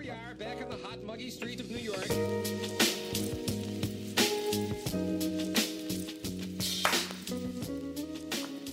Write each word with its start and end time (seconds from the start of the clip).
we 0.00 0.08
are, 0.08 0.34
back 0.38 0.62
on 0.62 0.70
the 0.70 0.76
hot, 0.78 1.04
muggy 1.04 1.28
street 1.28 1.60
of 1.60 1.68
New 1.70 1.76
York. 1.76 2.08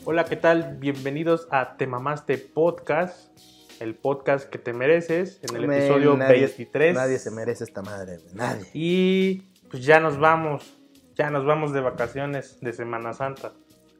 Hola, 0.05 0.25
¿qué 0.25 0.37
tal? 0.37 0.77
Bienvenidos 0.79 1.47
a 1.51 1.75
Te 1.77 1.85
Mamaste 1.85 2.37
Podcast, 2.37 3.37
el 3.81 3.95
podcast 3.95 4.49
que 4.49 4.57
te 4.57 4.71
mereces, 4.73 5.39
en 5.43 5.55
el 5.57 5.65
episodio 5.65 6.15
nadie- 6.15 6.39
23. 6.41 6.95
Nadie 6.95 7.19
se 7.19 7.31
merece 7.31 7.65
esta 7.65 7.81
madre, 7.81 8.17
güey. 8.17 8.33
Nadie. 8.35 8.65
Y 8.73 9.41
pues 9.69 9.83
ya 9.85 9.99
nos 9.99 10.17
vamos, 10.17 10.73
ya 11.15 11.29
nos 11.29 11.45
vamos 11.45 11.73
de 11.73 11.81
vacaciones 11.81 12.59
de 12.61 12.71
Semana 12.71 13.13
Santa. 13.13 13.51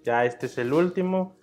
Ya 0.06 0.24
este 0.24 0.46
es 0.46 0.58
el 0.58 0.72
último, 0.72 1.36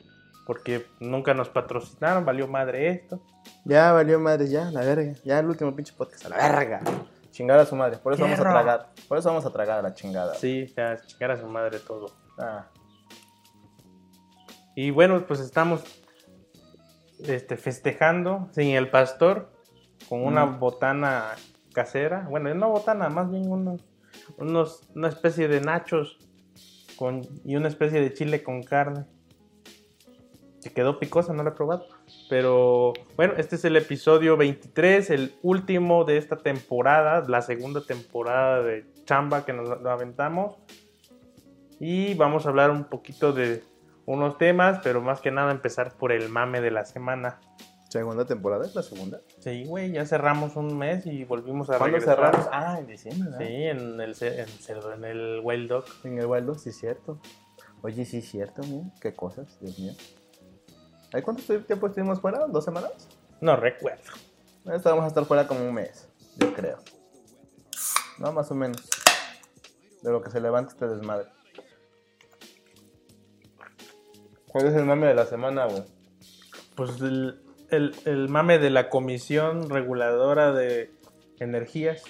porque 0.47 0.87
nunca 1.01 1.33
nos 1.35 1.49
patrocinaron, 1.49 2.25
valió 2.25 2.47
madre 2.49 2.89
esto. 2.91 3.21
Ya 3.65 3.93
valió 3.93 4.19
madre, 4.21 4.49
ya, 4.49 4.71
la 4.71 4.81
verga. 4.81 5.13
Ya 5.25 5.39
el 5.39 5.47
último 5.47 5.75
pinche 5.75 5.93
podcast, 5.95 6.27
a 6.27 6.29
la 6.31 6.37
verga. 6.37 6.81
Chingar 7.31 7.59
a 7.59 7.67
su 7.67 7.75
madre. 7.77 7.99
Por 7.99 8.13
eso 8.15 8.23
vamos 8.23 8.39
a 8.39 8.43
tragar. 8.43 8.91
Por 9.09 9.19
eso 9.19 9.29
vamos 9.29 9.45
a 9.47 9.51
tragar 9.53 9.79
a 9.79 9.83
la 9.83 9.95
chingada. 9.95 10.35
Sí, 10.35 10.67
ya 10.77 10.97
chingar 11.07 11.33
a 11.33 11.37
su 11.41 11.47
madre 11.49 11.79
todo. 11.81 12.07
Ah, 12.39 12.69
Y 14.77 14.91
bueno, 14.91 15.25
pues 15.27 15.41
estamos 15.41 15.83
este, 17.21 17.57
festejando 17.57 18.49
sin 18.53 18.75
el 18.75 18.91
pastor, 18.91 19.51
con 20.09 20.25
una 20.25 20.45
Mm. 20.47 20.59
botana 20.61 21.31
casera. 21.73 22.27
Bueno, 22.29 22.53
no 22.55 22.71
botana, 22.71 23.09
más 23.09 23.31
bien 23.31 23.51
unos, 23.51 23.81
unos, 24.37 24.83
una 24.95 25.09
especie 25.09 25.49
de 25.49 25.61
nachos 25.61 26.19
con, 26.97 27.23
y 27.45 27.57
una 27.57 27.69
especie 27.69 28.01
de 28.01 28.13
chile 28.13 28.43
con 28.43 28.63
carne. 28.63 29.07
Que 30.65 30.71
quedó 30.73 30.99
picosa, 30.99 31.35
no 31.35 31.43
la 31.45 31.51
he 31.51 31.53
probado. 31.53 31.87
Pero 32.31 32.95
bueno, 33.17 33.35
este 33.37 33.57
es 33.57 33.65
el 33.67 33.77
episodio 33.77 34.37
23, 34.39 35.11
el 35.11 35.35
último 35.43 36.05
de 36.05 36.17
esta 36.17 36.39
temporada, 36.39 37.23
la 37.29 37.43
segunda 37.43 37.83
temporada 37.83 38.63
de 38.63 38.87
Chamba 39.05 39.45
que 39.45 39.53
nos 39.53 39.81
lo 39.83 39.91
aventamos. 39.91 40.57
Y 41.79 42.15
vamos 42.15 42.47
a 42.47 42.49
hablar 42.49 42.71
un 42.71 42.85
poquito 42.85 43.33
de 43.35 43.63
unos 44.07 44.39
temas, 44.39 44.81
pero 44.83 45.03
más 45.03 45.21
que 45.21 45.31
nada 45.31 45.51
empezar 45.53 45.97
por 45.99 46.13
el 46.13 46.31
mame 46.31 46.63
de 46.63 46.71
la 46.71 46.87
semana. 46.87 47.41
segunda 47.91 48.25
temporada, 48.25 48.65
es 48.65 48.75
la 48.75 48.83
segunda. 48.83 49.21
Sí, 49.41 49.65
güey, 49.67 49.93
ya 49.93 50.07
cerramos 50.07 50.57
un 50.57 50.79
mes 50.79 51.05
y 51.05 51.25
volvimos 51.25 51.69
a 51.69 51.77
¿Cuándo 51.79 51.99
regresar. 51.99 52.17
cerramos? 52.17 52.49
Ah, 52.51 52.79
en 52.81 52.87
diciembre, 52.87 53.31
¿verdad? 53.31 53.47
Sí, 53.47 53.55
en 53.65 54.01
el, 54.01 54.17
en, 54.23 54.95
en 54.99 55.05
el 55.05 55.41
Wild 55.45 55.69
Dog. 55.69 55.85
En 56.05 56.19
el 56.19 56.27
Waldo, 56.27 56.55
sí, 56.55 56.73
cierto. 56.73 57.21
Oye, 57.83 58.07
sí, 58.07 58.23
cierto, 58.23 58.63
mira. 58.63 58.87
Qué 59.01 59.15
cosas, 59.15 59.59
Dios 59.61 59.79
mío. 59.79 59.93
¿Ay, 61.15 61.23
cuánto 61.23 61.43
tiempo 61.63 61.87
estuvimos 61.87 62.21
fuera? 62.21 62.45
¿Dos 62.49 62.65
semanas? 62.65 63.09
No 63.41 63.55
recuerdo. 63.55 64.03
Esta 64.67 64.91
vamos 64.91 65.05
a 65.05 65.09
estar 65.09 65.25
fuera 65.27 65.47
como 65.47 65.65
un 65.65 65.73
mes, 65.75 66.09
yo 66.39 66.53
creo. 66.53 66.79
No, 68.19 68.33
más 68.33 68.51
o 68.51 68.55
menos. 68.57 68.83
De 70.03 70.11
lo 70.11 70.21
que 70.23 70.31
se 70.31 70.41
levanta 70.41 70.73
este 70.73 70.89
desmadre. 70.89 71.29
¿Cuál 74.49 74.67
es 74.67 74.75
el 74.75 74.85
mame 74.85 75.07
de 75.07 75.15
la 75.15 75.27
semana, 75.27 75.67
güey? 75.67 75.85
Pues 76.75 77.01
el, 77.01 77.41
el- 77.71 77.95
el 78.07 78.29
mame 78.29 78.59
de 78.59 78.71
la 78.71 78.89
Comisión 78.91 79.71
Reguladora 79.71 80.53
de 80.53 80.93
Energías 81.39 82.03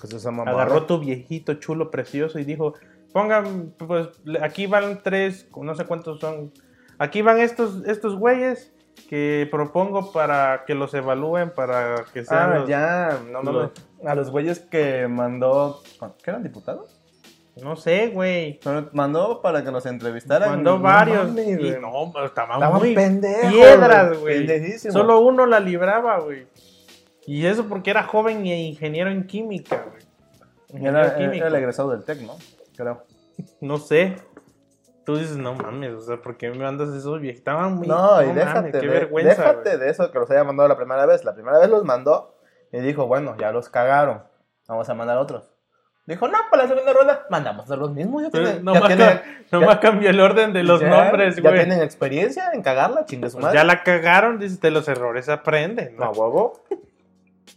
Jesús 0.00 0.24
ama 0.26 0.44
agarró 0.44 0.86
tu 0.86 1.00
viejito 1.00 1.54
chulo 1.54 1.90
precioso 1.90 2.38
y 2.38 2.44
dijo, 2.44 2.74
pongan, 3.12 3.74
pues 3.78 4.08
aquí 4.40 4.66
van 4.68 5.02
tres, 5.02 5.48
no 5.60 5.74
sé 5.74 5.86
cuántos 5.86 6.20
son, 6.20 6.52
aquí 6.98 7.22
van 7.22 7.38
estos, 7.40 7.84
estos 7.86 8.16
güeyes 8.16 8.72
que 9.08 9.48
propongo 9.50 10.12
para 10.12 10.64
que 10.66 10.74
los 10.74 10.92
evalúen, 10.94 11.50
para 11.50 12.04
que 12.12 12.24
sean 12.24 12.52
Ah, 12.52 12.58
los- 12.58 12.68
ya, 12.68 13.18
no 13.30 13.42
los-. 13.42 13.70
A 14.04 14.14
los 14.14 14.30
güeyes 14.30 14.60
que 14.60 15.08
mandó. 15.08 15.80
¿Qué 16.22 16.30
eran 16.30 16.42
diputados? 16.42 16.94
No 17.62 17.74
sé, 17.74 18.08
güey. 18.08 18.60
Pero 18.62 18.88
mandó 18.92 19.42
para 19.42 19.64
que 19.64 19.72
nos 19.72 19.84
entrevistaran. 19.86 20.50
Mandó 20.50 20.76
No 20.76 20.82
varios. 20.82 21.26
mames, 21.28 21.58
y 21.60 21.70
no, 21.80 22.10
pero 22.12 22.26
estaban, 22.26 22.56
Estaban 22.58 22.78
muy 22.78 22.94
pendejos. 22.94 23.52
piedras, 23.52 24.18
güey. 24.20 24.78
Solo 24.78 25.18
uno 25.20 25.44
la 25.46 25.58
libraba, 25.58 26.20
güey. 26.20 26.46
Y 27.26 27.46
eso 27.46 27.66
porque 27.68 27.90
era 27.90 28.04
joven 28.04 28.46
y 28.46 28.68
ingeniero 28.68 29.10
en 29.10 29.26
química, 29.26 29.84
güey. 29.90 30.84
Era, 30.86 31.16
era 31.18 31.46
el 31.48 31.54
egresado 31.56 31.90
del 31.90 32.04
TEC, 32.04 32.20
¿no? 32.20 32.36
Creo. 32.76 33.02
No 33.60 33.78
sé. 33.78 34.16
Tú 35.08 35.16
dices, 35.16 35.38
no 35.38 35.54
mames, 35.54 35.94
o 35.94 36.00
sea, 36.02 36.20
¿por 36.20 36.36
qué 36.36 36.50
me 36.50 36.58
mandas 36.58 36.90
esos 36.90 37.18
viejos? 37.18 37.38
Estaban 37.38 37.76
muy... 37.76 37.86
No, 37.88 38.22
y 38.22 38.30
déjate, 38.34 38.72
qué 38.72 38.78
de, 38.80 38.88
vergüenza, 38.88 39.42
déjate 39.42 39.78
de 39.78 39.88
eso 39.88 40.10
que 40.12 40.18
los 40.18 40.30
haya 40.30 40.44
mandado 40.44 40.68
la 40.68 40.76
primera 40.76 41.06
vez. 41.06 41.24
La 41.24 41.32
primera 41.34 41.58
vez 41.58 41.70
los 41.70 41.82
mandó 41.82 42.36
y 42.72 42.80
dijo, 42.80 43.06
bueno, 43.06 43.34
ya 43.38 43.50
los 43.50 43.70
cagaron. 43.70 44.22
Vamos 44.68 44.86
a 44.90 44.92
mandar 44.92 45.16
otros. 45.16 45.50
Dijo, 46.04 46.28
no, 46.28 46.36
para 46.50 46.64
la 46.64 46.68
segunda 46.68 46.92
ronda 46.92 47.26
mandamos 47.30 47.70
a 47.70 47.76
los 47.76 47.90
mismos. 47.90 48.22
Ya 48.24 48.30
tienen, 48.30 48.62
nomás, 48.64 48.82
ya 48.82 48.86
tienen- 48.96 49.08
ca- 49.18 49.24
nomás 49.58 49.78
cambió 49.78 50.10
el 50.10 50.20
orden 50.20 50.52
de 50.52 50.62
los 50.62 50.78
ya- 50.82 50.88
nombres, 50.90 51.36
Ya 51.36 51.42
güey. 51.42 51.54
tienen 51.54 51.80
experiencia 51.82 52.50
en 52.52 52.60
cagarla, 52.62 53.06
chingue 53.06 53.30
su 53.30 53.36
Pues 53.36 53.44
madre. 53.46 53.58
ya 53.60 53.64
la 53.64 53.82
cagaron, 53.82 54.38
dices, 54.38 54.60
de 54.60 54.70
los 54.70 54.88
errores 54.88 55.30
aprenden. 55.30 55.96
No, 55.96 56.04
¿no? 56.04 56.10
huevo. 56.10 56.62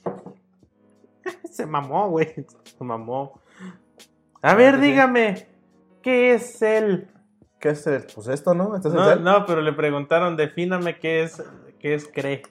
Se 1.51 1.65
mamó, 1.65 2.09
güey. 2.09 2.33
Se 2.77 2.81
mamó. 2.83 3.41
A 4.41 4.55
ver, 4.55 4.79
dígame, 4.79 5.47
¿qué 6.01 6.33
es 6.33 6.61
el...? 6.61 7.09
¿Qué 7.61 7.69
es 7.69 7.85
el? 7.87 8.05
Pues 8.13 8.27
esto, 8.27 8.53
¿no? 8.53 8.75
Entonces, 8.75 8.99
No, 8.99 9.11
el- 9.11 9.23
no, 9.23 9.45
pero 9.45 9.61
le 9.61 9.71
preguntaron, 9.73 10.35
defíname 10.35 10.97
qué 10.99 11.23
es, 11.23 11.43
qué 11.79 11.93
es 11.93 12.07
CRE. 12.07 12.41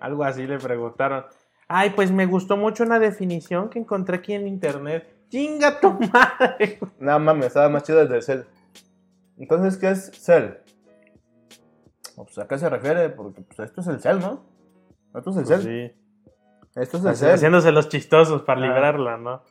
Algo 0.00 0.24
así 0.24 0.46
le 0.46 0.58
preguntaron. 0.58 1.24
Ay, 1.68 1.90
pues 1.90 2.10
me 2.10 2.26
gustó 2.26 2.56
mucho 2.56 2.82
una 2.84 2.98
definición 2.98 3.68
que 3.68 3.78
encontré 3.78 4.16
aquí 4.16 4.32
en 4.34 4.46
internet. 4.48 5.08
¡Chinga 5.30 5.80
tu 5.80 5.90
madre! 6.12 6.78
No 6.98 7.18
mames, 7.18 7.46
estaba 7.48 7.68
más 7.68 7.82
chido 7.84 8.00
el 8.00 8.08
del 8.08 8.22
cel. 8.22 8.46
Entonces, 9.38 9.76
¿qué 9.78 9.90
es 9.90 10.10
cel? 10.12 10.58
Pues, 12.16 12.38
¿A 12.38 12.46
qué 12.46 12.58
se 12.58 12.68
refiere? 12.68 13.08
Porque 13.10 13.42
pues, 13.42 13.58
esto 13.60 13.80
es 13.80 13.86
el 13.88 14.00
cel, 14.00 14.20
¿no? 14.20 14.44
Esto 15.14 15.30
es 15.30 15.36
el 15.38 15.46
cel. 15.46 15.60
Pues 15.60 15.64
Sí. 15.64 16.80
Esto 16.80 16.96
es 16.98 17.04
el 17.04 17.10
Haci- 17.12 17.16
cel. 17.16 17.30
Haciéndose 17.32 17.72
los 17.72 17.88
chistosos 17.88 18.42
para 18.42 18.60
Ah. 18.60 18.66
librarla, 18.66 19.16
¿no? 19.16 19.42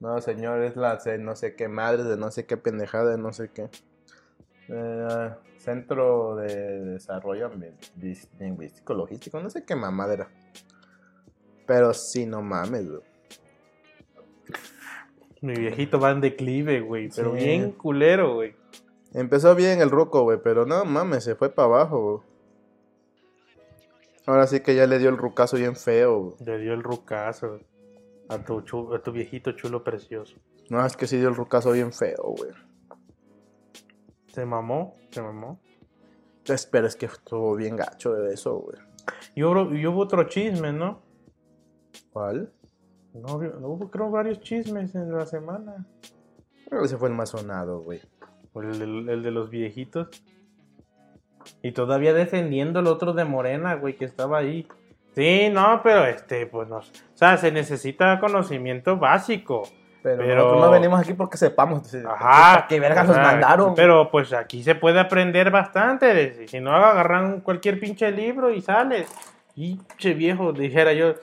No, 0.00 0.20
señor, 0.20 0.62
es 0.62 0.76
la 0.76 0.98
no 1.20 1.36
sé 1.36 1.54
qué 1.54 1.68
madre, 1.68 2.02
de 2.02 2.16
no 2.16 2.30
sé 2.30 2.44
qué 2.46 2.56
pendejada, 2.56 3.10
de 3.12 3.18
no 3.18 3.32
sé 3.32 3.50
qué. 3.52 3.68
Eh, 4.68 5.30
Centro 5.58 6.36
de 6.36 6.80
Desarrollo 6.80 7.50
Lingüístico, 8.38 8.94
Logístico, 8.94 9.40
no 9.40 9.50
sé 9.50 9.64
qué 9.64 9.76
mamadera. 9.76 10.28
Pero 11.66 11.94
sí, 11.94 12.26
no 12.26 12.42
mames, 12.42 12.88
güey. 12.88 13.02
Mi 15.40 15.54
viejito 15.54 15.98
va 15.98 16.10
en 16.12 16.20
declive, 16.20 16.80
güey. 16.80 17.08
Pero 17.14 17.32
Sí. 17.36 17.44
bien 17.44 17.72
culero, 17.72 18.34
güey. 18.34 18.54
Empezó 19.14 19.54
bien 19.54 19.80
el 19.80 19.90
ruco, 19.90 20.22
güey, 20.22 20.38
pero 20.42 20.64
no 20.66 20.84
mames, 20.84 21.24
se 21.24 21.34
fue 21.34 21.50
para 21.50 21.66
abajo, 21.66 22.00
güey. 22.02 22.26
Ahora 24.26 24.46
sí 24.46 24.60
que 24.60 24.74
ya 24.76 24.86
le 24.86 24.98
dio 24.98 25.08
el 25.08 25.16
rucazo 25.18 25.56
bien 25.56 25.74
feo, 25.76 26.18
güey. 26.20 26.34
Le 26.46 26.58
dio 26.58 26.74
el 26.74 26.82
rucazo 26.82 27.58
a 28.28 28.38
tu, 28.38 28.58
a 28.94 29.02
tu 29.02 29.12
viejito 29.12 29.52
chulo 29.52 29.82
precioso. 29.82 30.36
No, 30.70 30.84
es 30.86 30.96
que 30.96 31.06
sí 31.08 31.18
dio 31.18 31.28
el 31.28 31.34
rucazo 31.34 31.72
bien 31.72 31.92
feo, 31.92 32.22
güey. 32.36 32.50
Se 34.32 34.44
mamó, 34.46 34.96
se 35.10 35.22
mamó. 35.22 35.60
Espera, 36.46 36.86
es 36.88 36.96
que 36.96 37.06
estuvo 37.06 37.54
bien 37.54 37.76
gacho 37.76 38.12
de 38.14 38.34
eso, 38.34 38.56
güey. 38.58 38.78
Y 39.34 39.42
hubo, 39.42 39.72
y 39.74 39.86
hubo 39.86 40.00
otro 40.00 40.24
chisme, 40.24 40.72
¿no? 40.72 41.02
¿Cuál? 42.12 42.52
No, 43.14 43.36
hubo 43.36 43.90
creo 43.90 44.10
varios 44.10 44.40
chismes 44.40 44.94
en 44.94 45.12
la 45.12 45.26
semana. 45.26 45.86
Ese 46.82 46.96
fue 46.96 47.08
el 47.10 47.14
más 47.14 47.30
sonado, 47.30 47.80
güey. 47.82 48.00
El, 48.54 48.78
del- 48.78 49.08
el 49.08 49.22
de 49.22 49.30
los 49.30 49.50
viejitos. 49.50 50.08
Y 51.62 51.72
todavía 51.72 52.14
defendiendo 52.14 52.80
el 52.80 52.86
otro 52.86 53.12
de 53.12 53.24
Morena, 53.24 53.74
güey, 53.74 53.96
que 53.96 54.04
estaba 54.04 54.38
ahí. 54.38 54.66
Sí, 55.14 55.50
no, 55.52 55.80
pero 55.82 56.06
este, 56.06 56.46
pues 56.46 56.68
no. 56.68 56.78
O 56.78 56.82
sea, 57.14 57.36
se 57.36 57.52
necesita 57.52 58.18
conocimiento 58.20 58.96
básico. 58.96 59.64
Pero, 60.02 60.18
Pero- 60.18 60.34
nosotros 60.34 60.60
no 60.62 60.70
venimos 60.70 61.00
aquí 61.00 61.14
porque 61.14 61.36
sepamos. 61.36 61.94
Ajá. 61.94 62.54
¿Para 62.54 62.66
qué 62.66 62.80
verga 62.80 63.02
o 63.02 63.06
nos 63.06 63.16
mandaron? 63.16 63.74
Pero 63.74 64.10
pues 64.10 64.32
aquí 64.32 64.62
se 64.62 64.74
puede 64.74 64.98
aprender 64.98 65.50
bastante. 65.50 66.46
Si 66.48 66.58
no, 66.60 66.72
agarran 66.74 67.40
cualquier 67.40 67.78
pinche 67.78 68.10
libro 68.10 68.50
y 68.50 68.60
sales. 68.60 69.08
Pinche 69.54 70.14
viejo, 70.14 70.52
dijera 70.52 70.92
yo. 70.92 71.14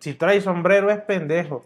Si 0.00 0.14
trae 0.14 0.40
sombrero 0.40 0.90
es 0.90 0.98
pendejo. 1.02 1.64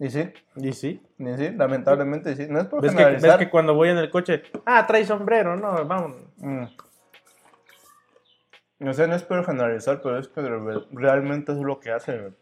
Y 0.00 0.08
sí, 0.10 0.32
Y 0.56 0.72
sí. 0.72 1.02
y 1.18 1.36
sí, 1.36 1.50
lamentablemente 1.56 2.34
sí. 2.34 2.46
No 2.48 2.58
es 2.60 2.66
por 2.66 2.80
¿Ves 2.82 2.94
que, 2.94 3.04
ves 3.04 3.36
que 3.36 3.50
cuando 3.50 3.74
voy 3.74 3.90
en 3.90 3.98
el 3.98 4.08
coche, 4.10 4.42
ah, 4.64 4.86
trae 4.86 5.04
sombrero, 5.04 5.56
no, 5.56 5.84
vamos. 5.84 6.14
Mm. 6.38 6.64
No 8.78 8.94
sé, 8.94 9.06
no 9.06 9.14
es 9.14 9.22
por 9.22 9.44
generalizar, 9.44 10.00
pero 10.02 10.18
es 10.18 10.28
que 10.28 10.40
re- 10.40 10.86
realmente 10.92 11.52
es 11.52 11.58
lo 11.58 11.80
que 11.80 11.90
hace. 11.92 12.32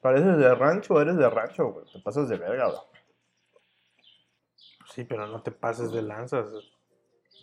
Pareces 0.00 0.38
de 0.38 0.54
rancho, 0.54 1.00
eres 1.00 1.16
de 1.16 1.28
rancho, 1.28 1.72
güey. 1.72 1.86
Te 1.92 1.98
pasas 2.00 2.28
de 2.28 2.36
verga, 2.36 2.66
güey. 2.66 2.78
Sí, 4.94 5.04
pero 5.04 5.26
no 5.26 5.42
te 5.42 5.50
pases 5.50 5.92
de 5.92 6.02
lanzas. 6.02 6.48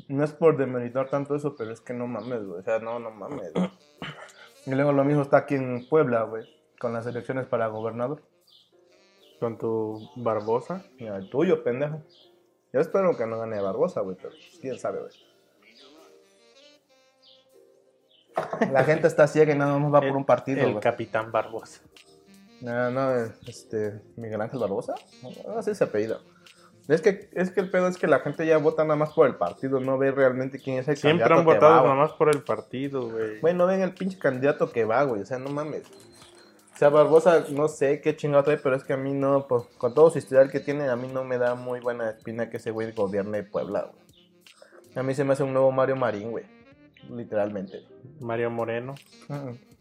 No 0.07 0.23
es 0.23 0.33
por 0.33 0.57
demeritar 0.57 1.09
tanto 1.09 1.35
eso, 1.35 1.55
pero 1.55 1.71
es 1.71 1.81
que 1.81 1.93
no 1.93 2.07
mames, 2.07 2.45
güey. 2.45 2.59
O 2.59 2.63
sea, 2.63 2.79
no, 2.79 2.99
no 2.99 3.11
mames, 3.11 3.53
güey. 3.53 3.71
Y 4.65 4.71
luego 4.71 4.91
lo 4.91 5.03
mismo 5.03 5.21
está 5.21 5.37
aquí 5.37 5.55
en 5.55 5.87
Puebla, 5.87 6.23
güey. 6.23 6.43
con 6.79 6.93
las 6.93 7.05
elecciones 7.05 7.45
para 7.45 7.67
gobernador. 7.67 8.21
Con 9.39 9.57
tu 9.57 10.09
Barbosa. 10.15 10.83
Mira, 10.99 11.17
el 11.17 11.29
tuyo, 11.29 11.63
pendejo. 11.63 12.01
Yo 12.73 12.79
espero 12.79 13.15
que 13.15 13.25
no 13.25 13.39
gane 13.39 13.61
Barbosa, 13.61 14.01
güey, 14.01 14.15
pero 14.15 14.29
pues, 14.29 14.57
quién 14.59 14.77
sabe, 14.79 14.99
güey. 14.99 15.13
La 18.71 18.83
gente 18.83 19.07
está 19.07 19.27
ciega 19.27 19.53
y 19.53 19.57
nada 19.57 19.77
más 19.77 19.93
va 19.93 20.01
por 20.01 20.17
un 20.17 20.25
partido, 20.25 20.67
El. 20.67 20.79
Capitán 20.79 21.31
Barbosa. 21.31 21.81
No, 22.61 22.91
no, 22.91 23.11
este, 23.47 24.01
Miguel 24.15 24.41
Ángel 24.41 24.59
Barbosa, 24.59 24.95
así 25.57 25.75
se 25.75 25.83
apellida. 25.83 26.19
Es 26.87 27.01
que, 27.01 27.29
es 27.33 27.49
que 27.49 27.61
el 27.61 27.71
pedo 27.71 27.87
es 27.87 27.97
que 27.97 28.05
la 28.05 28.19
gente 28.19 28.45
ya 28.45 28.57
vota 28.57 28.83
nada 28.83 28.95
más 28.95 29.13
por 29.13 29.27
el 29.27 29.35
partido, 29.35 29.79
no 29.79 29.97
ve 29.97 30.11
realmente 30.11 30.59
quién 30.59 30.77
es 30.77 30.87
el 30.87 30.97
Siempre 30.97 31.27
candidato 31.27 31.33
han 31.33 31.45
que 31.45 31.53
votado 31.53 31.83
nada 31.83 31.95
más 31.95 32.13
por 32.13 32.29
el 32.29 32.43
partido, 32.43 33.09
güey. 33.09 33.39
Güey, 33.39 33.53
no 33.55 33.65
ven 33.65 33.81
el 33.81 33.93
pinche 33.93 34.19
candidato 34.19 34.71
que 34.71 34.85
va, 34.85 35.03
güey, 35.03 35.21
o 35.21 35.25
sea, 35.25 35.39
no 35.39 35.49
mames. 35.49 35.83
O 36.75 36.77
sea, 36.77 36.89
Barbosa, 36.89 37.45
no 37.51 37.69
sé 37.69 38.01
qué 38.01 38.15
chingado 38.15 38.43
trae, 38.43 38.57
pero 38.57 38.75
es 38.75 38.83
que 38.83 38.93
a 38.93 38.97
mí 38.97 39.13
no, 39.13 39.47
pues, 39.47 39.63
con 39.77 39.93
todo 39.93 40.11
su 40.11 40.19
historial 40.19 40.51
que 40.51 40.59
tiene, 40.59 40.87
a 40.89 40.95
mí 40.95 41.07
no 41.11 41.23
me 41.23 41.37
da 41.37 41.55
muy 41.55 41.79
buena 41.79 42.09
espina 42.09 42.49
que 42.49 42.57
ese 42.57 42.69
güey 42.69 42.91
gobierne 42.91 43.43
Puebla, 43.43 43.89
güey. 43.91 44.05
A 44.95 45.01
mí 45.01 45.15
se 45.15 45.23
me 45.23 45.33
hace 45.33 45.43
un 45.43 45.53
nuevo 45.53 45.71
Mario 45.71 45.95
Marín, 45.95 46.31
güey, 46.31 46.45
literalmente. 47.09 47.83
Mario 48.19 48.51
Moreno. 48.51 48.93
Mm. 49.27 49.74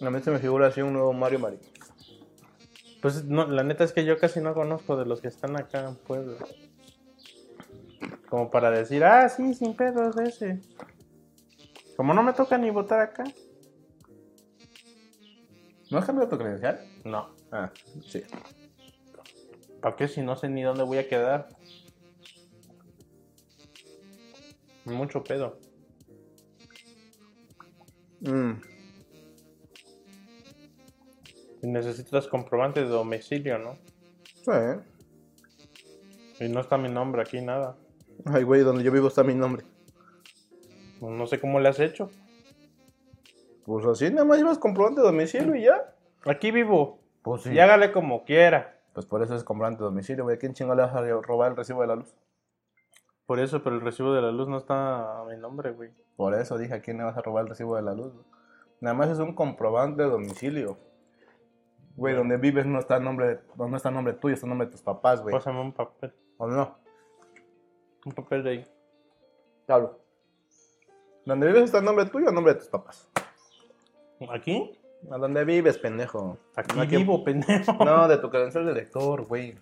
A 0.00 0.10
mí 0.10 0.20
se 0.22 0.30
me 0.30 0.38
figura 0.38 0.68
así 0.68 0.82
un 0.82 0.92
nuevo 0.92 1.12
Mario 1.12 1.38
Marín. 1.38 1.60
Pues 3.00 3.24
no, 3.24 3.46
la 3.46 3.62
neta 3.62 3.84
es 3.84 3.92
que 3.92 4.04
yo 4.04 4.18
casi 4.18 4.40
no 4.40 4.54
conozco 4.54 4.96
de 4.96 5.04
los 5.04 5.20
que 5.20 5.28
están 5.28 5.56
acá 5.56 5.88
en 5.88 5.96
Puebla. 5.96 6.38
Como 8.28 8.50
para 8.50 8.70
decir, 8.70 9.04
ah, 9.04 9.28
sí, 9.28 9.54
sin 9.54 9.76
pedos 9.76 10.16
de 10.16 10.24
ese. 10.24 10.60
Como 11.96 12.14
no 12.14 12.22
me 12.22 12.32
toca 12.32 12.58
ni 12.58 12.70
votar 12.70 13.00
acá. 13.00 13.24
¿No 15.90 15.98
has 15.98 16.06
cambiado 16.06 16.30
tu 16.30 16.38
credencial? 16.38 16.80
No. 17.04 17.34
Ah, 17.52 17.70
sí. 18.06 18.22
¿Para 19.80 19.96
qué 19.96 20.08
si 20.08 20.22
no 20.22 20.34
sé 20.34 20.48
ni 20.48 20.62
dónde 20.62 20.82
voy 20.82 20.98
a 20.98 21.08
quedar? 21.08 21.48
Mucho 24.86 25.22
pedo. 25.22 25.58
Mm. 28.20 28.73
Necesitas 31.66 32.28
comprobante 32.28 32.80
de 32.80 32.88
domicilio, 32.88 33.58
¿no? 33.58 33.76
Sí. 34.42 34.52
Y 36.44 36.48
no 36.48 36.60
está 36.60 36.76
mi 36.76 36.88
nombre 36.88 37.22
aquí, 37.22 37.40
nada. 37.40 37.76
Ay, 38.24 38.42
güey, 38.42 38.62
donde 38.62 38.82
yo 38.82 38.92
vivo 38.92 39.08
está 39.08 39.22
mi 39.22 39.34
nombre. 39.34 39.64
Pues 41.00 41.12
No 41.12 41.26
sé 41.26 41.40
cómo 41.40 41.60
le 41.60 41.68
has 41.68 41.80
hecho. 41.80 42.10
Pues 43.64 43.86
así, 43.86 44.10
nada 44.10 44.24
más 44.24 44.38
llevas 44.38 44.58
comprobante 44.58 45.00
de 45.00 45.06
domicilio 45.06 45.54
y 45.54 45.62
ya. 45.62 45.94
Aquí 46.24 46.50
vivo. 46.50 47.00
Pues 47.22 47.46
Y 47.46 47.58
hágale 47.58 47.92
como 47.92 48.24
quiera. 48.24 48.78
Pues 48.92 49.06
por 49.06 49.22
eso 49.22 49.34
es 49.34 49.42
comprobante 49.42 49.78
de 49.78 49.84
domicilio, 49.84 50.24
güey. 50.24 50.38
¿Quién 50.38 50.52
chingo 50.52 50.74
le 50.74 50.82
vas 50.82 50.94
a 50.94 51.02
robar 51.02 51.50
el 51.50 51.56
recibo 51.56 51.80
de 51.80 51.88
la 51.88 51.96
luz? 51.96 52.14
Por 53.26 53.40
eso, 53.40 53.62
pero 53.62 53.76
el 53.76 53.82
recibo 53.82 54.12
de 54.12 54.20
la 54.20 54.30
luz 54.30 54.48
no 54.48 54.58
está 54.58 55.20
a 55.20 55.24
mi 55.24 55.36
nombre, 55.36 55.70
güey. 55.70 55.90
Por 56.16 56.34
eso 56.34 56.58
dije, 56.58 56.74
¿a 56.74 56.80
quién 56.80 56.98
le 56.98 57.04
vas 57.04 57.16
a 57.16 57.22
robar 57.22 57.44
el 57.44 57.48
recibo 57.48 57.76
de 57.76 57.82
la 57.82 57.94
luz? 57.94 58.12
Nada 58.80 58.94
más 58.94 59.08
es 59.08 59.18
un 59.18 59.34
comprobante 59.34 60.02
de 60.02 60.10
domicilio. 60.10 60.76
Güey, 61.96 62.14
donde 62.14 62.36
vives 62.38 62.66
no 62.66 62.78
está 62.80 62.96
el 62.96 63.04
nombre, 63.04 63.28
de- 63.28 63.40
no 63.56 63.76
está 63.76 63.88
el 63.88 63.94
nombre 63.94 64.14
tuyo, 64.14 64.34
está 64.34 64.46
el 64.46 64.50
nombre 64.50 64.66
de 64.66 64.72
tus 64.72 64.82
papás, 64.82 65.22
güey. 65.22 65.32
Pásame 65.34 65.60
un 65.60 65.72
papel. 65.72 66.12
¿O 66.38 66.46
no? 66.48 66.76
Un 68.04 68.12
papel 68.12 68.42
de 68.42 68.50
ahí. 68.50 68.64
Donde 71.24 71.46
vives 71.46 71.64
está 71.64 71.78
el 71.78 71.84
nombre 71.84 72.04
tuyo 72.06 72.26
o 72.26 72.28
el 72.28 72.34
nombre 72.34 72.54
de 72.54 72.60
tus 72.60 72.68
papás. 72.68 73.08
¿Aquí? 74.30 74.78
¿A 75.10 75.16
dónde 75.18 75.44
vives, 75.44 75.78
pendejo? 75.78 76.38
Aquí 76.56 76.96
vivo, 76.96 77.24
pendejo. 77.24 77.72
No, 77.84 78.08
de 78.08 78.18
tu 78.18 78.30
credencial 78.30 78.66
de 78.66 78.72
lector, 78.72 79.24
güey. 79.26 79.56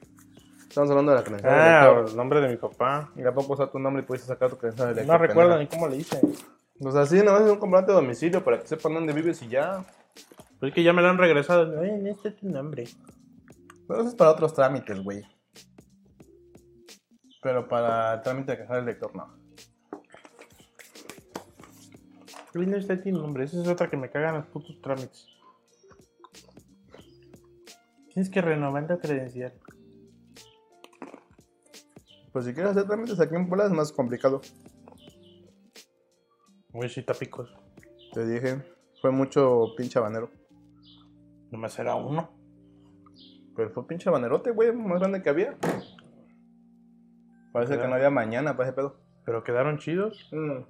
Estamos 0.68 0.88
hablando 0.90 1.12
de 1.12 1.18
la 1.18 1.24
credencial 1.24 1.52
de 1.54 1.60
Ah, 1.60 1.84
lector. 1.86 2.08
el 2.10 2.16
nombre 2.16 2.40
de 2.40 2.48
mi 2.48 2.56
papá. 2.56 3.10
¿Y 3.16 3.22
a 3.24 3.32
poco 3.34 3.52
usar 3.52 3.70
tu 3.70 3.78
nombre 3.78 4.02
y 4.02 4.06
pudiste 4.06 4.26
sacar 4.28 4.50
tu 4.50 4.56
credencial 4.56 4.88
de 4.88 4.94
lector? 5.02 5.20
No 5.20 5.26
recuerdo 5.26 5.58
ni 5.58 5.66
cómo 5.66 5.86
le 5.88 5.96
hice. 5.96 6.20
Pues 6.80 6.94
así, 6.96 7.16
nada 7.18 7.32
más 7.32 7.42
es 7.42 7.50
un 7.52 7.58
comprobante 7.58 7.92
de 7.92 7.96
domicilio 7.96 8.42
para 8.42 8.58
que 8.58 8.66
sepan 8.66 8.94
dónde 8.94 9.12
vives 9.12 9.40
y 9.42 9.48
ya. 9.48 9.84
Pero 10.62 10.68
es 10.68 10.74
que 10.76 10.84
ya 10.84 10.92
me 10.92 11.02
lo 11.02 11.08
han 11.08 11.18
regresado. 11.18 11.80
Ay, 11.80 12.08
este 12.08 12.28
es 12.28 12.36
tu 12.36 12.48
nombre. 12.48 12.84
Pero 13.88 14.00
eso 14.00 14.10
es 14.10 14.14
para 14.14 14.30
otros 14.30 14.54
trámites, 14.54 15.02
güey. 15.02 15.24
Pero 17.42 17.66
para 17.66 18.14
el 18.14 18.22
trámite 18.22 18.52
de 18.52 18.58
credencial 18.58 18.86
de 18.86 18.92
lector, 18.92 19.16
no. 19.16 19.26
No 22.54 22.76
está 22.76 23.02
tu 23.02 23.10
nombre. 23.10 23.42
Esa 23.42 23.60
es 23.60 23.66
otra 23.66 23.90
que 23.90 23.96
me 23.96 24.08
cagan 24.08 24.36
los 24.36 24.46
putos 24.46 24.80
trámites. 24.80 25.26
Tienes 28.14 28.30
que 28.30 28.40
renovar 28.40 28.86
tu 28.86 29.00
credencial. 29.00 29.54
Pues 32.32 32.44
si 32.44 32.54
quieres 32.54 32.70
hacer 32.70 32.86
trámites 32.86 33.18
aquí 33.18 33.34
en 33.34 33.48
Puebla 33.48 33.66
es 33.66 33.72
más 33.72 33.90
complicado. 33.90 34.40
Uy, 36.72 36.88
sí, 36.88 37.02
tapicos. 37.02 37.52
Te 38.12 38.24
dije, 38.24 38.62
fue 39.00 39.10
mucho 39.10 39.74
pinche 39.76 39.98
habanero. 39.98 40.30
Nomás 41.52 41.78
era 41.78 41.94
uno. 41.94 42.30
Pero 43.54 43.70
fue 43.70 43.86
pinche 43.86 44.08
habanerote, 44.08 44.50
güey, 44.50 44.72
más 44.72 44.98
grande 45.00 45.22
que 45.22 45.28
había. 45.28 45.56
Parece 47.52 47.78
que 47.78 47.86
no 47.86 47.94
había 47.94 48.08
mañana 48.08 48.56
para 48.56 48.70
ese 48.70 48.74
pedo. 48.74 48.96
Pero 49.26 49.44
quedaron 49.44 49.78
chidos. 49.78 50.30
Mm. 50.32 50.62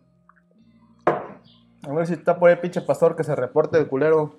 A 1.88 1.92
ver 1.92 2.06
si 2.08 2.14
está 2.14 2.38
por 2.38 2.50
ahí 2.50 2.56
pinche 2.56 2.80
pastor 2.80 3.14
que 3.14 3.22
se 3.22 3.36
reporte 3.36 3.78
el 3.78 3.86
culero. 3.86 4.34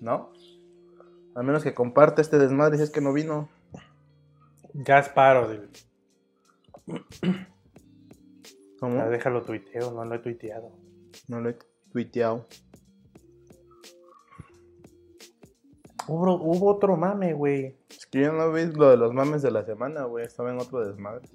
¿No? 0.00 0.32
A 1.34 1.42
menos 1.42 1.64
que 1.64 1.74
comparte 1.74 2.22
este 2.22 2.38
desmadre 2.38 2.76
si 2.76 2.84
es 2.84 2.90
que 2.90 3.00
no 3.00 3.12
vino. 3.12 3.48
Gasparo, 4.72 5.48
dile. 5.48 5.68
¿Cómo? 8.78 8.98
Ya 8.98 9.08
déjalo 9.08 9.42
tuiteo, 9.42 9.90
no 9.90 10.04
lo 10.04 10.14
he 10.14 10.18
tuiteado. 10.20 10.70
No 11.26 11.40
lo 11.40 11.50
he 11.50 11.58
tuiteado. 11.92 12.46
Hubo, 16.06 16.34
hubo 16.34 16.70
otro 16.70 16.96
mame, 16.96 17.32
güey. 17.32 17.76
Es 17.88 18.06
que 18.06 18.20
yo 18.22 18.32
no 18.32 18.52
vi 18.52 18.66
lo 18.66 18.90
de 18.90 18.96
los 18.96 19.12
mames 19.14 19.42
de 19.42 19.50
la 19.50 19.64
semana, 19.64 20.04
güey. 20.04 20.24
Estaba 20.26 20.50
en 20.52 20.60
otro 20.60 20.86
desmadre. 20.86 21.28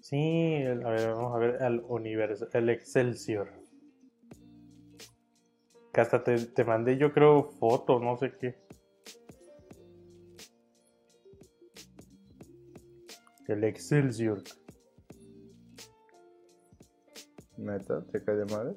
Sí, 0.00 0.16
el- 0.56 0.84
a 0.84 0.90
ver, 0.90 1.14
vamos 1.14 1.34
a 1.34 1.38
ver 1.38 1.62
el 1.62 1.80
universo, 1.88 2.48
el 2.52 2.68
Excelsior. 2.68 3.48
Que 5.92 6.00
hasta 6.00 6.22
te, 6.22 6.36
te 6.46 6.64
mandé, 6.64 6.96
yo 6.98 7.12
creo, 7.12 7.44
foto, 7.58 7.98
no 8.00 8.16
sé 8.16 8.32
qué. 8.38 8.56
El 13.48 13.64
Excelsior. 13.64 14.42
Neta, 17.58 18.04
te 18.10 18.22
cae 18.24 18.36
de 18.36 18.44
madre. 18.46 18.74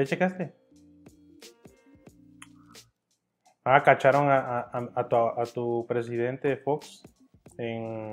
¿Ya 0.00 0.06
checaste? 0.06 0.54
Ah, 3.66 3.82
cacharon 3.82 4.30
a, 4.30 4.38
a- 4.38 4.60
a- 4.72 4.90
a 4.94 5.08
tu, 5.08 5.16
a 5.16 5.44
tu 5.52 5.86
presidente 5.86 6.56
Fox 6.56 7.02
en, 7.58 8.12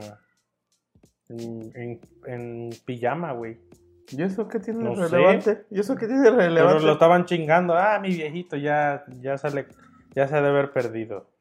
en, 1.29 1.72
en- 1.75 2.01
en 2.25 2.70
pijama, 2.86 3.32
güey. 3.32 3.62
¿Y 4.10 4.22
eso 4.22 4.50
qué 4.50 4.60
tiene 4.60 4.84
No 4.84 4.89
de 4.98 5.08
sé. 5.08 5.15
relevante? 5.15 5.65
¿Y 5.72 5.79
eso 5.79 5.96
qué 5.96 6.08
tiene 6.08 6.24
de 6.24 6.32
Pero 6.32 6.41
relevante? 6.41 6.84
lo 6.86 6.91
estaban 6.91 7.24
chingando. 7.24 7.74
Ah, 7.77 8.00
mi 8.01 8.10
viejito 8.10 8.58
ya, 8.58 9.06
ya, 9.22 9.38
sale, 9.38 9.67
ya 10.13 10.27
se 10.27 10.36
ha 10.36 10.41
de 10.41 10.50
haber 10.50 10.72
perdido. 10.74 11.32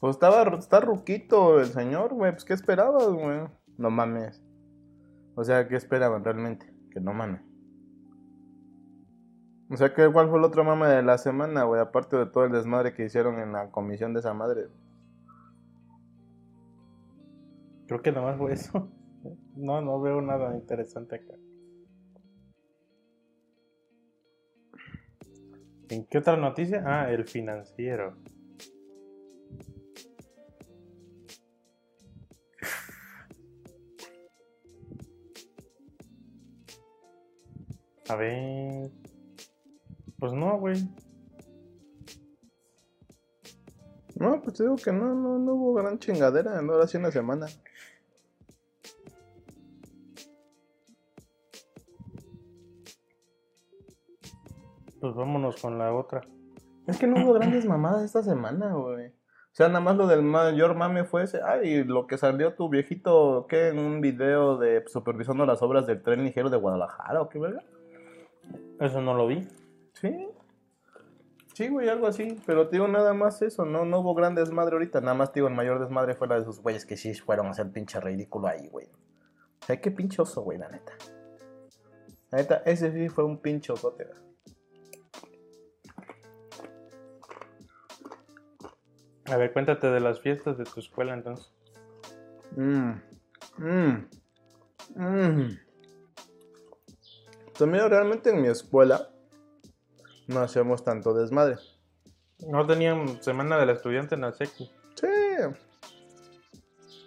Pues 0.00 0.16
estaba, 0.16 0.44
está 0.56 0.80
ruquito 0.80 1.60
el 1.60 1.66
señor, 1.66 2.14
güey. 2.14 2.32
Pues, 2.32 2.46
¿qué 2.46 2.54
esperabas, 2.54 3.06
güey? 3.06 3.40
No 3.76 3.90
mames. 3.90 4.42
O 5.34 5.44
sea, 5.44 5.68
¿qué 5.68 5.76
esperaban 5.76 6.24
realmente? 6.24 6.72
Que 6.90 7.00
no 7.00 7.12
mames. 7.12 7.42
O 9.72 9.76
sea, 9.76 9.94
¿qué, 9.94 10.10
¿cuál 10.12 10.28
fue 10.28 10.38
el 10.38 10.44
otro 10.44 10.64
mame 10.64 10.88
de 10.88 11.04
la 11.04 11.16
semana, 11.16 11.62
güey? 11.62 11.80
Aparte 11.80 12.16
de 12.16 12.26
todo 12.26 12.44
el 12.44 12.50
desmadre 12.50 12.92
que 12.92 13.04
hicieron 13.04 13.38
en 13.38 13.52
la 13.52 13.70
comisión 13.70 14.12
de 14.12 14.18
esa 14.18 14.34
madre. 14.34 14.66
Creo 17.86 18.02
que 18.02 18.10
nomás 18.12 18.36
fue 18.36 18.52
eso. 18.52 18.90
No, 19.54 19.82
no 19.82 20.00
veo 20.00 20.22
nada 20.22 20.56
interesante 20.56 21.16
acá. 21.16 21.34
¿En 25.90 26.06
qué 26.06 26.16
otra 26.16 26.38
noticia? 26.38 26.82
Ah, 26.86 27.12
el 27.12 27.26
financiero. 27.26 28.16
A 38.08 38.16
ver. 38.16 38.99
Pues 40.20 40.34
no, 40.34 40.58
güey. 40.58 40.86
No, 44.16 44.38
pues 44.42 44.58
te 44.58 44.64
digo 44.64 44.76
que 44.76 44.92
no, 44.92 45.14
no, 45.14 45.38
no 45.38 45.54
hubo 45.54 45.74
gran 45.74 45.98
chingadera, 45.98 46.60
no 46.60 46.74
era 46.74 46.84
así 46.84 46.98
una 46.98 47.10
semana. 47.10 47.46
Pues 55.00 55.14
vámonos 55.14 55.58
con 55.62 55.78
la 55.78 55.94
otra. 55.94 56.20
Es 56.86 56.98
que 56.98 57.06
no 57.06 57.24
hubo 57.24 57.32
grandes 57.32 57.64
mamadas 57.66 58.04
esta 58.04 58.22
semana, 58.22 58.74
güey. 58.74 59.08
O 59.08 59.52
sea, 59.52 59.68
nada 59.68 59.80
más 59.80 59.96
lo 59.96 60.06
del 60.06 60.22
mayor 60.22 60.74
mame 60.74 61.04
fue 61.04 61.22
ese. 61.24 61.40
Ay, 61.42 61.82
lo 61.84 62.06
que 62.06 62.18
salió 62.18 62.54
tu 62.54 62.68
viejito, 62.68 63.46
¿qué? 63.48 63.68
En 63.68 63.78
un 63.78 64.02
video 64.02 64.58
de 64.58 64.84
supervisando 64.86 65.46
las 65.46 65.62
obras 65.62 65.86
del 65.86 66.02
tren 66.02 66.24
ligero 66.24 66.50
de 66.50 66.58
Guadalajara, 66.58 67.22
¿o 67.22 67.30
qué 67.30 67.38
verga? 67.38 67.62
Eso 68.78 69.00
no 69.00 69.14
lo 69.14 69.26
vi. 69.26 69.48
Sí. 70.00 70.28
Sí, 71.54 71.68
güey, 71.68 71.88
algo 71.88 72.06
así. 72.06 72.36
Pero 72.46 72.68
te 72.68 72.76
digo 72.76 72.88
nada 72.88 73.12
más 73.12 73.42
eso, 73.42 73.64
no, 73.64 73.84
no 73.84 74.00
hubo 74.00 74.14
gran 74.14 74.34
desmadre 74.34 74.74
ahorita. 74.74 75.00
Nada 75.00 75.14
más, 75.14 75.32
te 75.32 75.40
digo, 75.40 75.48
el 75.48 75.54
mayor 75.54 75.78
desmadre 75.80 76.14
fue 76.14 76.26
la 76.28 76.36
de 76.36 76.42
esos 76.42 76.60
güeyes 76.60 76.86
que 76.86 76.96
sí 76.96 77.12
fueron 77.14 77.48
a 77.48 77.50
hacer 77.50 77.70
pinche 77.70 78.00
ridículo 78.00 78.48
ahí, 78.48 78.68
güey. 78.68 78.86
O 78.86 79.66
sea, 79.66 79.80
qué 79.80 79.90
pinche 79.90 80.22
oso, 80.22 80.42
güey, 80.42 80.58
la 80.58 80.68
neta. 80.68 80.92
La 82.30 82.38
neta, 82.38 82.62
ese 82.64 82.92
sí 82.92 83.08
fue 83.08 83.24
un 83.24 83.38
güey. 83.38 84.14
A 89.26 89.36
ver, 89.36 89.52
cuéntate 89.52 89.88
de 89.88 90.00
las 90.00 90.20
fiestas 90.20 90.56
de 90.58 90.64
tu 90.64 90.80
escuela 90.80 91.12
entonces. 91.14 91.52
Mmm. 92.56 92.92
Mmm. 93.58 94.08
Mmm. 94.96 95.58
También 97.58 97.90
realmente 97.90 98.30
en 98.30 98.40
mi 98.40 98.48
escuela 98.48 99.10
no 100.30 100.40
hacemos 100.40 100.84
tanto 100.84 101.14
desmadre. 101.14 101.56
No 102.46 102.66
tenían 102.66 103.22
semana 103.22 103.58
del 103.58 103.70
estudiante 103.70 104.14
en 104.14 104.22
la 104.22 104.32
secu. 104.32 104.68
Sí. 104.94 105.08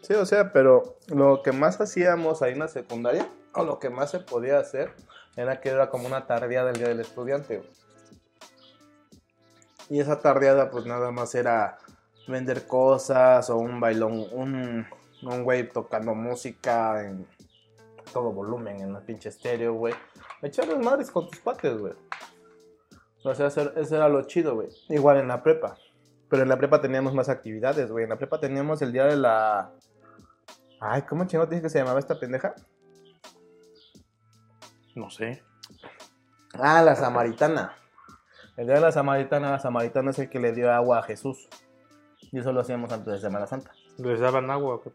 Sí, 0.01 0.13
o 0.13 0.25
sea, 0.25 0.51
pero 0.51 0.97
lo 1.07 1.41
que 1.41 1.51
más 1.51 1.79
hacíamos 1.79 2.41
ahí 2.41 2.53
en 2.53 2.59
la 2.59 2.67
secundaria, 2.67 3.27
o 3.53 3.63
lo 3.63 3.79
que 3.79 3.89
más 3.89 4.11
se 4.11 4.19
podía 4.19 4.59
hacer, 4.59 4.91
era 5.35 5.61
que 5.61 5.69
era 5.69 5.89
como 5.89 6.07
una 6.07 6.27
tardeada 6.27 6.67
del 6.67 6.77
día 6.77 6.89
del 6.89 6.99
estudiante. 6.99 7.63
Y 9.89 9.99
esa 9.99 10.19
tardeada, 10.19 10.69
pues 10.69 10.85
nada 10.85 11.11
más 11.11 11.33
era 11.35 11.77
vender 12.27 12.67
cosas 12.67 13.49
o 13.49 13.57
un 13.57 13.79
bailón, 13.79 14.27
un, 14.31 14.85
un 15.23 15.43
güey 15.43 15.69
tocando 15.69 16.15
música 16.15 17.03
en 17.03 17.27
todo 18.13 18.31
volumen 18.31 18.81
en 18.81 18.93
la 18.93 19.01
pinche 19.01 19.29
estéreo, 19.29 19.73
güey. 19.73 19.93
Echar 20.41 20.67
las 20.67 20.79
madres 20.79 21.09
con 21.11 21.27
tus 21.27 21.39
pates, 21.39 21.77
güey. 21.77 21.93
O 23.23 23.33
sea, 23.35 23.47
eso, 23.47 23.71
era 23.95 24.09
lo 24.09 24.21
chido, 24.23 24.55
güey. 24.55 24.69
Igual 24.89 25.17
en 25.17 25.27
la 25.29 25.43
prepa. 25.43 25.75
Pero 26.29 26.43
en 26.43 26.49
la 26.49 26.57
prepa 26.57 26.81
teníamos 26.81 27.13
más 27.13 27.29
actividades, 27.29 27.89
güey. 27.91 28.03
En 28.03 28.09
la 28.09 28.17
prepa 28.17 28.39
teníamos 28.39 28.81
el 28.81 28.91
día 28.91 29.05
de 29.05 29.15
la... 29.17 29.71
Ay, 30.81 31.03
¿cómo 31.03 31.25
chingo 31.25 31.45
te 31.47 31.51
dije 31.55 31.63
que 31.63 31.69
se 31.69 31.79
llamaba 31.79 31.99
esta 31.99 32.19
pendeja? 32.19 32.53
No 34.95 35.09
sé. 35.09 35.43
Ah, 36.53 36.81
la 36.81 36.95
samaritana. 36.95 37.75
El 38.57 38.65
día 38.67 38.75
de 38.75 38.81
la 38.81 38.91
samaritana, 38.91 39.51
la 39.51 39.59
samaritana 39.59 40.11
es 40.11 40.19
el 40.19 40.29
que 40.29 40.39
le 40.39 40.51
dio 40.51 40.71
agua 40.71 40.99
a 40.99 41.03
Jesús. 41.03 41.47
Y 42.31 42.39
eso 42.39 42.51
lo 42.51 42.61
hacíamos 42.61 42.91
antes 42.91 43.13
de 43.13 43.19
Semana 43.19 43.47
Santa. 43.47 43.71
Les 43.97 44.19
daban 44.19 44.49
agua. 44.51 44.81
¿qué? 44.83 44.91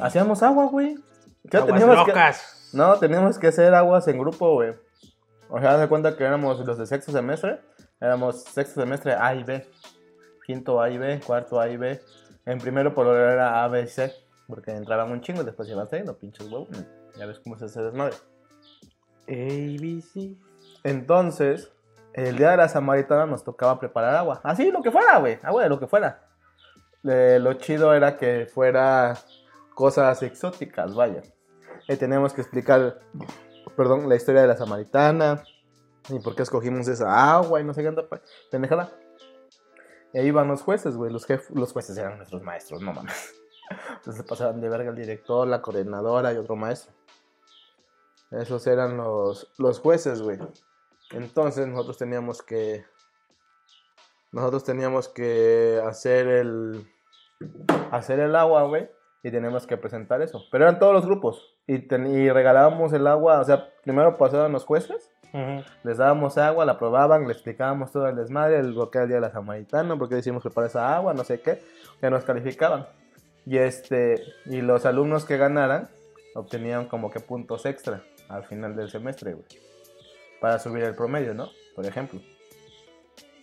Hacíamos 0.00 0.42
agua, 0.42 0.66
güey. 0.66 0.96
¿Qué 1.50 1.58
Aguas 1.58 1.72
teníamos 1.72 2.04
que- 2.04 2.10
locas. 2.12 2.70
No, 2.72 2.98
teníamos 2.98 3.38
que 3.38 3.48
hacer 3.48 3.74
aguas 3.74 4.08
en 4.08 4.18
grupo, 4.18 4.54
güey. 4.54 4.74
O 5.48 5.60
sea, 5.60 5.78
de 5.78 5.88
cuenta 5.88 6.16
que 6.16 6.24
éramos 6.24 6.64
los 6.64 6.78
de 6.78 6.86
sexto 6.86 7.12
semestre. 7.12 7.60
Éramos 8.00 8.44
sexto 8.44 8.80
semestre 8.80 9.14
A 9.14 9.34
y 9.34 9.44
B. 9.44 9.66
Quinto 10.44 10.80
A 10.80 10.90
y 10.90 10.98
B, 10.98 11.20
cuarto 11.26 11.60
A 11.60 11.68
y 11.68 11.76
B. 11.76 12.00
En 12.44 12.58
primero 12.58 12.94
por 12.94 13.06
lo 13.06 13.12
general 13.12 13.32
era 13.34 13.64
A, 13.64 13.68
B 13.68 13.82
y 13.82 13.86
C. 13.86 14.12
Porque 14.46 14.72
entraban 14.72 15.10
un 15.10 15.20
chingo 15.20 15.42
y 15.42 15.44
después 15.44 15.68
iban 15.68 15.88
saliendo, 15.88 16.16
pinches 16.16 16.50
huevos. 16.50 16.68
Ya 17.16 17.26
ves 17.26 17.40
cómo 17.40 17.56
se 17.56 17.64
hace 17.64 17.82
desmadre. 17.82 18.16
ABC. 19.28 20.36
Entonces, 20.84 21.72
el 22.12 22.36
día 22.36 22.50
de 22.50 22.56
la 22.56 22.68
samaritana 22.68 23.26
nos 23.26 23.44
tocaba 23.44 23.78
preparar 23.80 24.14
agua. 24.14 24.40
Así, 24.44 24.70
lo 24.70 24.82
que 24.82 24.90
fuera, 24.90 25.18
güey. 25.18 25.38
Agua 25.42 25.64
de 25.64 25.68
lo 25.68 25.80
que 25.80 25.86
fuera. 25.86 26.28
Eh, 27.04 27.38
lo 27.40 27.54
chido 27.54 27.94
era 27.94 28.16
que 28.16 28.46
fuera 28.46 29.16
cosas 29.74 30.22
exóticas, 30.22 30.94
vaya. 30.94 31.22
Y 31.88 31.96
tenemos 31.96 32.32
que 32.32 32.40
explicar, 32.40 33.00
perdón, 33.76 34.08
la 34.08 34.16
historia 34.16 34.42
de 34.42 34.48
la 34.48 34.56
samaritana. 34.56 35.42
Y 36.08 36.20
por 36.20 36.34
qué 36.36 36.42
escogimos 36.42 36.86
esa 36.88 37.34
agua 37.34 37.60
y 37.60 37.64
no 37.64 37.74
sé 37.74 37.82
qué 37.82 37.90
tanta 37.90 38.20
pendejada. 38.50 38.92
Y 40.12 40.18
ahí 40.18 40.26
iban 40.26 40.46
los 40.48 40.62
jueces, 40.62 40.96
güey. 40.96 41.12
Los, 41.12 41.28
jef- 41.28 41.50
los 41.50 41.72
jueces 41.72 41.96
eran 41.98 42.16
nuestros 42.16 42.42
maestros, 42.42 42.80
no 42.80 42.92
mames. 42.92 43.34
Entonces 43.96 44.22
pasaban 44.22 44.60
de 44.60 44.68
verga 44.68 44.90
el 44.90 44.96
director, 44.96 45.46
la 45.48 45.60
coordinadora 45.60 46.32
y 46.32 46.36
otro 46.36 46.54
maestro. 46.54 46.92
Esos 48.30 48.66
eran 48.66 48.96
los, 48.96 49.52
los 49.58 49.80
jueces, 49.80 50.22
güey. 50.22 50.38
Entonces 51.10 51.66
nosotros 51.66 51.98
teníamos 51.98 52.42
que. 52.42 52.84
Nosotros 54.32 54.64
teníamos 54.64 55.08
que 55.08 55.82
hacer 55.84 56.26
el. 56.28 56.88
Hacer 57.90 58.20
el 58.20 58.34
agua, 58.36 58.62
güey. 58.64 58.88
Y 59.22 59.30
teníamos 59.30 59.66
que 59.66 59.76
presentar 59.76 60.22
eso. 60.22 60.44
Pero 60.52 60.64
eran 60.64 60.78
todos 60.78 60.92
los 60.92 61.04
grupos. 61.06 61.56
Y, 61.66 61.80
ten- 61.80 62.06
y 62.06 62.30
regalábamos 62.30 62.92
el 62.92 63.06
agua. 63.06 63.40
O 63.40 63.44
sea, 63.44 63.68
primero 63.82 64.16
pasaban 64.16 64.52
los 64.52 64.64
jueces. 64.64 65.10
Les 65.82 65.98
dábamos 65.98 66.38
agua, 66.38 66.64
la 66.64 66.78
probaban, 66.78 67.26
le 67.26 67.32
explicábamos 67.32 67.92
todo 67.92 68.08
el 68.08 68.16
desmadre, 68.16 68.58
el 68.58 68.70
lo 68.72 68.90
que 68.90 68.98
era 68.98 69.02
el 69.02 69.08
día 69.08 69.16
de 69.16 69.20
la 69.22 69.32
samaritana, 69.32 69.94
por 69.98 70.08
qué 70.08 70.14
decimos 70.14 70.42
preparar 70.42 70.70
esa 70.70 70.96
agua, 70.96 71.12
no 71.12 71.24
sé 71.24 71.40
qué. 71.40 71.60
Que 72.00 72.08
nos 72.08 72.24
calificaban. 72.24 72.86
Y 73.44 73.58
este. 73.58 74.22
Y 74.46 74.60
los 74.62 74.86
alumnos 74.86 75.24
que 75.26 75.36
ganaran 75.36 75.88
obtenían 76.34 76.86
como 76.86 77.10
que 77.10 77.20
puntos 77.20 77.66
extra 77.66 78.02
al 78.28 78.44
final 78.44 78.76
del 78.76 78.88
semestre, 78.90 79.34
güey. 79.34 79.44
Para 80.40 80.58
subir 80.58 80.84
el 80.84 80.94
promedio, 80.94 81.34
¿no? 81.34 81.48
Por 81.74 81.84
ejemplo. 81.84 82.20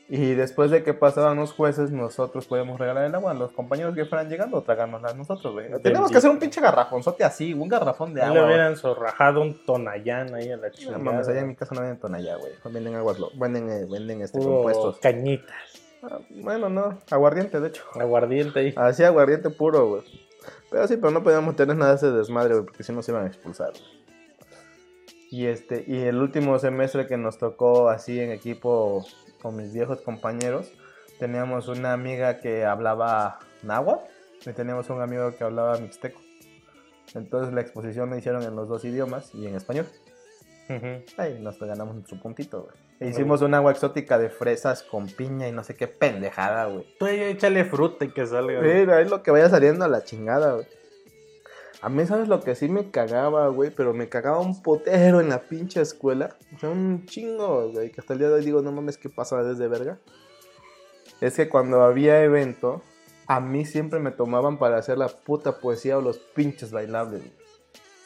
Y 0.10 0.34
después 0.36 0.70
de 0.70 0.84
que 0.84 0.94
pasaban 0.94 1.38
los 1.38 1.54
jueces, 1.54 1.90
nosotros 1.92 2.46
podíamos 2.46 2.78
regalar 2.80 3.06
el 3.06 3.16
agua 3.16 3.32
a 3.32 3.34
los 3.34 3.52
compañeros 3.54 3.96
que 3.96 4.06
fueran 4.06 4.30
llegando 4.30 4.58
o 4.58 4.62
tragárnosla 4.62 5.14
nosotros, 5.14 5.54
güey. 5.54 5.68
Teníamos 5.82 6.12
que 6.12 6.18
hacer 6.18 6.30
un 6.30 6.40
pinche 6.40 6.60
garrafonzote 6.60 7.24
así, 7.24 7.54
un 7.54 7.70
garrafón 7.70 8.14
de 8.14 8.20
No 8.22 8.28
agua. 8.28 8.40
le 8.42 8.46
hubieran 8.46 8.76
zorrajado 8.76 9.42
un 9.42 9.66
tonayán 9.66 10.36
ahí 10.36 10.50
a 10.52 10.58
la 10.58 10.68
No 10.68 10.74
chingada. 10.74 10.98
mames, 11.00 11.28
allá 11.30 11.40
en 11.40 11.48
mi 11.48 11.56
casa 11.56 11.74
no 11.74 11.82
venden 11.82 12.00
tonalla, 12.00 12.36
güey. 12.36 12.52
Venden 12.72 12.96
aguas, 12.96 13.18
venden, 13.36 13.70
eh, 13.70 13.86
venden 13.90 14.22
este, 14.22 14.38
Puro 14.38 14.52
compuestos. 14.56 15.00
cañitas. 15.00 15.56
Ah, 16.04 16.20
bueno, 16.32 16.70
no, 16.70 17.00
aguardiente, 17.10 17.62
de 17.62 17.70
hecho. 17.70 17.84
Aguardiente 17.98 18.60
ahí. 18.60 18.74
Así 18.76 19.04
aguardiente 19.06 19.50
puro, 19.52 19.88
güey. 19.88 20.04
Pero 20.70 20.86
sí, 20.88 20.98
pero 20.98 21.12
no 21.12 21.24
podíamos 21.24 21.56
tener 21.56 21.78
nada 21.78 21.92
de 21.92 21.98
ese 21.98 22.12
desmadre, 22.12 22.56
güey, 22.56 22.66
porque 22.66 22.84
si 22.84 22.92
no 22.92 22.98
nos 22.98 23.08
iban 23.10 23.24
a 23.24 23.28
expulsar. 23.28 23.72
güey. 23.72 24.04
Y 25.32 25.46
este, 25.48 25.84
y 25.88 26.02
el 26.04 26.18
último 26.22 26.60
semestre 26.60 27.08
que 27.08 27.16
nos 27.18 27.38
tocó 27.38 27.90
así 27.90 28.20
en 28.20 28.32
equipo 28.32 29.04
con 29.44 29.56
mis 29.56 29.72
viejos 29.72 30.02
compañeros, 30.02 30.72
teníamos 31.20 31.68
una 31.68 31.94
amiga 31.94 32.40
que 32.40 32.66
hablaba 32.66 33.38
náhuatl 33.62 34.10
y 34.46 34.54
teníamos 34.54 34.90
un 34.90 35.02
amigo 35.02 35.36
que 35.38 35.44
hablaba 35.44 35.78
mixteco. 35.78 36.20
Entonces 37.14 37.54
la 37.54 37.62
exposición 37.62 38.10
la 38.10 38.18
hicieron 38.18 38.42
en 38.42 38.56
los 38.56 38.68
dos 38.68 38.84
idiomas 38.86 39.30
y 39.36 39.46
en 39.46 39.56
español. 39.56 39.86
Ujú. 40.70 41.04
Ahí 41.18 41.40
nos 41.40 41.60
ganamos 41.60 41.94
nuestro 41.94 42.20
puntito, 42.20 42.64
güey. 42.64 42.76
E 43.00 43.10
hicimos 43.10 43.42
un 43.42 43.54
agua 43.54 43.72
exótica 43.72 44.18
de 44.18 44.30
fresas 44.30 44.82
con 44.82 45.08
piña 45.08 45.48
y 45.48 45.52
no 45.52 45.64
sé 45.64 45.76
qué 45.76 45.88
pendejada, 45.88 46.66
güey. 46.68 46.86
Tú 46.98 47.06
échale 47.08 47.66
fruta 47.66 48.06
y 48.06 48.10
que 48.10 48.26
salga. 48.26 48.62
Mira, 48.62 49.02
es 49.02 49.10
lo 49.10 49.22
que 49.22 49.32
vaya 49.32 49.50
saliendo 49.50 49.84
a 49.84 49.90
la 49.90 50.04
chingada, 50.04 50.54
güey. 50.54 50.68
A 51.84 51.90
mí, 51.90 52.06
¿sabes 52.06 52.30
lo 52.30 52.40
que 52.40 52.56
sí 52.56 52.70
me 52.70 52.92
cagaba, 52.92 53.50
güey? 53.50 53.70
Pero 53.70 53.94
me 53.94 54.08
cagaba 54.08 54.40
un 54.40 54.64
potero 54.64 55.20
en 55.20 55.28
la 55.28 55.42
pinche 55.42 55.82
escuela. 55.82 56.34
O 56.56 56.60
sea, 56.60 56.70
un 56.70 57.06
chingo, 57.06 57.72
güey. 57.72 57.92
Que 57.92 58.00
hasta 58.00 58.14
el 58.14 58.20
día 58.20 58.30
de 58.30 58.36
hoy 58.36 58.46
digo, 58.46 58.62
no 58.62 58.72
mames, 58.72 58.98
¿qué 58.98 59.10
pasa 59.10 59.44
desde 59.44 59.68
verga? 59.68 60.00
Es 61.20 61.36
que 61.36 61.50
cuando 61.50 61.84
había 61.84 62.24
evento, 62.24 62.82
a 63.28 63.42
mí 63.42 63.66
siempre 63.66 64.00
me 64.00 64.12
tomaban 64.12 64.60
para 64.60 64.78
hacer 64.78 64.98
la 64.98 65.10
puta 65.10 65.60
poesía 65.60 65.98
o 65.98 66.02
los 66.02 66.20
pinches 66.20 66.72
bailables, 66.72 67.20
güey. 67.20 67.36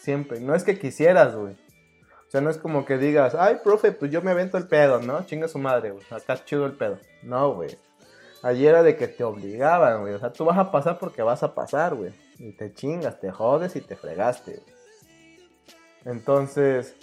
Siempre. 0.01 0.39
No 0.39 0.55
es 0.55 0.63
que 0.63 0.79
quisieras, 0.79 1.35
güey. 1.35 1.53
O 1.53 2.31
sea, 2.31 2.41
no 2.41 2.49
es 2.49 2.57
como 2.57 2.83
que 2.83 2.97
digas, 2.97 3.35
ay, 3.35 3.59
profe, 3.63 3.91
pues 3.91 4.09
yo 4.09 4.23
me 4.23 4.31
avento 4.31 4.57
el 4.57 4.67
pedo, 4.67 5.01
¿no? 5.01 5.23
Chinga 5.27 5.47
su 5.47 5.59
madre, 5.59 5.91
güey. 5.91 6.03
Acá 6.09 6.43
chido 6.43 6.65
el 6.65 6.73
pedo. 6.73 6.97
No, 7.21 7.53
güey. 7.53 7.77
Allí 8.47 8.65
era 8.65 8.81
de 8.81 8.95
que 8.95 9.09
te 9.09 9.25
obligaban, 9.25 9.99
güey. 9.99 10.13
O 10.13 10.19
sea, 10.19 10.31
tú 10.31 10.45
vas 10.45 10.57
a 10.57 10.71
pasar 10.71 10.97
porque 10.99 11.21
vas 11.21 11.43
a 11.43 11.53
pasar, 11.53 11.95
güey. 11.95 12.13
Y 12.39 12.53
te 12.53 12.71
chingas, 12.71 13.19
te 13.19 13.29
jodes 13.29 13.75
y 13.75 13.81
te 13.81 13.97
fregaste, 13.97 14.51
güey. 14.53 14.77
Entonces, 16.05 16.95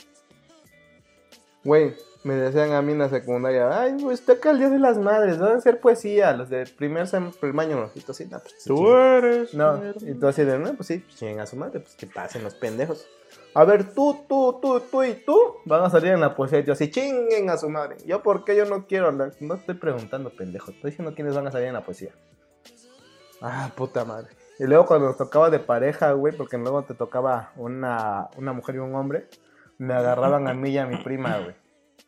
güey, 1.62 1.94
me 2.22 2.32
decían 2.32 2.72
a 2.72 2.80
mí 2.80 2.92
en 2.92 3.00
la 3.00 3.10
secundaria, 3.10 3.78
ay, 3.78 4.00
güey, 4.00 4.14
está 4.14 4.32
acá 4.32 4.52
el 4.52 4.58
Día 4.58 4.70
de 4.70 4.78
las 4.78 4.96
Madres, 4.96 5.38
a 5.38 5.52
hacer 5.52 5.80
poesía, 5.80 6.32
los 6.32 6.48
de 6.48 6.64
primer, 6.64 7.06
primer 7.38 7.66
año. 7.66 7.90
Tú 8.06 8.12
así, 8.12 8.24
no, 8.24 8.38
pues, 8.38 8.64
Tú 8.64 8.76
chinga". 8.76 9.16
eres. 9.18 9.52
No, 9.52 9.82
y 10.00 10.14
tú 10.14 10.26
así 10.26 10.44
de, 10.44 10.58
no, 10.58 10.72
pues 10.72 10.86
sí, 10.86 11.04
chinga 11.14 11.42
a 11.42 11.46
su 11.46 11.56
madre, 11.56 11.80
pues 11.80 11.94
que 11.94 12.06
pasen 12.06 12.42
los 12.42 12.54
pendejos. 12.54 13.06
A 13.54 13.64
ver, 13.64 13.94
tú, 13.94 14.24
tú, 14.28 14.58
tú, 14.60 14.80
tú 14.80 15.04
y 15.04 15.14
tú 15.14 15.38
van 15.64 15.84
a 15.84 15.90
salir 15.90 16.12
en 16.12 16.20
la 16.20 16.34
poesía. 16.34 16.60
Yo 16.60 16.72
así, 16.72 16.90
chinguen 16.90 17.48
a 17.50 17.56
su 17.56 17.68
madre. 17.68 17.96
Yo, 18.04 18.22
¿por 18.22 18.44
qué 18.44 18.56
yo 18.56 18.64
no 18.64 18.86
quiero? 18.86 19.12
No, 19.12 19.26
no 19.40 19.54
estoy 19.54 19.76
preguntando, 19.76 20.30
pendejo. 20.30 20.72
Estoy 20.72 20.90
diciendo 20.90 21.14
quiénes 21.14 21.36
van 21.36 21.46
a 21.46 21.52
salir 21.52 21.68
en 21.68 21.74
la 21.74 21.84
poesía. 21.84 22.12
Ah, 23.40 23.70
puta 23.76 24.04
madre. 24.04 24.30
Y 24.58 24.64
luego 24.64 24.86
cuando 24.86 25.06
nos 25.06 25.16
tocaba 25.16 25.50
de 25.50 25.60
pareja, 25.60 26.12
güey, 26.12 26.36
porque 26.36 26.58
luego 26.58 26.82
te 26.84 26.94
tocaba 26.94 27.52
una, 27.56 28.28
una 28.36 28.52
mujer 28.52 28.76
y 28.76 28.78
un 28.78 28.94
hombre, 28.94 29.28
me 29.78 29.94
agarraban 29.94 30.48
a 30.48 30.54
mí 30.54 30.70
y 30.70 30.78
a 30.78 30.86
mi 30.86 30.96
prima, 30.96 31.38
güey. 31.38 31.54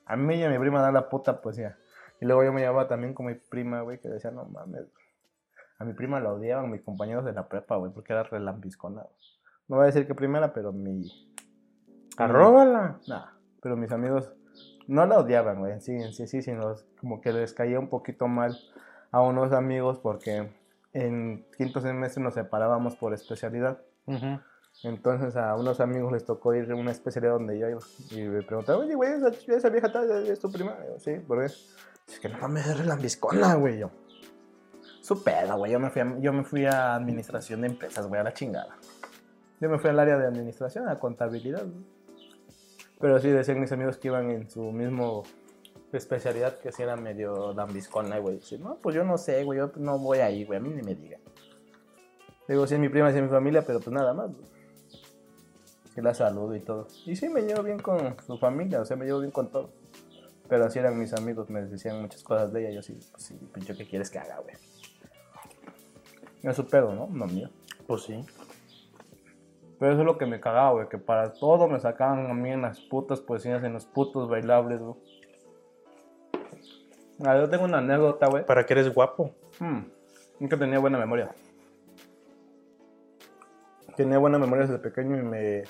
A 0.05 0.17
mí 0.17 0.37
y 0.37 0.45
a 0.45 0.51
mi 0.51 0.59
prima 0.59 0.81
da 0.81 0.91
la 0.91 1.09
puta 1.09 1.41
poesía. 1.41 1.77
Y 2.21 2.27
luego 2.27 2.45
yo 2.45 2.53
me 2.53 2.61
llevaba 2.61 2.89
también 2.89 3.15
con 3.15 3.27
mi 3.27 3.35
prima, 3.35 3.83
güey, 3.83 4.01
que 4.01 4.09
decía, 4.09 4.31
no 4.31 4.45
mames. 4.45 4.87
A 5.79 5.85
mi 5.85 5.93
prima 5.93 6.21
la 6.21 6.33
odiaban 6.33 6.71
mis 6.71 6.83
compañeros 6.83 7.25
de 7.25 7.33
la 7.33 7.49
prepa, 7.49 7.77
güey, 7.77 7.93
porque 7.93 8.13
era 8.13 8.23
relambiscona. 8.23 9.07
No 9.69 9.77
voy 9.77 9.83
a 9.83 9.87
decir 9.87 10.07
que 10.07 10.15
primera, 10.15 10.53
pero 10.53 10.73
mi... 10.73 11.03
Arróbala. 12.17 12.99
Nah, 13.09 13.27
pero 13.63 13.77
mis 13.77 13.93
amigos 13.93 14.33
no 14.87 15.05
la 15.07 15.19
odiaban, 15.19 15.59
güey, 15.59 15.73
en 15.73 15.81
sí, 15.81 16.13
sí, 16.13 16.27
sí, 16.27 16.43
sino 16.43 16.75
como 17.01 17.21
que 17.21 17.33
les 17.33 17.53
caía 17.53 17.79
un 17.79 17.89
poquito 17.89 18.29
mal 18.29 18.57
a 19.11 19.21
unos 19.21 19.53
amigos 19.53 19.99
porque 19.99 20.51
en 20.93 21.45
quinto 21.57 21.81
semestre 21.81 22.23
nos 22.23 22.35
separábamos 22.35 22.97
por 22.97 23.13
especialidad. 23.13 23.79
Entonces 24.85 25.37
a 25.37 25.55
unos 25.57 25.81
amigos 25.81 26.13
les 26.13 26.25
tocó 26.25 26.55
ir 26.55 26.71
a 26.71 26.75
una 26.77 26.91
especialidad 26.91 27.33
donde 27.35 27.59
yo 27.59 27.69
iba. 27.69 27.81
Y 28.11 28.23
me 28.29 28.43
preguntaban, 28.43 28.83
oye, 28.87 28.95
güey, 28.95 29.11
esa, 29.13 29.29
esa 29.55 29.69
vieja 29.71 29.91
tal 29.91 30.11
es 30.29 30.39
tu 30.39 30.51
prima. 30.53 30.77
Yo, 30.87 30.99
sí, 30.99 31.15
¿por 31.27 31.39
qué? 31.41 31.47
Es 31.47 32.21
que 32.21 32.29
no 32.29 32.39
mames, 32.39 32.67
es 32.67 32.79
relambiscona, 32.79 33.55
güey. 33.55 33.79
Yo, 33.79 33.91
su 35.01 35.23
pedo, 35.25 35.57
güey. 35.57 35.73
Yo, 35.73 35.81
me 35.81 35.91
fui 35.91 36.03
a- 36.03 36.19
yo 36.21 36.33
me 36.33 36.45
fui 36.45 36.67
a 36.67 36.95
administración 36.95 37.63
de 37.63 37.69
empresas, 37.69 38.07
güey, 38.07 38.21
a 38.21 38.25
la 38.25 38.33
chingada. 38.35 38.77
Yo 39.61 39.69
me 39.71 39.79
fui 39.79 39.91
al 39.91 39.99
área 39.99 40.19
de 40.19 40.27
administración, 40.27 40.89
a 40.89 40.99
contabilidad, 40.99 41.63
güey. 41.63 41.96
Pero 43.01 43.19
sí 43.21 43.29
decían 43.29 43.61
mis 43.61 43.73
amigos 43.73 43.99
que 43.99 44.09
iban 44.09 44.31
en 44.31 44.51
su 44.51 44.63
mismo 44.73 45.25
especialidad, 45.93 46.59
que 46.59 46.73
sí 46.73 46.83
era 46.83 46.97
medio 46.97 47.53
lambiscona, 47.53 48.19
güey. 48.19 48.41
Sí, 48.41 48.59
no, 48.59 48.77
pues 48.77 48.95
yo 48.97 49.05
no 49.05 49.19
sé, 49.19 49.45
güey, 49.45 49.59
yo 49.59 49.71
no 49.77 49.99
voy 49.99 50.19
ahí, 50.19 50.45
güey, 50.45 50.59
a 50.59 50.63
mí 50.63 50.71
ni 50.71 50.83
me 50.83 50.95
digan. 50.95 51.21
Digo, 52.49 52.67
sí, 52.67 52.75
es 52.75 52.81
mi 52.81 52.89
prima, 52.89 53.11
sí, 53.11 53.19
es 53.19 53.23
mi 53.23 53.29
familia, 53.29 53.63
pero 53.63 53.81
pues 53.81 53.93
nada 53.93 54.15
más, 54.15 54.33
güey. 54.33 54.47
Sí 55.95 56.03
la 56.03 56.15
saludo 56.15 56.55
y 56.55 56.61
todo. 56.61 56.87
Y 57.07 57.17
sí, 57.17 57.29
me 57.29 57.43
llevo 57.43 57.63
bien 57.63 57.79
con 57.79 58.17
su 58.27 58.39
familia, 58.39 58.81
o 58.81 58.85
sea, 58.85 58.97
me 58.97 59.07
llevo 59.07 59.21
bien 59.21 59.33
con 59.33 59.51
todo. 59.51 59.71
Pero 60.49 60.67
así 60.67 60.79
eran 60.79 60.99
mis 60.99 61.13
amigos, 61.13 61.51
me 61.51 61.63
decían 61.63 62.01
muchas 62.01 62.23
cosas 62.23 62.53
de 62.53 62.61
ella. 62.61 62.77
Yo 62.77 62.83
sí, 62.83 62.99
pues 63.11 63.25
sí, 63.25 63.35
pinche, 63.53 63.77
¿qué 63.77 63.87
quieres 63.87 64.11
que 64.11 64.19
haga, 64.19 64.39
güey? 64.41 64.55
Es 66.43 66.55
su 66.55 66.67
pedo, 66.67 66.95
¿no? 66.95 67.09
No 67.09 67.27
mío. 67.27 67.51
Pues 67.87 68.03
sí. 68.03 68.25
Pero 69.79 69.93
eso 69.93 70.01
es 70.01 70.07
lo 70.07 70.17
que 70.17 70.27
me 70.27 70.41
cagaba, 70.41 70.73
güey, 70.73 70.89
que 70.89 70.99
para 70.99 71.33
todo 71.33 71.69
me 71.69 71.79
sacaban 71.79 72.31
a 72.31 72.35
mí 72.35 72.51
en 72.51 72.63
las 72.63 72.81
putas 72.81 73.21
poesías, 73.21 73.63
en 73.63 73.75
los 73.75 73.85
putos 73.85 74.29
bailables, 74.29 74.81
güey. 74.81 74.97
Ah, 77.25 77.37
yo 77.39 77.49
tengo 77.49 77.65
una 77.65 77.79
anécdota, 77.79 78.27
güey. 78.29 78.45
Para 78.45 78.65
que 78.65 78.75
eres 78.75 78.93
guapo. 78.93 79.35
Hmm, 79.59 79.85
Nunca 80.39 80.59
tenía 80.59 80.79
buena 80.79 80.99
memoria. 80.99 81.35
Tenía 83.97 84.19
buena 84.19 84.39
memoria 84.39 84.67
desde 84.67 84.79
pequeño 84.79 85.19
y 85.19 85.23
me. 85.23 85.65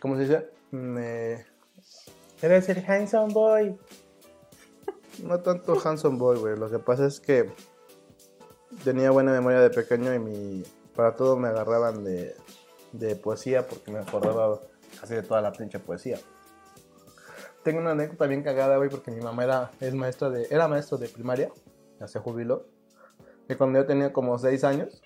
¿Cómo 0.00 0.16
se 0.16 0.22
dice? 0.22 0.50
Me. 0.70 1.46
Eres 2.42 2.68
el 2.68 2.84
handsome 2.84 3.32
boy. 3.32 3.78
No 5.22 5.40
tanto 5.40 5.78
Hanson 5.82 6.18
Boy, 6.18 6.38
güey. 6.38 6.56
Lo 6.56 6.70
que 6.70 6.78
pasa 6.78 7.06
es 7.06 7.20
que 7.20 7.50
tenía 8.84 9.10
buena 9.10 9.32
memoria 9.32 9.60
de 9.60 9.70
pequeño 9.70 10.14
y 10.14 10.18
mi. 10.18 10.62
Para 10.96 11.14
todo 11.14 11.36
me 11.36 11.48
agarraban 11.48 12.04
de, 12.04 12.34
de 12.92 13.16
poesía 13.16 13.66
porque 13.66 13.90
me 13.90 13.98
acordaba 13.98 14.60
casi 15.00 15.14
de 15.14 15.22
toda 15.22 15.40
la 15.40 15.52
pinche 15.52 15.78
poesía. 15.78 16.18
Tengo 17.62 17.80
una 17.80 17.92
anécdota 17.92 18.26
bien 18.26 18.42
cagada, 18.42 18.76
güey, 18.76 18.90
porque 18.90 19.10
mi 19.10 19.20
mamá 19.20 19.44
era, 19.44 19.70
es 19.80 19.94
maestra 19.94 20.30
de, 20.30 20.46
era 20.50 20.66
maestro 20.68 20.98
de 20.98 21.08
primaria, 21.08 21.50
ya 22.00 22.08
se 22.08 22.18
jubiló. 22.18 22.66
Y 23.48 23.54
cuando 23.54 23.78
yo 23.78 23.86
tenía 23.86 24.12
como 24.12 24.36
6 24.38 24.64
años, 24.64 25.02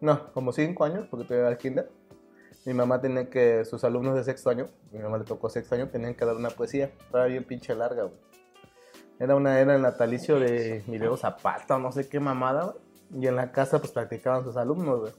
no, 0.00 0.32
como 0.32 0.52
5 0.52 0.84
años, 0.84 1.06
porque 1.10 1.24
todavía 1.24 1.46
era 1.46 1.52
el 1.52 1.58
kinder, 1.58 1.90
mi 2.66 2.72
mamá 2.72 3.00
tenía 3.00 3.28
que, 3.28 3.64
sus 3.64 3.84
alumnos 3.84 4.14
de 4.14 4.24
sexto 4.24 4.50
año, 4.50 4.68
mi 4.90 4.98
mamá 4.98 5.18
le 5.18 5.24
tocó 5.24 5.50
sexto 5.50 5.74
año, 5.74 5.88
tenían 5.88 6.14
que 6.14 6.24
dar 6.24 6.36
una 6.36 6.48
poesía. 6.48 6.92
Estaba 7.00 7.26
bien 7.26 7.44
pinche 7.44 7.74
larga, 7.74 8.04
güey. 8.04 8.16
Era 9.18 9.36
una 9.36 9.60
era 9.60 9.76
el 9.76 9.82
natalicio 9.82 10.40
de 10.40 10.78
Emilio 10.78 11.16
Zapata, 11.16 11.78
no 11.78 11.92
sé 11.92 12.08
qué 12.08 12.20
mamada, 12.20 12.64
güey. 12.64 13.22
Y 13.22 13.26
en 13.26 13.36
la 13.36 13.52
casa, 13.52 13.78
pues 13.78 13.92
practicaban 13.92 14.44
sus 14.44 14.56
alumnos, 14.56 15.00
güey. 15.00 15.12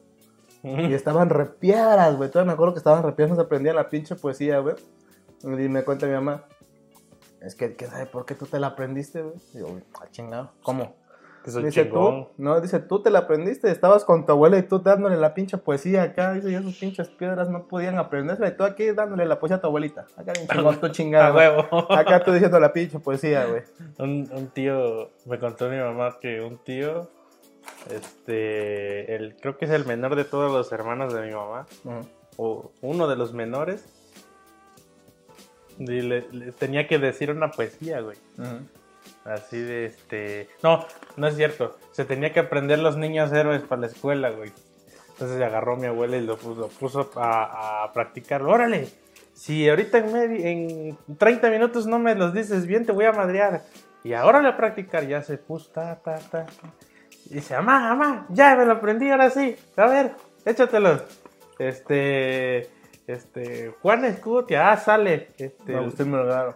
Y 0.66 0.94
estaban 0.94 1.30
repiadas, 1.30 2.18
güey. 2.18 2.30
Todavía 2.30 2.48
me 2.48 2.54
acuerdo 2.54 2.74
que 2.74 2.80
estaban 2.80 3.04
repiadas, 3.04 3.36
se 3.36 3.42
aprendían 3.44 3.76
la 3.76 3.90
pinche 3.90 4.16
poesía, 4.16 4.60
güey. 4.60 4.76
Y 5.44 5.48
me 5.48 5.84
cuenta 5.84 6.08
mi 6.08 6.14
mamá, 6.14 6.46
es 7.42 7.54
que, 7.54 7.76
¿qué 7.76 7.86
sabe 7.86 8.08
por 8.08 8.26
qué 8.26 8.34
tú 8.34 8.48
te 8.48 8.60
la 8.60 8.68
aprendiste, 8.68 9.22
güey? 9.22 9.36
Yo, 9.54 9.68
ah, 10.02 10.08
chingado. 10.12 10.52
¿Cómo? 10.64 10.96
Dice 11.46 11.84
chingón. 11.84 12.24
tú, 12.24 12.30
no, 12.38 12.60
dice 12.60 12.80
tú 12.80 13.04
te 13.04 13.12
la 13.12 13.20
aprendiste, 13.20 13.70
estabas 13.70 14.04
con 14.04 14.26
tu 14.26 14.32
abuela 14.32 14.58
y 14.58 14.64
tú 14.64 14.80
dándole 14.80 15.16
la 15.16 15.36
pinche 15.36 15.60
poesía 15.60 16.02
acá, 16.02 16.34
dice, 16.34 16.50
y 16.50 16.56
esas 16.56 16.74
pinches 16.74 17.08
piedras 17.10 17.50
no 17.50 17.68
podían 17.68 18.00
aprenderse, 18.00 18.48
y 18.48 18.58
tú 18.58 18.64
aquí 18.64 18.90
dándole 18.92 19.28
la 19.28 19.40
poesía 19.40 19.58
a 19.58 19.62
tu 19.62 19.68
abuelita. 19.68 20.08
Acá 20.18 20.34
bien 20.34 20.48
chingón, 20.48 20.80
tú 20.80 20.86
A 20.88 20.92
chingado. 20.92 21.36
huevo. 21.36 21.92
Acá 21.92 22.24
tú 22.24 22.32
diciendo 22.32 22.60
la 22.60 22.74
pinche 22.74 22.98
poesía, 22.98 23.46
güey. 23.46 23.62
Un, 24.00 24.28
un 24.34 24.48
tío, 24.48 25.12
me 25.26 25.38
contó 25.38 25.70
mi 25.70 25.78
mamá 25.78 26.18
que 26.20 26.42
un 26.42 26.58
tío, 26.58 27.12
este, 27.90 29.16
el, 29.16 29.36
creo 29.38 29.58
que 29.58 29.66
es 29.66 29.72
el 29.72 29.86
menor 29.86 30.16
de 30.16 30.26
todos 30.26 30.52
los 30.52 30.72
hermanos 30.72 31.14
de 31.14 31.22
mi 31.22 31.32
mamá, 31.34 31.66
o 32.38 32.72
uno 32.82 33.08
de 33.08 33.16
los 33.16 33.34
menores, 33.34 33.86
y 35.78 35.86
le, 36.02 36.28
le 36.32 36.52
tenía 36.54 36.88
que 36.88 37.00
decir 37.00 37.32
una 37.32 37.52
poesía, 37.52 38.00
güey. 38.02 38.18
Así 39.26 39.60
de 39.60 39.86
este. 39.86 40.50
No, 40.64 40.86
no 41.18 41.28
es 41.28 41.36
cierto. 41.36 41.78
Se 41.92 42.06
tenía 42.06 42.32
que 42.32 42.40
aprender 42.40 42.80
los 42.80 42.96
niños 42.98 43.32
héroes 43.34 43.62
para 43.64 43.82
la 43.82 43.88
escuela, 43.88 44.30
güey. 44.30 44.52
Entonces 45.10 45.42
agarró 45.42 45.74
a 45.74 45.78
mi 45.78 45.88
abuela 45.88 46.18
y 46.18 46.22
lo 46.26 46.38
puso, 46.38 46.62
lo 46.62 46.68
puso 46.68 47.10
a, 47.16 47.84
a 47.86 47.94
practicarlo. 47.94 48.52
¡Órale! 48.52 48.88
Si 49.34 49.68
ahorita 49.68 49.98
en, 49.98 50.06
medi- 50.14 50.46
en 51.08 51.18
30 51.18 51.50
minutos 51.50 51.88
no 51.88 52.00
me 52.00 52.16
los 52.16 52.34
dices 52.34 52.66
bien, 52.68 52.86
te 52.86 52.92
voy 52.92 53.06
a 53.06 53.12
madrear. 53.12 53.64
Y 54.04 54.14
ahora 54.14 54.48
a 54.48 54.56
practicar, 54.58 55.08
ya 55.08 55.22
se 55.24 55.38
puso, 55.38 55.72
ta, 55.72 55.96
ta, 56.04 56.18
ta. 56.20 56.46
Y 57.30 57.36
dice, 57.36 57.56
mamá, 57.56 57.96
mamá, 57.96 58.26
ya 58.30 58.56
me 58.56 58.66
lo 58.66 58.74
aprendí, 58.74 59.10
ahora 59.10 59.30
sí. 59.30 59.56
A 59.78 59.88
ver, 59.88 60.12
échatelos. 60.46 61.04
Este, 61.58 62.70
este, 63.08 63.74
Juan 63.82 64.06
Escutia, 64.06 64.72
ah, 64.72 64.78
sale. 64.78 65.30
Este, 65.38 65.76
Agustín 65.76 66.12
Melgar. 66.12 66.56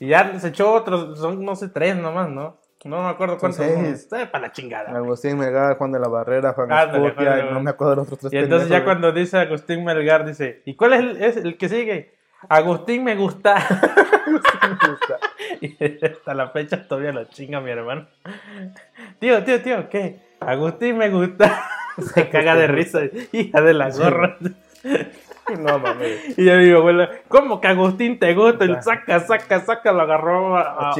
y 0.00 0.08
ya 0.08 0.38
se 0.38 0.48
echó 0.48 0.72
otros, 0.72 1.18
son 1.18 1.44
no 1.44 1.56
sé, 1.56 1.68
tres 1.68 1.96
nomás, 1.96 2.28
¿no? 2.28 2.58
No 2.84 3.02
me 3.02 3.08
acuerdo 3.08 3.38
cuántos. 3.38 3.64
son. 3.64 4.20
Eh, 4.20 4.26
para 4.26 4.46
la 4.46 4.52
chingada. 4.52 4.96
Agustín 4.96 5.38
Melgar, 5.38 5.76
Juan 5.76 5.92
de 5.92 5.98
la 5.98 6.08
Barrera, 6.08 6.52
Juan 6.52 6.72
Ándale, 6.72 7.08
Escutia, 7.08 7.32
Juan 7.32 7.46
de 7.46 7.52
no 7.52 7.60
me 7.60 7.70
acuerdo 7.70 7.90
de 7.90 7.96
los 7.96 8.06
otros 8.06 8.20
tres 8.20 8.32
Y 8.32 8.36
entonces 8.36 8.68
ya 8.68 8.84
cuando 8.84 9.12
dice 9.12 9.38
Agustín 9.38 9.84
Melgar, 9.84 10.24
dice, 10.24 10.62
¿y 10.64 10.76
cuál 10.76 10.92
es 10.92 11.00
el, 11.00 11.22
es 11.22 11.36
el 11.36 11.56
que 11.56 11.68
sigue? 11.68 12.14
Agustín 12.48 13.02
me 13.02 13.16
gusta. 13.16 13.56
y 15.60 16.04
hasta 16.04 16.34
la 16.34 16.50
fecha 16.50 16.86
todavía 16.86 17.12
lo 17.12 17.24
chinga 17.24 17.60
mi 17.60 17.70
hermano. 17.70 18.06
Tío, 19.18 19.42
tío, 19.44 19.62
tío, 19.62 19.88
¿qué? 19.88 20.20
Agustín 20.40 20.98
me 20.98 21.10
gusta. 21.10 21.62
Se 22.14 22.28
caga 22.30 22.54
de 22.56 22.66
risa, 22.66 23.00
hija 23.32 23.60
de 23.60 23.74
la 23.74 23.90
gorra. 23.90 24.36
No 25.58 25.78
mames. 25.78 26.38
Y 26.38 26.44
ya 26.44 26.56
mi 26.56 26.70
abuela, 26.70 27.10
¿cómo 27.28 27.60
que 27.60 27.68
Agustín 27.68 28.18
te 28.18 28.34
gusta? 28.34 28.64
Y 28.64 28.82
saca, 28.82 29.20
saca, 29.20 29.60
saca, 29.60 29.92
lo 29.92 30.02
agarró 30.02 30.56
a, 30.56 30.90
a, 30.90 30.94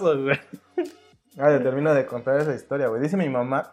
güey. 0.00 0.40
Ah, 1.38 1.50
ya 1.50 1.62
termino 1.62 1.92
de 1.94 2.06
contar 2.06 2.40
esa 2.40 2.54
historia, 2.54 2.88
güey. 2.88 3.00
Dice 3.02 3.16
mi 3.16 3.28
mamá 3.28 3.72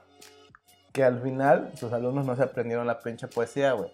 que 0.92 1.04
al 1.04 1.22
final 1.22 1.72
sus 1.76 1.94
alumnos 1.94 2.26
no 2.26 2.36
se 2.36 2.44
aprendieron 2.44 2.88
la 2.88 3.00
pinche 3.00 3.28
poesía, 3.28 3.74
güey. 3.74 3.92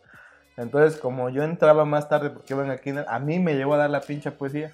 Entonces, 0.58 1.00
como 1.00 1.30
yo 1.30 1.44
entraba 1.44 1.84
más 1.84 2.08
tarde 2.08 2.30
porque 2.30 2.54
iban 2.54 2.72
aquí, 2.72 2.94
a 3.08 3.20
mí 3.20 3.40
me 3.40 3.56
llegó 3.56 3.74
a 3.74 3.78
dar 3.78 3.90
la 3.90 4.02
pinche 4.02 4.32
poesía. 4.32 4.72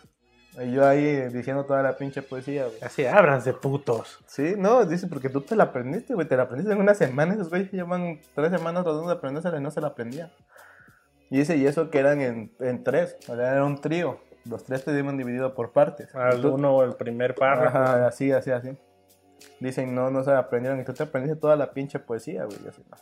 Y 0.63 0.71
yo 0.74 0.86
ahí 0.88 1.28
diciendo 1.30 1.65
toda 1.65 1.82
la 1.82 1.97
pinche 1.97 2.21
poesía, 2.21 2.65
güey. 2.65 2.78
Así, 2.82 3.06
ábranse, 3.06 3.54
putos. 3.54 4.19
Sí, 4.28 4.56
no, 4.58 4.86
dice, 4.86 5.08
porque 5.08 5.30
tú 5.30 5.41
te 5.41 5.56
la 5.56 5.65
aprendiste, 5.65 6.13
güey. 6.13 6.28
Te 6.28 6.36
la 6.38 6.43
aprendiste 6.43 6.74
en 6.74 6.80
una 6.80 6.93
semana. 6.93 7.34
Esos 7.34 7.50
güeyes 7.50 7.71
llevan 7.71 8.19
tres 8.36 8.52
semanas 8.52 8.84
tratando 8.84 9.08
de 9.08 9.13
aprendérsela 9.13 9.58
y 9.58 9.62
no 9.62 9.71
se 9.71 9.82
la 9.82 9.88
aprendían. 9.88 10.30
Y 11.30 11.38
dice, 11.39 11.56
y 11.58 11.65
eso 11.65 11.89
que 11.89 12.00
eran 12.00 12.21
en, 12.21 12.52
en 12.60 12.84
tres. 12.84 13.15
O 13.30 13.36
sea, 13.36 13.52
era 13.54 13.63
un 13.63 13.80
trío. 13.80 14.19
Los 14.45 14.63
tres 14.63 14.84
te 14.84 14.91
iban 14.97 15.17
dividido 15.17 15.54
por 15.54 15.71
partes. 15.71 16.13
Al 16.15 16.41
Tú- 16.41 16.54
uno, 16.56 16.84
el 16.84 16.93
primer 16.95 17.36
párrafo. 17.36 17.78
Ajá, 17.78 18.08
así, 18.08 18.32
así, 18.32 18.52
así. 18.52 18.78
Dicen, 19.60 19.95
no, 19.95 20.10
no 20.12 20.24
se 20.24 20.32
aprendieron. 20.32 20.80
Y 20.80 20.84
tú 20.84 20.93
te 20.93 21.04
aprendiste 21.04 21.39
toda 21.39 21.56
la 21.56 21.71
pinche 21.71 22.00
poesía, 22.00 22.45
güey. 22.45 22.58
Así, 22.67 22.84
no. 22.89 22.97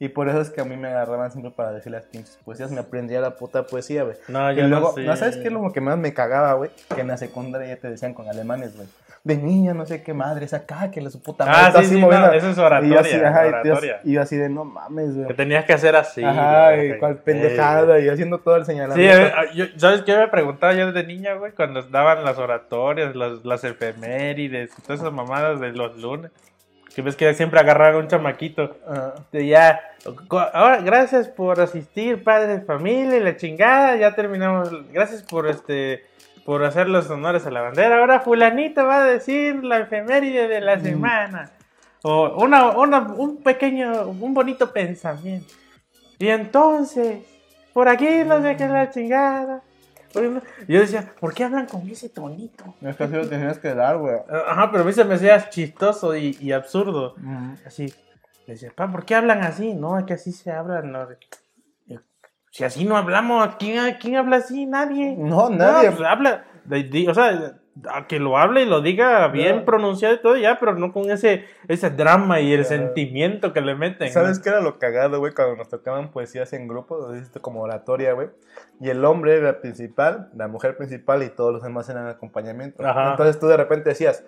Y 0.00 0.08
por 0.08 0.28
eso 0.28 0.40
es 0.40 0.50
que 0.50 0.60
a 0.60 0.64
mí 0.64 0.76
me 0.76 0.88
agarraban 0.88 1.30
siempre 1.30 1.52
para 1.52 1.72
decir 1.72 1.92
las 1.92 2.04
pinches 2.04 2.36
poesías. 2.44 2.70
Me 2.72 2.80
aprendía 2.80 3.20
la 3.20 3.36
puta 3.36 3.64
poesía, 3.66 4.02
güey. 4.02 4.16
No, 4.28 4.50
Y 4.52 4.56
yo 4.56 4.66
luego, 4.66 4.88
no 4.88 4.94
sé. 4.94 5.02
¿no 5.04 5.16
sabes 5.16 5.36
qué 5.36 5.46
es 5.46 5.52
lo 5.52 5.70
que 5.72 5.80
más 5.80 5.96
me 5.96 6.12
cagaba, 6.12 6.52
güey? 6.54 6.70
Que 6.94 7.02
en 7.02 7.08
la 7.08 7.16
secundaria 7.16 7.68
ya 7.68 7.76
te 7.80 7.88
decían 7.88 8.12
con 8.12 8.28
alemanes, 8.28 8.76
güey. 8.76 8.88
De 9.22 9.38
niña, 9.38 9.72
no 9.72 9.86
sé 9.86 10.02
qué 10.02 10.12
madre, 10.12 10.44
esa 10.44 10.58
acá, 10.58 10.90
que 10.90 11.00
la 11.00 11.08
su 11.08 11.22
puta 11.22 11.46
madre. 11.46 11.60
Ah, 11.64 11.70
sí, 11.72 11.78
así 11.78 11.88
sí, 11.94 11.96
moviendo. 11.96 12.26
no, 12.26 12.32
eso 12.34 12.50
es 12.50 12.52
Y 12.52 12.60
yo 12.60 12.66
oratoria. 12.66 13.00
así, 13.00 13.14
ajá, 13.14 13.44
y 13.46 13.48
oratoria. 13.48 14.00
y 14.04 14.12
yo 14.12 14.20
así 14.20 14.36
de, 14.36 14.48
no 14.50 14.64
mames, 14.66 15.14
Que 15.14 15.22
güey. 15.22 15.36
tenías 15.36 15.64
que 15.64 15.72
hacer 15.72 15.96
así. 15.96 16.22
Ajá, 16.22 16.74
güey. 16.74 16.90
y 16.90 16.98
cual 16.98 17.16
pendejada, 17.18 18.00
y 18.00 18.08
haciendo 18.10 18.40
todo 18.40 18.56
el 18.56 18.66
Sí, 18.66 18.72
señalamiento. 18.72 19.34
a 19.34 19.40
ver, 19.42 19.52
yo- 19.54 19.64
¿sabes 19.78 20.02
qué 20.02 20.14
me 20.18 20.28
preguntaba 20.28 20.74
yo 20.74 20.92
de 20.92 21.04
niña, 21.06 21.34
güey? 21.34 21.52
Cuando 21.52 21.82
daban 21.84 22.22
las 22.22 22.36
oratorias, 22.36 23.16
las, 23.16 23.42
las 23.46 23.64
efemérides, 23.64 24.70
y 24.78 24.82
todas 24.82 25.00
esas 25.00 25.12
mamadas 25.12 25.58
de 25.60 25.72
los 25.72 25.96
lunes. 25.96 26.30
Que 26.94 27.02
ves 27.02 27.16
que 27.16 27.34
siempre 27.34 27.58
agarraron 27.60 28.02
un 28.04 28.08
chamaquito. 28.08 28.76
De 29.32 29.46
ya, 29.46 29.80
ahora, 30.30 30.78
gracias 30.80 31.28
por 31.28 31.60
asistir, 31.60 32.22
padres, 32.22 32.64
familia 32.66 33.16
y 33.16 33.20
la 33.20 33.36
chingada. 33.36 33.96
Ya 33.96 34.14
terminamos. 34.14 34.70
Gracias 34.92 35.22
por 35.22 35.48
este 35.48 36.04
por 36.44 36.62
hacer 36.62 36.88
los 36.90 37.08
honores 37.10 37.46
a 37.46 37.50
la 37.50 37.62
bandera. 37.62 37.98
Ahora 37.98 38.20
fulanito 38.20 38.84
va 38.86 38.98
a 39.02 39.04
decir 39.04 39.64
la 39.64 39.78
efeméride 39.78 40.46
de 40.46 40.60
Mm. 40.60 40.64
la 40.64 40.78
semana. 40.80 41.50
O 42.02 42.42
una, 42.44 42.72
una- 42.76 42.98
un 43.16 43.42
pequeño, 43.42 44.08
un 44.08 44.34
bonito 44.34 44.70
pensamiento. 44.72 45.54
Y 46.18 46.28
entonces, 46.28 47.24
por 47.72 47.88
aquí 47.88 48.06
no 48.26 48.42
sé 48.42 48.56
qué 48.56 48.68
la 48.68 48.90
chingada. 48.90 49.62
Yo 50.68 50.80
decía, 50.80 51.12
¿por 51.20 51.34
qué 51.34 51.44
hablan 51.44 51.66
con 51.66 51.88
ese 51.88 52.08
tonito? 52.08 52.74
Es 52.80 52.96
que 52.96 53.04
así 53.04 53.14
lo 53.14 53.28
tenías 53.28 53.58
que 53.58 53.74
dar, 53.74 53.98
güey. 53.98 54.16
Ajá, 54.48 54.70
pero 54.70 54.82
a 54.82 54.86
mí 54.86 54.92
se 54.92 55.04
me 55.04 55.14
hacía 55.14 55.48
chistoso 55.50 56.14
y, 56.16 56.36
y 56.40 56.52
absurdo. 56.52 57.14
Así, 57.66 57.92
le 58.46 58.54
decía, 58.54 58.72
pa, 58.74 58.90
¿por 58.90 59.04
qué 59.04 59.14
hablan 59.14 59.42
así? 59.42 59.74
No, 59.74 59.98
es 59.98 60.04
que 60.04 60.14
así 60.14 60.32
se 60.32 60.50
hablan. 60.52 60.92
No. 60.92 61.06
Si 62.50 62.62
así 62.62 62.84
no 62.84 62.96
hablamos, 62.96 63.56
¿quién, 63.58 63.96
quién 64.00 64.16
habla 64.16 64.36
así? 64.36 64.64
Nadie. 64.66 65.16
No, 65.18 65.50
nadie. 65.50 65.90
No, 65.90 65.96
pues 65.96 66.08
habla, 66.08 66.44
de- 66.64 66.84
de- 66.84 67.08
o 67.08 67.14
sea, 67.14 67.58
a 67.90 68.06
que 68.06 68.20
lo 68.20 68.38
hable 68.38 68.62
y 68.62 68.66
lo 68.66 68.80
diga 68.80 69.26
bien 69.28 69.56
No. 69.58 69.64
pronunciado 69.64 70.14
y 70.14 70.18
todo 70.22 70.36
ya, 70.36 70.58
pero 70.60 70.74
no 70.76 70.92
con 70.92 71.10
ese, 71.10 71.44
ese 71.66 71.90
drama 71.90 72.40
y 72.40 72.52
el 72.52 72.62
Ya. 72.62 72.68
sentimiento 72.68 73.52
que 73.52 73.60
le 73.60 73.74
meten. 73.74 74.12
¿Sabes 74.12 74.38
qué 74.38 74.50
era 74.50 74.60
lo 74.60 74.78
cagado, 74.78 75.18
güey? 75.18 75.32
Cuando 75.34 75.56
nos 75.56 75.68
tocaban 75.68 76.10
poesías 76.12 76.52
en 76.52 76.68
grupo, 76.68 77.08
como 77.40 77.62
oratoria, 77.62 78.12
güey. 78.12 78.28
Y 78.80 78.90
el 78.90 79.04
hombre 79.04 79.36
era 79.36 79.48
el 79.50 79.56
principal, 79.56 80.30
la 80.36 80.46
mujer 80.46 80.76
principal 80.76 81.22
y 81.24 81.30
todos 81.30 81.52
los 81.52 81.62
demás 81.62 81.88
eran 81.88 82.06
acompañamiento. 82.06 82.86
Ajá. 82.86 83.10
Entonces 83.10 83.40
tú 83.40 83.48
de 83.48 83.56
repente 83.56 83.88
decías, 83.90 84.24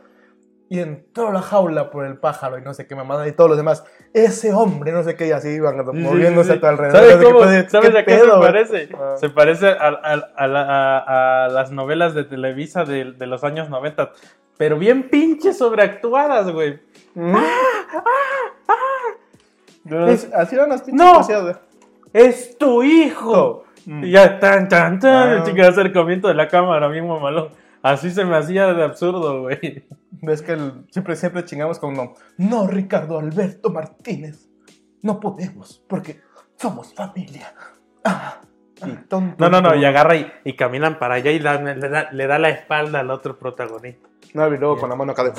y 0.68 0.80
entró 0.80 1.30
la 1.32 1.42
jaula 1.42 1.90
por 1.90 2.04
el 2.06 2.16
pájaro 2.18 2.58
y 2.58 2.62
no 2.62 2.74
sé 2.74 2.86
qué 2.88 2.94
mamada, 2.96 3.28
y 3.28 3.32
todos 3.32 3.48
los 3.50 3.56
demás, 3.56 3.84
ese 4.12 4.52
hombre, 4.52 4.90
no 4.92 5.02
sé 5.04 5.14
qué, 5.14 5.28
y 5.28 5.30
así 5.30 5.48
iban 5.50 5.76
Sí, 5.78 5.98
moviéndose 5.98 6.52
sí. 6.52 6.56
a 6.56 6.60
tu 6.60 6.66
alrededor. 6.66 6.96
¿Sabes, 6.98 7.16
qué 7.16 7.24
cómo- 7.24 7.38
pedo, 7.40 7.68
¿sabes 7.70 7.90
¿qué 7.90 7.98
a 7.98 8.04
qué 8.04 8.14
se 8.18 8.24
pedo, 8.24 8.40
parece? 8.40 8.88
Ah. 8.98 9.14
Se 9.18 9.30
parece 9.30 9.68
a, 9.68 9.88
a- 9.88 10.30
a 10.36 10.46
la- 10.48 10.62
a- 10.62 11.44
a 11.44 11.48
las 11.48 11.70
novelas 11.70 12.14
de 12.14 12.24
Televisa 12.24 12.84
de, 12.84 13.12
de 13.12 13.26
los 13.26 13.44
años 13.44 13.70
90, 13.70 14.10
pero 14.56 14.76
bien 14.78 15.08
pinches 15.08 15.56
sobreactuadas, 15.58 16.50
güey. 16.50 16.80
Pero 19.88 20.08
Es- 20.08 20.32
así 20.34 20.54
eran 20.56 20.70
las 20.70 20.82
pinches 20.82 21.06
¡No! 21.06 21.20
¡Es 22.12 22.56
tu 22.58 22.82
hijo! 22.82 23.64
Mm. 23.84 24.04
Y 24.04 24.10
ya, 24.10 24.40
tan, 24.40 24.68
tan, 24.68 24.98
tan, 24.98 25.28
Ah. 25.28 25.32
el 25.34 25.42
chico 25.44 25.56
de 25.58 25.68
acercamiento 25.68 26.26
de 26.28 26.34
la 26.34 26.48
cámara, 26.48 26.88
mismo 26.88 27.20
malón. 27.20 27.50
Así 27.92 28.10
se 28.10 28.24
me 28.24 28.36
hacía 28.36 28.72
de 28.74 28.82
absurdo, 28.84 29.42
güey. 29.42 29.86
Ves 30.22 30.42
que 30.42 30.52
el- 30.52 30.86
siempre, 30.90 31.14
siempre 31.16 31.44
chingamos 31.44 31.78
con 31.78 31.94
no. 31.94 32.14
No, 32.36 32.66
Ricardo 32.66 33.18
Alberto 33.18 33.70
Martínez. 33.70 34.48
No 35.02 35.20
podemos, 35.20 35.84
porque 35.88 36.20
somos 36.56 36.92
familia. 36.94 37.54
Ah, 38.04 38.40
y 38.84 38.90
tonto. 39.08 39.36
No, 39.38 39.48
no, 39.50 39.60
no, 39.60 39.76
y 39.76 39.84
agarra 39.84 40.16
y, 40.16 40.26
y 40.44 40.54
caminan 40.54 40.98
para 40.98 41.14
allá 41.14 41.30
y 41.30 41.38
le, 41.38 41.44
da, 41.88 42.10
le 42.10 42.26
da 42.26 42.38
la 42.38 42.48
espalda 42.50 43.00
al 43.00 43.10
otro 43.10 43.38
protagonista. 43.38 44.08
No, 44.34 44.52
y 44.52 44.58
luego 44.58 44.78
con 44.78 44.90
la 44.90 44.96
mano 44.96 45.12
acá 45.12 45.24
de. 45.24 45.32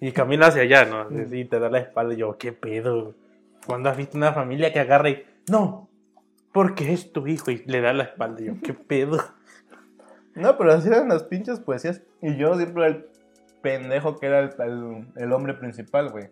Y 0.00 0.12
camina 0.12 0.46
hacia 0.48 0.62
allá, 0.62 0.84
¿no? 0.84 1.08
Y 1.34 1.44
te 1.46 1.58
da 1.58 1.68
la 1.70 1.78
espalda 1.78 2.14
y 2.14 2.18
yo, 2.18 2.36
¿qué 2.38 2.52
pedo? 2.52 3.14
¿Cuándo 3.66 3.88
has 3.90 3.96
visto 3.96 4.16
una 4.16 4.32
familia 4.32 4.72
que 4.72 4.80
agarra 4.80 5.08
y... 5.10 5.24
No, 5.50 5.88
porque 6.52 6.92
es 6.92 7.12
tu 7.12 7.26
hijo 7.26 7.50
y 7.50 7.64
le 7.66 7.80
da 7.80 7.92
la 7.92 8.04
espalda 8.04 8.40
y 8.42 8.46
yo, 8.46 8.52
¿qué 8.62 8.74
pedo? 8.74 9.18
No, 10.34 10.56
pero 10.58 10.72
así 10.72 10.88
eran 10.88 11.08
las 11.08 11.22
pinches 11.24 11.60
poesías. 11.60 12.00
Y 12.20 12.36
yo 12.36 12.56
siempre 12.56 12.84
era 12.86 12.94
el 12.96 13.06
pendejo 13.62 14.18
que 14.18 14.26
era 14.26 14.40
el, 14.40 14.50
el- 14.60 15.06
el 15.16 15.32
hombre 15.32 15.54
principal, 15.54 16.10
güey. 16.10 16.28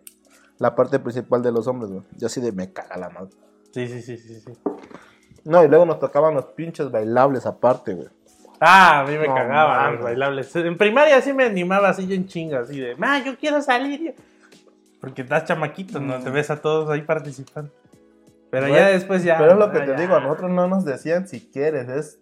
La 0.59 0.75
parte 0.75 0.99
principal 0.99 1.41
de 1.41 1.51
los 1.51 1.67
hombres, 1.67 1.91
güey. 1.91 2.03
Yo 2.17 2.27
así 2.27 2.41
de 2.41 2.51
me 2.51 2.71
caga 2.71 2.97
la 2.97 3.09
madre. 3.09 3.31
Sí, 3.71 3.87
sí, 3.87 4.01
sí, 4.01 4.17
sí, 4.17 4.39
sí. 4.39 4.53
No, 5.45 5.63
y 5.63 5.67
luego 5.67 5.85
nos 5.85 5.99
tocaban 5.99 6.35
los 6.35 6.45
pinches 6.45 6.91
bailables 6.91 7.45
aparte, 7.45 7.93
güey. 7.93 8.07
Ah, 8.59 8.99
a 9.01 9.03
mí 9.05 9.17
me 9.17 9.27
No 9.27 9.35
cagaban 9.35 9.95
los 9.95 10.03
bailables. 10.03 10.55
En 10.55 10.77
primaria 10.77 11.19
sí 11.21 11.33
me 11.33 11.43
animaba 11.45 11.89
así 11.89 12.07
yo 12.07 12.15
en 12.15 12.27
chinga, 12.27 12.59
así 12.59 12.79
de, 12.79 12.95
ma, 12.95 13.21
yo 13.23 13.37
quiero 13.37 13.61
salir. 13.61 14.15
Porque 15.01 15.23
estás 15.23 15.43
chamaquito, 15.45 15.99
¿no? 15.99 16.19
Te 16.23 16.29
ves 16.29 16.49
a 16.49 16.61
todos 16.61 16.89
ahí 16.89 17.01
participando. 17.01 17.71
Pero 18.51 18.67
ya 18.69 18.87
después 18.89 19.23
ya... 19.23 19.37
Pero 19.37 19.53
es 19.53 19.57
lo 19.57 19.71
que 19.71 19.79
ah, 19.79 19.85
te 19.85 19.91
ya. 19.91 19.99
digo, 19.99 20.15
a 20.15 20.19
nosotros 20.21 20.51
no 20.51 20.67
nos 20.67 20.85
decían 20.85 21.27
si 21.27 21.41
quieres, 21.41 21.89
es. 21.89 22.19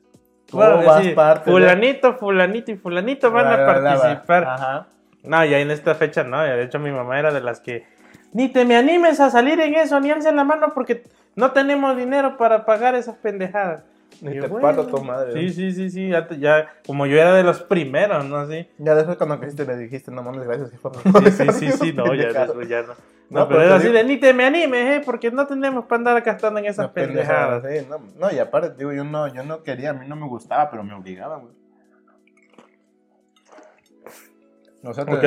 Bueno, 0.51 0.83
vas 0.85 1.03
sí, 1.03 1.09
parte 1.11 1.49
de- 1.49 1.51
fulanito, 1.51 2.13
fulanito 2.15 2.71
y 2.71 2.75
fulanito 2.77 3.31
van 3.31 3.47
a 3.47 3.57
la, 3.57 3.57
la, 3.57 3.65
participar. 3.97 4.43
Ajá. 4.45 4.87
No, 5.23 5.45
ya 5.45 5.59
en 5.59 5.71
esta 5.71 5.95
fecha 5.95 6.23
no, 6.23 6.41
de 6.41 6.63
hecho 6.63 6.79
mi 6.79 6.91
mamá 6.91 7.19
era 7.19 7.31
de 7.31 7.41
las 7.41 7.59
que 7.59 7.85
ni 8.33 8.49
te 8.49 8.65
me 8.65 8.75
animes 8.75 9.19
a 9.19 9.29
salir 9.29 9.59
en 9.59 9.75
eso, 9.75 9.99
ni 9.99 10.09
alce 10.09 10.31
la 10.31 10.43
mano 10.43 10.73
porque 10.73 11.03
no 11.35 11.51
tenemos 11.51 11.95
dinero 11.95 12.37
para 12.37 12.65
pagar 12.65 12.95
esas 12.95 13.15
pendejadas. 13.17 13.83
Ni 14.21 14.36
yo, 14.36 14.41
te 14.43 14.47
bueno, 14.50 14.67
parto 14.67 14.86
tu 14.88 15.04
madre. 15.04 15.34
Sí, 15.34 15.50
sí, 15.54 15.71
sí, 15.71 15.89
sí, 15.89 16.10
ya, 16.10 16.28
te- 16.28 16.38
ya, 16.38 16.67
como 16.86 17.06
yo 17.06 17.17
era 17.19 17.34
de 17.34 17.43
los 17.43 17.62
primeros, 17.63 18.26
¿no? 18.26 18.45
Sí, 18.47 18.67
Ya 18.78 18.93
después 18.95 19.17
cuando 19.17 19.39
creciste 19.39 19.65
le 19.65 19.78
dijiste, 19.78 20.12
no 20.12 20.21
mames, 20.21 20.43
gracias, 20.45 20.71
jefa. 20.71 20.89
sí, 20.93 21.32
sí, 21.32 21.52
sí, 21.54 21.71
sí, 21.71 21.93
no, 21.93 22.13
ya, 22.13 22.28
después 22.45 22.67
ya 22.67 22.82
no. 22.82 22.93
No, 23.30 23.39
No, 23.41 23.47
pero 23.47 23.62
era 23.62 23.76
así 23.76 23.88
digo- 23.88 23.97
de 23.97 24.04
ni 24.04 24.17
te 24.17 24.34
me 24.34 24.43
animes, 24.43 24.97
¿eh? 25.00 25.02
Porque 25.06 25.32
no 25.32 25.47
tenemos 25.47 25.86
para 25.86 25.97
andar 26.00 26.21
gastando 26.21 26.60
en 26.60 26.65
esas 26.65 26.89
pendejadas. 26.89 27.63
sí, 27.65 27.88
no, 27.89 28.00
no, 28.19 28.32
y 28.36 28.38
aparte, 28.39 28.76
digo, 28.78 28.91
yo 28.91 29.04
no, 29.06 29.34
yo 29.34 29.43
no 29.43 29.63
quería, 29.63 29.91
a 29.91 29.93
mí 29.93 30.06
no 30.08 30.15
me 30.17 30.28
gustaba, 30.28 30.69
pero 30.69 30.84
me 30.84 30.93
obligaban, 30.93 31.41
güey. 31.41 31.54
O 34.84 34.93
sea, 34.93 35.06
te 35.06 35.19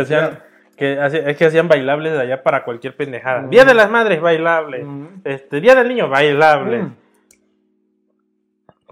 que, 0.76 0.98
hace- 0.98 1.30
es 1.30 1.36
que 1.36 1.44
hacían 1.46 1.68
bailables 1.68 2.12
de 2.12 2.20
allá 2.20 2.42
para 2.42 2.64
cualquier 2.64 2.96
pendejada. 2.96 3.42
Mm. 3.42 3.50
Día 3.50 3.64
de 3.64 3.74
las 3.74 3.88
Madres, 3.90 4.20
bailable. 4.20 4.82
Mm. 4.84 5.20
Este, 5.24 5.60
Día 5.60 5.74
del 5.76 5.88
Niño, 5.88 6.08
bailable. 6.08 6.82
Mm. 6.82 6.96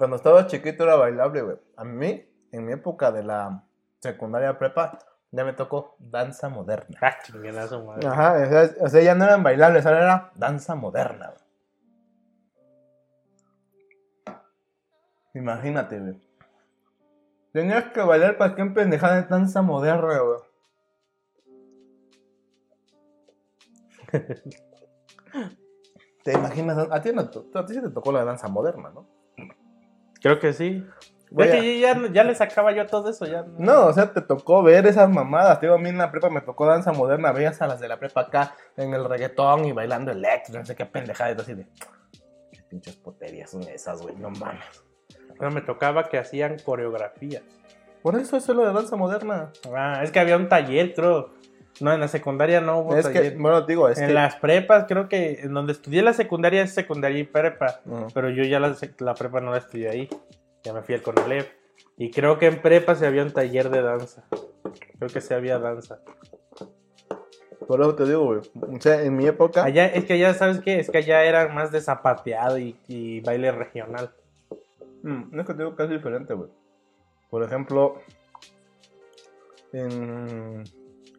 Cuando 0.02 0.16
estaba 0.16 0.48
chiquito 0.48 0.82
era 0.82 0.96
bailable, 0.96 1.42
güey. 1.42 1.56
A 1.76 1.84
mí, 1.84 2.28
en 2.50 2.66
mi 2.66 2.72
época 2.72 3.12
de 3.12 3.22
la 3.22 3.62
secundaria 4.00 4.58
prepa, 4.58 4.98
ya 5.30 5.44
me 5.44 5.52
tocó 5.52 5.94
danza 6.00 6.48
moderna. 6.48 6.98
Ah, 7.00 7.18
chingadazo, 7.22 7.84
madre. 7.84 8.08
Ajá, 8.08 8.32
o 8.32 8.48
sea, 8.48 8.70
o 8.80 8.88
sea, 8.88 9.00
ya 9.00 9.14
no 9.14 9.22
eran 9.22 9.44
bailables, 9.44 9.86
ahora 9.86 10.02
era 10.02 10.32
danza 10.34 10.74
moderna, 10.74 11.32
güey. 14.24 14.36
Imagínate, 15.34 16.00
güey. 16.00 16.20
Tenías 17.52 17.84
que 17.92 18.00
bailar 18.00 18.36
para 18.38 18.56
qué 18.56 18.64
pendejada 18.64 19.22
de 19.22 19.28
danza 19.28 19.62
moderna, 19.62 20.18
güey. 20.18 20.40
¿Te 26.24 26.32
imaginas? 26.32 26.88
A 26.90 27.00
ti, 27.00 27.12
no, 27.12 27.20
a 27.20 27.66
ti 27.66 27.74
sí 27.74 27.80
te 27.80 27.90
tocó 27.90 28.10
la 28.10 28.24
danza 28.24 28.48
moderna, 28.48 28.90
¿no? 28.90 29.21
Creo 30.22 30.38
que 30.38 30.52
sí. 30.52 30.84
Que 31.36 31.80
ya, 31.80 31.98
ya 32.12 32.24
le 32.24 32.34
sacaba 32.34 32.72
yo 32.72 32.86
todo 32.86 33.08
eso, 33.08 33.26
ya. 33.26 33.44
No, 33.58 33.86
o 33.86 33.92
sea, 33.92 34.12
te 34.12 34.20
tocó 34.20 34.62
ver 34.62 34.86
esas 34.86 35.08
mamadas. 35.08 35.58
Te 35.60 35.66
digo, 35.66 35.76
a 35.76 35.78
mí 35.78 35.88
en 35.88 35.98
la 35.98 36.10
prepa 36.10 36.28
me 36.28 36.42
tocó 36.42 36.66
danza 36.66 36.92
moderna. 36.92 37.32
Veías 37.32 37.62
a 37.62 37.66
las 37.66 37.80
de 37.80 37.88
la 37.88 37.98
prepa 37.98 38.22
acá 38.22 38.54
en 38.76 38.92
el 38.92 39.04
reggaetón 39.04 39.64
y 39.64 39.72
bailando 39.72 40.12
electro, 40.12 40.58
no 40.58 40.66
sé 40.66 40.76
qué 40.76 40.84
pendejada. 40.84 41.32
Y 41.32 41.40
así 41.40 41.54
de, 41.54 41.66
qué 42.52 42.62
pinches 42.68 42.96
poterías 42.96 43.50
son 43.50 43.62
esas, 43.62 44.02
güey, 44.02 44.14
no 44.16 44.30
mames. 44.30 44.84
Pero 45.38 45.50
me 45.50 45.62
tocaba 45.62 46.08
que 46.08 46.18
hacían 46.18 46.58
coreografías. 46.58 47.42
Por 48.02 48.16
eso 48.16 48.36
eso 48.36 48.52
es 48.52 48.56
lo 48.56 48.66
de 48.66 48.72
danza 48.72 48.96
moderna. 48.96 49.52
Ah, 49.74 50.00
es 50.02 50.10
que 50.10 50.20
había 50.20 50.36
un 50.36 50.48
taller, 50.48 50.92
creo. 50.94 51.30
No, 51.82 51.92
en 51.92 52.00
la 52.00 52.08
secundaria 52.08 52.60
no 52.60 52.78
hubo 52.78 52.96
es 52.96 53.08
que, 53.08 53.30
bueno, 53.30 53.62
digo, 53.62 53.88
es 53.88 53.98
en 53.98 54.06
que. 54.06 54.12
las 54.14 54.36
prepas, 54.36 54.84
creo 54.86 55.08
que 55.08 55.40
en 55.40 55.52
donde 55.52 55.72
estudié 55.72 56.02
la 56.02 56.12
secundaria 56.12 56.62
es 56.62 56.72
secundaria 56.72 57.18
y 57.18 57.24
prepa. 57.24 57.80
Pero 58.14 58.30
yo 58.30 58.44
ya 58.44 58.60
la, 58.60 59.14
prepa 59.14 59.40
no 59.40 59.50
la 59.50 59.58
estudié 59.58 59.88
ahí. 59.88 60.08
Ya 60.62 60.72
me 60.72 60.82
fui 60.82 60.94
al 60.94 61.02
Conalep. 61.02 61.48
Y 61.96 62.10
creo 62.10 62.38
que 62.38 62.46
en 62.46 62.62
prepa 62.62 62.94
se 62.94 63.06
había 63.06 63.22
un 63.22 63.32
taller 63.32 63.68
de 63.68 63.82
danza. 63.82 64.24
Creo 64.98 65.10
que 65.10 65.20
se 65.20 65.34
había 65.34 65.58
danza. 65.58 65.98
Por 67.66 67.80
eso 67.80 67.94
te 67.96 68.04
digo, 68.04 68.24
güey. 68.24 68.40
O 68.54 68.80
sea, 68.80 69.02
en 69.02 69.16
mi 69.16 69.26
época. 69.26 69.64
Allá, 69.64 69.86
es 69.86 70.04
que 70.04 70.12
allá, 70.12 70.34
¿sabes 70.34 70.60
qué? 70.60 70.78
Es 70.78 70.88
que 70.88 70.98
allá 70.98 71.24
eran 71.24 71.52
más 71.54 71.72
de 71.72 71.80
zapateado 71.80 72.58
y, 72.58 72.76
y 72.86 73.20
baile 73.22 73.50
regional. 73.50 74.12
Mm, 75.02 75.30
no 75.32 75.40
es 75.40 75.46
que 75.46 75.54
te 75.54 75.62
digo 75.62 75.74
que 75.74 75.82
es 75.82 75.90
diferente, 75.90 76.34
güey. 76.34 76.50
Por 77.28 77.42
ejemplo, 77.42 77.96
en. 79.72 80.64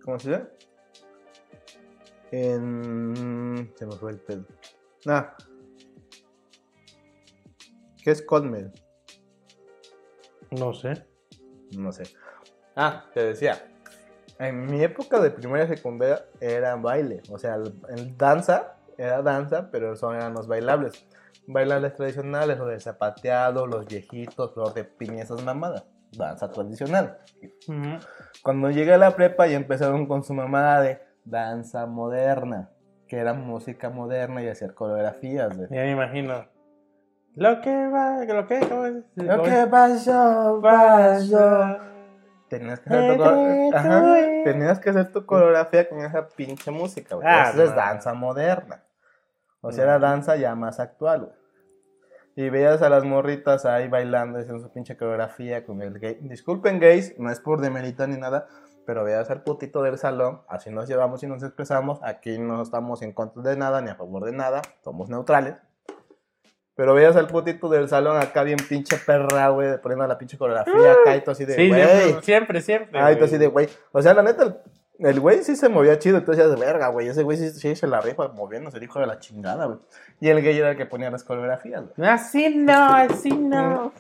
¿Cómo 0.04 0.20
se 0.20 0.32
llama? 0.32 0.48
En. 2.32 3.72
Se 3.76 3.86
me 3.86 3.94
fue 3.94 4.12
el 4.12 4.20
pedo. 4.20 4.46
Ah. 5.06 5.36
¿Qué 8.04 8.12
es 8.12 8.22
Conmel? 8.22 8.72
No 10.52 10.74
sé. 10.74 11.06
No 11.78 11.92
sé. 11.92 12.04
Ah, 12.76 13.06
te 13.14 13.24
decía. 13.24 13.70
En 14.40 14.66
mi 14.66 14.84
época 14.84 15.22
de 15.22 15.32
primaria 15.32 15.66
y 15.66 15.78
secundaria 15.78 16.26
era 16.42 16.76
baile. 16.76 17.22
O 17.30 17.38
sea, 17.38 17.56
el, 17.56 17.74
el 17.96 18.18
danza 18.18 18.78
era 18.98 19.22
danza, 19.22 19.70
pero 19.72 19.96
son 19.96 20.16
eran 20.16 20.34
los 20.34 20.48
bailables. 20.48 21.06
Bailables 21.48 21.96
tradicionales, 21.96 22.58
los 22.58 22.70
de 22.70 22.80
zapateado, 22.80 23.68
los 23.68 23.86
viejitos, 23.86 24.56
los 24.58 24.74
de 24.74 24.84
piña, 24.84 25.24
esas 25.24 25.44
mamadas. 25.44 25.86
Danza 26.18 26.50
tradicional. 26.52 27.18
Cuando 28.44 28.70
llegué 28.72 28.94
a 28.94 28.98
la 28.98 29.16
prepa 29.16 29.48
ya 29.48 29.56
empezaron 29.58 30.06
con 30.08 30.24
su 30.24 30.34
mamada 30.34 30.82
de 30.82 31.02
danza 31.26 31.86
moderna, 31.86 32.70
que 33.08 33.18
era 33.18 33.34
música 33.34 33.90
moderna 33.90 34.42
y 34.42 34.48
hacer 34.48 34.74
coreografías. 34.74 35.56
güey. 35.56 35.70
Ya 35.70 35.82
me 35.82 35.92
imagino. 35.92 36.46
Lo 37.36 37.62
que 37.62 37.88
va, 37.88 38.24
lo 38.26 38.48
que, 38.48 38.60
¿cómo 38.60 38.86
es? 38.86 38.94
Lo 39.16 39.38
¿Cómo 39.38 39.44
que 39.44 39.68
pasó, 39.68 40.60
pasó. 40.62 41.78
tenías 42.48 42.80
que 42.80 42.90
hacer 42.94 43.18
tu, 43.18 43.24
Ajá, 43.76 44.16
tenías 44.44 44.80
que 44.80 44.90
hacer 44.92 45.12
tu 45.12 45.26
coreografía 45.26 45.90
con 45.90 46.00
esa 46.02 46.28
pinche 46.28 46.70
música, 46.70 47.16
güey. 47.16 47.28
Ah, 47.28 47.50
Eso 47.52 47.64
es 47.64 47.76
danza 47.76 48.14
moderna. 48.14 48.84
O 49.62 49.72
sea, 49.72 49.86
No. 49.86 49.90
era 49.92 50.00
danza 50.00 50.36
ya 50.36 50.54
más 50.54 50.80
actual, 50.80 51.22
güey. 51.22 51.43
Y 52.36 52.50
veías 52.50 52.82
a 52.82 52.90
las 52.90 53.04
morritas 53.04 53.66
ahí 53.66 53.88
bailando, 53.88 54.40
haciendo 54.40 54.64
su 54.64 54.72
pinche 54.72 54.98
coreografía 54.98 55.66
con 55.66 55.82
el 55.82 56.00
gay. 56.00 56.18
Disculpen, 56.22 56.80
gays, 56.80 57.18
no 57.20 57.30
es 57.30 57.40
por 57.40 57.62
demeritar 57.62 58.10
ni 58.10 58.18
nada, 58.18 58.48
pero 58.88 59.04
veas 59.04 59.30
al 59.30 59.44
putito 59.44 59.84
del 59.84 59.98
salón, 60.00 60.42
así 60.48 60.72
nos 60.72 60.88
llevamos 60.88 61.22
y 61.24 61.28
nos 61.28 61.44
expresamos. 61.44 62.00
Aquí 62.04 62.40
no 62.40 62.62
estamos 62.64 63.02
en 63.04 63.12
contra 63.14 63.44
de 63.44 63.56
nada 63.56 63.82
ni 63.82 63.90
a 63.92 63.96
favor 63.96 64.26
de 64.26 64.32
nada, 64.32 64.62
somos 64.84 65.10
neutrales. 65.10 65.56
Pero 66.76 66.96
veías 66.96 67.16
al 67.16 67.28
putito 67.28 67.70
del 67.70 67.88
salón 67.88 68.18
acá 68.18 68.42
bien 68.42 68.58
pinche 68.68 68.98
perra, 68.98 69.50
güey, 69.50 69.80
poniendo 69.80 70.08
la 70.08 70.18
pinche 70.18 70.40
coreografía 70.40 70.94
acá 70.94 71.16
y 71.16 71.22
tú 71.24 71.30
así 71.30 71.46
de, 71.46 71.54
Sí, 71.54 71.68
güey. 71.68 71.82
siempre, 71.84 72.22
siempre, 72.24 72.62
siempre. 72.62 73.00
Ay, 73.00 73.14
güey. 73.14 73.26
así 73.26 73.38
de, 73.38 73.46
güey. 73.46 73.70
O 73.92 74.02
sea, 74.02 74.16
la 74.16 74.24
neta, 74.24 74.42
el- 74.44 74.56
el 75.00 75.20
güey 75.20 75.44
sí 75.44 75.56
se 75.56 75.70
movía 75.70 75.98
chido. 76.00 76.22
Tú 76.24 76.32
decías, 76.32 76.58
verga, 76.60 76.88
güey. 76.90 77.08
Ese 77.08 77.24
güey 77.24 77.38
sí, 77.38 77.50
sí 77.52 77.76
se 77.76 77.88
la 77.88 78.02
rifa 78.02 78.28
moviéndose, 78.30 78.78
el 78.78 78.84
hijo 78.84 79.00
de 79.00 79.08
la 79.08 79.20
chingada, 79.20 79.66
güey. 79.66 79.80
Y 80.20 80.30
el 80.30 80.42
gay 80.42 80.58
era 80.58 80.72
el 80.72 80.78
que 80.78 80.86
ponía 80.86 81.10
las 81.12 81.24
coreografías, 81.24 81.84
güey. 81.96 82.10
Así 82.10 82.56
no, 82.56 82.94
así 82.96 83.30
no. 83.30 83.92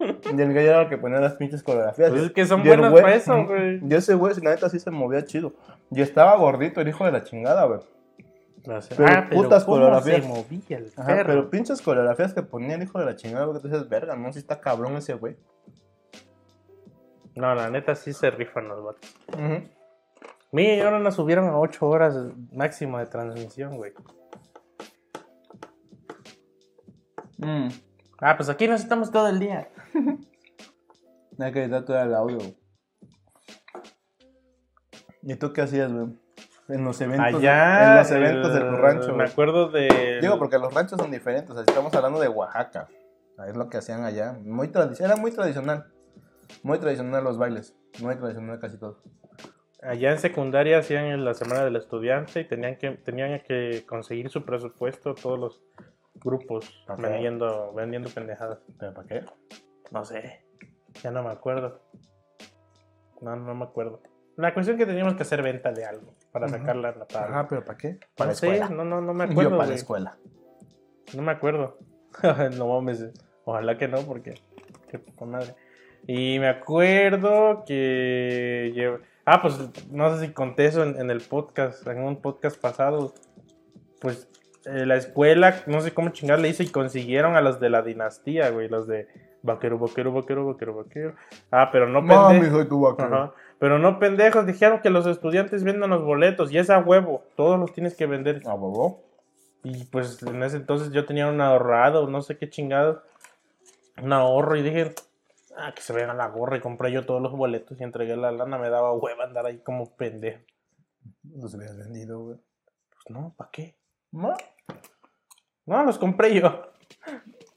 Y 0.00 0.40
el 0.40 0.52
gay 0.52 0.66
era 0.66 0.82
el 0.82 0.88
que 0.88 0.98
ponía 0.98 1.20
las 1.20 1.34
pinches 1.34 1.62
coreografías. 1.62 2.10
Pues 2.10 2.22
es 2.24 2.32
que 2.32 2.44
son 2.46 2.64
buenos 2.64 2.92
para 2.92 3.14
eso, 3.14 3.44
güey. 3.44 3.80
Y 3.88 3.94
ese 3.94 4.14
güey, 4.14 4.34
la 4.42 4.50
neta, 4.50 4.68
sí 4.68 4.80
se 4.80 4.90
movía 4.90 5.24
chido. 5.24 5.52
Y 5.90 6.00
estaba 6.00 6.34
gordito, 6.36 6.80
el 6.80 6.88
hijo 6.88 7.04
de 7.04 7.12
la 7.12 7.22
chingada, 7.22 7.64
güey. 7.66 7.80
Pero 8.64 8.76
ah, 8.78 9.26
pero 9.28 9.42
putas 9.42 9.64
¿cómo 9.64 9.76
coreografías. 9.76 10.22
se 10.22 10.28
movía 10.28 10.78
el 10.78 10.92
Ajá, 10.96 11.06
perro? 11.08 11.26
pero 11.26 11.50
pinches 11.50 11.82
coreografías 11.82 12.32
que 12.32 12.42
ponía 12.42 12.76
el 12.76 12.82
hijo 12.82 12.98
de 12.98 13.04
la 13.06 13.16
chingada, 13.16 13.44
güey. 13.46 13.58
Que 13.58 13.62
tú 13.62 13.74
dices, 13.74 13.88
verga, 13.88 14.14
no, 14.16 14.32
si 14.32 14.38
está 14.38 14.60
cabrón 14.60 14.96
ese 14.96 15.14
güey. 15.14 15.36
No, 17.34 17.54
la 17.54 17.70
neta 17.70 17.94
sí 17.94 18.12
se 18.12 18.30
rifan 18.30 18.68
los 18.68 18.84
vatos. 18.84 19.14
Ujú. 19.28 19.62
Mira, 20.52 20.74
y 20.74 20.80
ahora 20.80 20.98
nos 20.98 21.14
subieron 21.14 21.46
a 21.48 21.58
8 21.58 21.86
horas 21.86 22.14
máximo 22.52 22.98
de 22.98 23.06
transmisión, 23.06 23.76
güey. 23.76 23.92
Mm. 27.38 27.68
Ah, 28.20 28.36
pues 28.36 28.48
aquí 28.48 28.68
nos 28.68 28.80
estamos 28.82 29.10
todo 29.10 29.28
el 29.28 29.38
día. 29.40 29.68
Hay 31.38 31.52
que 31.52 31.62
editar 31.64 31.84
todo 31.84 31.98
el 32.00 32.14
audio. 32.14 32.38
¿Y 35.22 35.34
tú 35.36 35.52
qué 35.52 35.62
hacías, 35.62 35.92
güey? 35.92 36.18
En 36.68 36.84
los 36.84 37.00
eventos, 37.00 37.34
Allá. 37.40 37.92
en 37.92 37.98
los 37.98 38.10
eventos 38.10 38.54
de 38.54 38.60
tu 38.60 38.66
el- 38.66 38.78
rancho. 38.78 39.14
Me 39.14 39.24
acuerdo 39.24 39.68
de. 39.70 40.18
Digo, 40.20 40.38
porque 40.38 40.58
los 40.58 40.72
ranchos 40.72 41.00
son 41.00 41.10
diferentes. 41.10 41.50
O 41.50 41.54
sea, 41.54 41.64
estamos 41.66 41.92
hablando 41.94 42.20
de 42.20 42.28
Oaxaca. 42.28 42.88
Ahí 43.38 43.50
Es 43.50 43.56
lo 43.56 43.68
que 43.68 43.78
hacían 43.78 44.04
allá. 44.04 44.34
Muy 44.44 44.68
tradicional. 44.68 45.12
Era 45.12 45.20
muy 45.20 45.32
tradicional. 45.32 45.86
Muy 46.62 46.78
tradicional 46.78 47.24
los 47.24 47.38
bailes. 47.38 47.74
Muy 48.00 48.14
tradicional 48.16 48.58
casi 48.60 48.78
todo. 48.78 49.02
Allá 49.82 50.12
en 50.12 50.18
secundaria 50.18 50.78
hacían 50.78 51.24
la 51.24 51.34
semana 51.34 51.64
del 51.64 51.74
estudiante 51.76 52.40
y 52.40 52.44
tenían 52.44 52.76
que, 52.76 52.92
tenían 52.92 53.40
que 53.40 53.84
conseguir 53.86 54.30
su 54.30 54.44
presupuesto 54.44 55.14
todos 55.14 55.38
los 55.38 55.62
grupos 56.22 56.84
vendiendo, 56.98 57.72
vendiendo 57.74 58.08
pendejadas. 58.10 58.60
¿Pero 58.78 58.94
para 58.94 59.08
qué? 59.08 59.24
No 59.90 60.04
sé. 60.04 60.44
Ya 61.02 61.10
no 61.10 61.22
me 61.24 61.30
acuerdo. 61.30 61.80
No, 63.20 63.34
no 63.34 63.54
me 63.54 63.64
acuerdo. 63.64 64.00
La 64.36 64.54
cuestión 64.54 64.76
es 64.76 64.80
que 64.84 64.86
teníamos 64.86 65.14
que 65.14 65.22
hacer 65.22 65.42
venta 65.42 65.72
de 65.72 65.84
algo 65.84 66.14
para 66.30 66.46
Ujú. 66.46 66.56
sacar 66.56 66.76
la 66.76 66.92
nota. 66.92 67.24
Ajá, 67.24 67.48
¿pero 67.48 67.64
para 67.64 67.76
qué? 67.78 67.94
no 67.94 67.98
Para 68.16 68.30
la 68.30 68.34
sé, 68.36 68.46
escuela. 68.46 68.68
no, 68.68 68.84
no, 68.84 69.00
no 69.00 69.14
me 69.14 69.24
Yo 69.26 69.30
acuerdo. 69.32 69.56
para 69.56 69.68
la 69.70 69.74
escuela. 69.74 70.16
No 71.14 71.22
me 71.22 71.32
acuerdo. 71.32 71.78
no 72.56 72.68
mames. 72.68 73.10
Ojalá 73.44 73.76
que 73.76 73.88
no, 73.88 73.98
porque. 74.02 74.34
Qué 74.88 74.98
poca 75.00 75.24
madre. 75.24 75.54
Y 76.06 76.38
me 76.38 76.48
acuerdo 76.48 77.64
que. 77.66 78.72
Ah, 79.24 79.40
pues 79.40 79.56
no 79.90 80.16
sé 80.16 80.26
si 80.26 80.32
conté 80.32 80.66
eso 80.66 80.82
en, 80.82 80.98
en 81.00 81.10
el 81.10 81.20
podcast, 81.20 81.86
en 81.86 82.02
un 82.02 82.16
podcast 82.20 82.60
pasado. 82.60 83.14
Pues 84.00 84.28
eh, 84.64 84.84
la 84.86 84.96
escuela, 84.96 85.62
no 85.66 85.80
sé 85.80 85.92
cómo 85.92 86.10
chingar 86.10 86.40
le 86.40 86.48
hizo 86.48 86.62
y 86.62 86.68
consiguieron 86.68 87.36
a 87.36 87.40
los 87.40 87.60
de 87.60 87.70
la 87.70 87.82
dinastía, 87.82 88.50
güey. 88.50 88.68
Los 88.68 88.86
de 88.86 89.06
vaquero, 89.42 89.78
vaquero, 89.78 90.12
vaquero, 90.12 90.46
vaquero, 90.46 90.74
vaquero. 90.74 91.14
Ah, 91.50 91.70
pero 91.70 91.88
no 91.88 92.02
Mami, 92.02 92.34
pendejos. 92.34 92.58
soy 92.58 92.68
tu 92.68 92.80
vaquero. 92.80 93.14
Ajá. 93.14 93.32
Pero 93.58 93.78
no 93.78 94.00
pendejos, 94.00 94.44
dijeron 94.44 94.80
que 94.80 94.90
los 94.90 95.06
estudiantes 95.06 95.62
vendan 95.62 95.90
los 95.90 96.02
boletos 96.02 96.50
y 96.50 96.58
es 96.58 96.68
a 96.68 96.80
huevo. 96.80 97.22
Todos 97.36 97.60
los 97.60 97.72
tienes 97.72 97.94
que 97.94 98.06
vender. 98.06 98.42
¿A 98.44 98.54
huevo? 98.54 99.04
Y 99.62 99.84
pues 99.84 100.20
en 100.24 100.42
ese 100.42 100.56
entonces 100.56 100.90
yo 100.90 101.04
tenía 101.04 101.28
un 101.28 101.40
ahorrado, 101.40 102.08
no 102.08 102.22
sé 102.22 102.36
qué 102.36 102.50
chingado, 102.50 103.02
un 104.02 104.12
ahorro 104.12 104.56
y 104.56 104.62
dije, 104.62 104.92
ah, 105.56 105.72
que 105.74 105.82
se 105.82 105.92
venga 105.92 106.14
la 106.14 106.28
gorra 106.28 106.56
y 106.56 106.60
compré 106.60 106.92
yo 106.92 107.06
todos 107.06 107.22
los 107.22 107.32
boletos 107.32 107.80
y 107.80 107.84
entregué 107.84 108.16
la 108.16 108.32
lana, 108.32 108.58
me 108.58 108.70
daba 108.70 108.92
hueva 108.92 109.24
andar 109.24 109.46
ahí 109.46 109.58
como 109.58 109.94
pendejo. 109.96 110.42
Los 111.24 111.54
hubieras 111.54 111.76
vendido, 111.76 112.20
güey. 112.20 112.38
Pues 112.90 113.10
no, 113.10 113.34
¿para 113.36 113.50
qué? 113.50 113.76
No. 114.10 114.34
No, 115.66 115.84
los 115.84 115.98
compré 115.98 116.34
yo. 116.34 116.72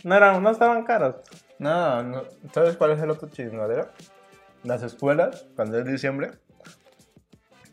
No, 0.03 0.15
eran, 0.15 0.41
no 0.41 0.49
estaban 0.49 0.84
caros. 0.84 1.15
No, 1.60 2.03
no. 2.03 2.23
¿Sabes 2.53 2.77
cuál 2.77 2.91
es 2.91 3.01
el 3.01 3.10
otro 3.10 3.29
chingadera? 3.29 3.91
Las 4.63 4.84
escuelas, 4.84 5.47
cuando 5.55 5.79
es 5.79 5.86
diciembre, 5.86 6.31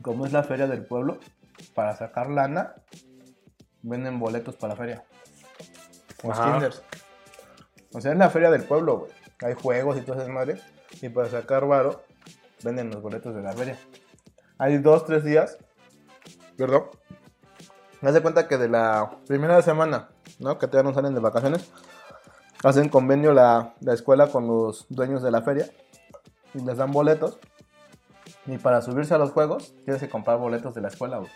como 0.03 0.27
es 0.27 0.33
la 0.33 0.43
feria 0.43 0.67
del 0.67 0.85
pueblo, 0.85 1.19
para 1.75 1.97
sacar 1.97 2.29
lana, 2.31 2.75
venden 3.83 4.19
boletos 4.19 4.57
para 4.57 4.75
la 4.75 4.79
feria. 4.79 5.05
Los 6.23 6.39
kinders. 6.39 6.83
O 7.95 8.01
sea, 8.01 8.13
es 8.13 8.19
la 8.19 8.31
feria 8.31 8.51
del 8.51 8.65
pueblo, 8.65 9.01
güey. 9.01 9.22
Hay 9.43 9.55
juegos 9.55 9.97
y 9.99 10.03
todas 10.03 10.23
esas 10.23 10.33
madres. 10.33 10.63
Y 11.01 11.09
para 11.09 11.29
sacar 11.29 11.67
varo, 11.67 12.03
venden 12.63 12.91
los 12.91 13.03
boletos 13.03 13.35
de 13.35 13.43
la 13.43 13.53
feria. 13.53 13.79
Hay 14.59 14.79
dos, 14.79 15.05
tres 15.05 15.25
días. 15.25 15.59
Perdón. 16.57 16.85
Me 18.01 18.11
hace 18.11 18.21
cuenta 18.21 18.49
que 18.49 18.59
de 18.59 18.69
la 18.69 19.19
primera 19.27 19.63
semana, 19.63 20.09
¿no? 20.39 20.59
Que 20.59 20.67
todavía 20.67 20.91
no 20.91 20.95
salen 20.95 21.15
de 21.15 21.21
vacaciones 21.21 21.71
hacen 22.63 22.89
convenio 22.89 23.33
la, 23.33 23.75
la 23.81 23.95
escuela 23.95 24.29
con 24.29 24.47
los 24.47 24.87
dueños 24.89 25.23
de 25.23 25.31
la 25.31 25.43
feria 25.43 25.67
y 26.55 26.61
les 26.61 26.77
dan 26.77 26.93
boletos. 26.93 27.39
Y 28.47 28.59
para 28.59 28.83
subirse 28.83 29.15
a 29.15 29.19
los 29.19 29.31
juegos, 29.31 29.75
tienes 29.85 30.03
que 30.03 30.09
comprar 30.09 30.39
boletos 30.39 30.75
de 30.75 30.81
la 30.81 30.89
escuela, 30.89 31.19
güey. 31.19 31.31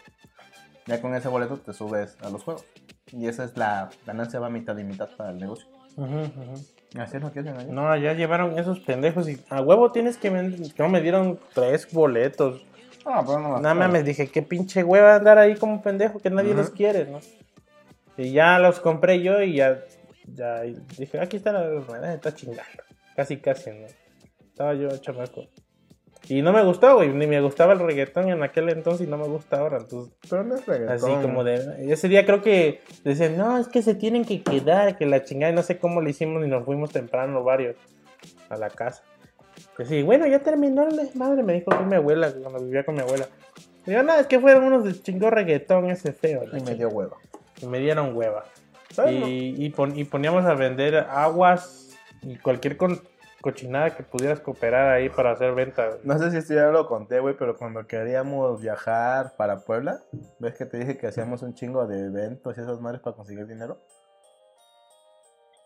Ya 0.86 1.00
con 1.00 1.14
ese 1.14 1.28
boleto 1.28 1.56
te 1.58 1.72
subes 1.72 2.16
a 2.22 2.30
los 2.30 2.42
juegos. 2.42 2.64
Y 3.12 3.28
esa 3.28 3.44
es 3.44 3.56
la 3.56 3.90
ganancia, 4.04 4.40
va 4.40 4.50
mitad 4.50 4.76
y 4.76 4.84
mitad 4.84 5.08
para 5.16 5.30
el 5.30 5.38
negocio. 5.38 5.68
Así 5.96 6.14
es 6.14 6.75
No, 7.72 7.96
ya 7.96 8.12
llevaron 8.14 8.58
esos 8.58 8.80
pendejos 8.80 9.28
y 9.28 9.38
a 9.50 9.60
huevo 9.60 9.92
tienes 9.92 10.16
que 10.16 10.30
vender. 10.30 10.60
No 10.78 10.88
me 10.88 11.00
dieron 11.00 11.38
tres 11.54 11.90
boletos. 11.92 12.64
Ah, 13.04 13.22
pero 13.24 13.38
no 13.38 13.60
Nada 13.60 13.74
más 13.74 13.90
me 13.90 14.02
dije, 14.02 14.28
qué 14.28 14.42
pinche 14.42 14.82
hueva 14.82 15.16
andar 15.16 15.38
ahí 15.38 15.54
como 15.56 15.82
pendejo 15.82 16.18
que 16.18 16.30
nadie 16.30 16.54
los 16.54 16.70
quiere, 16.70 17.06
¿no? 17.06 17.20
Y 18.16 18.32
ya 18.32 18.58
los 18.58 18.80
compré 18.80 19.22
yo 19.22 19.42
y 19.42 19.54
ya, 19.56 19.80
ya 20.26 20.64
y 20.64 20.76
dije, 20.98 21.20
aquí 21.20 21.36
está 21.36 21.52
la 21.52 21.80
moneda, 21.80 22.14
está 22.14 22.34
chingando. 22.34 22.82
Casi, 23.14 23.36
casi, 23.36 23.70
¿no? 23.70 23.86
Estaba 24.40 24.74
yo 24.74 24.88
chamaco. 24.98 25.46
Y 26.28 26.42
no 26.42 26.52
me 26.52 26.62
gustó, 26.64 26.96
güey, 26.96 27.08
ni 27.10 27.26
me 27.26 27.40
gustaba 27.40 27.72
el 27.72 27.78
reggaetón 27.78 28.28
en 28.30 28.42
aquel 28.42 28.68
entonces 28.68 29.06
y 29.06 29.10
no 29.10 29.16
me 29.16 29.26
gusta 29.28 29.58
ahora. 29.60 29.78
Entonces, 29.78 30.12
Pero 30.28 30.42
no 30.44 30.56
es 30.56 30.66
reggaetón. 30.66 30.94
así 31.12 31.22
como 31.22 31.44
de... 31.44 31.92
Ese 31.92 32.08
día 32.08 32.26
creo 32.26 32.42
que 32.42 32.80
decían, 33.04 33.36
no, 33.36 33.58
es 33.58 33.68
que 33.68 33.80
se 33.82 33.94
tienen 33.94 34.24
que 34.24 34.42
quedar, 34.42 34.96
que 34.98 35.06
la 35.06 35.22
chingada, 35.22 35.52
y 35.52 35.54
no 35.54 35.62
sé 35.62 35.78
cómo 35.78 36.00
le 36.00 36.10
hicimos 36.10 36.44
y 36.44 36.48
nos 36.48 36.64
fuimos 36.64 36.90
temprano 36.90 37.44
varios 37.44 37.76
a 38.48 38.56
la 38.56 38.70
casa. 38.70 39.04
Y 39.78 39.82
así, 39.82 40.02
bueno, 40.02 40.26
ya 40.26 40.40
terminó 40.40 40.86
el 40.88 40.96
desmadre, 40.96 41.42
me 41.44 41.52
dijo 41.54 41.70
que 41.70 41.84
mi 41.84 41.94
abuela, 41.94 42.32
cuando 42.42 42.60
vivía 42.60 42.84
con 42.84 42.94
mi 42.96 43.02
abuela. 43.02 43.26
Digo, 43.86 44.02
no, 44.02 44.14
es 44.14 44.26
que 44.26 44.40
fueron 44.40 44.64
unos 44.64 44.84
de 44.84 45.00
chingó 45.00 45.30
reggaetón 45.30 45.90
ese 45.90 46.12
feo. 46.12 46.42
Y 46.42 46.46
me 46.46 46.52
chingada". 46.58 46.74
dio 46.76 46.88
hueva. 46.88 47.16
Y 47.62 47.66
me 47.66 47.78
dieron 47.78 48.16
hueva. 48.16 48.44
Y, 49.08 49.64
y, 49.64 49.70
pon- 49.70 49.96
y 49.96 50.04
poníamos 50.04 50.44
a 50.44 50.54
vender 50.54 50.96
aguas 50.96 51.90
y 52.22 52.36
cualquier 52.36 52.76
con- 52.76 53.00
cochinada 53.46 53.94
que 53.94 54.02
pudieras 54.02 54.40
cooperar 54.40 54.92
ahí 54.92 55.08
para 55.08 55.30
hacer 55.30 55.54
venta. 55.54 55.98
No 56.02 56.18
sé 56.18 56.32
si 56.32 56.38
esto 56.38 56.52
ya 56.54 56.66
lo 56.66 56.88
conté, 56.88 57.20
güey, 57.20 57.36
pero 57.36 57.56
cuando 57.56 57.86
queríamos 57.86 58.60
viajar 58.60 59.36
para 59.36 59.60
Puebla, 59.60 60.02
¿ves 60.40 60.54
que 60.54 60.66
te 60.66 60.78
dije 60.78 60.98
que 60.98 61.06
hacíamos 61.06 61.42
un 61.42 61.54
chingo 61.54 61.86
de 61.86 62.06
eventos 62.06 62.58
y 62.58 62.60
esas 62.60 62.80
madres 62.80 63.00
para 63.02 63.14
conseguir 63.14 63.46
dinero? 63.46 63.80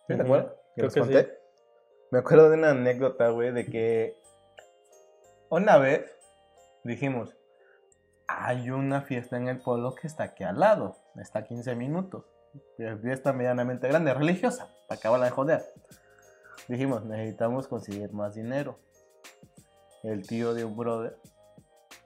¿Sí 0.06 0.14
te 0.14 0.20
acuerdas? 0.20 0.52
Creo 0.76 0.90
que 0.90 1.00
conté. 1.00 1.22
sí. 1.22 1.28
Me 2.10 2.18
acuerdo 2.18 2.50
de 2.50 2.58
una 2.58 2.72
anécdota, 2.72 3.30
güey, 3.30 3.50
de 3.50 3.64
que 3.64 4.14
una 5.48 5.78
vez 5.78 6.04
dijimos, 6.84 7.34
hay 8.26 8.70
una 8.70 9.00
fiesta 9.00 9.38
en 9.38 9.48
el 9.48 9.62
pueblo 9.62 9.94
que 9.94 10.06
está 10.06 10.24
aquí 10.24 10.44
al 10.44 10.60
lado, 10.60 10.98
está 11.16 11.38
a 11.38 11.44
15 11.44 11.74
minutos. 11.76 12.26
Es 12.76 13.00
Fiesta 13.00 13.32
medianamente 13.32 13.88
grande, 13.88 14.12
religiosa, 14.12 14.68
para 14.86 14.98
acabar 14.98 15.20
de 15.22 15.30
joder. 15.30 15.62
Dijimos, 16.70 17.04
necesitamos 17.04 17.66
conseguir 17.66 18.12
más 18.12 18.36
dinero. 18.36 18.78
El 20.04 20.24
tío 20.24 20.54
de 20.54 20.64
un 20.64 20.76
brother 20.76 21.18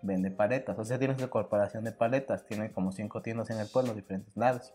vende 0.01 0.31
paletas, 0.31 0.79
o 0.79 0.85
sea, 0.87 0.99
tiene 0.99 1.19
su 1.19 1.29
corporación 1.29 1.85
de 1.85 1.93
paletas, 1.93 2.47
tiene 2.47 2.73
como 2.73 2.91
cinco 2.91 3.21
tiendas 3.21 3.51
en 3.51 3.61
el 3.61 3.69
pueblo, 3.69 3.93
diferentes 3.93 4.35
lados. 4.35 4.75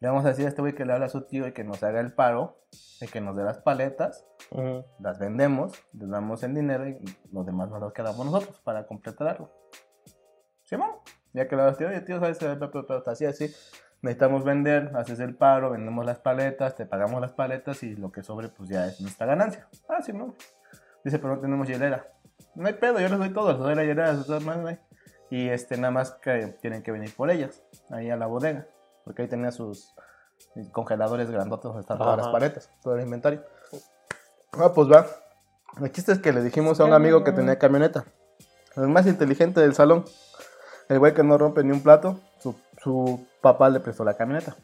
Le 0.00 0.08
vamos 0.08 0.26
a 0.26 0.28
decir 0.28 0.44
a 0.44 0.48
este 0.50 0.60
güey 0.60 0.74
que 0.74 0.84
le 0.84 0.92
habla 0.92 1.06
a 1.06 1.08
su 1.08 1.22
tío 1.22 1.46
y 1.46 1.52
que 1.52 1.64
nos 1.64 1.82
haga 1.82 2.00
el 2.00 2.12
paro, 2.12 2.58
de 3.00 3.08
que 3.08 3.22
nos 3.22 3.36
dé 3.36 3.42
las 3.42 3.56
paletas 3.56 4.26
las 5.00 5.18
vendemos, 5.18 5.72
les 5.94 6.10
damos 6.10 6.42
el 6.42 6.54
dinero 6.54 6.86
y 6.86 6.98
los 7.32 7.46
demás 7.46 7.70
nos 7.70 7.80
los 7.80 7.94
quedamos 7.94 8.26
nosotros 8.26 8.60
para 8.60 8.86
completar 8.86 9.28
algo. 9.28 9.50
Simón, 10.64 10.90
ya 11.32 11.48
que 11.48 11.56
la 11.56 11.74
tío, 11.74 11.88
oye, 11.88 12.02
tío, 12.02 12.20
¿sabes? 12.20 12.38
Así, 13.06 13.24
así. 13.24 13.50
Necesitamos 14.02 14.42
vender, 14.44 14.90
haces 14.96 15.20
el 15.20 15.36
paro, 15.36 15.70
vendemos 15.70 16.04
las 16.04 16.18
paletas, 16.18 16.74
te 16.74 16.86
pagamos 16.86 17.20
las 17.20 17.32
paletas 17.32 17.82
y 17.84 17.94
lo 17.94 18.10
que 18.10 18.24
sobre, 18.24 18.48
pues 18.48 18.68
ya 18.68 18.86
es 18.86 19.00
nuestra 19.00 19.26
ganancia. 19.26 19.68
Ah, 19.88 20.02
Simón. 20.02 20.34
Dice, 21.04 21.18
pero 21.20 21.36
no 21.36 21.40
tenemos 21.40 21.68
hielera. 21.68 22.08
No 22.56 22.66
hay 22.66 22.74
pedo, 22.74 22.98
yo 22.98 23.08
les 23.08 23.18
doy 23.18 23.32
todo, 23.32 23.52
les 23.52 23.60
doy 23.60 23.74
la 23.76 23.84
hielera, 23.84 24.12
les 24.12 24.26
doy 24.26 24.44
más, 24.44 24.60
güey. 24.60 24.78
Y 25.30 25.48
este, 25.48 25.76
nada 25.76 25.92
más 25.92 26.10
que 26.10 26.48
tienen 26.60 26.82
que 26.82 26.90
venir 26.90 27.14
por 27.14 27.30
ellas, 27.30 27.62
ahí 27.90 28.10
a 28.10 28.16
la 28.16 28.26
bodega. 28.26 28.66
Porque 29.04 29.22
ahí 29.22 29.28
tenía 29.28 29.52
sus 29.52 29.94
congeladores 30.72 31.30
grandotes 31.30 31.64
donde 31.64 31.80
están 31.80 31.98
todas 31.98 32.18
las 32.18 32.28
paletas, 32.28 32.70
todo 32.82 32.96
el 32.96 33.02
inventario. 33.02 33.42
Ah, 34.52 34.72
pues 34.74 34.90
va. 34.90 35.06
El 35.80 35.90
chiste 35.92 36.12
es 36.12 36.18
que 36.18 36.32
le 36.32 36.42
dijimos 36.42 36.80
a 36.80 36.84
un 36.84 36.92
amigo 36.92 37.24
que 37.24 37.32
tenía 37.32 37.58
camioneta. 37.58 38.04
El 38.76 38.88
más 38.88 39.06
inteligente 39.06 39.60
del 39.60 39.74
salón. 39.74 40.04
El 40.88 40.98
güey 40.98 41.14
que 41.14 41.22
no 41.22 41.38
rompe 41.38 41.62
ni 41.64 41.70
un 41.70 41.82
plato. 41.82 42.20
Su, 42.82 43.26
papá 43.40 43.68
le 43.70 43.80
prestó 43.80 44.04
la 44.04 44.14
camioneta. 44.16 44.56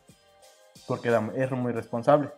Porque 0.87 1.09
era, 1.09 1.22
era 1.35 1.54
muy 1.57 1.72
responsable. 1.72 2.31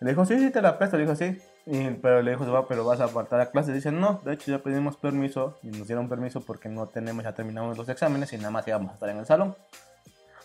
Le 0.00 0.10
dijo, 0.10 0.24
sí, 0.24 0.38
sí, 0.38 0.50
te 0.50 0.62
la 0.62 0.78
presto. 0.78 0.96
Le 0.96 1.04
dijo, 1.04 1.14
sí. 1.14 1.40
Y- 1.66 1.90
pero 1.90 2.22
le 2.22 2.32
dijo, 2.32 2.50
"Va, 2.50 2.66
pero 2.66 2.84
vas 2.84 3.00
a 3.00 3.08
faltar 3.08 3.40
a 3.40 3.50
clase. 3.50 3.72
Dice, 3.72 3.92
no, 3.92 4.20
de 4.24 4.32
hecho 4.34 4.50
ya 4.50 4.58
pedimos 4.58 4.96
permiso. 4.96 5.58
Y 5.62 5.68
nos 5.68 5.86
dieron 5.86 6.08
permiso 6.08 6.40
porque 6.40 6.68
no 6.68 6.88
tenemos, 6.88 7.24
ya 7.24 7.34
terminamos 7.34 7.76
los 7.76 7.88
exámenes 7.88 8.32
y 8.32 8.38
nada 8.38 8.50
más 8.50 8.66
íbamos 8.66 8.90
a 8.90 8.94
estar 8.94 9.08
en 9.08 9.18
el 9.18 9.26
salón. 9.26 9.56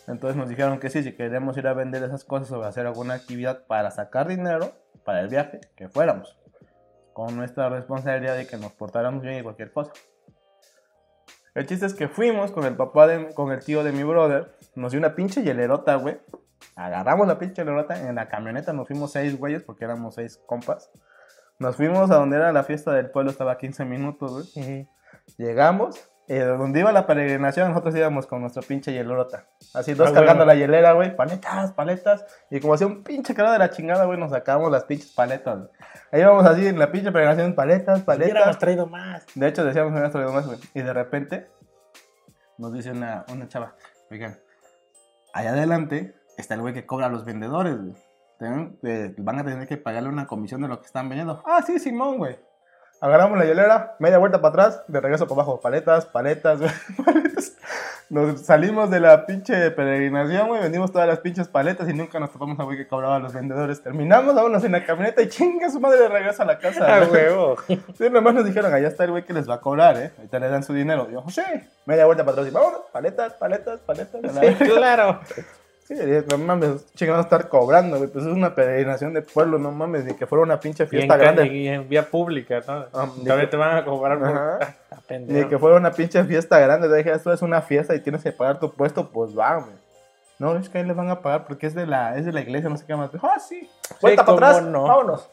Entonces 0.07 0.37
nos 0.37 0.47
dijeron 0.47 0.79
que 0.79 0.89
sí, 0.89 1.03
si 1.03 1.13
queremos 1.13 1.57
ir 1.57 1.67
a 1.67 1.73
vender 1.73 2.03
esas 2.03 2.23
cosas 2.23 2.51
o 2.51 2.63
hacer 2.63 2.85
alguna 2.87 3.15
actividad 3.15 3.65
para 3.65 3.91
sacar 3.91 4.27
dinero 4.27 4.71
para 5.03 5.21
el 5.21 5.27
viaje, 5.27 5.59
que 5.75 5.89
fuéramos. 5.89 6.37
Con 7.13 7.35
nuestra 7.35 7.67
responsabilidad 7.69 8.37
de 8.37 8.47
que 8.47 8.57
nos 8.57 8.71
portáramos 8.71 9.21
bien 9.21 9.39
y 9.39 9.43
cualquier 9.43 9.71
cosa. 9.71 9.91
El 11.57 11.65
chiste 11.65 11.87
es 11.87 11.95
que 11.95 12.07
fuimos 12.07 12.51
con 12.51 12.65
el 12.65 12.75
papá, 12.75 13.07
de, 13.07 13.33
con 13.33 13.51
el 13.51 13.65
tío 13.65 13.83
de 13.83 13.91
mi 13.91 14.03
brother. 14.03 14.55
Nos 14.75 14.91
dio 14.91 14.99
una 14.99 15.15
pinche 15.15 15.41
hielerota, 15.41 15.95
güey. 15.95 16.19
Agarramos 16.75 17.27
la 17.27 17.39
pinche 17.39 17.63
hielerota. 17.63 18.07
En 18.07 18.13
la 18.13 18.29
camioneta 18.29 18.73
nos 18.73 18.87
fuimos 18.87 19.11
seis 19.11 19.35
güeyes 19.39 19.63
porque 19.63 19.85
éramos 19.85 20.13
seis 20.13 20.39
compas. 20.45 20.91
Nos 21.57 21.75
fuimos 21.75 22.11
a 22.11 22.17
donde 22.17 22.37
era 22.37 22.53
la 22.53 22.63
fiesta 22.63 22.91
del 22.91 23.09
pueblo, 23.09 23.31
estaba 23.31 23.53
a 23.53 23.57
15 23.57 23.85
minutos, 23.85 24.53
güey. 24.53 24.87
Llegamos, 25.37 26.07
eh, 26.27 26.39
donde 26.43 26.81
iba 26.81 26.91
la 26.91 27.07
peregrinación, 27.07 27.69
nosotros 27.69 27.95
íbamos 27.95 28.27
con 28.27 28.41
nuestra 28.41 28.61
pinche 28.61 28.91
hielorota. 28.91 29.45
Así, 29.73 29.93
dos 29.93 30.09
Ah, 30.09 30.13
cargando 30.13 30.43
bueno. 30.45 30.53
la 30.53 30.55
hielera, 30.59 30.91
güey, 30.93 31.15
paletas, 31.15 31.71
paletas. 31.71 32.25
Y 32.49 32.59
como 32.59 32.73
hacía 32.73 32.87
un 32.87 33.03
pinche 33.03 33.33
calor 33.33 33.53
de 33.53 33.59
la 33.59 33.69
chingada, 33.69 34.05
güey, 34.05 34.19
nos 34.19 34.31
sacábamos 34.31 34.71
las 34.71 34.83
pinches 34.83 35.11
paletas. 35.13 35.69
Ahí 36.11 36.21
íbamos 36.21 36.45
así 36.45 36.67
en 36.67 36.77
la 36.79 36.91
pinche 36.91 37.11
peregrinación, 37.11 37.53
paletas, 37.55 38.03
Hubiéramos 38.05 38.33
paletas. 38.33 38.59
traído 38.59 38.87
más. 38.87 39.25
De 39.35 39.47
hecho, 39.47 39.63
decíamos 39.63 39.93
que 39.99 40.09
traído 40.09 40.33
más, 40.33 40.45
güey. 40.45 40.59
Y 40.73 40.81
de 40.81 40.93
repente, 40.93 41.47
nos 42.57 42.73
dice 42.73 42.91
una, 42.91 43.25
una 43.31 43.47
chava, 43.47 43.75
oigan, 44.11 44.37
allá 45.33 45.51
adelante 45.51 46.15
está 46.37 46.55
el 46.55 46.61
güey 46.61 46.73
que 46.73 46.85
cobra 46.85 47.05
a 47.05 47.09
los 47.09 47.23
vendedores, 47.25 47.77
güey. 47.77 47.93
Eh, 48.83 49.15
van 49.17 49.39
a 49.39 49.43
tener 49.43 49.67
que 49.67 49.77
pagarle 49.77 50.09
una 50.09 50.27
comisión 50.27 50.61
de 50.61 50.67
lo 50.67 50.79
que 50.79 50.85
están 50.85 51.09
vendiendo. 51.09 51.41
Ah, 51.45 51.63
sí, 51.65 51.79
Simón, 51.79 52.17
güey. 52.19 52.37
Agarramos 52.99 53.37
la 53.37 53.45
hielera, 53.45 53.95
media 53.99 54.17
vuelta 54.17 54.41
para 54.41 54.49
atrás, 54.49 54.83
de 54.87 54.99
regreso 54.99 55.27
para 55.27 55.41
abajo, 55.41 55.61
paletas, 55.61 56.05
paletas, 56.05 56.59
paletas. 57.05 57.53
Nos 58.09 58.41
salimos 58.41 58.89
de 58.89 58.99
la 58.99 59.25
pinche 59.25 59.69
peregrinación, 59.71 60.47
güey, 60.47 60.61
vendimos 60.61 60.91
todas 60.91 61.07
las 61.07 61.19
pinches 61.19 61.47
paletas 61.47 61.87
y 61.89 61.93
nunca 61.93 62.19
nos 62.19 62.31
topamos 62.31 62.57
a 62.59 62.63
güey 62.63 62.77
que 62.77 62.87
cobraba 62.87 63.17
a 63.17 63.19
los 63.19 63.33
vendedores. 63.33 63.83
Terminamos, 63.83 64.33
vámonos 64.33 64.63
en 64.63 64.71
la 64.71 64.85
camioneta 64.85 65.21
y 65.21 65.27
chinga 65.27 65.69
su 65.69 65.79
madre 65.79 65.99
de 65.99 66.07
regreso 66.07 66.41
a 66.41 66.45
la 66.45 66.57
casa. 66.57 67.05
Güey. 67.07 67.25
huevo. 67.25 67.57
Sí, 67.67 68.09
nomás 68.09 68.33
nos 68.33 68.45
dijeron, 68.45 68.73
allá 68.73 68.87
está 68.87 69.03
el 69.03 69.11
güey 69.11 69.23
que 69.23 69.33
les 69.33 69.47
va 69.47 69.55
a 69.55 69.61
cobrar, 69.61 69.97
¿eh? 69.97 70.11
Ahorita 70.17 70.39
le 70.39 70.49
dan 70.49 70.63
su 70.63 70.73
dinero. 70.73 71.07
Y 71.09 71.13
yo, 71.13 71.23
sí. 71.27 71.41
Media 71.85 72.05
vuelta 72.05 72.23
para 72.23 72.33
atrás 72.33 72.47
y 72.47 72.51
vámonos, 72.51 72.81
paletas, 72.91 73.33
paletas, 73.33 73.79
paletas. 73.81 74.37
a 74.37 74.41
Sí, 74.41 74.55
claro. 74.55 75.19
Sí, 75.87 75.95
no 76.29 76.37
mames, 76.37 76.93
chingado 76.95 77.21
estar 77.21 77.47
cobrando, 77.47 77.97
güey. 77.97 78.09
Pues 78.09 78.25
es 78.25 78.33
una 78.33 78.53
peregrinación 78.53 79.13
de 79.13 79.21
pueblo, 79.21 79.57
no 79.57 79.71
mames, 79.71 80.03
ni 80.03 80.13
que 80.15 80.27
fuera 80.27 80.43
una 80.43 80.59
pinche 80.59 80.83
Y 80.83 80.85
en, 80.85 80.89
fiesta 80.89 81.15
grande. 81.15 81.47
y 81.47 81.67
en 81.69 81.87
vía 81.87 82.09
pública, 82.09 82.61
¿no? 82.67 82.85
Ah, 82.93 83.07
Todavía 83.23 83.45
que- 83.45 83.51
te 83.51 83.55
van 83.57 83.77
a 83.77 83.85
cobrar 83.85 84.19
por... 84.19 84.27
Ah. 84.27 84.75
Ni 85.09 85.45
que 85.47 85.57
fuera 85.57 85.77
una 85.77 85.91
pinche 85.91 86.21
fiesta 86.25 86.59
grande. 86.59 86.89
Te 86.89 86.95
dije, 86.97 87.13
esto 87.13 87.31
es 87.31 87.41
una 87.41 87.61
fiesta 87.61 87.95
y 87.95 88.01
tienes 88.01 88.21
que 88.21 88.33
pagar 88.33 88.59
tu 88.59 88.69
puesto, 88.73 89.09
pues 89.09 89.37
va, 89.37 89.55
güey. 89.55 89.71
No, 90.39 90.57
es 90.57 90.67
que 90.67 90.79
ahí 90.79 90.83
les 90.83 90.95
van 90.95 91.09
a 91.09 91.21
pagar 91.21 91.47
porque 91.47 91.67
es 91.67 91.73
de 91.73 91.87
la, 91.87 92.17
es 92.17 92.25
de 92.25 92.33
la 92.33 92.41
iglesia, 92.41 92.67
no 92.69 92.75
sé 92.75 92.85
qué 92.85 92.93
más. 92.93 93.09
Ah, 93.23 93.39
sí. 93.39 93.69
Vuelta 94.01 94.25
para 94.25 94.49
atrás, 94.49 94.63
no. 94.63 94.83
vámonos. 94.83 95.29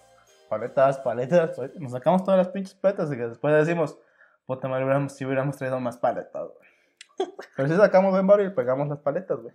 Paletas, 0.49 0.99
paletas. 0.99 1.59
Nos 1.81 1.90
sacamos 1.90 2.23
todas 2.23 2.38
las 2.38 2.49
pinches 2.49 2.75
paletas 2.75 3.11
y 3.12 3.17
que 3.17 3.27
después 3.27 3.53
decimos, 3.55 3.99
puta 4.47 4.69
madre, 4.69 5.09
si 5.09 5.25
hubiéramos 5.25 5.57
traído 5.57 5.81
más 5.81 5.97
paletas, 5.99 6.45
güey. 6.45 7.29
Pero 7.57 7.69
sí 7.69 7.77
sacamos 7.77 8.12
buen 8.12 8.27
barrio 8.27 8.47
y 8.47 8.51
pegamos 8.51 8.87
las 8.87 8.99
paletas, 9.01 9.40
güey. 9.40 9.53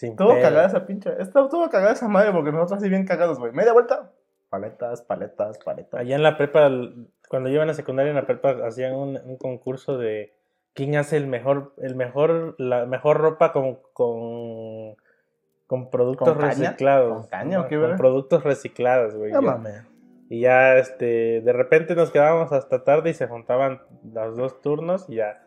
Sin 0.00 0.12
Estuvo 0.12 0.30
pedo. 0.30 0.40
cagada 0.40 0.66
esa 0.66 0.86
pinche. 0.86 1.10
Estuvo, 1.18 1.44
estuvo 1.44 1.68
cagada 1.68 1.92
esa 1.92 2.08
madre 2.08 2.32
porque 2.32 2.50
nosotros 2.52 2.78
así 2.78 2.88
bien 2.88 3.04
cagados, 3.04 3.38
güey. 3.38 3.52
Media 3.52 3.74
vuelta. 3.74 4.10
Paletas, 4.48 5.02
paletas, 5.02 5.58
paletas. 5.58 6.00
Allá 6.00 6.16
en 6.16 6.22
la 6.22 6.38
prepa, 6.38 6.70
cuando 7.28 7.50
yo 7.50 7.56
iba 7.56 7.64
a 7.64 7.66
la 7.66 7.74
secundaria 7.74 8.08
en 8.08 8.16
la 8.16 8.24
prepa, 8.24 8.56
hacían 8.66 8.94
un, 8.94 9.20
un 9.22 9.36
concurso 9.36 9.98
de 9.98 10.32
quién 10.72 10.96
hace 10.96 11.18
el 11.18 11.26
mejor, 11.26 11.74
el 11.76 11.96
mejor, 11.96 12.54
la 12.56 12.86
mejor 12.86 13.18
ropa 13.18 13.52
con, 13.52 13.76
con, 13.92 14.96
con 15.66 15.90
productos 15.90 16.34
reciclados. 16.34 17.12
¿Con 17.18 17.28
caña 17.28 17.60
o 17.60 17.68
qué, 17.68 17.78
Con 17.78 17.96
productos 17.98 18.42
reciclados, 18.42 19.14
güey. 19.16 19.32
No 19.32 19.42
mames. 19.42 19.84
Y 20.30 20.40
ya, 20.40 20.78
este, 20.78 21.42
de 21.42 21.52
repente 21.52 21.94
nos 21.94 22.10
quedábamos 22.10 22.52
hasta 22.52 22.84
tarde 22.84 23.10
y 23.10 23.14
se 23.14 23.26
juntaban 23.26 23.82
los 24.14 24.34
dos 24.34 24.62
turnos 24.62 25.10
y 25.10 25.16
ya, 25.16 25.42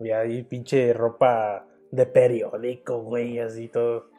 ya 0.00 0.18
ahí 0.18 0.42
pinche 0.42 0.92
ropa 0.92 1.66
de 1.92 2.06
periódico, 2.06 3.02
güey, 3.02 3.38
así 3.38 3.68
todo. 3.68 4.10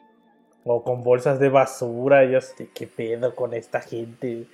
O 0.64 0.82
con 0.82 1.02
bolsas 1.02 1.38
de 1.38 1.50
basura, 1.50 2.24
y 2.24 2.32
yo 2.32 2.38
así, 2.38 2.70
¿qué 2.74 2.86
pedo 2.86 3.34
con 3.34 3.52
esta 3.52 3.82
gente? 3.82 4.46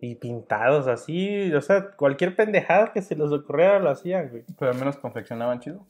Y 0.00 0.14
pintados 0.16 0.86
así, 0.86 1.52
o 1.52 1.60
sea, 1.60 1.92
cualquier 1.96 2.36
pendejada 2.36 2.92
que 2.92 3.02
se 3.02 3.16
les 3.16 3.32
ocurriera 3.32 3.80
lo 3.80 3.90
hacían, 3.90 4.28
güey. 4.28 4.44
Pero 4.58 4.70
al 4.70 4.78
menos 4.78 4.96
confeccionaban 4.96 5.60
chido. 5.60 5.84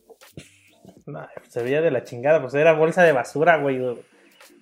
No, 1.06 1.26
se 1.48 1.62
veía 1.62 1.82
de 1.82 1.90
la 1.90 2.04
chingada, 2.04 2.40
pues 2.40 2.54
era 2.54 2.72
bolsa 2.72 3.02
de 3.02 3.12
basura, 3.12 3.58
güey. 3.58 3.80
O, 3.80 3.98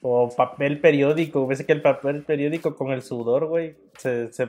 o 0.03 0.29
papel 0.35 0.81
periódico. 0.81 1.47
Ves 1.47 1.65
que 1.65 1.73
el 1.73 1.83
papel 1.83 2.25
periódico 2.25 2.75
con 2.75 2.91
el 2.91 3.03
sudor, 3.03 3.47
güey, 3.47 3.77
se, 3.99 4.33
se, 4.33 4.49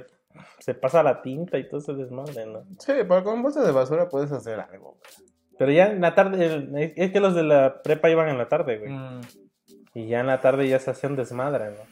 se 0.60 0.74
pasa 0.74 1.04
la 1.04 1.22
tinta 1.22 1.58
y 1.58 1.68
todo 1.68 1.82
se 1.82 1.94
desmadre, 1.94 2.46
¿no? 2.46 2.64
Sí, 2.80 2.94
pero 3.08 3.24
con 3.24 3.42
bolsas 3.42 3.66
de 3.66 3.72
basura 3.72 4.08
puedes 4.08 4.32
hacer 4.32 4.60
algo. 4.60 4.98
Pero 5.62 5.74
ya 5.74 5.92
en 5.92 6.02
la 6.02 6.16
tarde, 6.16 6.44
el- 6.44 6.76
es- 6.96 7.12
que 7.12 7.20
los 7.20 7.36
de 7.36 7.44
la 7.44 7.84
prepa 7.84 8.10
iban 8.10 8.28
en 8.30 8.40
la 8.40 8.50
tarde, 8.50 8.80
güey. 8.80 8.90
Mm. 8.92 9.22
Y 9.94 10.08
ya 10.08 10.22
en 10.22 10.26
la 10.26 10.42
tarde 10.42 10.68
ya 10.68 10.80
se 10.80 10.90
hacían 10.90 11.16
desmadre, 11.16 11.70
¿no? 11.70 11.84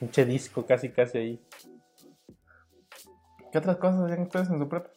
Pinche 0.00 0.24
disco 0.24 0.64
casi, 0.64 0.88
casi 0.88 1.18
ahí. 1.18 1.46
¿Qué 3.52 3.58
otras 3.58 3.76
cosas 3.76 4.00
hacían 4.00 4.22
ustedes 4.22 4.48
en 4.48 4.58
su 4.60 4.66
prepa? 4.66 4.88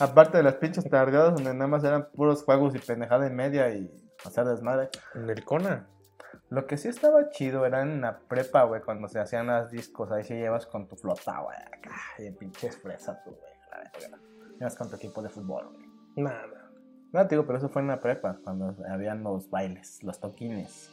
Aparte 0.00 0.36
de 0.36 0.42
las 0.42 0.56
pinches 0.56 0.84
tardeadas 0.90 1.32
donde 1.34 1.54
nada 1.54 1.66
más 1.66 1.82
eran 1.82 2.10
puros 2.12 2.44
juegos 2.44 2.74
y 2.74 2.78
pendejada 2.78 3.26
y 3.26 3.30
media 3.30 3.70
y 3.74 3.90
hacer 4.26 4.44
desmadre. 4.44 4.90
En 5.14 5.30
el 5.30 5.42
Cona. 5.42 5.88
Lo 6.50 6.66
que 6.66 6.76
sí 6.76 6.88
estaba 6.88 7.30
chido 7.30 7.64
era 7.64 7.80
en 7.80 8.02
la 8.02 8.18
prepa, 8.18 8.64
güey, 8.64 8.82
cuando 8.82 9.08
se 9.08 9.18
hacían 9.18 9.46
las 9.46 9.70
discos. 9.70 10.12
Ahí 10.12 10.24
sí 10.24 10.34
llevas 10.34 10.66
con 10.66 10.86
tu 10.86 10.96
flota, 10.96 11.40
güey, 11.40 11.56
acá. 11.56 11.96
Y 12.18 12.30
pinches 12.32 12.76
fresa, 12.76 13.18
tú, 13.24 13.30
güey. 13.30 14.10
Llevas 14.58 14.76
con 14.76 14.90
tu 14.90 14.96
equipo 14.96 15.22
de 15.22 15.30
fútbol, 15.30 15.70
güey. 15.72 15.89
Nada. 16.16 16.70
No, 17.12 17.26
te 17.26 17.34
digo, 17.34 17.46
pero 17.46 17.58
eso 17.58 17.68
fue 17.68 17.82
en 17.82 17.88
la 17.88 18.00
prepa, 18.00 18.38
cuando 18.44 18.76
habían 18.88 19.22
los 19.22 19.50
bailes, 19.50 20.02
los 20.02 20.20
toquines. 20.20 20.90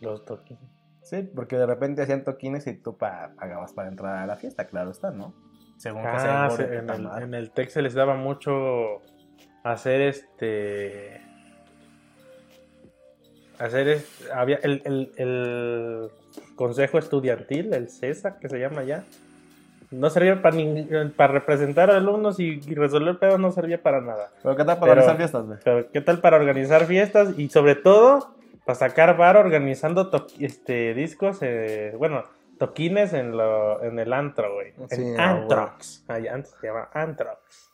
Los 0.00 0.24
toques. 0.24 0.58
Sí, 1.02 1.22
porque 1.34 1.56
de 1.56 1.66
repente 1.66 2.02
hacían 2.02 2.24
toquines 2.24 2.66
y 2.66 2.74
tú 2.74 2.96
pa- 2.96 3.32
pagabas 3.36 3.72
para 3.72 3.88
entrar 3.88 4.16
a 4.16 4.26
la 4.26 4.36
fiesta, 4.36 4.66
claro 4.66 4.90
está, 4.90 5.10
¿no? 5.10 5.34
Según 5.76 6.02
que 6.02 6.08
Ah, 6.12 6.48
se 6.50 6.56
se- 6.68 6.76
en, 6.76 6.90
el, 6.90 7.06
en 7.22 7.34
el 7.34 7.50
TEC 7.52 7.70
se 7.70 7.82
les 7.82 7.94
daba 7.94 8.14
mucho 8.16 9.00
hacer 9.64 10.00
este. 10.02 11.20
Hacer 13.58 13.88
es- 13.88 14.30
había 14.34 14.56
el, 14.62 14.82
el- 14.84 15.12
el 15.16 16.10
consejo 16.56 16.98
estudiantil, 16.98 17.72
el 17.74 17.88
CESA, 17.88 18.38
que 18.38 18.48
se 18.48 18.58
llama 18.58 18.82
ya. 18.84 19.04
No 19.90 20.08
servía 20.10 20.40
para 20.40 20.56
para 21.16 21.32
representar 21.32 21.90
a 21.90 21.96
alumnos 21.96 22.38
y, 22.38 22.60
y 22.64 22.74
resolver 22.74 23.18
pedos, 23.18 23.40
no 23.40 23.50
servía 23.50 23.82
para 23.82 24.00
nada. 24.00 24.30
Pero 24.42 24.54
¿qué 24.56 24.64
tal 24.64 24.78
para 24.78 24.92
Pero- 24.92 25.02
organizar 25.02 25.16
fiestas, 25.16 25.46
güey? 25.46 25.58
Pero 25.64 25.90
¿qué 25.90 26.00
tal 26.00 26.20
para 26.20 26.36
organizar 26.36 26.84
fiestas? 26.86 27.38
Y 27.38 27.48
sobre 27.48 27.74
todo, 27.74 28.34
para 28.64 28.76
sacar 28.78 29.16
bar 29.16 29.36
organizando 29.36 30.08
to- 30.10 30.26
este, 30.38 30.94
discos, 30.94 31.38
eh, 31.42 31.94
bueno, 31.98 32.24
toquines 32.58 33.12
en, 33.14 33.36
lo, 33.36 33.82
en 33.82 33.98
el 33.98 34.12
antro, 34.12 34.54
güey. 34.54 34.72
Sí, 34.90 35.02
en 35.02 35.18
ah, 35.18 35.30
Antrox. 35.30 36.04
Ay, 36.08 36.28
antes 36.28 36.54
se 36.60 36.66
llama 36.68 36.88
Antrox. 36.92 37.69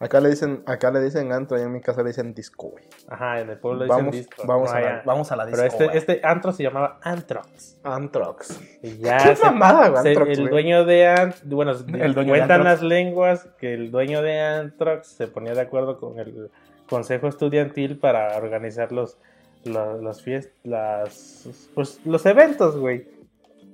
Acá 0.00 0.20
le 0.20 0.28
dicen, 0.28 0.62
acá 0.66 0.90
le 0.90 1.00
dicen 1.00 1.32
antro 1.32 1.56
y 1.58 1.62
en 1.62 1.72
mi 1.72 1.80
casa 1.80 2.02
le 2.02 2.08
dicen 2.08 2.34
disco, 2.34 2.70
güey. 2.70 2.84
Ajá, 3.08 3.40
en 3.40 3.48
el 3.50 3.58
pueblo 3.58 3.80
le 3.80 3.84
dicen 3.86 3.98
Vamos, 3.98 4.12
disco. 4.16 4.42
vamos, 4.44 4.70
No, 4.70 4.76
a 4.76 4.80
la, 4.80 5.02
vamos 5.06 5.32
a 5.32 5.36
la 5.36 5.46
disco, 5.46 5.56
Pero 5.56 5.68
este, 5.72 5.84
güey. 5.84 5.96
este 5.96 6.20
antro 6.24 6.52
se 6.52 6.62
llamaba 6.64 6.98
Antrox. 7.02 7.78
Antrox. 7.84 8.60
Y 8.82 8.98
ya 8.98 9.16
¿Qué 9.18 9.36
se- 9.36 9.44
mamada, 9.44 9.88
güey, 9.90 10.02
se- 10.02 10.08
Antrox, 10.10 10.30
el 10.32 10.36
güey? 10.40 10.50
dueño 10.50 10.84
de 10.84 11.06
Antrox, 11.06 11.46
bueno, 11.48 11.72
El 11.94 12.14
dueño 12.14 12.32
de 12.32 12.38
cuentan 12.40 12.64
las 12.64 12.82
lenguas 12.82 13.48
que 13.58 13.72
el 13.74 13.90
dueño 13.90 14.20
de 14.20 14.40
Antrox 14.40 15.06
se 15.06 15.28
ponía 15.28 15.54
de 15.54 15.60
acuerdo 15.60 15.98
con 16.00 16.18
el 16.18 16.50
consejo 16.88 17.28
estudiantil 17.28 17.98
para 17.98 18.36
organizar 18.36 18.92
los 18.92 19.16
los, 19.64 20.02
los 20.02 20.26
fiest- 20.26 20.50
las 20.64 21.48
pues 21.74 21.98
los 22.04 22.26
eventos, 22.26 22.76
güey. 22.76 23.06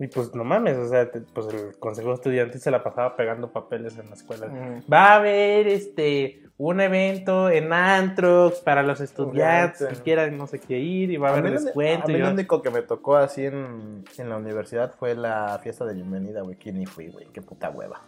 Y 0.02 0.06
pues 0.08 0.34
no 0.34 0.42
mames, 0.44 0.78
o 0.78 0.88
sea, 0.88 1.10
te- 1.10 1.20
pues 1.20 1.46
el 1.52 1.78
consejo 1.78 2.14
estudiantil 2.14 2.58
se 2.60 2.70
la 2.70 2.82
pasaba 2.82 3.16
pegando 3.16 3.52
papeles 3.52 3.98
en 3.98 4.08
la 4.08 4.14
escuela. 4.16 4.46
Mm. 4.48 4.90
Va 4.90 5.12
a 5.12 5.16
haber 5.16 5.68
este 5.68 6.42
un 6.56 6.80
evento 6.80 7.48
en 7.50 7.72
Antrox 7.72 8.60
para 8.60 8.82
los 8.82 9.00
estudiantes 9.00 9.72
Estudiante. 9.82 9.96
que 9.98 10.02
quieran 10.02 10.36
no 10.38 10.46
sé 10.46 10.58
qué 10.58 10.78
ir 10.78 11.10
y 11.10 11.16
va 11.18 11.28
a 11.30 11.34
A 11.34 11.38
haber 11.38 11.60
descuento. 11.60 12.04
a 12.06 12.08
mí 12.08 12.18
lo 12.18 12.30
único 12.30 12.60
que 12.62 12.70
me 12.70 12.82
tocó 12.82 13.16
así 13.16 13.44
en, 13.46 14.04
en 14.18 14.28
la 14.28 14.36
universidad 14.38 14.92
fue 14.98 15.14
la 15.14 15.58
fiesta 15.62 15.84
de 15.84 15.94
bienvenida, 15.94 16.40
güey. 16.42 16.56
Que 16.56 16.72
ni 16.72 16.86
fui, 16.86 17.08
güey. 17.08 17.26
Qué 17.32 17.40
puta 17.42 17.68
hueva. 17.70 18.00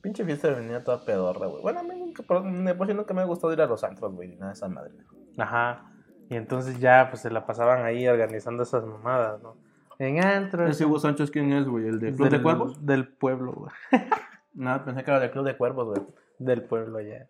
Pinche 0.00 0.24
fiesta 0.24 0.48
de 0.48 0.54
bienvenida 0.54 0.82
toda 0.82 1.04
pedorra, 1.04 1.46
güey. 1.46 1.62
Bueno, 1.62 1.80
a 1.80 1.82
mí 1.84 1.94
nunca, 1.96 2.22
por, 2.24 2.42
por 2.76 2.86
sí 2.88 2.94
nunca 2.94 3.14
me 3.14 3.22
ha 3.22 3.24
gustado 3.24 3.52
ir 3.52 3.60
a 3.62 3.66
los 3.66 3.84
antros, 3.84 4.12
güey. 4.14 4.28
Ni 4.28 4.34
nada 4.36 4.48
de 4.48 4.54
esa 4.54 4.68
madre. 4.68 4.92
Ajá. 5.38 5.84
Y 6.28 6.34
entonces 6.34 6.78
ya 6.80 7.06
pues 7.10 7.22
se 7.22 7.30
la 7.30 7.46
pasaban 7.46 7.84
ahí 7.84 8.08
organizando 8.08 8.64
esas 8.64 8.84
mamadas, 8.84 9.40
¿no? 9.42 9.56
En 10.04 10.24
antro. 10.24 10.66
Ese 10.66 10.84
Hugo 10.84 10.98
Sánchez, 10.98 11.30
¿quién 11.30 11.52
es, 11.52 11.66
güey? 11.66 11.86
¿El 11.86 12.00
de 12.00 12.08
Club 12.12 12.28
del, 12.28 12.38
de 12.38 12.42
Cuervos? 12.42 12.84
Del 12.86 13.08
pueblo, 13.08 13.52
güey. 13.52 13.72
No, 14.54 14.84
pensé 14.84 15.02
que 15.04 15.10
era 15.10 15.20
del 15.20 15.30
Club 15.30 15.44
de 15.46 15.56
Cuervos, 15.56 15.88
güey. 15.88 16.02
Del 16.38 16.62
pueblo 16.64 17.00
ya. 17.00 17.26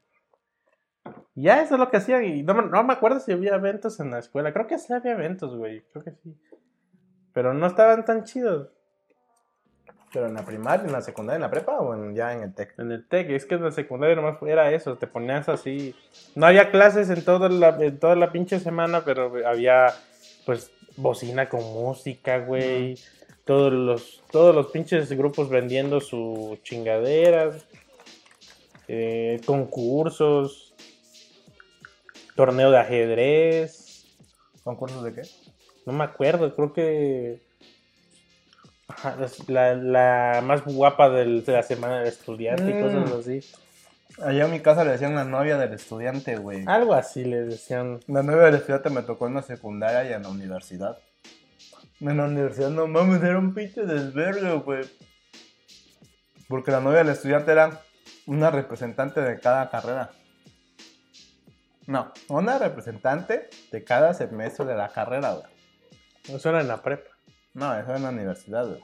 Ya 1.34 1.62
eso 1.62 1.74
es 1.74 1.80
lo 1.80 1.90
que 1.90 1.98
hacían. 1.98 2.24
Y 2.24 2.42
no, 2.42 2.54
me- 2.54 2.68
no 2.68 2.82
me 2.82 2.92
acuerdo 2.94 3.20
si 3.20 3.30
había 3.32 3.54
eventos 3.54 4.00
en 4.00 4.10
la 4.10 4.18
escuela. 4.18 4.52
Creo 4.52 4.66
que 4.66 4.78
sí 4.78 4.92
había 4.92 5.12
eventos, 5.12 5.54
güey. 5.56 5.82
Creo 5.92 6.02
que 6.04 6.12
sí. 6.12 6.36
Pero 7.32 7.54
no 7.54 7.66
estaban 7.66 8.04
tan 8.04 8.24
chidos. 8.24 8.70
¿Pero 10.12 10.26
en 10.26 10.34
la 10.34 10.44
primaria, 10.44 10.84
en 10.86 10.92
la 10.92 11.00
secundaria, 11.00 11.36
en 11.36 11.42
la 11.42 11.50
prepa 11.50 11.78
o 11.78 11.94
en- 11.94 12.14
ya 12.14 12.32
en 12.34 12.42
el 12.42 12.54
TEC? 12.54 12.78
En 12.78 12.90
el 12.92 13.06
TEC, 13.06 13.30
es 13.30 13.46
que 13.46 13.54
en 13.54 13.64
la 13.64 13.70
secundaria 13.70 14.16
nomás 14.16 14.36
era 14.42 14.70
eso, 14.72 14.96
te 14.98 15.06
ponías 15.06 15.48
así. 15.48 15.94
No 16.34 16.46
había 16.46 16.70
clases 16.70 17.08
en 17.10 17.24
toda 17.24 17.48
la, 17.48 17.68
en 17.80 17.98
toda 17.98 18.16
la 18.16 18.32
pinche 18.32 18.58
semana, 18.60 19.02
pero 19.04 19.32
había 19.46 19.86
pues 20.46 20.70
bocina 20.96 21.48
con 21.48 21.62
música, 21.72 22.38
güey. 22.38 22.98
Todos 23.44 23.72
los, 23.72 24.22
todos 24.30 24.54
los 24.54 24.68
pinches 24.68 25.10
grupos 25.12 25.48
vendiendo 25.48 26.00
sus 26.00 26.62
chingaderas. 26.62 27.64
eh, 28.88 29.40
concursos. 29.46 30.74
Torneo 32.36 32.70
de 32.70 32.78
ajedrez. 32.78 34.06
¿Concursos 34.64 35.02
de 35.04 35.14
qué? 35.14 35.22
No 35.86 35.92
me 35.92 36.04
acuerdo, 36.04 36.54
creo 36.54 36.72
que. 36.72 37.40
La, 39.48 39.74
la 39.74 40.42
más 40.44 40.64
guapa 40.64 41.08
del- 41.08 41.44
de 41.44 41.52
la 41.52 41.62
semana 41.62 42.00
del 42.00 42.08
estudiante 42.08 42.70
y 42.70 42.74
Mm. 42.74 42.82
cosas 42.82 43.12
así. 43.12 43.40
Allá 44.24 44.44
en 44.44 44.50
mi 44.50 44.60
casa 44.60 44.84
le 44.84 44.92
decían 44.92 45.14
la 45.14 45.24
novia 45.24 45.56
del 45.56 45.72
estudiante, 45.72 46.36
güey. 46.36 46.64
Algo 46.66 46.94
así 46.94 47.24
le 47.24 47.42
decían. 47.42 48.00
La 48.06 48.22
novia 48.22 48.44
del 48.44 48.56
estudiante 48.56 48.90
me 48.90 49.02
tocó 49.02 49.26
en 49.26 49.34
la 49.34 49.42
secundaria 49.42 50.08
y 50.08 50.12
en 50.12 50.22
la 50.22 50.28
universidad. 50.28 50.98
En 52.00 52.16
la 52.16 52.24
universidad, 52.24 52.70
no 52.70 52.86
mames, 52.86 53.22
era 53.22 53.38
un 53.38 53.54
pinche 53.54 53.82
desvergue, 53.82 54.52
güey. 54.58 54.84
Porque 56.48 56.70
la 56.70 56.80
novia 56.80 56.98
del 56.98 57.10
estudiante 57.10 57.52
era 57.52 57.80
una 58.26 58.50
representante 58.50 59.20
de 59.20 59.40
cada 59.40 59.70
carrera. 59.70 60.10
No, 61.86 62.12
una 62.28 62.58
representante 62.58 63.48
de 63.70 63.84
cada 63.84 64.14
semestre 64.14 64.66
de 64.66 64.76
la 64.76 64.88
carrera, 64.88 65.32
güey. 65.32 65.52
Eso 66.28 66.48
era 66.50 66.60
en 66.60 66.68
la 66.68 66.82
prepa. 66.82 67.10
No, 67.54 67.76
eso 67.76 67.94
en 67.94 68.02
la 68.02 68.10
universidad, 68.10 68.66
güey. 68.66 68.80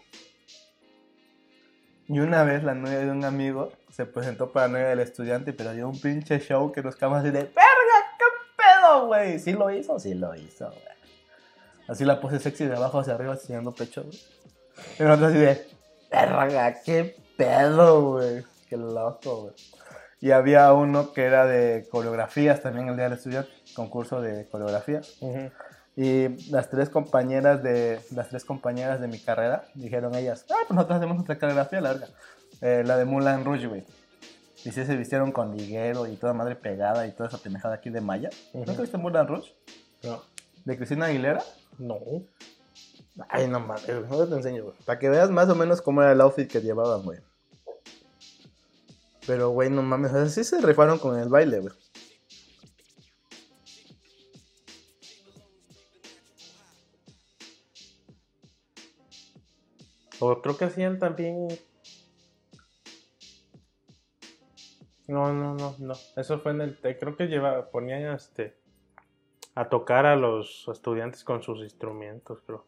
Y 2.09 2.21
una 2.21 2.43
vez 2.43 2.65
la 2.65 2.75
novia 2.75 3.01
de 3.01 3.11
un 3.11 3.23
amigo 3.25 3.71
se 3.93 4.07
presentó 4.07 4.51
para 4.51 4.67
la 4.67 4.73
novia 4.73 4.89
del 4.89 5.01
estudiante, 5.01 5.53
pero 5.53 5.75
dio 5.75 5.89
un 5.89 6.01
pinche 6.01 6.41
show 6.41 6.73
que 6.73 6.83
nos 6.83 6.97
quedamos 6.97 7.19
así 7.19 7.31
de 7.31 7.41
¡Verga, 7.41 7.99
qué 8.19 8.25
pedo, 8.57 9.07
güey! 9.07 9.39
¿Sí 9.39 9.53
lo 9.53 9.71
hizo? 9.71 10.01
Sí 10.01 10.15
lo 10.15 10.35
hizo, 10.35 10.71
güey. 10.71 10.83
Así 11.87 12.07
la 12.07 12.19
pose 12.19 12.39
sexy 12.39 12.65
de 12.65 12.77
abajo 12.77 13.01
hacia 13.01 13.15
arriba, 13.15 13.35
enseñando 13.35 13.75
pecho, 13.75 14.05
güey. 14.05 14.19
Y 14.99 15.03
nosotros 15.03 15.31
así 15.31 15.39
de 15.39 15.67
¡Verga, 16.11 16.83
qué 16.83 17.15
pedo, 17.37 18.13
güey! 18.13 18.43
¡Qué 18.71 18.79
loco, 18.79 19.43
güey! 19.43 19.55
Y 20.21 20.31
había 20.31 20.73
uno 20.73 21.13
que 21.13 21.25
era 21.25 21.45
de 21.45 21.87
coreografías 21.91 22.63
también 22.63 22.89
el 22.89 22.97
día 22.97 23.05
del 23.05 23.19
estudiante, 23.19 23.51
concurso 23.75 24.23
de 24.23 24.49
coreografía. 24.49 25.03
Y 26.01 26.49
las 26.53 26.71
tres 26.71 26.91
compañeras 26.91 27.61
de 27.61 27.99
las 28.13 28.29
tres 28.29 28.45
compañeras 28.45 29.01
de 29.01 29.09
mi 29.09 29.19
carrera 29.19 29.65
dijeron 29.75 30.15
ellas, 30.15 30.47
ah, 30.49 30.55
pues 30.69 30.77
nosotros 30.77 30.99
hacemos 30.99 31.17
nuestra 31.17 31.41
coreografía, 31.41 31.81
la 31.81 31.93
verga. 31.93 32.09
Eh, 32.61 32.85
la 32.87 32.97
de 32.97 33.05
Mulan 33.05 33.45
Rouge, 33.45 33.67
güey. 33.67 33.85
Y 34.65 34.71
sí 34.71 34.85
se 34.85 34.95
vistieron 34.95 35.33
con 35.33 35.57
liguero 35.57 36.07
y 36.07 36.15
toda 36.15 36.35
madre 36.35 36.55
pegada 36.55 37.05
y 37.09 37.11
toda 37.11 37.29
esa 37.29 37.39
pendejada 37.39 37.75
aquí 37.75 37.91
de 37.91 38.01
Maya. 38.01 38.31
Ujú. 38.53 38.65
¿Nunca 38.65 38.83
viste 38.83 38.97
Mulan 38.97 39.27
Rouge? 39.27 39.53
No. 40.05 40.23
De 40.65 40.77
Cristina 40.77 41.07
Aguilera. 41.07 41.43
No. 41.79 41.99
Ay, 43.29 43.49
no 43.49 43.59
mames, 43.59 43.89
no 44.09 44.29
te 44.29 44.35
enseño, 44.37 44.67
güey. 44.67 44.77
Para 44.87 45.01
que 45.01 45.09
veas 45.09 45.31
más 45.31 45.49
o 45.49 45.57
menos 45.57 45.83
cómo 45.83 46.01
era 46.01 46.13
el 46.13 46.21
outfit 46.21 46.49
que 46.49 46.61
llevaban, 46.61 47.03
güey. 47.03 47.19
Pero, 49.27 49.51
güey, 49.51 49.69
no 49.69 49.83
mames, 49.83 50.13
o 50.13 50.15
sea, 50.15 50.29
sí 50.29 50.45
se 50.45 50.61
rifaron 50.61 51.01
con 51.01 51.19
el 51.19 51.29
baile, 51.29 51.59
güey. 51.59 51.75
O 60.21 60.41
creo 60.43 60.57
que 60.57 60.65
hacían 60.65 60.99
también. 60.99 61.49
No, 65.07 65.33
no, 65.33 65.55
no, 65.55 65.75
no. 65.79 65.95
Eso 66.17 66.39
fue 66.41 66.53
en 66.53 66.61
el. 66.61 66.79
Creo 66.81 67.17
que 67.17 67.27
lleva, 67.27 67.71
ponían 67.71 68.15
este 68.15 68.57
a 69.55 69.69
tocar 69.69 70.07
a 70.07 70.15
los 70.15 70.69
estudiantes 70.73 71.25
con 71.25 71.43
sus 71.43 71.61
instrumentos, 71.61 72.43
creo. 72.43 72.65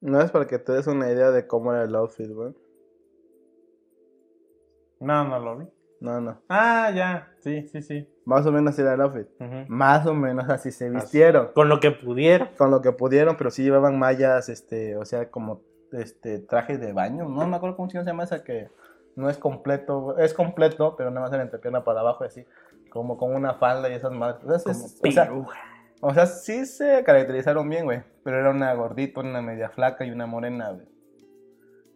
No 0.00 0.20
es 0.20 0.30
para 0.30 0.46
que 0.46 0.58
te 0.58 0.72
des 0.72 0.86
una 0.86 1.10
idea 1.10 1.30
de 1.30 1.46
cómo 1.46 1.72
era 1.72 1.84
el 1.84 1.94
outfit, 1.94 2.30
güey. 2.30 2.54
No, 5.00 5.24
no 5.24 5.38
lo 5.38 5.58
vi. 5.58 5.66
No, 6.00 6.20
no. 6.20 6.42
Ah, 6.48 6.90
ya. 6.94 7.34
Sí, 7.40 7.68
sí, 7.68 7.82
sí. 7.82 8.08
Más 8.26 8.44
o 8.44 8.52
menos 8.52 8.78
era 8.78 8.92
el 8.94 9.00
outfit. 9.00 9.28
Ujú. 9.40 9.64
Más 9.68 10.04
o 10.06 10.12
menos 10.12 10.48
así 10.50 10.70
se 10.70 10.90
vistieron. 10.90 11.52
Con 11.54 11.68
lo 11.70 11.80
que 11.80 11.92
pudieron. 11.92 12.48
Con 12.58 12.70
lo 12.70 12.82
que 12.82 12.92
pudieron, 12.92 13.36
pero 13.36 13.50
sí 13.50 13.62
llevaban 13.62 13.98
mallas, 13.98 14.48
este, 14.50 14.96
o 14.96 15.04
sea, 15.06 15.30
como 15.30 15.62
este 15.92 16.40
trajes 16.40 16.80
de 16.80 16.92
baño. 16.92 17.28
No 17.28 17.46
me 17.46 17.56
acuerdo 17.56 17.76
cómo 17.76 17.88
se 17.88 18.02
llama 18.02 18.24
esa 18.24 18.42
que 18.44 18.68
no 19.14 19.30
es 19.30 19.38
completo, 19.38 20.18
es 20.18 20.34
completo, 20.34 20.94
pero 20.98 21.10
nada 21.10 21.22
más 21.22 21.32
era 21.32 21.42
entrepierna 21.44 21.84
para 21.84 22.00
abajo 22.00 22.24
y 22.24 22.26
así, 22.26 22.44
como 22.90 23.16
con 23.16 23.32
una 23.34 23.54
falda 23.54 23.88
y 23.88 23.94
esas 23.94 24.12
madres. 24.12 24.42
O 24.44 24.58
sea, 24.58 24.72
es- 24.72 25.00
o 25.02 25.10
sea, 25.12 25.32
o 26.00 26.12
sea, 26.12 26.26
sí 26.26 26.66
se 26.66 27.02
caracterizaron 27.04 27.66
bien, 27.70 27.84
güey, 27.84 28.02
pero 28.24 28.38
era 28.40 28.50
una 28.50 28.74
gordita, 28.74 29.20
una 29.20 29.40
media 29.40 29.70
flaca 29.70 30.04
y 30.04 30.10
una 30.10 30.26
morena, 30.26 30.70
güey. 30.72 30.86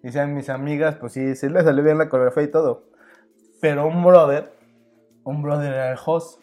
Dicen 0.03 0.33
mis 0.35 0.49
amigas, 0.49 0.95
pues 0.95 1.13
sí, 1.13 1.35
sí 1.35 1.49
le 1.49 1.63
salió 1.63 1.83
bien 1.85 1.99
la 1.99 2.09
coreografía 2.09 2.45
y 2.45 2.51
todo. 2.51 2.85
Pero 3.61 3.87
un 3.87 4.03
brother, 4.03 4.51
un 5.31 5.43
brother 5.43 5.73
era 5.73 5.93
el 5.93 5.99
host. 6.05 6.41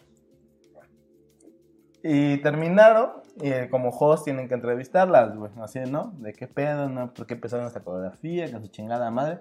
Y 2.02 2.38
terminaron, 2.38 3.10
y 3.40 3.50
eh, 3.50 3.68
como 3.70 3.90
host 3.90 4.24
tienen 4.24 4.48
que 4.48 4.54
entrevistarlas, 4.54 5.36
güey. 5.36 5.50
Así, 5.60 5.80
¿no? 5.80 6.12
¿De 6.18 6.32
qué 6.32 6.46
pedo, 6.46 6.88
no? 6.88 7.12
¿Por 7.12 7.26
qué 7.26 7.34
empezaron 7.34 7.66
esta 7.66 7.80
coreografía? 7.80 8.46
Que 8.46 8.52
su 8.60 8.68
chingada 8.68 9.10
madre. 9.10 9.40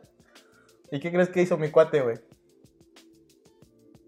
¿Y 0.92 1.00
qué 1.00 1.12
crees 1.12 1.30
que 1.30 1.42
hizo 1.42 1.58
mi 1.58 1.70
cuate, 1.70 2.02
güey? 2.02 2.18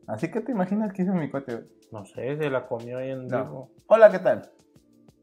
Así 0.07 0.31
que 0.31 0.41
te 0.41 0.51
imaginas 0.51 0.91
que 0.93 1.03
hizo 1.03 1.13
mi 1.13 1.29
cuate, 1.29 1.55
güey. 1.55 1.67
No 1.91 2.05
sé, 2.05 2.37
se 2.37 2.49
la 2.49 2.67
comió 2.67 2.97
ahí 2.97 3.11
en 3.11 3.27
No. 3.27 3.43
vivo. 3.45 3.71
Hola, 3.87 4.11
¿qué 4.11 4.19
tal? 4.19 4.51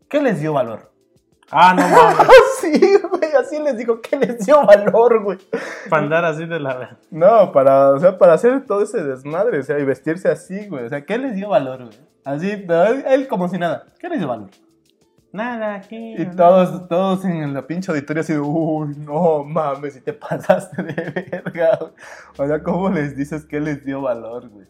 ¿Qué 0.08 0.20
les 0.20 0.40
dio 0.40 0.52
valor? 0.52 0.92
Ah, 1.50 1.74
no 1.74 1.88
mames. 1.88 2.28
sí, 2.60 2.98
güey, 3.08 3.32
así 3.38 3.58
les 3.58 3.76
digo, 3.76 4.00
¿qué 4.00 4.16
les 4.16 4.44
dio 4.44 4.64
valor, 4.64 5.22
güey? 5.22 5.38
Para 5.88 6.02
andar 6.02 6.24
así 6.24 6.44
de 6.46 6.58
la. 6.58 6.98
No, 7.10 7.52
para, 7.52 7.90
o 7.90 7.98
sea, 7.98 8.18
para 8.18 8.34
hacer 8.34 8.66
todo 8.66 8.82
ese 8.82 9.02
desmadre, 9.02 9.60
o 9.60 9.62
sea, 9.62 9.78
y 9.78 9.84
vestirse 9.84 10.28
así, 10.28 10.66
güey. 10.68 10.86
O 10.86 10.88
sea, 10.88 11.04
¿qué 11.04 11.18
les 11.18 11.34
dio 11.34 11.50
valor, 11.50 11.84
güey? 11.84 11.98
Así, 12.24 12.50
él, 12.50 13.04
él 13.06 13.28
como 13.28 13.48
si 13.48 13.58
nada. 13.58 13.86
¿Qué 13.98 14.08
les 14.08 14.18
dio 14.18 14.28
valor? 14.28 14.50
Nada, 15.32 15.74
aquí. 15.74 16.14
Y 16.16 16.26
todos, 16.34 16.88
todos 16.88 17.24
en 17.24 17.52
la 17.52 17.66
pinche 17.66 17.92
auditorio 17.92 18.22
así 18.22 18.32
de, 18.32 18.40
uy, 18.40 18.96
no 18.96 19.44
mames, 19.44 19.94
si 19.94 20.00
te 20.00 20.12
pasaste 20.12 20.82
de 20.82 21.10
verga, 21.10 21.78
güey. 21.78 21.92
O 22.38 22.46
sea, 22.46 22.62
¿cómo 22.62 22.88
les 22.88 23.16
dices 23.16 23.44
que 23.44 23.60
les 23.60 23.84
dio 23.84 24.00
valor, 24.00 24.48
güey? 24.48 24.66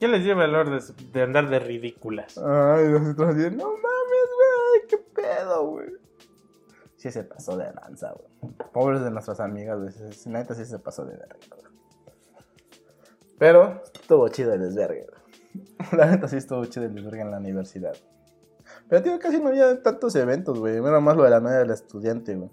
¿Qué 0.00 0.08
les 0.08 0.24
dio 0.24 0.36
valor 0.36 0.70
de, 0.70 0.82
de 1.12 1.22
andar 1.22 1.48
de 1.50 1.58
ridículas? 1.58 2.38
Ay, 2.38 2.88
nosotros 2.88 3.34
así 3.34 3.50
no 3.54 3.66
mames, 3.66 4.28
güey, 4.38 4.88
qué 4.88 4.96
pedo, 5.14 5.66
güey. 5.66 5.88
Sí 6.98 7.10
se 7.10 7.24
pasó 7.24 7.56
de 7.56 7.72
lanza, 7.72 8.12
güey. 8.12 8.52
Pobres 8.72 9.02
de 9.02 9.10
nuestras 9.10 9.40
amigas, 9.40 9.78
güey. 9.78 9.92
Neta 10.26 10.54
sí 10.54 10.64
se 10.64 10.78
pasó 10.78 11.04
de 11.06 11.16
verga, 11.16 11.36
güey. 11.48 11.62
Pero 13.38 13.82
estuvo 13.94 14.28
chido 14.28 14.52
el 14.52 14.60
desvergue, 14.60 15.06
güey. 15.08 15.18
La 15.96 16.06
neta 16.10 16.28
sí 16.28 16.36
estuvo 16.36 16.64
chido 16.66 16.86
el 16.86 16.94
desvergue 16.94 17.22
en 17.22 17.30
la 17.30 17.38
universidad. 17.38 17.96
Pero, 18.88 19.02
tío, 19.02 19.18
casi 19.18 19.40
no 19.40 19.48
había 19.48 19.82
tantos 19.82 20.14
eventos, 20.16 20.58
güey. 20.58 20.76
Era 20.76 21.00
más 21.00 21.16
lo 21.16 21.22
de 21.22 21.30
la 21.30 21.40
noche 21.40 21.54
del 21.54 21.70
estudiante, 21.70 22.34
güey. 22.34 22.50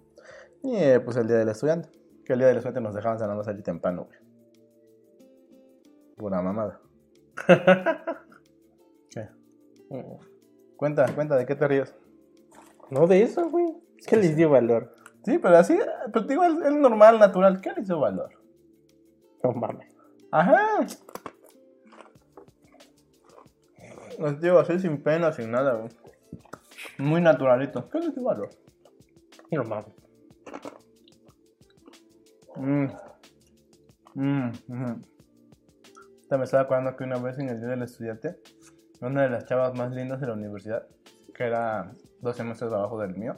Y 0.63 0.75
eh, 0.75 0.99
pues 0.99 1.17
el 1.17 1.27
día 1.27 1.37
del 1.37 1.49
estudiante. 1.49 1.89
Que 2.23 2.33
el 2.33 2.39
día 2.39 2.47
del 2.47 2.57
estudiante 2.57 2.81
nos 2.81 2.93
dejaban 2.93 3.17
nada 3.17 3.35
más 3.35 3.45
salir 3.45 3.63
temprano, 3.63 4.05
güey. 4.05 4.19
Pura 6.15 6.41
mamada. 6.41 6.79
¿Qué? 9.09 9.27
Cuenta, 10.77 11.13
cuenta, 11.13 11.35
¿de 11.35 11.45
qué 11.45 11.55
te 11.55 11.67
ríes? 11.67 11.95
No 12.89 13.07
de 13.07 13.23
eso, 13.23 13.49
güey. 13.49 13.84
¿Qué 14.07 14.17
les 14.17 14.35
dio 14.35 14.49
valor? 14.49 14.93
Sí, 15.23 15.39
pero 15.39 15.57
así, 15.57 15.77
pero 16.13 16.25
digo, 16.25 16.43
es, 16.43 16.53
normal, 16.53 17.19
natural. 17.19 17.59
¿Qué 17.61 17.71
le 17.73 17.81
hizo 17.81 17.99
valor? 17.99 18.29
No 19.43 19.53
mames. 19.53 19.87
Ajá. 20.31 20.85
Los 24.19 24.39
digo 24.39 24.59
así 24.59 24.79
sin 24.79 25.01
pena, 25.01 25.31
sin 25.31 25.51
nada, 25.51 25.73
güey. 25.73 25.89
Muy 26.99 27.21
naturalito. 27.21 27.89
¿Qué 27.89 27.99
le 27.99 28.11
dio 28.11 28.23
valor? 28.23 28.49
No 29.51 29.63
mames. 29.63 29.93
Mm. 32.55 32.85
Mm, 34.13 34.49
ujú. 34.69 35.01
Ahorita 36.25 36.37
me 36.37 36.43
estaba 36.45 36.63
acordando 36.63 36.95
que 36.95 37.03
una 37.03 37.17
vez 37.17 37.37
en 37.37 37.49
el 37.49 37.59
día 37.59 37.69
del 37.69 37.83
estudiante, 37.83 38.37
una 39.01 39.23
de 39.23 39.29
las 39.29 39.45
chavas 39.45 39.77
más 39.77 39.91
lindas 39.91 40.21
de 40.21 40.27
la 40.27 40.33
universidad, 40.33 40.87
que 41.33 41.43
era 41.43 41.91
dos 42.21 42.35
semestres 42.35 42.71
abajo 42.71 42.99
del 42.99 43.15
mío, 43.15 43.37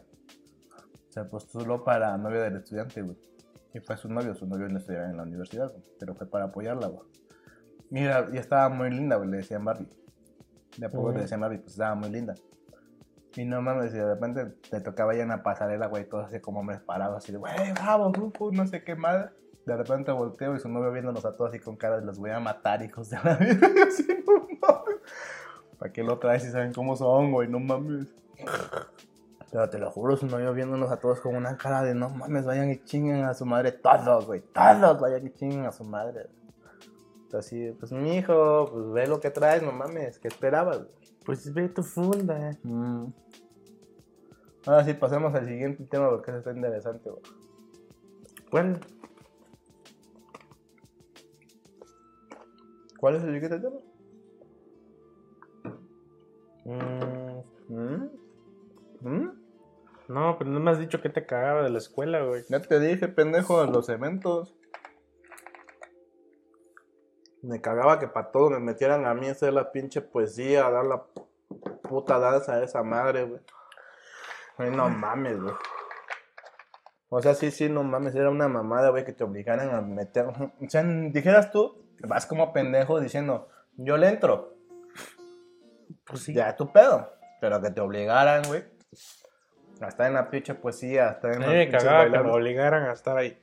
se 1.18 1.26
postuló 1.26 1.84
para 1.84 2.15
novia 2.18 2.41
del 2.41 2.57
estudiante, 2.57 3.01
güey. 3.01 3.18
Y 3.74 3.80
fue 3.80 3.97
su 3.97 4.07
novio, 4.07 4.36
su 4.36 4.45
novio 4.45 4.68
no 4.70 4.78
estudiaba 4.78 5.09
en 5.09 5.18
la 5.18 5.24
universidad, 5.24 5.72
güey, 5.72 5.84
pero 5.99 6.13
fue 6.15 6.28
para 6.30 6.45
apoyarla, 6.45 6.88
güey. 6.88 7.07
Mira, 7.89 8.28
y 8.32 8.38
estaba 8.38 8.70
muy 8.70 8.89
linda, 8.91 9.15
güey, 9.15 9.30
le 9.30 9.38
decían 9.38 9.65
Barbie. 9.65 9.89
De 10.78 10.86
a 10.86 10.89
poco 10.91 11.07
Ujú. 11.07 11.13
le 11.15 11.22
decían 11.22 11.41
Barbie, 11.41 11.57
pues 11.57 11.72
estaba 11.74 11.95
muy 11.95 12.09
linda. 12.09 12.36
Y 13.36 13.45
no 13.45 13.61
mames, 13.61 13.93
y 13.93 13.97
de 13.97 14.05
repente 14.13 14.45
te 14.70 14.80
tocaba 14.82 15.15
ya 15.15 15.24
en 15.24 15.30
la 15.30 15.41
pasarela, 15.43 15.88
güey, 15.88 16.07
todos 16.07 16.26
así 16.28 16.39
como 16.39 16.59
hombres 16.59 16.82
parados, 16.82 17.18
así 17.18 17.32
de, 17.32 17.38
güey, 17.39 17.72
bravo, 17.74 18.11
grupo, 18.11 18.51
no 18.51 18.65
sé 18.68 18.84
qué 18.84 18.95
madre. 18.95 19.30
De 19.65 19.76
repente 19.76 20.11
volteo 20.11 20.55
y 20.55 20.59
su 20.59 20.70
novio 20.70 20.91
viéndonos 20.91 21.26
a 21.26 21.36
todos 21.36 21.49
así 21.49 21.59
con 21.59 21.76
cara 21.76 21.99
de 21.99 22.05
los 22.05 22.20
voy 22.20 22.30
a 22.32 22.39
matar, 22.39 22.82
hijos 22.84 23.09
de 23.09 23.18
la 23.24 23.36
vida. 23.38 23.68
Y 23.76 23.80
así, 23.82 24.07
no 24.26 24.47
mames. 24.61 24.97
¿Para 25.78 25.91
qué 25.91 26.03
lo 26.03 26.18
traes 26.20 26.43
si 26.43 26.51
saben 26.51 26.74
cómo 26.74 26.95
son, 26.95 27.32
güey? 27.32 27.47
No 27.49 27.59
mames. 27.59 28.07
Pero 29.51 29.69
te 29.69 29.79
lo 29.79 29.89
juro, 29.91 30.17
su 30.17 30.27
novio 30.27 30.53
viéndonos 30.53 30.91
a 30.91 30.99
todos 30.99 31.21
con 31.21 31.35
una 31.35 31.55
cara 31.57 31.81
de 31.81 31.95
no 31.95 32.09
mames, 32.09 32.45
vayan 32.45 32.69
y 32.69 32.83
chinguen 32.83 33.23
a 33.23 33.33
su 33.33 33.45
madre 33.45 33.71
todos, 33.71 34.25
güey. 34.25 34.41
Todos 34.41 34.99
vayan 34.99 35.25
y 35.25 35.31
chinguen 35.31 35.65
a 35.65 35.71
su 35.71 35.83
madre. 35.83 36.27
Así, 37.33 37.71
pues 37.79 37.91
mi 37.91 38.17
hijo, 38.17 38.69
pues 38.71 38.91
ve 38.91 39.07
lo 39.07 39.19
que 39.19 39.29
traes, 39.29 39.61
no 39.61 39.71
mames, 39.71 40.19
¿qué 40.19 40.27
esperabas? 40.27 40.81
Pues 41.25 41.53
ve 41.53 41.69
tu 41.69 41.83
funda. 41.83 42.57
Mm. 42.63 43.07
Ahora 44.65 44.83
sí, 44.83 44.93
pasemos 44.93 45.33
al 45.33 45.45
siguiente 45.45 45.83
tema 45.85 46.09
porque 46.09 46.31
eso 46.31 46.39
está 46.39 46.51
interesante, 46.51 47.09
güey. 47.09 47.21
¿Cuál? 48.49 48.79
¿Cuál 52.99 53.15
es 53.15 53.23
el 53.23 53.33
siguiente 53.33 53.59
tema? 53.59 53.77
Mm, 56.65 57.73
¿Mm? 57.73 58.09
¿Mm? 59.01 59.36
No, 60.08 60.38
pero 60.38 60.49
no 60.49 60.60
me 60.60 60.72
has 60.72 60.80
dicho 60.80 61.01
que 61.01 61.10
te 61.10 61.26
cagaba 61.26 61.64
de 61.64 61.70
la 61.70 61.78
escuela, 61.78 62.22
güey. 62.22 62.43
Ya 62.49 62.62
te 62.62 62.80
dije, 62.80 63.08
pendejo, 63.08 63.66
de 63.66 63.72
los 63.72 63.89
eventos. 63.89 64.55
Me 67.41 67.62
cagaba 67.62 67.99
que 67.99 68.08
para 68.08 68.32
todo 68.32 68.49
me 68.49 68.60
metieran 68.60 69.05
a 69.05 69.14
mí 69.14 69.28
a 69.28 69.32
hacer 69.32 69.53
la 69.53 69.72
pinche 69.72 70.01
poesía, 70.01 70.66
a 70.66 70.72
dar 70.72 70.86
la 70.86 71.05
puta 71.84 72.20
danza 72.20 72.53
a 72.53 72.64
esa 72.64 72.84
madre, 72.84 73.24
güey. 73.26 73.41
Ay, 74.58 74.72
no 74.72 74.89
mames, 74.89 75.39
güey. 75.39 75.53
O 77.10 77.22
sea, 77.22 77.34
sí, 77.36 77.51
sí, 77.51 77.70
no 77.70 77.84
mames, 77.84 78.16
era 78.16 78.30
una 78.30 78.47
mamada, 78.47 78.89
güey, 78.89 79.05
que 79.05 79.14
te 79.14 79.24
obligaran 79.24 79.74
a 79.74 79.82
meter. 79.82 80.26
O 80.26 80.70
sea, 80.70 80.84
dijeras 80.84 81.51
tú, 81.51 81.86
vas 81.99 82.26
como 82.26 82.51
pendejo 82.53 82.99
diciendo, 82.99 83.47
yo 83.78 83.97
le 83.97 84.10
entro. 84.10 84.58
Pues 86.05 86.24
sí. 86.24 86.34
Ya 86.34 86.55
tu 86.55 86.72
pedo. 86.72 87.14
Pero 87.39 87.62
que 87.62 87.70
te 87.70 87.82
obligaran, 87.82 88.43
güey. 88.47 88.64
Hasta 89.82 90.07
en 90.07 90.13
la 90.13 90.30
pinche 90.30 90.55
poesía, 90.55 91.09
hasta 91.09 91.32
en 91.32 91.41
la 91.41 91.47
me 91.47 91.69
cagaba 91.69 92.05
que 92.05 92.19
me 92.19 92.32
obligaran 92.32 92.89
a 92.89 92.93
estar 92.93 93.17
ahí. 93.17 93.38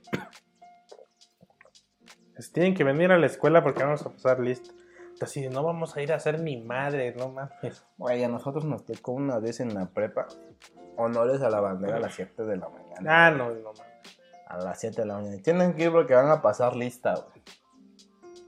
Pues 2.35 2.53
tienen 2.53 2.75
que 2.75 2.83
venir 2.85 3.13
a 3.13 3.19
la 3.19 3.27
escuela 3.27 3.63
porque 3.63 3.85
vamos 3.85 4.05
a 4.05 4.11
pasar 4.11 4.41
lista. 4.41 4.73
Así 5.21 5.43
de, 5.43 5.51
no 5.51 5.63
vamos 5.63 5.97
a 5.97 6.03
ir 6.03 6.13
a 6.13 6.17
hacer 6.17 6.41
ni 6.41 6.61
madre, 6.61 7.15
no 7.17 7.29
mames. 7.29 7.85
Güey, 7.97 8.25
a 8.25 8.29
nosotros 8.29 8.65
nos 8.65 8.85
tocó 8.85 9.13
una 9.13 9.39
vez 9.39 9.61
en 9.61 9.73
la 9.73 9.87
prepa 9.87 10.27
honores 10.97 11.41
a 11.43 11.51
la 11.51 11.61
bandera 11.61 11.97
a 11.97 12.01
las 12.01 12.15
7 12.15 12.45
de 12.45 12.57
la 12.57 12.69
mañana. 12.69 13.27
Ah, 13.27 13.31
no, 13.31 13.51
no 13.51 13.73
mames. 13.73 14.19
A 14.49 14.59
las 14.59 14.81
7 14.81 15.03
de 15.03 15.07
la 15.07 15.15
mañana. 15.15 15.41
Tienen 15.43 15.75
que 15.75 15.85
ir 15.85 15.93
porque 15.93 16.15
van 16.15 16.31
a 16.31 16.43
pasar 16.43 16.75
lista, 16.75 17.15
güey. 17.15 17.43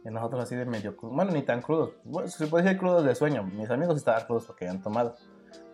Y 0.05 0.11
nosotros 0.11 0.45
así 0.45 0.55
de 0.55 0.65
medio 0.65 0.97
crudos. 0.97 1.17
Bueno, 1.17 1.33
ni 1.33 1.43
tan 1.43 1.63
crudos. 1.63 1.95
Bueno, 2.05 2.29
se 2.29 2.47
puede 2.47 2.65
decir 2.65 2.79
crudos 2.79 3.05
de 3.05 3.15
sueño. 3.15 3.43
Mis 3.43 3.71
amigos 3.71 3.97
estaban 3.97 4.25
crudos 4.25 4.47
porque 4.47 4.67
habían 4.67 4.83
tomado. 4.83 5.17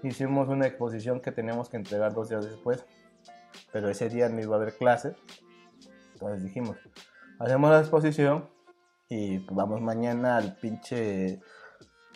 Hicimos 0.02 0.48
una 0.48 0.66
exposición 0.66 1.20
que 1.20 1.32
teníamos 1.32 1.68
que 1.68 1.76
entregar 1.76 2.12
dos 2.12 2.28
días 2.28 2.44
después. 2.44 2.84
Pero 3.72 3.88
ese 3.88 4.08
día 4.08 4.28
no 4.28 4.40
iba 4.40 4.56
a 4.56 4.58
haber 4.60 4.74
clase. 4.74 5.14
Entonces 6.14 6.42
dijimos, 6.42 6.76
hacemos 7.38 7.70
la 7.70 7.80
exposición 7.80 8.48
y 9.08 9.38
vamos 9.50 9.80
mañana 9.80 10.36
al 10.36 10.56
pinche 10.56 11.40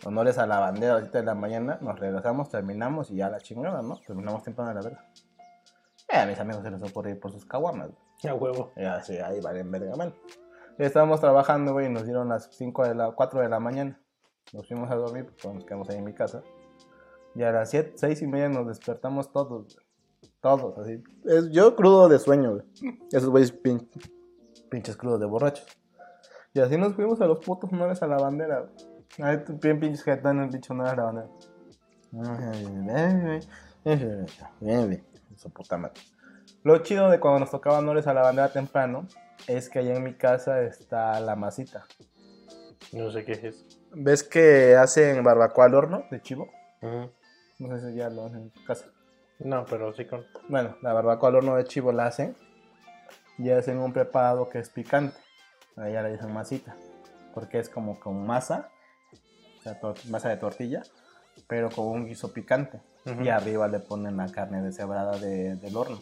honores 0.05 0.37
a 0.37 0.47
la 0.47 0.59
bandera 0.59 0.93
a 0.93 0.95
las 0.95 1.03
7 1.05 1.19
de 1.19 1.25
la 1.25 1.35
mañana. 1.35 1.77
Nos 1.81 1.99
regresamos, 1.99 2.49
terminamos 2.49 3.11
y 3.11 3.17
ya 3.17 3.29
la 3.29 3.39
chingada, 3.39 3.81
¿no? 3.81 3.99
Terminamos 3.99 4.43
temprano 4.43 4.71
a 4.71 4.73
la 4.73 4.81
verga. 4.81 5.05
Eh, 6.09 6.17
a 6.17 6.25
mis 6.25 6.39
amigos 6.39 6.63
se 6.63 6.71
les 6.71 6.81
ocurre 6.83 7.11
ir 7.11 7.19
por 7.19 7.31
sus 7.31 7.45
caguamas. 7.45 7.89
güey. 7.89 8.33
A 8.33 8.35
huevo. 8.35 8.71
Y 8.75 8.83
así, 8.83 9.17
ahí 9.17 9.39
valen 9.41 9.71
verga, 9.71 9.95
man. 9.95 10.13
Estábamos 10.77 11.19
trabajando, 11.19 11.73
güey, 11.73 11.87
y 11.87 11.89
nos 11.89 12.05
dieron 12.05 12.29
las 12.29 12.49
5 12.51 12.87
de 12.87 12.95
la, 12.95 13.11
4 13.11 13.41
de 13.41 13.49
la 13.49 13.59
mañana. 13.59 13.99
Nos 14.53 14.67
fuimos 14.67 14.89
a 14.91 14.95
dormir, 14.95 15.33
pues 15.41 15.53
nos 15.53 15.65
quedamos 15.65 15.89
ahí 15.89 15.97
en 15.97 16.05
mi 16.05 16.13
casa. 16.13 16.43
Y 17.37 17.43
a 17.43 17.51
las 17.51 17.69
7, 17.69 17.93
6 17.95 18.21
y 18.23 18.27
media 18.27 18.49
nos 18.49 18.67
despertamos 18.67 19.31
todos, 19.31 19.75
güey. 19.75 19.85
Todos, 20.41 20.77
así. 20.79 21.03
Es, 21.25 21.49
yo 21.51 21.75
crudo 21.75 22.09
de 22.09 22.19
sueño, 22.19 22.53
güey. 22.55 22.97
Esos 23.11 23.29
güeyes 23.29 23.53
pin- 23.53 23.87
pinches 24.69 24.95
crudos 24.97 25.19
de 25.19 25.25
borrachos. 25.25 25.65
Y 26.53 26.59
así 26.59 26.77
nos 26.77 26.93
fuimos 26.95 27.21
a 27.21 27.25
los 27.27 27.39
putos 27.45 27.71
honores 27.71 28.01
a 28.01 28.07
la 28.07 28.17
bandera, 28.17 28.61
güey. 28.61 28.73
Ahí 29.21 29.43
tú, 29.43 29.57
bien 29.61 29.79
pinches 29.79 30.03
gitanos, 30.03 30.49
pinche 30.51 30.73
honores 30.73 30.93
a 30.93 30.95
la 30.95 31.03
bandera. 31.03 31.27
Su 35.35 35.49
puta 35.51 35.77
madre. 35.77 35.93
Lo 36.63 36.77
chido 36.79 37.09
de 37.09 37.19
cuando 37.19 37.39
nos 37.41 37.51
tocaba 37.51 37.77
honores 37.79 38.07
a 38.07 38.13
la 38.13 38.21
bandera 38.23 38.49
temprano 38.51 39.07
es 39.47 39.69
que 39.69 39.79
allá 39.79 39.95
en 39.95 40.03
mi 40.03 40.15
casa 40.15 40.61
está 40.61 41.19
la 41.19 41.35
masita. 41.35 41.85
No 42.93 43.11
sé 43.11 43.23
qué 43.25 43.33
es 43.33 43.43
eso. 43.43 43.65
¿Ves 43.93 44.23
que 44.23 44.75
hacen 44.75 45.23
barbacoa 45.23 45.65
al 45.65 45.75
horno 45.75 46.03
de 46.09 46.21
chivo? 46.21 46.47
Ujú. 46.81 47.09
No 47.59 47.77
sé 47.79 47.89
si 47.91 47.97
ya 47.97 48.09
lo 48.09 48.25
hacen 48.25 48.41
en 48.43 48.49
tu 48.51 48.63
casa. 48.65 48.85
No, 49.39 49.65
pero 49.65 49.93
sí 49.93 50.05
con. 50.05 50.25
Bueno, 50.49 50.75
la 50.81 50.93
barbacoa 50.93 51.29
al 51.29 51.35
horno 51.35 51.55
de 51.55 51.63
chivo 51.65 51.91
la 51.91 52.05
hacen 52.07 52.35
y 53.37 53.49
hacen 53.51 53.77
un 53.79 53.93
preparado 53.93 54.49
que 54.49 54.59
es 54.59 54.69
picante. 54.69 55.17
A 55.75 55.89
ella 55.89 56.01
le 56.03 56.11
dicen 56.13 56.33
masita. 56.33 56.75
Porque 57.33 57.59
es 57.59 57.69
como 57.69 57.99
con 57.99 58.25
masa, 58.25 58.69
o 59.59 59.61
sea, 59.61 59.79
masa 60.09 60.29
de 60.29 60.37
tortilla, 60.37 60.81
pero 61.47 61.69
con 61.69 61.85
un 61.85 62.05
guiso 62.07 62.33
picante. 62.33 62.81
Y 63.23 63.29
arriba 63.29 63.67
le 63.67 63.79
ponen 63.79 64.17
la 64.17 64.27
carne 64.27 64.61
deshebrada 64.61 65.17
de- 65.17 65.55
del 65.55 65.77
horno. 65.77 65.99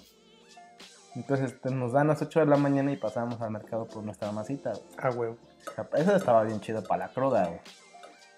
Entonces 1.15 1.55
nos 1.65 1.91
dan 1.93 2.07
las 2.07 2.21
8 2.21 2.39
de 2.41 2.45
la 2.45 2.57
mañana 2.57 2.91
y 2.91 2.97
pasamos 2.97 3.39
al 3.41 3.51
mercado 3.51 3.85
por 3.87 4.03
nuestra 4.03 4.31
masita. 4.31 4.71
güey. 4.71 4.83
A 4.97 5.09
huevo. 5.11 5.37
O 5.67 5.71
sea, 5.71 5.87
eso 5.93 6.15
estaba 6.15 6.43
bien 6.43 6.59
chido 6.61 6.83
para 6.83 7.07
la 7.07 7.13
cruda, 7.13 7.45
güey. 7.47 7.59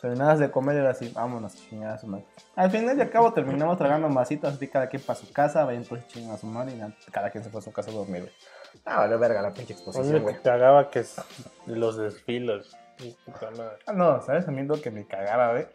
Pero 0.02 0.16
nada 0.16 0.36
de 0.36 0.52
comer 0.52 0.78
era 0.78 0.92
así, 0.92 1.10
vámonos, 1.10 1.56
chingar 1.56 1.94
a 1.94 1.98
su 1.98 2.08
madre. 2.08 2.26
Al 2.56 2.70
final 2.70 2.98
y 2.98 3.02
al 3.02 3.10
cabo 3.10 3.34
terminamos 3.34 3.78
tragando 3.78 4.08
masitas, 4.10 4.54
así 4.56 4.68
cada 4.68 4.88
quien 4.88 5.02
para 5.02 5.18
su 5.20 5.32
casa, 5.34 5.66
vayan 5.66 5.84
pues 5.86 6.08
chingar 6.08 6.36
a 6.36 6.38
su 6.38 6.46
madre 6.48 6.74
y 6.76 6.78
ya, 6.78 6.92
cada 7.12 7.30
quien 7.32 7.44
se 7.44 7.50
fue 7.50 7.60
a 7.60 7.64
su 7.64 7.72
casa 7.72 7.90
a 7.90 7.94
dormir, 7.94 8.22
güey. 8.22 8.34
Ah, 8.86 9.00
vale 9.00 9.18
verga 9.18 9.42
la 9.42 9.54
pinche 9.54 9.74
A 9.74 9.76
mí 9.76 9.82
exposición, 9.82 10.14
me 10.16 10.20
güey. 10.32 10.42
cagaba 10.42 10.90
que 10.92 11.00
es 11.00 11.16
los 11.66 11.98
desfiles. 11.98 12.76
Puta 13.26 13.50
madre. 13.52 13.78
Ah, 13.88 13.94
no, 13.94 14.22
¿sabes? 14.22 14.48
A 14.48 14.52
mí 14.52 14.64
lo 14.64 14.80
que 14.82 14.92
me 14.92 15.06
cagaba, 15.08 15.52
güey. 15.52 15.68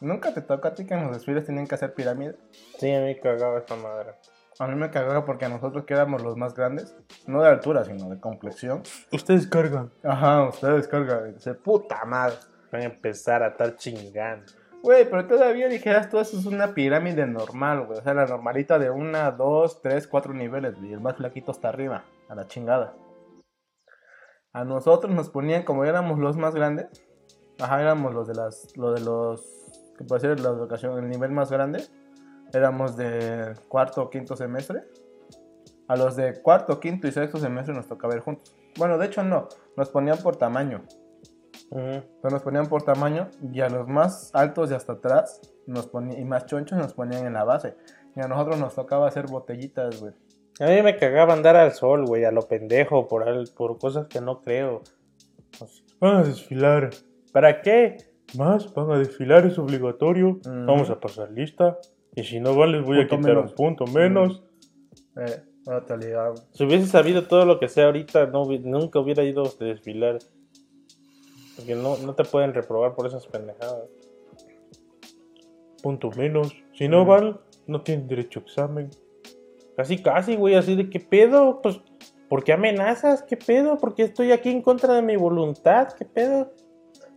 Nunca 0.00 0.32
te 0.32 0.40
tocó 0.40 0.68
a 0.68 0.74
ti 0.74 0.86
que 0.86 0.94
en 0.94 1.04
los 1.06 1.12
desfiles 1.16 1.44
tenían 1.46 1.66
que 1.66 1.74
hacer 1.74 1.94
pirámide. 1.94 2.36
Sí, 2.78 2.92
a 2.92 2.98
mí 3.00 3.04
me 3.06 3.20
cagaba 3.20 3.58
esa 3.58 3.76
madre. 3.76 4.12
A 4.58 4.66
mí 4.66 4.74
me 4.74 4.90
cagaba 4.90 5.24
porque 5.24 5.46
a 5.46 5.48
nosotros 5.48 5.84
que 5.84 5.94
éramos 5.94 6.22
los 6.22 6.36
más 6.36 6.54
grandes, 6.54 6.94
no 7.26 7.40
de 7.42 7.48
altura, 7.48 7.84
sino 7.84 8.10
de 8.10 8.20
complexión. 8.20 8.82
Ustedes 9.10 9.46
cargan. 9.46 9.90
Ajá, 10.02 10.48
ustedes 10.48 10.86
cargan, 10.86 11.34
dice, 11.34 11.54
puta 11.54 12.04
madre. 12.04 12.36
Van 12.72 12.82
a 12.82 12.84
empezar 12.84 13.42
a 13.42 13.48
estar 13.48 13.76
chingando. 13.76 14.52
Güey, 14.82 15.08
pero 15.10 15.26
todavía 15.26 15.68
dijeras 15.68 16.08
tú, 16.08 16.18
eso 16.18 16.38
es 16.38 16.46
una 16.46 16.72
pirámide 16.72 17.26
normal, 17.26 17.84
güey. 17.86 17.98
O 17.98 18.02
sea, 18.02 18.14
la 18.14 18.26
normalita 18.26 18.78
de 18.78 18.90
una, 18.90 19.30
dos, 19.30 19.82
tres, 19.82 20.06
cuatro 20.06 20.32
niveles, 20.32 20.78
güey. 20.78 20.94
El 20.94 21.00
más 21.00 21.16
flaquito 21.16 21.52
está 21.52 21.68
arriba, 21.68 22.04
a 22.28 22.34
la 22.34 22.46
chingada. 22.46 22.94
A 24.52 24.64
nosotros 24.64 25.14
nos 25.14 25.28
ponían, 25.28 25.64
como 25.64 25.84
éramos 25.84 26.18
los 26.18 26.36
más 26.36 26.54
grandes, 26.54 26.88
ajá, 27.60 27.80
éramos 27.80 28.14
los 28.14 28.26
de 28.26 28.34
las, 28.34 28.76
lo 28.76 28.92
de 28.92 29.00
los, 29.00 29.92
que 29.98 30.04
puede 30.04 30.20
ser 30.22 30.40
la 30.40 30.48
educación, 30.48 30.98
el 30.98 31.08
nivel 31.08 31.30
más 31.30 31.52
grande, 31.52 31.84
éramos 32.52 32.96
de 32.96 33.54
cuarto 33.68 34.02
o 34.02 34.10
quinto 34.10 34.34
semestre. 34.34 34.82
A 35.88 35.96
los 35.96 36.16
de 36.16 36.40
cuarto, 36.40 36.80
quinto 36.80 37.06
y 37.06 37.12
sexto 37.12 37.38
semestre 37.38 37.74
nos 37.74 37.86
tocaba 37.86 38.14
ir 38.14 38.20
juntos. 38.20 38.54
Bueno, 38.76 38.96
de 38.96 39.06
hecho 39.06 39.22
no, 39.22 39.48
nos 39.76 39.88
ponían 39.90 40.18
por 40.18 40.36
tamaño. 40.36 40.84
Ujú. 41.70 42.02
Pero 42.22 42.30
nos 42.32 42.42
ponían 42.42 42.66
por 42.66 42.82
tamaño 42.82 43.28
y 43.52 43.60
a 43.60 43.68
los 43.68 43.86
más 43.88 44.30
altos 44.34 44.70
y 44.70 44.74
hasta 44.74 44.94
atrás 44.94 45.40
nos 45.66 45.86
ponían, 45.86 46.20
y 46.20 46.24
más 46.24 46.46
chonchos 46.46 46.78
nos 46.78 46.92
ponían 46.94 47.26
en 47.26 47.34
la 47.34 47.44
base. 47.44 47.76
Y 48.16 48.20
a 48.20 48.26
nosotros 48.28 48.58
nos 48.58 48.74
tocaba 48.74 49.06
hacer 49.06 49.26
botellitas, 49.26 50.00
güey. 50.00 50.12
A 50.60 50.66
mí 50.66 50.82
me 50.82 50.96
cagaba 50.96 51.32
andar 51.32 51.56
al 51.56 51.72
sol, 51.72 52.04
güey, 52.06 52.24
a 52.24 52.32
lo 52.32 52.42
pendejo, 52.42 53.06
por, 53.08 53.26
al- 53.28 53.48
por 53.56 53.78
cosas 53.78 54.08
que 54.08 54.20
no 54.20 54.42
creo. 54.42 54.82
Así, 55.62 55.82
Van 56.00 56.16
a 56.16 56.22
desfilar. 56.24 56.90
¿Para 57.32 57.62
qué? 57.62 57.96
Más, 58.36 58.72
van 58.74 58.90
a 58.90 58.98
desfilar, 58.98 59.46
es 59.46 59.58
obligatorio. 59.58 60.38
Vamos 60.44 60.90
a 60.90 60.98
pasar 61.00 61.30
lista. 61.30 61.78
Y 62.14 62.24
si 62.24 62.40
no 62.40 62.54
van, 62.56 62.72
les 62.72 62.82
voy 62.84 62.98
Punto 62.98 63.14
a 63.14 63.18
quitar 63.18 63.34
menos. 63.36 63.50
un 63.50 63.56
punto 63.56 63.84
menos. 63.86 64.42
Eh, 65.16 65.42
no 65.66 65.82
te 65.82 65.92
olvidaba. 65.92 66.34
Si 66.52 66.64
hubiese 66.64 66.86
sabido 66.86 67.26
todo 67.28 67.44
lo 67.46 67.58
que 67.60 67.68
sé 67.68 67.82
ahorita, 67.82 68.26
no, 68.26 68.44
nunca 68.46 68.98
hubiera 68.98 69.22
ido 69.22 69.44
a 69.44 69.64
desfilar. 69.64 70.18
Porque 71.60 71.74
no, 71.74 71.96
no 71.98 72.14
te 72.14 72.24
pueden 72.24 72.54
reprobar 72.54 72.94
por 72.94 73.06
esas 73.06 73.26
pendejadas. 73.26 73.84
Punto 75.82 76.10
menos. 76.16 76.54
Si 76.74 76.88
no 76.88 77.04
Mm. 77.04 77.08
van, 77.08 77.40
no 77.66 77.82
tienen 77.82 78.08
derecho 78.08 78.40
a 78.40 78.42
examen. 78.42 78.90
Casi, 79.76 80.02
casi, 80.02 80.36
güey, 80.36 80.54
así 80.54 80.74
de 80.76 80.90
qué 80.90 81.00
pedo. 81.00 81.60
Pues, 81.62 81.80
¿por 82.28 82.44
qué 82.44 82.52
amenazas? 82.52 83.22
¿Qué 83.22 83.36
pedo? 83.36 83.78
¿Por 83.78 83.94
qué 83.94 84.02
estoy 84.04 84.32
aquí 84.32 84.50
en 84.50 84.62
contra 84.62 84.94
de 84.94 85.02
mi 85.02 85.16
voluntad? 85.16 85.92
¿Qué 85.92 86.04
pedo? 86.04 86.52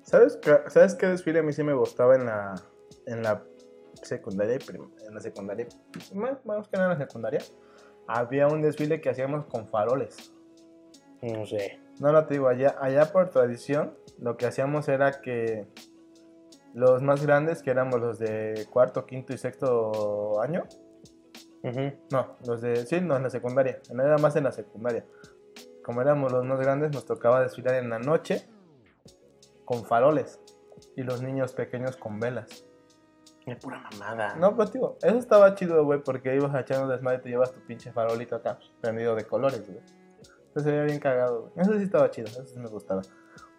¿Sabes 0.03 0.37
qué, 0.37 0.57
¿Sabes 0.67 0.95
qué 0.95 1.07
desfile 1.07 1.39
a 1.39 1.43
mí 1.43 1.53
sí 1.53 1.63
me 1.63 1.73
gustaba 1.73 2.15
en 2.15 2.25
la, 2.25 2.55
en 3.05 3.23
la 3.23 3.43
secundaria? 4.01 4.57
En 5.07 5.13
la 5.13 5.21
secundaria, 5.21 5.67
más, 6.13 6.45
más 6.45 6.67
que 6.67 6.77
nada 6.77 6.93
en 6.93 6.99
la 6.99 7.05
secundaria. 7.05 7.41
Había 8.07 8.47
un 8.47 8.61
desfile 8.61 8.99
que 8.99 9.09
hacíamos 9.09 9.45
con 9.45 9.67
faroles. 9.69 10.33
No 11.21 11.45
sé. 11.45 11.79
No, 11.99 12.11
no 12.11 12.25
te 12.25 12.35
digo, 12.35 12.47
allá, 12.47 12.75
allá 12.79 13.11
por 13.11 13.29
tradición, 13.29 13.95
lo 14.19 14.37
que 14.37 14.45
hacíamos 14.45 14.87
era 14.87 15.21
que 15.21 15.67
los 16.73 17.01
más 17.01 17.25
grandes, 17.25 17.61
que 17.61 17.71
éramos 17.71 17.99
los 17.99 18.19
de 18.19 18.65
cuarto, 18.71 19.05
quinto 19.05 19.33
y 19.33 19.37
sexto 19.37 20.41
año, 20.41 20.63
no, 22.11 22.35
los 22.45 22.61
de, 22.61 22.85
sí, 22.85 22.99
no, 22.99 23.15
en 23.15 23.23
la 23.23 23.29
secundaria, 23.29 23.79
no 23.93 24.03
era 24.03 24.17
más 24.17 24.35
en 24.35 24.43
la 24.43 24.51
secundaria. 24.51 25.05
Como 25.83 26.01
éramos 26.01 26.31
los 26.31 26.43
más 26.45 26.59
grandes, 26.59 26.91
nos 26.91 27.05
tocaba 27.05 27.41
desfilar 27.41 27.75
en 27.75 27.89
la 27.89 27.99
noche 27.99 28.47
con 29.65 29.85
faroles 29.85 30.41
y 30.95 31.03
los 31.03 31.21
niños 31.21 31.53
pequeños 31.53 31.95
con 31.95 32.19
velas. 32.19 32.65
Es 33.45 33.57
pura 33.57 33.83
mamada. 33.91 34.35
No, 34.35 34.55
pero 34.55 34.69
digo, 34.69 34.97
eso 35.01 35.17
estaba 35.17 35.53
chido, 35.55 35.83
güey, 35.83 36.01
porque 36.01 36.35
ibas 36.35 36.51
un 36.53 36.89
desmadre 36.89 37.19
y 37.19 37.21
te 37.21 37.29
llevas 37.29 37.51
tu 37.51 37.59
pinche 37.61 37.91
farolito 37.91 38.35
acá, 38.35 38.57
prendido 38.81 39.15
de 39.15 39.25
colores, 39.25 39.69
güey. 39.69 39.81
Eso 40.56 40.64
se 40.64 40.72
veía 40.72 40.84
bien 40.84 40.99
cagado, 40.99 41.41
güey. 41.41 41.54
Eso 41.58 41.74
sí 41.78 41.84
estaba 41.84 42.10
chido, 42.12 42.28
eso 42.28 42.45
sí 42.45 42.60
me 42.60 42.70
gustaba. 42.70 43.01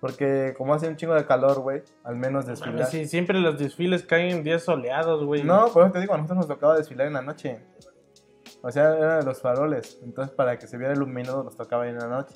Porque 0.01 0.55
como 0.57 0.75
hace 0.75 0.87
un 0.87 0.97
chingo 0.97 1.15
de 1.15 1.25
calor, 1.25 1.61
güey, 1.61 1.83
al 2.03 2.17
menos 2.17 2.47
desfilar. 2.47 2.87
Sí, 2.87 3.07
siempre 3.07 3.41
los 3.41 3.59
desfiles 3.59 4.05
caen 4.05 4.37
en 4.37 4.45
días 4.45 4.63
soleados, 4.63 5.25
güey. 5.25 5.43
No, 5.43 5.69
por 5.69 5.85
eso 5.85 5.93
te 5.93 6.01
digo, 6.01 6.15
a 6.15 6.19
nosotros 6.19 6.39
nos 6.39 6.49
tocaba 6.49 6.77
desfilar 6.77 7.07
en 7.07 7.15
la 7.15 7.23
noche. 7.23 7.61
O 8.63 8.71
sea, 8.71 8.97
era 8.97 9.17
de 9.19 9.25
los 9.25 9.41
faroles. 9.41 9.99
Entonces, 10.03 10.35
para 10.35 10.59
que 10.59 10.67
se 10.67 10.77
viera 10.77 10.93
iluminado, 10.93 11.43
nos 11.43 11.57
tocaba 11.57 11.87
ir 11.87 11.93
en 11.93 11.99
la 11.99 12.09
noche. 12.09 12.35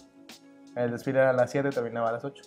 El 0.76 0.90
desfile 0.90 1.20
era 1.20 1.30
a 1.30 1.32
las 1.32 1.50
7 1.50 1.70
terminaba 1.70 2.08
a 2.08 2.12
las 2.12 2.24
8. 2.24 2.42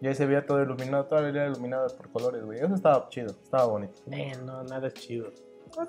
Y 0.00 0.06
ahí 0.06 0.14
se 0.14 0.24
veía 0.24 0.46
todo 0.46 0.62
iluminado, 0.62 1.04
toda 1.04 1.20
la 1.20 1.28
era 1.28 1.46
iluminada 1.46 1.86
por 1.88 2.10
colores, 2.10 2.42
güey. 2.42 2.58
Eso 2.58 2.74
estaba 2.74 3.06
chido, 3.10 3.32
estaba 3.42 3.66
bonito. 3.66 4.00
Eh, 4.10 4.32
no, 4.44 4.62
nada 4.64 4.88
es 4.88 4.94
chido. 4.94 5.30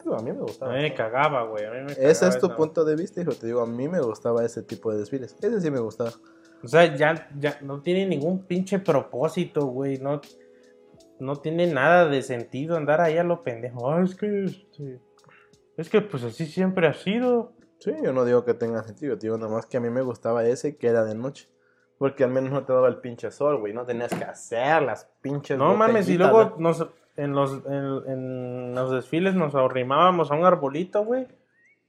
Digo, 0.03 0.15
a 0.15 0.21
mí 0.21 0.31
me 0.31 0.37
A 0.39 0.41
gustaba. 0.41 0.73
mí 0.73 0.81
me 0.81 0.93
cagaba, 0.93 1.43
güey. 1.43 1.65
A 1.65 1.71
mí 1.71 1.81
me 1.83 1.91
Ese 1.93 2.27
es 2.27 2.37
tu 2.39 2.47
esa- 2.47 2.55
punto 2.55 2.85
de 2.85 2.95
vista, 2.95 3.21
hijo. 3.21 3.31
Te 3.31 3.47
digo, 3.47 3.61
a 3.61 3.65
mí 3.65 3.87
me 3.87 3.99
gustaba 3.99 4.43
ese 4.45 4.63
tipo 4.63 4.91
de 4.91 4.99
desfiles. 4.99 5.35
Ese 5.41 5.59
sí 5.61 5.71
me 5.71 5.79
gustaba. 5.79 6.11
O 6.63 6.67
sea, 6.67 6.95
ya, 6.95 7.27
ya 7.39 7.57
no 7.61 7.81
tiene 7.81 8.05
ningún 8.05 8.45
pinche 8.45 8.79
propósito, 8.79 9.65
güey. 9.65 9.97
No, 9.97 10.21
no 11.19 11.35
tiene 11.37 11.67
nada 11.67 12.07
de 12.07 12.21
sentido 12.21 12.77
andar 12.77 13.01
ahí 13.01 13.17
a 13.17 13.23
lo 13.23 13.43
pendejo. 13.43 13.91
Ah, 13.91 14.01
es 14.03 14.15
que, 14.15 14.45
este, 14.45 14.99
es 15.77 15.89
que 15.89 16.01
pues 16.01 16.23
así 16.23 16.45
siempre 16.45 16.87
ha 16.87 16.93
sido. 16.93 17.53
Sí, 17.79 17.91
yo 18.03 18.13
no 18.13 18.25
digo 18.25 18.45
que 18.45 18.53
tenga 18.53 18.83
sentido, 18.83 19.17
te 19.17 19.25
digo 19.25 19.37
nada 19.37 19.51
más 19.51 19.65
que 19.65 19.77
a 19.77 19.79
mí 19.79 19.89
me 19.89 20.03
gustaba 20.03 20.45
ese 20.45 20.77
que 20.77 20.87
era 20.87 21.03
de 21.03 21.15
noche. 21.15 21.49
Porque 21.97 22.23
al 22.23 22.31
menos 22.31 22.51
no 22.51 22.65
te 22.65 22.73
daba 22.73 22.87
el 22.87 22.97
pinche 22.97 23.29
sol, 23.31 23.59
güey. 23.59 23.73
No 23.73 23.85
tenías 23.85 24.11
que 24.13 24.23
hacer 24.23 24.81
las 24.83 25.05
pinches. 25.21 25.57
No 25.57 25.75
mames, 25.75 26.09
y 26.09 26.17
luego 26.17 26.43
¿no? 26.43 26.57
nos, 26.57 26.87
en, 27.17 27.33
los, 27.33 27.63
en, 27.65 28.11
en 28.11 28.75
los 28.75 28.91
desfiles 28.91 29.35
nos 29.35 29.53
arrimábamos 29.55 30.31
a 30.31 30.35
un 30.35 30.45
arbolito, 30.45 31.03
güey. 31.05 31.27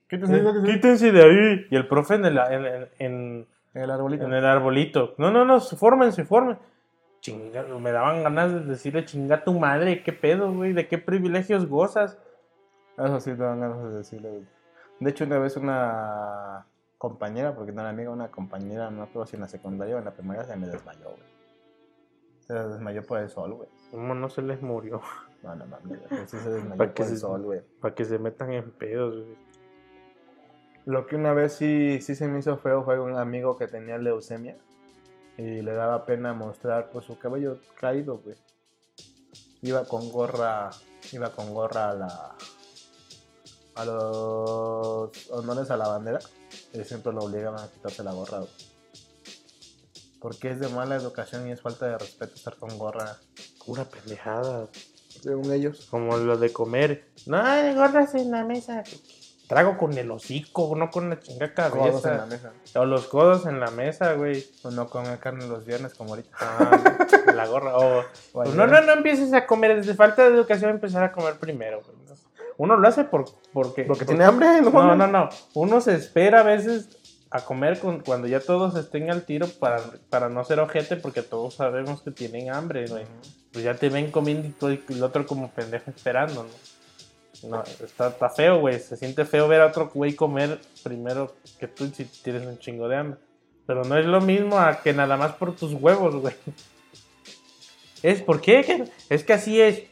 Quítense, 0.08 0.36
Eh, 0.36 0.40
quítense. 0.40 0.72
Quítense 0.72 1.12
de 1.12 1.22
ahí. 1.22 1.66
Y 1.70 1.76
el 1.76 1.86
profe 1.88 2.14
en 2.16 2.24
el, 2.26 2.38
en, 2.38 2.88
en- 2.98 3.46
el 3.74 3.90
arbolito. 3.90 4.24
en 4.24 4.34
el 4.34 4.44
arbolito. 4.44 5.14
No, 5.18 5.30
no, 5.30 5.44
no, 5.44 5.58
se 5.60 5.76
formen. 5.76 6.12
Chinga, 7.20 7.62
me 7.62 7.92
daban 7.92 8.22
ganas 8.24 8.52
de 8.52 8.60
decirle 8.66 9.04
chinga 9.04 9.44
tu 9.44 9.58
madre, 9.58 10.02
qué 10.02 10.12
pedo, 10.12 10.52
güey, 10.52 10.72
de 10.72 10.88
qué 10.88 10.98
privilegios 10.98 11.66
gozas. 11.66 12.18
Eso 12.98 13.20
sí 13.20 13.30
te 13.30 13.42
dan 13.42 13.60
ganas 13.60 13.82
de 13.84 13.98
decirle, 13.98 14.28
güey. 14.28 14.46
De 15.00 15.10
hecho, 15.10 15.24
una 15.24 15.38
vez 15.38 15.56
una 15.56 16.66
compañera, 16.98 17.54
porque 17.54 17.72
no 17.72 17.80
era 17.80 17.90
amiga, 17.90 18.10
una 18.10 18.28
compañera, 18.30 18.90
no 18.90 19.06
creo 19.06 19.24
si 19.24 19.36
en 19.36 19.42
la 19.42 19.48
secundaria 19.48 19.94
o 19.96 19.98
en 19.98 20.04
la 20.04 20.10
primaria, 20.12 20.44
se 20.44 20.56
me 20.56 20.66
desmayó, 20.66 21.04
güey. 21.10 21.32
Se 22.46 22.54
desmayó 22.54 23.02
por 23.04 23.18
el 23.20 23.30
sol, 23.30 23.54
güey. 23.54 23.68
¿Cómo 23.90 24.14
no 24.14 24.28
se 24.28 24.42
les 24.42 24.60
murió? 24.62 25.00
No, 25.42 25.54
no 25.56 25.66
mames, 25.66 26.00
güey. 26.08 26.26
Sí 26.26 26.38
se 26.38 26.50
desmayó 26.50 26.76
¿Para 26.76 26.94
por 26.94 27.04
el 27.06 27.10
se- 27.12 27.16
sol, 27.18 27.42
güey. 27.42 27.60
Para 27.80 27.94
que 27.94 28.04
se 28.04 28.18
metan 28.18 28.52
en 28.52 28.70
pedos, 28.72 29.14
güey. 29.24 29.36
Lo 30.84 31.06
que 31.06 31.14
una 31.16 31.32
vez 31.32 31.52
sí, 31.52 32.00
sí 32.00 32.14
se 32.16 32.26
me 32.26 32.40
hizo 32.40 32.56
feo 32.58 32.82
fue 32.84 32.98
un 32.98 33.16
amigo 33.16 33.56
que 33.56 33.68
tenía 33.68 33.98
leucemia 33.98 34.56
y 35.36 35.62
le 35.62 35.72
daba 35.74 36.04
pena 36.04 36.32
mostrar 36.34 36.90
pues 36.90 37.04
su 37.04 37.18
cabello 37.18 37.58
caído, 37.78 38.18
güey. 38.18 38.36
Iba 39.62 39.84
con 39.84 40.10
gorra, 40.10 40.70
iba 41.12 41.30
con 41.30 41.54
gorra 41.54 41.90
a 41.90 41.94
la 41.94 42.36
a 43.74 43.84
los 43.86 45.30
honores 45.30 45.70
a 45.70 45.76
la 45.76 45.88
bandera 45.88 46.18
y 46.74 46.82
siempre 46.84 47.12
lo 47.12 47.20
obligaban 47.24 47.60
a 47.60 47.68
quitarse 47.70 48.02
la 48.02 48.12
gorra, 48.12 48.38
güey. 48.38 48.50
Porque 50.22 50.50
es 50.50 50.60
de 50.60 50.68
mala 50.68 50.94
educación 50.94 51.48
y 51.48 51.50
es 51.52 51.60
falta 51.60 51.86
de 51.86 51.98
respeto 51.98 52.34
estar 52.36 52.56
con 52.56 52.78
gorra, 52.78 53.16
Pura 53.66 53.84
pendejada. 53.84 54.68
según 55.20 55.52
ellos. 55.52 55.88
Como 55.90 56.16
lo 56.16 56.38
de 56.38 56.52
comer. 56.52 57.08
No, 57.26 57.38
hay 57.44 57.74
gorras 57.74 58.14
en 58.14 58.30
la 58.30 58.44
mesa. 58.44 58.84
Trago 59.48 59.76
con 59.76 59.98
el 59.98 60.10
hocico, 60.10 60.74
no 60.76 60.90
con 60.90 61.10
la 61.10 61.18
chinga 61.20 61.52
Codos 61.52 62.04
en 62.06 62.12
la 62.12 62.18
cabeza. 62.18 62.26
mesa. 62.26 62.52
O 62.80 62.84
los 62.86 63.06
codos 63.08 63.44
en 63.46 63.60
la 63.60 63.70
mesa, 63.70 64.14
güey. 64.14 64.46
O 64.62 64.70
no 64.70 64.88
comer 64.88 65.18
carne 65.18 65.46
los 65.46 65.66
viernes 65.66 65.92
como 65.94 66.10
ahorita. 66.10 66.30
Ah, 66.40 66.80
la 67.34 67.46
gorra. 67.46 67.76
O, 67.76 68.02
O 68.32 68.40
ayer. 68.42 68.54
no, 68.54 68.66
no, 68.66 68.80
no 68.80 68.92
empieces 68.92 69.32
a 69.34 69.46
comer. 69.46 69.76
Desde 69.76 69.94
falta 69.94 70.22
de 70.22 70.34
educación 70.34 70.70
empezar 70.70 71.02
a 71.02 71.12
comer 71.12 71.34
primero. 71.38 71.82
güey. 71.82 71.96
Uno 72.58 72.76
lo 72.76 72.86
hace 72.86 73.04
por, 73.04 73.24
porque... 73.52 73.82
Porque 73.84 74.04
tiene 74.04 74.24
hambre, 74.24 74.60
¿no? 74.62 74.70
No, 74.70 74.94
no, 74.94 75.06
no. 75.06 75.28
Uno 75.54 75.80
se 75.80 75.94
espera 75.96 76.40
a 76.40 76.44
veces 76.44 76.88
a 77.32 77.40
comer 77.44 77.78
con- 77.80 78.00
cuando 78.00 78.28
ya 78.28 78.40
todos 78.40 78.76
estén 78.76 79.10
al 79.10 79.24
tiro 79.24 79.48
para, 79.48 79.82
para 80.10 80.28
no 80.28 80.44
ser 80.44 80.60
ojete 80.60 80.96
porque 80.96 81.22
todos 81.22 81.54
sabemos 81.54 82.02
que 82.02 82.10
tienen 82.10 82.50
hambre, 82.50 82.86
güey. 82.86 83.04
Pues 83.52 83.64
ya 83.64 83.74
te 83.74 83.88
ven 83.88 84.10
comiendo 84.10 84.70
y 84.70 84.82
y 84.88 84.92
el 84.92 85.02
otro 85.02 85.26
como 85.26 85.50
pendejo 85.50 85.90
esperando, 85.90 86.44
¿no? 86.44 87.48
No, 87.48 87.64
está, 87.64 88.08
está 88.08 88.28
feo, 88.30 88.60
güey. 88.60 88.78
Se 88.78 88.96
siente 88.96 89.24
feo 89.24 89.48
ver 89.48 89.62
a 89.62 89.66
otro 89.66 89.90
güey 89.92 90.14
comer 90.14 90.60
primero 90.82 91.34
que 91.58 91.66
tú 91.66 91.90
si 91.94 92.04
tienes 92.04 92.46
un 92.46 92.58
chingo 92.58 92.86
de 92.88 92.96
hambre. 92.96 93.18
Pero 93.66 93.84
no 93.84 93.96
es 93.96 94.06
lo 94.06 94.20
mismo 94.20 94.58
a 94.58 94.80
que 94.82 94.92
nada 94.92 95.16
más 95.16 95.32
por 95.34 95.56
tus 95.56 95.72
huevos, 95.72 96.14
güey. 96.16 96.34
Es, 98.02 98.20
¿por 98.22 98.40
qué? 98.40 98.84
Es 99.08 99.24
que 99.24 99.32
así 99.32 99.60
es. 99.60 99.82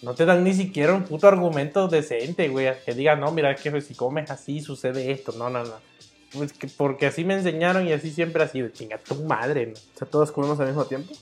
No 0.00 0.14
te 0.14 0.24
dan 0.24 0.44
ni 0.44 0.54
siquiera 0.54 0.94
un 0.94 1.04
puto 1.04 1.26
argumento 1.26 1.88
decente, 1.88 2.48
güey. 2.48 2.72
Que 2.84 2.94
diga, 2.94 3.16
no, 3.16 3.32
mira, 3.32 3.54
que 3.56 3.80
si 3.80 3.94
comes 3.94 4.30
así 4.30 4.60
sucede 4.60 5.10
esto. 5.10 5.32
No, 5.32 5.50
no, 5.50 5.64
no. 5.64 5.87
Pues 6.32 6.52
que 6.52 6.68
porque 6.68 7.06
así 7.06 7.24
me 7.24 7.34
enseñaron 7.34 7.86
y 7.86 7.92
así 7.92 8.10
siempre 8.10 8.42
ha 8.42 8.48
sido. 8.48 8.68
Chinga 8.68 8.98
tu 8.98 9.14
madre, 9.24 9.66
¿no? 9.66 9.72
O 9.72 9.98
sea, 9.98 10.06
todos 10.08 10.30
comemos 10.32 10.60
al 10.60 10.66
mismo 10.66 10.84
tiempo. 10.84 11.12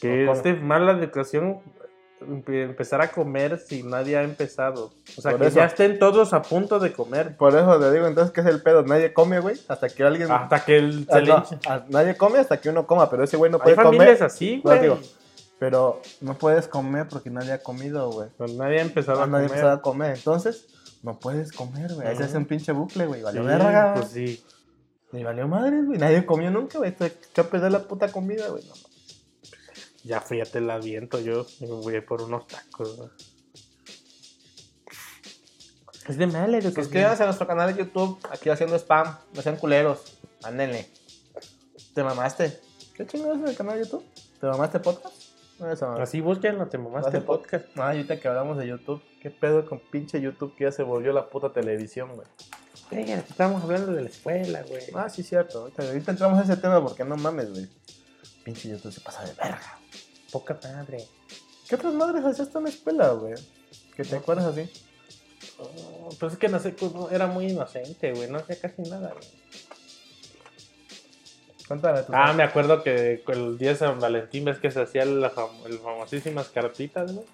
Que 0.00 0.28
¿O 0.28 0.32
es 0.32 0.42
de 0.42 0.54
mala 0.54 0.92
educación 0.92 1.58
empe- 2.20 2.64
empezar 2.64 3.00
a 3.00 3.10
comer 3.10 3.58
si 3.58 3.82
nadie 3.82 4.16
ha 4.16 4.22
empezado. 4.22 4.92
O 5.16 5.20
sea, 5.22 5.32
Por 5.32 5.40
que 5.40 5.46
eso. 5.48 5.56
ya 5.56 5.64
estén 5.64 5.98
todos 5.98 6.32
a 6.34 6.42
punto 6.42 6.78
de 6.78 6.92
comer. 6.92 7.36
Por 7.36 7.54
eso 7.56 7.80
te 7.80 7.90
digo, 7.92 8.06
entonces, 8.06 8.32
¿qué 8.32 8.42
es 8.42 8.46
el 8.46 8.62
pedo? 8.62 8.82
Nadie 8.84 9.12
come, 9.12 9.40
güey, 9.40 9.56
hasta 9.68 9.88
que 9.88 10.04
alguien... 10.04 10.30
Hasta 10.30 10.64
que 10.64 10.76
el, 10.78 11.06
Ah, 11.10 11.20
no, 11.20 11.44
ah, 11.68 11.84
nadie 11.88 12.16
come 12.16 12.38
hasta 12.38 12.60
que 12.60 12.68
uno 12.68 12.86
coma, 12.86 13.10
pero 13.10 13.24
ese 13.24 13.36
güey 13.36 13.50
no 13.50 13.56
Hay 13.58 13.62
puede 13.62 13.76
comer. 13.76 13.98
familias 13.98 14.22
así, 14.22 14.56
No, 14.58 14.62
güey. 14.70 14.80
digo, 14.82 14.98
Pero 15.58 16.02
no 16.20 16.34
puedes 16.36 16.68
comer 16.68 17.06
porque 17.08 17.30
nadie 17.30 17.52
ha 17.52 17.62
comido, 17.62 18.10
güey. 18.10 18.28
Pues 18.36 18.52
nadie 18.54 18.78
ha 18.78 18.82
empezado 18.82 19.20
a 19.20 19.24
Ah, 19.24 19.26
nadie 19.26 19.46
comer. 19.48 19.58
empezó 19.64 19.74
a 19.74 19.82
comer. 19.82 20.14
Entonces, 20.16 20.66
no 21.02 21.18
puedes 21.18 21.52
comer, 21.52 21.92
güey. 21.94 22.06
Ahí 22.08 22.16
se 22.16 22.24
hace 22.24 22.36
un 22.36 22.46
pinche 22.46 22.72
bucle, 22.72 23.06
güey. 23.06 23.20
Sí, 23.20 23.24
Valió 23.24 23.44
verga, 23.44 23.94
pues 23.94 24.12
güey. 24.12 24.26
sí. 24.36 24.44
Y 25.12 25.22
valió 25.22 25.46
madre, 25.48 25.82
güey. 25.82 25.98
Nadie 25.98 26.26
comió 26.26 26.50
nunca, 26.50 26.78
güey. 26.78 26.94
Echó 26.98 27.42
a 27.42 27.44
perder 27.50 27.72
la 27.72 27.82
puta 27.86 28.10
comida, 28.10 28.48
güey. 28.48 28.64
No. 28.66 28.74
Ya 30.04 30.20
fui, 30.20 30.38
ya 30.38 30.44
te 30.44 30.60
la 30.60 30.78
viento 30.78 31.20
yo. 31.20 31.46
Me 31.60 31.66
voy 31.68 32.00
por 32.00 32.22
unos 32.22 32.46
tacos. 32.46 32.96
güey. 32.96 33.08
Es 36.08 36.16
de 36.18 36.26
mala 36.26 36.58
educación. 36.58 36.84
Suscríbanse 36.84 37.22
a 37.22 37.26
nuestro 37.26 37.46
canal 37.46 37.72
de 37.74 37.78
YouTube. 37.82 38.18
Aquí 38.30 38.48
haciendo 38.50 38.76
spam. 38.76 39.16
No 39.34 39.42
sean 39.42 39.56
culeros. 39.56 40.00
Ándenle. 40.42 40.88
¿Te 41.94 42.02
mamaste? 42.04 42.60
¿Qué 42.94 43.06
chingados 43.06 43.38
es 43.42 43.50
el 43.50 43.56
canal 43.56 43.78
de 43.78 43.84
YouTube? 43.84 44.04
¿Te 44.40 44.46
mamaste 44.46 44.78
podcast? 44.80 45.14
Eso. 45.64 45.92
Así 45.92 46.20
búsquenlo, 46.20 46.66
te 46.66 46.76
mamaste 46.76 47.20
podcast. 47.22 47.66
Ah, 47.76 47.88
ahorita 47.88 48.20
que 48.20 48.28
hablamos 48.28 48.58
de 48.58 48.66
YouTube. 48.66 49.02
¿Qué 49.22 49.30
pedo 49.30 49.66
con 49.66 49.80
pinche 49.80 50.20
YouTube 50.20 50.54
que 50.54 50.64
ya 50.64 50.72
se 50.72 50.82
volvió 50.82 51.12
la 51.12 51.30
puta 51.30 51.52
televisión, 51.52 52.10
güey? 52.14 52.26
Venga, 52.90 53.14
estamos 53.14 53.62
hablando 53.62 53.92
de 53.92 54.02
la 54.02 54.08
escuela, 54.08 54.62
güey. 54.68 54.82
Ah, 54.94 55.08
sí, 55.08 55.22
cierto. 55.22 55.60
Ahorita, 55.60 55.82
ahorita 55.82 56.10
entramos 56.10 56.38
a 56.38 56.42
ese 56.42 56.56
tema 56.56 56.82
porque 56.82 57.04
no 57.04 57.16
mames, 57.16 57.50
güey. 57.50 57.68
Pinche 58.44 58.68
YouTube 58.68 58.92
se 58.92 59.00
pasa 59.00 59.24
de 59.24 59.32
verga. 59.32 59.78
Poca 60.30 60.58
madre. 60.62 61.08
¿Qué 61.68 61.74
otras 61.74 61.94
madres 61.94 62.24
hacías 62.24 62.50
tú 62.50 62.58
en 62.58 62.64
la 62.64 62.70
escuela, 62.70 63.10
güey? 63.12 63.34
¿Que 63.96 64.04
te 64.04 64.16
acuerdas 64.16 64.46
así? 64.46 64.70
Oh, 65.58 66.10
pues 66.20 66.34
es 66.34 66.38
que 66.38 66.48
no 66.48 66.60
sé, 66.60 66.76
era 67.10 67.26
muy 67.26 67.50
inocente, 67.50 68.12
güey. 68.12 68.30
No 68.30 68.38
hacía 68.38 68.60
casi 68.60 68.82
nada, 68.82 69.12
güey. 69.14 69.28
Cuéntame 71.68 72.00
Ah, 72.12 72.32
me 72.32 72.42
acuerdo 72.42 72.82
que 72.82 73.22
el 73.28 73.58
día 73.58 73.70
de 73.70 73.76
San 73.76 73.98
Valentín 74.00 74.44
ves 74.44 74.58
que 74.58 74.70
se 74.70 74.80
hacían 74.82 75.20
las 75.20 75.34
fam- 75.34 75.66
las 75.68 75.80
famosísimas 75.80 76.48
cartitas, 76.48 77.12
güey. 77.12 77.26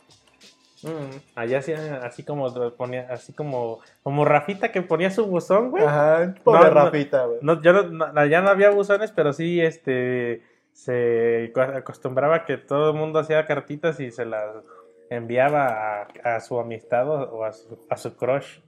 Mm. 0.85 1.16
Allá 1.37 1.59
hacían 1.59 1.93
así 2.03 2.24
como 2.24 2.53
ponía, 2.74 3.07
así 3.11 3.33
como, 3.33 3.78
como 4.03 4.24
Rafita 4.24 4.72
que 4.72 4.83
ponía 4.83 5.11
su 5.11 5.26
buzón, 5.26 5.70
güey. 5.70 5.85
Ajá, 5.85 6.35
pobre 6.43 6.61
No, 6.62 6.68
no. 6.68 6.74
Rafita, 6.87 7.24
güey. 7.26 7.39
No, 7.43 7.62
yo 7.62 7.72
no, 7.72 7.83
no- 7.85 8.20
allá 8.20 8.41
no 8.41 8.49
había 8.51 8.70
buzones, 8.70 9.12
pero 9.12 9.33
sí, 9.33 9.61
este, 9.61 10.43
se 10.72 11.53
co- 11.55 11.61
acostumbraba 11.61 12.45
que 12.47 12.57
todo 12.57 12.91
el 12.91 12.97
mundo 12.97 13.18
hacía 13.20 13.47
cartitas 13.47 14.01
y 14.01 14.11
se 14.11 14.24
las 14.24 14.47
enviaba 15.11 16.03
a, 16.24 16.37
a 16.37 16.41
su 16.41 16.59
amistad 16.59 17.09
o, 17.09 17.30
o 17.30 17.45
a, 17.45 17.53
su, 17.53 17.78
a 17.89 17.97
su 17.97 18.16
crush, 18.16 18.59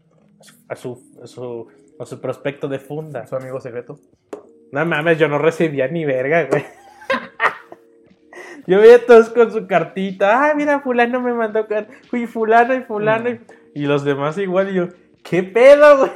a 0.69 0.77
su, 0.77 1.03
a 1.23 1.27
su, 1.27 1.67
a 1.99 2.05
su 2.07 2.21
prospecto 2.21 2.69
de 2.69 2.79
funda. 2.79 3.27
Su 3.27 3.35
amigo 3.35 3.61
secreto. 3.61 3.99
No 4.75 4.85
mames, 4.85 5.19
yo 5.19 5.29
no 5.29 5.39
recibía 5.39 5.87
ni 5.89 6.05
verga, 6.05 6.47
güey. 6.51 6.65
Yo 8.67 8.81
veía 8.81 8.97
a 8.97 9.07
todos 9.07 9.29
con 9.31 9.53
su 9.53 9.67
cartita. 9.67 10.51
Ah, 10.51 10.55
mira, 10.55 10.81
fulano 10.81 11.21
me 11.21 11.33
mandó 11.35 11.67
Fui 12.09 12.27
fulano 12.27 12.75
y 12.75 12.81
fulano 12.83 13.29
y, 13.31 13.41
y 13.75 13.83
los 13.87 14.05
demás 14.05 14.37
igual. 14.39 14.71
Y 14.71 14.75
yo, 14.75 14.89
¿qué 15.23 15.43
pedo, 15.43 15.99
güey? 15.99 16.11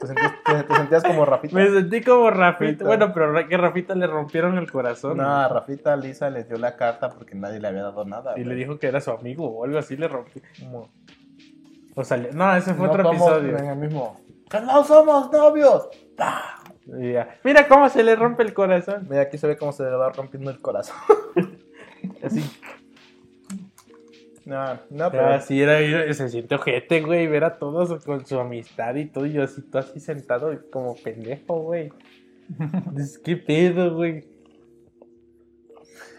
¿Te 0.00 0.06
sentías, 0.08 0.32
te- 0.44 0.62
te 0.64 0.74
sentías 0.74 1.04
como 1.04 1.24
Rafita? 1.24 1.54
Me 1.54 1.68
sentí 1.68 2.00
como 2.02 2.30
Rafita. 2.30 2.62
Rafita. 2.64 2.84
Bueno, 2.84 3.12
pero 3.14 3.48
que 3.48 3.56
Rafita 3.56 3.94
le 3.94 4.06
rompieron 4.06 4.56
el 4.58 4.70
corazón. 4.72 5.18
No, 5.18 5.28
a 5.30 5.46
Rafita 5.48 5.94
Lisa 5.96 6.30
le 6.30 6.44
dio 6.44 6.56
la 6.56 6.74
carta 6.76 7.10
porque 7.10 7.34
nadie 7.34 7.60
le 7.60 7.68
había 7.68 7.82
dado 7.82 8.04
nada. 8.04 8.32
Y 8.36 8.44
le 8.44 8.54
dijo 8.54 8.78
que 8.78 8.86
era 8.88 9.00
su 9.00 9.10
amigo 9.10 9.46
o 9.46 9.64
algo 9.64 9.78
así 9.78 9.96
le 9.96 10.08
rompió. 10.08 10.42
Como- 10.58 10.88
O 11.94 12.02
sea, 12.02 12.16
no, 12.16 12.56
ese 12.56 12.74
fue 12.74 12.86
No 12.86 12.92
otro 12.92 13.08
episodio. 13.10 13.56
En 13.58 13.66
el 13.66 13.76
mismo. 13.76 14.20
¡Que 14.50 14.60
no 14.60 14.82
somos 14.84 15.30
novios! 15.30 15.88
¡Pah! 16.16 16.60
Ya, 16.86 17.38
Mira 17.44 17.66
cómo 17.66 17.88
se 17.88 18.02
le 18.02 18.14
rompe 18.14 18.42
el 18.42 18.52
corazón. 18.52 19.06
Mira, 19.08 19.22
aquí 19.22 19.38
se 19.38 19.46
ve 19.46 19.56
cómo 19.56 19.72
se 19.72 19.82
le 19.84 19.90
va 19.90 20.10
rompiendo 20.12 20.50
el 20.50 20.60
corazón. 20.60 20.96
Así. 22.22 22.42
No, 24.44 24.78
no, 24.90 25.10
pero. 25.10 25.28
Así 25.28 25.60
era, 25.62 25.78
era- 25.80 26.12
se 26.12 26.28
siente 26.28 26.54
ojete, 26.54 27.00
güey, 27.00 27.26
ver 27.26 27.44
a 27.44 27.56
todos 27.58 28.04
con 28.04 28.26
su 28.26 28.38
amistad 28.38 28.94
y 28.96 29.06
todo, 29.06 29.24
y 29.24 29.32
yo 29.32 29.42
así, 29.42 29.62
todo 29.62 29.80
así 29.80 30.00
sentado 30.00 30.52
como 30.70 30.94
pendejo, 30.96 31.60
güey. 31.62 31.90
Dices, 32.92 33.18
¿Qué 33.18 33.36
pedo, 33.38 33.94
güey? 33.94 34.26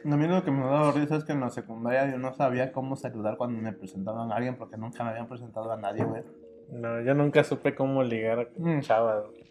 A 0.03 0.17
mí 0.17 0.27
lo 0.27 0.43
que 0.43 0.49
me 0.51 0.61
daba 0.63 0.91
risa 0.91 1.17
es 1.17 1.23
que 1.23 1.33
en 1.33 1.41
la 1.41 1.49
secundaria 1.51 2.09
yo 2.11 2.17
no 2.17 2.33
sabía 2.33 2.71
cómo 2.71 2.95
saludar 2.95 3.37
cuando 3.37 3.61
me 3.61 3.73
presentaban 3.73 4.31
a 4.31 4.35
alguien 4.35 4.55
porque 4.55 4.77
nunca 4.77 5.03
me 5.03 5.11
habían 5.11 5.27
presentado 5.27 5.71
a 5.71 5.77
nadie, 5.77 6.03
güey. 6.03 6.23
No, 6.71 7.01
yo 7.01 7.13
nunca 7.13 7.43
supe 7.43 7.75
cómo 7.75 8.01
ligar 8.03 8.49
Mm. 8.57 8.77
a 8.77 8.81
chavas. 8.81 9.25
güey. 9.29 9.44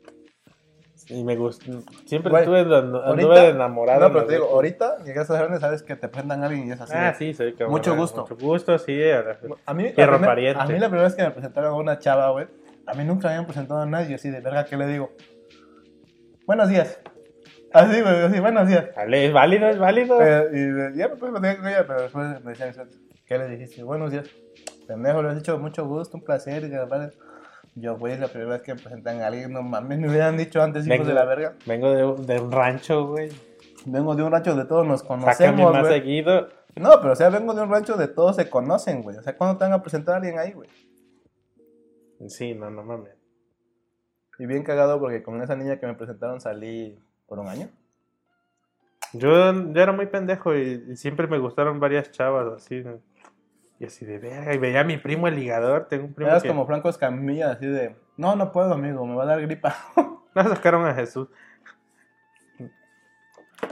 Y 1.08 1.22
me 1.24 1.36
gustó, 1.36 1.82
siempre 2.06 2.30
Güey, 2.30 2.42
estuve, 2.44 2.60
anduve 2.60 3.02
ahorita- 3.04 3.48
enamorado. 3.48 4.00
No, 4.08 4.12
pero 4.12 4.26
te 4.26 4.34
digo, 4.34 4.46
ahorita 4.46 5.04
llegas 5.04 5.28
a 5.30 5.42
donde 5.42 5.58
sabes 5.60 5.82
que 5.82 5.96
te 5.96 6.08
presentan 6.08 6.42
a 6.42 6.46
alguien 6.46 6.68
y 6.68 6.72
es 6.72 6.80
así. 6.80 6.92
Ah, 6.96 7.08
de- 7.08 7.14
sí, 7.14 7.34
soy 7.34 7.52
cabrón. 7.52 7.72
Mucho 7.72 7.94
gusto. 7.96 8.22
Mucho 8.22 8.36
gusto, 8.36 8.78
sí. 8.78 8.92
era- 9.00 9.38
A 9.66 9.74
mí, 9.74 9.92
la 9.96 10.06
primer- 10.06 10.20
pariente. 10.24 10.62
a 10.62 10.66
mí 10.66 10.78
la 10.78 10.88
primera 10.88 11.04
vez 11.04 11.14
que 11.14 11.22
me 11.22 11.30
presentaron 11.30 11.72
a 11.72 11.76
una 11.76 11.98
chava, 11.98 12.30
güey, 12.30 12.46
a 12.86 12.94
mí 12.94 13.04
nunca 13.04 13.28
me 13.28 13.34
habían 13.34 13.46
presentado 13.46 13.80
a 13.82 13.86
nadie 13.86 14.14
así 14.14 14.30
de 14.30 14.40
verga 14.40 14.64
que 14.64 14.76
le 14.76 14.86
digo. 14.86 15.10
Buenos 16.46 16.68
días. 16.68 16.98
Así, 17.72 18.00
güey, 18.00 18.14
así, 18.22 18.38
buenos 18.40 18.68
días. 18.68 18.86
Vale, 18.96 19.26
es 19.26 19.32
válido, 19.32 19.68
es 19.68 19.78
válido. 19.78 20.20
Eh, 20.22 20.48
y 20.52 20.58
de- 20.60 20.92
ya 20.96 21.08
me 21.08 21.16
puse 21.16 21.26
a 21.26 21.30
platicar 21.32 21.56
con 21.58 21.68
ella, 21.68 21.86
pero 21.86 22.02
después 22.02 22.44
me 22.44 22.52
decían, 22.52 22.88
¿qué 23.26 23.38
le 23.38 23.48
dijiste? 23.48 23.82
Buenos 23.82 24.10
días. 24.12 24.28
Pendejo, 24.86 25.22
le 25.22 25.30
has 25.30 25.34
dicho 25.36 25.58
mucho 25.58 25.86
gusto, 25.86 26.16
un 26.18 26.22
placer. 26.24 26.64
Y 26.64 26.70
que. 26.70 26.76
Yo, 27.76 27.96
güey, 27.98 28.12
es 28.12 28.20
la 28.20 28.28
primera 28.28 28.52
vez 28.52 28.62
que 28.62 28.74
me 28.74 28.80
presentan 28.80 29.20
a 29.20 29.26
alguien, 29.26 29.52
no 29.52 29.62
mames, 29.62 29.98
me 29.98 30.08
hubieran 30.08 30.36
dicho 30.36 30.62
antes, 30.62 30.86
hijos 30.86 31.06
de 31.06 31.14
la 31.14 31.24
verga. 31.24 31.54
Vengo 31.66 31.90
de, 31.90 32.34
de 32.34 32.40
un 32.40 32.52
rancho, 32.52 33.08
güey. 33.08 33.30
Vengo 33.86 34.14
de 34.14 34.22
un 34.22 34.30
rancho 34.30 34.54
de 34.54 34.64
todos 34.64 34.86
nos 34.86 35.02
conocemos, 35.02 35.72
más 35.72 35.82
güey. 35.82 35.92
seguido. 35.92 36.48
No, 36.76 36.90
pero 37.00 37.12
o 37.12 37.16
sea, 37.16 37.30
vengo 37.30 37.52
de 37.52 37.62
un 37.62 37.70
rancho 37.70 37.96
de 37.96 38.08
todos 38.08 38.36
se 38.36 38.48
conocen, 38.48 39.02
güey. 39.02 39.16
O 39.16 39.22
sea, 39.22 39.36
¿cuándo 39.36 39.58
te 39.58 39.64
van 39.64 39.72
a 39.72 39.82
presentar 39.82 40.14
a 40.14 40.16
alguien 40.18 40.38
ahí, 40.38 40.52
güey? 40.52 40.68
Sí, 42.28 42.54
no, 42.54 42.70
no 42.70 42.82
mames. 42.84 43.14
Y 44.38 44.46
bien 44.46 44.62
cagado 44.64 44.98
porque 44.98 45.22
con 45.22 45.42
esa 45.42 45.56
niña 45.56 45.78
que 45.78 45.86
me 45.86 45.94
presentaron 45.94 46.40
salí 46.40 46.98
por 47.26 47.38
un 47.38 47.48
año. 47.48 47.68
Yo, 49.12 49.30
yo 49.72 49.80
era 49.80 49.92
muy 49.92 50.06
pendejo 50.06 50.56
y, 50.56 50.84
y 50.90 50.96
siempre 50.96 51.26
me 51.26 51.38
gustaron 51.38 51.78
varias 51.78 52.10
chavas 52.10 52.52
así. 52.56 52.82
¿no? 52.82 53.00
Y 53.78 53.86
así 53.86 54.04
de 54.04 54.18
verga. 54.18 54.54
Y 54.54 54.58
veía 54.58 54.80
a 54.80 54.84
mi 54.84 54.96
primo 54.96 55.26
el 55.28 55.34
ligador. 55.36 55.86
Tengo 55.88 56.04
un 56.04 56.14
primo 56.14 56.30
Eras 56.30 56.42
que 56.42 56.48
como 56.48 56.66
Franco 56.66 56.88
Escamilla, 56.88 57.52
así 57.52 57.66
de, 57.66 57.96
no, 58.16 58.36
no 58.36 58.52
puedo, 58.52 58.72
amigo, 58.74 59.04
me 59.06 59.14
va 59.14 59.24
a 59.24 59.26
dar 59.26 59.40
gripa. 59.42 59.74
no 60.34 60.42
sacaron 60.48 60.86
a 60.86 60.94
Jesús. 60.94 61.28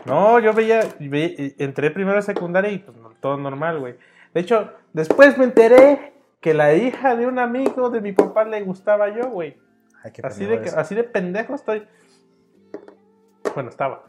No, 0.06 0.38
yo 0.38 0.52
veía, 0.52 0.80
ve- 0.98 1.54
entré 1.58 1.90
primero 1.90 2.18
a 2.18 2.22
secundaria 2.22 2.70
y 2.70 2.78
pues, 2.78 2.96
todo 3.20 3.36
normal, 3.36 3.78
güey. 3.78 3.94
De 4.34 4.40
hecho, 4.40 4.72
después 4.92 5.36
me 5.38 5.44
enteré 5.44 6.12
que 6.40 6.54
la 6.54 6.74
hija 6.74 7.14
de 7.14 7.26
un 7.26 7.38
amigo 7.38 7.90
de 7.90 8.00
mi 8.00 8.12
papá 8.12 8.44
le 8.44 8.62
gustaba 8.62 9.08
yo, 9.10 9.28
güey. 9.30 9.56
Así 10.26 10.44
de, 10.46 10.54
así 10.80 10.94
de 10.94 11.04
pendejo 11.04 11.54
estoy. 11.54 11.86
Bueno, 13.54 13.68
estaba. 13.68 14.02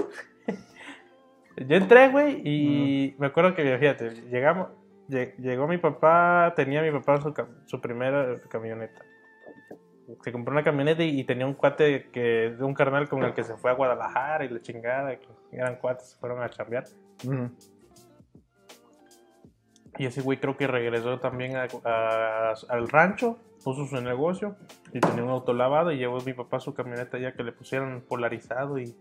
Yo 1.58 1.76
entré, 1.76 2.10
güey, 2.10 2.42
y 2.44 3.16
me 3.20 3.28
acuerdo 3.28 3.54
que, 3.54 3.78
fíjate, 3.78 4.10
llegamos, 4.32 4.70
lle- 4.70 4.83
llegó 5.40 5.68
mi 5.68 5.78
papá, 5.78 6.54
tenía 6.56 6.82
mi 6.82 6.92
papá 6.92 7.20
su, 7.66 7.82
primera 7.82 8.36
camioneta. 8.50 9.02
Se 10.22 10.32
compró 10.32 10.52
una 10.52 10.64
camioneta 10.64 11.02
y, 11.04 11.20
y 11.20 11.24
tenía 11.24 11.46
un 11.48 11.54
cuate 11.54 12.10
que, 12.12 12.52
de 12.58 12.64
un 12.64 12.74
carnal 12.74 13.08
con 13.08 13.24
el 13.24 13.34
que 13.34 13.44
se 13.44 13.56
fue 13.56 13.72
a 13.72 13.74
Guadalajara 13.74 14.46
y 14.46 14.50
la 14.50 14.62
chingada, 14.62 15.16
que 15.18 15.28
eran 15.52 15.78
cuates, 15.78 16.10
se 16.12 16.18
fueron 16.18 16.42
a 16.44 16.50
chambear. 16.50 16.84
Y 19.98 20.06
ese 20.08 20.22
güey 20.22 20.40
creo 20.40 20.58
que 20.58 20.66
regresó 20.68 21.20
también 21.20 21.56
a- 21.56 21.68
a- 21.86 22.54
al 22.70 22.90
rancho, 22.90 23.38
puso 23.64 23.86
su 23.86 24.02
negocio 24.02 24.56
y 24.92 25.00
tenía 25.00 25.24
un 25.24 25.30
auto 25.30 25.54
lavado 25.54 25.92
y 25.92 25.98
llevó 25.98 26.20
mi 26.22 26.34
papá 26.34 26.60
su 26.60 26.74
camioneta 26.74 27.18
ya 27.20 27.34
que 27.34 27.44
le 27.44 27.52
pusieron 27.52 28.02
polarizado 28.02 28.78
y 28.80 28.96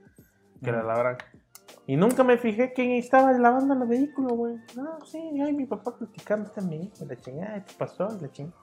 que 0.63 0.71
la 0.71 0.83
Mm. 0.83 0.87
Y 1.93 1.97
nunca 1.97 2.25
me 2.25 2.39
fijé 2.39 2.73
quién 2.73 2.93
estaba 2.93 3.33
lavando 3.33 3.75
el 3.75 3.87
vehículo, 3.87 4.31
güey. 4.35 4.57
No, 4.75 4.99
sí, 5.05 5.19
ay, 5.45 5.53
mi 5.53 5.67
papá 5.67 5.95
criticando 5.95 6.51
también, 6.51 6.91
la 7.07 7.17
chingada, 7.17 7.63
¿qué 7.63 7.75
pasó? 7.77 8.09
La 8.19 8.31
chingada. 8.33 8.57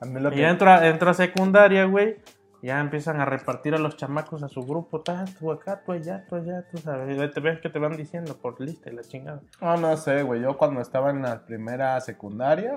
A 0.00 0.06
mí 0.06 0.18
lo 0.18 0.30
Y 0.30 0.36
que... 0.36 0.40
ya 0.40 0.48
entra, 0.48 0.88
entra 0.88 1.10
a 1.10 1.14
secundaria, 1.14 1.84
güey. 1.84 2.16
Ya 2.62 2.80
empiezan 2.80 3.20
a 3.20 3.26
repartir 3.26 3.74
a 3.74 3.78
los 3.78 3.98
chamacos 3.98 4.42
a 4.42 4.48
su 4.48 4.62
grupo. 4.62 5.02
"Ta, 5.02 5.26
Tú 5.38 5.52
acá, 5.52 5.82
tú 5.84 5.92
allá, 5.92 6.24
tú 6.26 6.36
allá, 6.36 6.66
tú 6.70 6.78
sabes. 6.78 7.34
Te 7.34 7.40
ves 7.40 7.60
que 7.60 7.68
te 7.68 7.78
van 7.78 7.94
diciendo 7.94 8.34
por 8.34 8.58
lista 8.62 8.88
y 8.90 8.94
la 8.94 9.02
chingada. 9.02 9.42
No, 9.60 9.76
no 9.76 9.94
sé, 9.98 10.22
güey. 10.22 10.40
Yo 10.40 10.56
cuando 10.56 10.80
estaba 10.80 11.10
en 11.10 11.20
la 11.20 11.44
primera 11.44 12.00
secundaria, 12.00 12.76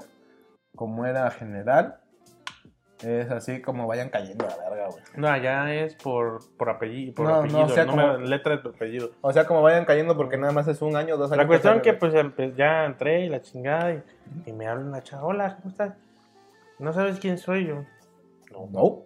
como 0.76 1.06
era 1.06 1.32
general, 1.32 1.98
es 3.04 3.30
así 3.32 3.62
como 3.62 3.88
vayan 3.88 4.10
cayendo 4.10 4.46
a 4.46 4.50
la 4.56 4.70
verga, 4.70 4.88
güey. 4.90 5.04
No, 5.16 5.28
allá 5.28 5.74
es 5.74 5.96
por, 5.96 6.40
por 6.58 6.70
apellido, 6.70 7.14
por 7.14 7.26
No, 7.26 7.32
no, 7.32 7.38
apellido, 7.40 7.66
o 7.66 7.70
sea, 7.70 7.86
como- 7.86 8.18
letra 8.18 8.56
de 8.58 8.62
tu 8.62 8.70
apellido. 8.70 9.12
O 9.22 9.32
sea, 9.34 9.46
como 9.46 9.62
vayan 9.62 9.86
cayendo 9.86 10.16
porque 10.18 10.38
nada 10.38 10.54
más 10.54 10.68
es 10.68 10.82
un 10.82 10.96
año, 10.96 11.18
dos 11.18 11.32
años. 11.32 11.44
La 11.44 11.48
cuestión 11.48 11.82
que 11.82 11.90
años. 11.92 12.00
pues 12.00 12.14
empe- 12.14 12.56
ya 12.56 12.86
entré 12.86 13.26
y 13.26 13.30
la 13.30 13.42
chingada 13.42 13.94
y, 13.94 14.04
y 14.46 14.54
me 14.54 14.68
hablan 14.68 14.92
la 14.92 15.02
chava, 15.04 15.24
hola, 15.26 15.56
¿cómo 15.58 15.70
estás? 15.70 15.94
¿No 16.80 16.92
sabes 16.94 17.20
quién 17.20 17.38
soy 17.38 17.68
yo? 17.68 17.84
No, 18.52 18.68
No. 18.72 19.04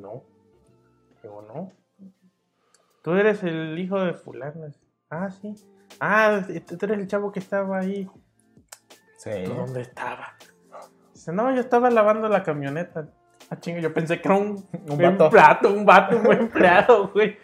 no. 0.00 0.22
Digo, 1.22 1.42
no. 1.42 1.72
Tú 3.02 3.12
eres 3.12 3.42
el 3.42 3.78
hijo 3.78 4.00
de 4.00 4.14
fulano. 4.14 4.66
Ah, 5.10 5.30
sí. 5.30 5.54
Ah, 6.00 6.42
tú 6.66 6.86
eres 6.86 6.98
el 6.98 7.06
chavo 7.06 7.30
que 7.32 7.38
estaba 7.38 7.78
ahí. 7.78 8.08
Sí. 9.18 9.30
¿Tú 9.44 9.54
¿Dónde 9.54 9.82
estaba? 9.82 10.34
Dice, 11.12 11.32
no, 11.32 11.54
yo 11.54 11.60
estaba 11.60 11.88
lavando 11.90 12.28
la 12.28 12.42
camioneta. 12.42 13.08
Ah, 13.50 13.58
chingo, 13.60 13.78
yo 13.80 13.92
pensé 13.92 14.20
que 14.20 14.28
era 14.28 14.36
un, 14.38 14.64
Un 14.88 14.98
vato. 14.98 15.30
plato, 15.30 15.68
un 15.72 15.84
vato, 15.84 16.16
un 16.16 16.32
empleado, 16.32 17.08
güey. 17.08 17.36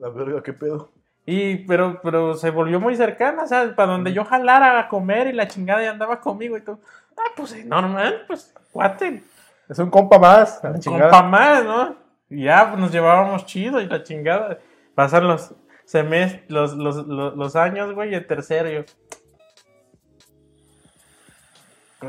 La 0.00 0.08
verga, 0.08 0.42
qué 0.42 0.52
pedo. 0.52 0.90
Y, 1.26 1.56
pero, 1.66 2.00
pero 2.02 2.34
se 2.34 2.50
volvió 2.50 2.78
muy 2.80 2.94
cercana, 2.96 3.44
o 3.44 3.46
sea, 3.46 3.74
para 3.74 3.92
donde 3.92 4.12
yo 4.12 4.24
jalara 4.24 4.78
a 4.78 4.88
comer 4.88 5.28
y 5.28 5.32
la 5.32 5.48
chingada 5.48 5.82
y 5.82 5.86
andaba 5.86 6.20
conmigo 6.20 6.56
y 6.58 6.60
todo. 6.60 6.80
Ah, 7.16 7.32
pues 7.36 7.54
eh, 7.54 7.64
normal, 7.64 8.24
pues, 8.26 8.52
cuate, 8.72 9.22
Es 9.68 9.78
un 9.78 9.88
compa 9.88 10.18
más. 10.18 10.60
la 10.62 10.70
un 10.72 10.80
chingada. 10.80 11.10
compa 11.10 11.22
más, 11.28 11.64
¿no? 11.64 11.96
Y 12.28 12.44
ya, 12.44 12.68
pues 12.68 12.78
nos 12.80 12.90
llevábamos 12.92 13.46
chido 13.46 13.80
y 13.80 13.86
la 13.86 14.02
chingada. 14.02 14.58
Pasan 14.94 15.26
los 15.26 15.54
semestres, 15.86 16.50
los, 16.50 16.74
los, 16.74 17.06
los, 17.06 17.34
los 17.36 17.56
años, 17.56 17.94
güey, 17.94 18.10
y 18.10 18.14
el 18.14 18.26
tercero 18.26 18.68
yo. 18.68 18.80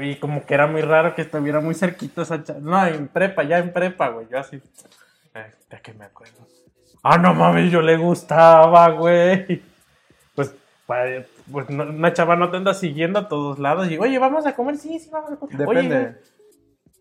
Y 0.01 0.15
como 0.17 0.45
que 0.45 0.53
era 0.53 0.67
muy 0.67 0.81
raro 0.81 1.15
que 1.15 1.21
estuviera 1.23 1.59
muy 1.59 1.75
cerquita 1.75 2.21
esa 2.23 2.43
cha- 2.43 2.57
No, 2.59 2.85
en 2.85 3.07
prepa, 3.07 3.43
ya 3.43 3.57
en 3.59 3.71
prepa, 3.73 4.09
güey. 4.09 4.27
Yo 4.29 4.39
así. 4.39 4.61
eh, 5.33 5.53
¿De 5.69 5.81
qué 5.81 5.93
me 5.93 6.05
acuerdo? 6.05 6.47
Ah, 7.03 7.17
no 7.17 7.33
mames, 7.33 7.71
yo 7.71 7.81
le 7.81 7.97
gustaba, 7.97 8.89
güey. 8.89 9.61
Pues, 10.33 10.53
pues 11.51 11.69
no- 11.69 11.83
una 11.83 12.13
chava 12.13 12.35
no 12.35 12.49
te 12.51 12.57
anda 12.57 12.73
siguiendo 12.73 13.19
a 13.19 13.27
todos 13.27 13.57
lados. 13.59 13.89
Y, 13.89 13.97
oye, 13.97 14.19
vamos 14.19 14.45
a 14.45 14.55
comer, 14.55 14.77
sí, 14.77 14.99
sí, 14.99 15.09
vamos 15.11 15.31
a 15.31 15.35
comer. 15.37 15.57
Depende. 15.57 16.15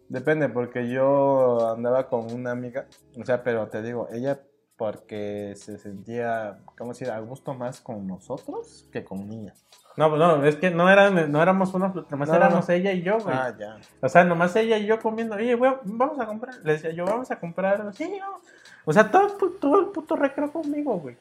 Depende, 0.09 0.49
porque 0.49 0.89
yo 0.89 1.73
andaba 1.75 2.09
con 2.09 2.31
una 2.33 2.51
amiga, 2.53 2.87
o 3.21 3.25
sea, 3.25 3.43
pero 3.43 3.67
te 3.69 3.83
digo, 3.83 4.09
ella 4.13 4.39
porque 4.77 5.55
se 5.57 5.79
sentía, 5.79 6.59
¿cómo 6.77 6.93
decir?, 6.93 7.11
a 7.11 7.19
gusto 7.21 7.55
más 7.55 7.81
con 7.81 8.07
nosotros 8.07 8.89
que 8.93 9.03
con 9.05 9.27
niñas. 9.29 9.65
No, 9.97 10.09
pues 10.09 10.19
no, 10.19 10.45
es 10.45 10.57
que 10.57 10.71
no, 10.71 10.91
eran, 10.91 11.31
no 11.31 11.41
éramos 11.43 11.73
unos, 11.75 11.95
nomás 12.11 12.29
No, 12.29 12.35
éramos 12.35 12.69
no. 12.69 12.75
ella 12.75 12.93
y 12.93 13.03
yo, 13.03 13.19
güey. 13.21 13.35
Ah, 13.37 13.55
ya. 13.59 13.77
O 14.01 14.09
sea, 14.09 14.25
nomás 14.25 14.55
ella 14.57 14.77
y 14.79 14.87
yo 14.87 14.99
comiendo. 14.99 15.37
Oye, 15.37 15.55
güey, 15.55 15.73
vamos 15.85 16.19
a 16.19 16.27
comprar. 16.27 16.55
Le 16.65 16.73
decía 16.73 16.91
yo, 16.91 17.05
vamos 17.05 17.31
a 17.31 17.39
comprar. 17.39 17.93
Sí, 17.95 18.19
vamos. 18.21 18.41
O 18.85 18.93
sea, 18.93 19.11
todo, 19.11 19.29
todo 19.61 19.81
el 19.81 19.87
puto 19.87 20.17
recreo 20.17 20.51
conmigo, 20.53 20.99
güey. 20.99 21.17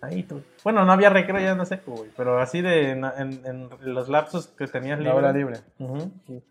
Ahí 0.00 0.22
tú. 0.22 0.42
Bueno, 0.64 0.84
no 0.84 0.92
había 0.92 1.10
recreo 1.10 1.40
ya 1.40 1.54
no 1.54 1.64
sé, 1.66 1.80
güey. 1.86 2.10
Pero 2.16 2.38
así 2.40 2.60
de 2.62 2.90
en, 2.90 3.04
en- 3.04 3.40
en 3.46 3.68
los 3.94 4.08
lapsos 4.08 4.48
que 4.48 4.66
tenías 4.66 4.98
La 4.98 5.04
libre. 5.04 5.18
hora 5.18 5.32
libre. 5.32 5.60
Ujú. 5.78 6.10
Y, 6.28 6.42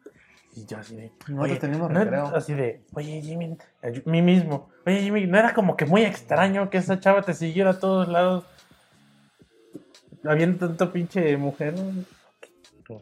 y 0.56 0.66
yo 0.66 0.78
así 0.78 0.96
de. 0.96 1.12
Nosotros 1.28 1.60
teníamos 1.60 1.90
no- 1.92 2.00
recreo. 2.00 2.26
así 2.36 2.54
de, 2.54 2.84
oye, 2.94 3.22
Jimmy, 3.22 3.58
mí 4.06 4.22
mismo. 4.22 4.70
Oye, 4.86 5.00
Jimmy, 5.02 5.26
¿no 5.28 5.38
era 5.38 5.54
como 5.54 5.76
que 5.76 5.86
muy 5.86 6.04
extraño 6.04 6.70
que 6.70 6.78
esa 6.78 7.00
chava 7.00 7.22
te 7.24 7.34
siguiera 7.34 7.72
a 7.72 7.80
todos 7.80 8.08
lados? 8.08 8.46
Habiendo 10.28 10.68
tanto 10.68 10.92
pinche 10.92 11.36
mujer. 11.38 11.74
¿no? 11.74 13.02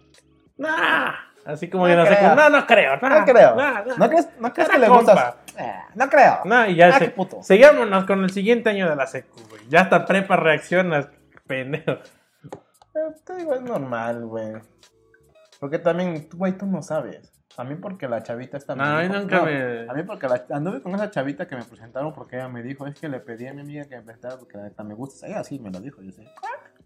Nah. 0.57 1.13
Así 1.45 1.69
como 1.69 1.87
No 1.87 1.91
que 1.93 1.97
no 1.97 2.05
sé 2.05 2.15
creo. 2.15 2.21
cómo, 2.29 2.35
No, 2.35 2.49
no 2.49 2.65
creo. 2.67 2.91
No 2.95 3.25
creo. 3.25 3.55
¿No 3.97 4.09
crees, 4.09 4.29
no 4.39 4.53
crees 4.53 4.69
Era 4.69 4.75
que 4.75 4.79
le 4.81 4.87
gustas? 4.89 5.35
Eh, 5.57 5.73
no 5.95 6.09
creo. 6.09 6.39
No, 6.45 6.65
y 6.67 6.75
ya 6.75 6.87
Ah, 6.87 6.99
se, 6.99 7.09
puto. 7.09 7.41
Con 8.07 8.23
el 8.23 8.29
siguiente 8.29 8.69
año 8.69 8.89
de 8.89 8.95
la 8.95 9.07
secu, 9.07 9.41
güey. 9.49 9.61
Ya 9.67 9.81
hasta 9.81 10.05
prepa 10.05 10.37
reaccionas, 10.37 11.09
pendejo. 11.45 11.97
Te 13.25 13.35
digo, 13.35 13.55
es 13.55 13.61
normal, 13.61 14.25
güey. 14.25 14.53
Porque 15.59 15.79
también, 15.79 16.29
tú, 16.29 16.37
güey, 16.37 16.53
tú 16.57 16.65
no 16.65 16.81
sabes. 16.81 17.32
A 17.55 17.63
mí 17.63 17.75
porque 17.75 18.07
la 18.07 18.23
chavita 18.23 18.57
está... 18.57 18.75
No, 18.75 18.83
a 18.83 19.01
mí 19.03 19.09
nunca 19.09 19.43
me- 19.43 19.87
A 19.87 19.93
mí 19.93 20.03
porque 20.03 20.27
la, 20.27 20.43
anduve 20.49 20.81
con 20.81 20.95
esa 20.95 21.11
chavita 21.11 21.47
que 21.47 21.55
me 21.55 21.63
presentaron 21.63 22.11
porque 22.13 22.37
ella 22.37 22.49
me 22.49 22.63
dijo, 22.63 22.87
es 22.87 22.99
que 22.99 23.07
le 23.07 23.19
pedí 23.19 23.45
a 23.45 23.53
mi 23.53 23.61
amiga 23.61 23.85
que 23.85 23.95
me 23.95 24.01
presentara 24.01 24.37
porque 24.37 24.57
la 24.57 24.63
neta 24.63 24.83
me 24.83 24.95
gusta. 24.95 25.27
Ella 25.27 25.43
sí 25.43 25.59
me 25.59 25.69
lo 25.69 25.79
dijo, 25.79 26.01
yo 26.01 26.11
sé. 26.11 26.25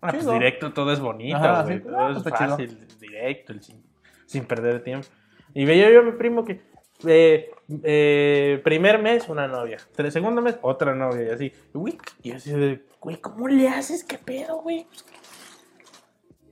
Ah, 0.01 0.09
pues 0.11 0.20
Chido. 0.22 0.34
directo 0.34 0.74
todo 0.74 0.91
es 0.91 0.99
bonito, 0.99 1.38
Ajá, 1.38 1.63
güey. 1.63 1.82
todo 1.82 1.97
ah, 1.97 2.11
es 2.11 2.22
pues 2.24 2.36
chido. 2.36 2.49
fácil, 2.49 2.88
directo, 2.99 3.53
el 3.53 3.63
sin, 3.63 3.84
sin 4.26 4.45
perder 4.45 4.84
tiempo. 4.84 5.07
Y 5.53 5.65
veía 5.65 5.89
yo 5.89 6.01
a 6.01 6.03
mi 6.03 6.11
primo 6.11 6.43
que 6.43 6.61
eh, 7.05 7.49
eh, 7.84 8.61
primer 8.63 9.01
mes 9.01 9.30
una 9.30 9.47
novia, 9.47 9.78
segundo 10.09 10.41
mes 10.41 10.57
otra 10.61 10.93
novia 10.93 11.28
y 11.28 11.30
así. 11.30 11.53
Güey, 11.74 11.97
y 12.24 12.32
así 12.32 12.51
de, 12.51 12.86
güey, 12.99 13.18
¿cómo 13.22 13.47
le 13.47 13.70
haces? 13.70 14.03
¿Qué 14.03 14.18
pedo, 14.18 14.61
güey? 14.61 14.86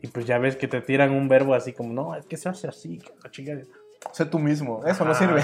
Y 0.02 0.08
pues 0.08 0.26
ya 0.26 0.38
ves 0.38 0.56
que 0.56 0.68
te 0.68 0.82
tiran 0.82 1.12
un 1.12 1.28
verbo 1.28 1.54
así 1.54 1.74
como, 1.74 1.92
no, 1.94 2.16
es 2.16 2.26
que 2.26 2.38
se 2.38 2.48
hace 2.48 2.68
así, 2.68 3.00
que 3.00 3.12
la 3.24 3.30
chingada. 3.32 3.62
Sé 4.12 4.26
tú 4.26 4.40
mismo, 4.40 4.84
eso 4.86 5.04
no 5.06 5.14
sirve. 5.14 5.42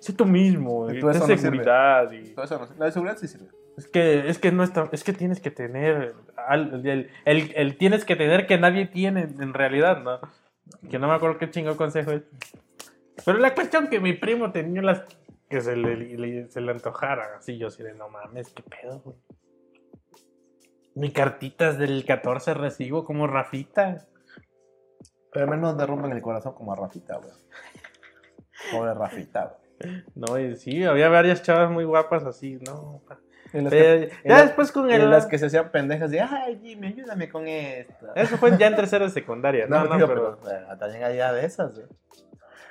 Sé 0.00 0.12
tú 0.12 0.24
mismo, 0.24 0.90
Y 0.92 0.96
y 0.96 1.00
tú 1.00 1.10
eso 1.10 1.20
no 1.20 1.26
sirve. 1.26 1.38
seguridad 1.42 2.10
y... 2.12 2.34
Todo 2.34 2.44
eso 2.44 2.58
no 2.58 2.66
sirve. 2.66 2.78
La 2.78 2.86
de 2.86 2.92
seguridad 2.92 3.16
sí 3.18 3.28
sirve. 3.28 3.48
Es 3.76 3.88
que, 3.88 4.28
es 4.28 4.38
que 4.38 4.52
no 4.52 4.62
está, 4.62 4.88
es 4.92 5.02
que 5.04 5.12
tienes 5.12 5.40
que 5.40 5.50
tener 5.50 6.14
el, 6.50 7.10
el- 7.24 7.52
el 7.56 7.76
tienes 7.76 8.04
que 8.04 8.14
tener 8.16 8.46
que 8.46 8.56
nadie 8.58 8.86
tiene 8.86 9.22
en 9.22 9.52
realidad, 9.52 10.00
¿no? 10.02 10.20
Que 10.88 10.98
no 10.98 11.08
me 11.08 11.14
acuerdo 11.14 11.38
qué 11.38 11.50
chingo 11.50 11.76
consejo 11.76 12.12
es. 12.12 12.22
Pero 13.24 13.38
la 13.38 13.54
cuestión 13.54 13.88
que 13.88 13.98
mi 14.00 14.12
primo 14.12 14.52
tenía 14.52 14.80
las 14.82 15.02
que 15.50 15.60
se 15.60 15.76
le, 15.76 15.96
le- 15.96 16.48
se 16.50 16.60
le 16.60 16.70
antojaran, 16.72 17.28
así 17.36 17.58
yo 17.58 17.66
así 17.66 17.82
de 17.82 17.94
no 17.94 18.08
mames, 18.08 18.48
qué 18.50 18.62
pedo, 18.62 19.00
güey. 19.04 19.16
Mi 20.94 21.10
cartitas 21.10 21.76
del 21.76 22.04
14 22.06 22.54
recibo 22.54 23.04
como 23.04 23.26
Rafita. 23.26 24.06
Pero 25.32 25.46
al 25.46 25.50
menos 25.50 25.76
te 25.76 25.84
rompen 25.84 26.12
el 26.12 26.22
corazón 26.22 26.54
como 26.54 26.72
a 26.72 26.76
Rafita, 26.76 27.16
güey. 27.16 27.32
Pobre 28.72 28.94
Rafita. 28.94 29.56
No, 30.14 30.38
y 30.38 30.56
sí, 30.56 30.84
había 30.84 31.08
varias 31.08 31.42
chavas 31.42 31.70
muy 31.70 31.84
guapas 31.84 32.24
así, 32.24 32.58
no. 32.66 33.02
Y 33.52 33.60
las 33.60 33.72
que- 33.72 34.10
ya 34.24 34.42
después 34.42 34.72
con 34.72 34.90
el... 34.90 35.10
las 35.10 35.26
que 35.26 35.38
se 35.38 35.46
hacían 35.46 35.70
pendejas 35.70 36.10
de, 36.10 36.20
ay, 36.20 36.58
Jimmy, 36.62 36.88
ayúdame 36.88 37.28
con 37.28 37.46
esto. 37.46 38.14
Eso 38.14 38.36
fue 38.38 38.56
ya 38.56 38.66
en 38.68 38.76
tercero 38.76 39.04
de 39.04 39.10
secundaria, 39.10 39.66
no, 39.68 39.84
No, 39.84 39.98
no, 39.98 40.06
pero... 40.08 40.38
pero 40.42 40.78
también 40.78 41.04
había 41.04 41.32
de 41.32 41.44
esas, 41.44 41.74
güey. 41.74 41.86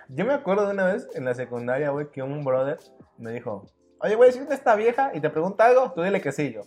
Yo 0.09 0.25
me 0.25 0.33
acuerdo 0.33 0.65
de 0.67 0.73
una 0.73 0.85
vez 0.85 1.07
en 1.15 1.25
la 1.25 1.33
secundaria, 1.33 1.89
güey, 1.91 2.09
que 2.11 2.21
un 2.21 2.43
brother 2.43 2.77
me 3.17 3.31
dijo, 3.31 3.65
oye, 3.99 4.15
güey, 4.15 4.31
si 4.31 4.39
viene 4.39 4.53
esta 4.55 4.75
vieja 4.75 5.11
y 5.13 5.21
te 5.21 5.29
pregunta 5.29 5.65
algo, 5.65 5.91
tú 5.93 6.01
dile 6.01 6.19
que 6.21 6.31
sí, 6.31 6.51
yo. 6.53 6.61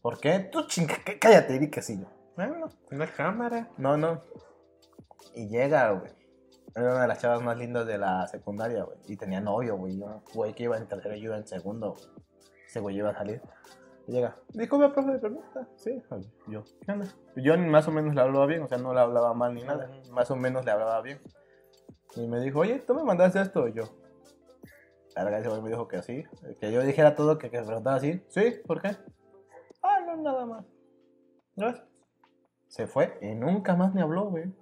¿Por 0.00 0.18
qué? 0.20 0.38
Tú 0.38 0.66
chinga, 0.66 0.94
cá- 1.04 1.18
cállate 1.20 1.54
y 1.56 1.58
di 1.58 1.70
que 1.70 1.82
sí, 1.82 1.98
yo. 2.00 2.06
Bueno, 2.36 2.68
Una 2.90 3.06
cámara. 3.06 3.68
no, 3.76 3.96
no. 3.96 4.22
Y 5.34 5.48
llega, 5.48 5.90
güey. 5.90 6.12
Era 6.74 6.92
una 6.92 7.02
de 7.02 7.08
las 7.08 7.18
chavas 7.20 7.42
más 7.42 7.56
lindas 7.56 7.86
de 7.86 7.98
la 7.98 8.26
secundaria, 8.26 8.84
güey. 8.84 8.98
Y 9.08 9.16
tenía 9.16 9.40
novio, 9.40 9.76
güey. 9.76 10.00
Un 10.00 10.22
güey 10.34 10.54
que 10.54 10.64
iba 10.64 10.76
en 10.76 10.86
tercero 10.86 11.14
y 11.14 11.20
yo 11.20 11.26
iba 11.26 11.36
en 11.36 11.46
segundo. 11.46 11.96
Ese 12.66 12.80
güey 12.80 12.96
iba 12.96 13.10
a 13.10 13.14
salir. 13.14 13.42
Llega, 14.06 14.36
disculpe, 14.48 14.88
profe, 14.88 15.18
pregunta. 15.18 15.68
Sí, 15.76 16.02
yo, 16.48 16.64
¿qué 16.84 16.92
onda? 16.92 17.06
Yo 17.36 17.56
más 17.58 17.86
o 17.86 17.92
menos 17.92 18.14
le 18.14 18.20
hablaba 18.20 18.46
bien, 18.46 18.62
o 18.62 18.68
sea, 18.68 18.78
no 18.78 18.92
le 18.92 19.00
hablaba 19.00 19.34
mal 19.34 19.54
ni 19.54 19.62
nada. 19.62 19.88
Más 20.10 20.30
o 20.30 20.36
menos 20.36 20.64
le 20.64 20.70
hablaba 20.70 21.00
bien. 21.00 21.20
Y 22.16 22.26
me 22.26 22.40
dijo, 22.40 22.60
oye, 22.60 22.80
¿tú 22.80 22.94
me 22.94 23.04
mandaste 23.04 23.40
esto? 23.40 23.68
Yo, 23.68 23.84
Verga, 25.14 25.38
ese 25.38 25.48
güey 25.48 25.62
me 25.62 25.70
dijo 25.70 25.88
que 25.88 26.02
sí. 26.02 26.24
Que 26.60 26.72
yo 26.72 26.82
dijera 26.82 27.14
todo, 27.14 27.38
que, 27.38 27.50
que 27.50 27.60
me 27.60 27.66
preguntara 27.66 27.96
así. 27.96 28.22
Sí, 28.28 28.54
¿por 28.66 28.80
qué? 28.80 28.96
Ah, 29.82 30.00
no, 30.06 30.16
nada 30.16 30.46
más. 30.46 30.64
Gracias. 31.56 31.86
Se 32.68 32.86
fue 32.86 33.18
y 33.20 33.34
nunca 33.34 33.74
más 33.74 33.92
me 33.92 34.02
habló, 34.02 34.30
güey. 34.30 34.52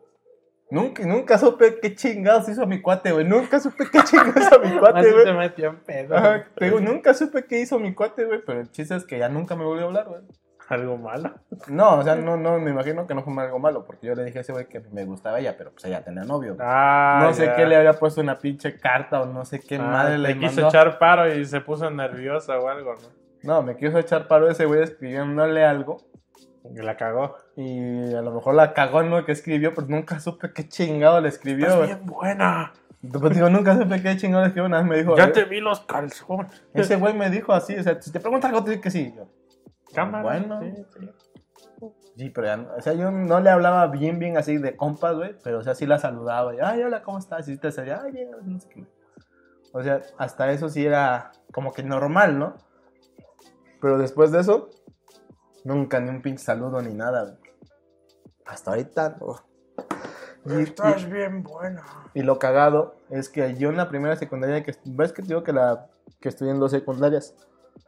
Nunca, 0.70 1.02
nunca 1.06 1.38
supe 1.38 1.78
qué 1.80 1.94
chingados 1.94 2.48
hizo 2.48 2.66
mi 2.66 2.82
cuate, 2.82 3.12
güey. 3.12 3.24
Nunca 3.24 3.58
supe 3.58 3.84
qué 3.90 4.00
chingados 4.04 4.36
hizo 4.36 4.60
mi 4.60 4.70
cuate, 4.78 5.12
güey. 5.12 5.34
metió 5.34 5.68
en 5.70 5.76
pedo. 5.80 6.16
Ajá, 6.16 6.46
te 6.54 6.66
digo, 6.66 6.80
nunca 6.80 7.14
supe 7.14 7.44
qué 7.46 7.60
hizo 7.60 7.78
mi 7.78 7.94
cuate, 7.94 8.24
güey. 8.26 8.40
Pero 8.44 8.60
el 8.60 8.70
chiste 8.70 8.94
es 8.96 9.04
que 9.04 9.18
ya 9.18 9.28
nunca 9.28 9.56
me 9.56 9.64
volvió 9.64 9.84
a 9.84 9.88
hablar, 9.88 10.06
güey. 10.08 10.20
Algo 10.68 10.98
malo. 10.98 11.32
No, 11.68 11.96
o 11.98 12.02
sea, 12.02 12.14
no, 12.16 12.36
no, 12.36 12.58
me 12.58 12.70
imagino 12.70 13.06
que 13.06 13.14
no 13.14 13.22
fue 13.22 13.32
algo 13.42 13.58
malo. 13.58 13.86
Porque 13.86 14.06
yo 14.08 14.14
le 14.14 14.22
dije 14.24 14.36
a 14.36 14.40
ese 14.42 14.52
güey 14.52 14.66
que 14.68 14.80
me 14.92 15.06
gustaba 15.06 15.40
ella, 15.40 15.54
pero 15.56 15.70
pues 15.72 15.86
ella 15.86 16.04
tenía 16.04 16.24
novio. 16.24 16.54
güey. 16.56 16.66
Ah, 16.70 17.20
no 17.22 17.32
sé 17.32 17.46
ya. 17.46 17.56
qué 17.56 17.64
le 17.64 17.74
había 17.76 17.94
puesto 17.94 18.20
una 18.20 18.38
pinche 18.38 18.78
carta 18.78 19.22
o 19.22 19.24
no 19.26 19.46
sé 19.46 19.60
qué 19.60 19.76
Ah, 19.76 19.82
madre 19.82 20.18
le 20.18 20.34
le 20.34 20.38
quiso 20.38 20.56
mandó. 20.60 20.68
echar 20.68 20.98
paro 20.98 21.34
y 21.34 21.42
se 21.46 21.62
puso 21.62 21.88
nerviosa 21.90 22.58
o 22.60 22.68
algo, 22.68 22.92
¿no? 22.96 23.08
No, 23.44 23.62
me 23.62 23.76
quiso 23.78 23.98
echar 23.98 24.28
paro 24.28 24.50
ese 24.50 24.66
güey 24.66 24.82
escribiéndole 24.82 25.64
algo. 25.64 25.96
Y 26.74 26.82
la 26.82 26.96
cagó. 26.96 27.36
Y 27.56 28.14
a 28.14 28.22
lo 28.22 28.32
mejor 28.32 28.54
la 28.54 28.72
cagó 28.72 29.00
en 29.00 29.10
lo 29.10 29.24
que 29.24 29.32
escribió, 29.32 29.74
pero 29.74 29.86
nunca 29.86 30.20
supe 30.20 30.52
qué 30.52 30.68
chingado 30.68 31.20
le 31.20 31.28
escribió, 31.28 31.82
bien 31.82 32.04
buena. 32.04 32.72
Pues 33.00 33.34
digo, 33.34 33.48
nunca 33.48 33.76
supe 33.76 34.02
qué 34.02 34.16
chingado 34.16 34.42
le 34.42 34.48
escribió. 34.48 34.68
Nada 34.68 34.82
me 34.82 34.98
dijo. 34.98 35.16
Ya 35.16 35.26
eh, 35.26 35.32
te 35.32 35.44
vi 35.44 35.60
los 35.60 35.80
calzones. 35.80 36.62
Ese 36.74 36.96
güey 36.96 37.14
me 37.14 37.30
dijo 37.30 37.52
así, 37.52 37.76
o 37.76 37.82
sea, 37.82 38.00
si 38.00 38.10
te 38.12 38.20
pregunta 38.20 38.48
algo, 38.48 38.64
te 38.64 38.70
digo 38.70 38.82
que 38.82 38.90
sí. 38.90 39.12
Yo, 39.16 39.28
Cámara. 39.94 40.22
Bueno. 40.22 40.60
Sí, 40.60 40.72
sí. 40.98 41.90
sí, 42.16 42.30
pero 42.30 42.46
ya, 42.46 42.74
o 42.76 42.80
sea, 42.82 42.92
yo 42.92 43.10
no 43.10 43.40
le 43.40 43.50
hablaba 43.50 43.86
bien, 43.86 44.18
bien 44.18 44.36
así 44.36 44.58
de 44.58 44.76
compas, 44.76 45.16
güey, 45.16 45.34
pero 45.42 45.58
o 45.58 45.62
sea, 45.62 45.74
sí 45.74 45.86
la 45.86 45.98
saludaba. 45.98 46.54
Y, 46.54 46.58
ay, 46.60 46.82
hola, 46.82 47.02
¿cómo 47.02 47.18
estás? 47.18 47.48
Y 47.48 47.56
te 47.56 47.68
decía, 47.68 48.02
ay, 48.04 48.12
bien, 48.12 48.30
no 48.44 48.60
sé 48.60 48.68
qué. 48.68 48.84
O 49.72 49.82
sea, 49.82 50.00
hasta 50.16 50.50
eso 50.50 50.68
sí 50.68 50.84
era 50.84 51.32
como 51.52 51.72
que 51.72 51.82
normal, 51.82 52.38
¿no? 52.38 52.56
Pero 53.80 53.98
después 53.98 54.32
de 54.32 54.40
eso, 54.40 54.70
nunca 55.64 56.00
ni 56.00 56.08
un 56.10 56.22
pinche 56.22 56.44
saludo 56.44 56.80
ni 56.82 56.94
nada, 56.94 57.24
güey. 57.24 57.36
Hasta 58.46 58.70
ahorita, 58.70 59.16
no. 59.20 59.36
Y- 60.46 60.60
y- 60.60 60.62
Estás 60.62 61.08
bien 61.10 61.42
buena. 61.42 61.82
Y 62.14 62.22
lo 62.22 62.38
cagado 62.38 62.96
es 63.10 63.28
que 63.28 63.54
yo 63.56 63.68
en 63.70 63.76
la 63.76 63.88
primera 63.88 64.16
secundaria 64.16 64.62
que 64.62 64.74
ves 64.84 65.12
que 65.12 65.22
te 65.22 65.28
digo 65.28 65.42
que 65.42 65.52
la 65.52 65.86
que 66.20 66.28
estudié 66.30 66.52
en 66.52 66.60
dos 66.60 66.70
secundarias, 66.70 67.34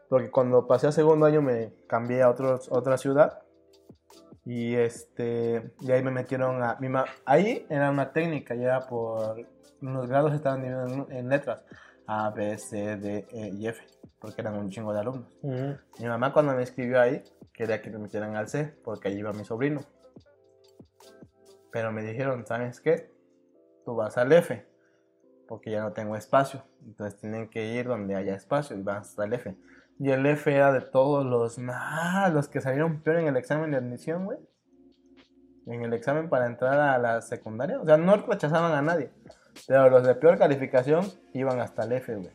porque 0.09 0.31
cuando 0.31 0.67
pasé 0.67 0.87
a 0.89 0.93
segundo 0.93 1.27
año 1.27 1.41
me 1.43 1.73
cambié 1.87 2.23
a 2.23 2.29
otros, 2.31 2.69
otra 2.71 2.97
ciudad 2.99 3.41
Y 4.45 4.75
este, 4.75 5.75
y 5.81 5.93
ahí 5.93 6.03
me 6.03 6.11
metieron 6.11 6.63
a. 6.63 6.77
Mi 6.81 6.89
ma- 6.89 7.05
ahí 7.27 7.67
era 7.69 7.91
una 7.91 8.13
técnica, 8.13 8.55
ya 8.55 8.81
por. 8.89 9.37
Los 9.81 10.09
grados 10.09 10.33
estaban 10.35 10.63
divididos 10.63 10.93
en, 10.93 11.13
en 11.17 11.29
letras: 11.29 11.63
A, 12.07 12.31
B, 12.31 12.57
C, 12.59 12.97
D, 12.97 13.27
E 13.31 13.49
y 13.49 13.67
F, 13.69 13.83
porque 14.19 14.41
eran 14.41 14.57
un 14.57 14.71
chingo 14.71 14.93
de 14.95 15.01
alumnos. 15.01 15.29
Ujú. 15.43 15.77
Mi 16.01 16.07
mamá, 16.07 16.33
cuando 16.33 16.55
me 16.55 16.63
escribió 16.63 17.01
ahí, 17.01 17.23
quería 17.61 17.83
que 17.83 17.91
me 17.91 17.99
metieran 17.99 18.37
al 18.37 18.49
C, 18.49 18.75
porque 18.83 19.09
allí 19.09 19.19
iba 19.19 19.33
mi 19.35 19.45
sobrino. 19.45 19.83
Pero 21.71 21.93
me 21.93 22.03
dijeron: 22.03 22.47
¿Sabes 22.47 22.81
qué? 22.81 23.13
Tú 23.85 23.95
vas 23.95 24.17
al 24.17 24.33
F, 24.33 24.67
porque 25.47 25.71
ya 25.71 25.83
no 25.83 25.93
tengo 25.93 26.17
espacio. 26.17 26.65
Entonces 26.87 27.21
tienen 27.21 27.51
que 27.51 27.75
ir 27.75 27.87
donde 27.87 28.15
haya 28.17 28.35
espacio 28.35 28.77
y 28.77 28.83
vas 28.83 29.19
al 29.19 29.35
F. 29.35 29.55
Y 29.99 30.11
el 30.11 30.25
F 30.25 30.51
era 30.51 30.73
de 30.73 30.81
todos 30.81 31.27
los 31.27 31.59
más, 31.59 32.33
los 32.33 32.49
que 32.49 32.63
salieron 32.63 33.03
peor 33.03 33.19
en 33.19 33.27
el 33.27 33.37
examen 33.37 33.71
de 33.71 33.77
admisión, 33.77 34.25
güey. 34.25 34.39
En 35.67 35.85
el 35.85 35.93
examen 35.93 36.31
para 36.31 36.47
entrar 36.47 36.81
a 36.81 36.97
la 36.97 37.21
secundaria. 37.21 37.79
O 37.79 37.85
sea, 37.85 37.99
no 37.99 38.17
rechazaban 38.17 38.73
a 38.73 38.81
nadie. 38.81 39.13
Pero 39.69 39.91
los 39.91 40.07
de 40.07 40.15
peor 40.15 40.39
calificación 40.39 41.05
iban 41.35 41.61
hasta 41.61 41.85
el 41.85 41.93
F, 41.93 42.17
güey. 42.17 42.33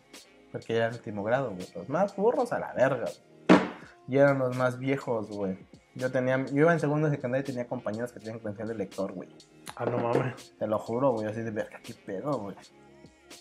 Porque 0.52 0.76
era 0.76 0.88
el 0.88 0.94
último 0.94 1.24
grado, 1.24 1.50
güey. 1.50 1.68
Los 1.74 1.90
más 1.90 2.16
burros 2.16 2.54
a 2.54 2.60
la 2.60 2.74
verga, 2.74 3.06
güey. 3.06 3.35
Y 4.08 4.18
eran 4.18 4.40
los 4.40 4.56
más 4.56 4.78
viejos, 4.78 5.30
güey. 5.30 5.58
Yo 5.96 6.12
tenía, 6.12 6.44
yo 6.48 6.62
iba 6.62 6.74
en 6.74 6.80
segundo 6.80 7.08
de 7.10 7.16
secundaria 7.16 7.42
y 7.44 7.46
tenía 7.46 7.68
compañeros 7.68 8.12
que 8.12 8.20
tenían 8.20 8.40
credencial 8.40 8.68
de 8.68 8.76
lector, 8.76 9.14
güey. 9.14 9.30
Ah, 9.76 9.86
no 9.86 9.98
mames. 9.98 10.54
Te 10.60 10.68
lo 10.68 10.78
juro, 10.78 11.12
güey, 11.14 11.28
así 11.28 11.42
de 11.42 11.52
verga, 11.52 11.80
qué 11.84 11.94
pedo, 11.94 12.32
güey. 12.40 12.56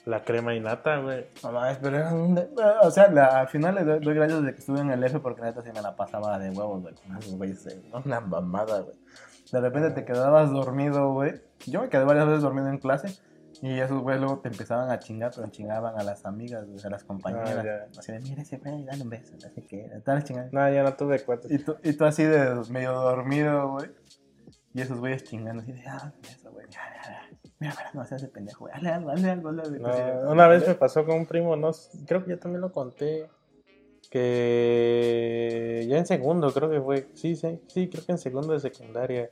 La 0.06 0.22
crema 0.24 0.54
y 0.54 0.60
nata, 0.60 0.98
güey. 0.98 1.26
No 1.42 1.52
mames, 1.52 1.78
pero 1.82 1.96
eran 1.98 2.14
un 2.14 2.40
O 2.82 2.90
sea, 2.90 3.08
la- 3.10 3.40
al 3.40 3.48
final 3.48 3.74
le 3.74 3.84
doy, 3.84 4.00
doy 4.00 4.14
gracias 4.14 4.42
de 4.44 4.52
que 4.52 4.58
estuve 4.60 4.80
en 4.80 4.90
el 4.90 5.02
F 5.04 5.18
porque 5.20 5.42
neta 5.42 5.62
sí 5.62 5.70
me 5.74 5.82
la 5.82 5.96
pasaba 5.96 6.38
de 6.38 6.50
huevos, 6.50 6.82
güey. 6.82 6.94
Una 8.04 8.20
mamada, 8.20 8.80
güey. 8.80 8.96
De 9.52 9.60
repente 9.60 9.90
te 9.90 10.04
quedabas 10.04 10.50
dormido, 10.50 11.12
güey. 11.12 11.34
Yo 11.66 11.82
me 11.82 11.88
quedé 11.88 12.04
varias 12.04 12.26
veces 12.26 12.42
dormido 12.42 12.68
en 12.68 12.78
clase. 12.78 13.18
Y 13.62 13.78
esos 13.78 14.02
güeyes 14.02 14.20
luego 14.20 14.40
te 14.40 14.48
empezaban 14.48 14.90
a 14.90 14.98
chingar, 14.98 15.32
pero 15.34 15.48
chingaban 15.48 15.98
a 15.98 16.02
las 16.02 16.24
amigas, 16.26 16.66
güey, 16.66 16.78
a 16.84 16.90
las 16.90 17.04
compañeras. 17.04 17.64
Ah, 17.66 17.98
así 17.98 18.12
de, 18.12 18.20
mira 18.20 18.42
ese 18.42 18.58
güey, 18.58 18.84
dale 18.84 19.02
un 19.02 19.10
beso, 19.10 19.34
no 19.34 19.48
sé 19.48 19.62
qué. 19.62 19.90
Tal 20.04 20.24
chingando. 20.24 20.50
No, 20.52 20.72
ya 20.72 20.82
no 20.82 20.94
tuve 20.94 21.20
cuentas. 21.20 21.50
Y 21.50 21.58
tú, 21.58 21.76
y 21.82 21.92
tú 21.92 22.04
así 22.04 22.24
de 22.24 22.54
medio 22.70 22.92
dormido, 22.92 23.72
güey. 23.72 23.90
Y 24.74 24.80
esos 24.80 24.98
güeyes 24.98 25.24
chingando 25.24 25.62
así 25.62 25.72
de, 25.72 25.82
ah, 25.86 26.12
eso, 26.28 26.50
güey. 26.50 26.66
ya, 26.68 26.80
ya, 26.94 27.10
ya. 27.10 27.38
Mira, 27.60 27.74
mira, 27.78 27.90
no 27.94 28.04
seas 28.04 28.22
ese 28.22 28.32
pendejo, 28.32 28.64
güey. 28.64 28.74
Dale 28.74 28.90
algo, 28.90 29.10
dale 29.10 29.30
algo. 29.30 29.52
No, 29.52 29.62
Así 29.62 30.02
de, 30.02 30.26
una 30.26 30.48
vez 30.48 30.66
me 30.66 30.74
pasó 30.74 31.04
con 31.04 31.16
un 31.16 31.26
primo, 31.26 31.56
no, 31.56 31.70
creo 32.06 32.24
que 32.24 32.30
yo 32.30 32.38
también 32.38 32.60
lo 32.60 32.72
conté, 32.72 33.28
que 34.10 35.86
ya 35.88 35.98
en 35.98 36.06
segundo 36.06 36.52
creo 36.52 36.70
que 36.70 36.80
fue, 36.80 37.08
sí, 37.14 37.36
sí, 37.36 37.60
sí, 37.68 37.88
creo 37.88 38.04
que 38.04 38.12
en 38.12 38.18
segundo 38.18 38.52
de 38.52 38.60
secundaria, 38.60 39.30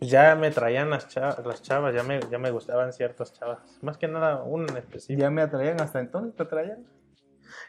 ya 0.00 0.34
me 0.36 0.50
traían 0.50 0.90
las 0.90 1.08
chavas, 1.08 1.44
las 1.44 1.62
chavas 1.62 1.94
ya, 1.94 2.02
me, 2.02 2.20
ya 2.30 2.38
me 2.38 2.50
gustaban 2.50 2.92
ciertas 2.92 3.32
chavas, 3.32 3.58
más 3.82 3.96
que 3.96 4.08
nada 4.08 4.42
una 4.42 4.70
en 4.70 4.76
específico. 4.78 5.20
Ya 5.20 5.30
me 5.30 5.42
atraían 5.42 5.80
hasta 5.80 6.00
entonces, 6.00 6.34
te 6.36 6.42
atraían. 6.42 6.84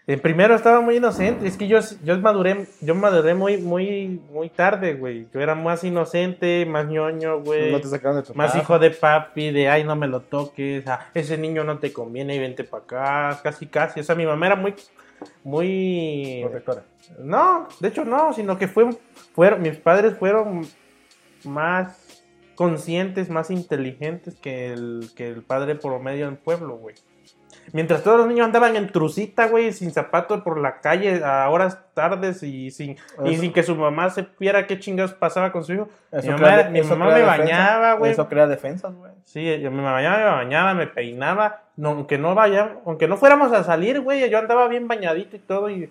En 0.07 0.19
primero 0.19 0.55
estaba 0.55 0.81
muy 0.81 0.97
inocente, 0.97 1.47
es 1.47 1.55
que 1.55 1.67
yo, 1.67 1.79
yo 2.03 2.17
maduré, 2.19 2.67
yo 2.81 2.95
maduré 2.95 3.33
muy, 3.33 3.57
muy, 3.57 4.21
muy 4.31 4.49
tarde, 4.49 4.95
güey, 4.95 5.27
yo 5.33 5.39
era 5.39 5.55
más 5.55 5.83
inocente, 5.83 6.65
más 6.65 6.87
ñoño, 6.87 7.41
güey. 7.41 7.71
No 7.71 7.79
te 7.79 7.87
sacaron 7.87 8.17
de 8.17 8.23
tu 8.23 8.33
Más 8.33 8.55
hijo 8.55 8.79
de 8.79 8.91
papi, 8.91 9.51
de 9.51 9.69
ay, 9.69 9.83
no 9.83 9.95
me 9.95 10.07
lo 10.07 10.21
toques, 10.21 10.85
ah, 10.87 11.07
ese 11.13 11.37
niño 11.37 11.63
no 11.63 11.79
te 11.79 11.93
conviene 11.93 12.35
y 12.35 12.39
vente 12.39 12.63
para 12.63 12.83
acá, 12.83 13.39
casi, 13.43 13.67
casi. 13.67 13.99
O 13.99 14.03
sea, 14.03 14.15
mi 14.15 14.25
mamá 14.25 14.47
era 14.47 14.55
muy, 14.55 14.73
muy. 15.43 16.39
Protectora. 16.43 16.83
No, 17.19 17.67
de 17.79 17.87
hecho 17.87 18.03
no, 18.03 18.33
sino 18.33 18.57
que 18.57 18.67
fue, 18.67 18.89
fueron, 19.33 19.61
mis 19.61 19.77
padres 19.77 20.17
fueron 20.17 20.67
más 21.43 22.08
conscientes, 22.59 23.29
más 23.29 23.51
inteligentes 23.51 24.35
que 24.35 24.73
el, 24.73 25.11
que 25.15 25.29
el 25.29 25.43
padre 25.43 25.75
promedio 25.75 26.27
en 26.27 26.35
pueblo, 26.35 26.75
güey. 26.75 26.93
Mientras 27.71 28.03
todos 28.03 28.17
los 28.17 28.27
niños 28.27 28.47
andaban 28.47 28.75
en 28.75 28.91
trucita, 28.91 29.47
güey, 29.47 29.71
sin 29.71 29.91
zapatos 29.91 30.41
por 30.41 30.59
la 30.59 30.81
calle 30.81 31.23
a 31.23 31.49
horas 31.49 31.79
tardes 31.93 32.43
y 32.43 32.69
sin, 32.71 32.97
y 33.23 33.37
sin 33.37 33.53
que 33.53 33.63
su 33.63 33.77
mamá 33.77 34.09
se 34.09 34.27
viera 34.37 34.67
qué 34.67 34.77
chingados 34.77 35.13
pasaba 35.13 35.53
con 35.53 35.63
su 35.63 35.71
hijo. 35.71 35.87
Eso 36.11 36.33
mi 36.33 36.33
mamá, 36.33 36.63
mi 36.63 36.81
me 36.81 36.81
defensa. 36.81 37.25
bañaba, 37.25 37.93
güey. 37.93 38.11
Eso 38.11 38.27
crea 38.27 38.45
defensas, 38.45 38.93
güey. 38.93 39.13
Sí, 39.23 39.61
yo 39.61 39.71
me 39.71 39.81
bañaba, 39.81 40.17
me 40.17 40.25
bañaba, 40.25 40.73
me 40.73 40.87
peinaba. 40.87 41.61
No, 41.77 41.91
aunque 41.91 42.17
no 42.17 42.35
vaya, 42.35 42.75
aunque 42.85 43.07
no 43.07 43.15
fuéramos 43.15 43.53
a 43.53 43.63
salir, 43.63 44.01
güey, 44.01 44.29
yo 44.29 44.37
andaba 44.37 44.67
bien 44.67 44.89
bañadito 44.89 45.37
y 45.37 45.39
todo. 45.39 45.69
Y, 45.69 45.89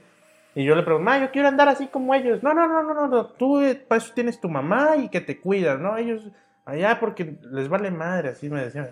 y 0.54 0.64
yo 0.64 0.74
le 0.74 0.82
pregunto, 0.82 1.10
ma, 1.10 1.18
yo 1.18 1.30
quiero 1.30 1.48
andar 1.48 1.70
así 1.70 1.86
como 1.86 2.14
ellos. 2.14 2.42
No, 2.42 2.52
no, 2.52 2.68
no, 2.68 2.82
no, 2.82 3.06
no. 3.06 3.24
Tú 3.24 3.62
para 3.88 4.02
eso 4.02 4.12
tienes 4.14 4.38
tu 4.38 4.50
mamá 4.50 4.96
y 4.98 5.08
que 5.08 5.22
te 5.22 5.40
cuidas, 5.40 5.80
¿no? 5.80 5.96
Ellos 5.96 6.30
allá 6.68 7.00
porque 7.00 7.36
les 7.50 7.68
vale 7.68 7.90
madre, 7.90 8.28
así 8.30 8.48
me 8.50 8.62
decían. 8.62 8.90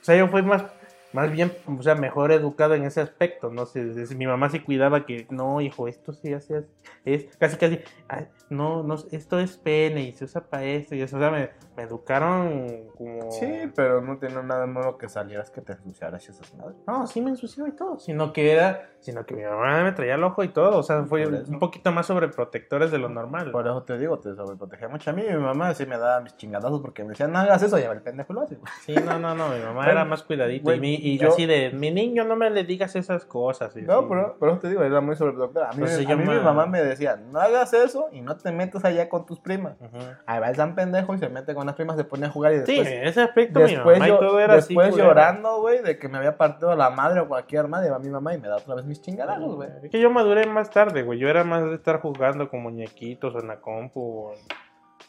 O 0.00 0.04
sea, 0.04 0.16
yo 0.16 0.28
fui 0.28 0.42
más, 0.42 0.64
más 1.12 1.32
bien, 1.32 1.52
o 1.66 1.82
sea, 1.82 1.96
mejor 1.96 2.30
educado 2.30 2.74
en 2.74 2.84
ese 2.84 3.00
aspecto, 3.00 3.50
¿no? 3.50 3.66
sé 3.66 3.82
mi 4.14 4.26
mamá 4.26 4.50
sí 4.50 4.60
cuidaba 4.60 5.04
que, 5.04 5.26
no, 5.30 5.60
hijo, 5.60 5.88
esto 5.88 6.12
sí 6.12 6.32
hace, 6.32 6.64
es 7.04 7.36
casi, 7.38 7.56
casi, 7.56 7.80
"Ay, 8.08 8.28
no, 8.50 8.84
no, 8.84 8.94
esto 9.10 9.40
es 9.40 9.56
pene 9.56 10.02
y 10.02 10.12
se 10.12 10.24
usa 10.26 10.42
para 10.42 10.64
esto 10.64 10.94
y 10.94 11.02
eso, 11.02 11.16
o 11.16 11.20
sea, 11.20 11.30
me, 11.30 11.50
me 11.76 11.82
educaron 11.82 12.84
como... 12.96 13.30
Sí, 13.30 13.70
pero 13.74 14.00
no 14.00 14.18
tiene 14.18 14.42
nada 14.42 14.62
de 14.62 14.66
malo 14.66 14.96
que 14.98 15.08
salieras 15.08 15.50
que 15.50 15.60
te 15.60 15.72
ensuciaras 15.72 16.26
y 16.26 16.30
esas 16.30 16.54
madres. 16.54 16.76
No, 16.86 17.06
sí 17.06 17.20
me 17.20 17.30
ensució 17.30 17.66
y 17.66 17.72
todo, 17.72 17.98
sino 17.98 18.32
que 18.32 18.52
era, 18.52 18.88
sino 19.00 19.24
que 19.26 19.34
mi 19.34 19.42
mamá 19.44 19.82
me 19.84 19.92
traía 19.92 20.14
el 20.14 20.24
ojo 20.24 20.42
y 20.42 20.48
todo, 20.48 20.78
o 20.78 20.82
sea, 20.82 21.04
fue 21.04 21.26
un 21.26 21.58
poquito 21.58 21.92
más 21.92 22.06
sobreprotectores 22.06 22.90
de 22.90 22.98
lo 22.98 23.08
normal. 23.08 23.50
Por 23.50 23.66
eso 23.66 23.82
te 23.82 23.98
digo, 23.98 24.18
te 24.18 24.34
sobreprotegía 24.34 24.88
mucho 24.88 25.10
a 25.10 25.12
mí. 25.12 25.22
Mi 25.28 25.36
mamá 25.36 25.74
sí 25.74 25.86
me 25.86 25.98
daba 25.98 26.20
mis 26.20 26.36
chingadazos 26.36 26.80
porque 26.80 27.02
me 27.02 27.10
decía, 27.10 27.28
no 27.28 27.38
hagas 27.38 27.62
eso, 27.62 27.78
ya 27.78 27.90
el 27.92 28.02
pendejo 28.02 28.32
lo 28.32 28.42
hace. 28.42 28.56
güey". 28.56 28.72
Sí, 28.84 28.94
no, 28.94 29.18
no, 29.18 29.34
no, 29.34 29.48
mi 29.48 29.58
mamá 29.60 29.74
Bueno, 29.74 29.90
era 29.92 30.04
más 30.04 30.22
cuidadita 30.22 30.64
güey, 30.64 30.78
y, 30.78 30.80
mi- 30.80 30.94
y 30.94 31.18
yo- 31.18 31.28
así 31.28 31.46
de, 31.46 31.70
mi 31.72 31.90
niño, 31.90 32.24
no 32.24 32.36
me 32.36 32.50
le 32.50 32.64
digas 32.64 32.96
esas 32.96 33.24
cosas. 33.24 33.76
y 33.76 33.82
No, 33.82 33.98
así. 33.98 34.06
pero, 34.08 34.36
pero 34.40 34.58
te 34.58 34.68
digo, 34.68 34.82
era 34.82 35.00
muy 35.00 35.16
sobreprotectora. 35.16 35.68
A 35.70 35.72
mí, 35.72 35.80
Pues 35.80 35.96
se 35.96 36.10
a 36.10 36.16
mí 36.16 36.24
mi 36.24 36.40
mamá 36.40 36.66
me 36.66 36.82
decía, 36.82 37.16
no 37.16 37.38
hagas 37.40 37.72
eso 37.74 38.08
y 38.12 38.20
no 38.20 38.36
te 38.36 38.52
metas 38.52 38.84
allá 38.84 39.08
con 39.08 39.26
tus 39.26 39.40
primas. 39.40 39.76
Ujú. 39.80 39.98
Ahí 40.26 40.40
va 40.40 40.48
el 40.50 40.56
tan 40.56 40.74
pendejo 40.74 41.14
y 41.14 41.18
se 41.18 41.28
mete 41.28 41.54
con 41.54 41.65
las 41.66 41.74
primas, 41.76 41.96
se 41.96 42.04
pone 42.04 42.26
a 42.26 42.30
jugar 42.30 42.52
y 42.54 42.56
Sí, 42.60 42.76
después... 42.76 42.88
en 42.88 43.06
ese 43.06 43.20
aspecto 43.22 43.60
Después, 43.60 43.98
yo- 44.06 44.18
todo 44.18 44.40
era 44.40 44.54
así. 44.54 44.68
después 44.74 44.90
culero. 44.90 45.08
llorando, 45.08 45.60
güey, 45.60 45.82
de 45.82 45.98
que 45.98 46.08
me 46.08 46.18
había 46.18 46.36
partido 46.36 46.74
la 46.74 46.90
madre 46.90 47.20
o 47.20 47.28
cualquier 47.28 47.68
madre, 47.68 47.90
va 47.90 47.98
mi 47.98 48.08
mamá 48.08 48.34
y 48.34 48.38
me 48.38 48.48
da 48.48 48.56
otra 48.56 48.74
vez 48.76 48.84
mis 48.84 49.02
chingadazos, 49.02 49.54
güey. 49.56 49.68
Es 49.82 49.90
que 49.90 50.00
yo 50.00 50.10
maduré 50.10 50.46
más 50.46 50.70
tarde, 50.70 51.02
güey. 51.02 51.18
Yo 51.18 51.28
era 51.28 51.44
más 51.44 51.64
de 51.64 51.74
estar 51.74 52.00
jugando 52.00 52.48
con 52.48 52.62
muñequitos 52.62 53.34
o 53.34 53.40
en 53.40 53.48
la 53.48 53.60
compu 53.60 54.28
o, 54.28 54.34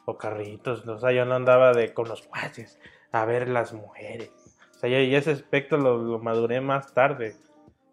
o 0.05 0.18
carritos. 0.18 0.88
O 0.88 0.99
sea, 0.99 1.12
yo 1.12 1.26
no 1.26 1.36
andaba 1.36 1.74
de 1.74 1.93
con 1.93 2.08
los 2.08 2.28
guaches 2.28 2.80
a 3.12 3.26
ver 3.26 3.47
las 3.47 3.74
mujeres. 3.74 4.32
O 4.76 4.80
sea, 4.80 4.89
yo, 4.89 4.97
y 4.99 5.16
ese 5.16 5.32
aspecto 5.32 5.78
lo, 5.78 5.97
lo 5.97 6.20
maduré 6.20 6.62
más 6.62 6.93
tarde. 6.93 7.36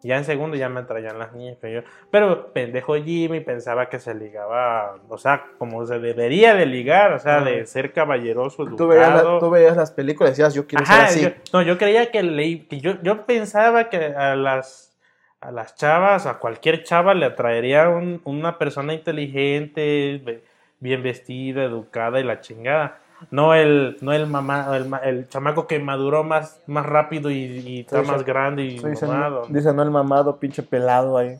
Ya 0.04 0.18
en 0.18 0.24
segundo 0.24 0.56
ya 0.56 0.68
me 0.68 0.82
traían 0.82 1.18
las 1.18 1.32
niñas. 1.32 1.56
Pero, 1.60 1.80
yo, 1.80 1.88
pero 2.10 2.52
pendejo 2.52 2.94
Jimmy 2.96 3.40
pensaba 3.40 3.88
que 3.88 3.98
se 3.98 4.14
ligaba, 4.14 4.96
o 5.08 5.18
sea, 5.18 5.44
como 5.58 5.84
se 5.86 5.98
debería 5.98 6.54
de 6.54 6.66
ligar, 6.66 7.12
o 7.14 7.18
sea, 7.18 7.40
de 7.40 7.66
ser 7.66 7.92
caballeroso, 7.92 8.64
Tú 8.76 8.86
veías, 8.86 9.08
la- 9.08 9.20
educado. 9.20 9.38
tú 9.40 9.50
veías 9.50 9.76
las 9.76 9.90
películas 9.90 10.30
y 10.30 10.32
decías, 10.32 10.54
yo 10.54 10.66
quiero 10.66 10.84
Ajá, 10.84 11.06
ser 11.06 11.06
así. 11.06 11.22
yo- 11.22 11.30
no, 11.54 11.62
yo 11.62 11.78
creía 11.78 12.10
que 12.10 12.22
leí, 12.22 12.60
que 12.66 12.80
yo, 12.80 13.00
yo 13.02 13.24
pensaba 13.26 13.88
que 13.88 13.96
a 14.14 14.36
las, 14.36 14.94
a 15.40 15.50
las 15.50 15.74
chavas, 15.74 16.26
a 16.26 16.38
cualquier 16.38 16.84
chava 16.84 17.14
le 17.14 17.24
atraería 17.26 17.88
un- 17.88 18.20
una 18.24 18.58
persona 18.58 18.92
inteligente, 18.94 20.42
bien 20.80 21.02
vestida, 21.02 21.64
educada 21.64 22.20
y 22.20 22.24
la 22.24 22.40
chingada. 22.40 22.98
No 23.30 23.54
el, 23.54 23.96
no 24.00 24.12
el 24.12 24.26
mamá, 24.26 24.76
el, 24.76 24.90
el 25.02 25.28
chamaco 25.28 25.66
que 25.66 25.78
maduró 25.78 26.24
más, 26.24 26.60
más 26.66 26.84
rápido 26.86 27.30
y, 27.30 27.36
y 27.36 27.80
está 27.80 28.02
Sí, 28.02 28.06
más 28.10 28.20
sí. 28.20 28.26
grande 28.26 28.64
y 28.64 28.78
Sí, 28.78 28.86
mamado. 29.06 29.46
no, 29.48 29.54
dice, 29.54 29.72
no 29.72 29.82
el 29.82 29.90
mamado, 29.90 30.38
pinche 30.38 30.62
pelado 30.62 31.16
ahí. 31.18 31.36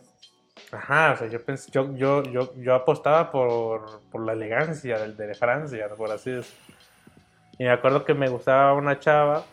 Ajá, 0.73 1.13
o 1.13 1.17
sea, 1.17 1.29
yo 1.29 1.41
pensé, 1.45 1.71
yo, 1.71 1.95
yo, 1.95 2.23
yo, 2.25 2.53
yo 2.57 2.75
apostaba 2.75 3.31
por, 3.31 4.01
por 4.11 4.25
la 4.25 4.33
elegancia 4.33 4.99
del 4.99 5.17
de 5.17 5.35
Francia, 5.35 5.89
por 5.97 6.11
así 6.11 6.31
decirlo. 6.31 6.75
Y 7.59 7.65
me 7.65 7.71
acuerdo 7.71 8.05
que 8.05 8.15
me 8.15 8.29
gustaba 8.29 8.73
una 8.75 8.99
chava 8.99 9.45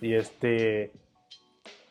y 0.00 0.14
este 0.14 0.92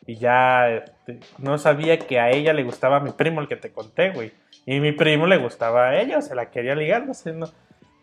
y 0.06 0.16
ya 0.16 0.68
este, 0.70 1.20
no 1.38 1.58
sabía 1.58 1.98
que 1.98 2.18
a 2.20 2.30
ella 2.30 2.52
le 2.52 2.64
gustaba 2.64 2.96
a 2.96 3.00
mi 3.00 3.10
primo 3.10 3.40
el 3.40 3.48
que 3.48 3.56
te 3.56 3.72
conté, 3.72 4.10
güey. 4.10 4.32
Y 4.66 4.78
mi 4.80 4.92
primo 4.92 5.26
le 5.26 5.38
gustaba 5.38 5.88
a 5.88 6.00
ella, 6.00 6.18
o 6.18 6.22
se 6.22 6.34
la 6.34 6.50
quería 6.50 6.74
ligar, 6.76 7.06
no 7.06 7.14
sé, 7.14 7.32
no. 7.32 7.46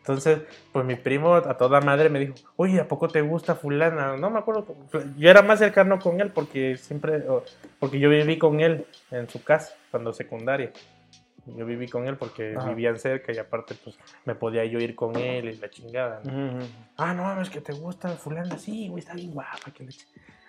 Entonces, 0.09 0.39
pues 0.73 0.83
mi 0.85 0.95
primo 0.95 1.35
a 1.35 1.55
toda 1.55 1.81
madre 1.81 2.09
me 2.09 2.17
dijo, 2.17 2.33
oye, 2.55 2.79
¿a 2.79 2.87
poco 2.87 3.07
te 3.09 3.21
gusta 3.21 3.53
fulana? 3.53 4.17
No 4.17 4.31
me 4.31 4.39
acuerdo. 4.39 4.65
Yo 5.17 5.29
era 5.29 5.43
más 5.43 5.59
cercano 5.59 5.99
con 5.99 6.19
él 6.19 6.31
porque 6.31 6.77
siempre, 6.77 7.23
porque 7.79 7.99
yo 7.99 8.09
viví 8.09 8.39
con 8.39 8.59
él 8.59 8.87
en 9.11 9.29
su 9.29 9.43
casa 9.43 9.75
cuando 9.91 10.11
secundaria. 10.11 10.71
Yo 11.45 11.63
viví 11.63 11.87
con 11.87 12.07
él 12.07 12.17
porque 12.17 12.55
Ajá. 12.57 12.69
vivían 12.69 12.97
cerca 12.97 13.31
y 13.31 13.37
aparte 13.37 13.75
pues 13.83 13.99
me 14.25 14.33
podía 14.33 14.65
yo 14.65 14.79
ir 14.79 14.95
con 14.95 15.15
él 15.15 15.49
y 15.49 15.57
la 15.57 15.69
chingada. 15.69 16.21
¿no? 16.23 16.67
Ah, 16.97 17.13
no, 17.13 17.39
es 17.39 17.51
que 17.51 17.61
te 17.61 17.73
gusta 17.73 18.09
fulana, 18.09 18.57
sí, 18.57 18.87
güey, 18.87 19.01
está 19.01 19.13
bien 19.13 19.31
guapa. 19.31 19.69
Que 19.75 19.83
le... 19.83 19.91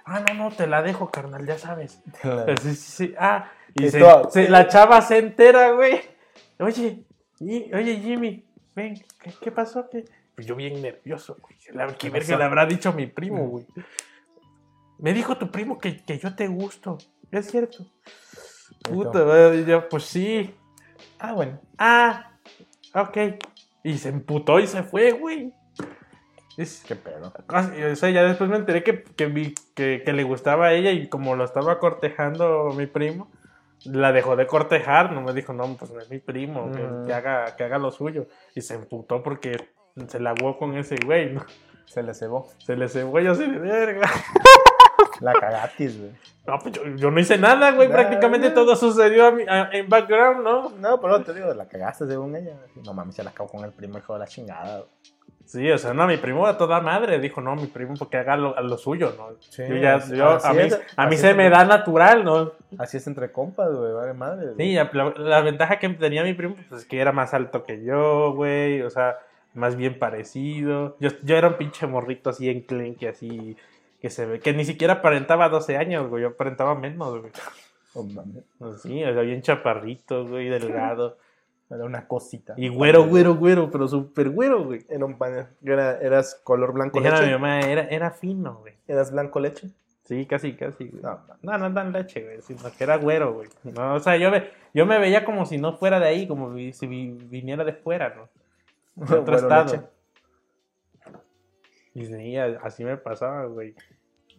Ah, 0.06 0.20
no, 0.26 0.32
no, 0.48 0.56
te 0.56 0.66
la 0.66 0.80
dejo, 0.82 1.10
carnal, 1.10 1.46
ya 1.46 1.58
sabes. 1.58 2.02
Sí, 2.62 2.74
sí, 2.74 2.74
sí. 2.74 3.14
Ah, 3.18 3.50
y 3.74 3.84
Y 3.84 3.90
se- 3.90 4.00
se- 4.30 4.48
la 4.48 4.68
chava 4.68 5.02
se 5.02 5.18
entera, 5.18 5.72
güey. 5.72 6.00
Oye, 6.58 7.04
y- 7.40 7.72
oye, 7.74 7.96
Jimmy, 7.96 8.46
ven, 8.74 8.94
¿qué, 9.22 9.32
qué 9.40 9.50
pasó? 9.50 9.88
¿Qué? 9.90 10.04
Pues 10.34 10.46
yo 10.46 10.56
bien 10.56 10.80
nervioso, 10.80 11.36
güey. 11.40 11.56
La, 11.72 11.86
¿Qué 11.88 11.94
¿Qué 11.96 12.10
verga 12.10 12.38
le 12.38 12.44
habrá 12.44 12.66
dicho 12.66 12.88
a 12.88 12.92
mi 12.92 13.06
primo, 13.06 13.46
güey? 13.48 13.66
Me 14.98 15.12
dijo 15.12 15.36
tu 15.38 15.50
primo 15.50 15.78
que, 15.78 16.02
que 16.04 16.18
yo 16.18 16.34
te 16.34 16.46
gusto. 16.48 16.98
¿Es 17.30 17.50
cierto? 17.50 17.86
Puta, 18.82 19.24
madre, 19.24 19.64
yo, 19.64 19.88
pues 19.88 20.04
sí. 20.04 20.54
Ah, 21.18 21.32
bueno. 21.32 21.60
Ah, 21.78 22.32
ok. 22.94 23.16
Y 23.84 23.98
se 23.98 24.08
emputó 24.10 24.58
y 24.60 24.66
se 24.66 24.82
fue, 24.82 25.12
güey. 25.12 25.52
Es, 26.56 26.82
Qué 26.86 26.96
pedo. 26.96 27.32
casi- 27.46 27.82
o 27.82 27.96
sea, 27.96 28.10
ya 28.10 28.22
después 28.24 28.50
me 28.50 28.56
enteré 28.56 28.82
que, 28.82 29.02
que, 29.02 29.26
vi- 29.26 29.54
que, 29.74 30.02
que 30.04 30.12
le 30.12 30.24
gustaba 30.24 30.66
a 30.66 30.72
ella 30.74 30.90
y 30.90 31.08
como 31.08 31.34
lo 31.36 31.44
estaba 31.44 31.78
cortejando 31.78 32.70
mi 32.76 32.86
primo, 32.86 33.30
la 33.84 34.12
dejó 34.12 34.36
de 34.36 34.46
cortejar. 34.46 35.12
No 35.12 35.22
me 35.22 35.32
dijo, 35.32 35.52
no, 35.52 35.76
pues 35.76 35.90
no 35.90 36.00
es 36.00 36.10
mi 36.10 36.18
primo, 36.18 36.70
que, 36.72 36.86
que 37.06 37.12
haga, 37.14 37.56
que 37.56 37.64
haga 37.64 37.78
lo 37.78 37.90
suyo. 37.90 38.26
Y 38.54 38.60
se 38.62 38.74
emputó 38.74 39.22
porque 39.22 39.70
se 40.08 40.20
la 40.20 40.30
aguó 40.30 40.58
con 40.58 40.76
ese 40.76 40.96
güey, 41.04 41.32
¿no? 41.32 41.44
Se 41.86 42.02
le 42.02 42.14
cebó. 42.14 42.48
Se 42.64 42.76
le 42.76 42.88
cebó 42.88 43.18
yo 43.20 43.32
así 43.32 43.48
de 43.50 43.58
verga. 43.58 44.08
La 45.20 45.32
cagatis, 45.34 45.98
güey. 45.98 46.12
No, 46.46 46.58
pues 46.58 46.74
yo, 46.74 46.82
yo 46.96 47.10
no 47.10 47.20
hice 47.20 47.36
nada, 47.36 47.72
güey. 47.72 47.88
Prácticamente 47.90 48.50
todo 48.50 48.74
sucedió 48.76 49.26
a 49.26 49.30
mi- 49.32 49.42
a- 49.46 49.68
en 49.72 49.88
background, 49.88 50.42
¿no? 50.42 50.70
No, 50.70 50.98
pero 51.00 51.22
te 51.22 51.34
digo, 51.34 51.52
la 51.52 51.68
cagaste 51.68 52.06
según 52.06 52.36
ella. 52.36 52.56
No 52.86 52.94
mames, 52.94 53.16
se 53.16 53.22
la 53.24 53.30
acabó 53.30 53.50
con 53.50 53.64
el 53.64 53.72
primo 53.72 53.98
hijo 53.98 54.14
de 54.14 54.18
la 54.20 54.26
chingada. 54.26 54.78
güey. 54.78 54.88
Sí, 55.50 55.68
o 55.68 55.78
sea, 55.78 55.92
no, 55.92 56.06
mi 56.06 56.16
primo 56.16 56.46
a 56.46 56.56
toda 56.56 56.80
madre 56.80 57.18
dijo, 57.18 57.40
no, 57.40 57.56
mi 57.56 57.66
primo 57.66 57.94
porque 57.98 58.18
haga 58.18 58.36
lo, 58.36 58.56
a 58.56 58.60
lo 58.60 58.78
suyo, 58.78 59.14
¿no? 59.18 59.30
Sí, 59.40 59.64
yo 59.68 59.74
ya, 59.76 59.96
así- 59.96 60.16
yo, 60.16 60.38
a 60.44 60.52
mí, 60.52 60.60
es, 60.62 60.74
a 60.94 61.06
mí 61.06 61.14
así 61.16 61.22
se 61.22 61.34
me 61.34 61.50
da 61.50 61.64
natural, 61.64 62.22
¿no? 62.24 62.52
Así 62.78 62.98
es 62.98 63.06
entre 63.08 63.32
compas, 63.32 63.74
güey, 63.74 63.92
vale 63.92 64.14
madre. 64.14 64.52
güey. 64.52 64.56
Sí, 64.68 64.74
la, 64.92 65.12
la 65.16 65.40
ventaja 65.40 65.80
que 65.80 65.88
tenía 65.88 66.22
mi 66.22 66.34
primo, 66.34 66.54
pues 66.54 66.82
es 66.82 66.86
que 66.88 67.00
era 67.00 67.10
más 67.10 67.34
alto 67.34 67.64
que 67.64 67.82
yo, 67.82 68.32
güey, 68.32 68.82
o 68.82 68.90
sea, 68.90 69.18
más 69.54 69.74
bien 69.74 69.98
parecido. 69.98 70.96
Yo, 71.00 71.10
yo 71.24 71.36
era 71.36 71.48
un 71.48 71.54
pinche 71.54 71.84
morrito 71.88 72.30
así 72.30 72.48
enclenque, 72.48 73.08
así, 73.08 73.56
que 74.00 74.08
se 74.08 74.26
ve, 74.26 74.38
que 74.38 74.52
ni 74.52 74.64
siquiera 74.64 74.94
aparentaba 74.94 75.48
12 75.48 75.76
años, 75.76 76.08
güey, 76.08 76.22
yo 76.22 76.28
aparentaba 76.28 76.76
menos, 76.76 77.18
güey. 77.18 77.32
Oh, 77.94 78.04
mames. 78.04 78.44
Sí, 78.82 79.02
o 79.02 79.12
sea, 79.12 79.22
bien 79.22 79.42
chaparrito, 79.42 80.24
güey, 80.28 80.48
delgado. 80.48 81.18
Era 81.70 81.84
una 81.84 82.08
cosita. 82.08 82.54
Y 82.56 82.68
güero, 82.68 83.04
güero, 83.06 83.36
güero, 83.36 83.70
pero 83.70 83.86
súper 83.86 84.30
güero, 84.30 84.64
güey. 84.64 84.84
Era 84.88 85.04
un 85.04 85.16
pan. 85.16 85.48
Era, 85.62 85.98
eras 86.00 86.40
color 86.42 86.72
blanco 86.72 86.98
Dijeron 86.98 87.18
a 87.18 87.20
mi 87.22 87.26
leche. 87.28 87.38
mamá, 87.38 87.60
era, 87.60 87.82
era 87.84 88.10
fino, 88.10 88.56
güey. 88.56 88.74
Eras 88.88 89.12
blanco 89.12 89.38
leche. 89.38 89.68
Sí, 90.04 90.26
casi, 90.26 90.54
casi, 90.54 90.88
güey. 90.88 91.00
No, 91.02 91.20
no. 91.42 91.58
No, 91.58 91.72
tan 91.72 91.92
leche, 91.92 92.24
güey, 92.24 92.40
sino 92.42 92.60
que 92.76 92.82
era 92.82 92.96
güero, 92.96 93.34
güey. 93.34 93.48
No, 93.62 93.94
o 93.94 94.00
sea, 94.00 94.16
yo 94.16 94.32
me, 94.32 94.50
yo 94.74 94.84
me 94.84 94.98
veía 94.98 95.24
como 95.24 95.46
si 95.46 95.58
no 95.58 95.76
fuera 95.76 96.00
de 96.00 96.06
ahí, 96.08 96.26
como 96.26 96.52
si 96.72 96.86
vi- 96.88 97.12
viniera 97.12 97.62
de 97.62 97.72
fuera, 97.74 98.14
¿no? 98.16 98.28
De 99.06 99.16
otro 99.18 99.36
estado. 99.36 99.72
leche. 99.72 99.82
Y 101.94 102.06
sí, 102.06 102.36
así 102.36 102.84
me 102.84 102.96
pasaba, 102.96 103.44
güey. 103.46 103.74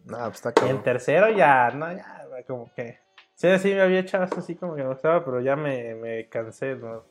No, 0.05 0.17
pues 0.25 0.43
está 0.45 0.53
Y 0.65 0.69
en 0.69 0.83
tercero 0.83 1.29
ya, 1.29 1.69
no, 1.71 1.91
ya, 1.91 2.25
como 2.47 2.71
que... 2.73 2.99
Sí, 3.35 3.47
sí 3.59 3.73
me 3.73 3.81
había 3.81 3.99
echado 3.99 4.27
así 4.37 4.55
como 4.55 4.75
que 4.75 4.83
me 4.83 4.89
gustaba, 4.89 5.23
pero 5.25 5.41
ya 5.41 5.55
me, 5.55 5.95
me 5.95 6.27
cansé, 6.29 6.75
¿no? 6.75 7.03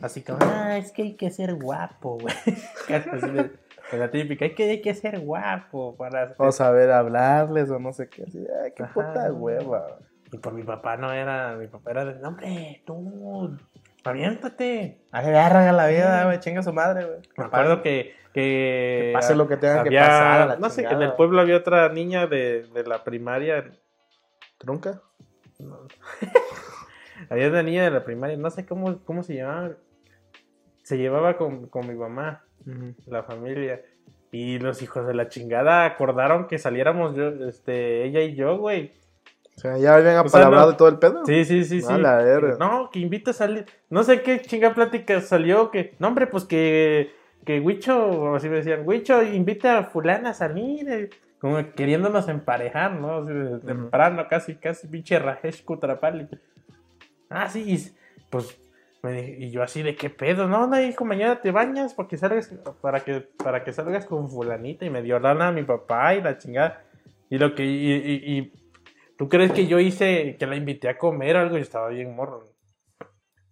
Así 0.00 0.22
como, 0.22 0.38
ah, 0.40 0.78
es 0.78 0.92
que 0.92 1.02
hay 1.02 1.14
que 1.14 1.30
ser 1.30 1.54
guapo, 1.54 2.18
güey. 2.18 2.34
La 3.92 4.10
típica, 4.10 4.46
hay 4.46 4.54
que, 4.54 4.70
hay 4.70 4.80
que 4.80 4.94
ser 4.94 5.20
guapo 5.20 5.94
para... 5.96 6.34
O 6.38 6.50
saber 6.50 6.90
hablarles 6.90 7.68
o 7.70 7.78
no 7.78 7.92
sé 7.92 8.08
qué. 8.08 8.22
Así, 8.22 8.38
ay, 8.64 8.72
qué 8.74 8.84
Ajá. 8.84 8.94
puta 8.94 9.30
hueva. 9.32 9.98
Y 10.32 10.38
por 10.38 10.54
mi 10.54 10.62
papá 10.62 10.96
no 10.96 11.12
era, 11.12 11.56
mi 11.56 11.66
papá 11.66 11.90
era 11.90 12.06
de, 12.06 12.14
"No, 12.14 12.28
hombre, 12.28 12.82
tú, 12.86 13.54
aviéntate. 14.02 15.02
Verga 15.12 15.72
la 15.72 15.86
vida, 15.88 16.24
güey. 16.24 16.40
Chinga 16.40 16.62
su 16.62 16.72
madre, 16.72 17.04
güey. 17.04 17.18
Me 17.36 17.44
acuerdo 17.44 17.82
que, 17.82 18.14
que, 18.32 19.08
Que 19.08 19.10
pase 19.12 19.34
lo 19.34 19.46
que 19.46 19.58
tenga 19.58 19.84
que 19.84 19.90
pasar. 19.94 20.40
a 20.40 20.46
la 20.46 20.56
no 20.56 20.70
sé, 20.70 20.84
en 20.84 21.02
el 21.02 21.12
pueblo 21.12 21.42
había 21.42 21.56
otra 21.58 21.90
niña 21.90 22.26
de, 22.26 22.62
de 22.72 22.84
la 22.84 23.04
primaria, 23.04 23.70
¿Trunca? 24.56 25.02
había 27.30 27.48
una 27.48 27.62
niña 27.62 27.84
de 27.84 27.90
la 27.90 28.04
primaria, 28.04 28.36
no 28.36 28.50
sé 28.50 28.64
cómo, 28.66 29.02
cómo 29.04 29.22
se 29.22 29.34
llamaba, 29.36 29.70
se 30.82 30.98
llevaba 30.98 31.36
con, 31.36 31.66
con 31.68 31.86
mi 31.88 31.94
mamá, 31.94 32.44
la 33.06 33.22
familia. 33.22 33.80
Y 34.30 34.58
los 34.58 34.80
hijos 34.82 35.06
de 35.06 35.12
la 35.14 35.28
chingada 35.28 35.84
acordaron 35.84 36.46
que 36.48 36.58
saliéramos 36.58 37.14
yo, 37.14 37.28
este, 37.46 38.04
ella 38.04 38.20
y 38.22 38.34
yo, 38.34 38.56
güey. 38.58 38.92
O 39.56 39.60
sea, 39.60 39.76
ya 39.76 39.94
habían 39.94 40.16
O 40.16 40.28
sea, 40.28 40.40
apalabrado 40.40 40.70
no- 40.70 40.76
todo 40.78 40.88
el 40.88 40.98
pedo. 40.98 41.26
Sí, 41.26 41.44
sí, 41.44 41.64
sí, 41.64 41.82
sí. 41.82 41.86
No, 42.58 42.88
que 42.90 42.98
invita 43.00 43.32
a 43.32 43.34
salir. 43.34 43.66
No 43.90 44.02
sé 44.02 44.22
qué 44.22 44.40
chinga 44.40 44.72
plática 44.74 45.20
salió. 45.20 45.70
Que, 45.70 45.94
no, 45.98 46.08
hombre, 46.08 46.26
pues 46.26 46.44
que, 46.44 47.12
que 47.44 47.60
Huicho, 47.60 48.34
así 48.34 48.48
me 48.48 48.56
decían, 48.56 48.82
Huicho 48.88 49.22
invita 49.22 49.76
a 49.78 49.84
fulana 49.84 50.30
a 50.30 50.34
salir. 50.34 50.88
eh, 50.88 51.10
Como 51.38 51.58
queriéndonos 51.74 52.26
emparejar, 52.28 52.92
¿no? 52.94 53.18
Así 53.18 53.66
temprano, 53.66 54.26
casi, 54.30 54.54
casi, 54.54 54.88
pinche 54.88 55.18
Rajesh 55.18 55.62
Kutrapali. 55.62 56.26
Ah, 57.32 57.48
sí, 57.48 57.64
y 57.66 57.92
pues, 58.30 58.58
me 59.02 59.12
dije- 59.12 59.36
y 59.38 59.50
yo 59.50 59.62
así 59.62 59.82
de 59.82 59.96
qué 59.96 60.10
pedo, 60.10 60.46
no, 60.48 60.66
no, 60.66 60.80
hijo, 60.80 61.04
mañana 61.04 61.40
te 61.40 61.50
bañas 61.50 61.94
porque 61.94 62.16
salgas, 62.16 62.52
para 62.80 63.00
que, 63.00 63.20
para 63.42 63.64
que 63.64 63.72
salgas 63.72 64.06
con 64.06 64.30
fulanita. 64.30 64.84
Y 64.84 64.90
me 64.90 65.02
dio 65.02 65.18
lana 65.18 65.48
a 65.48 65.52
mi 65.52 65.62
papá 65.64 66.14
y 66.14 66.22
la 66.22 66.38
chingada. 66.38 66.82
Y 67.30 67.38
lo 67.38 67.54
que, 67.54 67.64
y, 67.64 67.92
y- 67.92 68.36
y 68.38 68.52
¿Tú 69.18 69.28
crees 69.28 69.52
que 69.52 69.66
yo 69.68 69.78
hice, 69.78 70.36
que 70.36 70.46
la 70.46 70.56
invité 70.56 70.88
a 70.88 70.98
comer 70.98 71.36
o 71.36 71.40
algo? 71.40 71.56
Yo 71.56 71.62
estaba 71.62 71.88
bien 71.88 72.16
morro. 72.16 72.50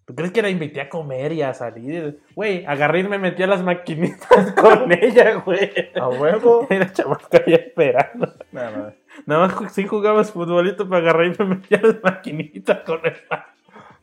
¿Tú 0.04 0.16
crees 0.16 0.32
que 0.32 0.42
la 0.42 0.50
invité 0.50 0.80
a 0.80 0.88
comer 0.88 1.30
y 1.32 1.42
a 1.42 1.54
salir? 1.54 2.20
Güey, 2.34 2.64
agarré 2.66 3.00
y 3.00 3.04
me 3.04 3.18
metí 3.18 3.44
a 3.44 3.46
las 3.46 3.62
maquinitas 3.62 4.52
con 4.60 4.90
ella, 4.90 5.34
güey. 5.44 5.70
A 5.94 6.08
huevo. 6.08 6.66
Era 6.70 6.92
chamaca 6.92 7.44
ya 7.46 7.54
esperando. 7.56 8.34
Nada, 8.50 8.70
nada. 8.72 8.94
Nada 9.26 9.46
más 9.48 9.72
sí 9.72 9.86
jugabas 9.86 10.32
futbolito 10.32 10.88
para 10.88 11.02
agarrar 11.02 11.26
y 11.26 11.36
me 11.38 11.44
metí 11.54 11.74
a 11.76 11.80
las 11.82 12.02
maquinitas 12.02 12.80
con 12.80 13.00
el 13.06 13.14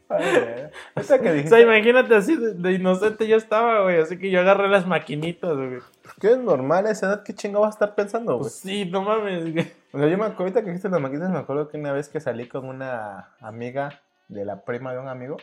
Ay, 0.10 0.70
que 0.96 1.00
O 1.00 1.04
sea, 1.04 1.60
imagínate 1.60 2.16
así 2.16 2.36
de, 2.38 2.54
de 2.54 2.72
inocente 2.74 3.28
yo 3.28 3.36
estaba, 3.36 3.84
güey. 3.84 4.00
Así 4.00 4.18
que 4.18 4.30
yo 4.32 4.40
agarré 4.40 4.68
las 4.70 4.88
maquinitas, 4.88 5.56
güey. 5.56 5.80
¿Qué 6.20 6.32
es 6.32 6.38
normal 6.38 6.86
a 6.88 6.92
esa 6.92 7.08
edad? 7.08 7.24
¿Qué 7.24 7.34
chingo 7.34 7.60
vas 7.62 7.70
a 7.70 7.76
estar 7.76 7.96
pensando, 7.96 8.34
güey? 8.34 8.44
Pues 8.44 8.56
sí, 8.56 8.86
no 8.86 9.02
mames, 9.02 9.54
güey. 9.54 9.72
O 9.92 10.00
sea, 10.00 10.08
yo 10.08 10.18
me 10.18 10.26
acuerdo, 10.26 10.44
ahorita 10.44 10.62
que 10.62 10.68
dijiste 10.68 10.90
las 10.90 11.02
maquinitas, 11.02 11.30
me 11.30 11.40
acuerdo 11.40 11.68
que 11.68 11.78
una 11.78 11.92
vez 11.92 12.10
que 12.10 12.20
salí 12.20 12.48
con 12.48 12.66
una 12.66 13.32
amiga 13.42 14.02
de 14.28 14.46
la 14.46 14.62
prima 14.64 14.94
de 14.94 15.00
un 15.00 15.08
amigo, 15.08 15.38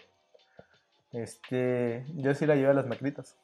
este, 1.12 2.04
yo 2.14 2.34
sí 2.34 2.46
la 2.46 2.54
llevé 2.56 2.70
a 2.70 2.74
las 2.74 2.86
maquinitas. 2.86 3.36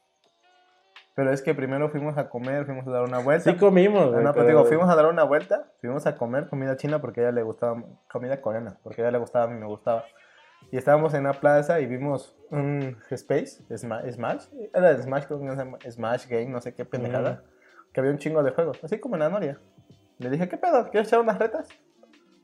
Pero 1.14 1.32
es 1.32 1.42
que 1.42 1.54
primero 1.54 1.90
fuimos 1.90 2.16
a 2.16 2.28
comer, 2.28 2.64
fuimos 2.64 2.86
a 2.86 2.90
dar 2.90 3.02
una 3.02 3.18
vuelta. 3.18 3.50
Sí 3.50 3.56
comimos, 3.58 4.10
güey. 4.10 4.24
no, 4.24 4.32
pero 4.32 4.46
pero- 4.46 4.46
digo, 4.46 4.64
fuimos 4.64 4.88
a 4.88 4.94
dar 4.96 5.06
una 5.06 5.24
vuelta, 5.24 5.66
fuimos 5.80 6.06
a 6.06 6.16
comer 6.16 6.48
comida 6.48 6.76
china 6.76 7.00
porque 7.00 7.20
a 7.20 7.24
ella 7.24 7.32
le 7.32 7.42
gustaba, 7.42 7.82
comida 8.10 8.40
coreana, 8.40 8.76
porque 8.82 9.02
a 9.02 9.04
ella 9.04 9.12
le 9.12 9.18
gustaba, 9.18 9.44
a 9.44 9.48
mí 9.48 9.58
me 9.58 9.66
gustaba. 9.66 10.04
Y 10.72 10.76
estábamos 10.76 11.14
en 11.14 11.20
una 11.20 11.32
plaza 11.32 11.80
y 11.80 11.86
vimos 11.86 12.36
un 12.50 12.96
Space, 13.10 13.62
Sma- 13.70 14.02
Smash, 14.12 14.44
era 14.74 14.94
de 14.94 15.02
Smash, 15.02 15.24
creo 15.24 15.40
que 15.40 15.48
se 15.50 15.56
llama 15.56 15.78
Smash 15.88 16.26
Game, 16.28 16.46
no 16.46 16.60
sé 16.60 16.74
qué 16.74 16.84
pendejada, 16.84 17.42
que 17.92 18.00
había 18.00 18.12
un 18.12 18.18
chingo 18.18 18.42
de 18.42 18.50
juegos, 18.52 18.82
así 18.84 18.98
como 19.00 19.16
en 19.16 19.20
la 19.20 19.28
Noria. 19.30 19.58
Le 20.18 20.30
dije, 20.30 20.48
¿qué 20.48 20.56
pedo? 20.58 20.88
¿Quieres 20.90 21.08
echar 21.08 21.20
unas 21.20 21.38
retas? 21.38 21.68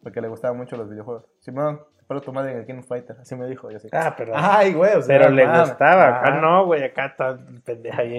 Porque 0.03 0.21
le 0.21 0.29
gustaban 0.29 0.57
mucho 0.57 0.77
los 0.77 0.89
videojuegos. 0.89 1.25
Simón, 1.41 1.81
te 1.99 2.05
puedo 2.05 2.21
tomar 2.21 2.49
en 2.49 2.59
el 2.59 2.67
King 2.67 2.79
of 2.79 2.87
Fighter, 2.87 3.17
así 3.21 3.35
me 3.37 3.47
dijo, 3.47 3.71
yo 3.71 3.77
así. 3.77 3.89
Ah, 3.93 4.15
pero... 4.17 4.33
Ay, 4.35 4.73
güey, 4.73 4.95
o 4.97 5.03
sea, 5.03 5.19
Pero 5.19 5.31
le 5.31 5.47
gustaba, 5.47 6.21
Ajá. 6.21 6.41
no, 6.41 6.65
güey, 6.67 6.83
acá 6.85 7.07
está 7.07 7.39
pendeja 7.65 8.03
ahí 8.03 8.19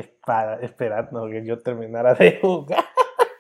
esperando 0.62 1.28
que 1.30 1.46
yo 1.46 1.58
terminara 1.60 2.14
de 2.14 2.40
jugar. 2.42 2.84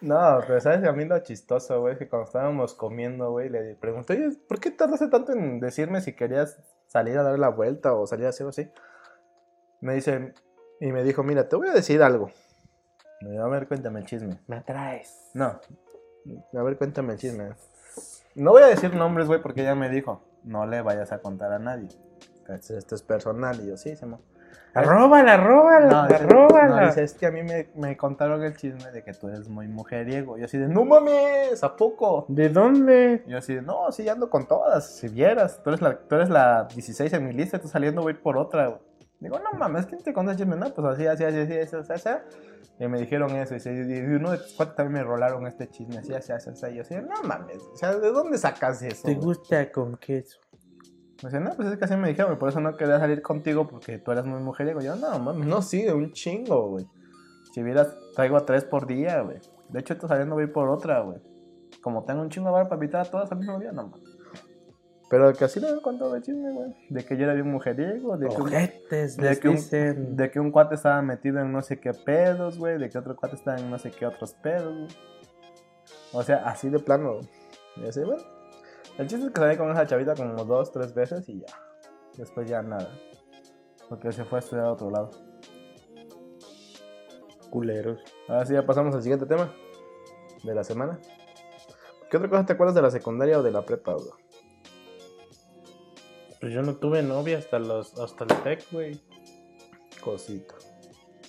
No, 0.02 0.40
pero 0.45 0.60
sabes 0.61 0.88
a 0.88 0.91
mí 0.94 1.06
lo 1.06 1.19
chistoso, 1.19 1.82
güey, 1.82 1.98
que 1.98 2.07
cuando 2.07 2.28
estábamos 2.28 2.74
comiendo, 2.76 3.32
güey, 3.32 3.49
le 3.49 3.76
pregunté, 3.76 4.14
oye, 4.14 4.38
¿por 4.48 4.60
qué 4.60 4.72
tardaste 4.72 5.07
tanto 5.07 5.34
en 5.34 5.60
decirme 5.60 6.02
si 6.02 6.14
querías 6.14 6.60
salir 6.86 7.18
a 7.18 7.24
dar 7.24 7.40
la 7.40 7.49
vuelta 7.49 7.94
o 7.94 8.06
salir 8.06 8.28
a 8.28 8.30
hacer 8.30 8.48
así? 8.48 8.69
Me 9.82 9.95
dice, 9.95 10.34
y 10.80 10.91
me 10.91 11.03
dijo, 11.03 11.24
mira, 11.24 11.49
te 11.49 11.56
voy 11.56 11.69
a 11.69 11.74
decir 11.74 12.03
algo. 12.03 12.30
Me 13.22 13.32
dijo, 13.32 13.44
a 13.44 13.49
ver, 13.49 13.68
cuéntame 13.68 13.99
el 14.02 14.06
chisme. 14.06 14.40
Me 14.48 14.57
atraes. 14.57 15.32
No, 15.34 15.60
a 16.53 16.64
ver, 16.64 16.78
cuéntame 16.78 17.14
el 17.14 17.19
chisme. 17.19 17.49
No 18.36 18.52
voy 18.52 18.64
a 18.64 18.68
decir 18.68 18.94
nombres, 18.94 19.28
güey, 19.28 19.41
porque 19.41 19.61
ella 19.61 19.74
me 19.74 19.90
dijo, 19.90 20.22
no 20.44 20.68
le 20.68 20.82
vayas 20.82 21.11
a 21.11 21.19
contar 21.19 21.52
a 21.52 21.60
nadie. 21.60 21.90
Esto 22.48 22.95
es 22.95 23.02
personal. 23.02 23.60
Y 23.61 23.68
yo, 23.68 23.78
sí, 23.78 23.95
se 23.95 24.06
me... 24.06 24.18
Arróbala, 24.74 25.34
arróbala, 25.34 25.88
No, 25.90 26.15
arróbala. 26.15 26.82
no, 26.82 26.86
dice, 26.88 27.03
es 27.03 27.14
que 27.15 27.26
a 27.26 27.32
mí 27.32 27.41
me, 27.41 27.69
me 27.76 27.98
contaron 27.98 28.44
el 28.44 28.56
chisme 28.56 28.91
de 28.91 29.03
que 29.03 29.11
tú 29.14 29.28
eres 29.28 29.49
muy 29.49 29.68
mujeriego. 29.68 30.38
Y 30.38 30.41
yo 30.41 30.45
así 30.45 30.57
de, 30.60 30.68
no 30.68 30.86
mames, 30.86 31.64
¿a 31.64 31.76
poco? 31.76 32.26
¿De 32.28 32.49
dónde? 32.49 33.24
Y 33.26 33.32
yo 33.32 33.40
así 33.40 33.56
de, 33.56 33.61
no, 33.64 33.91
sí, 33.91 34.07
ando 34.07 34.30
con 34.30 34.48
todas, 34.48 34.88
si 34.98 35.07
vieras. 35.07 35.61
Tú 35.64 35.72
eres 35.72 35.82
la, 35.82 35.98
tú 35.98 36.15
eres 36.15 36.30
la 36.30 36.68
16 36.74 37.11
en 37.14 37.26
mi 37.26 37.34
lista, 37.34 37.60
tú 37.60 37.68
saliendo 37.68 38.03
voy 38.03 38.14
por 38.14 38.38
otra. 38.38 38.68
güey. 38.68 38.80
Digo, 39.19 39.40
no 39.40 39.57
mames, 39.57 39.88
¿quién 39.88 40.03
te 40.03 40.14
contó 40.14 40.32
el 40.32 40.38
chisme? 40.38 40.56
No, 40.56 40.72
pues 40.72 40.88
así, 40.94 41.07
así, 41.07 41.24
así, 41.24 41.40
así, 41.41 41.76
así, 41.76 41.94
así. 41.94 42.10
Y 42.80 42.88
me 42.88 42.99
dijeron 42.99 43.32
eso. 43.32 43.56
Y, 43.56 43.69
uno 44.15 44.30
de 44.30 44.38
tus 44.38 44.53
cuates 44.53 44.76
también 44.76 45.02
me 45.02 45.03
rolaron 45.03 45.48
este 45.48 45.68
chisme, 45.68 45.98
así, 45.98 46.14
así, 46.14 46.32
así, 46.34 46.52
así. 46.52 46.68
Y 46.68 46.76
yo 46.76 46.82
así, 46.84 46.94
no 46.95 47.24
mames, 47.28 47.64
o 47.74 47.76
sea, 47.76 47.95
¿de 47.95 48.11
dónde 48.11 48.38
sacas 48.38 48.80
eso? 48.84 49.07
¿Te 49.07 49.15
güey? 49.15 49.26
gusta 49.26 49.72
con 49.72 49.98
queso? 49.98 50.38
Me 51.23 51.30
dice, 51.30 51.39
no, 51.39 51.52
pues 51.56 51.69
es 51.69 51.77
que 51.77 51.85
así 51.85 51.95
me 51.95 52.10
dijeron, 52.10 52.38
por 52.38 52.49
eso 52.49 52.60
no 52.60 52.77
quería 52.77 52.99
salir 52.99 53.22
contigo 53.22 53.68
porque 53.68 53.98
tú 53.98 54.11
eras 54.11 54.26
muy 54.26 54.39
mujeriego. 54.39 54.81
Yo, 54.81 54.95
no, 54.95 55.18
mames, 55.18 55.48
no, 55.48 55.61
sí, 55.61 55.81
de 55.81 55.94
un 55.94 56.11
chingo, 56.11 56.69
güey. 56.69 56.88
Si 57.53 57.64
vieras, 57.64 57.95
traigo 58.15 58.38
a 58.38 58.45
tres 58.45 58.65
por 58.65 58.85
día, 58.85 59.22
güey. 59.22 59.39
De 59.69 59.80
hecho, 59.80 59.94
esto 59.94 60.07
saliendo 60.07 60.35
voy 60.35 60.48
por 60.48 60.69
otra, 60.69 61.02
güey. 61.02 61.18
Como 61.81 62.03
tengo 62.06 62.22
un 62.22 62.30
chingo 62.30 62.48
de 62.48 62.53
bar 62.53 62.64
para 62.65 62.76
invitar 62.76 63.02
a 63.02 63.10
todas 63.10 63.31
al 63.31 63.39
mismo 63.39 63.60
día, 63.60 63.72
no, 63.72 63.88
mames. 63.88 64.18
Pero 65.10 65.34
que 65.34 65.45
así 65.45 65.60
le 65.60 65.72
doy 65.72 65.81
con 65.81 65.98
todo 65.98 66.15
el 66.15 66.22
chisme, 66.22 66.52
güey. 66.52 66.76
De 66.89 67.06
que 67.06 67.15
yo 67.15 67.23
era 67.23 67.34
bien 67.34 67.49
mujeriego, 67.49 68.18
de 68.18 68.27
que, 68.27 68.35
un, 68.35 68.41
Ojetes, 68.41 69.18
de, 69.18 69.23
les 69.23 69.39
que 69.39 69.49
un, 69.49 70.15
de 70.18 70.30
que 70.30 70.39
un 70.39 70.52
cuate 70.52 70.76
estaba 70.76 71.02
metido 71.02 71.39
en 71.39 71.52
no 71.52 71.61
sé 71.61 71.80
qué 71.80 71.94
pedos, 71.94 72.57
güey. 72.60 72.77
De 72.77 72.89
que 72.89 72.98
otro 72.98 73.15
cuate 73.15 73.35
estaba 73.35 73.57
en 73.57 73.69
no 73.69 73.80
sé 73.80 73.89
qué 73.91 74.06
otros 74.06 74.34
pedos, 74.34 74.76
güey. 74.76 74.89
O 76.11 76.23
sea, 76.23 76.48
así 76.48 76.69
de 76.69 76.80
plano, 76.80 77.15
güey. 77.15 77.30
Y 77.77 77.88
así, 77.88 78.02
bueno. 78.02 78.36
El 78.98 79.07
chiste 79.07 79.28
es 79.28 79.32
que 79.32 79.40
salí 79.41 79.57
con 79.57 79.69
esa 79.72 79.86
chavita 79.86 80.15
como 80.15 80.44
dos, 80.45 80.72
tres 80.72 80.94
veces 80.94 81.28
y 81.30 81.40
ya. 81.40 81.48
Después 82.18 82.49
ya 82.49 82.61
nada. 82.61 82.90
Porque 83.90 84.11
se 84.11 84.26
fue 84.26 84.40
a 84.40 84.41
estudiar 84.41 84.65
a 84.65 84.72
otro 84.74 84.90
lado. 84.90 85.11
Culeros. 87.49 87.99
Ahora 88.28 88.45
sí, 88.45 88.53
ya 88.53 88.65
pasamos 88.65 88.94
al 88.95 89.02
siguiente 89.03 89.26
tema 89.26 89.53
de 90.44 90.53
la 90.56 90.64
semana. 90.64 90.99
¿Qué 92.10 92.18
otra 92.18 92.30
cosa 92.30 92.45
te 92.45 92.53
acuerdas 92.53 92.76
de 92.76 92.82
la 92.82 92.91
secundaria 92.91 93.40
o 93.40 93.44
de 93.44 93.52
la 93.52 93.65
prepa, 93.65 93.94
güey? 93.94 94.10
Pues 96.40 96.53
yo 96.53 96.61
no 96.61 96.76
tuve 96.76 97.02
novia 97.02 97.38
hasta 97.38 97.60
los 97.60 97.98
hasta 97.99 98.24
el 98.26 98.30
tech, 98.44 98.65
güey. 98.72 99.02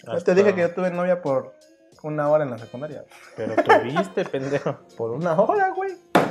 Hasta- 0.07 0.25
te 0.25 0.35
dije 0.35 0.55
que 0.55 0.61
yo 0.63 0.75
tuve 0.75 0.91
novia 0.91 1.23
por 1.23 1.55
una 2.03 2.29
hora 2.29 2.45
en 2.45 2.51
la 2.51 2.59
secundaria. 2.59 3.05
Pero 3.37 3.55
tuviste, 3.57 4.25
pendejo. 4.31 4.79
Por 4.97 5.11
una 5.13 5.41
hora, 5.41 5.71
güey. 5.75 5.88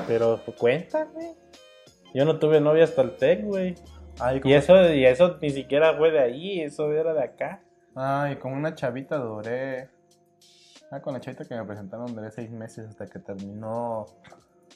Pero 0.08 0.40
cuenta, 0.58 1.06
güey. 1.06 1.28
Yo 2.14 2.26
no 2.26 2.40
tuve 2.40 2.62
novia 2.62 2.86
hasta 2.86 3.02
el 3.02 3.16
tech, 3.18 3.44
güey. 3.44 3.76
Ay, 4.20 4.42
Y 4.44 4.54
eso, 4.54 4.92
y 4.94 5.06
eso 5.06 5.38
ni 5.42 5.50
siquiera 5.52 5.94
fue 5.96 6.10
de 6.12 6.20
ahí, 6.20 6.62
eso 6.62 6.92
era 6.92 7.14
de 7.14 7.24
acá. 7.24 7.62
Ay, 7.96 8.38
con 8.38 8.54
una 8.54 8.74
chavita 8.74 9.18
duré. 9.18 9.90
Ah, 10.90 11.02
con 11.02 11.14
la 11.14 11.20
chavita 11.20 11.44
que 11.46 11.54
me 11.56 11.64
presentaron 11.66 12.16
duré 12.16 12.32
seis 12.32 12.50
meses 12.50 12.88
hasta 12.88 13.06
que 13.08 13.20
terminó. 13.20 14.06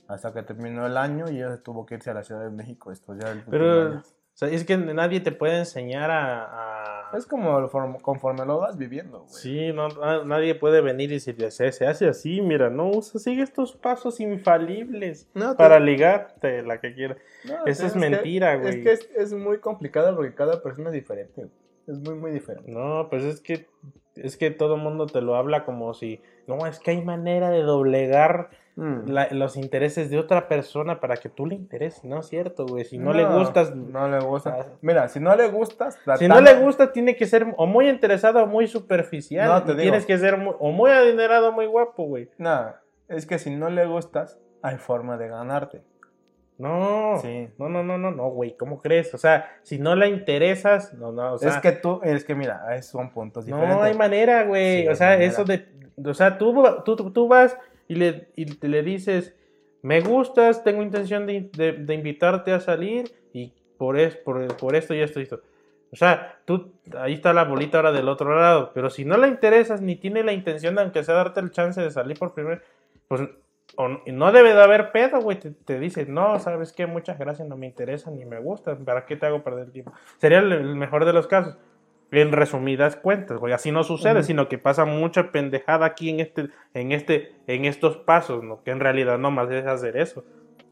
Hasta 0.07 0.33
que 0.33 0.43
terminó 0.43 0.85
el 0.85 0.97
año 0.97 1.29
y 1.31 1.37
ella 1.37 1.57
tuvo 1.63 1.85
que 1.85 1.95
irse 1.95 2.11
a 2.11 2.13
la 2.13 2.23
Ciudad 2.23 2.43
de 2.43 2.49
México 2.49 2.89
a 2.89 2.93
estudiar 2.93 3.29
el 3.31 3.43
Pero 3.49 3.81
año. 3.87 3.99
o 3.99 4.03
sea, 4.33 4.49
es 4.49 4.65
que 4.65 4.75
nadie 4.77 5.21
te 5.21 5.31
puede 5.31 5.59
enseñar 5.59 6.11
a... 6.11 6.43
a- 6.43 6.70
Es 7.13 7.25
como 7.25 7.69
conforme 8.01 8.45
lo 8.45 8.59
vas 8.59 8.77
viviendo, 8.77 9.19
güey. 9.21 9.33
Sí, 9.33 9.73
no, 9.73 9.87
na- 9.89 10.23
nadie 10.23 10.55
puede 10.55 10.81
venir 10.81 11.11
y 11.11 11.15
decirle, 11.15 11.51
se, 11.51 11.71
se 11.71 11.85
hace 11.87 12.07
así, 12.07 12.41
mira, 12.41 12.69
no, 12.69 12.89
usa, 12.89 13.19
sigue 13.19 13.43
estos 13.43 13.75
pasos 13.75 14.19
infalibles 14.19 15.29
No, 15.33 15.51
te- 15.51 15.57
para 15.57 15.79
ligarte 15.79 16.63
la 16.63 16.79
que 16.79 16.93
quieras. 16.93 17.17
no, 17.45 17.65
Eso 17.65 17.85
es 17.85 17.95
mentira, 17.95 18.53
Es 18.55 18.61
güey. 18.61 18.83
que 18.83 18.91
es, 18.93 19.09
es 19.15 19.33
muy 19.33 19.59
complicado 19.59 20.15
porque 20.15 20.33
cada 20.33 20.61
persona 20.61 20.89
es 20.89 20.93
diferente. 20.93 21.47
Es 21.87 21.99
muy, 21.99 22.15
muy 22.15 22.31
diferente. 22.31 22.71
No, 22.71 23.07
pues 23.09 23.23
es 23.23 23.41
que 23.41 23.67
es 24.15 24.35
que 24.37 24.51
todo 24.51 24.75
el 24.75 24.81
mundo 24.81 25.05
te 25.07 25.21
lo 25.21 25.35
habla 25.35 25.63
como 25.65 25.93
si, 25.93 26.21
no, 26.45 26.65
es 26.67 26.79
que 26.79 26.91
hay 26.91 27.01
manera 27.03 27.49
de 27.49 27.61
doblegar 27.63 28.49
Mm. 28.75 29.09
la- 29.09 29.27
los 29.31 29.57
intereses 29.57 30.09
de 30.09 30.17
otra 30.17 30.47
persona 30.47 30.99
para 31.01 31.17
que 31.17 31.27
tú 31.27 31.45
le 31.45 31.55
intereses, 31.55 32.03
no 32.05 32.19
es 32.19 32.27
cierto, 32.27 32.65
güey. 32.65 32.85
Si 32.85 32.97
no, 32.97 33.11
le 33.13 33.25
gustas, 33.25 33.75
No 33.75 34.07
le 34.07 34.19
gusta. 34.19 34.57
Ah. 34.61 34.65
Mira, 34.81 35.07
si 35.09 35.19
no 35.19 35.35
le 35.35 35.49
gustas. 35.49 35.99
si 36.17 36.27
no 36.27 36.39
le 36.39 36.53
gusta, 36.55 36.91
tiene 36.93 37.15
que 37.15 37.25
ser 37.25 37.53
o 37.57 37.65
muy 37.65 37.89
interesado 37.89 38.41
o 38.43 38.47
muy 38.47 38.67
superficial. 38.67 39.47
No, 39.47 39.63
te 39.63 39.71
digo. 39.73 39.81
Tienes 39.83 40.05
que 40.05 40.17
ser 40.17 40.37
muy- 40.37 40.55
o 40.59 40.71
muy 40.71 40.89
adinerado 40.91 41.49
o 41.49 41.51
muy 41.51 41.65
guapo, 41.65 42.03
güey. 42.05 42.29
No, 42.37 42.73
es 43.09 43.25
que 43.25 43.39
si 43.39 43.53
no 43.55 43.69
le 43.69 43.85
gustas, 43.85 44.39
hay 44.61 44.77
forma 44.77 45.17
de 45.17 45.27
ganarte. 45.27 45.81
No, 46.57 47.17
Sí. 47.21 47.49
no, 47.57 47.69
no, 47.69 47.83
no, 47.83 47.97
no, 47.97 48.11
no, 48.11 48.29
güey, 48.29 48.55
¿cómo 48.55 48.79
crees? 48.81 49.13
O 49.15 49.17
sea, 49.17 49.49
si 49.63 49.79
no 49.79 49.95
le 49.95 50.07
interesas, 50.09 50.93
no, 50.93 51.11
no, 51.11 51.33
o 51.33 51.37
sea, 51.39 51.49
es 51.49 51.57
que 51.57 51.71
tú, 51.71 51.99
es 52.03 52.23
que 52.23 52.35
mira, 52.35 52.81
son 52.83 53.09
puntos 53.11 53.45
diferentes. 53.47 53.75
no 53.77 53.81
hay 53.83 53.95
manera, 53.95 54.43
güey. 54.43 54.83
Sí, 54.83 54.87
o 54.87 54.95
sea, 54.95 55.09
manera. 55.09 55.25
eso 55.25 55.43
de, 55.43 55.65
o 56.05 56.13
sea, 56.13 56.37
tú, 56.37 56.53
tú- 56.85 57.11
tú 57.11 57.27
vas 57.27 57.57
y 57.87 57.95
le, 57.95 58.29
y 58.35 58.45
le 58.67 58.83
dices, 58.83 59.35
me 59.81 60.01
gustas, 60.01 60.63
tengo 60.63 60.81
intención 60.83 61.25
de, 61.25 61.49
de- 61.53 61.73
de 61.73 61.93
invitarte 61.93 62.51
a 62.53 62.59
salir 62.59 63.11
y 63.33 63.53
por, 63.77 63.97
es, 63.99 64.15
por, 64.15 64.55
por 64.57 64.75
esto 64.75 64.93
y 64.93 64.99
esto 65.01 65.19
y 65.19 65.23
esto. 65.23 65.41
O 65.91 65.95
sea, 65.95 66.39
tú, 66.45 66.71
ahí 66.97 67.13
está 67.13 67.33
la 67.33 67.43
bolita 67.43 67.77
ahora 67.77 67.91
del 67.91 68.07
otro 68.07 68.33
lado, 68.39 68.71
pero 68.73 68.89
si 68.89 69.03
no 69.03 69.17
le 69.17 69.27
interesas 69.27 69.81
ni 69.81 69.95
tiene 69.97 70.23
la 70.23 70.31
intención 70.33 70.75
de 70.75 70.81
aunque 70.81 71.03
sea 71.03 71.15
darte 71.15 71.39
el 71.41 71.51
chance 71.51 71.81
de 71.81 71.91
salir 71.91 72.17
por 72.17 72.33
primera 72.33 72.61
pues 73.07 73.21
o 73.77 73.87
no 74.07 74.31
debe 74.33 74.53
de 74.53 74.61
haber 74.61 74.91
pedo, 74.91 75.21
güey. 75.21 75.39
Te, 75.39 75.51
te 75.51 75.79
dice, 75.79 76.05
no, 76.05 76.39
sabes 76.39 76.73
qué, 76.73 76.87
muchas 76.87 77.17
gracias, 77.17 77.47
no 77.47 77.55
me 77.57 77.67
interesa 77.67 78.11
ni 78.11 78.25
me 78.25 78.39
gusta. 78.39 78.75
¿Para 78.77 79.05
qué 79.05 79.15
te 79.15 79.25
hago 79.25 79.43
perder 79.43 79.65
el 79.67 79.71
tiempo? 79.71 79.93
Sería 80.17 80.39
el, 80.39 80.51
el 80.51 80.75
mejor 80.75 81.05
de 81.05 81.13
los 81.13 81.25
casos. 81.27 81.57
En 82.11 82.33
resumidas 82.33 82.97
cuentas, 82.97 83.37
güey, 83.39 83.53
así 83.53 83.71
no 83.71 83.83
sucede, 83.85 84.19
Ujú. 84.19 84.23
sino 84.23 84.49
que 84.49 84.57
pasa 84.57 84.83
mucha 84.83 85.31
pendejada 85.31 85.85
aquí 85.85 86.09
en 86.09 86.19
este, 86.19 86.49
en 86.73 86.91
este, 86.91 87.31
en 87.47 87.63
estos 87.65 87.95
pasos, 87.97 88.43
¿no? 88.43 88.61
Que 88.63 88.71
en 88.71 88.81
realidad 88.81 89.17
no 89.17 89.31
más 89.31 89.49
es 89.49 89.65
hacer 89.65 89.95
eso. 89.95 90.25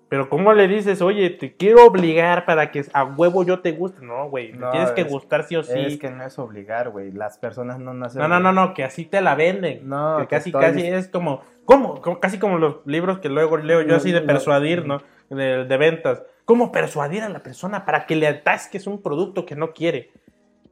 Pero 0.10 0.28
¿cómo 0.28 0.54
le 0.54 0.68
dices, 0.68 1.02
oye, 1.04 1.30
te 1.30 1.56
quiero 1.56 1.86
obligar 1.86 2.44
para 2.46 2.72
que 2.72 2.84
a 2.94 3.04
huevo 3.06 3.44
yo 3.46 3.60
te 3.60 3.72
guste? 3.74 4.04
No, 4.04 4.28
güey, 4.30 4.52
No, 4.54 4.72
tienes 4.72 4.92
que 4.92 5.02
es- 5.02 5.08
gustar 5.08 5.44
sí 5.44 5.56
o 5.56 5.62
sí. 5.64 5.80
Es 5.80 5.98
que 6.00 6.10
no 6.10 6.24
es 6.26 6.38
obligar, 6.40 6.90
güey. 6.90 7.12
Las 7.12 7.38
personas 7.38 7.80
no 7.80 7.94
nacen. 7.94 8.20
No, 8.20 8.28
no, 8.28 8.40
no, 8.40 8.52
no, 8.52 8.74
que 8.74 8.84
así 8.84 9.06
te 9.06 9.22
la 9.22 9.36
venden. 9.36 9.88
No, 9.88 10.18
que 10.20 10.28
casi, 10.28 10.50
estoy 10.50 10.62
casi 10.62 10.88
es 10.88 11.08
como, 11.10 11.44
¿cómo? 11.64 12.02
Como- 12.02 12.20
Casi 12.20 12.40
como 12.40 12.58
los 12.58 12.78
libros 12.86 13.20
que 13.20 13.30
luego 13.30 13.56
leo 13.58 13.82
yo 13.84 13.96
así 13.96 14.12
de 14.12 14.22
No, 14.22 14.28
persuadir, 14.28 14.86
no. 14.86 15.00
¿no? 15.30 15.38
De, 15.38 15.64
de 15.66 15.78
ventas. 15.78 16.24
¿Cómo 16.44 16.72
persuadir 16.72 17.22
a 17.22 17.30
la 17.30 17.44
persona 17.44 17.86
para 17.86 18.08
que 18.08 18.16
le 18.16 18.28
atasques 18.28 18.88
un 18.88 19.02
producto 19.04 19.46
que 19.46 19.56
no 19.56 19.74
quiere? 19.74 20.10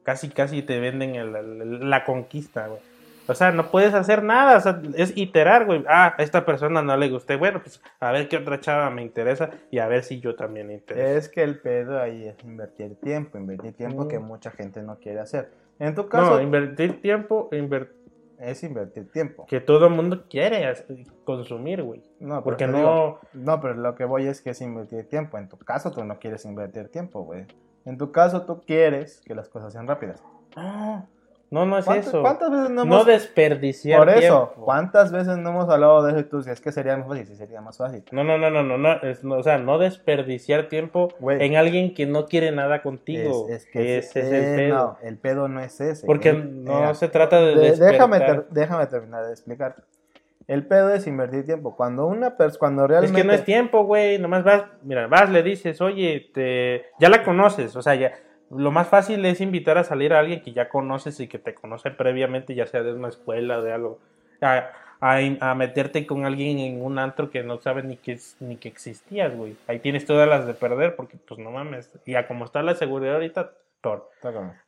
Casi, 0.08 0.30
casi 0.30 0.62
te 0.62 0.80
venden 0.80 1.16
el- 1.16 1.36
el- 1.36 1.90
la 1.90 2.06
conquista, 2.06 2.68
güey. 2.68 2.80
O 3.28 3.34
sea, 3.36 3.52
no 3.52 3.70
puedes 3.72 3.94
hacer 3.94 4.24
nada, 4.24 4.56
o 4.58 4.62
sea, 4.62 4.82
es 4.96 5.12
iterar, 5.18 5.66
güey. 5.66 5.84
Ah, 5.90 6.16
a 6.18 6.24
esta 6.24 6.46
persona 6.46 6.82
no 6.82 6.96
le 6.96 7.10
gusté. 7.10 7.36
Bueno, 7.36 7.60
pues 7.62 7.82
a 8.00 8.14
ver 8.14 8.30
qué 8.30 8.38
otra 8.38 8.62
chava 8.62 8.90
me 8.90 9.02
interesa 9.02 9.50
y 9.70 9.80
a 9.80 9.88
ver 9.90 10.04
si 10.04 10.22
yo 10.22 10.36
también 10.38 10.68
me 10.68 10.76
intereso. 10.76 11.06
Es 11.18 11.28
que 11.28 11.44
el 11.44 11.60
pedo 11.60 12.02
ahí 12.02 12.26
es 12.26 12.42
invertir 12.46 12.96
tiempo, 13.02 13.38
invertir 13.38 13.74
tiempo 13.74 14.06
Mm. 14.06 14.08
que 14.08 14.20
mucha 14.20 14.52
gente 14.52 14.82
no 14.82 14.96
quiere 14.98 15.20
hacer. 15.20 15.52
En 15.78 15.94
tu 15.94 16.08
caso, 16.08 16.36
no, 16.36 16.42
invertir 16.42 17.02
tiempo, 17.02 17.50
es 18.40 18.64
invertir 18.64 19.12
tiempo. 19.12 19.46
que 19.46 19.60
todo 19.60 19.88
el 19.88 19.94
mundo 19.94 20.24
quiere 20.30 20.74
consumir, 21.26 21.84
güey. 21.84 22.02
No, 22.22 22.42
Porque 22.46 22.66
no... 22.66 22.78
digo, 22.78 23.20
no, 23.34 23.60
pero 23.60 23.74
lo 23.74 23.94
que 23.94 24.06
voy 24.06 24.28
es 24.28 24.40
que 24.40 24.52
es 24.52 24.62
invertir 24.62 25.10
tiempo. 25.10 25.38
En 25.38 25.50
tu 25.50 25.58
caso, 25.58 25.92
tú 25.92 26.02
no 26.06 26.18
quieres 26.18 26.46
invertir 26.46 26.88
tiempo, 26.88 27.24
güey. 27.24 27.46
En 27.88 27.98
tu 27.98 28.12
caso, 28.12 28.42
tú 28.42 28.64
quieres 28.66 29.22
que 29.26 29.34
las 29.34 29.48
cosas 29.48 29.72
sean 29.72 29.88
rápidas. 29.88 30.22
No, 30.56 31.08
no, 31.50 31.66
no 31.66 31.78
es 31.78 31.86
¿Cuántas, 31.86 32.08
eso. 32.08 32.22
cuántas 32.22 32.52
veces 32.52 32.70
no 32.72 32.84
No 32.84 32.96
hemos... 32.96 33.06
desperdiciar 33.06 34.00
Por 34.00 34.10
eso, 34.10 34.20
tiempo. 34.20 34.66
¿cuántas 34.66 35.12
veces 35.14 35.38
no 35.38 35.52
hemos 35.52 35.70
hablado 35.70 36.04
de 36.04 36.12
eso 36.12 36.20
y 36.20 36.24
tú 36.26 36.38
dices, 36.40 36.54
es 36.54 36.62
que 36.62 36.74
sería 36.74 36.98
más 36.98 37.08
fácil? 37.08 37.26
Sí, 37.28 37.36
sería 37.38 37.62
más 37.62 37.78
fácil. 37.78 38.04
No, 38.12 38.26
no, 38.26 38.38
no, 38.38 38.50
no, 38.50 38.64
no, 38.64 38.78
no, 38.78 38.94
es- 39.04 39.24
no, 39.24 39.36
o 39.36 39.44
sea, 39.44 39.58
no 39.58 39.78
desperdiciar 39.78 40.68
tiempo 40.68 41.08
Güey. 41.20 41.42
en 41.46 41.56
alguien 41.56 41.94
que 41.94 42.06
no 42.06 42.26
quiere 42.26 42.52
nada 42.52 42.82
contigo. 42.84 43.46
Es, 43.48 43.64
es 43.64 43.66
que 43.72 43.98
ese 44.00 44.20
es 44.20 44.26
el 44.28 44.34
eh, 44.44 44.56
pedo. 44.58 44.76
No, 44.76 44.98
el 45.08 45.18
pedo 45.18 45.48
no 45.48 45.62
es 45.62 45.80
ese. 45.80 46.06
Porque 46.06 46.30
El- 46.32 46.66
no 46.66 46.76
mira, 46.76 46.94
se 46.96 47.08
trata 47.08 47.40
de, 47.40 47.56
de- 47.56 47.76
déjame, 47.78 48.20
ter- 48.20 48.48
déjame 48.50 48.86
terminar 48.88 49.26
de 49.26 49.32
explicar. 49.32 49.76
El 50.48 50.66
pedo 50.66 50.94
es 50.94 51.06
invertir 51.08 51.46
tiempo. 51.46 51.76
Cuando 51.76 52.06
una 52.08 52.38
persona, 52.38 52.60
cuando 52.60 52.84
Es 52.86 52.90
realmente... 52.90 53.22
que 53.22 53.28
no 53.28 53.34
es 53.34 53.44
tiempo, 53.44 53.84
güey. 53.84 54.18
Nomás 54.18 54.44
vas, 54.44 54.64
mira, 54.84 55.08
vas, 55.08 55.30
le 55.30 55.44
dices, 55.44 55.82
oye, 55.82 56.30
te... 56.34 56.86
ya 57.00 57.10
la 57.10 57.24
conoces. 57.24 57.76
O 57.76 57.82
sea, 57.82 57.96
ya. 57.96 58.14
Lo 58.50 58.72
más 58.72 58.88
fácil 58.88 59.26
es 59.26 59.42
invitar 59.42 59.78
a 59.78 59.84
salir 59.84 60.14
a 60.14 60.20
alguien 60.20 60.42
que 60.42 60.54
ya 60.54 60.70
conoces 60.70 61.20
y 61.20 61.28
que 61.28 61.38
te 61.38 61.54
conoce 61.54 61.92
previamente, 61.92 62.56
ya 62.56 62.66
sea 62.66 62.82
de 62.82 62.94
una 62.94 63.10
escuela, 63.10 63.62
de 63.62 63.74
algo. 63.74 64.00
A, 64.42 64.70
a, 65.02 65.20
a 65.42 65.54
meterte 65.56 66.08
con 66.08 66.26
alguien 66.26 66.60
en 66.60 66.82
un 66.82 66.98
antro 66.98 67.30
que 67.30 67.44
no 67.44 67.58
sabe 67.60 67.84
ni 67.84 67.98
que, 67.98 68.14
es- 68.14 68.38
ni 68.40 68.56
que 68.56 68.70
existías, 68.70 69.36
güey. 69.36 69.58
Ahí 69.68 69.80
tienes 69.80 70.06
todas 70.06 70.30
las 70.30 70.48
de 70.48 70.54
perder, 70.54 70.96
porque 70.96 71.18
pues 71.28 71.40
no 71.42 71.52
mames. 71.52 71.92
Y 72.06 72.16
a 72.16 72.26
como 72.26 72.46
está 72.46 72.62
la 72.64 72.74
seguridad 72.76 73.16
ahorita, 73.16 73.52
peor. 73.82 74.10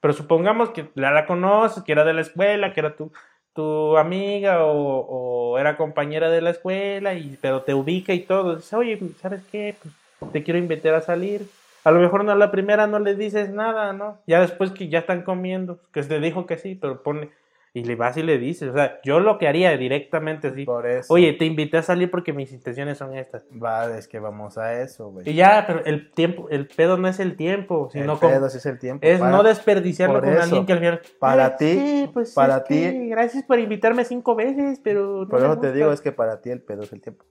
Pero 0.02 0.14
supongamos 0.14 0.72
que 0.72 0.90
la, 0.96 1.12
la 1.12 1.26
conoces, 1.26 1.82
que 1.84 1.94
era 1.94 2.04
de 2.04 2.14
la 2.14 2.22
escuela, 2.22 2.74
que 2.74 2.82
era 2.82 2.96
tu, 2.98 3.14
tu 3.60 3.98
amiga 3.98 4.64
o, 4.64 5.58
era 5.60 5.76
compañera 5.76 6.30
de 6.30 6.40
la 6.40 6.52
escuela, 6.52 7.16
y, 7.16 7.38
pero 7.42 7.64
te 7.64 7.74
ubica 7.74 8.14
y 8.14 8.22
todo. 8.22 8.56
Dices, 8.56 8.72
oye, 8.72 8.98
¿sabes 9.22 9.42
qué? 9.52 9.76
Pues, 9.82 10.32
te 10.32 10.44
quiero 10.44 10.58
invitar 10.58 10.94
a 10.94 11.02
salir. 11.02 11.46
A 11.84 11.92
lo 11.92 12.00
mejor 12.00 12.24
no 12.24 12.32
a 12.32 12.36
la 12.36 12.52
primera 12.52 12.88
no 12.88 13.00
le 13.00 13.16
dices 13.16 13.50
nada, 13.50 13.92
¿no? 13.92 14.18
Ya 14.28 14.40
después 14.40 14.72
que 14.72 14.88
ya 14.88 15.00
están 15.00 15.24
comiendo, 15.24 15.78
que 15.92 16.04
te 16.04 16.22
dijo 16.22 16.46
que 16.46 16.58
sí, 16.58 16.76
pero 16.76 17.04
pone... 17.04 17.32
Y 17.72 17.84
le 17.84 17.96
vas 17.96 18.18
y 18.18 18.24
le 18.24 18.40
dices, 18.40 18.70
o 18.70 18.74
sea, 18.74 19.00
yo 19.04 19.20
lo 19.20 19.38
que 19.38 19.48
haría 19.48 19.78
directamente 19.78 20.48
así, 20.48 20.66
Por 20.66 20.88
eso. 20.88 21.14
oye, 21.14 21.34
te 21.34 21.46
invité 21.46 21.78
a 21.78 21.84
salir 21.84 22.10
porque 22.10 22.34
mis 22.34 22.52
intenciones 22.52 22.98
son 22.98 23.16
estas. 23.16 23.44
Va, 23.62 23.96
es 23.96 24.08
que 24.08 24.18
vamos 24.18 24.58
a 24.58 24.82
eso, 24.82 25.12
güey. 25.12 25.30
Y 25.30 25.36
ya, 25.36 25.66
pero 25.68 25.86
el 25.86 26.10
tiempo, 26.12 26.48
el 26.50 26.68
pedo 26.68 26.98
no 26.98 27.08
es 27.08 27.20
el 27.20 27.36
tiempo, 27.36 27.90
El 27.94 28.02
sino 28.02 28.20
como... 28.20 28.32
pedo 28.34 28.50
sí 28.50 28.58
es 28.58 28.66
el 28.66 28.80
tiempo. 28.80 29.06
Es 29.06 29.20
para- 29.20 29.32
no 29.32 29.44
desperdiciarlo 29.44 30.16
por 30.16 30.24
con 30.24 30.34
eso, 30.34 30.42
alguien 30.44 30.66
que 30.66 30.74
al 30.74 30.80
final. 30.80 31.02
para 31.20 31.46
"Ay, 31.46 31.54
ti- 31.60 31.74
sí, 31.78 32.10
pues 32.12 32.34
para 32.34 32.58
es 32.58 32.64
ti- 32.64 32.74
que 32.82 33.08
gracias 33.10 33.44
por 33.44 33.60
invitarme 33.60 34.04
cinco 34.04 34.36
veces, 34.36 34.82
pero. 34.84 35.26
no 35.26 35.30
Por 35.30 35.40
me 35.40 35.46
eso 35.46 35.60
te 35.60 35.68
gusta". 35.68 35.72
digo, 35.74 35.92
es 35.92 36.02
que 36.02 36.12
para 36.12 36.42
ti 36.42 36.50
el 36.50 36.62
pedo 36.64 36.82
es 36.82 36.92
el 36.92 37.02
tiempo. 37.02 37.24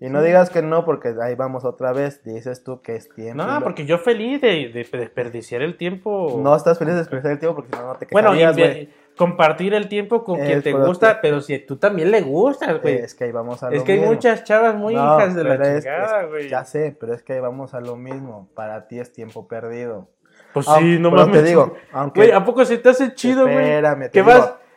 Y 0.00 0.08
no 0.08 0.20
digas 0.20 0.50
que 0.50 0.62
no, 0.62 0.84
porque 0.84 1.14
ahí 1.22 1.36
vamos 1.36 1.64
otra 1.64 1.92
vez. 1.92 2.24
Dices 2.24 2.64
tú 2.64 2.80
que 2.82 2.96
es 2.96 3.08
tiempo. 3.14 3.40
y 3.44 3.46
No, 3.46 3.58
lo- 3.60 3.62
porque 3.64 3.84
yo 3.86 3.98
feliz 3.98 4.40
de, 4.40 4.70
de 4.72 4.88
desperdiciar 4.98 5.62
el 5.62 5.76
tiempo. 5.76 6.40
No 6.42 6.56
estás 6.56 6.78
feliz 6.78 6.94
de 6.94 7.00
desperdiciar 7.00 7.34
el 7.34 7.38
tiempo 7.38 7.54
porque 7.56 7.76
si 7.76 7.80
no, 7.80 7.88
no 7.92 7.94
te 7.98 8.06
bueno, 8.10 8.30
quejarías, 8.32 8.56
güey. 8.56 8.88
Compartir 9.16 9.74
el 9.74 9.88
tiempo 9.88 10.24
con 10.24 10.40
Es 10.40 10.46
quien 10.46 10.62
te 10.62 10.72
gusta, 10.72 11.20
pero 11.20 11.40
si 11.40 11.58
tú 11.58 11.76
también 11.76 12.10
le 12.10 12.20
gustas, 12.22 12.80
güey. 12.80 12.96
Es 12.96 13.14
que 13.14 13.24
ahí 13.24 13.32
vamos 13.32 13.62
a 13.62 13.70
lo 13.70 13.76
Es 13.76 13.82
que 13.82 13.92
hay 13.92 14.00
muchas 14.00 14.44
chavas 14.44 14.74
muy 14.74 14.94
No, 14.94 15.16
hijas 15.18 15.34
de 15.34 15.44
la 15.44 15.54
es- 15.54 15.84
chingada, 15.84 16.22
güey. 16.24 16.48
Ya 16.48 16.64
sé, 16.64 16.96
pero 16.98 17.14
es 17.14 17.22
que 17.22 17.34
ahí 17.34 17.40
vamos 17.40 17.74
a 17.74 17.80
lo 17.80 17.96
mismo. 17.96 18.48
Para 18.54 18.88
ti 18.88 18.98
es 18.98 19.12
tiempo 19.12 19.46
perdido. 19.48 20.08
Pues 20.52 20.66
sí, 20.66 20.98
no 20.98 21.10
mames. 21.10 21.40
te 21.42 21.48
digo, 21.48 21.74
aunque... 21.92 22.20
Güey, 22.20 22.32
¿a 22.32 22.44
poco 22.44 22.64
se 22.64 22.76
te 22.78 22.90
hace 22.90 23.14
chido, 23.14 23.44
güey? 23.44 23.56
Espérame, 23.58 24.02
te 24.04 24.10
Que 24.10 24.22
digo, 24.22 24.30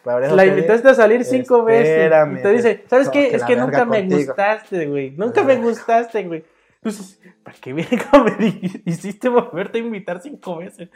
vas, 0.06 0.32
la 0.32 0.44
te 0.44 0.48
invitaste 0.48 0.88
a 0.90 0.94
salir 0.94 1.24
cinco 1.26 1.64
veces. 1.64 1.90
espérame, 1.90 2.38
Y 2.38 2.42
te 2.42 2.50
dice, 2.52 2.84
¿sabes 2.88 3.08
no, 3.08 3.12
qué? 3.12 3.36
Es 3.36 3.44
que 3.44 3.56
nunca 3.56 3.84
me 3.86 4.04
gustaste, 4.04 4.86
güey. 4.86 5.12
Nunca 5.12 5.44
me 5.44 5.56
gustaste, 5.58 6.24
güey. 6.24 6.46
Entonces, 6.86 7.20
¿para 7.42 7.58
qué 7.60 7.74
verga 7.74 8.08
me 8.24 8.62
hiciste 8.86 9.28
volverte 9.28 9.80
a 9.80 9.82
invitar 9.82 10.22
cinco 10.22 10.58
veces? 10.58 10.90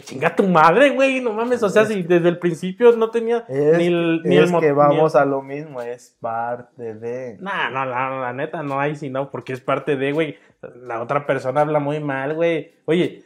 Chinga 0.00 0.34
tu 0.34 0.42
madre, 0.48 0.90
güey, 0.90 1.20
no 1.20 1.32
mames. 1.32 1.62
O 1.62 1.68
sea, 1.68 1.84
si 1.84 2.02
desde 2.02 2.28
el 2.28 2.38
principio 2.40 2.90
no 2.96 3.08
tenía 3.10 3.44
Es, 3.48 3.78
ni 3.78 3.86
el, 3.86 4.22
ni 4.24 4.38
es 4.38 4.50
el 4.52 4.58
que 4.58 4.72
vamos 4.72 5.14
el- 5.14 5.20
a 5.20 5.24
lo 5.24 5.40
mismo, 5.40 5.80
es 5.80 6.16
parte 6.20 6.94
de... 6.94 7.36
Nah, 7.38 7.70
no, 7.70 7.84
la, 7.84 8.10
la 8.10 8.32
neta 8.32 8.64
no 8.64 8.80
hay 8.80 8.96
si 8.96 9.08
no, 9.08 9.30
porque 9.30 9.52
es 9.52 9.60
parte 9.60 9.94
de, 9.96 10.10
güey. 10.12 10.36
La 10.82 11.00
otra 11.00 11.26
persona 11.26 11.60
habla 11.60 11.78
muy 11.78 12.00
mal, 12.00 12.34
güey. 12.34 12.72
Oye, 12.84 13.22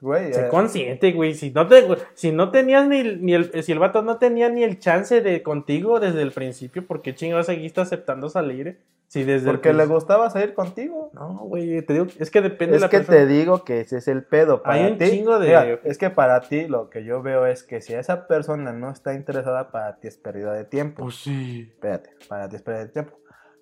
Güey, 0.00 0.32
sé 0.32 0.46
eh, 0.46 0.48
consciente, 0.48 1.12
güey. 1.12 1.34
Si 1.34 1.50
no 1.50 1.66
te, 1.66 1.84
si 2.14 2.32
no 2.32 2.50
tenías 2.50 2.88
ni, 2.88 3.00
el- 3.00 3.22
ni 3.22 3.34
el, 3.34 3.62
si 3.62 3.72
el 3.72 3.78
vato 3.78 4.00
no 4.00 4.16
tenía 4.16 4.48
ni 4.48 4.62
el 4.64 4.78
chance 4.78 5.20
de 5.20 5.42
contigo 5.42 6.00
desde 6.00 6.22
el 6.22 6.32
principio, 6.32 6.86
¿por 6.86 7.02
qué 7.02 7.14
chingados 7.14 7.44
seguiste 7.46 7.82
aceptando 7.82 8.30
salir? 8.30 8.80
Si 9.08 9.22
desde 9.22 9.48
el 9.50 9.56
porque 9.56 9.68
le 9.68 9.74
principio- 9.74 9.94
gustaba 9.94 10.30
salir 10.30 10.54
contigo. 10.54 11.10
No, 11.12 11.38
güey, 11.44 11.82
te 11.82 11.92
digo, 11.92 12.06
es 12.18 12.30
que 12.30 12.40
depende 12.40 12.72
de 12.72 12.76
Es 12.76 12.82
la 12.82 12.88
que 12.88 12.98
persona. 12.98 13.18
te 13.18 13.26
digo 13.26 13.62
que 13.64 13.80
ese 13.82 13.98
es 13.98 14.08
el 14.08 14.24
pedo. 14.24 14.62
Para 14.62 14.74
Hay 14.76 14.92
un 14.92 14.98
ti, 14.98 15.08
chingo 15.10 15.38
de- 15.38 15.46
mira, 15.46 15.78
es 15.84 15.98
que 15.98 16.10
para 16.10 16.40
ti 16.40 16.66
lo 16.66 16.90
que 16.90 17.04
yo 17.04 17.22
veo 17.22 17.46
es 17.46 17.62
que 17.62 17.80
si 17.80 17.94
esa 17.94 18.26
persona 18.26 18.72
no 18.72 18.90
está 18.90 19.14
interesada, 19.14 19.70
para 19.70 19.96
ti 20.00 20.08
es 20.08 20.16
pérdida 20.16 20.52
de 20.52 20.64
tiempo. 20.64 21.02
Pues 21.04 21.16
sí. 21.16 21.68
Espérate, 21.74 22.10
para 22.28 22.48
ti 22.48 22.56
es 22.56 22.62
pérdida 22.62 22.84
de 22.86 22.90
tiempo. 22.90 23.18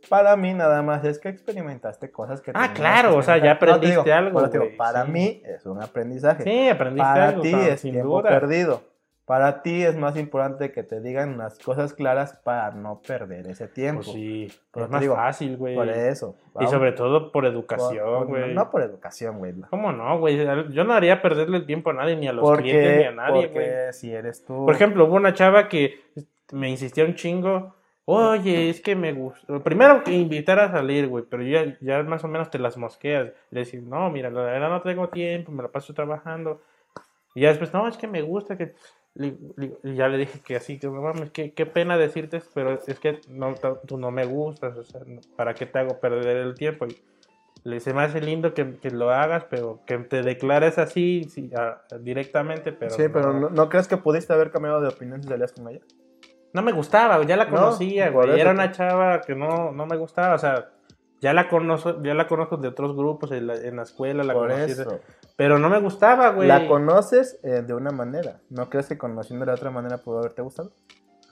Para 0.09 0.35
mí 0.37 0.53
nada 0.55 0.83
más 0.83 1.05
es 1.05 1.19
que 1.21 1.29
experimentaste 1.29 2.11
cosas 2.11 2.41
que 2.41 2.51
Ah, 2.55 2.73
claro, 2.75 3.11
que 3.11 3.17
o 3.19 3.23
sea, 3.23 3.37
ya 3.39 3.53
experimentar. 3.53 3.69
No, 3.69 3.75
aprendiste 3.77 4.11
digo, 4.11 4.17
algo, 4.49 4.67
digo, 4.67 4.77
para 4.77 5.05
sí. 5.05 5.11
mí 5.13 5.43
es 5.45 5.65
un 5.67 5.81
aprendizaje. 5.83 6.43
Sí, 6.45 6.69
aprendiste 6.69 7.03
para 7.05 7.29
algo, 7.29 7.43
ti 7.43 7.55
o 7.55 7.59
sea, 7.59 7.69
es 7.75 7.81
sin 7.81 7.93
tiempo 7.93 8.09
duda. 8.21 8.29
perdido. 8.31 8.83
Para 9.33 9.63
ti 9.63 9.83
es 9.83 9.97
más 9.97 10.19
importante 10.19 10.73
que 10.73 10.83
te 10.83 11.01
digan 11.01 11.39
las 11.39 11.59
cosas 11.59 11.95
claras 11.95 12.39
para 12.45 12.73
no 12.73 13.01
perder 13.01 13.47
ese 13.47 13.67
tiempo. 13.67 14.03
Pues 14.03 14.15
sí, 14.15 14.53
Pero 14.71 14.85
es 14.85 14.93
más 14.93 15.01
digo, 15.01 15.15
fácil, 15.15 15.57
güey. 15.57 15.75
Por 15.75 15.89
eso. 15.89 16.37
Y 16.61 16.67
sobre 16.67 16.93
todo 16.93 17.33
por 17.33 17.47
educación, 17.47 18.27
güey. 18.27 18.53
No 18.53 18.71
por 18.71 18.83
educación, 18.83 19.39
güey. 19.39 19.55
¿Cómo 19.71 19.91
no, 19.91 20.19
güey? 20.19 20.37
Yo 20.75 20.85
no 20.85 20.93
haría 20.93 21.23
perderle 21.23 21.57
el 21.57 21.65
tiempo 21.65 21.89
a 21.89 21.95
nadie, 21.95 22.15
ni 22.15 22.29
a 22.29 22.35
los 22.35 22.45
Porque, 22.45 22.73
clientes, 22.73 22.99
ni 22.99 23.05
a 23.05 23.13
nadie, 23.13 23.47
güey. 23.47 23.67
si 23.93 24.13
eres 24.13 24.45
tú. 24.45 24.67
Por 24.67 24.75
ejemplo, 24.75 25.07
hubo 25.07 25.15
una 25.15 25.33
chava 25.33 25.67
que 25.67 25.99
me 26.53 26.69
insistía 26.69 27.07
un 27.07 27.15
chingo. 27.15 27.75
Oye, 28.05 28.69
es 28.69 28.83
que 28.83 28.95
me 28.95 29.15
gusta. 29.15 29.61
Primero 29.61 30.05
que 30.05 30.13
invitar 30.13 30.61
a 30.61 30.71
salir, 30.71 31.09
güey, 31.09 31.25
pero 31.27 31.43
ya, 31.43 31.75
ya 31.81 32.03
más 32.03 32.23
o 32.23 32.29
menos 32.29 32.51
te 32.51 32.59
las 32.59 32.77
mosqueas. 32.77 33.33
Le 33.49 33.65
decís, 33.65 33.83
no, 33.83 34.11
mira, 34.11 34.29
la 34.29 34.43
verdad 34.43 34.69
no 34.69 34.83
tengo 34.83 35.09
tiempo, 35.09 35.53
me 35.53 35.63
la 35.63 35.71
paso 35.71 35.95
trabajando. 35.95 36.61
Y 37.35 37.41
ya 37.41 37.49
después, 37.49 37.73
no, 37.73 37.89
es 37.89 37.97
que 37.97 38.07
me 38.07 38.21
gusta 38.21 38.59
que. 38.59 38.75
Le- 39.15 39.37
le- 39.57 39.77
Y 39.85 39.95
ya 39.95 40.09
le 40.09 40.19
dije 40.19 40.41
que 40.41 40.57
así, 40.57 40.79
que 40.79 40.87
no 40.89 41.03
mames, 41.03 41.31
qué, 41.31 41.53
qué 41.53 41.67
pena 41.67 41.97
decirte, 41.97 42.43
pero 42.55 42.79
es 42.87 42.99
que 42.99 43.21
no, 43.29 43.55
tú 43.87 43.99
no 43.99 44.11
me 44.11 44.25
gustas, 44.25 44.77
o 44.77 44.85
sea, 44.85 45.03
no- 45.07 45.21
¿para 45.37 45.55
qué 45.55 45.67
te 45.67 45.79
hago 45.79 45.99
perder 46.01 46.39
el 46.39 46.55
tiempo? 46.55 46.87
Y 46.87 46.97
le 47.65 47.79
se 47.81 47.95
me 47.95 48.03
hace 48.03 48.21
lindo 48.21 48.55
que, 48.55 48.79
que 48.79 48.91
lo 48.91 49.11
hagas, 49.11 49.45
pero 49.45 49.81
que 49.87 49.97
te 49.99 50.23
declares 50.23 50.79
así 50.79 51.27
sí, 51.29 51.51
directamente, 52.01 52.73
pero. 52.73 52.91
sí, 52.91 53.05
pero 53.13 53.33
no, 53.33 53.51
¿no 53.51 53.69
crees 53.69 53.87
que 53.87 53.97
pudiste 53.97 54.33
haber 54.33 54.51
cambiado 54.51 54.81
de 54.81 54.89
opinión 54.89 55.23
si 55.23 55.29
salías 55.29 55.53
con 55.53 55.69
ella? 55.69 55.81
No 56.53 56.63
me 56.63 56.73
gustaba, 56.73 57.23
ya 57.25 57.37
la 57.37 57.47
No, 57.47 57.51
conocía, 57.51 58.13
por 58.13 58.27
güey. 58.27 58.41
Era 58.41 58.51
una 58.51 58.73
chava 58.73 59.21
que 59.21 59.35
no, 59.35 59.73
no 59.73 59.87
me 59.87 59.97
gustaba, 59.97 60.35
o 60.35 60.39
sea, 60.39 60.71
ya 61.23 61.33
la 61.33 61.49
conozco, 61.49 62.03
ya 62.03 62.13
la 62.15 62.27
conozco 62.27 62.57
de 62.59 62.69
otros 62.69 62.95
grupos 62.97 63.31
en 63.33 63.47
la, 63.47 63.55
en 63.55 63.77
la 63.77 63.85
escuela, 63.85 64.25
la 64.25 64.35
Por 64.35 64.51
conocí, 64.51 64.73
eso. 64.73 64.99
pero 65.37 65.59
no 65.59 65.71
me 65.71 65.79
gustaba, 65.81 66.31
güey. 66.31 66.49
La 66.49 66.67
conoces 66.67 67.39
eh, 67.45 67.63
de 67.67 67.73
una 67.75 67.91
manera. 67.93 68.41
¿No 68.51 68.69
crees 68.69 68.89
que 68.89 68.99
conociéndola 68.99 69.53
de 69.53 69.57
otra 69.57 69.71
manera 69.71 69.99
pudo 69.99 70.19
haberte 70.19 70.43
gustado? 70.43 70.73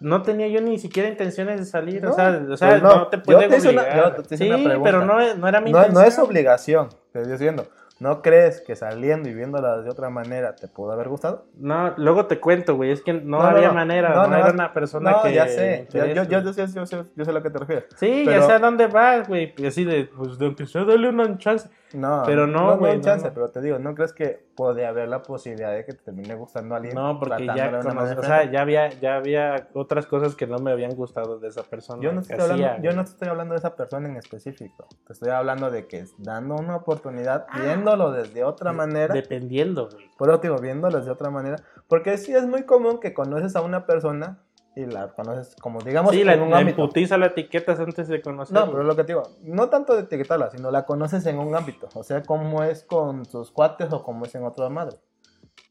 No 0.00 0.22
tenía 0.22 0.48
yo 0.48 0.62
ni 0.62 0.78
siquiera 0.78 1.08
intenciones 1.10 1.58
de 1.60 1.66
salir, 1.66 2.02
No, 2.02 2.12
o 2.12 2.14
sea, 2.14 2.40
o 2.50 2.56
sea 2.56 2.70
pues 2.70 2.82
no, 2.82 2.88
no. 2.96 3.08
te 3.08 3.16
una- 3.26 3.36
obligar. 3.46 4.16
yo 4.16 4.22
te 4.22 4.34
hice 4.34 4.44
sí, 4.44 4.50
una 4.50 4.64
pregunta. 4.64 4.82
pero 4.90 5.04
no, 5.04 5.34
no 5.34 5.48
era 5.48 5.60
mi 5.60 5.72
No, 5.72 5.78
intención. 5.78 6.02
no 6.02 6.08
es 6.08 6.18
obligación, 6.18 6.88
te 7.12 7.18
estoy 7.20 7.32
diciendo. 7.32 7.66
¿No 8.01 8.22
crees 8.22 8.62
que 8.62 8.74
saliendo 8.77 9.28
y 9.28 9.35
viéndola 9.35 9.82
de 9.82 9.90
otra 9.90 10.09
manera 10.10 10.56
te 10.56 10.68
pudo 10.68 10.90
haber 10.93 11.09
gustado? 11.09 11.44
No, 11.59 11.93
luego 11.98 12.27
te 12.27 12.40
cuento, 12.40 12.74
güey, 12.74 12.90
es 12.93 13.02
que 13.02 13.12
no, 13.12 13.20
No, 13.39 13.43
no, 13.43 13.48
había 13.48 13.68
no. 13.68 13.74
manera, 13.74 14.09
No, 14.09 14.22
no, 14.22 14.28
no, 14.28 14.36
era 14.36 14.47
no. 14.48 14.55
una 14.55 14.72
persona 14.72 15.10
No, 15.12 15.22
que... 15.22 15.35
ya 15.35 15.47
sé. 15.47 15.86
Yo, 15.93 16.06
yo, 16.06 16.22
yo, 16.24 16.40
yo 16.40 16.52
sé- 16.55 16.66
yo 16.74 16.86
sé- 16.86 17.05
yo 17.14 17.24
sé 17.24 17.31
a 17.31 17.35
lo 17.35 17.43
que 17.43 17.51
te 17.51 17.59
refieres. 17.59 17.85
Sí, 17.97 18.22
pero- 18.24 18.40
ya 18.40 18.47
sé 18.47 18.52
a 18.55 18.59
dónde 18.59 18.86
vas, 18.86 19.28
güey, 19.28 19.52
y 19.56 19.66
así 19.66 19.85
de, 19.85 20.05
pues, 20.16 20.39
de 20.39 20.47
aunque 20.47 20.64
sea, 20.66 20.85
dale 20.85 21.09
una 21.10 21.36
chance. 21.39 21.68
No, 21.93 22.22
Pero 22.24 22.47
no, 22.47 22.78
güey, 22.78 22.94
un 22.94 23.01
chance, 23.02 23.27
no. 23.27 23.35
pero 23.35 23.48
te 23.51 23.60
digo, 23.60 23.81
¿no 23.81 23.97
crees 23.97 24.12
que 24.12 24.47
puede 24.55 24.86
haber 24.86 25.09
la 25.09 25.22
posibilidad 25.22 25.72
de 25.72 25.85
que 25.85 25.93
te 25.93 26.05
termine 26.05 26.36
gustando 26.36 26.74
a 26.74 26.78
alguien? 26.78 26.94
No, 26.94 27.18
porque 27.18 27.44
ya, 27.44 27.68
manera 27.82 28.20
o 28.20 28.22
sea, 28.22 28.44
ya 28.48 28.60
había, 28.60 28.90
ya 29.01 29.16
había 29.16 29.66
otras 29.74 30.06
cosas 30.06 30.36
que 30.36 30.47
no 30.47 30.59
me 30.60 30.70
habían 30.70 30.93
gustado 30.94 31.40
de 31.40 31.48
esa 31.48 31.64
persona. 31.64 32.01
Yo 32.01 32.12
no, 32.12 32.20
estoy 32.20 32.39
hablando, 32.39 32.64
hacía, 32.66 32.81
yo 32.81 32.93
no 32.93 33.02
te 33.05 33.10
estoy 33.10 33.27
hablando 33.28 33.55
de 33.55 33.59
esa 33.59 33.74
persona 33.74 34.09
en 34.09 34.16
específico. 34.18 34.86
Te 35.05 35.14
estoy 35.14 35.31
hablando 35.31 35.68
de 35.68 35.89
que 35.89 36.05
dando 36.18 36.55
una 36.55 36.77
oportunidad, 36.77 37.47
Ah. 37.51 37.59
Viéndolo 37.96 38.12
desde 38.12 38.44
otra 38.44 38.72
manera. 38.72 39.14
Dependiendo, 39.14 39.88
güey. 39.90 40.10
Por 40.16 40.28
eso 40.28 40.40
te 40.40 40.48
digo, 40.48 40.60
viéndolo 40.60 40.98
desde 40.98 41.10
otra 41.10 41.30
manera. 41.30 41.56
Porque 41.88 42.16
sí 42.18 42.34
es 42.34 42.46
muy 42.46 42.64
común 42.64 43.00
que 43.00 43.14
conoces 43.14 43.56
a 43.56 43.62
una 43.62 43.86
persona 43.86 44.38
y 44.76 44.86
la 44.86 45.08
conoces 45.08 45.56
como, 45.56 45.80
digamos, 45.80 46.12
Sí, 46.12 46.20
en 46.20 46.28
la, 46.28 46.34
un 46.42 46.50
la 46.50 46.58
ámbito. 46.58 46.88
la 47.18 47.26
etiquetas 47.26 47.80
antes 47.80 48.08
de 48.08 48.22
conocerla. 48.22 48.66
No, 48.66 48.70
pero 48.70 48.84
lo 48.84 48.94
que 48.96 49.02
te 49.04 49.12
digo, 49.12 49.24
no 49.42 49.68
tanto 49.68 49.94
de 49.94 50.02
etiquetarla, 50.02 50.50
sino 50.50 50.70
la 50.70 50.84
conoces 50.86 51.26
en 51.26 51.38
un 51.38 51.54
ámbito. 51.56 51.88
O 51.94 52.02
sea, 52.04 52.22
cómo 52.22 52.62
es 52.62 52.84
con 52.84 53.24
sus 53.24 53.50
cuates 53.50 53.92
o 53.92 54.02
cómo 54.02 54.24
es 54.26 54.34
en 54.34 54.44
otra 54.44 54.68
madre. 54.68 54.96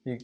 Y, 0.04 0.18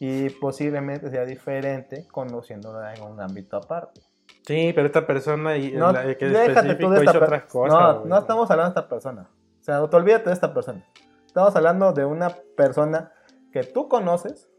y 0.00 0.30
posiblemente 0.30 1.10
sea 1.10 1.24
diferente 1.24 2.06
conociéndola 2.10 2.94
en 2.94 3.02
un 3.02 3.20
ámbito 3.20 3.56
aparte. 3.58 4.00
Sí, 4.46 4.72
pero 4.74 4.86
esta 4.86 5.06
persona 5.06 5.58
y 5.58 5.72
No, 5.72 5.92
la 5.92 6.14
que 6.16 6.26
déjate 6.26 6.70
específico 6.70 6.88
tú 6.88 6.90
de 6.92 6.98
esta 7.00 7.10
hizo 7.10 7.24
otras 7.24 7.42
cosas. 7.44 7.96
No, 7.96 8.04
no 8.06 8.18
estamos 8.18 8.50
hablando 8.50 8.72
de 8.74 8.80
esta 8.80 8.88
persona. 8.88 9.28
O 9.60 9.62
sea, 9.62 9.86
te 9.86 9.96
olvídate 9.96 10.30
de 10.30 10.32
esta 10.34 10.54
persona. 10.54 10.82
Estamos 11.28 11.54
hablando 11.54 11.92
de 11.92 12.04
una 12.04 12.30
persona 12.56 13.12
que 13.52 13.62
tú 13.62 13.88
conoces, 13.88 14.50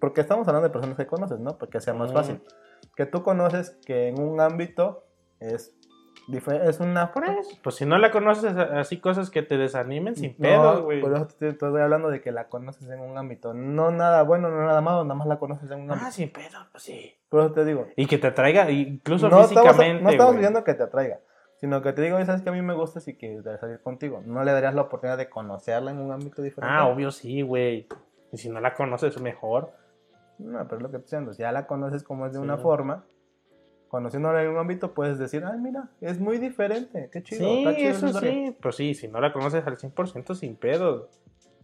porque 0.00 0.20
estamos 0.22 0.48
hablando 0.48 0.68
de 0.68 0.72
personas 0.72 0.96
que 0.96 1.06
conoces, 1.06 1.38
¿no? 1.38 1.58
Porque 1.58 1.80
sea 1.80 1.92
más 1.92 2.10
Mm. 2.10 2.14
fácil. 2.14 2.40
Que 2.96 3.04
tú 3.06 3.22
conoces 3.22 3.78
que 3.84 4.08
en 4.08 4.20
un 4.20 4.40
ámbito 4.40 5.04
es, 5.40 5.74
es 6.64 6.80
una... 6.80 7.12
Por 7.12 7.24
eso. 7.24 7.50
Pues 7.62 7.74
si 7.76 7.84
no 7.84 7.98
la 7.98 8.10
conoces, 8.10 8.56
así 8.56 9.00
cosas 9.00 9.28
que 9.30 9.42
te 9.42 9.58
desanimen 9.58 10.14
sin 10.16 10.36
pedo, 10.36 10.84
güey. 10.84 11.00
por 11.00 11.12
eso 11.14 11.26
te 11.38 11.48
estoy 11.48 11.80
hablando 11.80 12.08
de 12.10 12.20
que 12.20 12.32
la 12.32 12.48
conoces 12.48 12.88
en 12.88 13.00
un 13.00 13.18
ámbito. 13.18 13.52
No 13.54 13.90
nada 13.90 14.22
bueno, 14.22 14.48
no 14.48 14.64
nada 14.64 14.80
malo, 14.80 15.04
nada 15.04 15.14
más 15.16 15.26
la 15.28 15.38
conoces 15.38 15.70
en 15.70 15.80
un 15.82 15.90
ámbito. 15.90 16.06
Ah, 16.08 16.12
sin 16.12 16.32
pedo, 16.32 16.58
pues 16.70 16.84
sí. 16.84 17.14
Por 17.28 17.40
eso 17.40 17.52
te 17.52 17.64
digo. 17.64 17.86
Y 17.96 18.06
que 18.06 18.18
te 18.18 18.28
atraiga, 18.28 18.70
incluso 18.70 19.28
no 19.28 19.40
estamos, 19.42 19.62
físicamente, 19.72 20.02
no 20.04 20.10
estamos 20.10 20.32
güey. 20.32 20.38
diciendo 20.38 20.64
que 20.64 20.74
te 20.74 20.82
atraiga, 20.84 21.20
sino 21.62 21.80
que 21.80 21.92
te 21.92 22.02
digo, 22.02 22.16
"Oye, 22.16 22.26
sabes 22.26 22.42
que 22.42 22.48
a 22.48 22.52
mí 22.52 22.60
me 22.60 22.74
gusta 22.74 23.00
y 23.06 23.14
que 23.14 23.40
de 23.40 23.56
salir 23.56 23.80
contigo. 23.82 24.20
No 24.26 24.42
le 24.42 24.50
darías 24.50 24.74
la 24.74 24.82
oportunidad 24.82 25.16
de 25.16 25.30
conocerla 25.30 25.92
en 25.92 26.00
un 26.00 26.10
ámbito 26.10 26.42
diferente. 26.42 26.74
Ah, 26.76 26.88
obvio 26.88 27.12
sí, 27.12 27.42
güey. 27.42 27.86
Y 28.32 28.38
si 28.38 28.48
no 28.48 28.60
la 28.60 28.74
conoces, 28.74 29.20
mejor. 29.20 29.72
No, 30.38 30.64
pero 30.64 30.78
es 30.78 30.82
lo 30.82 30.90
que 30.90 30.96
estoy 30.96 31.02
diciendo. 31.04 31.32
Si 31.32 31.42
ya 31.42 31.52
la 31.52 31.68
conoces 31.68 32.02
como 32.02 32.26
es 32.26 32.32
de 32.32 32.40
una 32.40 32.58
forma, 32.58 33.04
conociéndola 33.86 34.42
en 34.42 34.48
un 34.48 34.56
ámbito, 34.56 34.92
puedes 34.92 35.20
decir, 35.20 35.44
ay, 35.44 35.60
mira, 35.60 35.88
es 36.00 36.18
muy 36.18 36.38
diferente. 36.38 37.08
Qué 37.12 37.22
chido. 37.22 37.44
sí, 37.46 37.58
está 37.58 37.76
chido 37.76 37.90
eso 37.90 38.06
esa 38.08 38.26
historia". 38.26 38.32
sí. 38.32 38.56
Pues 38.60 38.74
sí, 38.74 38.94
si 38.94 39.06
no 39.06 39.20
la 39.20 39.32
conoces 39.32 39.64
al 39.64 39.78
100% 39.78 40.34
sin 40.34 40.56
pedo, 40.56 41.10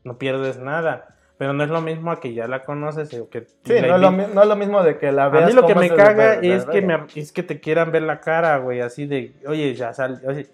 no 0.05 0.17
pierdes 0.17 0.61
nada. 0.61 1.18
Pero 1.39 1.53
no 1.53 1.63
es 1.63 1.71
lo 1.71 1.81
mismo 1.81 2.11
a 2.11 2.19
que 2.19 2.35
ya 2.35 2.49
la 2.49 2.65
conoces 2.65 3.15
o 3.15 3.29
que... 3.31 3.43
Sí, 3.65 3.75
no 3.81 3.95
es, 3.95 4.01
lo, 4.01 4.11
invi- 4.11 4.27
mi- 4.29 4.35
no 4.35 4.43
es 4.43 4.49
lo 4.49 4.57
mismo 4.57 4.83
de 4.83 4.99
que 4.99 5.13
la 5.13 5.27
A 5.27 5.29
veas. 5.29 5.47
mí 5.47 5.53
lo 5.53 5.67
que 5.69 5.75
me 5.77 5.89
caga 5.97 6.35
es 6.35 6.65
que, 6.65 6.83
me, 6.83 7.07
es 7.15 7.31
que 7.33 7.43
te 7.45 7.61
quieran 7.61 7.93
ver 7.93 8.03
la 8.03 8.21
cara, 8.21 8.59
güey, 8.59 8.81
así 8.81 9.07
de, 9.07 9.33
oye, 9.47 9.73
ya 9.77 9.95
sal, 9.95 10.21
oye, 10.27 10.49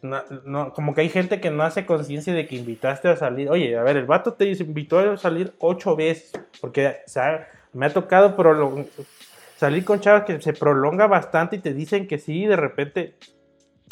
no, 0.00 0.22
no, 0.46 0.72
como 0.72 0.94
que 0.94 1.02
hay 1.02 1.10
gente 1.10 1.38
que 1.38 1.50
no 1.50 1.62
hace 1.64 1.84
conciencia 1.84 2.32
de 2.32 2.46
que 2.46 2.56
invitaste 2.56 3.08
a 3.08 3.16
salir. 3.16 3.50
Oye, 3.50 3.76
a 3.76 3.82
ver, 3.82 3.98
el 3.98 4.06
vato 4.06 4.32
te 4.32 4.46
invitó 4.46 4.98
a 5.00 5.16
salir 5.18 5.52
ocho 5.58 5.94
veces, 5.96 6.32
porque 6.62 6.96
o 7.06 7.08
sea, 7.08 7.46
me 7.74 7.84
ha 7.86 7.90
tocado 7.92 8.34
prolong- 8.36 8.86
salir 9.58 9.84
con 9.84 10.00
chavas 10.00 10.24
que 10.24 10.40
se 10.40 10.54
prolonga 10.54 11.06
bastante 11.06 11.56
y 11.56 11.58
te 11.58 11.74
dicen 11.74 12.08
que 12.08 12.16
sí, 12.18 12.44
y 12.44 12.46
de 12.46 12.56
repente, 12.56 13.16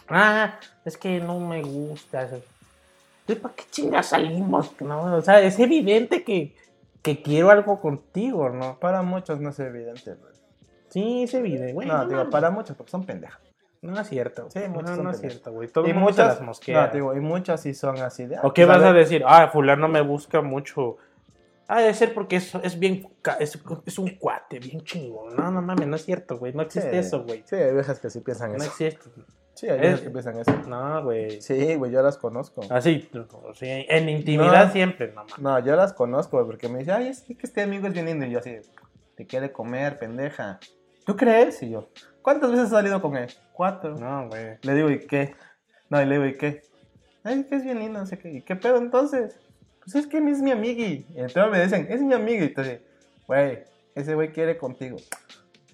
ah, 0.08 0.58
es 0.86 0.96
que 0.96 1.20
no 1.20 1.38
me 1.38 1.60
gusta. 1.62 2.28
¿Para 3.26 3.54
qué 3.54 3.64
chingas 3.70 4.06
salimos? 4.06 4.72
No, 4.80 5.16
o 5.16 5.22
sea, 5.22 5.40
es 5.40 5.58
evidente 5.58 6.24
que, 6.24 6.54
que 7.02 7.22
quiero 7.22 7.50
algo 7.50 7.80
contigo, 7.80 8.50
¿no? 8.50 8.78
Para 8.78 9.02
muchos 9.02 9.40
no 9.40 9.50
es 9.50 9.58
evidente, 9.60 10.14
güey. 10.14 10.32
Sí, 10.90 11.22
es 11.24 11.34
evidente, 11.34 11.72
güey. 11.72 11.88
no, 11.88 11.98
no 12.04 12.08
digo, 12.08 12.30
para 12.30 12.50
muchos, 12.50 12.76
porque 12.76 12.90
son 12.90 13.04
pendejas. 13.04 13.40
No 13.82 13.98
es 14.00 14.08
cierto. 14.08 14.48
Sí, 14.50 14.60
no, 14.62 14.68
muchos 14.70 14.96
no, 14.96 15.02
no 15.04 15.10
es 15.10 15.20
cierto, 15.20 15.52
güey. 15.52 15.68
Todo 15.68 15.86
y 15.86 15.90
el 15.90 15.96
mundo 15.96 16.12
se 16.12 16.22
muchas, 16.22 16.38
las 16.38 16.46
mosquea. 16.46 16.86
no, 16.86 16.92
digo, 16.92 17.14
y 17.14 17.20
muchas 17.20 17.60
sí 17.60 17.74
son 17.74 17.98
así 17.98 18.26
de... 18.26 18.36
ah, 18.36 18.40
¿O 18.44 18.54
qué 18.54 18.64
pues, 18.66 18.78
vas 18.78 18.86
a 18.86 18.92
decir? 18.92 19.22
Ah, 19.26 19.48
fulano 19.48 19.88
me 19.88 20.00
busca 20.00 20.40
mucho. 20.40 20.96
Ah, 21.66 21.80
debe 21.80 21.94
ser 21.94 22.14
porque 22.14 22.36
es, 22.36 22.54
es 22.56 22.78
bien, 22.78 23.06
es, 23.40 23.58
es 23.86 23.98
un 23.98 24.10
cuate, 24.16 24.58
bien 24.58 24.82
chingón. 24.82 25.34
No, 25.36 25.50
no 25.50 25.60
mames, 25.62 25.86
no 25.88 25.96
es 25.96 26.04
cierto, 26.04 26.38
güey. 26.38 26.52
No 26.52 26.62
existe 26.62 26.90
Sí. 26.90 26.96
eso, 26.96 27.24
güey. 27.24 27.42
Sí, 27.46 27.56
hay 27.56 27.72
viejas 27.74 28.00
que 28.00 28.08
sí 28.10 28.20
piensan 28.20 28.52
No 28.52 28.56
eso. 28.58 28.66
existe. 28.66 29.10
Sí, 29.54 29.68
hay 29.68 29.78
Es- 29.86 30.00
que 30.00 30.10
piensan 30.10 30.38
eso. 30.38 30.52
No, 30.66 31.02
güey. 31.04 31.40
Sí, 31.40 31.74
güey, 31.76 31.92
yo 31.92 32.02
las 32.02 32.18
conozco. 32.18 32.62
Así, 32.70 33.08
no, 33.12 33.26
sí, 33.54 33.66
en 33.68 34.08
intimidad 34.08 34.66
No. 34.66 34.72
siempre, 34.72 35.12
no. 35.14 35.24
No, 35.38 35.58
yo 35.64 35.76
las 35.76 35.92
conozco, 35.92 36.36
güey, 36.38 36.46
porque 36.46 36.68
me 36.68 36.80
dice, 36.80 36.92
ay, 36.92 37.08
es 37.08 37.22
que 37.22 37.36
este 37.42 37.62
amigo 37.62 37.86
es 37.86 37.92
bien 37.92 38.06
lindo. 38.06 38.26
Y 38.26 38.30
yo 38.30 38.40
así, 38.40 38.56
te 39.16 39.26
quiere 39.26 39.52
comer, 39.52 39.98
pendeja. 39.98 40.58
¿Tú 41.06 41.16
crees? 41.16 41.62
Y 41.62 41.70
yo, 41.70 41.88
¿cuántas 42.22 42.50
veces 42.50 42.66
has 42.66 42.70
salido 42.72 43.00
con 43.00 43.16
él? 43.16 43.28
Cuatro. 43.52 43.94
No, 43.96 44.28
güey. 44.28 44.56
Le 44.62 44.74
digo, 44.74 44.90
¿y 44.90 45.00
qué? 45.06 45.34
No, 45.88 46.02
y 46.02 46.06
le 46.06 46.14
digo, 46.16 46.26
¿y 46.26 46.36
qué? 46.36 46.62
Ay, 47.22 47.44
que 47.44 47.54
es 47.56 47.64
bien 47.64 47.78
lindo, 47.78 48.00
no 48.00 48.06
sé 48.06 48.18
qué. 48.18 48.30
¿Y 48.32 48.42
qué 48.42 48.56
pedo 48.56 48.78
entonces? 48.78 49.38
Pues 49.84 49.94
es 49.94 50.06
que 50.06 50.16
es 50.18 50.40
mi 50.42 50.50
amigui. 50.50 51.06
Y 51.14 51.20
entonces 51.20 51.50
me 51.52 51.62
dicen, 51.62 51.86
es 51.90 52.02
mi 52.02 52.14
amigo. 52.14 52.42
Y 52.42 52.48
entonces, 52.48 52.80
güey, 53.28 53.62
ese 53.94 54.14
güey 54.14 54.32
quiere 54.32 54.56
contigo. 54.58 54.96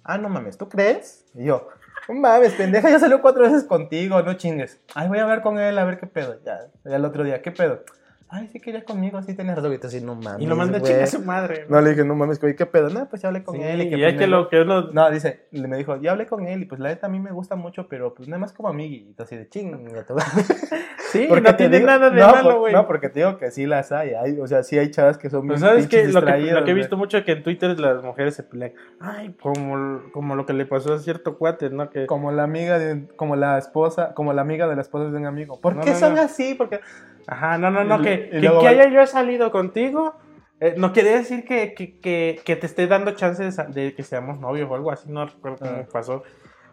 Ah, 0.05 0.19
no 0.19 0.28
mames, 0.28 0.59
¿tú 0.59 0.69
crees? 0.69 1.24
Y 1.35 1.44
yo, 1.44 1.69
no 2.09 2.14
mames, 2.14 2.52
pendeja, 2.55 2.90
ya 2.90 2.98
salió 2.98 3.20
cuatro 3.20 3.43
veces 3.43 3.64
contigo, 3.64 4.20
no 4.22 4.35
chingues. 4.35 4.81
Ay, 4.94 5.09
voy 5.09 5.18
a 5.18 5.22
hablar 5.22 5.43
con 5.43 5.59
él, 5.59 5.78
a 5.78 5.85
ver 5.85 5.98
qué 5.98 6.06
pedo. 6.06 6.40
Ya, 6.44 6.59
ya 6.85 6.97
el 6.97 7.05
otro 7.05 7.24
día, 7.24 7.43
¿qué 7.43 7.51
pedo? 7.52 7.85
Ay, 8.32 8.48
sí 8.52 8.61
quería 8.61 8.85
conmigo, 8.85 9.20
sí 9.23 9.35
tenías 9.35 9.57
razón. 9.57 9.73
Y 9.73 9.74
entonces, 9.74 10.02
no 10.02 10.15
mames. 10.15 10.40
Y 10.40 10.47
lo 10.47 10.55
manda 10.55 10.78
a 10.78 11.07
su 11.07 11.20
madre. 11.24 11.66
No, 11.69 11.81
le 11.81 11.90
dije, 11.90 12.05
no 12.05 12.15
mames, 12.15 12.40
güey, 12.40 12.55
¿qué 12.55 12.65
pedo? 12.65 12.89
No, 12.89 13.09
pues 13.09 13.23
ya 13.23 13.28
hablé 13.28 13.43
con 13.43 13.57
Sí, 13.57 13.62
él. 13.62 13.82
y 13.82 13.90
que 13.90 14.16
que 14.16 14.27
lo 14.27 14.48
que 14.48 14.61
uno. 14.61 14.82
no, 14.93 15.11
dice, 15.11 15.47
le 15.51 15.66
me 15.66 15.77
dijo, 15.77 15.97
ya 16.01 16.12
hablé 16.12 16.27
con 16.27 16.47
él 16.47 16.62
y 16.62 16.65
pues 16.66 16.81
la 16.81 16.90
neta 16.90 17.07
a 17.09 17.11
mí 17.11 17.19
me 17.19 17.32
gusta 17.32 17.57
mucho, 17.57 17.89
pero 17.89 18.15
pues 18.15 18.28
nada 18.28 18.39
más 18.39 18.52
como 18.52 18.69
amiguito, 18.69 19.23
así 19.24 19.36
de 19.36 19.48
madre". 19.62 20.44
Sí, 21.11 21.27
Porque 21.28 21.51
no 21.51 21.57
tiene 21.57 21.78
digo- 21.78 21.86
nada 21.89 22.11
de 22.11 22.20
no, 22.20 22.27
malo, 22.31 22.59
güey. 22.61 22.73
No, 22.73 22.86
porque 22.86 23.09
te 23.09 23.19
digo 23.19 23.36
que 23.36 23.51
sí 23.51 23.66
las 23.66 23.90
hay, 23.90 24.11
hay 24.15 24.39
o 24.39 24.47
sea, 24.47 24.62
sí 24.62 24.78
hay 24.78 24.93
chavas 24.93 25.19
que 25.19 25.28
son 25.28 25.44
Pues 25.48 25.61
bien 25.61 25.69
sabes 25.69 25.89
que 25.89 26.05
lo, 26.07 26.24
que 26.24 26.39
lo 26.52 26.65
que 26.65 26.70
he 26.70 26.74
visto 26.74 26.97
mucho 26.97 27.19
es 27.19 27.24
que 27.24 27.32
en 27.32 27.43
Twitter 27.43 27.78
las 27.81 28.05
mujeres 28.05 28.35
se 28.36 28.44
pelean. 28.44 28.74
Ay, 29.01 29.35
como, 29.43 30.02
como 30.12 30.36
lo 30.36 30.47
que 30.47 30.52
le 30.52 30.66
pasó 30.66 30.94
a 30.94 30.98
cierto 31.01 31.36
cuate, 31.36 31.69
¿no? 31.70 31.90
Que 31.90 32.07
Como 32.07 32.31
la 32.31 32.44
amiga 32.44 32.78
de, 32.78 33.09
como 33.16 33.35
la 33.35 33.59
esposa, 33.59 34.15
como 34.15 34.32
la 34.32 34.43
amiga 34.43 34.69
de 34.69 34.77
la 34.77 34.82
esposa 34.82 35.11
de 35.11 35.16
un 35.16 35.27
amigo. 35.27 35.61
¿Por 35.61 35.74
No, 35.74 35.82
qué 35.82 35.90
no, 35.90 35.97
son 35.98 36.16
así? 36.19 36.55
Porque 36.55 36.78
Ajá, 37.27 37.59
no, 37.59 37.71
no, 37.71 37.85
no, 37.85 38.01
que, 38.03 38.29
que, 38.31 38.41
que 38.41 38.69
haya 38.69 38.89
yo 38.89 39.07
salido 39.07 39.51
contigo. 39.51 40.15
eh, 40.61 40.75
no 40.77 40.93
quiere 40.93 41.11
decir 41.11 41.45
que, 41.45 41.73
que, 41.75 41.99
que, 42.01 42.41
que 42.45 42.57
te 42.57 42.67
esté 42.67 42.87
dando 42.87 43.13
chances 43.13 43.57
de 43.73 43.95
que 43.95 44.03
seamos 44.03 44.39
novios 44.41 44.71
o 44.71 44.75
algo 44.75 44.91
así, 44.91 45.09
no 45.11 45.25
recuerdo 45.27 45.59
cómo 45.59 45.71
Ah. 45.73 45.87
pasó. 45.93 46.23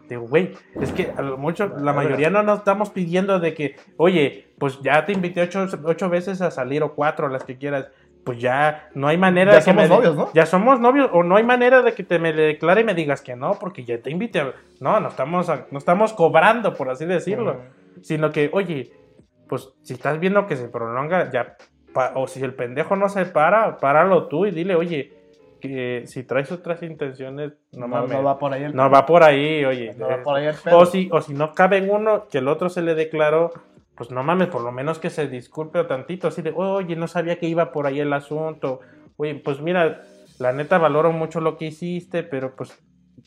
Digo, 0.08 0.22
güey, 0.22 0.52
es 0.80 0.90
que 0.92 1.12
a 1.16 1.20
lo 1.22 1.36
mucho, 1.36 1.68
la 1.80 1.90
Ah, 1.90 1.94
mayoría 1.94 2.30
no 2.30 2.42
nos 2.42 2.58
estamos 2.60 2.90
pidiendo 2.90 3.40
de 3.40 3.52
que, 3.54 3.76
oye, 3.98 4.48
pues 4.58 4.80
ya 4.82 5.04
te 5.04 5.12
invité 5.12 5.42
ocho, 5.42 5.66
ocho 5.84 6.08
veces 6.08 6.40
a 6.40 6.50
salir 6.50 6.82
o 6.82 6.94
cuatro, 6.94 7.28
las 7.28 7.44
que 7.44 7.56
quieras. 7.58 7.88
Pues 8.24 8.38
ya 8.40 8.88
no 8.94 9.08
hay 9.08 9.16
manera 9.16 9.52
Ya 9.52 9.58
de 9.58 9.64
que 9.64 9.70
somos 9.70 9.82
me 9.84 9.88
novios, 9.96 10.16
¿no? 10.16 10.30
Ya 10.34 10.44
somos 10.46 10.80
novios, 10.80 11.08
o 11.12 11.22
no 11.22 11.36
hay 11.36 11.44
manera 11.44 11.80
de 11.82 11.94
que 11.94 12.04
te 12.04 12.18
me 12.18 12.32
declare 12.34 12.82
y 12.82 12.84
me 12.84 12.94
digas 12.94 13.22
que 13.22 13.36
no, 13.36 13.58
porque 13.58 13.84
ya 13.84 13.98
te 14.02 14.10
invité. 14.10 14.40
a- 14.40 14.52
No, 14.80 14.98
no 15.00 15.08
estamos, 15.08 15.46
no 15.70 15.78
estamos 15.78 16.12
cobrando, 16.14 16.74
por 16.74 16.90
así 16.90 17.04
decirlo 17.06 17.56
sino 18.02 18.30
que, 18.30 18.48
oye, 18.52 18.92
pues 19.48 19.72
si 19.82 19.94
estás 19.94 20.20
viendo 20.20 20.46
que 20.46 20.56
se 20.56 20.68
prolonga, 20.68 21.30
ya, 21.30 21.56
o 22.14 22.26
si 22.26 22.42
el 22.42 22.54
pendejo 22.54 22.96
no 22.96 23.08
se 23.08 23.24
para, 23.26 23.78
páralo 23.78 24.28
tú 24.28 24.46
y 24.46 24.50
dile, 24.50 24.74
oye, 24.74 25.14
que 25.60 26.04
si 26.06 26.22
traes 26.22 26.52
otras 26.52 26.82
intenciones, 26.82 27.52
no, 27.72 27.80
no, 27.80 27.88
mames, 27.88 28.12
no 28.12 28.22
va 28.22 28.38
por 28.38 28.52
ahí 28.52 28.64
el 28.64 28.74
no 28.74 28.90
va 28.90 29.06
por 29.06 29.22
ahí, 29.22 29.64
oye. 29.64 29.94
no 29.96 30.08
va 30.08 30.22
por 30.22 30.36
ahí 30.36 30.46
el 30.46 30.54
pedo. 30.54 30.78
o 30.78 30.86
si, 30.86 31.08
o 31.10 31.20
si 31.20 31.34
no 31.34 31.52
cabe 31.54 31.78
en 31.78 31.90
uno, 31.90 32.28
que 32.28 32.38
el 32.38 32.48
otro 32.48 32.68
se 32.68 32.82
le 32.82 32.94
declaró, 32.94 33.52
pues 33.96 34.10
no 34.10 34.22
mames, 34.22 34.48
por 34.48 34.62
lo 34.62 34.70
menos 34.70 34.98
que 34.98 35.10
se 35.10 35.26
disculpe 35.26 35.80
o 35.80 35.86
tantito, 35.86 36.28
así 36.28 36.42
de, 36.42 36.52
oye, 36.54 36.94
no 36.94 37.08
sabía 37.08 37.38
que 37.38 37.46
iba 37.46 37.72
por 37.72 37.86
ahí 37.86 38.00
el 38.00 38.12
asunto, 38.12 38.80
oye, 39.16 39.34
pues 39.34 39.60
mira, 39.60 40.02
la 40.38 40.52
neta 40.52 40.78
valoro 40.78 41.12
mucho 41.12 41.40
lo 41.40 41.56
que 41.56 41.66
hiciste, 41.66 42.22
pero 42.22 42.54
pues 42.54 42.78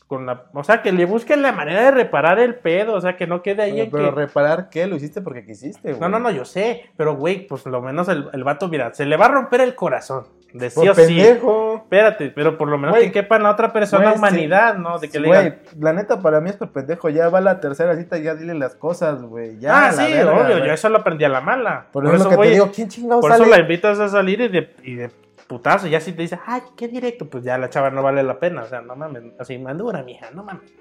con 0.06 0.26
la, 0.26 0.44
o 0.52 0.64
sea, 0.64 0.82
que 0.82 0.92
le 0.92 1.04
busquen 1.04 1.42
la 1.42 1.52
manera 1.52 1.82
de 1.82 1.90
reparar 1.90 2.38
el 2.38 2.56
pedo, 2.56 2.94
o 2.94 3.00
sea, 3.00 3.16
que 3.16 3.26
no 3.26 3.42
quede 3.42 3.62
ahí 3.62 3.72
Pero, 3.72 3.84
en 3.84 3.90
pero 3.90 4.14
que... 4.14 4.20
reparar 4.22 4.68
qué, 4.68 4.86
lo 4.86 4.96
hiciste 4.96 5.20
porque 5.20 5.44
quisiste, 5.44 5.90
güey. 5.90 6.00
No, 6.00 6.08
no, 6.08 6.18
no, 6.18 6.30
yo 6.30 6.44
sé, 6.44 6.90
pero 6.96 7.16
güey, 7.16 7.46
pues 7.46 7.66
lo 7.66 7.80
menos 7.80 8.08
el, 8.08 8.28
el 8.32 8.44
vato, 8.44 8.68
mira, 8.68 8.92
se 8.94 9.06
le 9.06 9.16
va 9.16 9.26
a 9.26 9.28
romper 9.28 9.60
el 9.60 9.74
corazón, 9.74 10.24
de 10.52 10.70
sí 10.70 10.88
o 10.88 10.94
sí. 10.94 11.02
pendejo. 11.02 11.76
Espérate, 11.76 12.30
pero 12.30 12.58
por 12.58 12.68
lo 12.68 12.78
menos 12.78 12.96
Güey. 12.96 13.06
que 13.06 13.12
quepa 13.12 13.36
en 13.36 13.44
la 13.44 13.50
otra 13.50 13.72
persona 13.72 14.04
Güey, 14.04 14.14
sí. 14.14 14.18
humanidad, 14.18 14.76
¿no? 14.76 14.98
De 14.98 15.08
que 15.08 15.20
le 15.20 15.28
Güey, 15.28 15.42
digan, 15.44 15.58
la 15.80 15.92
neta 15.92 16.20
para 16.20 16.40
mí 16.40 16.50
es 16.50 16.56
por 16.56 16.70
pendejo, 16.70 17.08
ya 17.08 17.28
va 17.28 17.40
la 17.40 17.60
tercera 17.60 17.96
cita, 17.96 18.18
ya 18.18 18.34
dile 18.34 18.54
las 18.54 18.74
cosas, 18.74 19.22
güey. 19.22 19.58
Ya, 19.58 19.86
ah, 19.86 19.92
sí, 19.92 20.12
verga, 20.12 20.32
obvio, 20.32 20.58
yo 20.64 20.72
eso 20.72 20.88
lo 20.88 20.98
aprendí 20.98 21.24
a 21.24 21.28
la 21.28 21.40
mala. 21.40 21.86
Por, 21.92 22.06
eso 22.14 22.28
que 22.28 22.36
te 22.36 22.48
digo, 22.50 22.70
¿quién 22.74 22.88
chingado 22.88 23.20
por 23.20 23.30
sale? 23.30 23.44
eso 23.44 23.50
la 23.50 23.60
invitas 23.60 23.98
a 23.98 24.08
salir 24.08 24.40
y 24.40 24.48
de, 24.48 24.74
y 24.82 24.94
de 24.94 25.10
putazo, 25.52 25.86
ya 25.86 26.00
si 26.00 26.12
te 26.12 26.22
dice, 26.22 26.38
ay, 26.46 26.62
qué 26.78 26.88
directo, 26.88 27.28
pues 27.28 27.44
ya 27.44 27.58
la 27.58 27.68
chava 27.68 27.90
no 27.90 28.02
vale 28.02 28.22
la 28.22 28.38
pena, 28.40 28.62
o 28.62 28.66
sea, 28.66 28.80
no 28.80 28.96
mames, 28.96 29.22
así 29.38 29.58
madura, 29.58 30.02
mija, 30.02 30.30
no 30.30 30.44
mames. 30.44 30.72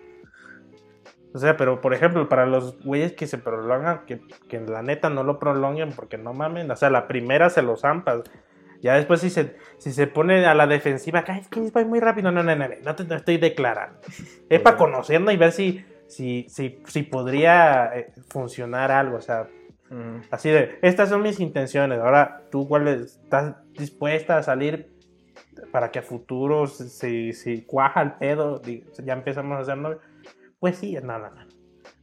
O 1.34 1.40
sea, 1.40 1.58
pero 1.58 1.82
por 1.82 1.94
ejemplo, 1.94 2.30
para 2.30 2.46
los 2.46 2.82
güeyes 2.84 3.12
que 3.12 3.28
se 3.28 3.38
prolongan, 3.38 4.06
que, 4.06 4.22
que 4.48 4.62
la 4.62 4.82
neta 4.82 5.10
no 5.10 5.24
lo 5.24 5.40
prolonguen 5.40 5.92
porque 5.92 6.18
no 6.18 6.34
mamen, 6.34 6.72
o 6.72 6.76
sea, 6.78 6.90
la 6.90 7.08
primera 7.10 7.50
se 7.50 7.62
los 7.62 7.82
zampas. 7.82 8.22
Ya 8.82 8.96
después 8.96 9.20
si 9.20 9.30
se, 9.30 9.58
si 9.78 9.92
se 9.92 10.08
pone 10.08 10.46
a 10.46 10.56
la 10.56 10.68
defensiva, 10.68 11.24
"Ay, 11.28 11.42
es 11.42 11.50
que 11.50 11.60
voy 11.60 11.86
muy 11.86 12.00
rápido, 12.00 12.32
no, 12.32 12.44
no, 12.44 12.56
no, 12.56 12.68
no, 12.68 12.76
no 12.82 12.96
te 12.96 13.04
no 13.04 13.16
estoy 13.16 13.38
declarando. 13.38 14.00
Es 14.50 14.62
para 14.62 14.78
conocernos 14.78 15.34
y 15.34 15.38
ver 15.38 15.52
si, 15.52 15.86
si, 16.08 16.48
si, 16.50 16.82
si 16.86 17.04
podría 17.04 17.92
eh, 17.94 18.12
funcionar 18.30 18.92
algo, 18.92 19.18
o 19.18 19.22
sea. 19.22 19.48
Así 20.32 20.50
de, 20.50 20.80
estas 20.82 21.10
son 21.10 21.22
mis 21.22 21.40
intenciones. 21.40 22.00
Ahora, 22.00 22.44
¿tú 22.50 22.68
cuál 22.68 22.88
es? 22.88 23.02
estás 23.18 23.56
dispuesta 23.74 24.38
a 24.38 24.44
salir 24.44 24.90
para 25.72 25.92
que 25.92 26.00
a 26.00 26.02
futuro, 26.04 26.66
si, 26.68 27.34
si, 27.34 27.64
cuaja 27.64 28.02
el 28.02 28.14
pedo, 28.14 28.62
ya 29.04 29.14
empezamos 29.14 29.58
a 29.58 29.62
hacer 29.62 29.78
novios? 29.78 30.02
Pues 30.60 30.78
sí, 30.78 30.94
no, 30.96 31.20
no, 31.20 31.30
no. 31.30 31.46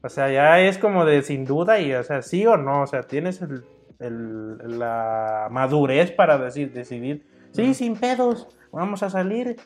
O 0.02 0.08
sea, 0.08 0.30
ya 0.30 0.60
es 0.60 0.76
como 0.78 1.04
de 1.04 1.22
sin 1.22 1.44
duda 1.44 1.80
y, 1.80 1.92
o 1.94 2.02
sea, 2.04 2.22
sí 2.22 2.46
o 2.46 2.56
no. 2.56 2.82
O 2.82 2.86
sea, 2.86 3.02
tienes 3.02 3.40
el, 3.40 3.64
el- 4.00 4.78
la 4.78 5.48
madurez 5.50 6.12
para 6.12 6.38
decir, 6.38 6.72
decidir, 6.72 7.26
sí, 7.52 7.72
sin 7.74 7.96
pedos, 7.96 8.48
vamos 8.70 9.02
a 9.02 9.10
salir 9.10 9.56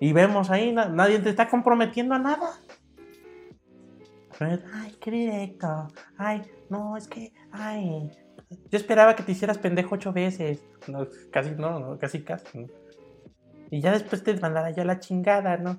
y 0.00 0.12
vemos 0.12 0.50
ahí, 0.50 0.72
na- 0.72 0.88
nadie 0.88 1.20
te 1.20 1.30
está 1.30 1.48
comprometiendo 1.48 2.14
a 2.14 2.18
nada. 2.18 2.50
Ay, 4.40 4.96
qué 5.00 5.10
directo. 5.10 5.88
Ay, 6.16 6.42
no, 6.70 6.96
es 6.96 7.08
que, 7.08 7.32
ay. 7.52 8.10
Yo 8.70 8.78
esperaba 8.78 9.14
que 9.14 9.22
te 9.22 9.32
hicieras 9.32 9.58
pendejo 9.58 9.94
ocho 9.94 10.12
veces. 10.12 10.64
No, 10.86 11.06
casi 11.30 11.50
no, 11.50 11.78
no, 11.78 11.98
casi 11.98 12.22
casi. 12.22 12.60
¿no? 12.60 12.68
Y 13.70 13.80
ya 13.80 13.92
después 13.92 14.22
te 14.22 14.34
mandara 14.40 14.70
ya 14.70 14.84
la 14.84 14.98
chingada, 14.98 15.56
¿no? 15.58 15.78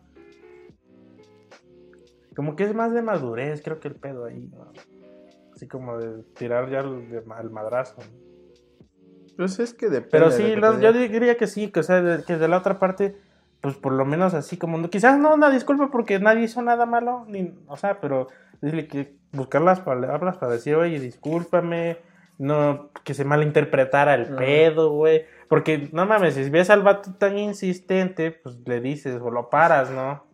Como 2.35 2.55
que 2.55 2.63
es 2.63 2.73
más 2.73 2.93
de 2.93 3.01
madurez, 3.01 3.61
creo 3.63 3.79
que 3.79 3.87
el 3.87 3.95
pedo 3.95 4.25
ahí, 4.25 4.49
¿no? 4.53 4.71
Así 5.53 5.67
como 5.67 5.97
de 5.97 6.23
tirar 6.35 6.69
ya 6.69 6.79
al 6.79 7.49
madrazo. 7.49 7.97
Pues 9.35 9.59
es 9.59 9.73
que 9.73 9.87
depende. 9.87 10.09
Pero 10.11 10.29
de 10.29 10.37
sí, 10.37 10.55
lo 10.55 10.79
yo 10.79 10.93
diría 10.93 11.37
que 11.37 11.47
sí, 11.47 11.71
que, 11.71 11.79
o 11.79 11.83
sea, 11.83 12.01
de, 12.01 12.23
que 12.23 12.37
de 12.37 12.47
la 12.47 12.57
otra 12.57 12.77
parte, 12.77 13.17
pues 13.61 13.75
por 13.75 13.93
lo 13.93 14.05
menos 14.05 14.33
así 14.33 14.57
como, 14.57 14.89
quizás 14.89 15.17
no 15.17 15.33
una 15.33 15.49
disculpa 15.49 15.89
porque 15.91 16.19
nadie 16.19 16.43
hizo 16.43 16.61
nada 16.61 16.85
malo, 16.85 17.25
ni, 17.27 17.53
o 17.67 17.75
sea, 17.75 17.99
pero 17.99 18.27
dile 18.61 18.87
que 18.87 19.15
buscar 19.31 19.61
las 19.61 19.79
palabras 19.79 20.37
para 20.37 20.53
decir, 20.53 20.75
oye, 20.75 20.99
discúlpame, 20.99 21.97
no, 22.37 22.91
que 23.03 23.13
se 23.13 23.25
malinterpretara 23.25 24.15
el 24.15 24.35
pedo, 24.35 24.91
güey, 24.91 25.25
porque 25.47 25.89
no 25.91 26.05
mames, 26.05 26.35
si 26.35 26.49
ves 26.49 26.69
al 26.69 26.83
vato 26.83 27.13
tan 27.15 27.37
insistente, 27.37 28.31
pues 28.31 28.59
le 28.65 28.79
dices 28.81 29.19
o 29.21 29.29
lo 29.29 29.49
paras, 29.49 29.91
¿no? 29.91 30.25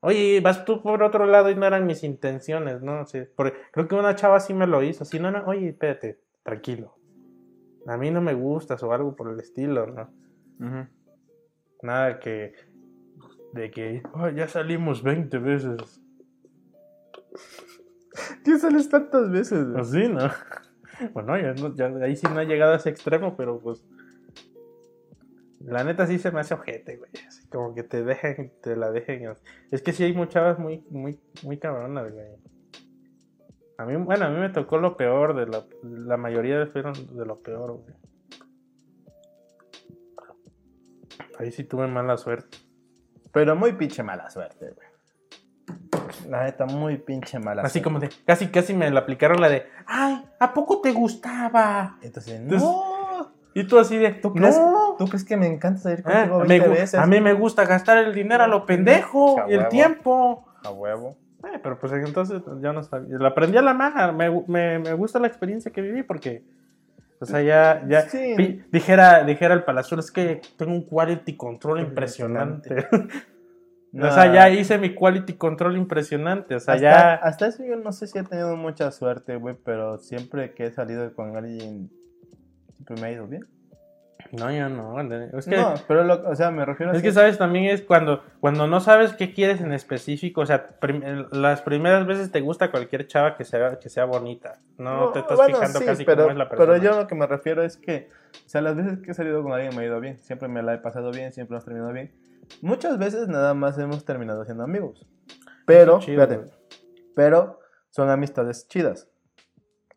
Oye, 0.00 0.40
vas 0.40 0.64
tú 0.64 0.82
por 0.82 1.02
otro 1.02 1.26
lado 1.26 1.50
y 1.50 1.54
no 1.54 1.66
eran 1.66 1.86
mis 1.86 2.04
intenciones, 2.04 2.80
¿no? 2.82 3.06
Sí, 3.06 3.22
porque 3.34 3.56
creo 3.72 3.88
que 3.88 3.94
una 3.94 4.14
chava 4.14 4.40
sí 4.40 4.54
me 4.54 4.66
lo 4.66 4.82
hizo, 4.82 5.02
así, 5.02 5.18
no, 5.18 5.30
no, 5.30 5.44
oye, 5.46 5.68
espérate, 5.68 6.20
tranquilo. 6.42 6.96
A 7.86 7.96
mí 7.96 8.10
no 8.10 8.20
me 8.20 8.34
gustas 8.34 8.82
o 8.82 8.92
algo 8.92 9.14
por 9.14 9.30
el 9.30 9.38
estilo, 9.40 9.86
¿no? 9.86 10.10
Nada 11.82 12.18
que. 12.18 12.52
De 13.52 13.70
que. 13.70 14.02
"Ay, 14.14 14.34
ya 14.36 14.48
salimos 14.48 15.02
20 15.02 15.38
veces. 15.38 16.02
¿Qué 18.44 18.58
sales 18.58 18.88
tantas 18.88 19.30
veces? 19.30 19.66
güey? 19.68 19.80
Así, 19.80 20.08
¿no? 20.08 20.30
Bueno, 21.12 21.34
ahí 21.34 22.16
sí 22.16 22.26
no 22.26 22.38
ha 22.38 22.44
llegado 22.44 22.72
a 22.72 22.76
ese 22.76 22.90
extremo, 22.90 23.36
pero 23.36 23.58
pues. 23.58 23.84
La 25.60 25.84
neta 25.84 26.06
sí 26.06 26.18
se 26.18 26.30
me 26.30 26.40
hace 26.40 26.54
ojete, 26.54 26.96
güey. 26.96 27.10
Así 27.26 27.46
como 27.48 27.74
que 27.74 27.82
te 27.82 28.04
dejen, 28.04 28.52
te 28.62 28.76
la 28.76 28.90
dejen. 28.90 29.34
Es 29.70 29.82
que 29.82 29.92
sí 29.92 30.04
hay 30.04 30.14
muchas 30.14 30.58
muy, 30.58 30.84
muy, 30.90 31.20
muy 31.42 31.58
cabronas, 31.58 32.12
güey. 32.12 32.26
A 33.78 33.84
mí, 33.84 33.96
bueno, 33.96 34.26
a 34.26 34.30
mí 34.30 34.38
me 34.38 34.48
tocó 34.48 34.78
lo 34.78 34.96
peor 34.96 35.34
de 35.36 35.46
la, 35.46 35.66
la 35.82 36.16
mayoría 36.16 36.66
fueron 36.66 36.94
de 37.14 37.26
lo 37.26 37.40
peor, 37.40 37.72
güey. 37.72 37.94
Ahí 41.38 41.52
sí 41.52 41.64
tuve 41.64 41.86
mala 41.86 42.16
suerte. 42.16 42.58
Pero 43.32 43.54
muy 43.54 43.72
pinche 43.72 44.02
mala 44.02 44.30
suerte, 44.30 44.70
güey. 44.70 44.85
La 46.28 46.44
neta, 46.44 46.66
muy 46.66 46.96
pinche 46.98 47.38
mala. 47.38 47.62
Así 47.62 47.80
como 47.82 47.98
de, 48.00 48.08
casi, 48.24 48.48
casi 48.48 48.74
me 48.74 48.90
la 48.90 49.00
aplicaron 49.00 49.40
la 49.40 49.48
de, 49.48 49.66
ay, 49.86 50.24
¿a 50.40 50.52
poco 50.54 50.80
te 50.80 50.92
gustaba? 50.92 51.98
Entonces, 52.02 52.34
Entonces, 52.34 52.62
no. 52.68 53.32
Y 53.54 53.64
tú 53.66 53.78
así 53.78 53.96
de, 53.96 54.10
¿Tú 54.12 54.32
crees, 54.34 54.58
no. 54.58 54.96
¿Tú 54.98 55.06
crees 55.08 55.24
que 55.24 55.36
me 55.36 55.46
encanta 55.46 55.80
salir 55.80 56.02
Ah, 56.04 56.26
contigo 56.28 56.38
me 56.40 56.46
20 56.48 56.68
gu- 56.68 56.72
veces? 56.72 57.00
a 57.00 57.06
mí 57.06 57.20
me 57.20 57.32
gusta 57.32 57.64
gastar 57.64 57.98
el 57.98 58.14
dinero 58.14 58.44
a 58.44 58.46
lo 58.48 58.66
pendejo 58.66 59.40
A 59.40 59.50
y 59.50 59.54
el 59.54 59.68
tiempo. 59.68 60.46
A 60.62 60.70
huevo. 60.70 61.16
Eh, 61.44 61.58
pero 61.62 61.78
pues 61.78 61.92
entonces 61.92 62.42
yo 62.60 62.72
no 62.72 62.82
sabía. 62.82 63.16
Lo 63.16 63.26
aprendí 63.26 63.56
a 63.56 63.62
la 63.62 63.72
mala. 63.72 64.12
Me, 64.12 64.30
me, 64.46 64.78
me 64.78 64.92
gusta 64.94 65.18
la 65.18 65.26
experiencia 65.28 65.70
que 65.72 65.80
viví 65.80 66.02
porque, 66.02 66.44
o 67.20 67.24
sea, 67.24 67.40
ya, 67.40 67.82
ya 67.88 68.02
Sí. 68.02 68.62
dijera, 68.70 69.22
dijera 69.24 69.54
el 69.54 69.64
Palazuelo, 69.64 70.00
es 70.00 70.10
que 70.10 70.40
tengo 70.58 70.72
un 70.72 70.82
quality 70.84 71.36
control 71.36 71.80
impresionante. 71.80 72.86
o 73.94 74.10
sea, 74.10 74.32
ya 74.32 74.50
hice 74.50 74.78
mi 74.78 74.94
quality 74.94 75.34
control 75.34 75.76
impresionante. 75.76 76.54
O 76.54 76.60
sea, 76.60 76.74
hasta, 76.74 76.82
ya. 76.90 77.14
hasta 77.14 77.46
eso 77.46 77.64
yo 77.64 77.76
no 77.76 77.92
sé 77.92 78.06
si 78.06 78.18
he 78.18 78.22
tenido 78.22 78.56
mucha 78.56 78.90
suerte, 78.90 79.36
güey, 79.36 79.56
pero 79.64 79.98
siempre 79.98 80.52
que 80.54 80.66
he 80.66 80.70
salido 80.72 81.14
con 81.14 81.36
alguien, 81.36 81.90
siempre 82.74 82.96
me 83.00 83.06
ha 83.06 83.12
ido 83.12 83.26
bien. 83.26 83.46
No, 84.32 84.50
yo 84.50 84.68
no. 84.68 85.00
Es 85.38 85.46
que, 85.46 85.56
no, 85.56 85.74
pero, 85.86 86.02
lo- 86.02 86.28
o 86.28 86.34
sea, 86.34 86.50
me 86.50 86.64
refiero 86.64 86.90
a 86.92 86.96
es 86.96 87.02
que, 87.02 87.12
¿sabes? 87.12 87.38
También 87.38 87.66
es 87.66 87.82
cuando, 87.82 88.24
cuando 88.40 88.66
no 88.66 88.80
sabes 88.80 89.12
qué 89.12 89.32
quieres 89.32 89.60
en 89.60 89.72
específico. 89.72 90.40
O 90.40 90.46
sea, 90.46 90.66
prim- 90.80 91.26
las 91.30 91.62
primeras 91.62 92.06
veces 92.06 92.32
te 92.32 92.40
gusta 92.40 92.72
cualquier 92.72 93.06
chava 93.06 93.36
que 93.36 93.44
sea, 93.44 93.78
que 93.78 93.88
sea 93.88 94.04
bonita. 94.04 94.58
No, 94.78 95.10
te 95.12 95.20
estás 95.20 95.36
bueno, 95.36 95.54
fijando 95.56 95.78
sí, 95.78 95.84
casi 95.84 96.04
pero, 96.04 96.22
cómo 96.24 96.32
es 96.32 96.38
la 96.38 96.48
persona. 96.48 96.72
Pero 96.72 96.82
yo 96.82 97.00
lo 97.00 97.06
que 97.06 97.14
me 97.14 97.26
refiero 97.26 97.62
es 97.62 97.76
que, 97.76 98.10
o 98.44 98.48
sea, 98.48 98.60
las 98.62 98.74
veces 98.74 98.98
que 98.98 99.12
he 99.12 99.14
salido 99.14 99.42
con 99.44 99.52
alguien 99.52 99.76
me 99.76 99.82
ha 99.82 99.86
ido 99.86 100.00
bien. 100.00 100.18
Siempre 100.22 100.48
me 100.48 100.60
la 100.62 100.74
he 100.74 100.78
pasado 100.78 101.12
bien, 101.12 101.32
siempre 101.32 101.54
hemos 101.54 101.64
terminado 101.64 101.92
bien. 101.92 102.10
Muchas 102.62 102.98
veces 102.98 103.28
nada 103.28 103.54
más 103.54 103.78
hemos 103.78 104.04
terminado 104.04 104.44
siendo 104.44 104.64
amigos. 104.64 105.06
Pero, 105.66 105.98
chido, 106.00 106.26
fíjate, 106.26 106.50
pero 107.14 107.60
son 107.90 108.10
amistades 108.10 108.68
chidas. 108.68 109.08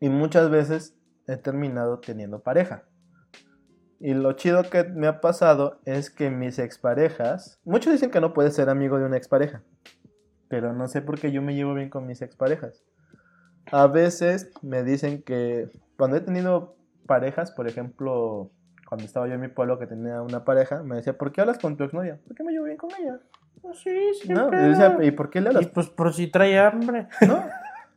Y 0.00 0.08
muchas 0.08 0.50
veces 0.50 0.96
he 1.26 1.36
terminado 1.36 2.00
teniendo 2.00 2.42
pareja. 2.42 2.84
Y 4.00 4.14
lo 4.14 4.32
chido 4.32 4.62
que 4.62 4.84
me 4.84 5.06
ha 5.06 5.20
pasado 5.20 5.80
es 5.84 6.10
que 6.10 6.30
mis 6.30 6.58
exparejas, 6.58 7.60
muchos 7.64 7.92
dicen 7.92 8.10
que 8.10 8.20
no 8.20 8.32
puedes 8.32 8.54
ser 8.54 8.70
amigo 8.70 8.98
de 8.98 9.04
una 9.04 9.18
expareja, 9.18 9.62
pero 10.48 10.72
no 10.72 10.88
sé 10.88 11.02
por 11.02 11.20
qué 11.20 11.30
yo 11.30 11.42
me 11.42 11.54
llevo 11.54 11.74
bien 11.74 11.90
con 11.90 12.06
mis 12.06 12.22
exparejas. 12.22 12.82
A 13.70 13.86
veces 13.86 14.50
me 14.62 14.82
dicen 14.82 15.22
que 15.22 15.70
cuando 15.98 16.16
he 16.16 16.20
tenido 16.22 16.76
parejas, 17.06 17.52
por 17.52 17.68
ejemplo, 17.68 18.50
cuando 18.90 19.06
estaba 19.06 19.28
yo 19.28 19.34
en 19.34 19.40
mi 19.40 19.46
pueblo 19.46 19.78
que 19.78 19.86
tenía 19.86 20.20
una 20.20 20.44
pareja, 20.44 20.82
me 20.82 20.96
decía, 20.96 21.16
¿por 21.16 21.30
qué 21.30 21.40
hablas 21.40 21.60
con 21.60 21.76
tu 21.76 21.84
exnovia? 21.84 22.18
¿Por 22.26 22.36
qué 22.36 22.42
me 22.42 22.50
llevo 22.50 22.64
bien 22.64 22.76
con 22.76 22.90
ella? 22.98 23.20
Sí, 23.72 24.14
sí. 24.20 24.28
¿No? 24.28 24.48
Y, 24.48 24.68
decía, 24.68 24.98
¿Y 25.00 25.12
por 25.12 25.30
qué 25.30 25.40
le 25.40 25.50
hablas? 25.50 25.62
Y 25.62 25.66
pues 25.66 25.88
por 25.88 26.12
si 26.12 26.26
trae 26.26 26.58
hambre. 26.58 27.06
No, 27.28 27.44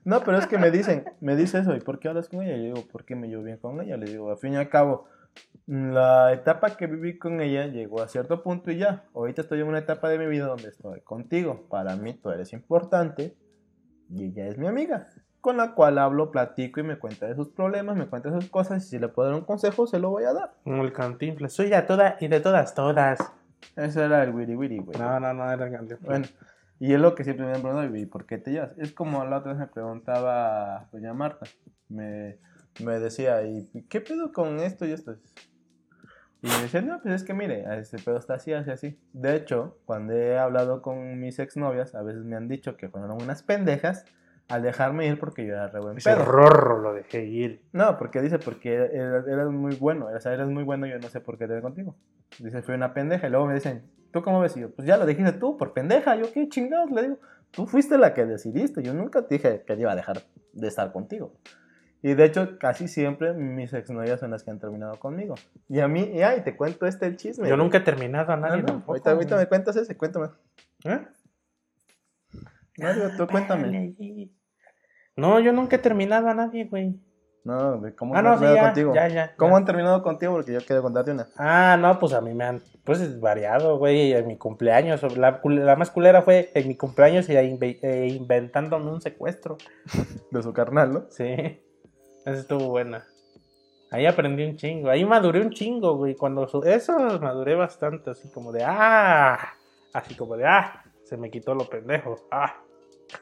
no, 0.05 0.23
pero 0.23 0.37
es 0.37 0.45
que 0.45 0.59
me 0.59 0.69
dicen, 0.69 1.05
me 1.19 1.35
dice 1.35 1.57
eso, 1.57 1.75
¿y 1.75 1.79
por 1.79 1.97
qué 1.97 2.09
hablas 2.09 2.29
con 2.29 2.43
ella? 2.43 2.55
Y 2.55 2.59
le 2.59 2.65
digo, 2.65 2.87
¿por 2.91 3.05
qué 3.05 3.15
me 3.15 3.27
llevo 3.27 3.41
bien 3.41 3.57
con 3.57 3.81
ella? 3.81 3.97
Le 3.97 4.05
digo, 4.05 4.29
al 4.29 4.37
fin 4.37 4.53
y 4.53 4.57
al 4.57 4.69
cabo, 4.69 5.05
la 5.65 6.31
etapa 6.31 6.77
que 6.77 6.85
viví 6.85 7.17
con 7.17 7.41
ella 7.41 7.65
llegó 7.65 8.03
a 8.03 8.07
cierto 8.07 8.43
punto 8.43 8.69
y 8.69 8.77
ya. 8.77 9.05
Ahorita 9.15 9.41
estoy 9.41 9.61
en 9.61 9.67
una 9.67 9.79
etapa 9.79 10.09
de 10.09 10.19
mi 10.19 10.27
vida 10.27 10.45
donde 10.45 10.67
estoy 10.67 11.01
contigo. 11.01 11.65
Para 11.69 11.95
mí 11.95 12.13
tú 12.13 12.29
eres 12.29 12.53
importante 12.53 13.35
y 14.11 14.25
ella 14.25 14.45
es 14.47 14.59
mi 14.59 14.67
amiga, 14.67 15.07
con 15.43 15.57
la 15.57 15.73
cual 15.73 15.97
hablo, 15.97 16.31
platico 16.31 16.79
y 16.79 16.83
me 16.83 16.97
cuenta 16.97 17.27
de 17.27 17.35
sus 17.35 17.49
problemas, 17.49 17.97
me 17.97 18.07
cuenta 18.07 18.31
de 18.31 18.39
sus 18.39 18.49
cosas 18.49 18.85
y 18.85 18.89
si 18.91 18.97
le 18.97 19.09
puedo 19.09 19.27
dar 19.27 19.37
un 19.37 19.43
consejo, 19.43 19.85
se 19.85 19.99
lo 19.99 20.09
voy 20.09 20.23
a 20.23 20.31
dar. 20.31 20.53
Como 20.63 20.81
el 20.85 20.93
cantinflas. 20.93 21.51
Soy 21.51 21.67
de 21.67 21.81
toda 21.81 22.15
y 22.21 22.29
de 22.29 22.39
todas, 22.39 22.73
todas. 22.73 23.19
Ese 23.75 24.05
era 24.05 24.23
el 24.23 24.33
wiri 24.33 24.55
wiri, 24.55 24.77
güey. 24.77 24.97
No, 24.97 25.19
no, 25.19 25.33
no, 25.33 25.51
era 25.51 25.65
el 25.65 25.73
cantinflas. 25.73 26.01
Bueno, 26.01 26.25
y 26.79 26.93
es 26.93 26.99
lo 27.01 27.13
que 27.13 27.25
siempre 27.25 27.45
me 27.45 27.51
han 27.51 27.61
preguntado, 27.61 27.93
¿y 27.93 28.05
por 28.05 28.25
qué 28.25 28.37
te 28.37 28.51
llevas? 28.51 28.71
Es 28.77 28.93
como 28.93 29.25
la 29.25 29.39
otra 29.39 29.51
vez 29.51 29.59
me 29.59 29.67
preguntaba 29.67 30.87
doña 30.93 31.13
Marta, 31.13 31.45
me, 31.89 32.37
me 32.81 32.99
decía, 32.99 33.43
¿y 33.43 33.83
qué 33.89 33.99
pedo 33.99 34.31
con 34.31 34.61
esto 34.61 34.85
y 34.85 34.93
esto? 34.93 35.17
Y 36.41 36.47
me 36.47 36.61
decía, 36.61 36.81
no, 36.81 37.01
pues 37.01 37.15
es 37.15 37.23
que 37.25 37.33
mire, 37.33 37.65
este 37.77 37.97
pedo 37.99 38.15
está 38.17 38.35
así, 38.35 38.53
así, 38.53 38.71
así. 38.71 38.97
De 39.11 39.35
hecho, 39.35 39.77
cuando 39.83 40.13
he 40.13 40.39
hablado 40.39 40.81
con 40.81 41.19
mis 41.19 41.37
exnovias, 41.39 41.95
a 41.95 42.01
veces 42.01 42.23
me 42.23 42.37
han 42.37 42.47
dicho 42.47 42.77
que 42.77 42.87
fueron 42.87 43.11
unas 43.11 43.43
pendejas 43.43 44.05
al 44.53 44.61
dejarme 44.61 45.07
ir 45.07 45.19
porque 45.19 45.45
yo 45.45 45.53
era 45.53 45.67
re 45.67 45.79
buen 45.79 45.97
Ese 45.97 46.13
pedo. 46.13 46.25
rorro 46.25 46.79
lo 46.81 46.93
dejé 46.93 47.25
ir. 47.25 47.63
No, 47.71 47.97
porque 47.97 48.21
dice, 48.21 48.39
porque 48.39 48.73
eras, 48.75 49.27
eras 49.27 49.49
muy 49.49 49.75
bueno, 49.75 50.07
o 50.15 50.19
sea, 50.19 50.33
eres 50.33 50.47
muy 50.47 50.63
bueno, 50.63 50.85
yo 50.85 50.99
no 50.99 51.09
sé 51.09 51.21
por 51.21 51.37
qué 51.37 51.47
te 51.47 51.61
contigo. 51.61 51.95
Dice, 52.39 52.61
fui 52.61 52.75
una 52.75 52.93
pendeja, 52.93 53.27
y 53.27 53.29
luego 53.31 53.47
me 53.47 53.53
dicen, 53.55 53.83
¿tú 54.11 54.21
cómo 54.21 54.39
ves? 54.39 54.55
Y 54.57 54.61
yo, 54.61 54.69
pues 54.71 54.87
ya 54.87 54.97
lo 54.97 55.05
dijiste 55.05 55.33
tú, 55.33 55.57
por 55.57 55.73
pendeja, 55.73 56.15
yo 56.15 56.31
qué 56.31 56.47
chingados, 56.49 56.91
le 56.91 57.01
digo, 57.03 57.17
tú 57.51 57.65
fuiste 57.65 57.97
la 57.97 58.13
que 58.13 58.25
decidiste, 58.25 58.83
yo 58.83 58.93
nunca 58.93 59.23
te 59.27 59.35
dije 59.35 59.63
que 59.65 59.73
iba 59.73 59.91
a 59.91 59.95
dejar 59.95 60.21
de 60.53 60.67
estar 60.67 60.91
contigo. 60.91 61.33
Y 62.05 62.15
de 62.15 62.25
hecho, 62.25 62.57
casi 62.59 62.87
siempre 62.89 63.33
mis 63.33 63.73
exnovias 63.73 64.19
son 64.19 64.31
las 64.31 64.43
que 64.43 64.51
han 64.51 64.59
terminado 64.59 64.99
conmigo. 64.99 65.35
Y 65.69 65.79
a 65.79 65.87
mí, 65.87 66.01
y 66.13 66.21
ay, 66.21 66.41
te 66.43 66.55
cuento 66.57 66.85
este 66.85 67.15
chisme. 67.15 67.47
Yo 67.47 67.55
nunca 67.55 67.77
he 67.77 67.81
terminado 67.81 68.31
a 68.33 68.35
No, 68.35 68.41
nadie. 68.47 68.61
no, 68.61 68.65
tampoco, 68.67 68.91
ahorita, 68.91 69.11
ahorita 69.11 69.37
me 69.37 69.47
cuentas 69.47 69.75
ese, 69.77 69.95
cuéntame. 69.95 70.27
¿Eh? 70.83 70.99
No, 72.77 73.17
tú 73.17 73.27
cuéntame. 73.27 73.95
No, 75.15 75.39
yo 75.39 75.51
nunca 75.53 75.75
he 75.75 75.79
terminado 75.79 76.27
a 76.27 76.33
nadie, 76.33 76.65
güey. 76.65 76.95
No, 77.45 77.81
cómo 77.97 78.15
Ah, 78.15 78.19
han 78.19 78.25
no, 78.25 78.33
sí, 78.35 78.39
terminado 78.39 78.55
ya, 78.55 78.63
contigo. 78.63 78.95
ya, 78.95 79.07
ya, 79.09 79.35
¿Cómo 79.35 79.57
han 79.57 79.65
terminado 79.65 80.01
contigo? 80.01 80.31
Porque 80.33 80.53
yo 80.53 80.59
quiero 80.65 80.81
contarte 80.81 81.11
una. 81.11 81.27
Ah, 81.37 81.77
no, 81.79 81.99
pues 81.99 82.13
a 82.13 82.21
mí 82.21 82.33
me 82.33 82.45
han, 82.45 82.61
pues 82.85 83.01
es 83.01 83.19
variado, 83.19 83.77
güey, 83.77 84.13
en 84.13 84.27
mi 84.27 84.37
cumpleaños. 84.37 85.03
La, 85.17 85.41
más 85.75 85.91
culera 85.91 86.21
fue 86.21 86.51
en 86.53 86.67
mi 86.69 86.77
cumpleaños 86.77 87.27
y 87.29 87.35
ahí 87.35 87.51
inve- 87.51 87.79
eh, 87.81 88.07
inventándome 88.07 88.89
un 88.89 89.01
secuestro. 89.01 89.57
De 90.31 90.41
su 90.41 90.53
carnal, 90.53 90.93
¿no? 90.93 91.05
Sí, 91.09 91.25
esa 92.25 92.31
estuvo 92.39 92.69
buena. 92.69 93.05
Ahí 93.91 94.05
aprendí 94.07 94.43
un 94.45 94.55
chingo, 94.55 94.89
ahí 94.89 95.03
maduré 95.05 95.41
un 95.41 95.51
chingo, 95.51 95.97
güey. 95.97 96.15
Cuando 96.15 96.47
su- 96.47 96.63
eso 96.63 96.97
maduré 97.19 97.55
bastante, 97.55 98.09
así 98.11 98.31
como 98.31 98.51
de 98.53 98.63
ah, 98.65 99.37
así 99.93 100.15
como 100.15 100.37
de 100.37 100.45
ah, 100.47 100.81
se 101.03 101.17
me 101.17 101.29
quitó 101.29 101.53
lo 101.53 101.69
pendejo, 101.69 102.15
ah, 102.31 102.55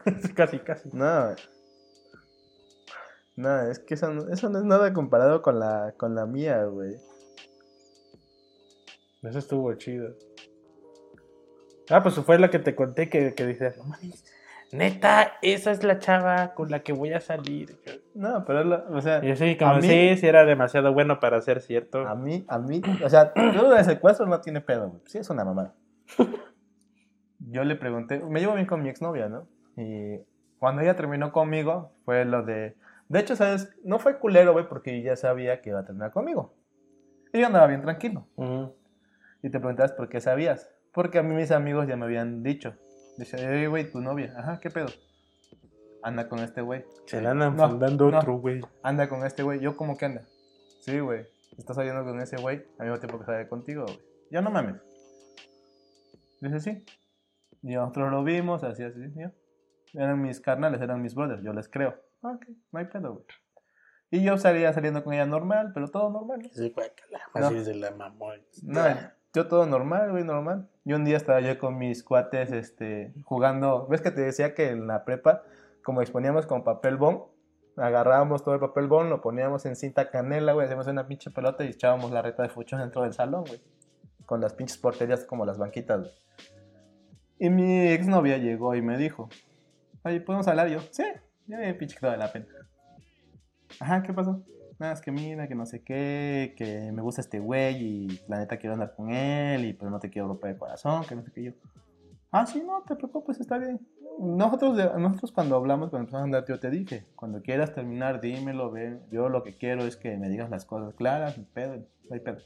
casi, 0.36 0.60
casi. 0.60 0.90
No. 0.94 1.36
No, 3.36 3.62
es 3.62 3.80
que 3.80 3.94
eso 3.96 4.12
no, 4.14 4.28
eso 4.30 4.50
no 4.50 4.60
es 4.60 4.66
nada 4.66 4.94
comparado 4.94 5.42
con 5.42 5.60
la, 5.60 5.94
con 5.98 6.16
la 6.16 6.26
mía, 6.26 6.64
güey. 6.66 6.96
Eso 9.24 9.40
estuvo 9.40 9.74
chido. 9.76 10.14
Ah, 11.90 12.02
pues 12.02 12.16
fue 12.16 12.40
la 12.40 12.50
que 12.50 12.60
te 12.60 12.76
conté 12.76 13.10
que, 13.10 13.34
que 13.34 13.46
dices, 13.46 13.78
no 13.78 13.84
mames, 13.86 14.24
neta, 14.72 15.34
esa 15.42 15.72
es 15.72 15.84
la 15.84 16.00
chava 16.00 16.54
con 16.54 16.72
la 16.72 16.82
que 16.82 16.94
voy 16.94 17.14
a 17.14 17.20
salir. 17.20 17.78
No, 18.16 18.44
pero 18.46 18.62
es 18.62 18.66
la- 18.66 18.86
o 18.90 19.02
sea, 19.02 19.24
Y 19.24 19.28
yo 19.30 19.36
sí, 19.36 19.58
como 19.58 19.72
A 19.72 19.76
mí- 19.80 19.88
sí, 19.88 20.18
sí 20.18 20.28
era 20.28 20.46
demasiado 20.46 20.94
bueno 20.94 21.20
para 21.20 21.42
ser 21.42 21.62
cierto. 21.62 22.08
a 22.08 22.16
mí, 22.16 22.46
a 22.48 22.58
mí, 22.60 22.82
o 23.04 23.10
sea, 23.10 23.34
yo 23.54 23.70
de 23.70 23.84
secuestro 23.84 24.26
no 24.26 24.40
tiene 24.42 24.62
pedo, 24.62 24.90
güey. 24.90 25.02
Sí, 25.06 25.18
es 25.18 25.30
una 25.30 25.44
mamada. 25.46 25.74
Yo 27.50 27.64
le 27.64 27.76
pregunté, 27.76 28.20
me 28.20 28.40
llevo 28.40 28.54
bien 28.54 28.68
con 28.68 28.84
mi 28.84 28.90
exnovia, 28.90 29.28
¿no? 29.28 29.48
Y 29.76 30.20
cuando 30.60 30.84
ella 30.84 30.96
terminó 30.96 31.32
conmigo, 31.32 31.92
fue 32.06 32.24
lo 32.24 32.44
de. 32.44 32.76
De 33.12 33.20
hecho, 33.20 33.36
¿sabes? 33.36 33.70
No 33.84 34.00
fue 34.00 34.20
culero, 34.20 34.54
güey, 34.54 34.70
porque 34.70 34.98
yo 35.02 35.06
ya 35.10 35.16
sabía 35.18 35.62
que 35.62 35.70
iba 35.72 35.80
a 35.80 35.86
terminar 35.86 36.12
conmigo. 36.14 36.56
Y 37.34 37.42
yo 37.42 37.48
andaba 37.48 37.68
bien 37.68 37.82
tranquilo. 37.82 38.26
Y 39.44 39.50
te 39.50 39.60
preguntabas 39.60 39.92
por 39.92 40.08
qué 40.08 40.22
sabías. 40.22 40.70
Porque 40.94 41.20
a 41.20 41.24
mí 41.24 41.36
mis 41.36 41.52
amigos 41.52 41.88
ya 41.88 41.98
me 41.98 42.06
habían 42.06 42.42
dicho. 42.42 42.74
Dice, 43.18 43.36
"Ey, 43.38 43.66
güey, 43.68 43.92
tu 43.92 44.00
novia. 44.00 44.34
Ajá, 44.38 44.60
¿qué 44.62 44.70
pedo? 44.70 44.88
Anda 46.04 46.30
con 46.30 46.40
este 46.40 46.62
güey. 46.62 46.86
Se 47.06 47.22
le 47.22 47.28
andan 47.28 47.58
No, 47.58 47.68
fundando 47.70 48.10
no. 48.10 48.18
otro, 48.18 48.38
güey. 48.38 48.62
Anda 48.82 49.10
con 49.10 49.26
este 49.26 49.44
güey. 49.44 49.60
¿Yo 49.60 49.76
cómo 49.76 49.98
que 49.98 50.06
anda? 50.06 50.22
Sí, 50.80 51.00
güey. 51.00 51.26
Estás 51.58 51.76
saliendo 51.76 52.06
con 52.06 52.18
ese 52.22 52.38
güey 52.38 52.64
al 52.80 52.88
mismo 52.88 53.00
tiempo 53.00 53.20
que 53.20 53.26
sale 53.26 53.48
contigo, 53.50 53.84
güey. 53.84 54.00
Ya 54.32 54.42
no 54.42 54.52
mames. 54.52 54.82
Dice, 56.40 56.60
sí. 56.62 56.86
Y 57.62 57.76
nosotros 57.76 58.10
lo 58.10 58.24
vimos, 58.24 58.64
así, 58.64 58.84
así, 58.84 59.00
ya. 59.16 59.34
Eran 59.94 60.22
mis 60.22 60.40
carnales, 60.40 60.80
eran 60.82 61.02
mis 61.02 61.14
brothers, 61.14 61.44
yo 61.44 61.52
les 61.52 61.68
creo. 61.68 61.94
Ah, 62.24 62.34
ok, 62.36 62.46
no 62.72 62.80
hay 62.80 62.86
pedo, 62.86 63.14
güey. 63.14 63.26
Y 64.12 64.24
yo 64.24 64.38
salía 64.38 64.74
saliendo 64.74 65.04
con 65.04 65.14
ella 65.14 65.26
normal, 65.26 65.72
pero 65.74 65.88
todo 65.88 66.10
normal. 66.10 66.42
Sí, 66.54 66.70
guácala, 66.70 67.20
No. 67.34 67.48
Así 67.48 67.64
se 67.64 67.74
la 67.74 67.92
mamó. 67.92 68.32
No, 68.62 68.84
yo 69.34 69.48
todo 69.48 69.66
normal, 69.66 70.12
güey, 70.12 70.26
normal. 70.26 70.70
Y 70.84 70.92
un 70.94 71.06
día 71.06 71.16
estaba 71.16 71.40
yo 71.40 71.58
con 71.58 71.78
mis 71.78 72.04
cuates, 72.04 72.52
este, 72.52 73.14
jugando. 73.24 73.88
¿Ves 73.88 74.02
que 74.02 74.12
te 74.12 74.22
decía 74.22 74.54
que 74.54 74.70
en 74.70 74.88
la 74.88 75.06
prepa, 75.06 75.44
como 75.82 76.02
exponíamos 76.02 76.46
con 76.46 76.66
papel 76.66 76.98
bond, 76.98 77.22
agarrábamos 77.78 78.44
todo 78.44 78.54
el 78.54 78.60
papel 78.60 78.88
bond, 78.88 79.10
lo 79.10 79.22
poníamos 79.22 79.66
en 79.66 79.78
cinta 79.78 80.10
canela, 80.10 80.52
güey, 80.52 80.66
hacíamos 80.66 80.88
una 80.88 81.08
pinche 81.08 81.32
pelota 81.32 81.64
y 81.64 81.70
echábamos 81.70 82.12
la 82.12 82.22
reta 82.22 82.44
de 82.44 82.50
fuchos 82.50 82.82
dentro 82.82 83.04
del 83.04 83.14
salón, 83.14 83.46
güey. 83.48 83.62
Con 84.26 84.42
las 84.42 84.54
pinches 84.54 84.78
porterías 84.78 85.24
como 85.24 85.46
las 85.46 85.58
banquitas, 85.58 86.02
güey. 86.02 86.12
Y 87.40 87.50
mi 87.50 87.88
exnovia 87.88 88.38
llegó 88.38 88.76
y 88.76 88.82
me 88.82 88.98
dijo, 88.98 89.30
oye, 90.04 90.20
¿podemos 90.20 90.48
hablar? 90.50 90.68
Y 90.68 90.74
yo, 90.74 90.82
sí, 90.92 91.06
ya 91.52 91.58
me 91.58 91.74
pinche 91.74 91.98
quedado 91.98 92.14
de 92.14 92.20
la 92.20 92.32
pena. 92.32 92.46
Ajá, 93.80 94.02
¿qué 94.04 94.14
pasó? 94.14 94.44
Nada, 94.80 94.94
es 94.94 95.02
que 95.02 95.12
mira, 95.12 95.48
que 95.48 95.56
no 95.56 95.66
sé 95.66 95.84
qué, 95.84 96.56
que 96.58 96.92
me 96.92 97.02
gusta 97.02 97.22
este 97.22 97.40
güey 97.40 97.76
y 97.76 98.22
la 98.28 98.40
neta 98.40 98.58
quiero 98.58 98.74
andar 98.74 98.96
con 98.96 99.12
él, 99.12 99.66
y 99.66 99.74
pero 99.74 99.92
no 99.92 100.00
te 100.00 100.10
quiero 100.10 100.28
romper 100.28 100.52
el 100.52 100.58
corazón, 100.58 101.04
que 101.08 101.16
no 101.16 101.24
sé 101.24 101.32
qué 101.32 101.44
yo. 101.44 101.52
Ah, 102.32 102.46
sí, 102.46 102.64
no 102.66 102.82
te 102.88 102.96
preocupes, 102.96 103.40
está 103.40 103.58
bien. 103.58 103.80
Nosotros, 104.20 104.78
nosotros 104.98 105.32
cuando 105.32 105.56
hablamos, 105.56 105.90
cuando 105.90 106.06
empezamos 106.06 106.22
a 106.22 106.26
andar, 106.26 106.46
yo 106.48 106.60
te 106.60 106.70
dije, 106.70 107.06
cuando 107.16 107.42
quieras 107.42 107.74
terminar, 107.74 108.22
dímelo, 108.22 108.72
ven. 108.72 109.02
Yo 109.12 109.30
lo 109.30 109.44
que 109.44 109.56
quiero 109.56 109.84
es 109.84 109.98
que 109.98 110.18
me 110.18 110.30
digas 110.30 110.50
las 110.50 110.66
cosas 110.66 110.94
claras, 110.94 111.38
no 111.38 111.46
pedo, 111.54 111.76
no 111.76 112.14
hay 112.14 112.20
pedo. 112.20 112.40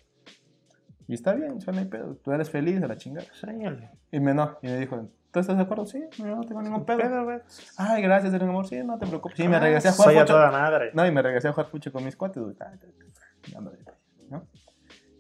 Y 1.07 1.13
está 1.13 1.33
bien, 1.33 1.51
o 1.53 1.61
sea, 1.61 1.73
no 1.73 1.79
hay 1.79 1.85
pedo. 1.85 2.15
Tú 2.15 2.31
eres 2.31 2.49
feliz 2.49 2.81
a 2.81 2.87
la 2.87 2.97
chingada. 2.97 3.27
Séñale. 3.33 3.91
Y 4.11 4.19
me, 4.19 4.33
no, 4.33 4.57
y 4.61 4.67
me 4.67 4.77
dijo, 4.77 5.07
¿tú 5.35 5.39
estás 5.41 5.57
de 5.57 5.63
acuerdo? 5.63 5.85
Sí, 5.85 6.01
no, 6.19 6.37
no 6.37 6.43
tengo 6.43 6.61
ningún 6.61 6.85
pedo. 6.85 7.25
Güey. 7.25 7.39
Ay, 7.77 8.01
gracias, 8.01 8.33
eres 8.33 8.43
un 8.43 8.49
amor. 8.49 8.65
Sí, 8.67 8.81
no 8.83 8.97
te 8.97 9.05
preocupes. 9.05 9.37
Sí, 9.37 9.47
me 9.47 9.57
Ah, 9.57 9.59
regresé 9.59 9.89
a 9.89 9.91
jugar 9.91 10.09
Soy 10.13 10.17
a 10.17 10.25
toda 10.25 10.49
madre. 10.51 10.91
No, 10.93 11.05
y 11.05 11.11
me 11.11 11.21
regresé 11.21 11.49
a 11.49 11.51
jugar 11.53 11.69
pucho 11.69 11.91
con 11.91 12.05
mis 12.05 12.15
cuates. 12.15 12.41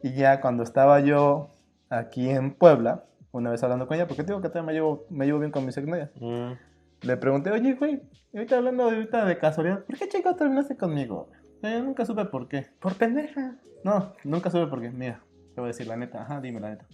Y 0.03 0.13
ya 0.13 0.39
cuando 0.41 0.63
estaba 0.63 0.99
yo 0.99 1.49
aquí 1.89 2.29
en 2.29 2.53
Puebla, 2.53 3.05
una 3.31 3.49
vez 3.51 3.61
hablando 3.63 3.87
con 3.87 3.95
ella, 3.95 4.07
porque 4.07 4.23
te 4.23 4.27
digo 4.31 4.41
que 4.41 4.49
también 4.49 4.65
me 4.67 4.73
llevo, 4.73 5.05
me 5.09 5.25
llevo 5.25 5.39
bien 5.39 5.51
con 5.51 5.65
mis 5.65 5.75
exnovias, 5.77 6.09
Mm. 6.19 6.53
le 7.01 7.17
pregunté, 7.17 7.51
oye, 7.51 7.73
güey, 7.73 8.01
ahorita 8.33 8.57
hablando 8.57 8.89
de, 8.89 8.95
ahorita 8.97 9.25
de 9.25 9.37
casualidad, 9.37 9.83
¿por 9.85 9.97
qué 9.97 10.07
chico 10.07 10.35
terminaste 10.35 10.77
conmigo? 10.77 11.29
Yo 11.61 11.81
nunca 11.83 12.05
supe 12.05 12.25
por 12.25 12.47
qué. 12.47 12.67
Por 12.79 12.93
pendeja. 12.95 13.55
No, 13.83 14.13
nunca 14.23 14.49
supe 14.51 14.67
por 14.67 14.81
qué. 14.81 14.91
Mira, 14.91 15.21
te 15.55 15.61
voy 15.61 15.65
a 15.65 15.67
decir 15.73 15.87
la 15.87 15.97
neta. 15.97 16.21
Ajá, 16.21 16.39
dime 16.39 16.59
la 16.59 16.69
neta. 16.69 16.85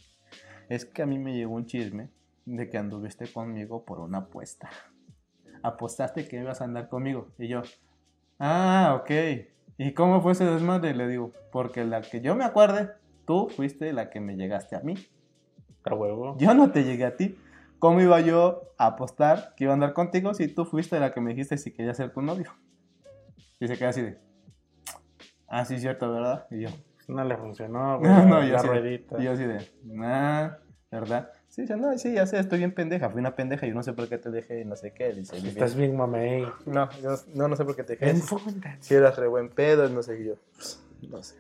Es 0.70 0.86
que 0.86 1.02
a 1.02 1.06
mí 1.06 1.20
me 1.20 1.34
llegó 1.36 1.54
un 1.56 1.66
chisme 1.66 2.10
de 2.46 2.70
que 2.70 2.78
anduviste 2.78 3.32
conmigo 3.32 3.84
por 3.86 4.00
una 4.00 4.20
apuesta. 4.20 4.70
Apostaste 5.64 6.28
que 6.28 6.40
ibas 6.40 6.62
a 6.62 6.66
andar 6.66 6.90
conmigo. 6.90 7.28
Y 7.38 7.48
yo, 7.48 7.62
ah, 8.40 9.00
ok. 9.00 9.12
¿Y 9.78 9.94
cómo 9.94 10.22
fue 10.22 10.34
ese 10.34 10.46
desmadre? 10.46 10.94
Le 10.96 11.08
digo, 11.08 11.32
porque 11.52 11.84
la 11.86 12.02
que 12.02 12.22
yo 12.22 12.36
me 12.36 12.44
acuerde, 12.44 12.92
tú 13.26 13.50
fuiste 13.50 13.94
la 13.94 14.10
que 14.10 14.20
me 14.20 14.36
llegaste 14.36 14.76
a 14.76 14.82
mí. 14.82 14.96
A 15.84 15.96
huevo. 15.96 16.36
Yo 16.38 16.54
no 16.54 16.72
te 16.72 16.84
llegué 16.84 17.06
a 17.06 17.16
ti. 17.16 17.38
¿Cómo 17.80 18.00
iba 18.00 18.20
yo 18.22 18.74
a 18.78 18.88
apostar 18.88 19.56
que 19.56 19.64
iba 19.64 19.74
a 19.74 19.76
andar 19.76 19.94
contigo 19.94 20.36
si 20.36 20.48
tú 20.48 20.66
fuiste 20.66 21.00
la 21.00 21.12
que 21.12 21.20
me 21.20 21.32
dijiste 21.32 21.58
si 21.58 21.72
quería 21.72 21.96
ser 21.96 22.14
tu 22.14 22.22
novio? 22.22 22.52
Y 23.60 23.68
se 23.68 23.76
queda 23.78 23.90
así 23.90 24.02
de, 24.04 24.20
ah, 25.48 25.66
sí, 25.66 25.80
cierto, 25.80 26.12
¿verdad? 26.12 26.46
Y 26.52 26.62
yo, 26.62 26.70
No 27.08 27.24
le 27.24 27.38
funcionó, 27.38 27.98
güey. 28.00 28.12
no, 28.12 28.26
no, 28.26 28.44
yo 28.44 28.54
la 28.54 28.60
así, 28.60 28.68
de, 28.68 29.06
yo 29.20 29.32
así 29.32 29.44
de, 29.46 29.68
nah, 29.84 30.52
¿verdad? 30.92 31.32
Sí, 31.52 31.64
dice, 31.64 31.76
no, 31.76 31.98
sí, 31.98 32.14
ya 32.14 32.26
sé, 32.26 32.40
estoy 32.40 32.60
bien 32.60 32.74
pendeja, 32.74 33.10
fui 33.10 33.20
una 33.20 33.36
pendeja, 33.36 33.68
yo 33.68 33.74
no 33.74 33.84
sé 33.84 33.92
por 33.92 34.08
qué 34.08 34.18
te 34.18 34.32
dejé, 34.32 34.64
no 34.64 34.78
sé 34.78 34.94
qué, 34.94 35.12
dice. 35.12 35.36
Estás 35.36 35.76
bien, 35.76 35.98
mamey. 35.98 36.48
No, 36.66 36.90
yo 37.02 37.18
no, 37.36 37.50
no 37.50 37.58
sé 37.58 37.66
por 37.66 37.76
qué 37.76 37.84
te 37.84 37.98
dejé. 37.98 38.22
Si 38.80 38.94
eras 38.94 39.18
re 39.18 39.28
buen 39.28 39.50
pedo, 39.50 39.90
no 39.90 40.02
sé 40.02 40.18
qué 40.18 40.24
yo, 40.24 40.36
no 41.10 41.22
sé. 41.22 41.36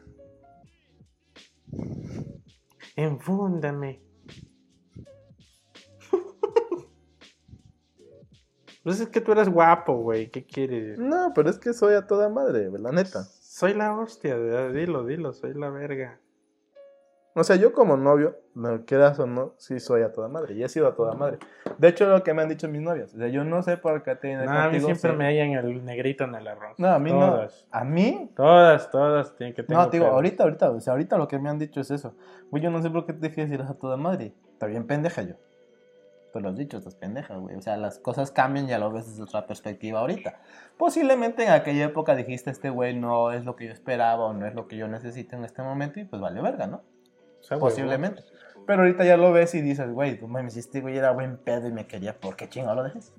Enfúndame. 2.97 4.01
Pues 8.83 8.99
es 8.99 9.09
que 9.09 9.21
tú 9.21 9.31
eres 9.31 9.47
guapo, 9.47 9.95
güey. 9.97 10.31
¿Qué 10.31 10.43
quieres? 10.43 10.97
No, 10.97 11.33
pero 11.35 11.51
es 11.51 11.59
que 11.59 11.71
soy 11.71 11.93
a 11.93 12.07
toda 12.07 12.29
madre, 12.29 12.67
la 12.79 12.91
neta. 12.91 13.25
Soy 13.25 13.75
la 13.75 13.95
hostia. 13.95 14.35
Dilo, 14.69 15.05
dilo. 15.05 15.33
Soy 15.33 15.53
la 15.53 15.69
verga. 15.69 16.19
O 17.34 17.44
sea, 17.45 17.56
yo 17.56 17.72
como 17.72 17.95
novio, 17.95 18.38
no 18.56 18.84
quieras 18.86 19.18
o 19.20 19.26
no, 19.26 19.53
sí 19.58 19.80
soy 19.80 20.02
a 20.02 20.12
toda 20.12 20.28
madre. 20.28 20.53
Y 20.53 20.64
he 20.64 20.70
sido 20.70 20.88
a 20.88 20.95
toda 20.95 21.14
madre. 21.14 21.40
De 21.78 21.88
hecho, 21.88 22.06
lo 22.06 22.24
que 22.24 22.34
me 22.34 22.41
han 22.41 22.49
dicho 22.49 22.68
mis 22.68 22.82
novias. 22.82 23.14
O 23.14 23.18
sea, 23.18 23.30
yo 23.30 23.45
no 23.45 23.64
sé 23.64 23.78
por 23.78 24.03
qué 24.03 24.16
te 24.16 24.36
No, 24.36 24.52
a 24.52 24.68
mí 24.70 24.82
siempre 24.82 25.12
sí. 25.12 25.16
me 25.16 25.26
hallan 25.28 25.52
el 25.53 25.86
negrito 25.86 26.26
en 26.26 26.36
el 26.36 26.45
arroz. 26.48 26.78
No, 26.78 26.90
a 26.90 26.99
mí 26.99 27.10
Todas. 27.10 27.68
no. 27.72 27.80
A 27.80 27.84
mí. 27.86 28.32
Todas, 28.36 28.91
todas 28.91 29.36
tienen 29.38 29.56
que 29.56 29.64
tener. 29.64 29.82
No, 29.82 29.90
te 29.90 29.98
digo, 29.98 30.10
ahorita, 30.10 30.44
ahorita, 30.44 30.72
o 30.72 30.80
sea, 30.82 30.91
ahorita 30.91 31.18
lo 31.18 31.30
que 31.30 31.40
me 31.40 31.49
han 31.49 31.58
dicho 31.58 31.80
es 31.80 31.91
eso. 31.91 32.16
Güey, 32.49 32.62
yo 32.62 32.70
no 32.70 32.82
sé 32.82 32.90
por 32.90 33.06
qué 33.06 33.14
te 33.14 33.20
dejé 33.20 33.41
decir 33.41 33.62
a 33.62 33.74
toda 33.76 33.95
madre. 33.95 34.34
Está 34.52 34.66
bien 34.66 34.86
pendeja 34.86 35.22
yo. 35.22 35.36
Tú 36.34 36.40
lo 36.40 36.49
has 36.49 36.58
dicho, 36.58 36.78
estás 36.78 36.95
pendeja, 36.95 37.36
güey. 37.36 37.56
O 37.56 37.62
sea, 37.62 37.78
las 37.78 37.99
cosas 37.99 38.32
cambian, 38.32 38.68
ya 38.68 38.78
lo 38.78 38.91
ves 38.91 39.08
desde 39.08 39.24
otra 39.24 39.48
perspectiva 39.48 39.99
ahorita. 40.02 40.40
Posiblemente 40.78 41.44
en 41.44 41.52
aquella 41.52 41.86
época 41.86 42.16
dijiste, 42.16 42.49
este 42.49 42.70
güey 42.70 42.94
no 42.95 43.32
es 43.32 43.45
lo 43.45 43.56
que 43.56 43.68
yo 43.68 43.72
esperaba 43.74 44.26
o 44.26 44.34
no 44.34 44.45
es 44.45 44.53
lo 44.56 44.68
que 44.68 44.78
yo 44.78 44.88
necesito 44.88 45.36
en 45.36 45.45
este 45.45 45.62
momento 45.62 45.99
y 45.99 46.06
pues 46.06 46.22
vale 46.22 46.41
verga, 46.41 46.68
¿no? 46.68 46.84
Posiblemente. 47.59 48.23
Pero 48.65 48.84
ahorita 48.84 49.03
ya 49.03 49.18
lo 49.18 49.31
ves 49.31 49.53
y 49.55 49.61
dices, 49.61 49.91
güey, 49.91 50.19
tú 50.19 50.27
me 50.27 50.45
hiciste, 50.45 50.81
güey, 50.81 50.97
era 50.97 51.11
buen 51.11 51.38
pedo 51.38 51.68
y 51.68 51.72
me 51.72 51.88
quería, 51.88 52.19
¿por 52.19 52.35
qué 52.35 52.47
chingo 52.47 52.73
lo 52.73 52.84
dejes? 52.84 53.13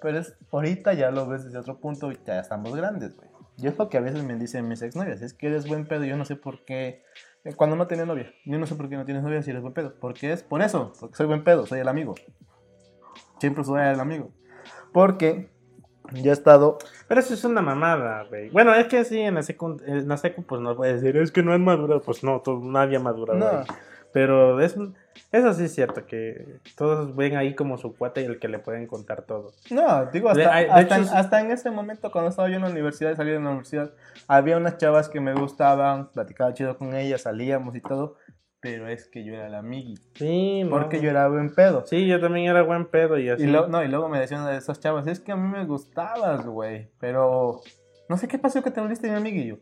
Pero 0.00 0.18
es, 0.18 0.36
ahorita 0.52 0.92
ya 0.94 1.10
lo 1.10 1.26
ves 1.26 1.44
desde 1.44 1.58
otro 1.58 1.78
punto 1.78 2.12
y 2.12 2.18
ya 2.24 2.38
estamos 2.38 2.74
grandes, 2.74 3.16
güey. 3.16 3.28
Y 3.56 3.66
es 3.68 3.78
lo 3.78 3.88
que 3.88 3.98
a 3.98 4.00
veces 4.00 4.22
me 4.24 4.36
dicen 4.36 4.66
mis 4.68 4.82
exnovias, 4.82 5.22
es 5.22 5.32
que 5.32 5.46
eres 5.46 5.68
buen 5.68 5.86
pedo, 5.86 6.04
yo 6.04 6.16
no 6.16 6.24
sé 6.24 6.36
por 6.36 6.64
qué, 6.64 7.04
eh, 7.44 7.54
cuando 7.54 7.76
no 7.76 7.86
tenía 7.86 8.04
novia, 8.04 8.32
yo 8.44 8.58
no 8.58 8.66
sé 8.66 8.74
por 8.74 8.88
qué 8.88 8.96
no 8.96 9.04
tienes 9.04 9.22
novia 9.22 9.42
si 9.42 9.50
eres 9.50 9.62
buen 9.62 9.74
pedo, 9.74 9.94
porque 10.00 10.32
es 10.32 10.42
por 10.42 10.60
eso, 10.62 10.92
porque 10.98 11.16
soy 11.16 11.26
buen 11.26 11.44
pedo, 11.44 11.66
soy 11.66 11.80
el 11.80 11.88
amigo. 11.88 12.14
Siempre 13.38 13.64
soy 13.64 13.82
el 13.82 14.00
amigo. 14.00 14.30
Porque 14.92 15.50
ya 16.12 16.30
he 16.30 16.34
estado, 16.34 16.78
Pero 17.08 17.20
eso 17.20 17.34
es 17.34 17.44
una 17.44 17.62
mamada, 17.62 18.24
güey. 18.28 18.50
Bueno, 18.50 18.74
es 18.74 18.86
que 18.86 19.04
sí, 19.04 19.20
en 19.20 19.34
la 19.34 19.42
secu, 19.42 19.76
en 19.86 20.06
la 20.08 20.16
secu 20.16 20.42
pues 20.42 20.60
no 20.60 20.76
puedes 20.76 21.00
decir, 21.00 21.16
es 21.20 21.32
que 21.32 21.42
no 21.42 21.52
han 21.52 21.64
madurado. 21.64 22.00
Pues 22.02 22.22
no, 22.22 22.40
todo- 22.40 22.60
nadie 22.62 22.96
ha 22.96 23.00
madurado. 23.00 23.38
No. 23.38 23.46
ahí. 23.60 23.66
Pero 24.12 24.60
es, 24.60 24.76
eso 25.32 25.52
sí 25.54 25.64
es 25.64 25.74
cierto, 25.74 26.06
que 26.06 26.60
todos 26.76 27.16
ven 27.16 27.36
ahí 27.36 27.56
como 27.56 27.78
su 27.78 27.96
cuate 27.96 28.22
y 28.22 28.26
el 28.26 28.38
que 28.38 28.46
le 28.46 28.60
pueden 28.60 28.86
contar 28.86 29.22
todo. 29.22 29.52
No, 29.70 30.06
digo, 30.06 30.28
hasta, 30.28 30.40
de 30.40 30.70
hasta, 30.70 30.80
hecho, 30.80 30.94
en, 30.94 31.16
hasta 31.18 31.40
en 31.40 31.50
ese 31.50 31.70
momento, 31.72 32.12
cuando 32.12 32.30
estaba 32.30 32.48
yo 32.48 32.54
en 32.56 32.62
la 32.62 32.68
universidad 32.70 33.16
salí 33.16 33.32
de 33.32 33.40
la 33.40 33.48
universidad, 33.48 33.90
había 34.28 34.56
unas 34.56 34.78
chavas 34.78 35.08
que 35.08 35.18
me 35.20 35.34
gustaban, 35.34 36.10
platicaba 36.10 36.54
chido 36.54 36.78
con 36.78 36.94
ellas, 36.94 37.22
salíamos 37.22 37.74
y 37.74 37.80
todo, 37.80 38.14
pero 38.64 38.88
es 38.88 39.06
que 39.08 39.22
yo 39.24 39.34
era 39.34 39.48
el 39.48 39.54
amigui, 39.54 39.98
Sí, 40.14 40.66
porque 40.70 40.98
yo 41.02 41.10
era 41.10 41.28
buen 41.28 41.54
pedo. 41.54 41.84
Sí, 41.84 42.06
yo 42.06 42.18
también 42.18 42.46
era 42.50 42.62
buen 42.62 42.86
pedo 42.86 43.18
y 43.18 43.28
así. 43.28 43.42
Y, 43.42 43.46
lo- 43.46 43.68
no, 43.68 43.84
y 43.84 43.88
luego 43.88 44.08
me 44.08 44.18
decían 44.18 44.46
de 44.46 44.56
esas 44.56 44.80
chavas, 44.80 45.06
es 45.06 45.20
que 45.20 45.32
a 45.32 45.36
mí 45.36 45.46
me 45.46 45.66
gustabas, 45.66 46.46
güey, 46.46 46.88
pero 46.98 47.60
no 48.08 48.16
sé 48.16 48.26
qué 48.26 48.38
pasó 48.38 48.62
que 48.62 48.70
te 48.70 48.80
volviste 48.80 49.10
mi 49.10 49.16
amigui, 49.16 49.46
yo. 49.48 49.56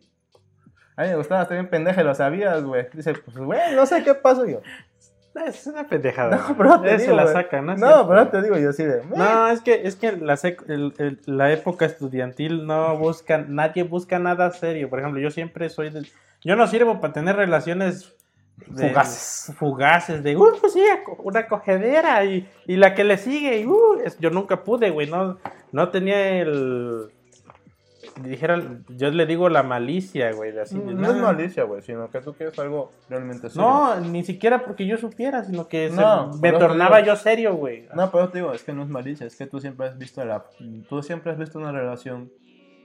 A 0.94 1.02
mí 1.02 1.08
me 1.08 1.16
gustabas, 1.16 1.48
bien 1.48 1.68
pendeja 1.68 2.04
lo 2.04 2.14
sabías, 2.14 2.62
güey. 2.62 2.86
Dice, 2.92 3.14
pues, 3.14 3.36
güey, 3.36 3.74
no 3.74 3.86
sé 3.86 4.04
qué 4.04 4.14
pasó, 4.14 4.46
yo. 4.46 4.60
Es 5.46 5.66
una 5.66 5.88
pendejada. 5.88 6.36
No, 6.36 6.56
pero 6.56 6.80
te 6.80 6.94
Eso 6.94 7.04
digo, 7.04 7.16
la 7.16 7.22
güey. 7.24 7.34
sacan, 7.34 7.66
¿no? 7.66 7.72
es 7.72 7.80
No, 7.80 7.86
cierto. 7.88 8.08
pero 8.08 8.28
te 8.28 8.42
digo 8.42 8.56
yo 8.58 8.70
así 8.70 8.84
de. 8.84 9.02
No, 9.16 9.48
es 9.48 9.62
que, 9.62 9.84
es 9.84 9.96
que 9.96 10.12
la, 10.12 10.34
sec- 10.34 10.62
el- 10.68 10.94
el- 10.98 11.20
la 11.26 11.50
época 11.50 11.86
estudiantil 11.86 12.66
no 12.66 12.96
busca, 12.98 13.38
nadie 13.38 13.82
busca 13.82 14.20
nada 14.20 14.48
serio. 14.52 14.88
Por 14.88 15.00
ejemplo, 15.00 15.18
yo 15.20 15.30
siempre 15.32 15.70
soy 15.70 15.90
de, 15.90 16.06
yo 16.44 16.54
no 16.54 16.68
sirvo 16.68 17.00
para 17.00 17.14
tener 17.14 17.34
relaciones 17.34 18.14
de- 18.68 18.88
Fugaces. 18.88 19.54
fugaces 19.56 20.22
de, 20.22 20.36
uh, 20.36 20.56
pues 20.60 20.72
sí, 20.72 20.82
una 21.18 21.46
cogedera 21.46 22.24
y, 22.24 22.48
y 22.66 22.76
la 22.76 22.94
que 22.94 23.04
le 23.04 23.16
sigue, 23.18 23.60
y, 23.60 23.66
uh, 23.66 24.00
es- 24.04 24.18
yo 24.18 24.30
nunca 24.30 24.64
pude, 24.64 24.90
güey, 24.90 25.08
no, 25.10 25.38
no 25.72 25.88
tenía 25.90 26.40
el, 26.40 27.10
dijera, 28.22 28.60
yo 28.88 29.10
le 29.10 29.26
digo 29.26 29.48
la 29.48 29.62
malicia, 29.62 30.32
güey, 30.32 30.56
así. 30.58 30.76
No 30.76 30.90
es 31.10 31.16
"Nah". 31.16 31.22
malicia, 31.22 31.64
güey, 31.64 31.82
sino 31.82 32.10
que 32.10 32.20
tú 32.20 32.34
quieres 32.34 32.58
algo 32.58 32.92
realmente 33.08 33.48
serio. 33.48 33.62
No, 33.66 34.00
ni 34.00 34.22
siquiera 34.24 34.64
porque 34.64 34.86
yo 34.86 34.96
supiera, 34.98 35.44
sino 35.44 35.66
que 35.68 35.88
se- 35.90 36.38
me 36.40 36.52
tornaba 36.52 36.98
digo- 36.98 37.06
yo 37.08 37.16
serio, 37.16 37.54
güey. 37.54 37.88
No, 37.94 38.10
pero 38.10 38.28
te 38.28 38.38
digo, 38.38 38.52
es 38.52 38.62
que 38.64 38.72
no 38.72 38.82
es 38.82 38.88
malicia, 38.88 39.26
es 39.26 39.36
que 39.36 39.46
tú 39.46 39.60
siempre 39.60 39.86
has 39.88 39.96
visto 39.98 40.24
la, 40.24 40.44
tú 40.88 41.02
siempre 41.02 41.32
has 41.32 41.38
visto 41.38 41.58
una 41.58 41.72
relación 41.72 42.30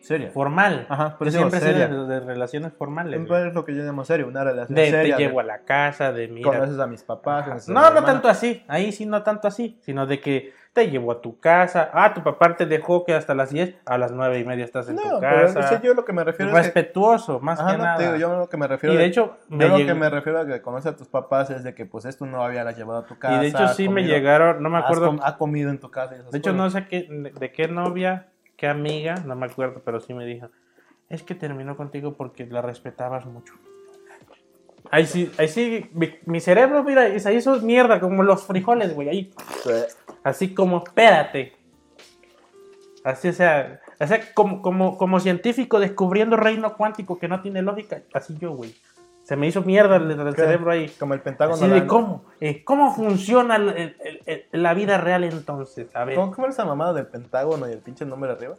seria. 0.07 0.31
Formal. 0.31 0.85
Ajá, 0.89 1.15
pero 1.19 1.29
siempre 1.31 1.59
seria. 1.59 1.87
de, 1.87 2.05
de 2.07 2.19
relaciones 2.21 2.73
formales. 2.73 3.13
Siempre 3.13 3.47
es 3.47 3.53
lo 3.53 3.65
que 3.65 3.75
yo 3.75 3.83
llamo 3.83 4.03
serio, 4.05 4.27
una 4.27 4.43
relación 4.43 4.75
De 4.75 4.89
seria. 4.89 5.15
te 5.17 5.23
llevo 5.23 5.39
a 5.39 5.43
la 5.43 5.59
casa, 5.59 6.11
de 6.11 6.27
mira. 6.27 6.49
conoces 6.49 6.79
a 6.79 6.87
mis 6.87 7.03
papás. 7.03 7.67
No, 7.67 7.73
no 7.81 7.87
hermana. 7.87 8.05
tanto 8.05 8.27
así. 8.27 8.63
Ahí 8.67 8.91
sí, 8.91 9.05
no 9.05 9.23
tanto 9.23 9.47
así. 9.47 9.77
Sino 9.81 10.05
de 10.07 10.19
que 10.19 10.53
te 10.73 10.89
llevo 10.91 11.11
a 11.11 11.21
tu 11.21 11.39
casa. 11.39 11.89
Ah, 11.91 12.13
tu 12.13 12.21
papá 12.21 12.55
te 12.55 12.67
dejó 12.67 13.03
que 13.03 13.15
hasta 13.15 13.33
las 13.33 13.49
10, 13.49 13.77
a 13.85 13.97
las 13.97 14.11
9 14.11 14.39
y 14.39 14.45
media 14.45 14.63
estás 14.63 14.87
en 14.89 14.95
No, 14.97 15.01
tu 15.01 15.19
pero 15.19 15.51
casa. 15.53 15.79
que 15.81 15.87
yo 15.87 15.93
lo 15.95 16.05
que 16.05 16.13
me 16.13 16.23
refiero 16.23 16.51
es 16.51 16.55
que... 16.57 16.63
Respetuoso, 16.63 17.39
más 17.39 17.59
Ajá, 17.59 17.71
que 17.71 17.77
no, 17.79 17.83
nada. 17.83 17.97
digo, 17.99 18.15
yo 18.17 18.37
lo 18.37 18.47
que 18.47 18.57
me 18.57 18.67
refiero 18.67 18.93
y 18.93 18.97
de 18.97 19.05
hecho, 19.05 19.37
Yo 19.49 19.57
me 19.57 19.67
lo 19.69 19.77
que 19.77 19.93
me 19.95 20.07
refiero 20.09 20.39
a 20.39 20.45
que 20.45 20.61
conoces 20.61 20.93
a 20.93 20.95
tus 20.95 21.07
papás 21.07 21.49
es 21.49 21.63
de 21.63 21.73
que 21.73 21.87
pues 21.87 22.05
esto 22.05 22.27
no 22.27 22.43
había 22.43 22.69
llevado 22.73 22.99
a 22.99 23.05
tu 23.07 23.17
casa. 23.17 23.37
y 23.37 23.39
de 23.39 23.47
hecho 23.47 23.67
sí 23.69 23.89
me 23.89 24.03
llegaron, 24.03 24.61
no 24.61 24.69
me 24.69 24.77
has 24.77 24.83
acuerdo. 24.83 25.07
com- 25.07 25.19
ha 25.23 25.35
comido 25.37 25.71
en 25.71 25.79
tu 25.79 25.89
casa. 25.89 26.15
y 26.15 26.19
esas 26.19 26.31
De 26.31 26.37
hecho, 26.37 26.53
no 26.53 26.69
sé 26.69 26.85
qué, 26.87 27.07
de 27.39 27.51
qué 27.51 27.67
novia, 27.67 28.27
qué 28.57 28.67
amiga, 28.67 29.15
no 29.25 29.35
me 29.35 29.45
acuerdo, 29.45 29.81
pero 29.85 30.01
sí 30.01 30.13
me 30.13 30.25
dijo, 30.25 30.49
es 31.09 31.23
que 31.23 31.35
terminó 31.35 31.77
contigo 31.77 32.15
porque 32.15 32.45
la 32.45 32.61
respetabas 32.61 33.25
mucho. 33.25 33.53
Ahí 34.89 35.05
sí, 35.05 35.31
ahí 35.37 35.47
sí, 35.47 35.89
mi, 35.93 36.15
mi 36.25 36.39
cerebro, 36.39 36.83
mira, 36.83 37.17
se 37.19 37.33
hizo 37.33 37.59
mierda, 37.61 37.99
como 37.99 38.23
los 38.23 38.45
frijoles, 38.45 38.93
güey, 38.93 39.09
ahí. 39.09 39.33
Así 40.23 40.53
como, 40.53 40.83
espérate. 40.85 41.53
Así, 43.03 43.27
o 43.29 43.33
sea, 43.33 43.79
o 43.99 44.07
sea 44.07 44.33
como, 44.33 44.61
como, 44.61 44.97
como 44.97 45.19
científico 45.19 45.79
descubriendo 45.79 46.35
reino 46.35 46.75
cuántico 46.75 47.19
que 47.19 47.27
no 47.27 47.41
tiene 47.41 47.61
lógica, 47.61 48.01
así 48.13 48.35
yo, 48.39 48.51
güey. 48.51 48.75
Se 49.27 49.35
me 49.35 49.45
hizo 49.45 49.61
mierda 49.61 49.97
el, 49.97 50.09
el 50.09 50.33
¿Qué? 50.33 50.41
cerebro 50.41 50.71
ahí. 50.71 50.87
Como 50.97 51.13
el 51.13 51.19
Pentágono. 51.19 51.57
Así 51.61 51.67
de 51.67 51.85
cómo, 51.85 52.23
eh, 52.39 52.63
cómo 52.63 52.95
funciona 52.95 53.57
el- 53.57 53.93
el- 54.25 54.45
la 54.53 54.73
vida 54.73 54.97
real 54.97 55.25
entonces. 55.25 55.93
A 55.93 56.05
ver. 56.05 56.15
¿Cómo, 56.15 56.31
¿Cómo 56.31 56.45
era 56.47 56.53
esa 56.53 56.63
mamada 56.63 56.93
del 56.93 57.07
Pentágono 57.07 57.67
y 57.67 57.73
el 57.73 57.79
pinche 57.79 58.05
nombre 58.05 58.31
arriba? 58.31 58.55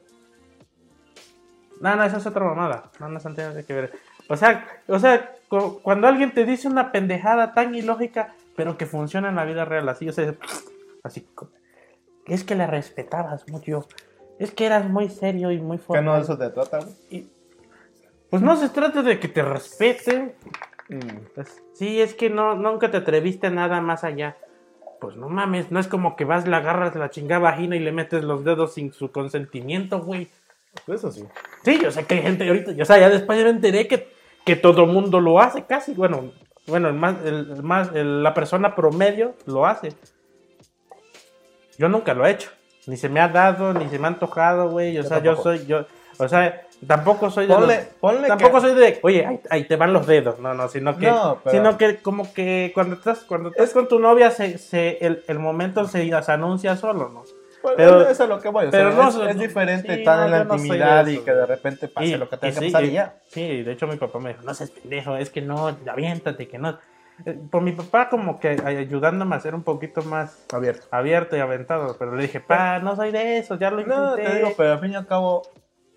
No, 1.80 1.96
no, 1.96 2.04
esa 2.04 2.18
es 2.18 2.26
otra 2.26 2.44
mamada. 2.44 2.90
No, 3.00 3.08
no, 3.08 3.18
no 3.18 3.34
tiene 3.34 3.64
que 3.64 3.72
ver. 3.72 3.92
O 4.28 4.36
sea, 4.36 4.66
o 4.88 4.98
sea, 4.98 5.32
cu- 5.48 5.80
cuando 5.82 6.06
alguien 6.06 6.34
te 6.34 6.44
dice 6.44 6.68
una 6.68 6.92
pendejada 6.92 7.54
tan 7.54 7.74
ilógica, 7.74 8.34
pero 8.54 8.76
que 8.76 8.84
funciona 8.84 9.30
en 9.30 9.36
la 9.36 9.46
vida 9.46 9.64
real, 9.64 9.88
así, 9.88 10.06
o 10.06 10.12
sea, 10.12 10.34
Así 11.02 11.26
es 12.26 12.44
que 12.44 12.54
la 12.56 12.66
respetabas 12.66 13.48
mucho. 13.48 13.86
Es 14.38 14.50
que 14.50 14.66
eras 14.66 14.86
muy 14.90 15.08
serio 15.08 15.50
y 15.50 15.58
muy 15.60 15.78
¿Qué 15.78 15.84
fuerte. 15.84 16.04
no 16.04 16.14
de 16.16 16.20
eso 16.20 16.36
te 16.36 16.50
trata, 16.50 16.80
güey? 16.80 17.26
Pues 18.30 18.42
no 18.42 18.56
se 18.56 18.68
trata 18.68 19.02
de 19.02 19.18
que 19.18 19.28
te 19.28 19.42
respeten. 19.42 20.34
Mm. 20.88 20.98
Pues, 21.34 21.62
sí, 21.74 22.00
es 22.00 22.14
que 22.14 22.30
no, 22.30 22.54
nunca 22.54 22.90
te 22.90 22.98
atreviste 22.98 23.46
a 23.46 23.50
nada 23.50 23.80
más 23.80 24.04
allá. 24.04 24.36
Pues 25.00 25.16
no 25.16 25.28
mames, 25.28 25.70
no 25.70 25.78
es 25.78 25.86
como 25.86 26.16
que 26.16 26.24
vas, 26.24 26.46
le 26.48 26.56
agarras 26.56 26.94
la 26.96 27.10
chingada 27.10 27.40
vagina 27.40 27.76
y 27.76 27.80
le 27.80 27.92
metes 27.92 28.24
los 28.24 28.44
dedos 28.44 28.74
sin 28.74 28.92
su 28.92 29.12
consentimiento, 29.12 30.00
güey. 30.00 30.28
Eso 30.86 31.10
sí. 31.12 31.24
Sí, 31.64 31.78
yo 31.80 31.90
sé 31.90 32.04
que 32.04 32.14
hay 32.14 32.22
gente 32.22 32.46
ahorita, 32.48 32.72
o 32.80 32.84
sea, 32.84 32.98
ya 32.98 33.08
después 33.08 33.38
yo 33.38 33.44
me 33.44 33.50
enteré 33.50 33.86
que, 33.86 34.08
que 34.44 34.56
todo 34.56 34.86
mundo 34.86 35.20
lo 35.20 35.40
hace 35.40 35.64
casi. 35.64 35.94
Bueno, 35.94 36.32
bueno, 36.66 36.88
el 36.88 36.94
más, 36.94 37.16
el, 37.24 37.62
más, 37.62 37.90
el- 37.94 38.22
la 38.22 38.34
persona 38.34 38.74
promedio 38.74 39.34
lo 39.46 39.66
hace. 39.66 39.92
Yo 41.78 41.88
nunca 41.88 42.14
lo 42.14 42.26
he 42.26 42.32
hecho. 42.32 42.50
Ni 42.86 42.96
se 42.96 43.08
me 43.08 43.20
ha 43.20 43.28
dado, 43.28 43.72
ni 43.74 43.88
se 43.88 43.98
me 43.98 44.06
ha 44.06 44.08
antojado, 44.08 44.70
güey. 44.70 44.98
O 44.98 45.02
Yo 45.02 45.08
sea, 45.08 45.22
yo 45.22 45.36
soy, 45.36 45.64
yo, 45.66 45.86
o 46.18 46.28
sea, 46.28 46.66
tampoco 46.86 47.30
soy 47.30 47.46
de 47.46 47.54
Ponle, 47.54 47.76
los- 47.76 47.84
ponle 48.00 48.28
Tampoco 48.28 48.54
que... 48.56 48.60
soy 48.60 48.74
de, 48.74 48.98
oye, 49.02 49.26
ahí, 49.26 49.40
ahí 49.50 49.64
te 49.64 49.76
van 49.76 49.92
los 49.92 50.06
dedos. 50.06 50.38
No, 50.38 50.54
no, 50.54 50.68
sino 50.68 50.96
que, 50.96 51.06
No, 51.10 51.40
pero- 51.42 51.56
sino 51.56 51.78
que 51.78 51.96
como 51.98 52.32
que 52.32 52.70
cuando 52.74 52.96
estás, 52.96 53.20
cuando 53.20 53.50
estás 53.50 53.70
con 53.70 53.88
tu 53.88 53.98
novia, 53.98 54.30
se, 54.30 54.58
se, 54.58 54.98
el, 55.04 55.24
el 55.26 55.38
momento 55.38 55.86
se, 55.86 56.08
se 56.22 56.32
anuncia 56.32 56.76
solo, 56.76 57.08
¿no? 57.08 57.24
Pero- 57.76 58.08
eso 58.08 58.22
es 58.22 58.28
lo 58.28 58.40
que 58.40 58.48
voy. 58.48 58.66
O 58.66 58.70
pero 58.70 58.92
sea, 58.92 59.02
no 59.02 59.08
es, 59.24 59.30
es 59.34 59.38
diferente 59.40 59.92
sí, 59.92 59.98
estar 60.00 60.18
no, 60.20 60.24
en 60.26 60.30
la 60.30 60.44
no 60.44 60.54
intimidad 60.54 61.06
y 61.08 61.18
que 61.18 61.32
de 61.32 61.44
repente 61.46 61.88
pase 61.88 62.06
Y- 62.06 62.16
lo 62.16 62.28
que 62.28 62.36
tenga 62.36 62.54
que 62.60 62.66
sí, 62.66 62.72
pasar 62.72 62.84
y- 62.84 62.92
ya. 62.92 63.16
Sí, 63.26 63.62
de 63.62 63.72
hecho 63.72 63.86
mi 63.88 63.96
papá 63.96 64.18
me 64.20 64.30
dijo, 64.30 64.42
no 64.44 64.54
seas 64.54 64.70
pendejo, 64.70 65.16
es 65.16 65.30
que 65.30 65.42
no, 65.42 65.76
aviéntate, 65.90 66.46
que 66.48 66.58
no. 66.58 66.78
Eh, 67.26 67.36
Por 67.50 67.62
mi 67.62 67.72
papá 67.72 68.08
como 68.08 68.38
que 68.38 68.56
ay- 68.64 68.76
ayudándome 68.76 69.34
a 69.34 69.40
ser 69.40 69.56
un 69.56 69.64
poquito 69.64 70.02
más 70.02 70.38
Abierto. 70.52 70.86
abierto 70.92 71.36
y 71.36 71.40
aventado, 71.40 71.96
pero 71.98 72.14
le 72.14 72.22
dije, 72.22 72.38
pa, 72.38 72.78
no 72.78 72.94
soy 72.94 73.10
de 73.10 73.38
eso, 73.38 73.58
ya 73.58 73.70
lo 73.72 73.84
No, 73.84 74.10
intenté. 74.12 74.30
te 74.30 74.36
digo, 74.38 74.52
pero 74.56 74.72
al 74.74 74.80
fin 74.80 74.92
y 74.92 74.94
al 74.94 75.06
cabo, 75.08 75.42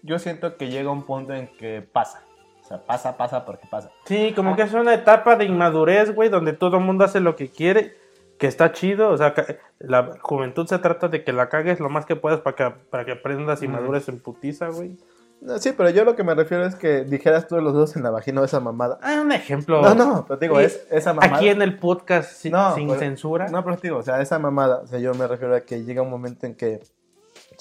yo 0.03 0.19
siento 0.19 0.57
que 0.57 0.69
llega 0.69 0.91
un 0.91 1.03
punto 1.03 1.33
en 1.33 1.47
que 1.57 1.81
pasa. 1.81 2.23
O 2.61 2.63
sea, 2.63 2.79
pasa, 2.85 3.17
pasa 3.17 3.45
porque 3.45 3.67
pasa. 3.69 3.91
Sí, 4.05 4.33
como 4.35 4.55
que 4.55 4.61
es 4.63 4.73
una 4.73 4.93
etapa 4.93 5.35
de 5.35 5.45
inmadurez, 5.45 6.13
güey, 6.15 6.29
donde 6.29 6.53
todo 6.53 6.77
el 6.77 6.83
mundo 6.83 7.03
hace 7.03 7.19
lo 7.19 7.35
que 7.35 7.49
quiere, 7.49 7.95
que 8.37 8.47
está 8.47 8.71
chido, 8.71 9.09
o 9.09 9.17
sea, 9.17 9.33
la 9.79 10.17
juventud 10.21 10.65
se 10.67 10.79
trata 10.79 11.07
de 11.07 11.23
que 11.23 11.33
la 11.33 11.49
cagues 11.49 11.79
lo 11.79 11.89
más 11.89 12.05
que 12.05 12.15
puedas 12.15 12.39
para 12.39 12.55
que, 12.55 12.75
para 12.89 13.05
que 13.05 13.11
aprendas 13.13 13.61
y 13.61 13.67
madures 13.67 14.07
en 14.09 14.19
putiza, 14.19 14.69
güey. 14.69 14.97
No, 15.41 15.57
sí, 15.57 15.73
pero 15.75 15.89
yo 15.89 16.05
lo 16.05 16.15
que 16.15 16.23
me 16.23 16.35
refiero 16.35 16.63
es 16.65 16.75
que 16.75 17.03
dijeras 17.03 17.47
tú 17.47 17.59
los 17.59 17.73
dos 17.73 17.95
en 17.95 18.03
la 18.03 18.11
vagina 18.11 18.41
o 18.41 18.43
esa 18.45 18.59
mamada. 18.59 18.99
Ah, 19.01 19.19
un 19.21 19.31
ejemplo. 19.31 19.81
No, 19.81 19.95
no, 19.95 20.23
pero 20.27 20.37
te 20.37 20.45
digo, 20.45 20.59
Sí, 20.59 20.65
es 20.65 20.87
esa 20.91 21.13
mamada. 21.13 21.35
Aquí 21.35 21.49
en 21.49 21.63
el 21.63 21.79
podcast 21.79 22.31
sin, 22.31 22.51
No, 22.51 22.75
sin 22.75 22.87
pero- 22.87 22.99
censura. 22.99 23.47
No, 23.47 23.63
pero 23.63 23.75
te 23.75 23.87
digo, 23.87 23.97
o 23.97 24.03
sea, 24.03 24.21
esa 24.21 24.37
mamada, 24.37 24.81
o 24.83 24.87
sea, 24.87 24.99
yo 24.99 25.13
me 25.15 25.25
refiero 25.27 25.55
a 25.55 25.61
que 25.61 25.83
llega 25.83 26.03
un 26.03 26.11
momento 26.11 26.45
en 26.45 26.53
que 26.55 26.81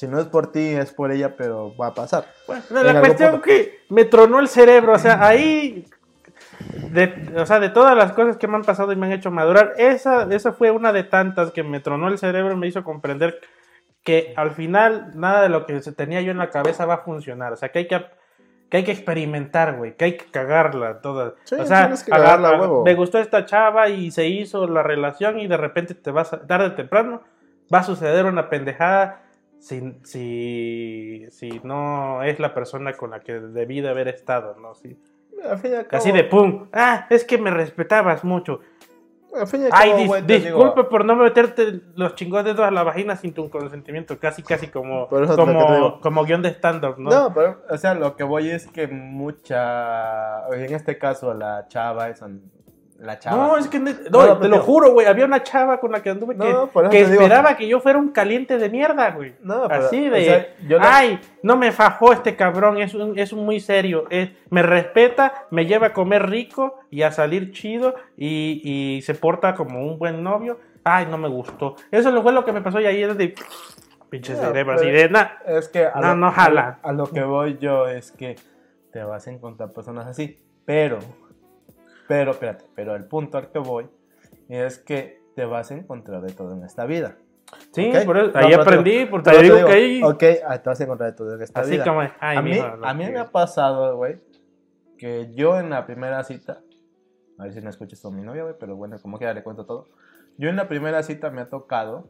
si 0.01 0.09
no 0.09 0.19
es 0.19 0.29
por 0.29 0.51
ti, 0.51 0.61
es 0.61 0.93
por 0.93 1.13
ella, 1.13 1.37
pero 1.37 1.77
va 1.77 1.89
a 1.89 1.95
pasar. 1.95 2.25
Bueno, 2.47 2.63
la 2.71 3.01
cuestión 3.01 3.33
punto. 3.33 3.45
que 3.45 3.81
me 3.91 4.07
tronó 4.07 4.41
el 4.41 4.49
cerebro, 4.49 4.95
o 4.95 4.99
sea, 4.99 5.23
ahí, 5.27 5.85
de, 6.91 7.35
o 7.37 7.45
sea, 7.45 7.61
de 7.61 7.69
todas 7.69 7.95
las 7.95 8.13
cosas 8.13 8.39
que 8.39 8.49
me 8.49 8.57
han 8.57 8.65
pasado 8.65 8.93
y 8.93 8.97
me 8.97 9.05
han 9.05 9.13
hecho 9.13 9.31
madurar, 9.31 9.75
esa, 9.77 10.27
esa 10.33 10.53
fue 10.53 10.71
una 10.71 10.95
de 10.95 11.05
tantas 11.05 11.51
que 11.51 11.63
me 11.63 11.81
tronó 11.81 12.09
el 12.09 12.17
cerebro 12.17 12.55
y 12.55 12.57
me 12.57 12.67
hizo 12.67 12.83
comprender 12.83 13.41
que 14.03 14.33
al 14.39 14.53
final 14.53 15.11
nada 15.17 15.43
de 15.43 15.51
lo 15.51 15.67
que 15.67 15.83
se 15.83 15.93
tenía 15.93 16.23
yo 16.23 16.31
en 16.31 16.39
la 16.39 16.49
cabeza 16.49 16.87
va 16.87 16.95
a 16.95 16.99
funcionar, 17.03 17.53
o 17.53 17.57
sea, 17.57 17.69
que 17.69 17.81
hay 17.81 17.87
que, 17.87 18.03
que, 18.71 18.79
hay 18.79 18.85
que 18.85 18.93
experimentar, 18.93 19.77
güey, 19.77 19.99
que 19.99 20.07
hay 20.07 20.17
que 20.17 20.31
cagarla 20.31 21.03
toda. 21.03 21.35
Sí, 21.45 21.57
o 21.57 21.67
sea, 21.67 21.81
tienes 21.81 22.05
que 22.05 22.11
cagarla, 22.11 22.49
agarra- 22.49 22.63
huevo. 22.63 22.85
me 22.87 22.95
gustó 22.95 23.19
esta 23.19 23.45
chava 23.45 23.91
y 23.91 24.11
se 24.13 24.27
hizo 24.29 24.67
la 24.67 24.83
relación 24.83 25.39
y 25.39 25.47
de 25.47 25.59
repente 25.59 25.95
te 25.95 26.11
vas 26.11 26.33
a, 26.33 26.47
tarde 26.47 26.69
o 26.69 26.73
temprano, 26.73 27.21
va 27.73 27.81
a 27.81 27.83
suceder 27.83 28.25
una 28.25 28.49
pendejada 28.49 29.25
si, 29.61 29.95
si, 30.05 31.27
si 31.31 31.61
no 31.63 32.23
es 32.23 32.41
la 32.41 32.55
persona 32.55 32.95
con 32.95 33.11
la 33.11 33.21
que 33.21 33.35
debí 33.35 33.81
de 33.81 33.91
haber 33.91 34.09
estado, 34.09 34.57
¿no? 34.61 34.73
Al 35.45 35.87
cabo, 35.87 36.01
Así 36.01 36.13
de 36.13 36.25
pum. 36.25 36.69
Ah, 36.73 37.07
es 37.11 37.25
que 37.25 37.39
me 37.39 37.51
respetabas 37.51 38.25
mucho. 38.25 38.61
Ay, 39.71 39.93
dis- 39.93 40.27
disculpe 40.27 40.81
digo, 40.81 40.89
por 40.89 41.05
no 41.05 41.15
meterte 41.15 41.81
los 41.95 42.15
chingos 42.17 42.45
dedos 42.45 42.61
a 42.61 42.71
la 42.71 42.83
vagina 42.83 43.15
sin 43.15 43.33
tu 43.33 43.49
consentimiento. 43.49 44.19
Casi, 44.19 44.43
casi 44.43 44.67
como, 44.69 45.09
es 45.23 45.31
como, 45.31 46.01
como 46.01 46.25
guion 46.25 46.43
de 46.43 46.49
stand-up, 46.51 46.97
¿no? 46.99 47.11
¿no? 47.11 47.35
pero, 47.35 47.63
o 47.71 47.79
sea, 47.79 47.95
lo 47.95 48.17
que 48.17 48.25
voy 48.25 48.51
es 48.51 48.67
que 48.67 48.89
mucha, 48.89 50.49
en 50.49 50.75
este 50.75 50.99
caso, 50.99 51.33
la 51.33 51.67
chava, 51.69 52.09
esa, 52.09 52.29
la 53.01 53.19
chava. 53.19 53.37
No, 53.37 53.57
es 53.57 53.69
que 53.69 53.79
No, 53.79 53.95
no, 54.11 54.39
te 54.39 54.49
lo 54.49 54.61
juro, 54.61 54.93
güey. 54.93 55.07
Había 55.07 55.25
una 55.25 55.43
chava 55.43 55.81
con 55.81 55.91
la 55.93 56.03
que 56.03 56.11
anduve 56.11 56.37
que, 56.37 56.47
digo. 56.47 56.71
esperaba 56.93 57.57
que 57.57 57.67
yo 57.67 57.81
fuera 57.81 57.99
un 57.99 58.11
caliente 58.11 58.59
de 58.59 58.69
mierda, 58.69 59.11
güey. 59.11 59.35
No, 59.43 59.67
pero, 59.69 59.87
Así 59.87 60.09
o 60.09 60.11
de, 60.11 60.25
sea, 60.25 60.47
yo 60.69 60.79
ay, 60.81 61.19
no 61.43 61.57
me 61.57 61.73
fajó 61.73 62.13
este 62.13 62.37
cabrón, 62.37 62.79
es 62.79 62.95
un, 62.95 63.19
es 63.19 63.33
un 63.33 63.45
muy 63.45 63.59
serio, 63.61 64.05
es, 64.11 64.31
me 64.51 64.63
respeta, 64.63 65.47
me 65.51 65.67
lleva 65.67 65.89
a 65.89 65.93
comer 65.93 66.29
rico 66.29 66.79
y 66.91 67.03
a 67.03 67.11
salir 67.11 67.53
chido 67.53 67.95
y, 68.17 68.61
y 68.63 69.03
se 69.03 69.15
porta 69.15 69.55
como 69.55 69.83
un 69.83 69.99
buen 69.99 70.23
novio. 70.23 70.59
Ay, 70.85 71.07
no 71.11 71.19
me 71.19 71.29
gustó. 71.29 71.77
Eso 71.91 72.23
fue 72.23 72.33
lo 72.33 72.45
que 72.45 72.53
me 72.53 72.61
pasó 72.63 72.81
y 72.81 72.87
ahí 72.87 73.03
es 73.03 73.17
de 73.17 73.35
pinche 74.11 74.35
No, 74.35 74.41
cerebro, 74.41 74.75
así 74.75 74.91
de, 74.91 75.09
nah, 75.09 75.29
Es 75.47 75.69
que 75.69 75.87
a, 75.87 76.01
No, 76.01 76.09
lo, 76.09 76.17
no 76.17 76.33
jala. 76.33 76.79
A, 76.83 76.91
a 76.91 76.93
lo 76.93 77.07
que 77.07 77.23
voy 77.23 77.59
yo 77.59 77.87
es 77.89 78.13
que 78.13 78.37
te 78.93 79.03
vas 79.05 79.27
a 79.27 79.31
encontrar 79.31 79.73
personas 79.73 80.07
así. 80.07 80.39
Pero, 80.65 80.99
pero, 82.11 82.33
espérate, 82.33 82.65
pero 82.75 82.97
el 82.97 83.05
punto 83.05 83.39
al 83.39 83.51
que 83.53 83.61
voy 83.61 83.89
es 84.49 84.79
que 84.79 85.23
te 85.37 85.45
vas 85.45 85.71
a 85.71 85.75
encontrar 85.75 86.21
de 86.23 86.33
todo 86.33 86.53
en 86.55 86.65
esta 86.65 86.85
vida. 86.85 87.17
Sí, 87.73 87.89
¿ok? 87.89 88.05
por 88.05 88.19
eso, 88.19 88.31
No, 88.33 88.39
ahí 88.41 88.49
te 88.49 88.55
aprendí, 88.57 89.07
porque 89.07 89.31
te 89.31 89.43
digo 89.43 89.55
digo, 89.55 89.69
que 89.69 89.73
ahí, 89.75 90.03
Ok, 90.03 90.25
ah, 90.45 90.59
te 90.61 90.69
vas 90.69 90.81
a 90.81 90.85
encontrar 90.85 91.11
de 91.13 91.17
todo 91.17 91.35
en 91.37 91.43
esta 91.43 91.61
así 91.61 91.71
vida. 91.73 91.85
como, 91.85 92.01
ay, 92.01 92.37
a 92.37 92.43
mí, 92.43 92.51
mijo, 92.51 92.65
a 92.65 92.95
mí 92.95 93.05
que- 93.05 93.11
me 93.13 93.19
ha 93.21 93.31
pasado, 93.31 93.97
güey, 93.97 94.21
que 94.99 95.33
yo 95.35 95.59
en 95.61 95.71
la 95.71 95.87
primera 95.87 96.23
cita, 96.25 96.63
a 97.39 97.45
ver 97.45 97.53
si 97.53 97.61
no 97.61 97.71
escuchas 97.71 98.05
a 98.05 98.11
mi 98.11 98.23
novia, 98.23 98.43
güey, 98.43 98.55
pero 98.59 98.75
bueno, 98.75 98.97
como 99.01 99.17
quiera 99.19 99.33
le 99.33 99.45
cuento 99.45 99.65
todo. 99.65 99.87
Yo 100.37 100.49
en 100.49 100.57
la 100.57 100.67
primera 100.67 101.05
cita 101.05 101.31
me 101.31 101.43
ha 101.43 101.49
tocado 101.49 102.09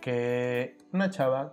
que 0.00 0.76
una 0.94 1.10
chava, 1.10 1.52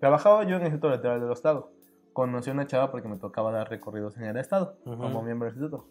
trabajaba 0.00 0.44
yo 0.44 0.50
en 0.56 0.62
el 0.62 0.68
Instituto 0.68 0.88
Electoral 0.88 1.20
del 1.20 1.32
Estado, 1.32 1.70
conocí 2.12 2.50
a 2.50 2.52
una 2.52 2.66
chava 2.66 2.90
porque 2.92 3.08
me 3.08 3.16
tocaba 3.16 3.50
dar 3.50 3.68
recorridos 3.68 4.16
en 4.18 4.24
el 4.24 4.36
Estado, 4.36 4.76
Ujú. 4.84 4.98
como 5.02 5.22
miembro 5.22 5.46
del 5.46 5.56
instituto. 5.56 5.84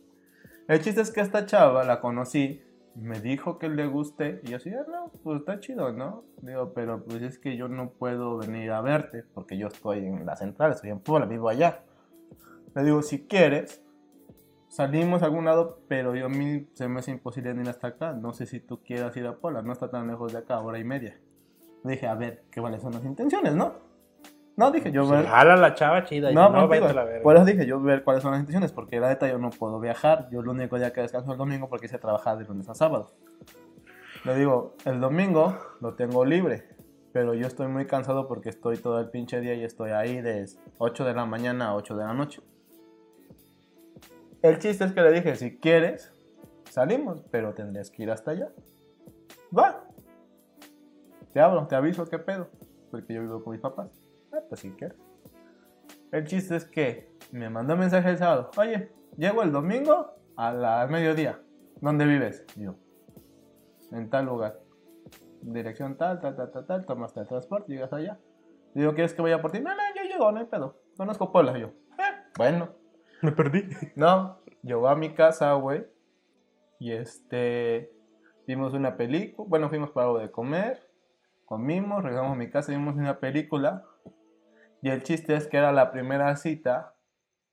El 0.68 0.82
chiste 0.82 1.00
es 1.00 1.12
que 1.12 1.22
esta 1.22 1.46
chava 1.46 1.86
la 1.86 2.02
conocí, 2.02 2.62
me 2.96 3.22
dijo 3.22 3.58
que 3.58 3.70
le 3.70 3.88
gusté, 3.88 4.42
y 4.44 4.50
yo 4.50 4.58
así, 4.58 4.70
ah, 4.74 4.86
no, 4.90 5.12
pues 5.24 5.40
está 5.40 5.62
chido, 5.62 5.94
¿no? 5.94 6.26
Digo, 6.42 6.74
pero 6.74 7.06
pues 7.06 7.22
es 7.22 7.40
que 7.40 7.56
yo 7.56 7.70
no 7.70 7.92
puedo 7.92 8.38
venir 8.38 8.72
a 8.72 8.82
verte, 8.82 9.24
porque 9.34 9.58
yo 9.58 9.68
estoy 9.68 10.00
en 10.00 10.26
la 10.26 10.36
central, 10.36 10.72
estoy 10.72 10.90
en 10.90 11.00
Puebla, 11.00 11.26
vivo 11.26 11.48
allá. 11.48 11.84
Le 12.76 12.84
digo, 12.84 13.02
si 13.02 13.28
quieres, 13.28 13.82
salimos 14.68 15.22
a 15.22 15.26
algún 15.26 15.46
lado, 15.46 15.80
pero 15.88 16.16
yo 16.16 16.26
a 16.26 16.30
mí 16.30 16.68
se 16.74 16.90
me 16.90 17.00
hace 17.00 17.12
imposible 17.12 17.54
venir 17.54 17.70
hasta 17.70 17.88
acá. 17.88 18.12
No 18.12 18.34
sé 18.34 18.46
si 18.46 18.60
tú 18.60 18.84
quieras 18.84 19.16
ir 19.16 19.26
a 19.26 19.38
Puebla, 19.38 19.62
no 19.62 19.72
está 19.72 19.90
tan 19.90 20.08
lejos 20.08 20.34
de 20.34 20.40
acá, 20.40 20.60
hora 20.60 20.80
y 20.80 20.84
media. 20.84 21.18
Le 21.86 21.94
dije, 21.94 22.08
a 22.08 22.16
ver, 22.16 22.44
¿qué 22.52 22.60
cuáles 22.60 22.82
son 22.82 22.92
las 22.92 23.06
intenciones, 23.06 23.56
no? 23.56 23.87
No, 24.58 24.72
dije, 24.72 24.92
yo 24.92 25.08
ver. 25.08 25.28
jala 25.28 25.56
la 25.56 25.76
chava 25.76 26.04
chida 26.04 26.32
y 26.32 26.34
No, 26.36 26.50
no, 26.50 26.68
vete 26.68 26.92
la 26.92 27.04
verga. 27.04 27.22
por 27.22 27.36
eso 27.36 27.46
dije, 27.46 27.68
yo 27.68 27.80
ver 27.80 28.04
cuáles 28.04 28.24
son 28.24 28.32
las 28.32 28.40
intenciones, 28.40 28.72
porque 28.72 29.00
la 29.00 29.10
neta 29.10 29.28
yo 29.30 29.38
no 29.38 29.52
puedo 29.52 29.80
viajar. 29.80 30.28
Yo 30.32 30.40
el 30.42 30.48
único 30.48 30.78
día 30.78 30.92
que 30.92 31.02
descanso 31.02 31.28
es 31.28 31.34
el 31.34 31.38
domingo 31.38 31.70
porque 31.70 31.86
hice 31.86 32.00
trabajar 32.00 32.40
de 32.40 32.46
lunes 32.46 32.68
a 32.68 32.74
sábado. 32.74 33.12
Le 34.26 34.36
digo, 34.36 34.74
el 34.86 35.00
domingo 35.00 35.56
lo 35.80 35.94
tengo 35.94 36.26
libre, 36.26 36.68
pero 37.14 37.36
yo 37.36 37.46
estoy 37.46 37.68
muy 37.68 37.86
cansado 37.86 38.28
porque 38.28 38.50
estoy 38.50 38.78
todo 38.78 39.00
el 39.00 39.12
pinche 39.12 39.40
día 39.42 39.54
y 39.54 39.64
estoy 39.64 39.92
ahí 39.92 40.22
de 40.22 40.50
8 40.80 41.06
de 41.06 41.14
la 41.14 41.28
mañana 41.28 41.68
a 41.68 41.76
8 41.76 41.96
de 41.96 42.04
la 42.04 42.14
noche. 42.16 42.42
El 44.42 44.58
chiste 44.58 44.86
es 44.86 44.92
que 44.92 45.02
le 45.02 45.12
dije, 45.12 45.36
si 45.36 45.58
quieres, 45.60 46.12
salimos, 46.72 47.24
pero 47.30 47.54
tendrías 47.54 47.92
que 47.92 48.02
ir 48.02 48.10
hasta 48.10 48.32
allá. 48.32 48.50
Va. 49.56 49.84
Te 51.32 51.40
hablo, 51.40 51.68
te 51.68 51.76
aviso 51.76 52.08
qué 52.08 52.18
pedo, 52.18 52.50
porque 52.90 53.14
yo 53.14 53.22
vivo 53.22 53.44
con 53.44 53.52
mis 53.52 53.62
papás. 53.62 54.07
Ah, 54.34 54.40
pues 54.48 54.62
si 54.62 54.72
quieres. 54.72 54.98
El 56.12 56.26
chiste 56.26 56.56
es 56.56 56.66
que 56.66 57.12
me 57.32 57.50
mandó 57.50 57.74
un 57.74 57.82
mensaje 57.82 58.10
el 58.10 58.18
sábado. 58.18 58.52
Oye, 58.58 58.92
llego 59.18 59.44
el 59.44 59.52
domingo 59.52 60.16
a 60.36 60.52
la 60.52 60.88
mediodía. 60.88 61.42
¿Dónde 61.82 62.06
vives? 62.06 62.46
Yo, 62.56 62.76
en 63.92 64.10
tal 64.10 64.26
lugar. 64.26 64.60
Dirección 65.42 65.98
tal, 65.98 66.20
tal, 66.20 66.36
tal, 66.36 66.52
tal, 66.52 66.66
tal. 66.66 66.86
Tomaste 66.86 67.20
el 67.22 67.28
transporte, 67.28 67.72
llegas 67.72 67.94
allá. 67.94 68.20
Digo, 68.74 68.94
¿quieres 68.94 69.14
que 69.14 69.22
vaya 69.22 69.42
por 69.42 69.52
ti? 69.52 69.60
No, 69.60 69.70
no, 69.70 69.82
yo 69.96 70.04
llego, 70.04 70.32
no 70.32 70.40
hay 70.40 70.46
pedo. 70.46 70.80
Conozco 70.98 71.32
Puebla. 71.32 71.58
Yo, 71.58 71.68
eh, 71.68 72.24
bueno. 72.38 72.70
Me 73.22 73.32
perdí. 73.32 73.64
No, 73.96 74.40
llegó 74.64 74.88
a 74.88 74.96
mi 74.96 75.14
casa, 75.14 75.54
güey. 75.54 75.86
Y 76.80 76.92
este. 76.92 77.92
Vimos 78.46 78.74
una 78.74 78.96
película. 78.96 79.48
Bueno, 79.50 79.70
fuimos 79.70 79.92
para 79.92 80.08
algo 80.08 80.20
de 80.20 80.32
comer. 80.32 80.88
Comimos, 81.46 82.04
regresamos 82.04 82.34
a 82.34 82.36
mi 82.36 82.50
casa, 82.50 82.72
vimos 82.72 82.96
una 82.96 83.20
película. 83.20 83.86
Y 84.82 84.90
el 84.90 85.04
chiste 85.04 85.36
es 85.36 85.48
que 85.48 85.58
era 85.58 85.72
la 85.72 85.92
primera 85.92 86.36
cita. 86.36 86.94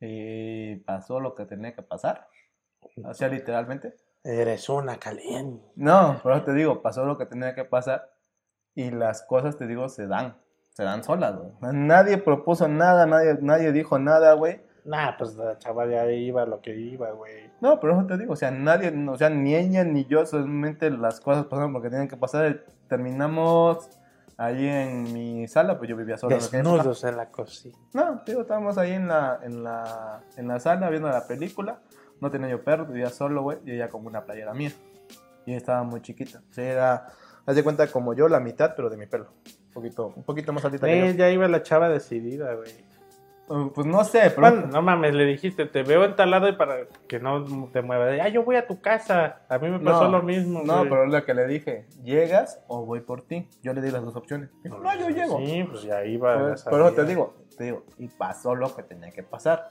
Y 0.01 0.77
pasó 0.77 1.21
lo 1.21 1.35
que 1.35 1.47
tenía 1.47 1.75
que 1.75 1.83
pasar. 1.83 2.29
O 3.05 3.15
sea, 3.15 3.29
literalmente. 3.29 3.95
Eres 4.23 4.69
una 4.69 4.99
caliente. 4.99 5.65
No, 5.77 6.21
pero 6.23 6.43
te 6.45 6.55
digo, 6.55 6.81
pasó 6.83 7.05
lo 7.05 7.19
que 7.19 7.27
tenía 7.27 7.55
que 7.55 7.65
pasar. 7.65 8.11
y 8.75 8.91
las 8.91 9.23
cosas, 9.23 9.57
te 9.57 9.67
digo, 9.67 9.89
se 9.89 10.07
dan, 10.07 10.37
se 10.71 10.83
dan 10.83 11.05
solas, 11.05 11.37
güey. 11.37 11.53
Nadie 11.73 12.19
propuso 12.19 12.67
nada, 12.67 13.07
nadie, 13.07 13.39
nadie 13.41 13.71
dijo 13.71 13.99
nada, 13.99 14.33
güey. 14.35 14.61
Nah, 14.85 15.17
pues 15.17 15.35
la 15.37 15.57
chava 15.59 15.87
ya 15.87 16.11
iba 16.11 16.45
lo 16.45 16.61
que 16.61 16.77
iba, 16.77 17.11
güey. 17.13 17.51
No, 17.61 17.81
pero 17.81 17.95
eso 17.95 18.07
te 18.07 18.19
digo, 18.19 18.35
o 18.35 18.37
sea, 18.37 18.51
nadie, 18.51 18.93
o 19.09 19.17
sea, 19.17 19.31
ni 19.31 19.55
ella 19.55 19.85
ni 19.85 20.05
yo, 20.07 20.27
solamente 20.27 20.91
las 20.91 21.21
cosas 21.21 21.47
pasaron 21.47 21.73
porque 21.73 21.89
tenían 21.89 22.09
que 22.09 22.17
pasar. 22.17 22.65
Terminamos 22.89 23.89
ahí 24.37 24.67
en 24.67 25.13
mi 25.13 25.47
sala, 25.49 25.79
pues 25.79 25.89
yo 25.91 25.97
vivía 25.97 26.17
solo. 26.17 26.35
Desnudos 26.37 27.05
en 27.05 27.17
la 27.17 27.31
cocina. 27.31 27.77
No, 27.93 28.23
digo, 28.27 28.43
estábamos 28.43 28.79
ahí 28.79 28.93
en 28.93 29.09
la, 29.09 29.39
en 29.43 29.63
la, 29.65 30.23
en 30.37 30.49
la 30.49 30.61
sala 30.61 30.89
viendo 30.91 31.09
la 31.09 31.27
película. 31.27 31.81
No 32.21 32.31
tenía 32.31 32.49
yo 32.49 32.63
perro, 32.63 32.87
vivía 32.87 33.11
solo, 33.11 33.43
güey, 33.43 33.59
y 33.65 33.73
ella 33.73 33.89
como 33.89 34.09
una 34.09 34.25
playera 34.25 34.55
mía. 34.55 34.73
Y 35.47 35.55
estaba 35.55 35.83
muy 35.83 36.01
chiquita. 36.01 36.41
O 36.51 36.53
sea, 36.55 36.65
era, 36.73 37.07
haz 37.45 37.57
de 37.57 37.63
cuenta 37.63 37.87
como 37.89 38.15
yo, 38.15 38.29
la 38.29 38.41
mitad, 38.41 38.75
pero 38.77 38.89
de 38.89 38.97
mi 38.97 39.07
pelo. 39.07 39.27
Un 39.69 39.73
poquito, 39.75 40.13
un 40.17 40.23
poquito 40.23 40.53
más 40.53 40.65
altita 40.65 40.87
que 40.87 40.99
Eh, 41.09 41.13
yo. 41.13 41.19
ya 41.19 41.31
iba 41.31 41.47
la 41.49 41.63
chava 41.63 41.89
decidida, 41.89 42.55
güey. 42.55 42.71
Uh, 43.49 43.71
Pues 43.75 43.87
no 43.87 44.03
sé, 44.05 44.31
pero... 44.35 44.41
Bueno, 44.41 44.67
no 44.69 44.83
mames, 44.83 45.15
le 45.15 45.25
dijiste, 45.27 45.67
te 45.67 45.83
veo 45.83 46.05
entalado 46.05 46.49
y 46.49 46.53
para 46.53 46.87
que 47.07 47.21
no 47.21 47.69
te 47.73 47.83
muevas. 47.83 48.19
Ah, 48.21 48.29
yo 48.29 48.43
voy 48.43 48.57
a 48.57 48.67
tu 48.67 48.81
casa. 48.81 49.43
A 49.49 49.59
mí 49.59 49.69
me 49.69 49.81
pasó 49.81 50.09
lo 50.09 50.23
mismo. 50.23 50.63
No, 50.65 50.79
güey. 50.79 50.89
pero 50.89 51.05
es 51.05 51.13
lo 51.13 51.25
que 51.25 51.35
le 51.35 51.47
dije, 51.47 51.87
¿llegas 52.03 52.63
o 52.69 52.85
voy 52.87 53.01
por 53.01 53.23
ti? 53.23 53.49
Yo 53.63 53.75
le 53.75 53.83
di 53.83 53.91
las 53.91 54.03
dos 54.05 54.17
opciones. 54.17 54.51
Dijo, 54.63 54.79
no, 54.79 54.99
yo 54.99 55.09
llego. 55.11 55.39
Sí, 55.39 55.65
pues 55.65 55.83
ya 55.83 56.05
iba. 56.05 56.55
Eso 56.55 56.71
sabía. 56.71 56.95
te 56.95 57.05
digo, 57.05 57.35
te 57.57 57.65
digo, 57.65 57.85
y 57.99 58.09
pasó 58.09 58.55
lo 58.55 58.75
que 58.75 58.83
tenía 58.83 59.11
que 59.11 59.23
pasar. 59.23 59.69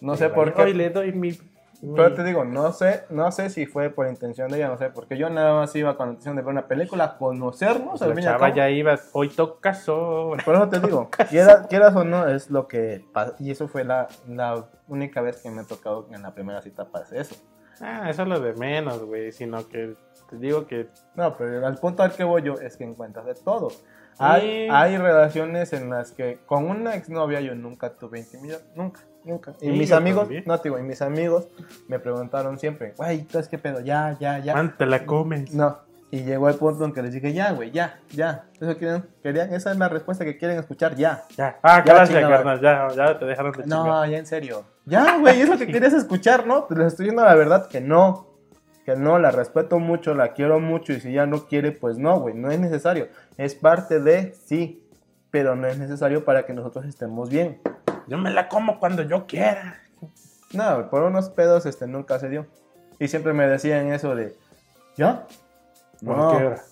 No 0.00 0.16
sé 0.16 0.30
por 0.30 0.54
qué. 0.54 0.70
Y 0.70 0.74
le 0.74 0.90
doy 0.90 1.12
mi. 1.12 1.32
Pero 1.80 2.12
te 2.14 2.24
digo, 2.24 2.44
no 2.44 2.72
sé, 2.72 3.04
no 3.10 3.30
sé 3.30 3.50
si 3.50 3.66
fue 3.66 3.90
por 3.90 4.08
intención 4.08 4.48
de 4.50 4.56
ella, 4.56 4.68
no 4.68 4.76
sé, 4.78 4.90
porque 4.90 5.16
yo 5.16 5.30
nada 5.30 5.54
más 5.54 5.74
iba 5.76 5.96
con 5.96 6.06
la 6.06 6.12
intención 6.12 6.34
de 6.36 6.42
ver 6.42 6.50
una 6.52 6.66
película, 6.66 7.16
conocernos, 7.18 8.02
al 8.02 8.14
la 8.14 8.20
chava 8.22 8.52
ya 8.52 8.68
iba. 8.68 8.98
Hoy 9.12 9.28
toca 9.28 9.74
sobra. 9.74 10.44
Por 10.44 10.56
eso 10.56 10.68
te 10.68 10.80
digo, 10.80 11.08
quiera- 11.30 11.66
quieras 11.68 11.94
o 11.94 12.04
no, 12.04 12.26
es 12.28 12.50
lo 12.50 12.66
que 12.66 13.04
pasa. 13.12 13.34
Y 13.38 13.50
eso 13.50 13.68
fue 13.68 13.84
la, 13.84 14.08
la 14.26 14.64
única 14.88 15.20
vez 15.20 15.36
que 15.42 15.50
me 15.50 15.60
ha 15.60 15.64
tocado 15.64 16.08
en 16.12 16.22
la 16.22 16.34
primera 16.34 16.60
cita 16.62 16.86
pase 16.86 17.20
eso. 17.20 17.36
Ah, 17.80 18.10
eso 18.10 18.22
es 18.22 18.28
lo 18.28 18.40
de 18.40 18.54
menos, 18.54 19.04
güey. 19.04 19.30
Sino 19.30 19.68
que 19.68 19.94
te 20.28 20.36
digo 20.36 20.66
que. 20.66 20.88
No, 21.14 21.36
pero 21.36 21.64
al 21.64 21.76
punto 21.78 22.02
al 22.02 22.12
que 22.12 22.24
voy 22.24 22.42
yo 22.42 22.54
es 22.54 22.76
que 22.76 22.82
encuentras 22.84 23.24
de 23.26 23.34
todo. 23.34 23.68
Hay, 24.20 24.40
Sí. 24.40 24.68
hay 24.72 24.96
relaciones 24.96 25.72
en 25.72 25.90
las 25.90 26.10
que 26.10 26.40
con 26.44 26.66
una 26.68 26.96
exnovia 26.96 27.40
yo 27.40 27.54
nunca 27.54 27.90
tuve 27.94 28.18
intimidad, 28.18 28.58
nunca, 28.74 29.02
nunca. 29.28 29.52
Y 29.60 29.66
Sí, 29.66 29.70
mis 29.70 29.92
amigos, 29.92 30.22
también. 30.24 30.44
no 30.46 30.58
te 30.58 30.68
digo, 30.68 30.78
y 30.78 30.82
mis 30.82 31.00
amigos 31.02 31.48
me 31.86 31.98
preguntaron 31.98 32.58
siempre, 32.58 32.94
güey, 32.96 33.22
¿tú 33.22 33.38
es 33.38 33.48
qué 33.48 33.58
pedo? 33.58 33.80
Ya, 33.80 34.16
ya, 34.18 34.38
ya. 34.38 34.54
Man, 34.54 34.74
te 34.76 34.86
la 34.86 35.04
comes. 35.06 35.52
No. 35.54 35.78
Y 36.10 36.22
llegó 36.22 36.48
el 36.48 36.54
punto 36.54 36.86
en 36.86 36.92
que 36.94 37.02
les 37.02 37.12
dije, 37.12 37.34
ya, 37.34 37.52
güey, 37.52 37.70
ya, 37.70 38.00
ya. 38.12 38.46
Eso 38.58 38.76
quieren, 38.78 39.04
querían, 39.22 39.52
esa 39.52 39.70
es 39.72 39.76
la 39.76 39.88
respuesta 39.90 40.24
que 40.24 40.38
quieren 40.38 40.58
escuchar, 40.58 40.96
ya. 40.96 41.24
Ya. 41.36 41.58
Ah, 41.62 41.82
Ya, 41.84 41.92
gracias, 41.94 42.18
chingada. 42.20 42.36
carnal. 42.36 42.60
Ya, 42.62 42.88
ya 42.96 43.18
te 43.18 43.26
dejaron 43.26 43.52
de 43.52 43.62
chingar. 43.64 43.78
No, 43.78 44.06
ya 44.06 44.16
en 44.18 44.26
serio. 44.26 44.64
Ya, 44.86 45.18
güey, 45.18 45.42
es 45.42 45.48
lo 45.50 45.58
que 45.58 45.66
querías 45.72 45.92
escuchar, 45.92 46.46
¿no? 46.46 46.64
Te 46.64 46.74
les 46.76 46.86
estoy 46.88 47.04
diciendo 47.04 47.24
la 47.24 47.34
verdad 47.34 47.68
que 47.68 47.82
no. 47.82 48.26
Que 48.86 48.96
no, 48.96 49.18
la 49.18 49.30
respeto 49.30 49.78
mucho, 49.78 50.14
la 50.14 50.32
quiero 50.32 50.60
mucho 50.60 50.94
y 50.94 51.00
si 51.00 51.12
ya 51.12 51.26
no 51.26 51.44
quiere, 51.46 51.72
pues 51.72 51.98
no, 51.98 52.20
güey, 52.20 52.34
no 52.34 52.50
es 52.50 52.58
necesario. 52.58 53.08
Es 53.36 53.54
parte 53.54 54.00
de, 54.00 54.32
sí, 54.46 54.82
pero 55.30 55.56
no 55.56 55.66
es 55.66 55.76
necesario 55.76 56.24
para 56.24 56.46
que 56.46 56.54
nosotros 56.54 56.86
estemos 56.86 57.28
bien. 57.28 57.60
Yo 58.08 58.18
me 58.18 58.30
la 58.30 58.48
como 58.48 58.78
cuando 58.80 59.02
yo 59.02 59.26
quiera. 59.26 59.80
No, 60.52 60.88
por 60.90 61.02
unos 61.02 61.28
pedos 61.30 61.66
este 61.66 61.86
nunca 61.86 62.18
se 62.18 62.28
dio. 62.28 62.46
Y 62.98 63.08
siempre 63.08 63.32
me 63.32 63.46
decían 63.46 63.92
eso 63.92 64.14
de, 64.16 64.34
¿ya? 64.96 65.26
¿Por 66.04 66.16
No, 66.16 66.30
qué 66.38 66.46
hora? 66.46 66.62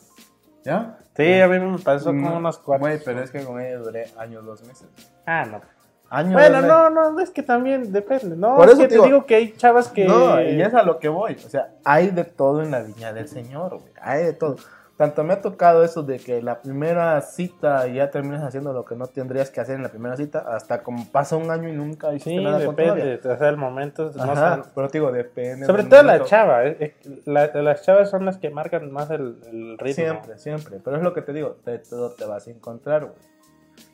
¿ya? 0.65 0.99
Sí, 1.17 1.41
a 1.41 1.47
mí 1.49 1.59
me 1.61 1.79
pasó 1.79 2.07
como 2.07 2.31
No, 2.31 2.37
unos 2.39 2.59
cuatro. 2.59 2.87
Güey, 2.87 3.01
pero 3.05 3.23
es 3.23 3.31
que 3.31 3.45
con 3.45 3.61
ella 3.61 3.79
duré 3.79 4.11
años, 4.19 4.45
dos 4.45 4.63
meses. 4.65 4.87
Ah, 5.27 5.45
no. 5.45 5.61
Años, 6.09 6.35
Bueno, 6.35 6.63
no, 6.63 6.91
no, 6.91 7.21
es 7.21 7.31
que 7.31 7.43
también 7.43 7.93
depende. 7.93 8.37
No, 8.37 8.57
Por 8.57 8.67
es 8.67 8.73
eso 8.73 8.83
que 8.83 8.85
te 8.85 8.89
te 8.91 8.95
digo- 8.95 9.05
digo 9.07 9.27
que 9.27 9.35
hay 9.35 9.53
chavas 9.57 9.89
que. 9.89 10.05
No, 10.05 10.41
y 10.41 10.61
es 10.63 10.73
a 10.75 10.83
lo 10.83 10.99
que 11.01 11.09
voy. 11.09 11.35
O 11.35 11.49
sea, 11.49 11.71
hay 11.85 12.11
de 12.11 12.25
todo 12.25 12.63
en 12.63 12.71
la 12.71 12.81
viña 12.83 13.13
del 13.13 13.29
Señor, 13.29 13.71
güey. 13.81 13.93
Hay 14.01 14.25
de 14.25 14.33
todo. 14.33 14.57
Tanto 14.97 15.25
me 15.25 15.35
ha 15.35 15.43
tocado 15.43 15.85
eso 15.85 16.03
de 16.03 16.19
que 16.19 16.41
la 16.41 16.63
primera 16.63 17.21
cita 17.21 17.87
ya 17.87 18.11
terminas 18.11 18.43
haciendo 18.43 18.73
lo 18.73 18.87
que 18.87 18.97
no 18.97 19.07
tendrías 19.09 19.51
que 19.51 19.61
hacer 19.61 19.77
en 19.77 19.83
la 19.83 19.91
primera 19.91 20.17
cita, 20.17 20.39
hasta 20.49 20.83
como 20.83 21.05
pasa 21.13 21.37
un 21.37 21.51
año 21.51 21.69
y 21.69 21.73
nunca 21.73 22.15
hiciste 22.15 22.31
Sí, 22.31 22.43
nada 22.43 22.65
con 22.65 22.77
depende. 22.77 23.21
O 23.29 23.37
sea, 23.37 23.49
el 23.51 23.59
momento. 23.59 24.11
no 24.17 24.23
Ajá, 24.23 24.55
son- 24.63 24.73
pero 24.75 24.89
te 24.89 24.99
digo, 24.99 25.13
depende. 25.13 25.67
Sobre 25.67 25.85
todo 25.85 26.03
la 26.03 26.13
momento. 26.15 26.25
chava. 26.29 26.65
eh, 26.65 26.77
eh, 26.81 26.97
la- 27.27 27.49
las 27.63 27.83
chavas 27.83 28.09
son 28.09 28.25
las 28.25 28.39
que 28.39 28.49
marcan 28.49 28.91
más 28.91 29.11
el, 29.11 29.39
el 29.47 29.77
ritmo. 29.79 29.95
Siempre, 29.95 30.39
siempre. 30.39 30.81
Pero 30.83 30.97
es 30.97 31.03
lo 31.03 31.13
que 31.13 31.21
te 31.21 31.35
digo, 31.35 31.59
de 31.67 31.79
todo 31.79 32.13
te 32.13 32.25
vas 32.25 32.47
a 32.47 32.51
encontrar, 32.51 33.05
güey. 33.05 33.17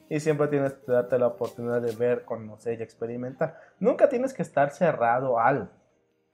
Y 0.08 0.20
siempre 0.20 0.46
tienes 0.48 0.74
que 0.74 0.92
darte 0.92 1.18
la 1.18 1.26
oportunidad 1.26 1.80
de 1.82 1.96
ver, 1.96 2.24
conocer 2.24 2.78
y 2.78 2.82
experimentar. 2.84 3.58
Nunca 3.80 4.08
tienes 4.08 4.34
que 4.34 4.42
estar 4.42 4.70
cerrado 4.70 5.40
al. 5.40 5.68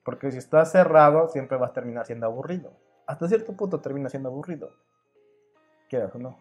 Porque 0.03 0.31
si 0.31 0.36
estás 0.39 0.73
cerrado, 0.73 1.28
siempre 1.28 1.57
vas 1.57 1.70
a 1.70 1.74
terminar 1.74 2.05
siendo 2.05 2.27
aburrido. 2.27 2.73
Hasta 3.09 3.26
cierto 3.26 3.55
punto 3.56 3.80
termina 3.80 4.10
siendo 4.10 4.28
aburrido. 4.28 4.68
Quieras 5.89 6.14
o 6.14 6.18
no. 6.18 6.39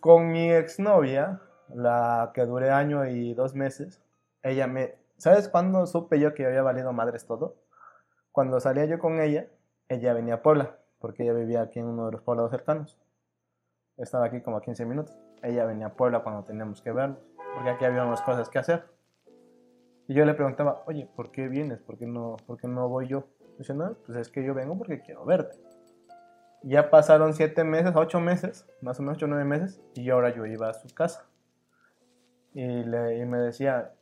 Con 0.00 0.32
mi 0.32 0.50
exnovia, 0.50 1.40
la 1.72 2.32
que 2.34 2.44
duré 2.44 2.70
año 2.70 3.06
y 3.06 3.34
dos 3.34 3.54
meses, 3.54 4.02
ella 4.42 4.66
me... 4.66 4.96
¿Sabes 5.16 5.48
cuándo 5.48 5.86
supe 5.86 6.18
yo 6.18 6.34
que 6.34 6.44
había 6.44 6.62
valido 6.62 6.92
madres 6.92 7.24
todo? 7.24 7.54
Cuando 8.32 8.58
salía 8.58 8.84
yo 8.86 8.98
con 8.98 9.20
ella, 9.20 9.46
ella 9.88 10.12
venía 10.12 10.34
a 10.34 10.42
Puebla, 10.42 10.78
porque 10.98 11.22
ella 11.22 11.34
vivía 11.34 11.62
aquí 11.62 11.78
en 11.78 11.86
uno 11.86 12.06
de 12.06 12.12
los 12.12 12.22
poblados 12.22 12.50
cercanos. 12.50 12.98
Estaba 13.96 14.26
aquí 14.26 14.40
como 14.40 14.56
a 14.56 14.62
15 14.62 14.86
minutos. 14.86 15.16
Ella 15.44 15.66
venía 15.66 15.86
a 15.86 15.94
Puebla 15.94 16.24
cuando 16.24 16.42
teníamos 16.42 16.82
que 16.82 16.90
vernos, 16.90 17.20
porque 17.54 17.70
aquí 17.70 17.84
había 17.84 18.04
unas 18.04 18.22
cosas 18.22 18.48
que 18.48 18.58
hacer. 18.58 18.82
Y 20.08 20.14
yo 20.14 20.24
le 20.24 20.34
preguntaba, 20.34 20.82
oye, 20.86 21.08
¿por 21.14 21.30
qué 21.30 21.46
vienes? 21.46 21.80
¿Por 21.80 21.96
qué 21.96 22.06
no, 22.06 22.38
por 22.44 22.58
qué 22.58 22.66
no 22.66 22.88
voy 22.88 23.06
yo? 23.06 23.28
Dice, 23.56 23.72
no, 23.72 23.94
pues 24.04 24.18
es 24.18 24.28
que 24.30 24.42
yo 24.42 24.52
vengo 24.52 24.76
porque 24.76 25.00
quiero 25.00 25.24
verte. 25.24 25.67
Ya 26.62 26.90
pasaron 26.90 27.34
7 27.34 27.64
meses, 27.64 27.92
8 27.94 28.20
meses, 28.20 28.66
más 28.80 28.98
o 28.98 29.02
menos 29.02 29.16
8 29.16 29.26
o 29.26 29.28
9 29.28 29.44
meses, 29.44 29.80
y 29.94 30.10
ahora 30.10 30.34
yo 30.34 30.44
iba 30.46 30.68
a 30.68 30.74
su 30.74 30.88
casa. 30.94 31.26
Y, 32.52 32.84
le, 32.84 33.18
y 33.18 33.24
me 33.24 33.38
decía, 33.38 33.92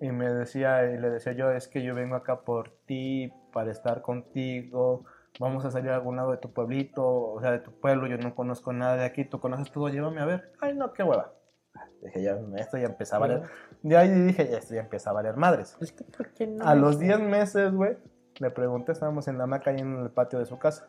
y 0.00 0.10
me 0.10 0.32
decía, 0.32 0.90
y 0.92 0.98
le 0.98 1.10
decía 1.10 1.32
yo, 1.32 1.50
es 1.50 1.68
que 1.68 1.82
yo 1.82 1.94
vengo 1.94 2.14
acá 2.14 2.40
por 2.42 2.70
ti, 2.86 3.32
para 3.52 3.70
estar 3.72 4.02
contigo, 4.02 5.04
vamos 5.40 5.64
a 5.64 5.70
salir 5.70 5.90
a 5.90 5.96
algún 5.96 6.16
lado 6.16 6.30
de 6.30 6.36
tu 6.36 6.52
pueblito, 6.52 7.06
o 7.06 7.40
sea, 7.40 7.50
de 7.50 7.60
tu 7.60 7.72
pueblo, 7.72 8.06
yo 8.06 8.18
no 8.18 8.34
conozco 8.34 8.72
nada 8.72 8.96
de 8.96 9.04
aquí, 9.04 9.24
tú 9.24 9.40
conoces 9.40 9.70
todo, 9.70 9.88
llévame 9.88 10.20
a 10.20 10.26
ver. 10.26 10.52
Ay, 10.60 10.74
no, 10.74 10.92
qué 10.92 11.02
hueva. 11.02 11.32
Dije, 12.02 12.22
ya, 12.22 12.38
esto 12.56 12.76
ya 12.78 12.86
empezaba 12.86 13.24
a 13.24 13.28
valer. 13.28 13.48
De 13.82 13.96
ahí 13.96 14.10
dije, 14.10 14.48
ya, 14.48 14.58
esto 14.58 14.74
ya 14.74 14.80
empieza 14.80 15.10
a 15.10 15.14
valer 15.14 15.36
madres. 15.36 15.76
Es 15.80 15.92
que, 15.92 16.04
¿por 16.04 16.32
qué 16.32 16.46
no? 16.46 16.64
A 16.64 16.74
los 16.74 16.98
10 16.98 17.20
meses, 17.20 17.72
güey, 17.72 17.96
le 18.38 18.50
pregunté, 18.50 18.92
estábamos 18.92 19.26
en 19.28 19.38
la 19.38 19.44
hamaca 19.44 19.70
ahí 19.70 19.78
en 19.78 19.98
el 19.98 20.10
patio 20.10 20.38
de 20.38 20.46
su 20.46 20.58
casa. 20.58 20.86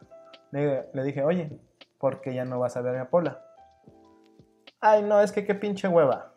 Le, 0.56 0.86
le 0.94 1.03
dije, 1.03 1.23
oye, 1.23 1.49
¿por 1.99 2.22
qué 2.22 2.34
ya 2.34 2.45
no 2.45 2.60
vas 2.60 2.77
a 2.77 2.82
verme 2.82 2.99
a 2.99 3.10
Pola? 3.10 3.41
Ay, 4.80 5.03
no, 5.03 5.19
es 5.22 5.32
que 5.32 5.45
qué 5.45 5.56
pinche 5.56 5.88
hueva. 5.88 6.32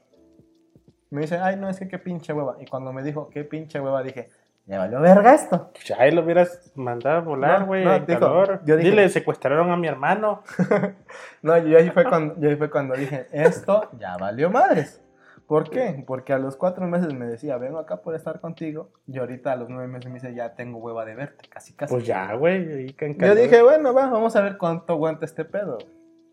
Me 1.11 1.20
dice, 1.23 1.39
ay, 1.39 1.57
no, 1.57 1.69
es 1.69 1.78
que 1.78 1.89
qué 1.89 1.99
pinche 1.99 2.32
hueva. 2.32 2.57
Y 2.61 2.66
cuando 2.66 2.93
me 2.93 3.03
dijo, 3.03 3.28
qué 3.31 3.45
pinche 3.45 3.81
hueva, 3.81 4.03
dije, 4.03 4.28
ya 4.66 4.78
valió 4.78 5.01
verga 5.01 5.35
esto. 5.35 5.70
Pues 5.73 5.90
ahí 5.99 6.11
lo 6.11 6.23
hubieras 6.23 6.73
mandado 6.74 7.19
a 7.19 7.20
volar, 7.20 7.61
No, 7.61 7.66
güey, 7.66 7.85
no, 7.85 8.05
calor. 8.07 8.61
yo 8.65 8.77
dije- 8.77 8.90
Dile, 8.90 9.09
secuestraron 9.09 9.70
a 9.70 9.77
mi 9.77 9.86
hermano. 9.89 10.43
No, 11.43 11.57
yo 11.59 11.78
ahí 11.78 11.89
fue 11.90 12.05
cuando, 12.05 12.35
yo 12.40 12.49
ahí 12.51 12.57
fue 12.57 12.69
cuando 12.70 12.95
dije, 12.97 13.27
esto 13.32 13.89
ya 13.99 14.16
valió 14.16 14.51
madres. 14.51 15.01
¿Por 15.49 15.70
qué? 15.70 16.05
Porque 16.07 16.33
a 16.35 16.39
los 16.39 16.57
cuatro 16.57 16.87
meses 16.87 17.12
me 17.15 17.27
decía, 17.27 17.57
vengo 17.57 17.79
acá 17.79 18.03
por 18.03 18.15
estar 18.15 18.41
contigo. 18.41 18.91
Y 19.07 19.19
ahorita 19.19 19.53
a 19.53 19.57
los 19.57 19.69
nueve 19.70 19.89
meses 19.89 20.07
me 20.11 20.15
dice, 20.20 20.35
ya 20.35 20.55
tengo 20.55 20.79
hueva 20.79 21.05
de 21.07 21.15
verte, 21.15 21.49
casi 21.49 21.73
casi. 21.73 21.93
Pues 21.93 22.05
ya, 22.07 22.35
güey. 22.35 22.95
Yo 22.95 23.35
dije, 23.35 23.62
bueno, 23.62 23.95
va, 23.95 24.11
vamos 24.11 24.37
a 24.37 24.43
ver 24.43 24.59
cuánto 24.59 24.93
aguanta 24.93 25.25
este 25.25 25.45
pedo. 25.47 25.79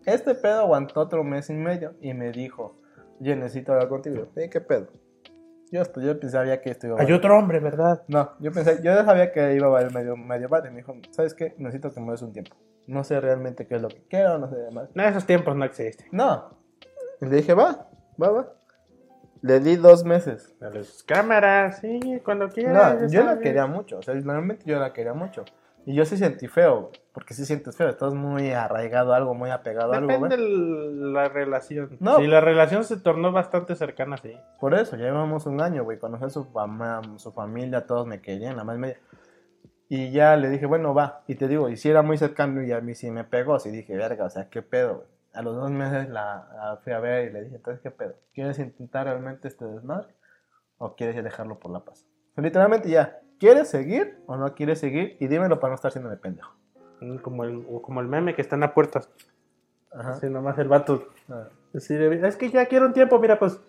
Este 0.06 0.36
pedo 0.36 0.60
aguantó 0.60 1.00
otro 1.00 1.24
mes 1.24 1.50
y 1.50 1.54
medio 1.54 1.94
y 2.02 2.14
me 2.14 2.32
dijo, 2.32 2.76
yo 3.20 3.36
necesito 3.38 3.72
hablar 3.74 3.88
contigo. 3.88 4.28
¿Y 4.36 4.50
qué 4.50 4.60
pedo? 4.62 4.88
Yo, 5.72 5.82
esto- 5.82 6.00
yo 6.02 6.20
pensaba 6.20 6.46
que 6.62 6.70
esto 6.70 6.88
iba 6.88 6.98
a 6.98 7.00
Hay 7.00 7.06
valer. 7.06 7.18
otro 7.18 7.38
hombre, 7.38 7.60
¿verdad? 7.60 8.04
No, 8.08 8.32
yo 8.40 8.52
pensé, 8.52 8.76
yo 8.84 8.94
ya 8.94 9.04
sabía 9.06 9.32
que 9.32 9.56
iba 9.56 9.66
a 9.68 9.70
valer 9.70 9.94
medio, 9.94 10.16
medio 10.18 10.48
madre. 10.50 10.70
Me 10.72 10.78
dijo, 10.78 10.94
¿sabes 11.12 11.34
qué? 11.34 11.56
Necesito 11.58 11.94
que 11.94 12.02
me 12.02 12.12
des 12.12 12.22
un 12.22 12.34
tiempo. 12.34 12.56
No 12.86 13.04
sé 13.04 13.20
realmente 13.20 13.66
qué 13.66 13.76
es 13.78 13.82
lo 13.82 13.88
que 13.88 14.04
quiero, 14.10 14.38
no 14.38 14.48
sé 14.50 14.58
demás. 14.58 14.90
No, 14.94 15.04
esos 15.04 15.26
tiempos 15.26 15.56
no 15.56 15.66
existen. 15.66 16.06
No. 16.12 16.50
Y 17.22 17.26
le 17.26 17.38
dije, 17.38 17.54
va, 17.56 17.88
va, 18.22 18.30
va. 18.30 18.54
Le 19.42 19.60
di 19.60 19.76
dos 19.76 20.04
meses. 20.04 20.56
A 20.62 20.70
las 20.70 21.04
cámaras, 21.04 21.80
sí, 21.80 22.22
cuando 22.24 22.50
quieras. 22.50 23.02
No, 23.02 23.08
yo 23.08 23.24
la 23.24 23.40
quería 23.40 23.68
mucho. 23.68 24.00
O 24.00 24.02
sea, 24.02 24.14
realmente 24.14 24.66
yo 24.66 24.80
la 24.80 24.94
quería 24.94 25.14
mucho. 25.14 25.46
Y 25.88 25.94
yo 25.94 26.04
sí 26.04 26.18
sentí 26.18 26.48
feo, 26.48 26.92
porque 27.14 27.36
sí 27.36 27.46
sientes 27.46 27.78
feo. 27.78 27.90
Estás 27.90 28.16
muy 28.16 28.52
arraigado 28.52 29.14
a 29.14 29.18
algo, 29.18 29.36
muy 29.36 29.52
apegado 29.52 29.94
a 29.94 29.98
algo, 29.98 30.08
Depende 30.08 30.38
la 30.40 31.30
relación. 31.30 31.98
No. 32.00 32.18
Si 32.18 32.26
la 32.26 32.42
relación 32.42 32.84
se 32.84 32.98
tornó 32.98 33.32
bastante 33.32 33.76
cercana, 33.76 34.18
sí. 34.18 34.36
Por 34.60 34.74
eso, 34.74 34.96
ya 34.96 35.06
llevamos 35.06 35.46
un 35.46 35.62
año, 35.62 35.84
güey. 35.84 36.00
Conocí 36.00 36.26
a 36.26 36.30
su 36.30 36.50
mamá, 36.50 37.02
su 37.18 37.32
familia, 37.32 37.86
todos 37.86 38.08
me 38.08 38.20
querían, 38.20 38.58
la 38.58 38.64
más 38.64 38.80
media. 38.80 38.98
Y 39.88 40.10
ya 40.10 40.36
le 40.38 40.50
dije, 40.50 40.66
bueno, 40.66 40.96
va. 40.96 41.22
Y 41.28 41.36
te 41.36 41.48
digo, 41.48 41.70
y 41.70 41.78
si 41.78 41.90
era 41.90 42.02
muy 42.02 42.18
cercano 42.18 42.64
y 42.64 42.72
a 42.72 42.82
mí 42.82 42.96
sí 42.96 43.12
me 43.12 43.24
pegó. 43.24 43.60
Sí 43.60 43.70
dije, 43.70 43.96
verga, 43.96 44.26
o 44.26 44.30
sea, 44.32 44.50
qué 44.50 44.64
pedo, 44.64 44.96
güey. 44.96 45.15
A 45.36 45.42
los 45.42 45.56
dos 45.56 45.70
meses 45.72 46.10
la, 46.10 46.48
la 46.56 46.78
fui 46.84 46.94
a 46.94 47.00
ver 47.00 47.30
y 47.30 47.34
le 47.34 47.44
dije, 47.44 47.56
entonces, 47.58 47.82
¿qué 47.82 47.92
pedo? 47.92 48.16
¿Quieres 48.34 48.58
intentar 48.60 49.06
realmente 49.06 49.48
este 49.48 49.66
desmadre? 49.66 50.08
¿O 50.78 50.96
quieres 50.96 51.22
dejarlo 51.24 51.60
por 51.60 51.72
la 51.72 51.80
paz? 51.82 52.06
Literalmente 52.38 52.90
ya, 52.90 53.20
¿quieres 53.40 53.70
seguir 53.70 54.18
o 54.28 54.36
no 54.38 54.54
quieres 54.56 54.80
seguir? 54.80 55.18
Y 55.20 55.28
dímelo 55.28 55.60
para 55.60 55.72
no 55.72 55.76
estar 55.76 55.92
siendo 55.92 56.10
de 56.10 56.18
pendejo. 56.18 56.54
Mm, 57.02 57.18
Como 57.18 57.44
el, 57.44 57.66
o 57.70 57.82
como 57.82 58.02
el 58.02 58.08
meme 58.08 58.36
que 58.36 58.42
está 58.42 58.56
en 58.56 58.62
la 58.62 58.74
puerta. 58.74 59.02
Ajá. 59.94 60.12
Así 60.12 60.30
nomás 60.30 60.58
el 60.58 60.68
vato. 60.68 61.08
Ah, 61.30 61.48
así 61.74 61.94
de, 61.96 62.28
es 62.28 62.36
que 62.36 62.50
ya 62.50 62.66
quiero 62.66 62.86
un 62.88 62.94
tiempo, 62.94 63.18
mira, 63.20 63.40
pues. 63.40 63.60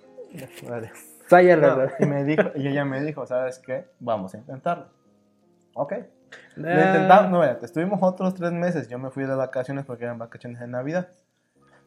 vale. 0.69 0.91
No, 1.77 1.89
y 1.99 2.07
me 2.07 2.25
dijo, 2.25 2.43
y 2.55 2.69
ella 2.69 2.85
me 2.85 3.01
dijo, 3.03 3.27
¿sabes 3.27 3.59
qué? 3.59 3.87
Vamos 4.01 4.35
a 4.35 4.39
intentarlo. 4.39 4.87
Ok. 5.75 5.93
Lo 6.57 6.69
Ah. 6.69 6.87
intentamos, 6.87 7.31
no, 7.31 7.43
espérate, 7.43 7.67
estuvimos 7.67 8.01
otros 8.03 8.35
tres 8.35 8.53
meses. 8.53 8.89
Yo 8.89 8.99
me 8.99 9.11
fui 9.11 9.25
de 9.25 9.35
vacaciones 9.35 9.85
porque 9.85 10.05
eran 10.05 10.19
vacaciones 10.19 10.61
de 10.61 10.67
Navidad. 10.67 11.09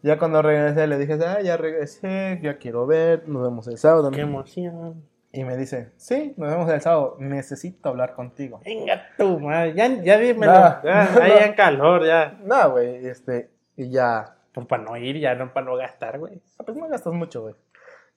Ya 0.01 0.17
cuando 0.17 0.41
regresé 0.41 0.88
le 0.88 0.97
dije, 0.97 1.17
ah, 1.26 1.41
ya 1.41 1.57
regresé, 1.57 2.39
ya 2.41 2.57
quiero 2.57 2.85
ver, 2.88 3.27
nos 3.27 3.43
vemos 3.43 3.67
el 3.67 3.77
sábado. 3.77 4.11
Qué 4.11 4.21
emoción. 4.21 5.03
Y 5.31 5.43
me 5.43 5.57
dice, 5.57 5.91
sí, 5.97 6.34
nos 6.38 6.49
vemos 6.49 6.69
el 6.71 6.81
sábado, 6.81 7.17
necesito 7.19 7.89
hablar 7.89 8.13
contigo. 8.15 8.61
Venga 8.65 9.01
tú, 9.17 9.39
madre. 9.39 9.73
Ya, 9.73 9.88
ya 10.01 10.17
dímelo. 10.17 10.51
No, 10.53 10.84
ya, 10.84 11.09
no. 11.13 11.21
ahí 11.21 11.31
en 11.43 11.53
calor, 11.53 12.05
ya. 12.05 12.39
No, 12.43 12.71
güey, 12.71 13.05
este, 13.05 13.49
y 13.76 13.89
ya, 13.91 14.35
Pues 14.53 14.65
para 14.67 14.84
no 14.84 14.97
ir, 14.97 15.17
ya 15.19 15.35
no 15.35 15.53
para 15.53 15.65
no 15.65 15.76
gastar, 15.76 16.17
güey. 16.17 16.41
ah, 16.57 16.63
pues 16.65 16.77
no 16.77 16.88
gastas 16.88 17.13
mucho, 17.13 17.41
güey. 17.41 17.55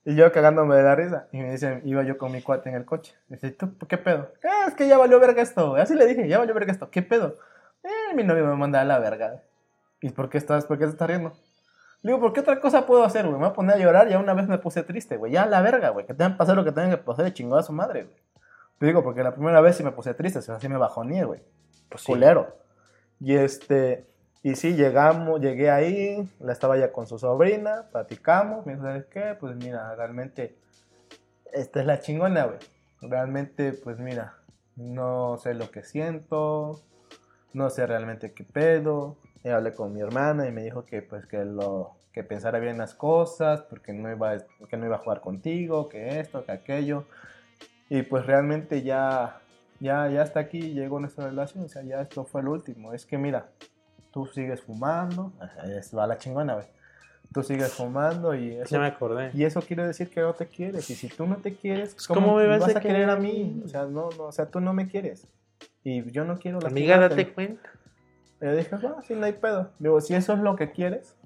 Y 0.04 0.14
yo 0.16 0.32
cagándome 0.32 0.74
de 0.76 0.82
la 0.82 0.94
risa. 0.96 1.28
Y 1.32 1.38
me 1.38 1.50
dice, 1.52 1.80
iba 1.84 2.02
yo 2.02 2.16
con 2.18 2.32
mi 2.32 2.42
cuate 2.42 2.68
en 2.70 2.74
el 2.76 2.84
coche. 2.84 3.14
Me 3.28 3.36
dice, 3.36 3.50
¿tú 3.52 3.76
qué 3.88 3.98
pedo? 3.98 4.32
"Ah, 4.42 4.64
es 4.66 4.74
que 4.74 4.88
ya 4.88 4.98
valió 4.98 5.20
verga 5.20 5.42
esto, 5.42 5.70
güey. 5.70 5.82
Así 5.82 5.94
le 5.94 6.06
dije, 6.06 6.26
ya 6.26 6.38
valió 6.38 6.54
verga 6.54 6.72
esto. 6.72 6.90
¿Qué 6.90 7.02
pedo? 7.02 7.36
Eh, 7.84 8.14
mi 8.16 8.24
novio 8.24 8.44
me 8.46 8.56
manda 8.56 8.80
a 8.80 8.84
la 8.84 8.98
verga. 8.98 9.42
¿Y 10.00 10.09
por 10.10 10.28
qué 10.28 10.38
estás, 10.38 10.64
por 10.66 10.78
qué 10.78 10.86
estás 10.86 11.06
riendo? 11.09 11.32
Le 12.03 12.11
digo, 12.11 12.20
¿por 12.20 12.33
qué 12.33 12.41
otra 12.41 12.61
cosa 12.61 12.85
puedo 12.85 13.05
hacer, 13.05 13.24
güey? 13.24 13.35
Me 13.35 13.45
voy 13.45 13.49
a 13.49 13.53
poner 13.53 13.77
a 13.77 13.79
llorar. 13.79 14.09
Ya 14.09 14.19
una 14.19 14.35
vez 14.35 14.49
me 14.49 14.59
puse 14.59 14.83
triste, 14.83 15.16
güey. 15.16 15.33
Ya 15.33 15.47
la 15.47 15.62
verga, 15.62 15.91
güey. 15.91 16.05
Que 16.05 16.15
tengan 16.15 16.33
que 16.33 16.39
pasar 16.39 16.57
lo 16.57 16.65
que 16.65 16.73
tengan 16.73 16.91
que 16.91 16.99
pasar 16.99 17.24
de 17.24 17.33
chingada 17.33 17.61
a 17.61 17.65
su 17.65 17.73
madre, 17.73 18.05
güey. 18.05 18.16
Te 18.79 18.87
digo, 18.87 19.03
porque 19.05 19.23
la 19.23 19.33
primera 19.33 19.61
vez 19.61 19.77
sí 19.77 19.85
me 19.85 19.93
puse 19.93 20.12
triste. 20.15 20.41
O 20.41 20.43
sea, 20.43 20.59
sí 20.59 20.69
me 20.69 20.77
bajoné, 20.77 21.24
güey. 21.24 21.41
Pues 21.89 22.03
sí. 22.03 22.12
Culero. 22.12 22.57
Y 23.20 23.37
este, 23.37 24.05
y 24.45 24.57
sí, 24.57 24.74
llegamos, 24.74 25.41
llegué 25.41 25.70
ahí, 25.70 26.29
la 26.41 26.53
estaba 26.53 26.77
ya 26.77 26.91
con 26.91 27.07
su 27.07 27.16
sobrina, 27.16 27.87
platicamos, 27.93 28.66
me 28.66 28.73
dijo, 28.73 28.85
¿sabes 28.85 29.07
qué? 29.07 29.37
Pues 29.39 29.55
mira, 29.55 29.95
realmente, 29.95 30.57
esta 31.53 31.79
es 31.79 31.87
la 31.87 32.01
chingona, 32.01 32.47
güey. 32.47 32.59
Realmente, 33.03 33.73
pues 33.73 34.01
mira, 34.01 34.35
no 34.74 35.37
sé 35.39 35.55
lo 35.55 35.70
que 35.70 35.85
siento, 35.85 36.83
no 37.53 37.70
sé 37.70 37.87
realmente 37.87 38.33
qué 38.33 38.43
pedo. 38.43 39.16
Y 39.44 39.48
hablé 39.48 39.73
con 39.74 39.93
mi 39.93 40.01
hermana 40.01 40.47
y 40.47 40.52
me 40.52 40.62
dijo 40.62 40.85
que 40.85 41.02
pues 41.02 41.27
que 41.27 41.44
lo 41.44 41.97
que 42.12 42.23
pensara 42.23 42.59
bien 42.59 42.78
las 42.78 42.94
cosas, 42.94 43.62
porque 43.62 43.93
no 43.93 44.10
iba, 44.10 44.32
a- 44.32 44.66
que 44.69 44.77
no 44.77 44.86
iba 44.86 44.97
a 44.97 45.01
jugar 45.01 45.20
contigo, 45.20 45.89
que 45.89 46.20
esto, 46.20 46.44
que 46.44 46.52
aquello. 46.52 47.05
Y 47.89 48.02
pues 48.02 48.27
realmente 48.27 48.82
ya, 48.82 49.40
ya, 49.81 50.09
ya 50.10 50.23
hasta 50.23 50.40
aquí 50.40 50.73
llegó 50.74 51.01
nuestra 51.01 51.27
relación, 51.27 51.64
o 51.64 51.69
sea, 51.69 51.82
ya 51.82 52.02
esto 52.02 52.24
fue 52.24 52.43
el 52.43 52.48
último. 52.48 52.93
Es 52.93 53.05
que 53.06 53.19
mira, 53.19 53.47
tú 54.12 54.27
sigues 54.27 54.60
fumando, 54.62 55.32
es 55.64 55.97
va 55.97 56.06
la 56.06 56.19
chingona, 56.19 56.55
güey. 56.55 56.66
Tú 57.32 57.43
sigues 57.43 57.73
fumando 57.73 58.35
y 58.35 58.56
eso, 58.56 58.74
Ya 58.74 58.81
me 58.81 58.86
acordé. 58.89 59.31
y 59.32 59.44
eso 59.44 59.62
quiere 59.62 59.86
decir 59.86 60.10
que 60.10 60.20
no 60.20 60.35
te 60.35 60.47
quieres. 60.47 60.90
Y 60.90 60.94
si 60.94 61.09
tú 61.09 61.27
no 61.27 61.36
te 61.36 61.55
quieres, 61.56 61.94
Pues, 61.94 62.06
¿cómo 62.06 62.36
me 62.36 62.47
vas 62.47 62.62
a 62.74 62.78
a 62.78 62.81
querer 62.82 63.09
a 63.09 63.16
querer? 63.16 63.20
mí? 63.32 63.62
O 63.64 63.69
sea, 63.69 63.86
no, 63.86 64.10
no, 64.19 64.24
o 64.24 64.32
sea, 64.32 64.47
tú 64.47 64.60
no 64.60 64.74
me 64.74 64.86
quieres. 64.86 65.27
Y 65.82 66.10
yo 66.10 66.24
no 66.27 66.39
quiero 66.39 66.59
Amiga, 66.59 66.97
lastimarte. 66.98 67.16
date 67.16 67.32
cuenta. 67.32 67.70
Y 68.43 68.47
yo 68.47 68.56
dije, 68.56 68.77
va, 68.77 69.01
sí, 69.02 69.14
no 69.14 69.24
hay 69.24 69.35
pedo. 69.35 69.70
Digo, 69.78 70.01
si 70.01 70.14
eso 70.14 70.32
es 70.32 70.40
lo 70.40 70.56
que 70.56 70.73
quieres, 70.73 71.16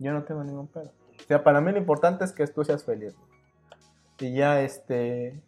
yo 0.00 0.12
no 0.12 0.24
tengo 0.24 0.42
ningún 0.42 0.66
pedo. 0.66 0.90
O 1.18 1.22
sea, 1.28 1.44
para 1.44 1.60
mí 1.60 1.70
lo 1.70 1.78
importante 1.78 2.24
es 2.24 2.32
que 2.32 2.44
tú 2.48 2.64
seas 2.64 2.82
feliz. 2.82 3.14
Y 4.18 4.34
ya, 4.34 4.60
este, 4.60 5.40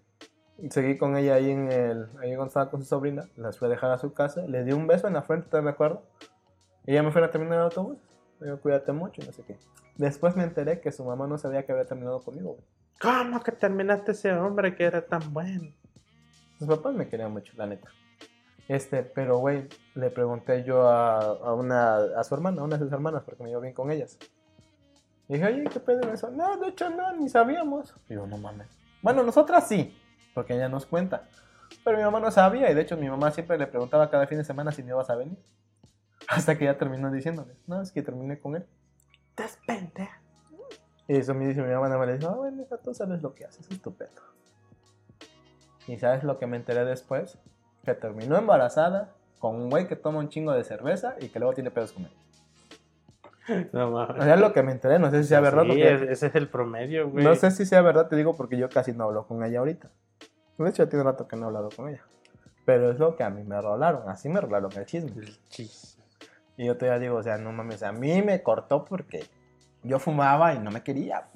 seguí 0.71 0.97
con 0.97 1.17
ella 1.17 1.35
ahí 1.35 1.51
en 1.51 1.73
el, 1.73 2.09
ahí 2.21 2.33
estaba 2.33 2.71
con 2.71 2.83
su 2.83 2.89
sobrina, 2.89 3.29
las 3.37 3.59
fui 3.59 3.67
a 3.67 3.71
dejar 3.71 3.91
a 3.91 3.99
su 3.99 4.15
casa, 4.15 4.47
le 4.47 4.63
di 4.63 4.73
un 4.73 4.87
beso 4.87 5.09
en 5.09 5.15
la 5.15 5.23
frente, 5.23 5.49
¿te 5.49 5.61
recuerdo? 5.61 6.05
Y 6.87 6.93
ella 6.93 7.03
me 7.03 7.11
fue 7.11 7.25
a 7.25 7.31
terminar 7.31 7.59
el 7.59 7.65
autobús. 7.65 7.99
Me 8.39 8.47
dijo, 8.47 8.61
cuídate 8.61 8.93
mucho 8.93 9.23
no 9.27 9.33
sé 9.33 9.43
qué. 9.43 9.57
Después 9.97 10.37
me 10.37 10.45
enteré 10.45 10.81
que 10.81 10.93
su 10.93 11.05
mamá 11.05 11.27
no 11.27 11.37
sabía 11.37 11.67
que 11.67 11.73
había 11.73 11.85
terminado 11.85 12.21
conmigo, 12.21 12.53
güey. 12.53 12.65
¿Cómo 13.01 13.43
que 13.43 13.51
terminaste 13.51 14.13
ese 14.13 14.33
hombre 14.33 14.77
que 14.77 14.85
era 14.85 15.05
tan 15.05 15.33
bueno? 15.33 15.69
Sus 16.59 16.69
papás 16.69 16.95
me 16.95 17.09
querían 17.09 17.33
mucho, 17.33 17.53
la 17.57 17.67
neta. 17.67 17.89
Este, 18.69 19.03
pero 19.03 19.39
güey, 19.39 19.69
le 19.95 20.11
pregunté 20.11 20.65
yo 20.65 20.89
a, 20.89 21.19
a 21.19 21.55
una, 21.55 21.97
a 21.97 22.25
su 22.25 22.35
hermana, 22.35 22.63
a 22.63 22.65
una 22.65 22.77
de 22.77 22.85
sus 22.85 22.93
hermanas, 22.93 23.23
porque 23.25 23.43
me 23.43 23.51
iba 23.51 23.61
bien 23.61 23.75
con 23.75 23.91
ellas. 23.91 24.19
Y 25.29 25.35
dije, 25.35 25.47
oye, 25.47 25.65
¿qué 25.65 25.81
pedo 25.81 26.13
eso? 26.13 26.31
No, 26.31 26.57
de 26.59 26.69
hecho 26.69 26.91
no, 26.91 27.13
ni 27.17 27.29
sabíamos. 27.29 27.95
Y 28.09 28.15
yo, 28.15 28.27
no 28.27 28.39
mames. 28.39 28.69
Bueno, 29.03 29.23
nosotras 29.23 29.69
sí, 29.69 29.97
porque 30.35 30.55
ella 30.55 30.69
nos 30.69 30.87
cuenta. 30.87 31.29
Pero 31.85 31.97
mi 31.97 32.05
mamá 32.05 32.21
no 32.21 32.31
sabía, 32.31 32.71
y 32.71 32.75
de 32.75 32.83
hecho 32.83 32.97
mi 32.97 33.09
mamá 33.09 33.31
siempre 33.31 33.59
le 33.59 33.67
preguntaba 33.67 34.11
cada 34.11 34.27
fin 34.27 34.39
de 34.39 34.45
semana 34.45 34.73
si 34.73 34.83
me 34.83 34.91
ibas 34.91 35.11
a 35.11 35.17
venir. 35.17 35.39
Hasta 36.29 36.57
que 36.57 36.67
ya 36.67 36.79
terminó 36.79 37.11
diciéndole, 37.11 37.57
no, 37.67 37.83
es 37.83 37.91
que 37.93 38.03
terminé 38.03 38.39
con 38.39 38.57
él. 38.57 38.67
Pendeja. 39.67 40.21
Y 41.09 41.17
eso 41.17 41.35
me 41.35 41.47
dice 41.47 41.63
mi 41.63 41.73
mamá, 41.73 41.89
más 41.89 42.07
le 42.07 42.19
dijo, 42.19 42.31
ah, 42.31 42.37
bueno, 42.37 42.63
hija, 42.63 42.77
tú 42.79 42.95
sabes 42.95 43.23
lo 43.23 43.35
que 43.35 43.45
haces, 43.45 43.69
estupendo. 43.71 44.23
Y 45.89 45.99
sabes 45.99 46.23
lo 46.23 46.39
que 46.39 46.47
me 46.47 46.57
enteré 46.57 46.85
después, 46.85 47.39
que 47.85 47.95
terminó 47.95 48.37
embarazada 48.37 49.13
con 49.39 49.57
un 49.57 49.71
güey 49.71 49.89
que 49.89 49.97
toma 49.97 50.19
un 50.21 50.29
chingo 50.29 50.53
de 50.53 50.63
cerveza 50.65 51.17
y 51.21 51.29
que 51.29 51.39
luego 51.39 51.55
tiene 51.55 51.71
pedos 51.71 51.93
con 51.93 52.05
él. 52.05 52.13
No 53.73 53.89
O 53.89 53.91
mames. 53.91 54.23
sea, 54.25 54.35
es 54.35 54.41
lo 54.41 54.53
que 54.53 54.63
me 54.63 54.71
enteré, 54.73 54.99
no 55.01 55.11
sé 55.11 55.23
si 55.23 55.29
sea 55.29 55.41
verdad, 55.41 55.65
porque 55.67 55.95
ese 56.13 56.27
es 56.29 56.35
el 56.37 56.49
promedio, 56.49 57.11
güey. 57.11 57.25
no 57.25 57.35
sé 57.35 57.51
si 57.51 57.67
sea 57.67 57.83
verdad, 57.83 58.09
te 58.09 58.15
digo 58.17 58.37
porque 58.37 58.57
yo 58.57 58.69
casi 58.69 58.93
no 58.93 59.05
hablo 59.05 59.27
con 59.27 59.43
ella 59.45 59.59
ahorita. 59.59 59.91
De 60.59 60.69
hecho, 60.71 60.89
tiene 60.89 61.03
rato 61.05 61.27
que 61.27 61.35
no 61.37 61.43
he 61.43 61.47
hablado 61.47 61.71
con 61.75 61.89
ella. 61.89 62.03
Pero 62.65 62.93
es 62.93 62.99
lo 63.01 63.17
que 63.17 63.25
a 63.25 63.31
mí 63.31 63.43
me 63.43 63.61
rolaron, 63.61 64.09
así 64.09 64.29
me 64.29 64.41
rolaron 64.41 64.71
el 64.77 64.87
chisme. 64.87 65.11
El 65.21 65.37
chis. 65.49 65.99
Y 66.57 66.67
yo 66.67 66.77
todavía 66.77 67.01
digo, 67.01 67.17
o 67.17 67.23
sea, 67.23 67.37
no 67.39 67.51
mames, 67.51 67.83
a 67.83 67.91
mí 67.91 68.23
me 68.23 68.41
cortó 68.45 68.85
porque 68.85 69.25
yo 69.83 69.99
fumaba 69.99 70.55
y 70.55 70.61
no 70.61 70.71
me 70.71 70.85
quería. 70.85 71.27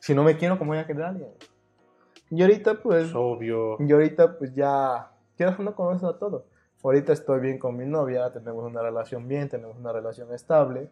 Si 0.00 0.14
no 0.14 0.22
me 0.24 0.38
quiero, 0.38 0.58
¿cómo 0.58 0.70
voy 0.70 0.78
a 0.78 0.86
querer 0.86 1.02
a 1.02 1.08
alguien? 1.10 1.28
Y 2.30 2.40
ahorita, 2.40 2.76
pues, 2.82 3.08
Es 3.08 3.14
obvio. 3.14 3.76
y 3.78 3.92
ahorita, 3.92 4.38
pues 4.38 4.54
ya, 4.54 5.11
quiero 5.50 5.64
no 5.64 5.74
conozco 5.74 6.06
a 6.08 6.18
todo. 6.18 6.46
Ahorita 6.82 7.12
estoy 7.12 7.40
bien 7.40 7.58
con 7.58 7.76
mi 7.76 7.86
novia, 7.86 8.32
tenemos 8.32 8.64
una 8.64 8.82
relación 8.82 9.28
bien, 9.28 9.48
tenemos 9.48 9.76
una 9.76 9.92
relación 9.92 10.32
estable, 10.32 10.90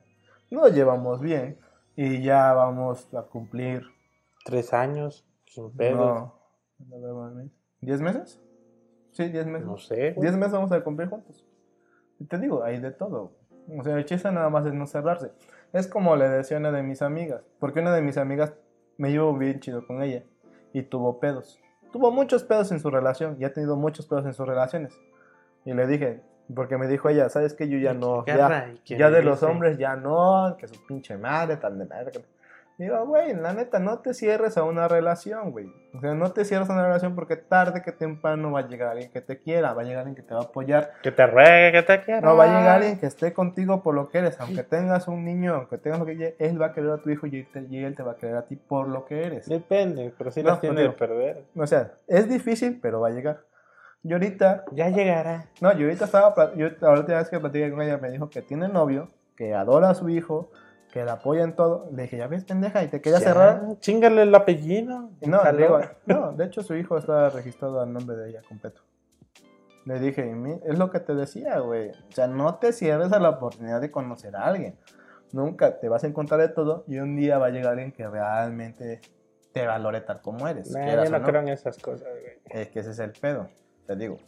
nos 0.51 0.73
llevamos 0.73 1.21
bien 1.21 1.59
y 1.97 2.23
ya 2.23 2.53
vamos 2.53 3.13
a 3.15 3.23
cumplir, 3.23 3.83
Tres 4.45 4.73
años, 4.73 5.27
sin 5.45 5.71
pedo. 5.73 6.35
no, 6.79 6.99
no 6.99 7.51
¿diez 7.81 8.01
meses? 8.01 8.41
Sí, 9.13 9.29
diez 9.29 9.47
meses. 9.47 9.67
No 9.67 9.77
sé. 9.77 10.15
10 10.19 10.37
meses 10.37 10.53
vamos 10.53 10.73
a 10.73 10.83
cumplir 10.83 11.09
juntos. 11.09 11.47
Y 12.19 12.25
te 12.25 12.39
digo, 12.39 12.63
hay 12.63 12.81
de 12.81 12.91
todo. 12.91 13.33
O 13.79 13.83
sea, 13.83 13.97
el 13.97 14.05
chiste 14.05 14.31
nada 14.33 14.49
más 14.51 14.67
es 14.67 14.73
no 14.73 14.87
cerrarse. 14.87 15.33
Es 15.73 15.87
como 15.87 16.17
le 16.17 16.29
decía 16.29 16.57
a 16.57 16.61
una 16.61 16.73
de 16.73 16.83
mis 16.83 17.03
amigas. 17.03 17.43
Porque 17.59 17.81
una 17.81 17.95
de 17.95 18.03
mis 18.03 18.17
amigas 18.17 18.55
me 18.97 19.11
llevo 19.11 19.37
bien 19.37 19.61
chido 19.61 19.87
con 19.87 20.03
ella. 20.03 20.25
Y 20.73 20.83
tuvo 20.83 21.21
pedos. 21.21 21.61
Tuvo 21.93 22.11
muchos 22.11 22.45
pedos 22.45 22.73
en 22.73 22.81
su 22.81 22.91
relación. 22.91 23.37
Y 23.39 23.45
ha 23.45 23.53
tenido 23.53 23.77
muchos 23.77 24.07
pedos 24.07 24.25
en 24.27 24.35
sus 24.35 24.47
relaciones. 24.47 24.93
Y 25.65 25.73
le 25.75 25.87
dije, 25.87 26.21
porque 26.55 26.77
me 26.77 26.87
dijo 26.87 27.09
ella, 27.09 27.29
¿sabes 27.29 27.55
qué? 27.55 27.69
Yo 27.69 27.79
ya 27.79 27.95
no. 27.95 28.25
¿Qué 28.25 28.33
Ya, 28.33 28.75
ya 28.85 29.11
de 29.11 29.23
los 29.23 29.43
hombres 29.43 29.79
ya 29.79 29.97
no. 29.97 30.57
Que 30.59 30.69
su 30.69 30.85
pinche 30.87 31.17
madre, 31.17 31.57
tan 31.57 31.79
de 31.79 31.87
madre. 31.87 32.13
Digo, 32.81 33.05
güey, 33.07 33.35
la 33.35 33.53
neta, 33.53 33.79
no 33.79 33.99
te 33.99 34.15
cierres 34.15 34.57
a 34.57 34.63
una 34.65 34.89
relación, 34.89 35.51
güey. 35.53 35.71
O 35.93 36.01
sea, 36.01 36.15
no 36.15 36.33
te 36.33 36.47
cierres 36.47 36.71
a 36.71 36.73
una 36.73 36.85
relación 36.87 37.15
porque 37.15 37.37
tarde 37.37 37.83
que 37.83 37.93
temprano 37.93 38.53
va 38.53 38.61
a 38.61 38.69
llegar 38.69 38.89
alguien 38.93 39.11
que 39.13 39.21
te 39.21 39.39
quiera, 39.39 39.75
va 39.75 39.83
a 39.83 39.85
llegar 39.85 39.99
alguien 39.99 40.17
que 40.17 40.23
te 40.23 40.33
va 40.33 40.41
a 40.41 40.45
apoyar. 40.45 40.93
Que 41.03 41.13
te 41.13 41.27
ruegue, 41.27 41.73
que 41.73 41.83
te 41.83 42.03
quiera. 42.03 42.23
No, 42.23 42.37
va 42.39 42.45
a 42.45 42.59
llegar 42.59 42.77
alguien 42.77 42.99
que 42.99 43.05
esté 43.05 43.35
contigo 43.35 43.83
por 43.83 43.95
lo 43.95 44.09
que 44.09 44.19
eres. 44.21 44.41
Aunque 44.41 44.63
tengas 44.63 45.09
un 45.09 45.27
niño, 45.27 45.57
aunque 45.57 45.77
tengas 45.77 45.99
lo 46.01 46.07
que 46.07 46.17
quieras, 46.17 46.35
él 46.39 46.63
va 46.63 46.67
a 46.69 46.73
querer 46.73 46.91
a 46.93 46.97
tu 47.03 47.11
hijo 47.11 47.27
y 47.27 47.41
él, 47.41 47.49
te- 47.53 47.67
y 47.69 47.85
él 47.85 47.95
te 47.95 48.03
va 48.03 48.13
a 48.13 48.17
querer 48.17 48.37
a 48.37 48.47
ti 48.47 48.57
por 48.57 48.89
lo 48.89 49.05
que 49.05 49.25
eres. 49.27 49.47
Depende, 49.47 50.15
pero 50.17 50.31
sí 50.31 50.43
No, 50.43 50.49
las 50.49 50.61
tiene 50.63 50.81
de 50.81 50.91
perder. 50.91 51.45
O 51.55 51.67
sea, 51.67 51.93
es 52.09 52.31
difícil, 52.31 52.79
pero 52.81 52.99
va 53.03 53.09
a 53.09 53.13
llegar. 53.13 53.41
Y 54.03 54.15
ahorita, 54.15 54.65
Ya 54.73 54.89
llegará. 54.89 55.45
no, 55.61 55.71
yo 55.75 55.85
ahorita 55.85 56.07
estaba, 56.07 56.55
yo 56.55 56.69
la 56.81 56.93
última 56.93 57.19
vez 57.19 57.29
que 57.29 57.39
platiqué 57.39 57.71
con 57.71 57.83
ella 57.83 57.99
me 57.99 58.11
dijo 58.11 58.31
que 58.31 58.41
tiene 58.41 58.69
novio, 58.69 59.11
que 59.37 59.53
adora 59.55 59.91
a 59.91 59.95
su 59.95 60.09
hijo, 60.09 60.51
que 60.93 61.05
la 61.05 61.13
apoya 61.15 61.45
en 61.45 61.55
todo. 61.55 61.89
Le 61.93 62.03
dije, 62.03 62.17
ya 62.17 62.27
ves, 62.27 62.45
pendeja, 62.45 62.83
y 62.83 62.89
te 62.89 63.01
quería 63.01 63.19
Ya, 63.21 63.25
cerrar. 63.25 63.63
Chingale 63.79 64.23
el 64.23 64.35
apellido. 64.35 65.11
Y 65.21 65.29
no, 65.29 65.41
digo, 65.53 65.81
no, 66.07 66.33
de 66.33 66.45
hecho 66.45 66.63
su 66.63 66.75
hijo 66.75 66.99
está 66.99 67.31
registrado 67.31 67.81
al 67.81 67.93
nombre 67.93 68.17
de 68.17 68.31
ella 68.31 68.43
completo. 68.49 68.83
Le 69.87 69.99
dije, 69.99 70.27
"Y 70.27 70.35
mi- 70.35 70.61
es 70.65 70.79
lo 70.79 70.91
que 70.91 71.01
te 71.01 71.15
decía, 71.15 71.59
güey. 71.61 71.91
O 71.91 72.13
sea, 72.13 72.27
no 72.27 72.57
te 72.57 72.73
cierres 72.73 73.13
a 73.13 73.19
la 73.19 73.31
oportunidad 73.31 73.81
de 73.81 73.91
conocer 73.91 74.37
a 74.37 74.45
alguien. 74.47 74.79
Nunca 75.33 75.79
te 75.79 75.89
vas 75.89 76.05
a 76.05 76.07
encontrar 76.09 76.41
de 76.41 76.49
todo 76.49 76.85
y 76.87 76.99
un 76.99 77.17
día 77.17 77.39
va 77.39 77.47
a 77.47 77.51
llegar 77.51 77.73
alguien 77.73 77.93
que 77.93 78.07
realmente 78.07 79.01
te 79.53 79.67
valore 79.67 80.01
tal 80.03 80.21
como 80.21 80.47
eres. 80.49 80.71
Nah, 80.71 80.87
yo 80.95 81.03
o 81.03 81.19
no 81.19 81.23
creo 81.25 81.41
en 81.41 81.49
esas 81.49 81.79
cosas, 81.79 82.09
güey. 82.09 82.41
Es 82.63 82.69
que 82.69 82.81
ese 82.81 82.91
es 82.91 82.99
el 82.99 83.13
pedo, 83.13 83.49
te 83.87 83.97
digo. 83.97 84.19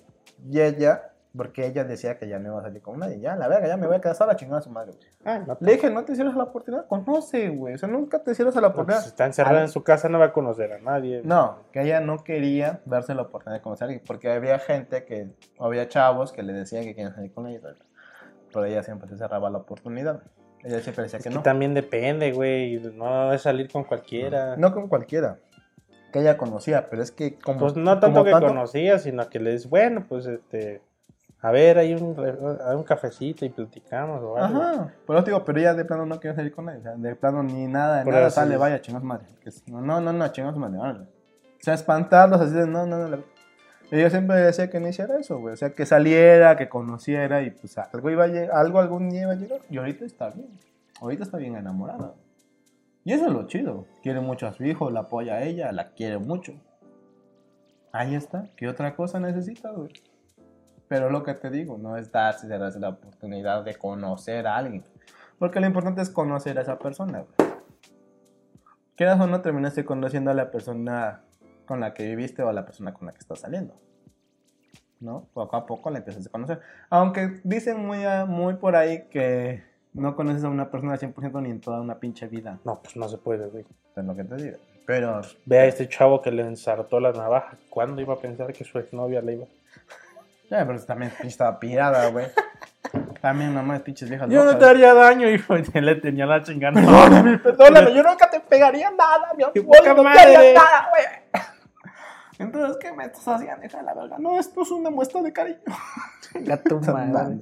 Y 0.49 0.61
ella 0.61 1.12
Porque 1.35 1.67
ella 1.67 1.85
decía 1.85 2.19
que 2.19 2.29
ya 2.29 2.39
no 2.39 2.49
iba 2.51 2.59
a 2.61 2.63
salir 2.63 2.83
con 2.83 2.99
nadie. 2.99 3.19
Ya, 3.19 3.37
la 3.37 3.49
verga, 3.49 3.67
ya 3.67 3.79
me 3.79 3.87
voy 3.87 3.97
a 3.97 4.01
quedar 4.03 4.15
sola 4.15 4.37
chingada 4.37 4.59
a 4.59 4.63
su 4.63 4.69
madre. 4.71 4.93
güey. 4.93 5.09
Ah, 5.25 5.39
no, 5.39 5.57
Le 5.61 5.73
dije, 5.73 5.89
no 5.89 6.05
te 6.05 6.15
cierres 6.15 6.35
a 6.35 6.37
la 6.37 6.45
oportunidad, 6.45 6.87
conoce, 6.89 7.49
güey. 7.49 7.75
O 7.75 7.79
sea, 7.79 7.89
nunca 7.89 8.19
te 8.23 8.35
cierres 8.35 8.55
a 8.57 8.61
la 8.61 8.69
no, 8.69 8.75
pues, 8.75 8.83
oportunidad. 8.83 9.03
si 9.03 9.09
está 9.09 9.25
encerrada 9.25 9.63
en 9.63 9.69
su 9.69 9.83
casa, 9.83 10.11
no 10.11 10.19
va 10.19 10.27
a 10.27 10.33
conocer 10.33 10.73
a 10.75 10.79
nadie. 10.79 11.23
No, 11.25 11.61
que 11.73 11.81
ella 11.83 12.01
no 12.01 12.23
quería 12.23 12.81
darse 12.85 13.15
la 13.15 13.23
oportunidad 13.23 13.61
de 13.61 13.63
conocer 13.63 13.85
a 13.85 13.87
alguien. 13.87 14.05
Porque 14.07 14.31
había 14.31 14.59
gente 14.59 15.05
que, 15.07 15.31
o 15.57 15.65
había 15.67 15.89
chavos 15.89 16.33
que 16.33 16.43
le 16.43 16.53
decían 16.53 16.85
que 16.85 16.95
querían 16.95 17.15
salir 17.15 17.33
con 17.33 17.47
ella. 17.47 17.61
Pero 18.53 18.65
ella 18.67 18.83
siempre 18.83 19.09
se 19.09 19.17
cerraba 19.17 19.49
la 19.49 19.59
oportunidad. 19.59 20.23
Ella 20.63 20.81
siempre 20.81 21.05
decía 21.05 21.19
Es 21.19 21.25
que 21.25 21.31
que 21.31 21.35
no. 21.35 21.43
también 21.43 21.73
depende, 21.73 22.31
güey. 22.33 22.77
No 22.95 23.33
es 23.33 23.41
salir 23.43 23.71
con 23.73 23.85
cualquiera. 23.85 24.57
No 24.57 24.73
con 24.75 24.87
cualquiera. 24.89 25.39
Que 26.13 26.21
ella 26.21 26.37
conocía, 26.37 26.91
pero 26.91 27.03
es 27.03 27.11
que 27.11 27.39
como. 27.39 27.59
Pues 27.59 27.75
no 27.75 27.99
tanto 27.99 28.23
como 28.23 28.25
que 28.25 28.47
conocía, 28.47 28.99
sino 28.99 29.31
que 29.31 29.41
le 29.41 29.53
dices, 29.53 29.71
bueno, 29.71 30.05
pues 30.07 30.27
este. 30.27 30.83
A 31.45 31.51
ver, 31.51 31.77
hay 31.79 31.93
un, 31.95 32.17
hay 32.65 32.77
un 32.77 32.85
cafecito 32.85 33.45
y 33.45 33.49
platicamos 33.49 34.23
o 34.23 34.37
algo. 34.37 34.63
Ajá. 34.63 34.95
Por 35.05 35.17
eso 35.17 35.25
digo, 35.27 35.45
pero 35.45 35.59
ella 35.59 35.75
de 35.75 35.85
plano 35.85 36.07
no 36.07 36.21
quería 36.21 36.37
salir 36.37 36.53
con 36.55 36.69
él. 36.69 36.79
O 36.79 36.83
sea, 36.83 36.95
de 36.95 37.17
plano 37.17 37.43
ni 37.43 37.67
nada, 37.67 37.99
de 37.99 38.05
Por 38.05 38.15
nada, 38.15 38.31
sale, 38.31 38.55
es- 38.55 38.61
vaya, 38.61 38.81
chingos 38.81 39.03
madre. 39.03 39.27
No, 39.67 39.81
no, 39.81 40.01
no, 40.01 40.13
no, 40.13 40.29
chingos 40.29 40.57
madre, 40.57 40.79
órale. 40.79 41.01
O 41.01 41.65
sea, 41.65 41.75
espantarlos 41.75 42.41
así 42.41 42.55
de 42.55 42.67
no, 42.67 42.87
no, 42.87 42.97
no. 42.99 43.09
la- 43.09 43.19
Ella 43.91 44.09
siempre 44.09 44.37
decía 44.37 44.71
que 44.71 44.79
no 44.79 44.89
hiciera 44.89 45.19
eso, 45.19 45.39
güey. 45.41 45.55
O 45.55 45.57
sea, 45.57 45.71
que 45.71 45.85
saliera, 45.85 46.57
que 46.57 46.69
conociera 46.69 47.43
y 47.43 47.51
pues 47.51 47.77
algo 47.77 48.09
iba 48.09 48.25
a 48.25 48.29
llegar, 48.29 48.57
algo 48.57 48.79
algún 48.79 49.11
día 49.11 49.23
iba 49.23 49.33
a 49.33 49.37
llegar. 49.37 49.61
Y 49.69 49.79
ahorita 49.79 50.05
está 50.05 50.31
bien. 50.31 50.49
Ahorita 51.01 51.25
está 51.25 51.39
bien 51.39 51.57
enamorada. 51.57 52.15
Y 53.05 53.13
eso 53.15 53.27
es 53.27 53.33
lo 53.33 53.49
chido. 53.49 53.87
Quiere 54.05 54.21
mucho 54.21 54.47
a 54.47 54.53
su 54.53 54.63
hijo, 54.65 54.91
la 54.91 55.01
apoya 55.01 55.35
a 55.35 55.43
ella, 55.43 55.73
la 55.73 55.91
quiere 55.91 56.19
mucho. 56.19 56.53
Ahí 57.91 58.15
está. 58.15 58.47
¿Qué 58.57 58.69
otra 58.69 58.95
cosa 58.95 59.19
necesita, 59.19 59.71
güey? 59.73 59.91
Pero 60.93 61.09
lo 61.09 61.23
que 61.23 61.33
te 61.33 61.49
digo, 61.49 61.79
no 61.79 61.97
es 61.97 62.13
darse, 62.13 62.47
darse 62.47 62.79
la 62.79 62.91
oportunidad 62.91 63.65
de 63.65 63.77
conocer 63.77 64.47
a 64.47 64.59
alguien. 64.59 64.85
Porque 65.39 65.59
lo 65.59 65.67
importante 65.67 66.03
es 66.03 66.11
conocer 66.11 66.59
a 66.59 66.61
esa 66.61 66.79
persona, 66.79 67.25
güey. 67.25 67.51
Quieras 68.95 69.19
o 69.19 69.27
no, 69.27 69.41
terminaste 69.41 69.87
conociendo 69.87 70.31
a 70.31 70.35
la 70.35 70.51
persona 70.51 71.23
con 71.65 71.81
la 71.81 71.95
que 71.95 72.05
viviste 72.05 72.43
o 72.43 72.51
a 72.51 72.53
la 72.53 72.67
persona 72.67 72.93
con 72.93 73.07
la 73.07 73.13
que 73.13 73.21
estás 73.21 73.41
saliendo. 73.41 73.75
¿No? 75.01 75.29
Poco 75.33 75.57
a 75.57 75.65
poco 75.65 75.89
la 75.89 75.97
empiezas 75.97 76.27
a 76.27 76.31
conocer. 76.31 76.61
Aunque 76.91 77.41
dicen 77.43 77.87
muy, 77.87 78.01
muy 78.29 78.57
por 78.57 78.77
ahí 78.77 79.05
que 79.09 79.63
no 79.95 80.15
conoces 80.15 80.45
a 80.45 80.51
una 80.51 80.71
persona 80.71 80.93
al 80.93 80.99
100% 80.99 81.41
ni 81.41 81.53
en 81.53 81.63
toda 81.63 81.81
una 81.81 82.01
pinche 82.01 82.29
vida. 82.29 82.59
No, 82.67 82.83
pues 82.83 82.99
no 82.99 83.09
se 83.09 83.17
puede, 83.17 83.49
güey. 83.49 83.65
Es 83.97 84.05
lo 84.05 84.15
que 84.15 84.25
te 84.25 84.37
digo. 84.37 84.59
Pero 84.85 85.23
Ve 85.47 85.59
a 85.59 85.65
este 85.65 85.89
chavo 85.89 86.21
que 86.21 86.31
le 86.31 86.43
ensartó 86.43 87.01
la 87.01 87.13
navaja. 87.13 87.57
¿Cuándo 87.71 88.03
iba 88.03 88.13
a 88.13 88.19
pensar 88.19 88.53
que 88.53 88.65
su 88.65 88.79
exnovia 88.79 89.23
le 89.23 89.33
iba? 89.33 89.47
Ya, 90.53 90.67
pero 90.67 90.79
también 90.85 91.11
pinche 91.13 91.29
estaba 91.29 91.59
pirada, 91.59 92.11
güey. 92.11 92.27
También 93.23 93.55
nomás 93.55 93.81
pinches 93.81 94.11
viejas 94.11 94.29
Yo 94.29 94.45
no 94.45 94.59
te 94.59 94.67
haría 94.67 94.93
daño, 94.93 95.27
hijo. 95.27 95.57
Y 95.57 95.81
le 95.81 95.95
tenía 95.95 96.27
la 96.27 96.43
chingada. 96.43 96.75
Perdóname, 96.75 97.39
Perdóname, 97.39 97.95
yo 97.95 98.03
nunca 98.03 98.29
te 98.29 98.39
pegaría 98.41 98.91
nada, 98.91 99.33
mi 99.35 99.45
amor. 99.45 99.55
¡Qué 99.55 99.63
poca 99.63 99.95
no 99.95 99.97
te 99.97 100.03
madre! 100.03 100.37
haría 100.37 100.53
nada, 100.53 100.91
güey. 100.91 101.43
Entonces, 102.39 102.77
¿qué 102.83 102.93
me 102.93 103.07
estás 103.07 103.27
haciendo, 103.29 103.65
hija 103.65 103.79
de 103.79 103.85
la 103.85 103.95
verga? 103.95 104.19
No, 104.19 104.39
esto 104.39 104.61
es 104.61 104.71
una 104.73 104.91
muestra 104.91 105.23
de 105.23 105.33
cariño. 105.33 105.59
Chinga 106.21 106.63
tu 106.63 106.81
madre. 106.93 107.39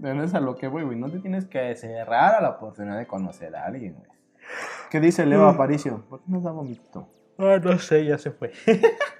Pero 0.00 0.22
es 0.22 0.34
a 0.34 0.38
lo 0.38 0.56
que 0.56 0.68
voy, 0.68 0.84
güey. 0.84 0.96
No 0.96 1.10
te 1.10 1.18
tienes 1.18 1.46
que 1.46 1.74
cerrar 1.74 2.36
a 2.36 2.40
la 2.40 2.50
oportunidad 2.50 2.96
de 2.96 3.08
conocer 3.08 3.56
a 3.56 3.64
alguien, 3.64 3.94
güey. 3.94 4.08
¿Qué 4.88 5.00
dice 5.00 5.26
Leo 5.26 5.48
Aparicio? 5.48 6.04
¿Por 6.08 6.20
qué 6.20 6.26
nos 6.28 6.44
da 6.44 6.52
vomito? 6.52 7.08
Ah, 7.38 7.58
no 7.60 7.76
sé, 7.80 8.04
ya 8.04 8.18
se 8.18 8.30
fue. 8.30 8.52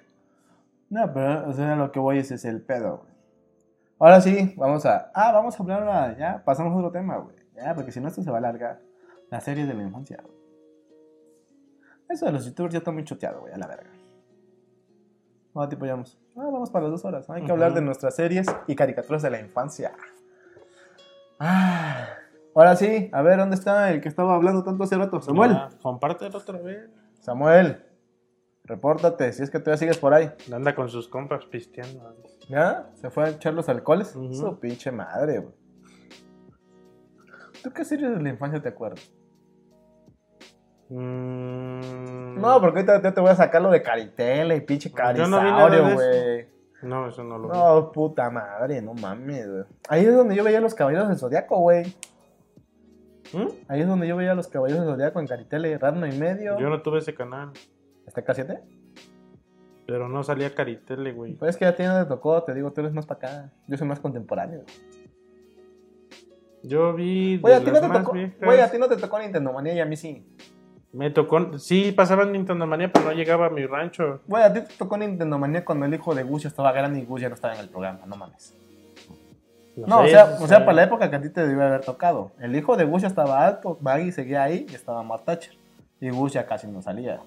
No, 0.91 1.12
pero 1.12 1.49
o 1.49 1.53
sea, 1.53 1.77
lo 1.77 1.93
que 1.93 2.01
voy 2.01 2.19
es, 2.19 2.31
es 2.31 2.45
el 2.45 2.61
pedo, 2.61 2.99
güey. 2.99 3.11
Ahora 4.01 4.21
sí, 4.21 4.55
vamos 4.57 4.85
a. 4.87 5.11
Ah, 5.15 5.31
vamos 5.33 5.59
a 5.59 5.62
hablar 5.62 5.83
ahora. 5.83 6.19
Ya, 6.19 6.43
pasamos 6.45 6.73
a 6.73 6.77
otro 6.77 6.91
tema, 6.91 7.19
güey. 7.19 7.37
Ya, 7.55 7.75
porque 7.75 7.93
si 7.93 8.01
no, 8.01 8.09
esto 8.09 8.23
se 8.23 8.31
va 8.31 8.37
a 8.37 8.41
alargar. 8.41 8.81
Las 9.31 9.45
series 9.45 9.69
de 9.69 9.75
la 9.75 9.83
infancia, 9.85 10.19
güey. 10.23 10.37
Eso 12.09 12.27
de 12.27 12.33
los 12.33 12.45
youtubers 12.45 12.73
ya 12.73 12.79
está 12.79 12.91
muy 12.91 13.05
choteado, 13.05 13.41
güey, 13.41 13.53
a 13.53 13.59
la 13.59 13.69
verga. 13.69 13.91
¿Cuánto 15.53 15.69
tiempo 15.69 15.85
llevamos? 15.85 16.19
Ah, 16.37 16.49
vamos 16.51 16.71
para 16.71 16.85
las 16.85 16.93
dos 16.93 17.05
horas. 17.05 17.31
Hay 17.31 17.45
que 17.45 17.53
hablar 17.53 17.73
de 17.73 17.83
nuestras 17.83 18.17
series 18.17 18.47
y 18.67 18.75
caricaturas 18.75 19.23
de 19.23 19.31
la 19.31 19.41
infancia. 19.41 19.93
Ah, 21.39 22.09
ahora 22.55 22.75
sí, 22.75 23.11
a 23.12 23.23
ver, 23.23 23.39
¿dónde 23.39 23.55
está 23.55 23.91
el 23.91 24.01
que 24.01 24.09
estaba 24.09 24.35
hablando 24.35 24.65
tanto 24.65 24.83
hace 24.83 24.97
rato? 24.97 25.21
Samuel. 25.21 25.53
Ah, 25.53 25.69
compártelo 25.83 26.37
otra 26.37 26.59
vez. 26.59 26.91
Samuel, 27.21 27.85
repórtate, 28.70 29.32
si 29.32 29.42
es 29.42 29.51
que 29.51 29.59
todavía 29.59 29.78
sigues 29.78 29.98
por 29.98 30.14
ahí. 30.14 30.30
Anda 30.52 30.74
con 30.74 30.88
sus 30.88 31.09
compas 31.09 31.44
pisteando. 31.44 32.16
¿Ya? 32.48 32.88
¿Se 32.94 33.10
fue 33.10 33.24
a 33.24 33.28
echar 33.30 33.52
los 33.52 33.68
alcoholes? 33.68 34.14
Ujú. 34.14 34.32
Su 34.32 34.59
pinche 34.60 34.90
madre, 34.92 35.40
güey. 35.40 35.55
¿Tú 37.62 37.70
qué 37.72 37.84
series 37.84 38.16
de 38.16 38.22
la 38.22 38.28
infancia 38.30 38.62
te 38.62 38.68
acuerdas? 38.70 39.12
Mm, 40.88 42.40
No, 42.40 42.60
porque 42.60 42.80
ahorita 42.80 43.02
ya 43.02 43.12
te 43.14 43.20
voy 43.20 43.30
a 43.30 43.36
sacar 43.36 43.60
lo 43.60 43.70
de 43.70 43.82
Caritela 43.82 44.55
y 44.55 44.60
pinche 44.60 44.88
Yo 44.88 44.97
no 45.26 45.36
Carisaurio, 45.38 45.94
güey. 45.94 46.48
No, 46.82 47.09
eso 47.09 47.22
no 47.22 47.38
lo 47.38 47.48
vi. 47.48 47.59
No, 47.59 47.92
puta 47.92 48.30
madre, 48.30 48.80
no 48.80 48.94
mames, 48.94 49.47
güey. 49.51 49.64
Ahí 49.88 50.05
es 50.06 50.14
donde 50.14 50.34
yo 50.34 50.42
veía 50.42 50.60
los 50.60 50.74
caballeros 50.74 51.09
del 51.09 51.18
Zodiaco, 51.18 51.59
güey. 51.59 51.94
¿Mm? 53.34 53.47
Ahí 53.68 53.82
es 53.82 53.86
donde 53.86 54.09
yo 54.09 54.16
veía 54.16 54.34
los 54.34 54.48
caballeros 54.48 54.84
del 54.86 54.94
Zodiaco 54.94 55.20
en 55.20 55.26
Caritele, 55.26 55.76
Radno 55.76 56.06
y 56.06 56.12
medio. 56.18 56.59
Yo 56.59 56.70
no 56.70 56.80
tuve 56.82 56.98
ese 56.98 57.14
canal, 57.14 57.51
¿Está 58.11 58.24
K7? 58.24 58.61
pero 59.91 60.09
no 60.09 60.23
salía 60.23 60.55
Caritele, 60.55 61.11
güey. 61.11 61.35
Pues 61.35 61.51
es 61.51 61.57
que 61.57 61.65
a 61.65 61.74
ti 61.74 61.82
no 61.82 61.99
te 62.01 62.09
tocó, 62.09 62.45
te 62.45 62.55
digo, 62.55 62.73
tú 62.73 62.81
eres 62.81 62.93
más 62.93 63.07
para 63.07 63.19
acá. 63.19 63.53
Yo 63.66 63.77
soy 63.77 63.89
más 63.89 63.99
contemporáneo. 63.99 64.62
Yo 66.62 66.95
vi 66.95 67.39
de 67.39 67.41
Güey, 67.41 67.55
a 67.55 67.59
ti 67.59 67.73
no 67.73 67.81
te 67.81 67.89
tocó. 67.89 68.12
Güey, 68.12 68.61
a 68.61 68.70
ti 68.70 68.78
no 68.78 68.89
te 68.89 68.97
tocó 68.97 69.19
Nintendo 69.19 69.53
Manía 69.53 69.74
y 69.74 69.81
a 69.81 69.87
mí 69.87 69.97
sí. 69.97 70.24
Me 70.93 71.11
tocó, 71.11 71.59
sí, 71.59 71.91
pasaba 71.91 72.23
en 72.23 72.31
Nintendo 72.31 72.69
Manía, 72.69 72.93
pero 72.93 73.07
no 73.07 73.12
llegaba 73.12 73.47
a 73.47 73.51
mi 73.51 73.66
rancho. 73.66 74.20
Güey, 74.28 74.45
a 74.45 74.53
ti 74.53 74.61
te 74.61 74.74
tocó 74.78 74.97
Nintendo 74.97 75.39
Manía 75.39 75.65
cuando 75.65 75.87
el 75.87 75.95
hijo 75.95 76.15
de 76.15 76.23
Gus 76.23 76.45
ya 76.45 76.51
estaba 76.51 76.70
grande 76.70 77.01
y 77.01 77.05
Gus 77.05 77.23
ya 77.23 77.28
no 77.28 77.35
estaba 77.35 77.55
en 77.55 77.61
el 77.61 77.69
programa, 77.69 78.07
no 78.07 78.15
mames. 78.15 78.57
No, 79.74 80.03
o 80.03 80.05
sé, 80.05 80.11
sea, 80.11 80.37
o 80.41 80.47
sea, 80.47 80.61
para 80.61 80.74
la 80.74 80.85
época 80.85 81.11
que 81.11 81.16
a 81.16 81.20
ti 81.20 81.31
te 81.31 81.45
debió 81.45 81.65
haber 81.65 81.81
tocado. 81.81 82.31
El 82.39 82.55
hijo 82.55 82.77
de 82.77 82.85
Gus 82.85 83.03
ya 83.03 83.09
estaba 83.09 83.45
alto, 83.45 83.77
Baggy 83.81 84.12
seguía 84.12 84.45
ahí 84.45 84.66
y 84.70 84.74
estaba 84.77 85.03
Mark 85.03 85.24
Thatcher. 85.24 85.55
Y 86.01 86.11
Gus 86.11 86.32
ya 86.32 86.47
casi 86.47 86.69
no 86.69 86.81
salía. 86.81 87.20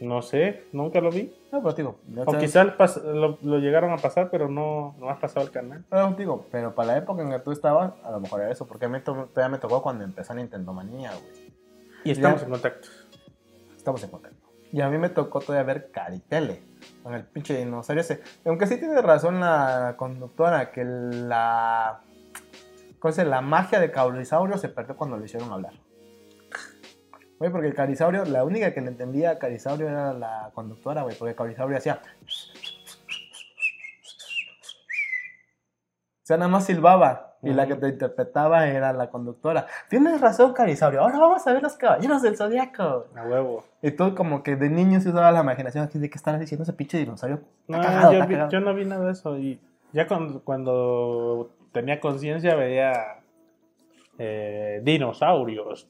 No 0.00 0.22
sé, 0.22 0.64
nunca 0.72 1.00
lo 1.00 1.10
vi. 1.10 1.32
No, 1.52 1.62
pero 1.62 1.74
te 1.74 1.82
digo, 1.82 1.96
O 2.26 2.36
quizás 2.38 2.96
lo, 3.04 3.38
lo 3.42 3.58
llegaron 3.58 3.92
a 3.92 3.96
pasar, 3.96 4.28
pero 4.30 4.48
no, 4.48 4.96
no 4.98 5.08
has 5.08 5.18
pasado 5.18 5.46
el 5.46 5.52
canal. 5.52 5.84
Te 5.88 6.16
digo, 6.22 6.46
pero 6.50 6.74
para 6.74 6.88
la 6.88 6.98
época 6.98 7.22
en 7.22 7.30
que 7.30 7.38
tú 7.38 7.52
estabas, 7.52 7.92
a 8.02 8.10
lo 8.10 8.20
mejor 8.20 8.40
era 8.42 8.50
eso, 8.50 8.66
porque 8.66 8.86
a 8.86 8.88
mí 8.88 8.98
to- 9.00 9.28
todavía 9.32 9.50
me 9.50 9.58
tocó 9.58 9.82
cuando 9.82 10.04
empezó 10.04 10.34
Nintendo 10.34 10.72
Manía, 10.72 11.10
güey. 11.12 11.54
Y 12.04 12.10
estamos 12.10 12.40
Ya. 12.40 12.46
en 12.46 12.52
contacto. 12.52 12.88
Estamos 13.76 14.02
en 14.02 14.10
contacto. 14.10 14.36
Y 14.72 14.80
a 14.80 14.88
mí 14.88 14.98
me 14.98 15.08
tocó 15.08 15.38
todavía 15.40 15.62
ver 15.72 15.90
Caritele, 15.92 16.60
con 17.04 17.14
el 17.14 17.24
pinche 17.24 17.56
dinosaurio 17.56 18.00
ese. 18.00 18.20
Aunque 18.44 18.66
sí 18.66 18.76
tiene 18.78 19.00
razón 19.00 19.38
la 19.38 19.94
conductora, 19.96 20.72
que 20.72 20.84
la... 20.84 22.00
¿Cómo 22.98 23.12
se 23.12 23.20
dice? 23.22 23.30
La 23.30 23.40
magia 23.42 23.78
de 23.78 23.92
Caurisaurio 23.92 24.58
se 24.58 24.68
perdió 24.68 24.96
cuando 24.96 25.16
lo 25.16 25.24
hicieron 25.24 25.52
hablar. 25.52 25.74
Güey, 27.44 27.52
porque 27.52 27.66
el 27.68 27.74
Carisaurio, 27.74 28.24
la 28.24 28.42
única 28.42 28.72
que 28.72 28.80
le 28.80 28.88
entendía 28.88 29.32
a 29.32 29.38
Carisaurio 29.38 29.86
era 29.86 30.14
la 30.14 30.50
conductora, 30.54 31.02
güey, 31.02 31.14
porque 31.14 31.34
Carisaurio 31.34 31.76
hacía... 31.76 32.00
O 36.22 36.26
sea, 36.26 36.38
nada 36.38 36.48
más 36.50 36.64
silbaba. 36.64 37.36
Y 37.42 37.52
la 37.52 37.66
que 37.66 37.74
te 37.74 37.86
interpretaba 37.88 38.66
era 38.66 38.94
la 38.94 39.10
conductora. 39.10 39.66
Tienes 39.90 40.22
razón, 40.22 40.54
Carisaurio. 40.54 41.02
Ahora 41.02 41.18
vamos 41.18 41.46
a 41.46 41.52
ver 41.52 41.62
los 41.62 41.74
caballeros 41.74 42.22
del 42.22 42.38
zodiaco. 42.38 43.08
A 43.14 43.22
huevo. 43.26 43.62
Y 43.82 43.90
tú 43.90 44.14
como 44.14 44.42
que 44.42 44.56
de 44.56 44.70
niño 44.70 44.98
se 45.02 45.10
usaba 45.10 45.30
la 45.30 45.40
imaginación 45.42 45.86
de 45.92 46.08
que 46.08 46.16
estará 46.16 46.38
diciendo 46.38 46.62
ese 46.62 46.72
pinche 46.72 46.96
dinosaurio. 46.96 47.40
No, 47.68 47.78
cagado, 47.82 48.14
yo, 48.14 48.26
vi- 48.26 48.64
no 48.64 48.74
vi 48.74 48.86
nada 48.86 49.04
de 49.04 49.12
eso. 49.12 49.36
Y 49.36 49.60
ya 49.92 50.08
cuando, 50.08 50.42
cuando 50.42 51.50
tenía 51.72 52.00
conciencia 52.00 52.54
veía 52.54 53.18
eh, 54.16 54.80
dinosaurios. 54.82 55.86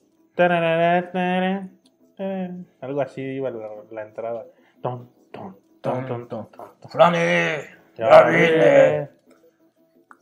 Algo 2.81 3.01
así 3.01 3.23
iba 3.23 3.51
la, 3.51 3.69
la 3.91 4.03
entrada. 4.03 4.47
Ton, 4.83 5.11
ton, 5.31 5.57
ton, 5.81 6.07
ton, 6.07 6.27
ton. 6.29 6.49
Ya. 7.97 9.11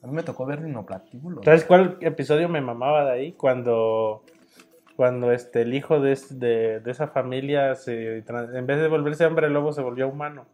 A 0.02 0.06
mí 0.06 0.12
me 0.14 0.22
tocó 0.22 0.44
ver 0.46 0.60
rinoplatíbulos. 0.60 1.44
¿Sabes 1.44 1.64
cuál 1.64 1.96
episodio 2.00 2.48
me 2.48 2.60
mamaba 2.60 3.04
de 3.04 3.12
ahí? 3.12 3.32
Cuando, 3.32 4.24
cuando 4.96 5.30
este, 5.32 5.62
el 5.62 5.74
hijo 5.74 6.00
de, 6.00 6.18
de, 6.30 6.80
de 6.80 6.90
esa 6.90 7.06
familia, 7.06 7.76
se, 7.76 8.18
en 8.18 8.66
vez 8.66 8.80
de 8.80 8.88
volverse 8.88 9.24
hombre 9.24 9.48
lobo, 9.48 9.72
se 9.72 9.80
volvió 9.80 10.08
humano. 10.08 10.46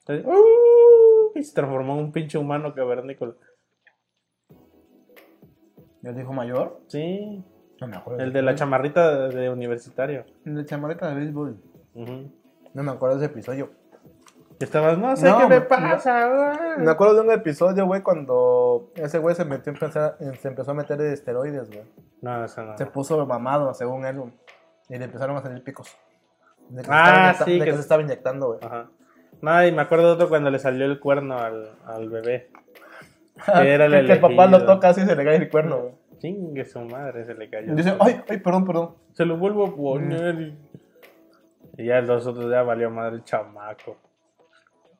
Entonces, 0.00 0.24
¡uh! 0.24 1.32
y 1.34 1.42
se 1.42 1.54
transformó 1.54 1.94
en 1.94 2.04
un 2.04 2.12
pinche 2.12 2.38
humano 2.38 2.72
cavernícola. 2.74 3.34
¿El 6.04 6.20
hijo 6.20 6.32
mayor? 6.32 6.80
Sí, 6.86 7.42
No 7.80 7.86
me 7.88 7.96
acuerdo. 7.96 8.22
el 8.22 8.32
de 8.32 8.42
la 8.42 8.54
chamarrita 8.54 9.28
de, 9.28 9.34
de 9.36 9.50
universitario. 9.50 10.24
El 10.44 10.54
de 10.56 10.64
chamarrita 10.64 11.08
de 11.08 11.14
béisbol. 11.16 11.56
No 11.94 12.82
me 12.82 12.90
acuerdo 12.92 13.18
de 13.18 13.24
ese 13.26 13.32
episodio. 13.32 13.70
Estabas, 14.60 14.96
no 14.98 15.16
sé 15.16 15.28
No, 15.28 15.38
qué 15.40 15.46
me 15.48 15.60
pasa, 15.60 16.28
güey. 16.28 16.78
Me 16.86 16.90
acuerdo 16.90 17.14
de 17.16 17.20
un 17.22 17.30
episodio, 17.32 17.86
güey, 17.86 18.02
cuando 18.02 18.90
ese 18.94 19.18
güey 19.18 19.34
se 19.34 19.44
metió 19.44 19.72
empezar- 19.72 20.16
se 20.40 20.48
empezó 20.48 20.70
a 20.70 20.74
meter 20.74 21.00
esteroides, 21.00 21.68
güey. 21.70 21.82
No, 22.22 22.44
eso 22.44 22.62
no. 22.64 22.78
Se 22.78 22.86
puso 22.86 23.26
mamado, 23.26 23.74
según 23.74 24.06
él, 24.06 24.16
güey, 24.18 24.32
y 24.88 24.96
le 24.98 25.04
empezaron 25.04 25.36
a 25.36 25.42
salir 25.42 25.62
picos. 25.62 25.88
De 26.70 26.82
que 26.82 26.86
se 26.86 26.92
Ah, 26.92 27.04
estaba 27.04 27.18
inyecta- 27.32 27.44
sí, 27.44 27.52
de 27.52 27.58
que- 27.58 27.64
que 27.64 27.72
se 27.74 27.80
estaba 27.80 28.02
inyectando, 28.02 28.46
güey. 28.46 28.60
Ajá. 28.62 28.88
No, 29.42 29.66
y 29.66 29.72
me 29.72 29.82
acuerdo 29.82 30.06
de 30.06 30.12
otro 30.14 30.28
cuando 30.28 30.50
le 30.50 30.58
salió 30.58 30.86
el 30.86 31.00
cuerno 31.00 31.36
al, 31.38 31.70
al 31.84 32.08
bebé. 32.08 32.50
Que 33.62 33.74
era 33.74 33.86
el 33.86 33.92
que, 33.92 34.06
que 34.06 34.12
el 34.12 34.20
papá 34.20 34.46
lo 34.46 34.64
toca 34.64 34.90
así 34.90 35.00
y 35.02 35.04
se 35.04 35.16
le 35.16 35.24
cae 35.24 35.36
el 35.36 35.50
cuerno, 35.50 35.80
güey. 35.80 35.94
Chingue 36.24 36.64
su 36.64 36.80
madre, 36.80 37.26
se 37.26 37.34
le 37.34 37.50
cayó. 37.50 37.74
Dice, 37.74 37.94
ay, 38.00 38.18
ay, 38.30 38.38
perdón, 38.38 38.64
perdón. 38.64 38.94
Se 39.12 39.26
lo 39.26 39.36
vuelvo 39.36 39.66
a 39.66 39.76
poner. 39.76 40.40
Y, 40.40 40.58
y 41.82 41.84
ya 41.84 42.00
los 42.00 42.26
otros 42.26 42.50
ya 42.50 42.62
valió 42.62 42.90
madre 42.90 43.16
el 43.16 43.24
chamaco. 43.24 43.98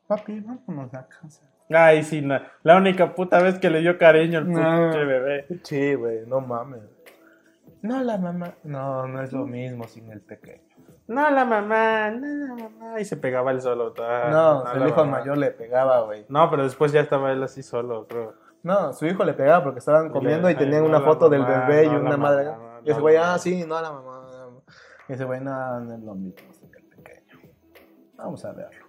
Papi, 0.06 0.40
vámonos 0.40 0.92
a 0.92 1.08
casa. 1.08 1.48
Ay, 1.70 2.02
sí, 2.02 2.20
no. 2.20 2.38
La 2.62 2.76
única 2.76 3.14
puta 3.14 3.42
vez 3.42 3.58
que 3.58 3.70
le 3.70 3.80
dio 3.80 3.96
cariño 3.96 4.40
al 4.40 4.52
No. 4.52 4.90
bebé. 4.90 5.46
Sí, 5.62 5.94
güey, 5.94 6.26
no 6.26 6.42
mames. 6.42 6.82
No, 7.80 8.02
la 8.02 8.18
mamá. 8.18 8.52
No, 8.62 9.08
no 9.08 9.22
es 9.22 9.32
lo 9.32 9.46
mismo 9.46 9.84
sin 9.84 10.10
el 10.12 10.20
pequeño. 10.20 10.60
No, 11.06 11.30
la 11.30 11.46
mamá, 11.46 12.10
no, 12.10 12.26
la 12.54 12.54
mamá. 12.68 13.00
Y 13.00 13.06
se 13.06 13.16
pegaba 13.16 13.50
él 13.50 13.62
solo. 13.62 13.94
no, 13.96 14.62
la 14.64 14.72
su 14.74 14.88
hijo 14.88 15.06
mamá. 15.06 15.20
mayor 15.20 15.38
le 15.38 15.52
pegaba, 15.52 16.02
güey. 16.02 16.26
No, 16.28 16.50
pero 16.50 16.64
después 16.64 16.92
ya 16.92 17.00
estaba 17.00 17.32
él 17.32 17.42
así 17.42 17.62
solo, 17.62 18.06
creo. 18.06 18.43
No, 18.64 18.94
su 18.94 19.04
hijo 19.04 19.24
le 19.24 19.34
pegaba 19.34 19.62
porque 19.62 19.78
estaban 19.78 20.08
comiendo 20.10 20.48
y 20.48 20.54
tenían 20.54 20.84
una 20.84 21.02
foto 21.02 21.28
del 21.28 21.44
bebé 21.44 21.84
y 21.84 21.88
una 21.88 22.16
madre. 22.16 22.50
y 22.82 22.90
ese 22.90 23.00
güey, 23.00 23.16
ah, 23.16 23.38
sí, 23.38 23.64
no, 23.66 23.80
la 23.80 23.92
mamá. 23.92 24.22
Y 25.06 25.12
ese 25.12 25.24
güey, 25.24 25.40
no, 25.40 25.80
no 25.80 25.94
es 25.94 26.00
lo 26.00 26.14
mismo 26.14 26.48
el 26.62 26.84
pequeño. 26.84 27.40
Vamos 28.16 28.42
a 28.42 28.52
verlo. 28.52 28.86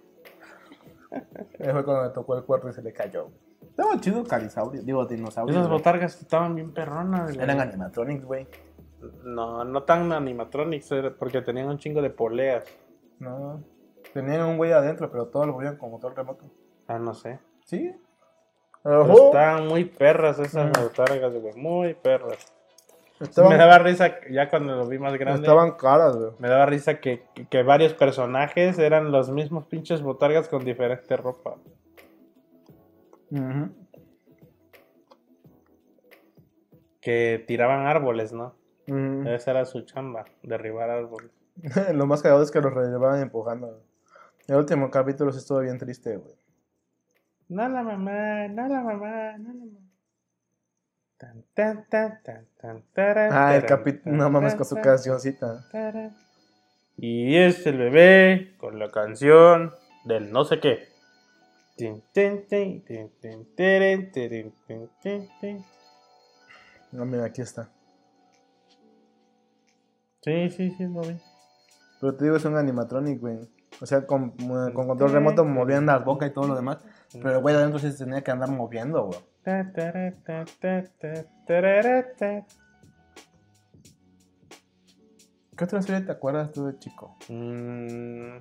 Ese 1.58 1.72
fue 1.72 1.84
cuando 1.84 2.04
le 2.04 2.10
tocó 2.10 2.36
el 2.36 2.44
cuerpo 2.44 2.70
y 2.70 2.72
se 2.72 2.82
le 2.82 2.94
cayó. 2.94 3.28
Estaba 3.60 4.00
chido 4.00 4.24
Calisaurio, 4.24 4.82
digo, 4.82 5.04
dinosaurios. 5.04 5.58
Esas 5.58 5.68
botargas 5.68 6.18
estaban 6.22 6.54
bien 6.54 6.72
perronas. 6.72 7.36
Eran 7.36 7.60
animatronics, 7.60 8.24
güey. 8.24 8.48
No, 9.24 9.62
no 9.62 9.82
tan 9.82 10.10
animatronics, 10.10 10.88
porque 11.18 11.42
tenían 11.42 11.68
un 11.68 11.76
chingo 11.76 12.00
de 12.00 12.08
poleas. 12.08 12.64
No. 13.18 13.62
Tenían 14.14 14.40
un 14.46 14.56
güey 14.56 14.72
adentro, 14.72 15.10
pero 15.10 15.26
todos 15.26 15.46
lo 15.46 15.52
movían 15.52 15.76
con 15.76 15.90
motor 15.90 16.16
remoto. 16.16 16.46
Ah, 16.88 16.98
no 16.98 17.12
sé. 17.12 17.40
¿Sí? 17.66 17.94
Pero 18.86 19.26
estaban 19.26 19.66
muy 19.66 19.84
perras 19.84 20.38
esas 20.38 20.70
botargas, 20.70 21.34
güey. 21.34 21.54
Muy 21.56 21.94
perras. 21.94 22.52
Estaban, 23.18 23.50
Me 23.50 23.56
daba 23.56 23.78
risa, 23.78 24.14
ya 24.30 24.48
cuando 24.48 24.76
lo 24.76 24.86
vi 24.86 24.98
más 24.98 25.14
grande. 25.18 25.40
estaban 25.40 25.72
caras, 25.72 26.16
güey. 26.16 26.30
Me 26.38 26.48
daba 26.48 26.66
risa 26.66 27.00
que, 27.00 27.24
que 27.50 27.62
varios 27.62 27.94
personajes 27.94 28.78
eran 28.78 29.10
los 29.10 29.30
mismos 29.30 29.64
pinches 29.66 30.02
botargas 30.02 30.48
con 30.48 30.64
diferente 30.64 31.16
ropa. 31.16 31.56
Ujú. 33.30 33.70
Que 37.00 37.44
tiraban 37.46 37.86
árboles, 37.86 38.32
¿no? 38.32 38.54
Esa 39.26 39.50
era 39.50 39.64
su 39.64 39.80
chamba, 39.82 40.26
derribar 40.42 40.90
árboles. 40.90 41.30
Lo 41.94 42.06
más 42.06 42.22
cagado 42.22 42.42
es 42.42 42.50
que 42.52 42.60
los 42.60 42.72
relevaban 42.72 43.20
empujando. 43.20 43.66
güey. 43.68 43.80
El 44.46 44.56
último 44.56 44.90
capítulo 44.90 45.32
sí 45.32 45.38
estuvo 45.38 45.58
bien 45.60 45.78
triste, 45.78 46.16
güey. 46.18 46.34
No 47.48 47.68
la 47.68 47.82
mamá, 47.82 48.48
no 48.48 48.68
la 48.68 48.80
mamá, 48.82 49.38
no 49.38 49.48
la 49.52 49.64
mamá. 49.64 49.80
Tan, 51.16 51.44
tan, 51.54 51.88
tan, 51.88 52.22
tan, 52.22 52.46
tan, 52.60 52.82
taran, 52.92 53.30
Ah, 53.32 53.56
el 53.56 53.64
tan, 53.64 53.82
No 54.04 54.28
mames 54.30 54.54
con 54.54 54.66
su 54.66 54.76
cancioncita. 54.76 55.64
taran. 55.70 56.14
Y 56.96 57.36
es 57.36 57.66
el 57.66 57.78
bebé 57.78 58.54
con 58.58 58.78
la 58.78 58.90
canción 58.90 59.72
del 60.04 60.30
no 60.32 60.44
sé 60.44 60.60
qué. 60.60 60.88
No, 66.92 67.04
mira, 67.04 67.26
aquí 67.26 67.42
está. 67.42 67.68
Sí, 70.22 70.50
sí, 70.50 70.70
sí, 70.76 70.84
lo 70.84 71.02
vi. 71.02 71.20
Pero 72.00 72.14
te 72.16 72.24
digo, 72.24 72.36
es 72.36 72.44
un 72.44 72.56
animatronic, 72.56 73.20
güey. 73.20 73.38
O 73.80 73.86
sea, 73.86 74.06
con, 74.06 74.30
con 74.30 74.86
control 74.86 75.12
remoto 75.12 75.44
movían 75.44 75.86
la 75.86 75.98
boca 75.98 76.26
y 76.26 76.32
todo 76.32 76.46
lo 76.48 76.54
demás. 76.56 76.78
Pero 77.12 77.30
el 77.30 77.38
güey 77.40 77.54
de 77.54 77.60
adentro 77.60 77.78
sí 77.78 77.90
se 77.90 78.04
tenía 78.04 78.22
que 78.22 78.30
andar 78.30 78.50
moviendo, 78.50 79.04
güey. 79.04 79.20
¿Qué 85.56 85.64
otra 85.64 85.80
serie 85.80 86.02
te 86.02 86.12
acuerdas 86.12 86.52
tú 86.52 86.66
de 86.66 86.78
chico? 86.78 87.16
Mm, 87.28 88.38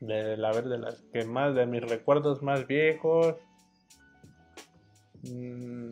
de 0.00 0.36
la 0.36 0.52
ver 0.52 0.64
de 0.64 0.78
las 0.78 1.02
que 1.12 1.24
más 1.24 1.54
de 1.54 1.66
mis 1.66 1.82
recuerdos 1.82 2.42
más 2.42 2.66
viejos. 2.66 3.36
Mm, 5.22 5.90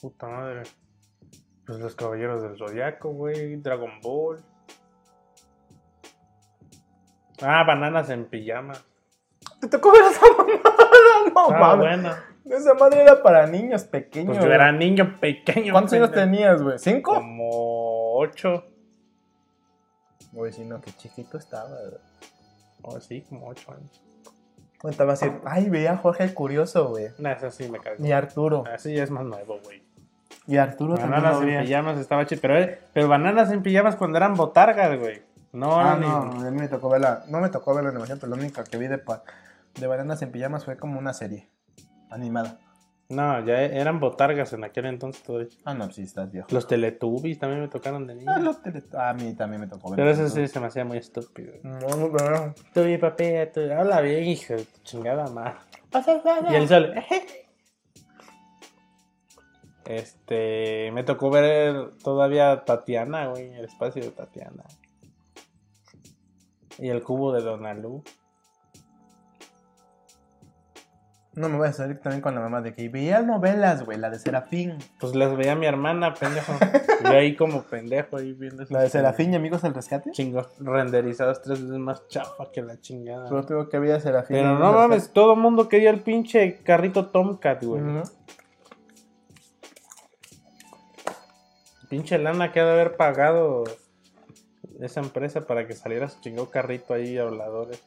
puta 0.00 0.28
madre. 0.28 0.62
Pues 1.66 1.80
los 1.80 1.96
caballeros 1.96 2.42
del 2.42 2.56
zodiaco 2.56 3.10
güey 3.10 3.56
Dragon 3.56 4.00
Ball 4.02 4.44
ah 7.42 7.64
bananas 7.64 8.10
en 8.10 8.24
pijama 8.26 8.74
¿Te 9.60 9.68
tocó 9.68 9.92
ver 9.92 10.02
esa 10.10 10.20
mamada? 10.36 11.30
No 11.34 11.48
ah 11.54 11.76
mames. 11.76 11.78
bueno 11.78 12.14
Esa 12.56 12.74
madre 12.74 13.02
era 13.02 13.22
para 13.22 13.46
niños 13.46 13.84
pequeños. 13.84 14.36
pues 14.36 14.46
yo 14.46 14.52
era 14.52 14.72
niño 14.72 15.16
pequeño 15.20 15.72
¿Cuántos 15.72 15.92
años 15.94 16.12
tenías, 16.12 16.62
güey? 16.62 16.78
¿Cinco? 16.78 17.14
como 17.14 18.18
ocho 18.18 18.64
Güey, 20.32 20.52
sí, 20.52 20.64
no, 20.64 20.80
qué 20.80 20.92
chiquito 20.92 21.38
estaba, 21.38 21.68
güey. 21.68 22.00
o 22.82 23.00
sí 23.00 23.22
como 23.28 23.48
ocho 23.48 23.72
años 23.72 24.02
Cuéntame 24.80 25.12
así, 25.12 25.26
ay, 25.46 25.70
veía 25.70 25.92
a 25.92 25.96
Jorge 25.96 26.24
el 26.24 26.34
Curioso, 26.34 26.88
güey. 26.90 27.08
no, 27.18 27.30
eso 27.30 27.50
sí 27.50 27.68
me 27.70 27.78
cago 27.80 27.96
Y 28.04 28.12
Arturo. 28.12 28.64
así 28.72 28.94
ya 28.94 29.02
es 29.04 29.10
más 29.10 29.24
nuevo 29.24 29.58
güey 29.64 29.82
Y 30.46 30.56
Arturo 30.58 30.94
también 30.96 31.22
Bananas 31.22 31.42
en 31.42 31.60
pijamas 31.64 31.98
estaba 31.98 32.26
chido. 32.26 32.40
Pero, 32.42 32.58
eh, 32.58 32.78
pero 32.92 33.08
bananas 33.08 33.50
en 33.50 33.62
pijamas 33.62 33.96
cuando 33.96 34.18
eran 34.18 34.34
botargas, 34.34 34.98
güey. 34.98 35.22
No, 35.56 35.80
Ah, 35.80 35.96
ni- 35.96 36.06
no, 36.06 36.46
a 36.46 36.50
mí 36.50 36.58
me 36.60 36.68
tocó 36.68 36.88
verla. 36.90 37.24
No 37.28 37.40
me 37.40 37.48
tocó 37.48 37.74
ver 37.74 37.84
la 37.84 37.90
animación, 37.90 38.18
pero 38.20 38.30
la 38.34 38.40
única 38.40 38.62
que 38.64 38.76
vi 38.76 38.88
de, 38.88 38.98
pa- 38.98 39.22
de 39.80 39.86
Bananas 39.86 40.20
en 40.22 40.30
Pijamas 40.30 40.64
fue 40.64 40.76
como 40.76 40.98
una 40.98 41.12
serie 41.14 41.48
animada. 42.10 42.58
no, 43.08 43.44
ya 43.44 43.62
eran 43.62 44.00
botargas 44.00 44.52
en 44.52 44.64
aquel 44.64 44.86
entonces 44.86 45.22
todavía. 45.22 45.48
Ah, 45.64 45.74
no, 45.74 45.90
sí, 45.92 46.02
estás 46.02 46.30
viejo. 46.30 46.48
Los 46.50 46.66
Teletubbies 46.66 47.38
también 47.38 47.60
me 47.62 47.68
tocaron 47.68 48.06
de 48.06 48.16
niño. 48.16 48.32
Ah, 48.34 48.38
los 48.40 48.60
tele- 48.62 48.82
a 48.98 49.14
mí 49.14 49.32
también 49.34 49.60
me 49.60 49.66
tocó 49.68 49.90
ver. 49.90 49.96
pero 49.96 50.10
eso 50.10 50.28
sí 50.28 50.46
se 50.48 50.60
me 50.60 50.66
hacía 50.66 50.84
muy 50.84 50.98
estúpido. 50.98 51.54
No, 51.62 51.78
no, 51.78 52.08
no. 52.08 52.54
Tú 52.74 52.80
y 52.84 52.98
papi, 52.98 53.24
tú, 53.54 53.60
habla 53.72 54.00
bien, 54.00 54.24
hijo 54.24 54.54
chingada 54.82 55.28
madre. 55.28 55.54
Y 56.50 56.54
él 56.54 56.68
sale. 56.68 57.04
Este, 59.84 60.90
me 60.92 61.04
tocó 61.04 61.30
ver 61.30 61.92
todavía 62.02 62.64
Tatiana, 62.64 63.28
güey, 63.28 63.52
el 63.54 63.66
espacio 63.66 64.02
de 64.02 64.10
Tatiana. 64.10 64.64
Y 66.78 66.88
el 66.88 67.02
cubo 67.02 67.32
de 67.32 67.42
Donalú. 67.42 68.02
No 71.36 71.50
me 71.50 71.58
voy 71.58 71.68
a 71.68 71.72
salir 71.74 72.00
también 72.00 72.22
con 72.22 72.34
la 72.34 72.40
mamá 72.40 72.62
de 72.62 72.72
que 72.72 72.88
veía 72.88 73.20
novelas, 73.20 73.84
güey, 73.84 73.98
la 73.98 74.08
de 74.08 74.18
Serafín. 74.18 74.78
Pues 74.98 75.14
las 75.14 75.36
veía 75.36 75.54
mi 75.54 75.66
hermana, 75.66 76.14
pendejo. 76.14 76.52
Yo 77.04 77.10
ahí 77.10 77.36
como 77.36 77.62
pendejo 77.62 78.16
ahí 78.16 78.32
viendo 78.32 78.64
La 78.70 78.80
de 78.80 78.88
Serafín 78.88 79.34
y 79.34 79.36
Amigos 79.36 79.60
del 79.60 79.74
Rescate. 79.74 80.12
Chingos 80.12 80.48
renderizados 80.58 81.42
tres 81.42 81.60
veces 81.60 81.78
más 81.78 82.08
chafa 82.08 82.50
que 82.50 82.62
la 82.62 82.80
chingada. 82.80 83.28
Pero 83.28 83.44
tengo 83.44 83.68
que 83.68 83.78
veía 83.78 84.00
Serafín. 84.00 84.36
Pero 84.36 84.58
no 84.58 84.72
mames, 84.72 85.12
todo 85.12 85.34
el 85.34 85.40
mundo 85.40 85.68
quería 85.68 85.90
el 85.90 86.00
pinche 86.00 86.62
carrito 86.62 87.08
Tomcat, 87.08 87.62
güey. 87.62 87.82
Pinche 91.90 92.16
lana 92.16 92.50
que 92.50 92.60
ha 92.60 92.64
de 92.64 92.72
haber 92.72 92.96
pagado 92.96 93.64
esa 94.80 95.00
empresa 95.00 95.46
para 95.46 95.66
que 95.66 95.74
saliera 95.74 96.08
su 96.08 96.20
chingado 96.20 96.50
carrito 96.50 96.94
ahí 96.94 97.18
habladores. 97.18 97.82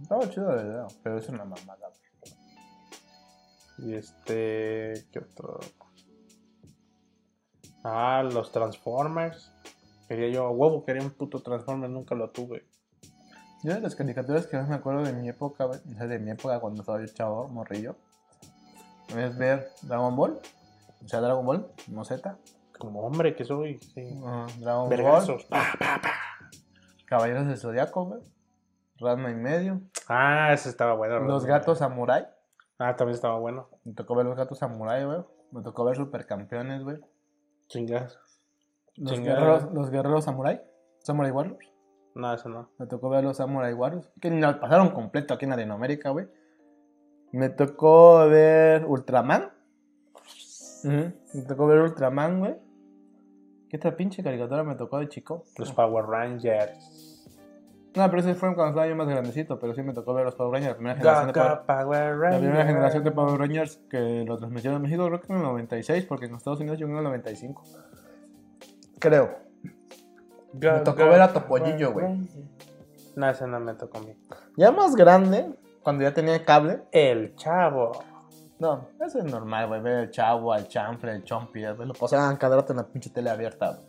Estaba 0.00 0.28
chido 0.30 0.48
de 0.48 0.64
verdad, 0.64 0.88
pero 1.02 1.18
es 1.18 1.28
una 1.28 1.44
mamada. 1.44 1.90
Y 3.78 3.94
este. 3.94 5.06
¿Qué 5.12 5.18
otro? 5.18 5.60
Ah, 7.82 8.22
los 8.22 8.52
Transformers. 8.52 9.52
Quería 10.08 10.28
yo, 10.28 10.46
a 10.46 10.50
huevo, 10.50 10.84
quería 10.84 11.02
un 11.02 11.10
puto 11.10 11.40
Transformer, 11.40 11.88
nunca 11.88 12.14
lo 12.14 12.30
tuve. 12.30 12.66
Yo 13.62 13.74
de 13.74 13.80
las 13.80 13.94
caricaturas 13.94 14.46
que 14.46 14.56
más 14.56 14.68
me 14.68 14.74
acuerdo 14.74 15.02
de 15.02 15.12
mi 15.12 15.28
época, 15.28 15.68
de 15.68 16.18
mi 16.18 16.30
época 16.30 16.60
cuando 16.60 16.80
estaba 16.80 16.98
yo 17.00 17.06
chavo, 17.12 17.48
morrillo, 17.48 17.94
es 19.16 19.36
ver 19.36 19.70
Dragon 19.82 20.16
Ball, 20.16 20.40
o 21.04 21.08
sea, 21.08 21.20
Dragon 21.20 21.44
Ball, 21.44 21.70
no 21.88 22.04
Z, 22.04 22.38
Como 22.80 23.00
hombre 23.06 23.36
que 23.36 23.44
soy, 23.44 23.78
sí. 23.78 24.02
uh, 24.20 24.46
Dragon. 24.60 24.88
Ball, 24.88 25.46
Caballeros 27.06 27.46
del 27.46 27.56
Zodiaco, 27.56 28.04
güey, 28.06 28.20
Rasma 28.98 29.30
y 29.30 29.34
medio, 29.34 29.80
Ah, 30.08 30.52
ese 30.52 30.68
estaba 30.68 30.94
bueno. 30.94 31.18
Los. 31.20 31.44
Gatos 31.44 31.78
Samurai, 31.78 32.26
Ah, 32.78 32.96
también 32.96 33.14
estaba 33.14 33.38
bueno. 33.38 33.68
me 33.84 33.92
tocó 33.94 34.14
ver 34.14 34.26
Los 34.26 34.36
Gatos 34.36 34.58
Samurai, 34.58 35.04
güey, 35.04 35.18
me 35.52 35.62
tocó 35.62 35.84
ver 35.84 35.96
Supercampeones, 35.96 36.82
güey, 36.82 36.98
Chingas. 37.68 38.18
los 38.96 39.18
guerreros, 39.20 39.68
los 39.72 39.90
guerreros 39.90 40.24
Samurai, 40.24 40.60
Samurai 41.00 41.30
Warriors, 41.32 41.72
No, 42.14 42.32
eso 42.34 42.48
no. 42.48 42.70
Me 42.78 42.86
tocó 42.86 43.08
ver 43.08 43.22
los 43.24 43.36
Samurai 43.36 43.72
Warriors. 43.72 44.10
Que 44.20 44.30
ni 44.30 44.40
la 44.40 44.58
pasaron 44.60 44.90
completo 44.90 45.34
aquí 45.34 45.44
en 45.44 45.50
Latinoamérica, 45.52 46.10
güey. 46.10 46.26
Me 47.32 47.48
tocó 47.50 48.28
ver 48.28 48.84
Ultraman. 48.84 49.50
Me 50.82 51.42
tocó 51.46 51.66
ver 51.66 51.78
Ultraman, 51.82 52.40
güey. 52.40 52.56
¿Qué 53.70 53.76
otra 53.76 53.96
pinche 53.96 54.20
caricatura 54.20 54.64
me 54.64 54.74
tocó 54.74 54.98
de 54.98 55.08
chico? 55.08 55.44
Los 55.56 55.70
Power 55.70 56.04
Rangers. 56.04 57.24
No, 57.94 58.08
pero 58.10 58.18
ese 58.18 58.34
fue 58.34 58.52
cuando 58.54 58.70
estaba 58.70 58.88
yo 58.88 58.96
más 58.96 59.06
grandecito. 59.06 59.60
Pero 59.60 59.74
sí 59.74 59.82
me 59.84 59.92
tocó 59.92 60.12
ver 60.12 60.24
los 60.24 60.34
Power 60.34 60.54
Rangers, 60.54 60.72
la 60.72 60.76
primera 60.76 60.96
generación 60.96 61.26
de 61.28 61.32
Power, 61.32 61.66
Power 61.66 62.32
la 62.32 62.38
primera 62.38 62.66
generación 62.66 63.04
de 63.04 63.10
Power 63.12 63.38
Rangers 63.38 63.76
que 63.88 64.24
lo 64.26 64.36
transmitieron 64.38 64.76
en 64.76 64.82
México, 64.82 65.06
creo 65.06 65.20
que 65.20 65.32
en 65.32 65.38
el 65.38 65.44
96, 65.44 66.04
porque 66.06 66.26
en 66.26 66.34
Estados 66.34 66.58
Unidos 66.58 66.78
llegó 66.80 66.90
en 66.90 66.98
el 66.98 67.04
95. 67.04 67.62
Creo. 68.98 69.38
Me 70.52 70.80
tocó 70.80 71.04
ver 71.04 71.20
a 71.20 71.32
Topollillo, 71.32 71.92
güey. 71.92 72.28
No, 73.14 73.30
ese 73.30 73.46
no 73.46 73.60
me 73.60 73.74
tocó 73.74 73.98
a 73.98 74.00
mí. 74.02 74.16
Ya 74.56 74.72
más 74.72 74.96
grande, 74.96 75.48
cuando 75.84 76.02
ya 76.02 76.12
tenía 76.12 76.44
cable. 76.44 76.82
El 76.90 77.36
Chavo. 77.36 77.92
No, 78.60 78.88
eso 79.04 79.18
es 79.18 79.24
normal, 79.24 79.66
güey. 79.68 79.80
Ver 79.80 79.98
el 80.04 80.10
chavo, 80.10 80.52
al 80.52 80.68
chanfle, 80.68 81.12
el 81.12 81.24
chompi, 81.24 81.64
güey. 81.64 81.88
Lo 81.88 81.94
pasaban 81.94 82.36
cada 82.36 82.56
rato 82.56 82.72
en 82.72 82.76
la 82.78 82.86
pinche 82.86 83.10
tele 83.10 83.30
abierta, 83.30 83.72
güey. 83.72 83.86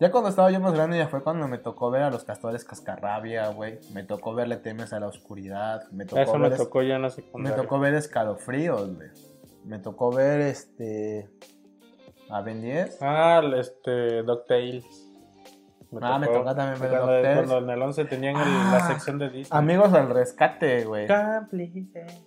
Ya 0.00 0.10
cuando 0.10 0.28
estaba 0.28 0.50
yo 0.50 0.58
más 0.60 0.74
grande, 0.74 0.98
ya 0.98 1.06
fue 1.08 1.22
cuando 1.22 1.46
me 1.46 1.58
tocó 1.58 1.90
ver 1.90 2.02
a 2.02 2.10
los 2.10 2.24
castores 2.24 2.64
cascarrabia, 2.64 3.48
güey. 3.50 3.78
Me 3.92 4.02
tocó 4.02 4.34
ver 4.34 4.48
Le 4.48 4.56
temes 4.56 4.92
a 4.92 4.98
la 4.98 5.06
oscuridad. 5.06 5.82
Me 5.92 6.04
tocó, 6.04 6.20
Eso 6.20 6.32
ver, 6.32 6.40
me 6.40 6.48
es- 6.48 6.56
tocó 6.56 6.82
ya 6.82 6.96
en 6.96 7.02
la 7.02 7.08
me 7.08 7.14
secundaria. 7.14 7.56
tocó 7.62 7.78
ver 7.78 7.94
escalofríos, 7.94 8.96
güey. 8.96 9.08
Me 9.64 9.78
tocó 9.78 10.10
ver 10.10 10.40
este. 10.40 11.30
A 12.30 12.40
Ben 12.40 12.60
10. 12.62 12.98
Ah, 13.02 13.40
el, 13.44 13.54
este, 13.54 14.22
DuckTales. 14.24 14.84
Ah, 16.00 16.18
me 16.18 16.26
tocó 16.26 16.54
también 16.54 16.80
ver 16.80 16.90
cuando, 16.90 17.12
DuckTales. 17.14 17.36
Cuando 17.48 17.58
en 17.58 17.70
el 17.78 17.82
11 17.82 18.04
tenían 18.06 18.36
el- 18.36 18.42
Ah, 18.44 18.70
la 18.72 18.86
sección 18.88 19.18
de 19.18 19.28
Disney. 19.30 19.58
Amigos 19.58 19.92
al 19.94 20.08
rescate, 20.10 20.84
güey. 20.84 21.06
Cómplices. 21.06 22.24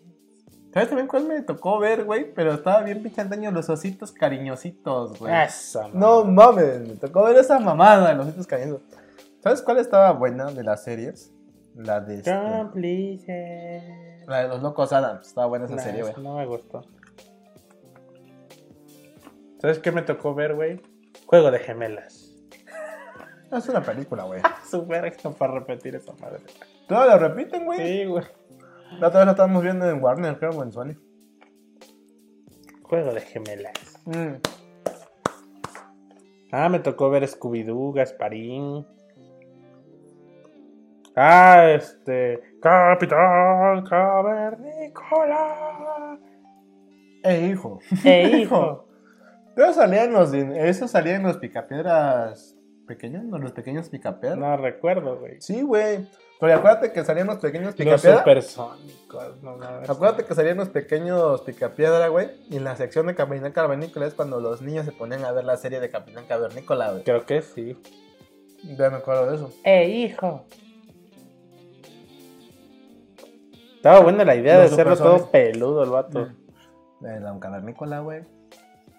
¿Sabes 0.74 0.90
también 0.90 1.08
cuál 1.08 1.26
me 1.26 1.42
tocó 1.42 1.80
ver, 1.80 2.04
güey? 2.04 2.34
Pero 2.34 2.54
estaba 2.54 2.82
bien 2.84 3.02
pinche 3.02 3.22
antaño, 3.22 3.52
los 3.52 3.70
ositos 3.70 4.12
cariñositos, 4.12 5.18
güey. 5.18 5.34
Esa, 5.34 5.88
No 5.90 6.24
mames, 6.26 6.82
me 6.88 6.96
tocó 6.96 7.24
ver 7.24 7.38
esa 7.38 7.60
mamada 7.60 8.10
de 8.10 8.16
los 8.16 8.28
ositos 8.28 8.48
cariñosos. 8.48 8.82
¿Sabes 9.42 9.62
cuál 9.62 9.78
estaba 9.80 10.12
buena 10.12 10.52
de 10.52 10.64
las 10.64 10.84
series? 10.84 11.34
La 11.76 12.00
de 12.02 12.16
este-. 12.16 12.32
La 14.28 14.42
de 14.44 14.48
los 14.50 14.62
locos 14.62 14.92
Adams. 14.92 15.28
Estaba 15.28 15.48
buena 15.48 15.66
esa 15.66 15.76
Nah, 15.76 15.82
serie, 15.84 16.02
güey. 16.02 16.12
esa 16.12 16.22
no 16.22 16.36
me 16.36 16.46
gustó. 16.46 16.82
¿Sabes 19.62 19.80
qué 19.80 19.92
me 19.92 20.02
tocó 20.02 20.36
ver, 20.36 20.56
güey? 20.56 20.82
Juego 21.26 21.50
de 21.52 21.60
gemelas. 21.60 22.34
Es 23.52 23.70
una 23.70 23.82
película, 23.82 24.24
güey. 24.24 24.42
Super 24.70 25.16
para 25.40 25.54
repetir 25.54 25.96
esa 25.96 26.12
madre. 26.14 26.42
Todos 26.88 27.08
lo 27.08 27.18
repiten, 27.18 27.64
güey. 27.66 27.80
Sí, 27.80 28.06
güey. 28.06 28.26
La 29.00 29.08
otra 29.08 29.20
vez 29.20 29.26
lo 29.26 29.32
estábamos 29.32 29.64
viendo 29.64 29.90
en 29.90 30.02
Warner, 30.02 30.38
creo, 30.40 30.52
o 30.52 30.64
en 30.64 30.72
Sony. 30.72 30.96
Juego 32.84 33.14
de 33.14 33.22
gemelas. 33.22 34.02
Mm. 34.06 34.36
Ah, 36.52 36.70
me 36.70 36.80
tocó 36.80 37.10
ver 37.10 37.24
Scooby-Doo, 37.24 37.94
Gasparín. 37.94 38.86
Ah, 41.16 41.66
este. 41.72 42.40
Capitán 42.62 43.84
Cavernícola. 43.84 45.48
Eh, 47.24 47.48
hijo. 47.48 47.80
Eh, 48.06 48.38
hijo. 48.42 48.88
Pero 49.56 49.74
salían 49.74 50.14
los. 50.14 50.34
Eso 50.34 50.88
salía 50.88 51.16
en 51.16 51.24
los 51.24 51.38
picapiedras 51.38 52.56
pequeños, 52.88 53.24
¿no? 53.26 53.40
Los 53.40 53.52
pequeños 53.52 53.90
picapiedras. 53.90 54.38
No 54.38 54.56
recuerdo, 54.58 55.20
güey. 55.20 55.42
Sí, 55.42 55.62
güey. 55.62 56.08
Pero 56.40 56.54
acuérdate 56.54 56.92
que 56.92 57.04
salían 57.04 57.28
los 57.28 57.38
pequeños 57.38 57.68
Los 57.68 57.76
picapiedra. 57.76 58.20
supersónicos, 58.20 59.42
no 59.42 59.58
mames. 59.58 59.90
Acuérdate 59.90 60.24
que 60.24 60.36
salían 60.36 60.58
los 60.58 60.70
pequeños 60.70 61.42
picapiedra, 61.42 62.08
güey. 62.10 62.30
Y 62.50 62.58
en 62.58 62.64
la 62.64 62.76
sección 62.76 63.08
de 63.08 63.16
Capitán 63.16 63.52
Cavernícola 63.52 64.06
es 64.06 64.14
cuando 64.14 64.40
los 64.40 64.62
niños 64.62 64.86
se 64.86 64.92
ponían 64.92 65.26
a 65.26 65.32
ver 65.32 65.46
la 65.46 65.58
serie 65.58 65.80
de 65.80 65.90
Capitán 65.90 66.26
Cavernícola, 66.28 66.92
güey. 66.92 67.04
Creo 67.04 67.26
que 67.26 67.42
sí. 67.42 67.76
Ya 68.78 68.90
me 68.90 68.98
acuerdo 68.98 69.30
de 69.32 69.36
eso. 69.36 69.52
Eh, 69.64 69.90
hijo. 69.90 70.46
Estaba 73.78 74.02
buena 74.02 74.24
la 74.24 74.36
idea 74.36 74.58
de 74.58 74.64
Los 74.64 74.74
hacerlo 74.74 74.98
todo 74.98 75.32
peludo 75.32 75.84
el 75.84 75.90
vato. 75.90 76.30
De 77.00 77.20
la 77.20 77.40
Cavernícola, 77.40 78.00
güey. 78.02 78.24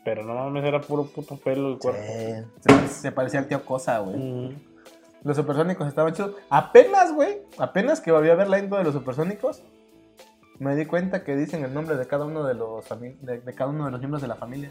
Pero 0.05 0.25
no 0.25 0.35
mames, 0.35 0.65
era 0.65 0.81
puro 0.81 1.05
puto 1.05 1.37
pelo 1.37 1.73
el 1.73 1.79
cuerpo. 1.79 2.01
Sí. 2.01 2.89
Se, 2.89 2.89
se 2.89 3.13
parecía 3.13 3.41
al 3.41 3.47
tío 3.49 3.65
Cosa, 3.65 3.99
güey. 3.99 4.17
Mm. 4.17 4.68
Los 5.25 5.37
supersónicos 5.37 5.87
estaban 5.89 6.13
chidos. 6.13 6.35
Apenas, 6.51 7.13
güey. 7.15 7.39
Apenas 7.59 8.01
que 8.01 8.13
volví 8.13 8.31
a 8.31 8.35
ver 8.35 8.49
la 8.49 8.59
intro 8.59 8.79
de 8.79 8.85
los 8.85 8.95
supersónicos. 8.95 9.63
Me 10.59 10.75
di 10.77 10.87
cuenta 10.87 11.23
que 11.25 11.37
dicen 11.37 11.65
el 11.65 11.73
nombre 11.75 11.97
de 11.97 12.07
cada 12.07 12.25
uno 12.25 12.45
de 12.45 12.55
los 12.55 12.85
de, 13.01 13.41
de 13.41 13.55
cada 13.55 13.71
uno 13.71 13.85
de 13.87 13.91
los 13.93 14.01
miembros 14.01 14.23
de 14.23 14.29
la 14.29 14.35
familia. 14.37 14.71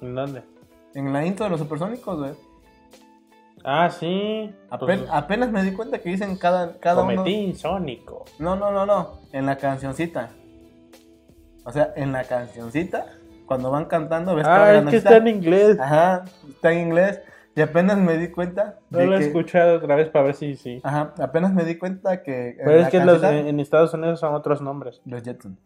¿En 0.00 0.14
dónde? 0.14 0.42
En 0.94 1.12
la 1.12 1.24
intro 1.24 1.44
de 1.44 1.50
los 1.50 1.60
supersónicos, 1.60 2.18
güey. 2.18 2.32
Ah, 3.64 3.88
sí. 3.90 4.54
Apen- 4.70 5.00
Pues, 5.00 5.10
apenas 5.10 5.50
me 5.52 5.62
di 5.62 5.72
cuenta 5.72 5.98
que 6.00 6.08
dicen 6.10 6.36
cada, 6.36 6.78
cada 6.80 7.02
uno. 7.02 7.16
Cometín 7.16 7.54
Sónico. 7.54 8.24
No, 8.38 8.56
no, 8.56 8.70
no, 8.72 8.84
no. 8.84 9.20
En 9.32 9.46
la 9.46 9.56
cancioncita. 9.56 10.30
O 11.64 11.70
sea, 11.70 11.92
en 11.94 12.10
la 12.12 12.24
cancioncita, 12.24 13.06
cuando 13.46 13.70
van 13.70 13.84
cantando, 13.84 14.34
ves 14.34 14.46
Ah, 14.46 14.58
va 14.58 14.74
es 14.74 14.84
que 14.86 14.96
está 14.96 15.16
en 15.18 15.28
inglés. 15.28 15.78
Ajá, 15.78 16.24
está 16.48 16.72
en 16.72 16.80
inglés. 16.88 17.20
Y 17.54 17.60
apenas 17.60 17.98
me 17.98 18.16
di 18.16 18.28
cuenta. 18.30 18.78
No 18.90 18.98
de 18.98 19.06
lo 19.06 19.16
he 19.16 19.20
escuchado 19.20 19.76
otra 19.76 19.94
vez 19.94 20.08
para 20.08 20.26
ver 20.26 20.34
si 20.34 20.56
sí. 20.56 20.80
Ajá, 20.82 21.12
apenas 21.18 21.52
me 21.52 21.64
di 21.64 21.76
cuenta 21.76 22.22
que. 22.22 22.56
Pero 22.58 22.76
es 22.76 22.82
la 22.84 22.90
que 22.90 22.98
los, 22.98 23.20
cancioncita- 23.20 23.48
en, 23.48 23.60
Estados 23.60 23.94
Unidos 23.94 24.20
son 24.20 24.34
otros 24.34 24.62
nombres. 24.62 25.02
Los 25.04 25.22
Jetson. 25.22 25.58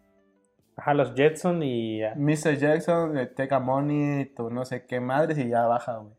Ajá, 0.76 0.94
los 0.94 1.14
Jetson 1.14 1.62
y. 1.62 2.02
ah, 2.02 2.14
Mr. 2.16 2.56
Jackson, 2.58 3.16
eh, 3.16 3.26
Take 3.26 3.54
a 3.54 3.60
Money, 3.60 4.26
tu 4.34 4.50
no 4.50 4.64
sé 4.64 4.84
qué 4.84 5.00
madres 5.00 5.38
y 5.38 5.48
ya 5.48 5.66
baja, 5.66 5.98
güey. 5.98 6.14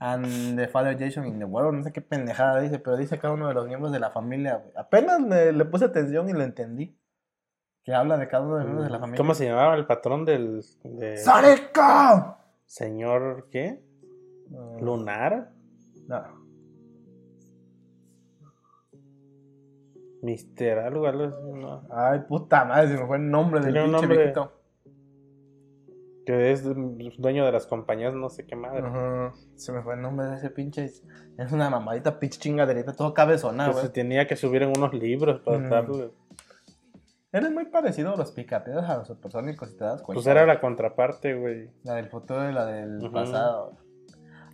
And 0.00 0.58
the 0.58 0.66
Father 0.66 0.98
Jason 0.98 1.26
in 1.26 1.38
the 1.38 1.44
World, 1.44 1.78
no 1.78 1.84
sé 1.84 1.92
qué 1.92 2.00
pendejada 2.00 2.60
dice, 2.60 2.80
pero 2.80 2.96
dice 2.96 3.18
cada 3.18 3.32
uno 3.32 3.46
de 3.46 3.54
los 3.54 3.66
miembros 3.66 3.92
de 3.92 4.00
la 4.00 4.10
familia, 4.10 4.56
güey. 4.56 4.72
Apenas 4.76 5.20
me, 5.20 5.52
le 5.52 5.64
puse 5.64 5.84
atención 5.84 6.28
y 6.28 6.32
lo 6.32 6.42
entendí. 6.42 6.98
Que 7.84 7.94
habla 7.94 8.16
de 8.16 8.26
cada 8.26 8.44
uno 8.44 8.54
de 8.54 8.60
los 8.60 8.66
miembros 8.66 8.86
de 8.86 8.92
la 8.92 8.98
familia. 8.98 9.16
¿Cómo 9.18 9.34
se 9.34 9.46
llamaba 9.46 9.74
el 9.76 9.86
patrón 9.86 10.24
del. 10.24 10.62
De 10.82 11.16
¡Sónico! 11.18 12.36
señor. 12.66 13.48
¿Qué? 13.50 13.80
No, 14.54 14.78
¿Lunar? 14.80 15.50
no. 16.08 16.44
Mister, 20.22 20.78
algo, 20.78 21.06
algo 21.06 21.24
así, 21.24 21.52
¿no? 21.52 21.82
Ay, 21.90 22.20
puta 22.26 22.64
madre, 22.64 22.88
se 22.88 22.96
me 22.98 23.06
fue 23.06 23.18
el 23.18 23.30
nombre 23.30 23.60
del 23.60 23.74
pinche 23.74 23.90
nombre. 23.90 24.16
viejito. 24.16 24.52
Que 26.24 26.52
es 26.52 26.64
dueño 26.64 27.44
de 27.44 27.52
las 27.52 27.66
compañías, 27.66 28.14
no 28.14 28.30
sé 28.30 28.46
qué 28.46 28.56
madre. 28.56 28.82
Se 29.56 29.70
me 29.72 29.82
fue 29.82 29.94
el 29.94 30.00
nombre 30.00 30.24
de 30.26 30.36
ese 30.36 30.48
pinche. 30.48 30.84
Es 30.86 31.52
una 31.52 31.68
mamadita 31.68 32.18
pinche 32.18 32.40
chingaderita, 32.40 32.94
todo 32.94 33.12
cabezona, 33.12 33.68
güey. 33.70 33.82
se 33.84 33.90
tenía 33.90 34.26
que 34.26 34.36
subir 34.36 34.62
en 34.62 34.70
unos 34.74 34.94
libros 34.94 35.40
para 35.42 35.58
Ujú. 35.58 35.68
darle. 35.68 36.10
Eres 37.30 37.50
muy 37.52 37.66
parecido 37.66 38.14
a 38.14 38.16
los 38.16 38.32
picapiedras, 38.32 38.88
a 38.88 38.96
los 38.98 39.08
supersónicos, 39.08 39.68
si 39.68 39.76
te 39.76 39.84
das 39.84 40.00
cuenta. 40.00 40.14
Pues 40.14 40.26
era 40.26 40.46
la 40.46 40.60
contraparte, 40.60 41.34
güey. 41.34 41.68
La 41.82 41.96
del 41.96 42.08
futuro 42.08 42.48
y 42.48 42.52
la 42.54 42.64
del 42.64 42.96
Ujú. 43.02 43.12
pasado. 43.12 43.76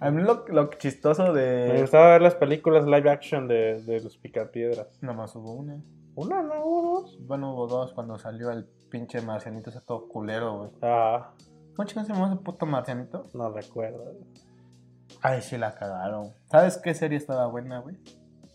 A 0.01 0.11
mí 0.11 0.23
lo, 0.23 0.45
lo 0.49 0.71
chistoso 0.71 1.33
Me 1.33 1.41
de. 1.41 1.81
gustaba 1.83 2.09
ver 2.13 2.23
las 2.23 2.35
películas 2.35 2.85
live 2.87 3.11
action 3.11 3.47
de, 3.49 3.83
de 3.83 4.01
los 4.01 4.17
picapiedras. 4.17 4.87
Nomás 5.03 5.35
hubo 5.37 5.53
una. 5.53 5.77
Una, 6.15 6.43
no, 6.43 6.65
hubo 6.65 7.01
dos. 7.03 7.19
Bueno, 7.27 7.53
hubo 7.55 7.67
dos 7.67 7.93
cuando 7.93 8.19
salió 8.19 8.51
el 8.51 8.65
pinche 8.91 9.21
marcianito 9.21 9.71
ese 9.71 9.81
todo 9.83 10.09
culero, 10.09 10.57
güey. 10.59 10.71
Ah, 10.83 11.33
¿Cómo 11.77 11.87
chicos 11.87 12.07
se 12.07 12.13
llama 12.13 12.27
ese 12.33 12.37
puto 12.43 12.67
marcianito? 12.67 13.29
no 13.35 13.51
recuerdo. 13.53 14.15
Ay, 15.23 15.43
sí 15.43 15.57
la 15.59 15.75
cagaron. 15.75 16.33
¿Sabes 16.51 16.79
qué 16.79 16.95
serie 16.95 17.19
estaba 17.19 17.47
buena, 17.47 17.79
güey? 17.81 17.97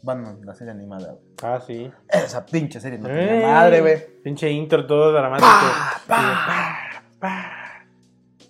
Bueno, 0.04 0.38
la 0.44 0.54
serie 0.56 0.72
animada, 0.74 1.14
güey. 1.14 1.24
Ah, 1.44 1.60
sí. 1.66 1.92
Esa 2.10 2.46
pinche 2.46 2.80
serie 2.80 3.00
no 3.00 3.10
Eh, 3.10 3.14
tenía 3.28 3.48
madre, 3.48 3.82
güey. 3.82 4.22
Pinche 4.24 4.50
intro 4.52 4.86
todo 4.86 5.12
dramático. 5.12 5.48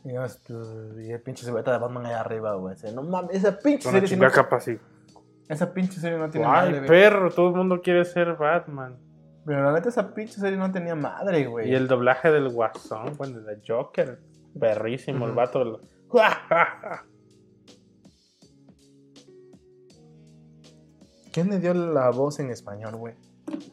Y, 0.05 0.09
estu- 0.13 1.03
y 1.03 1.11
el 1.11 1.21
pinche 1.21 1.43
silueta 1.45 1.71
de 1.73 1.79
Batman 1.79 2.05
ahí 2.05 2.13
arriba, 2.13 2.53
güey. 2.55 2.75
No 2.93 3.01
mames, 3.03 3.35
esa 3.37 3.57
pinche 3.57 3.89
Una 3.89 3.99
serie. 3.99 4.07
sí 4.07 4.15
no- 4.15 4.31
capa 4.31 4.57
así. 4.57 4.77
Esa 5.49 5.73
pinche 5.73 5.99
serie 5.99 6.17
no 6.17 6.29
tiene 6.29 6.45
Ay, 6.47 6.51
madre, 6.53 6.77
güey. 6.77 6.87
perro, 6.87 7.31
todo 7.31 7.49
el 7.49 7.55
mundo 7.55 7.81
quiere 7.81 8.05
ser 8.05 8.35
Batman. 8.35 8.97
Pero 9.45 9.63
la 9.63 9.73
neta, 9.73 9.89
esa 9.89 10.13
pinche 10.13 10.39
serie 10.39 10.57
no 10.57 10.71
tenía 10.71 10.95
madre, 10.95 11.45
güey. 11.47 11.69
Y 11.69 11.75
el 11.75 11.87
doblaje 11.87 12.31
del 12.31 12.49
Guasón, 12.49 13.15
bueno, 13.17 13.41
de 13.41 13.59
Joker. 13.67 14.19
Perrísimo, 14.59 15.25
el 15.25 15.31
Ujú. 15.31 15.37
vato. 15.37 15.59
del- 15.59 15.77
¿Quién 21.31 21.49
le 21.49 21.59
dio 21.59 21.73
la 21.73 22.09
voz 22.11 22.39
en 22.39 22.49
español, 22.49 22.95
güey? 22.95 23.15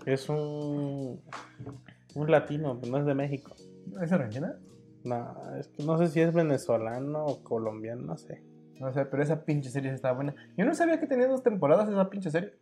Es 0.07 0.29
un. 0.29 1.21
Un 2.15 2.31
latino, 2.31 2.79
no 2.89 2.99
es 2.99 3.07
de 3.07 3.15
México. 3.15 3.55
¿Es 4.03 4.13
argentina? 4.13 4.55
No, 5.05 5.57
es 5.59 5.69
que 5.69 5.83
no 5.83 5.99
sé 5.99 6.09
si 6.09 6.20
es 6.20 6.33
venezolano 6.33 7.24
o 7.27 7.43
colombiano, 7.43 8.03
no 8.03 8.16
sé. 8.16 8.43
No 8.79 8.93
sé, 8.93 9.05
pero 9.07 9.23
esa 9.23 9.45
pinche 9.45 9.70
serie 9.70 9.93
estaba 9.93 10.15
buena. 10.15 10.35
Yo 10.57 10.65
no 10.65 10.74
sabía 10.74 10.99
que 10.99 11.07
tenía 11.07 11.29
dos 11.29 11.43
temporadas 11.43 11.89
esa 11.89 12.11
pinche 12.11 12.31
serie. 12.31 12.55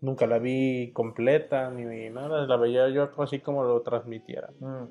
Nunca 0.00 0.26
la 0.26 0.38
vi 0.38 0.92
completa 0.92 1.70
ni 1.70 2.10
nada, 2.10 2.46
la 2.46 2.56
veía 2.56 2.88
yo 2.88 3.10
así 3.18 3.40
como 3.40 3.64
lo 3.64 3.82
transmitiera. 3.82 4.50
Mm. 4.60 4.86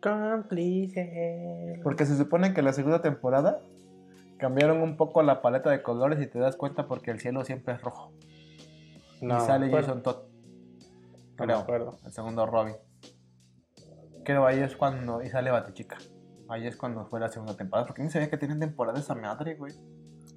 Cómplice. 0.00 1.80
Porque 1.82 2.04
se 2.04 2.18
supone 2.18 2.52
que 2.52 2.60
la 2.60 2.74
segunda 2.74 3.00
temporada 3.00 3.62
cambiaron 4.36 4.82
un 4.82 4.98
poco 4.98 5.22
la 5.22 5.40
paleta 5.40 5.70
de 5.70 5.82
colores 5.82 6.20
y 6.20 6.26
te 6.26 6.38
das 6.38 6.56
cuenta 6.56 6.86
porque 6.86 7.10
el 7.10 7.20
cielo 7.20 7.44
siempre 7.44 7.74
es 7.74 7.80
rojo. 7.80 8.12
No, 9.22 9.38
y 9.38 9.40
sale 9.40 9.70
Jason 9.70 10.02
Todd. 10.02 10.33
No 11.38 11.40
me 11.40 11.46
Creo. 11.46 11.58
acuerdo. 11.58 11.98
El 12.04 12.12
segundo 12.12 12.46
Robin. 12.46 12.74
Creo 14.24 14.46
ahí 14.46 14.60
es 14.60 14.76
cuando. 14.76 15.22
Y 15.22 15.28
sale 15.28 15.50
Batichica. 15.50 15.98
Ahí 16.48 16.66
es 16.66 16.76
cuando 16.76 17.06
fue 17.06 17.20
la 17.20 17.28
segunda 17.28 17.56
temporada. 17.56 17.86
Porque 17.86 18.02
no 18.02 18.10
sabía 18.10 18.30
que 18.30 18.36
tienen 18.36 18.60
temporada 18.60 18.98
esa 18.98 19.14
madre, 19.14 19.54
güey. 19.56 19.72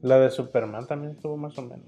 La 0.02 0.19
de 0.19 0.30
Superman 0.30 0.88
también 0.88 1.14
estuvo 1.14 1.38
más 1.38 1.57
o 1.57 1.64
menos. 1.64 1.88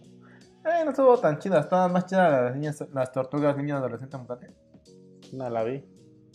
Eh, 0.66 0.84
no 0.84 0.92
estuvo 0.92 1.18
tan 1.18 1.40
chida. 1.40 1.60
Estaba 1.60 1.88
más 1.88 2.06
chida 2.06 2.44
las 2.44 2.56
niñas, 2.56 2.84
las 2.94 3.12
tortugas 3.12 3.56
niñas 3.58 3.80
adolescentes 3.80 4.20
mutante. 4.20 4.54
No 5.34 5.50
la 5.50 5.64
vi. 5.64 5.86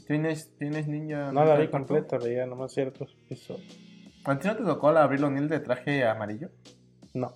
¿Tienes, 0.06 0.55
tienes 0.56 0.86
niña? 0.86 1.32
No 1.32 1.44
la 1.44 1.56
vi 1.56 1.68
completa, 1.68 2.18
veía 2.18 2.44
nomás 2.46 2.72
ciertos 2.72 3.16
episodios. 3.24 3.78
¿A 4.24 4.38
ti 4.38 4.48
no 4.48 4.56
te 4.56 4.64
tocó 4.64 4.92
la 4.92 5.02
Abril 5.02 5.24
O'Neil 5.24 5.48
de 5.48 5.60
traje 5.60 6.06
amarillo? 6.06 6.51
No. 7.14 7.34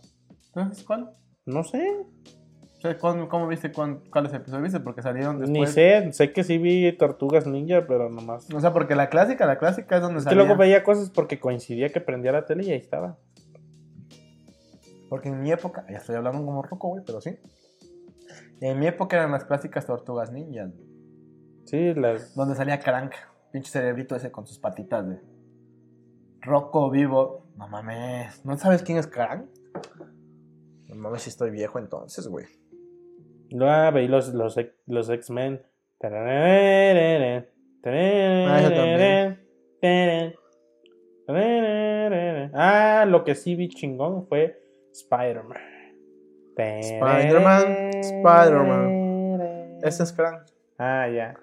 Entonces, 0.49 0.85
¿cuál? 0.85 1.11
No 1.47 1.65
sé. 1.65 2.07
O 2.79 2.81
sea, 2.81 2.97
¿cómo, 2.97 3.29
cómo 3.29 3.49
viste 3.49 3.73
cuán- 3.73 4.03
cuáles 4.11 4.33
episodios 4.33 4.63
viste? 4.63 4.79
Porque 4.81 5.03
salieron 5.03 5.39
después. 5.41 5.51
Ni 5.59 5.67
sé. 5.67 6.13
Sé 6.13 6.33
que 6.33 6.45
sí 6.45 6.59
vi 6.59 6.91
Tortugas 6.97 7.45
Ninja, 7.47 7.85
pero 7.89 8.09
nomás. 8.09 8.49
O 8.55 8.61
sea, 8.61 8.73
porque 8.73 8.95
la 8.95 9.09
clásica, 9.11 9.47
la 9.47 9.59
clásica 9.59 9.97
es 9.97 10.03
donde 10.03 10.21
Es 10.21 10.27
que 10.27 10.35
luego 10.37 10.57
veía 10.57 10.85
cosas 10.85 11.11
porque 11.11 11.41
coincidía 11.41 11.89
que 11.91 12.01
prendía 12.01 12.31
la 12.31 12.45
tele 12.47 12.65
y 12.65 12.71
ahí 12.71 12.79
estaba. 12.79 13.19
Porque 15.09 15.29
en 15.31 15.41
mi 15.41 15.51
época, 15.51 15.87
ya 15.91 15.97
estoy 15.97 16.17
hablando 16.17 16.45
como 16.45 16.63
roco, 16.63 16.89
güey, 16.89 17.03
pero 17.05 17.21
sí. 17.21 17.37
En 18.61 18.79
mi 18.79 18.87
época 18.87 19.17
eran 19.17 19.33
las 19.33 19.45
clásicas 19.45 19.87
tortugas 19.87 20.31
ninjas, 20.33 20.71
güey, 20.75 20.89
Sí, 21.65 21.95
las. 21.95 22.35
donde 22.35 22.55
salía 22.55 22.79
Crank, 22.79 23.13
pinche 23.53 23.71
cerebrito 23.71 24.15
ese 24.17 24.31
con 24.31 24.47
sus 24.47 24.59
patitas, 24.59 25.05
güey. 25.05 25.19
Rocco 26.43 26.91
vivo. 26.91 27.47
No 27.57 27.67
mames, 27.69 28.45
¿no 28.45 28.57
sabes 28.57 28.83
quién 28.83 28.99
es 28.99 29.07
Crank? 29.09 29.47
No 30.87 30.95
mames, 30.95 31.23
si 31.23 31.31
estoy 31.31 31.51
viejo 31.51 31.79
entonces, 31.79 32.29
güey. 32.29 32.47
Ah, 33.61 33.91
veí 33.93 34.09
los, 34.09 34.35
los, 34.35 34.59
los 34.87 35.11
X-Men. 35.11 35.63
Ah, 42.55 43.05
lo 43.07 43.25
que 43.25 43.35
sí 43.35 43.55
vi 43.57 43.69
chingón 43.69 44.27
fue 44.27 44.61
Spider-Man. 44.93 45.59
Spider-Man, 46.57 47.91
Spider-Man. 48.01 49.79
Ese 49.83 50.03
es 50.03 50.13
Crank. 50.13 50.43
Ah, 50.77 51.09
ya. 51.09 51.37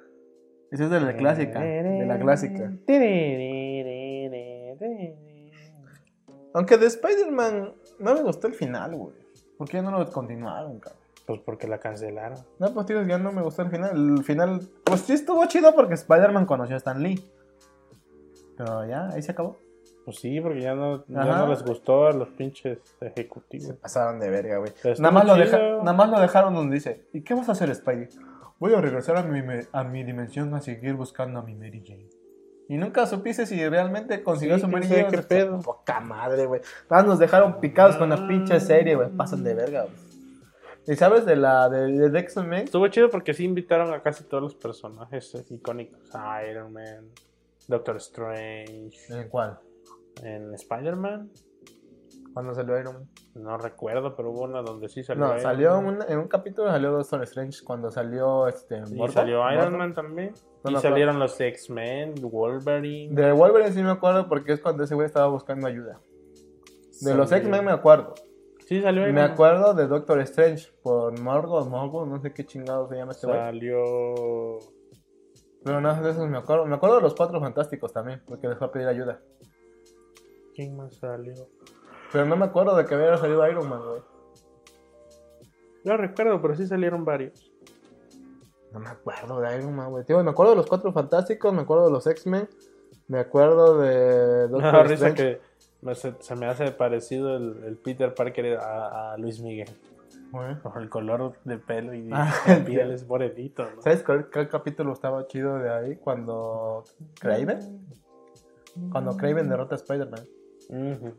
Ese 0.72 0.86
es 0.86 0.90
de 0.90 0.99
la 0.99 1.15
clásica, 1.15 1.60
de 1.61 2.06
la 2.06 2.19
clásica. 2.19 2.72
Aunque 6.53 6.77
de 6.77 6.88
Spider-Man 6.88 7.73
no 7.99 8.14
me 8.14 8.22
gustó 8.22 8.48
el 8.48 8.53
final, 8.53 8.95
güey. 8.95 9.15
¿Por 9.57 9.69
qué 9.69 9.82
no 9.82 9.91
lo 9.91 10.06
continuaron, 10.11 10.80
cabrón? 10.80 11.05
Pues 11.26 11.39
porque 11.43 11.68
la 11.68 11.80
cancelaron. 11.80 12.38
No, 12.60 12.73
pues 12.73 12.85
tío, 12.85 13.02
ya 13.03 13.18
no 13.18 13.31
me 13.31 13.41
gustó 13.41 13.64
el 13.64 13.69
final. 13.72 13.91
El 14.18 14.23
final, 14.23 14.61
pues 14.84 15.02
sí 15.02 15.14
estuvo 15.14 15.43
chido 15.47 15.73
porque 15.73 15.95
Spider-Man 15.95 16.45
conoció 16.45 16.76
a 16.76 16.77
Stan 16.77 17.02
Lee. 17.02 17.23
Pero 18.57 18.85
ya, 18.85 19.10
ahí 19.10 19.22
se 19.22 19.31
acabó. 19.31 19.57
Pues 20.06 20.18
sí, 20.19 20.39
porque 20.39 20.61
ya 20.61 20.76
no, 20.76 21.03
ya 21.07 21.23
no 21.26 21.47
les 21.47 21.64
gustó 21.64 22.06
a 22.07 22.11
los 22.14 22.30
pinches 22.30 22.77
ejecutivos. 23.02 23.76
Pasaron 23.77 24.19
de 24.19 24.30
verga, 24.30 24.57
güey. 24.60 24.72
Nada 24.99 25.11
más, 25.11 25.26
lo 25.26 25.35
deja- 25.35 25.57
nada 25.80 25.93
más 25.93 26.10
lo 26.11 26.19
dejaron 26.19 26.53
donde 26.53 26.76
dice, 26.76 27.07
¿y 27.11 27.22
qué 27.22 27.34
vas 27.34 27.49
a 27.49 27.53
hacer, 27.53 27.73
Spidey? 27.73 28.10
Voy 28.60 28.73
a 28.76 28.81
regresar 28.81 29.18
a 29.18 29.23
mi, 29.23 29.41
a 29.72 29.84
mi 29.84 30.03
dimensión 30.03 30.53
a 30.53 30.61
seguir 30.61 30.93
buscando 30.93 31.39
a 31.39 31.41
mi 31.41 31.56
Mary 31.56 31.84
Jane. 31.85 32.07
Y 32.69 32.77
nunca 32.77 33.06
supiste 33.07 33.45
si 33.47 33.68
realmente 33.68 34.22
consiguió 34.23 34.56
Sí, 34.56 34.61
su 34.61 34.68
Mary 34.68 34.88
Jane. 34.88 35.07
qué 35.07 35.18
pedo. 35.23 35.60
Poca 35.60 35.99
madre, 35.99 36.45
güey. 36.45 36.61
Nos 36.89 37.18
dejaron 37.19 37.60
picados 37.60 37.95
con 37.97 38.10
la 38.10 38.27
pinche 38.27 38.60
serie, 38.60 38.95
güey. 38.95 39.10
Pasan 39.10 39.43
de 39.43 39.56
verga, 39.56 39.81
güey. 39.84 40.05
¿Y 40.87 40.95
sabes 40.95 41.25
de 41.25 41.35
la 41.35 41.67
de, 41.69 41.87
de, 41.91 42.09
de 42.09 42.19
X-Men? 42.19 42.65
Estuvo 42.65 42.87
chido 42.89 43.09
porque 43.09 43.33
sí 43.33 43.43
invitaron 43.43 43.93
a 43.93 44.01
casi 44.03 44.23
todos 44.23 44.43
los 44.43 44.55
personajes 44.55 45.33
eh, 45.35 45.45
icónicos. 45.49 45.99
Iron 46.49 46.71
Man, 46.73 47.09
Doctor 47.67 47.97
Strange, 47.97 48.91
¿En 49.09 49.29
cuál? 49.29 49.57
en 50.23 50.53
Spider-Man. 50.53 51.31
¿Cuándo 52.33 52.53
salió 52.53 52.77
Iron 52.79 52.93
Man? 52.95 53.09
No 53.33 53.57
recuerdo, 53.57 54.15
pero 54.15 54.29
hubo 54.31 54.41
una 54.43 54.61
donde 54.61 54.87
sí 54.89 55.03
salió. 55.03 55.23
No, 55.25 55.29
Iron 55.31 55.41
salió 55.41 55.81
Man. 55.81 55.95
un- 55.97 56.11
en 56.11 56.19
un 56.19 56.27
capítulo 56.27 56.69
salió 56.69 56.91
Doctor 56.91 57.23
Strange 57.23 57.63
cuando 57.63 57.89
salió 57.91 58.47
este 58.47 58.81
Y 58.91 59.07
salió 59.09 59.49
Iron. 59.51 59.77
Man 59.77 59.93
también. 59.93 60.33
No 60.63 60.71
y 60.71 60.75
acuerdo. 60.75 60.81
salieron 60.81 61.19
los 61.19 61.39
X-Men, 61.39 62.15
Wolverine. 62.21 63.15
De 63.15 63.31
Wolverine 63.31 63.71
sí 63.71 63.81
me 63.81 63.91
acuerdo 63.91 64.27
porque 64.27 64.53
es 64.53 64.59
cuando 64.59 64.83
ese 64.83 64.95
güey 64.95 65.05
estaba 65.07 65.27
buscando 65.27 65.65
ayuda. 65.67 65.99
De 67.01 67.13
los 67.15 67.31
X-Men 67.31 67.65
me 67.65 67.71
acuerdo. 67.71 68.15
Sí, 68.65 68.81
salió 68.81 69.11
Me 69.13 69.21
acuerdo 69.21 69.73
de 69.73 69.87
Doctor 69.87 70.19
Strange 70.21 70.71
por 70.81 71.19
Morgo, 71.19 71.63
Morgo, 71.65 72.05
no 72.05 72.19
sé 72.19 72.33
qué 72.33 72.45
chingado 72.45 72.87
se 72.87 72.95
llama 72.95 73.11
este 73.11 73.27
güey. 73.27 73.37
Salió. 73.39 74.59
Pero 75.63 75.81
nada 75.81 76.01
de 76.01 76.11
esos 76.11 76.27
me 76.29 76.37
acuerdo. 76.37 76.65
Me 76.65 76.75
acuerdo 76.75 76.95
de 76.97 77.01
los 77.03 77.13
Cuatro 77.15 77.39
Fantásticos 77.39 77.93
también, 77.93 78.21
porque 78.25 78.47
les 78.47 78.57
fue 78.57 78.67
a 78.67 78.71
pedir 78.71 78.87
ayuda. 78.87 79.19
¿Quién 80.55 80.75
más 80.77 80.95
salió? 80.95 81.33
Pero 82.11 82.25
no 82.25 82.35
me 82.35 82.45
acuerdo 82.45 82.75
de 82.75 82.85
que 82.85 82.95
hubiera 82.95 83.17
salido 83.17 83.47
Iron 83.47 83.67
Man, 83.69 83.81
güey. 83.87 84.01
No 85.83 85.97
recuerdo, 85.97 86.41
pero 86.41 86.55
sí 86.55 86.65
salieron 86.65 87.05
varios. 87.05 87.51
No 88.71 88.79
me 88.79 88.89
acuerdo 88.89 89.39
de 89.41 89.57
Iron 89.57 89.75
Man, 89.75 89.91
güey. 89.91 90.05
Tío, 90.05 90.23
me 90.23 90.31
acuerdo 90.31 90.51
de 90.51 90.57
los 90.57 90.67
Cuatro 90.67 90.91
Fantásticos, 90.91 91.53
me 91.53 91.61
acuerdo 91.61 91.85
de 91.85 91.91
los 91.91 92.07
X-Men, 92.07 92.49
me 93.07 93.19
acuerdo 93.19 93.77
de 93.79 94.47
Doctor 94.49 94.73
No, 94.73 94.83
risa 94.83 95.07
Strange. 95.09 95.15
que 95.15 95.23
me- 95.41 95.55
se, 95.93 96.15
se 96.19 96.35
me 96.35 96.47
hace 96.47 96.71
parecido 96.71 97.35
el, 97.37 97.63
el 97.65 97.77
Peter 97.77 98.13
Parker 98.13 98.57
a, 98.57 99.13
a 99.13 99.17
Luis 99.17 99.39
Miguel. 99.39 99.69
Por 100.31 100.81
el 100.81 100.89
color 100.89 101.37
de 101.45 101.57
pelo 101.57 101.93
y 101.93 102.09
Ah, 102.11 102.33
la 102.47 102.65
piel 102.65 102.91
es 102.91 103.07
morenito, 103.07 103.63
¿no? 103.69 103.81
¿Sabes 103.81 104.03
cuál, 104.03 104.29
qué 104.29 104.47
capítulo 104.49 104.91
estaba 104.91 105.25
chido 105.27 105.57
de 105.59 105.69
ahí? 105.69 105.95
Cuando 105.95 106.83
Craven. 107.19 107.87
Cuando 108.91 109.15
Craven 109.15 109.47
derrota 109.47 109.75
a 109.75 109.77
Spider-Man. 109.77 110.27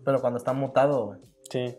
Pero 0.05 0.21
cuando 0.21 0.37
está 0.37 0.53
mutado, 0.53 1.07
güey. 1.07 1.21
Sí. 1.51 1.79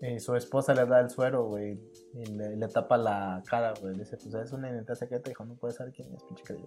Y 0.00 0.18
su 0.20 0.36
esposa 0.36 0.74
le 0.74 0.84
da 0.84 1.00
el 1.00 1.08
suero, 1.08 1.44
güey. 1.44 1.80
Y 2.12 2.26
le, 2.26 2.56
le 2.56 2.68
tapa 2.68 2.98
la 2.98 3.42
cara, 3.46 3.72
güey. 3.80 3.94
Dice, 3.94 4.18
pues 4.18 4.34
es 4.34 4.52
una 4.52 4.70
identidad 4.70 4.96
secreta. 4.96 5.30
Dijo, 5.30 5.44
no 5.46 5.54
puede 5.54 5.72
saber 5.72 5.94
quién 5.94 6.12
es, 6.12 6.22
pinche 6.24 6.44
Craven. 6.44 6.66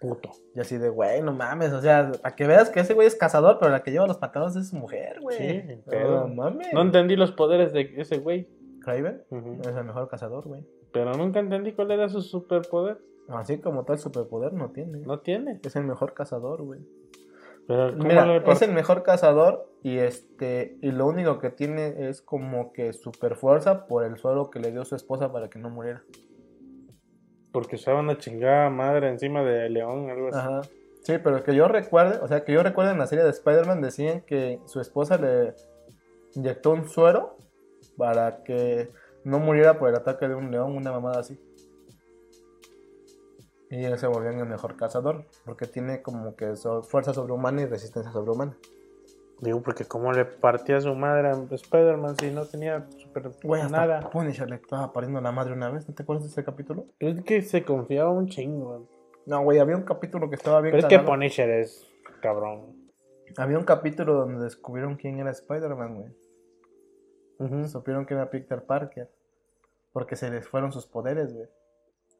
Puto. 0.00 0.30
Y 0.54 0.60
así 0.60 0.78
de, 0.78 0.88
güey, 0.88 1.22
no 1.22 1.32
mames. 1.32 1.72
O 1.72 1.80
sea, 1.80 2.10
para 2.20 2.34
que 2.34 2.46
veas 2.46 2.70
que 2.70 2.80
ese 2.80 2.94
güey 2.94 3.06
es 3.06 3.14
cazador, 3.14 3.58
pero 3.58 3.70
la 3.70 3.82
que 3.82 3.90
lleva 3.90 4.06
los 4.06 4.18
pantalones 4.18 4.56
es 4.56 4.70
su 4.70 4.76
mujer, 4.76 5.20
güey. 5.20 5.38
Sí, 5.38 5.82
pedo. 5.88 6.26
no 6.26 6.34
mames. 6.34 6.72
No 6.72 6.82
entendí 6.82 7.16
los 7.16 7.32
poderes 7.32 7.72
de 7.72 7.92
ese 7.96 8.18
güey. 8.18 8.48
Craven 8.80 9.22
es 9.64 9.76
el 9.76 9.84
mejor 9.84 10.08
cazador, 10.08 10.46
güey. 10.46 10.66
Pero 10.92 11.14
nunca 11.14 11.40
entendí 11.40 11.72
cuál 11.72 11.92
era 11.92 12.08
su 12.08 12.20
superpoder. 12.20 12.98
Así 13.28 13.58
como 13.58 13.84
tal 13.84 13.98
superpoder 13.98 14.52
no 14.52 14.70
tiene. 14.70 14.98
No 14.98 15.20
tiene. 15.20 15.60
Es 15.64 15.76
el 15.76 15.84
mejor 15.84 16.14
cazador, 16.14 16.62
güey. 16.62 16.80
Pero 17.66 17.92
¿cómo 17.92 18.04
Mira, 18.04 18.26
le 18.26 18.42
es 18.52 18.62
el 18.62 18.72
mejor 18.72 19.02
cazador 19.02 19.68
y 19.82 19.98
este 19.98 20.76
y 20.82 20.90
lo 20.90 21.06
único 21.06 21.38
que 21.38 21.50
tiene 21.50 22.08
es 22.08 22.20
como 22.20 22.72
que 22.72 22.92
super 22.92 23.36
fuerza 23.36 23.86
por 23.86 24.04
el 24.04 24.16
suelo 24.16 24.50
que 24.50 24.58
le 24.58 24.72
dio 24.72 24.84
su 24.84 24.96
esposa 24.96 25.32
para 25.32 25.48
que 25.48 25.58
no 25.58 25.70
muriera. 25.70 26.02
Porque 27.52 27.76
usaba 27.76 28.00
una 28.00 28.16
chingada 28.18 28.70
madre 28.70 29.08
encima 29.08 29.42
de 29.42 29.68
León, 29.68 30.08
algo 30.10 30.28
así. 30.28 30.38
Ajá. 30.38 30.62
Sí, 31.02 31.14
pero 31.22 31.42
que 31.42 31.54
yo 31.54 31.68
recuerde, 31.68 32.18
o 32.22 32.28
sea, 32.28 32.44
que 32.44 32.52
yo 32.52 32.62
recuerde 32.62 32.92
en 32.92 32.98
la 32.98 33.06
serie 33.06 33.24
de 33.24 33.30
Spider-Man 33.30 33.80
decían 33.80 34.20
que 34.22 34.60
su 34.66 34.80
esposa 34.80 35.18
le 35.18 35.54
inyectó 36.34 36.70
un 36.70 36.88
suero 36.88 37.36
para 37.96 38.42
que 38.44 38.88
no 39.24 39.38
muriera 39.40 39.78
por 39.78 39.88
el 39.88 39.96
ataque 39.96 40.28
de 40.28 40.34
un 40.34 40.50
león, 40.50 40.76
una 40.76 40.92
mamada 40.92 41.20
así. 41.20 41.38
Y 43.70 43.84
él 43.84 43.98
se 43.98 44.06
volvió 44.06 44.30
en 44.30 44.38
el 44.40 44.46
mejor 44.46 44.76
cazador, 44.76 45.24
porque 45.44 45.66
tiene 45.66 46.02
como 46.02 46.36
que 46.36 46.56
so- 46.56 46.82
fuerza 46.82 47.14
sobrehumana 47.14 47.62
y 47.62 47.66
resistencia 47.66 48.12
sobrehumana. 48.12 48.56
Digo, 49.42 49.60
porque 49.60 49.84
cómo 49.84 50.12
le 50.12 50.24
partía 50.24 50.76
a 50.76 50.80
su 50.80 50.94
madre 50.94 51.30
a 51.30 51.32
Spider-Man 51.32 52.16
si 52.16 52.30
no 52.30 52.46
tenía 52.46 52.86
super 52.96 53.28
Güey, 53.42 53.68
nada. 53.68 54.08
Punisher 54.08 54.48
le 54.48 54.54
estaba 54.54 54.92
pariendo 54.92 55.18
a 55.18 55.22
la 55.22 55.32
madre 55.32 55.52
una 55.52 55.68
vez, 55.68 55.88
¿no 55.88 55.94
te 55.96 56.04
acuerdas 56.04 56.22
de 56.26 56.30
ese 56.30 56.44
capítulo? 56.44 56.86
Es 57.00 57.20
que 57.24 57.42
se 57.42 57.64
confiaba 57.64 58.10
un 58.10 58.28
chingo. 58.28 58.88
No, 59.26 59.42
güey, 59.42 59.58
había 59.58 59.76
un 59.76 59.82
capítulo 59.82 60.30
que 60.30 60.36
estaba 60.36 60.60
bien 60.60 60.70
Pero 60.70 60.86
es 60.86 60.88
que. 60.88 61.04
Punisher 61.04 61.50
es 61.50 61.92
cabrón. 62.20 62.92
Había 63.36 63.58
un 63.58 63.64
capítulo 63.64 64.14
donde 64.14 64.44
descubrieron 64.44 64.94
quién 64.94 65.18
era 65.18 65.32
Spider-Man, 65.32 66.14
güey. 67.38 67.68
Supieron 67.68 68.06
que 68.06 68.14
era 68.14 68.30
Peter 68.30 68.62
Parker. 68.62 69.10
Porque 69.92 70.14
se 70.14 70.30
les 70.30 70.46
fueron 70.46 70.70
sus 70.70 70.86
poderes, 70.86 71.34
güey. 71.34 71.48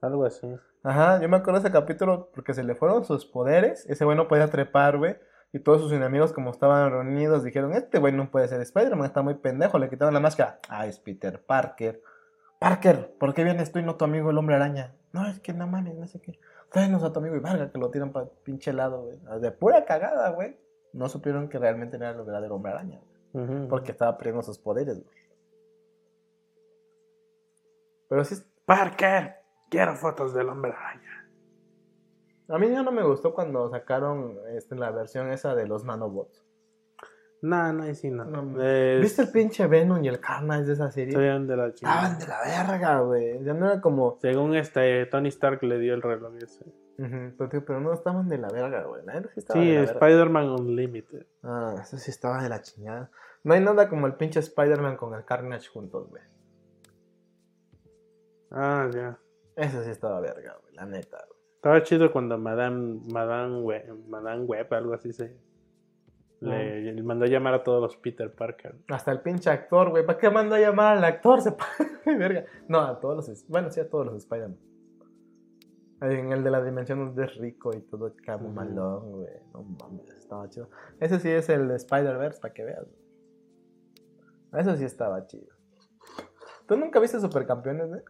Algo 0.00 0.24
así. 0.24 0.52
Ajá, 0.82 1.20
yo 1.22 1.28
me 1.28 1.36
acuerdo 1.36 1.60
de 1.60 1.68
ese 1.68 1.72
capítulo 1.72 2.30
porque 2.34 2.52
se 2.52 2.64
le 2.64 2.74
fueron 2.74 3.04
sus 3.04 3.24
poderes. 3.24 3.86
Ese 3.88 4.04
güey 4.04 4.16
no 4.16 4.26
podía 4.26 4.48
trepar, 4.48 4.98
güey. 4.98 5.16
Y 5.52 5.58
todos 5.60 5.82
sus 5.82 5.92
enemigos, 5.92 6.32
como 6.32 6.50
estaban 6.50 6.90
reunidos, 6.90 7.44
dijeron, 7.44 7.74
este 7.74 7.98
güey 7.98 8.12
no 8.14 8.30
puede 8.30 8.48
ser 8.48 8.60
Spider-Man, 8.62 9.04
está 9.06 9.20
muy 9.22 9.34
pendejo. 9.34 9.78
Le 9.78 9.90
quitaron 9.90 10.14
la 10.14 10.20
máscara. 10.20 10.58
Ah, 10.68 10.86
es 10.86 10.98
Peter 10.98 11.42
Parker. 11.44 12.02
Parker, 12.58 13.14
¿por 13.18 13.34
qué 13.34 13.44
vienes 13.44 13.70
tú 13.70 13.78
y 13.78 13.82
no 13.82 13.96
tu 13.96 14.04
amigo 14.04 14.30
el 14.30 14.38
hombre 14.38 14.54
araña? 14.56 14.94
No, 15.12 15.26
es 15.26 15.40
que 15.40 15.52
no 15.52 15.66
mames, 15.66 15.94
no 15.96 16.06
sé 16.06 16.20
qué. 16.20 16.38
Tráenos 16.70 17.02
a 17.02 17.12
tu 17.12 17.18
amigo 17.18 17.36
y 17.36 17.40
varga 17.40 17.70
que 17.70 17.78
lo 17.78 17.90
tiran 17.90 18.12
para 18.12 18.26
pinche 18.44 18.72
lado, 18.72 19.02
güey. 19.02 19.18
Ah, 19.28 19.38
De 19.38 19.50
pura 19.52 19.84
cagada, 19.84 20.30
güey. 20.30 20.56
No 20.94 21.08
supieron 21.08 21.48
que 21.48 21.58
realmente 21.58 21.96
era 21.96 22.10
el 22.10 22.18
verdadero 22.18 22.54
hombre 22.54 22.72
araña. 22.72 23.00
Ujú. 23.34 23.68
Porque 23.68 23.92
estaba 23.92 24.16
perdiendo 24.16 24.42
sus 24.42 24.58
poderes, 24.58 25.02
güey. 25.04 25.16
Pero 28.08 28.24
sí, 28.24 28.34
es- 28.34 28.46
Parker, 28.64 29.36
quiero 29.68 29.94
fotos 29.96 30.32
del 30.34 30.48
hombre 30.48 30.72
araña. 30.72 31.01
A 32.54 32.58
mí 32.58 32.70
ya 32.70 32.82
no 32.82 32.92
me 32.92 33.02
gustó 33.02 33.34
cuando 33.34 33.68
sacaron 33.70 34.38
este, 34.56 34.74
la 34.76 34.90
versión 34.90 35.30
esa 35.30 35.54
de 35.54 35.66
los 35.66 35.84
nanobots. 35.84 36.44
No, 37.42 37.72
no, 37.72 37.82
ahí 37.82 37.94
sí 37.96 38.08
no. 38.10 38.24
No, 38.24 38.62
Es- 38.62 39.00
¿Viste 39.00 39.22
el 39.22 39.30
pinche 39.32 39.66
Venom 39.66 40.04
y 40.04 40.08
el 40.08 40.20
Carnage 40.20 40.64
de 40.64 40.72
esa 40.74 40.90
serie? 40.92 41.08
Estaban 41.18 41.46
de 41.48 41.56
la 41.56 41.74
chingada. 41.74 42.12
Estaban 42.12 42.18
de 42.20 42.26
la 42.28 42.62
verga, 42.68 43.00
güey. 43.00 43.42
Ya 43.44 43.52
no 43.54 43.66
era 43.66 43.80
como... 43.80 44.16
Según 44.20 44.54
este, 44.54 45.06
Tony 45.06 45.28
Stark 45.30 45.60
le 45.64 45.78
dio 45.78 45.94
el 45.94 46.02
reloj 46.02 46.34
ese. 46.40 46.64
Pero, 47.36 47.80
no 47.80 47.92
estaban 47.92 48.28
de 48.28 48.38
la 48.38 48.48
verga, 48.48 48.84
güey. 48.84 49.02
Sí 49.34 49.40
Sí. 49.52 49.74
Spider-Man 49.74 50.50
Unlimited. 50.50 51.26
Ah, 51.42 51.74
eso 51.82 51.98
sí 51.98 52.12
estaba 52.12 52.40
de 52.42 52.48
la 52.48 52.62
chingada. 52.62 53.10
No 53.42 53.54
hay 53.54 53.60
nada 53.60 53.88
como 53.88 54.06
el 54.06 54.14
pinche 54.14 54.38
Spider-Man 54.38 54.96
con 54.96 55.12
el 55.14 55.24
Carnage 55.24 55.68
juntos, 55.68 56.08
güey. 56.10 56.22
Ah, 58.52 58.88
ya. 58.94 59.18
Eso 59.56 59.82
sí 59.82 59.90
estaba 59.90 60.20
verga, 60.20 60.56
güey. 60.62 60.74
La 60.76 60.86
neta, 60.86 61.16
güey. 61.26 61.31
Estaba 61.62 61.80
chido 61.84 62.10
cuando 62.10 62.36
Madame, 62.38 62.98
Madame, 63.12 63.60
Web, 63.60 63.94
Madame 64.08 64.42
Web, 64.46 64.66
algo 64.74 64.94
así 64.94 65.12
se... 65.12 65.32
Le, 66.40 66.92
le 66.92 67.02
mandó 67.04 67.24
a 67.24 67.28
llamar 67.28 67.54
a 67.54 67.62
todos 67.62 67.80
los 67.80 67.96
Peter 67.98 68.34
Parker. 68.34 68.74
Hasta 68.88 69.12
el 69.12 69.20
pinche 69.20 69.48
actor, 69.48 69.90
güey. 69.90 70.04
¿Para 70.04 70.18
qué 70.18 70.28
mandó 70.28 70.56
a 70.56 70.58
llamar 70.58 70.96
al 70.96 71.04
actor? 71.04 71.40
Se 71.40 71.54
verga. 72.18 72.46
No, 72.66 72.80
a 72.80 72.98
todos 72.98 73.28
los... 73.28 73.46
Bueno, 73.48 73.70
sí, 73.70 73.78
a 73.78 73.88
todos 73.88 74.06
los 74.06 74.16
Spider-Man. 74.16 74.58
En 76.00 76.32
el 76.32 76.42
de 76.42 76.50
la 76.50 76.64
dimensión 76.64 76.98
donde 76.98 77.26
es 77.26 77.36
rico 77.36 77.70
y 77.76 77.80
todo 77.82 78.12
camo 78.26 78.46
Ujú. 78.46 78.54
malón, 78.54 79.12
güey. 79.12 79.30
No 79.54 79.62
mames, 79.62 80.08
estaba 80.18 80.48
chido. 80.48 80.68
Ese 80.98 81.20
sí 81.20 81.28
es 81.30 81.48
el 81.48 81.68
de 81.68 81.76
Spider-Verse, 81.76 82.40
para 82.40 82.52
que 82.52 82.64
veas. 82.64 82.84
güey. 82.84 84.60
Eso 84.60 84.74
sí 84.74 84.82
estaba 84.84 85.24
chido. 85.28 85.46
¿Tú 86.66 86.76
nunca 86.76 86.98
viste 86.98 87.20
Supercampeones, 87.20 87.86
güey? 87.88 88.00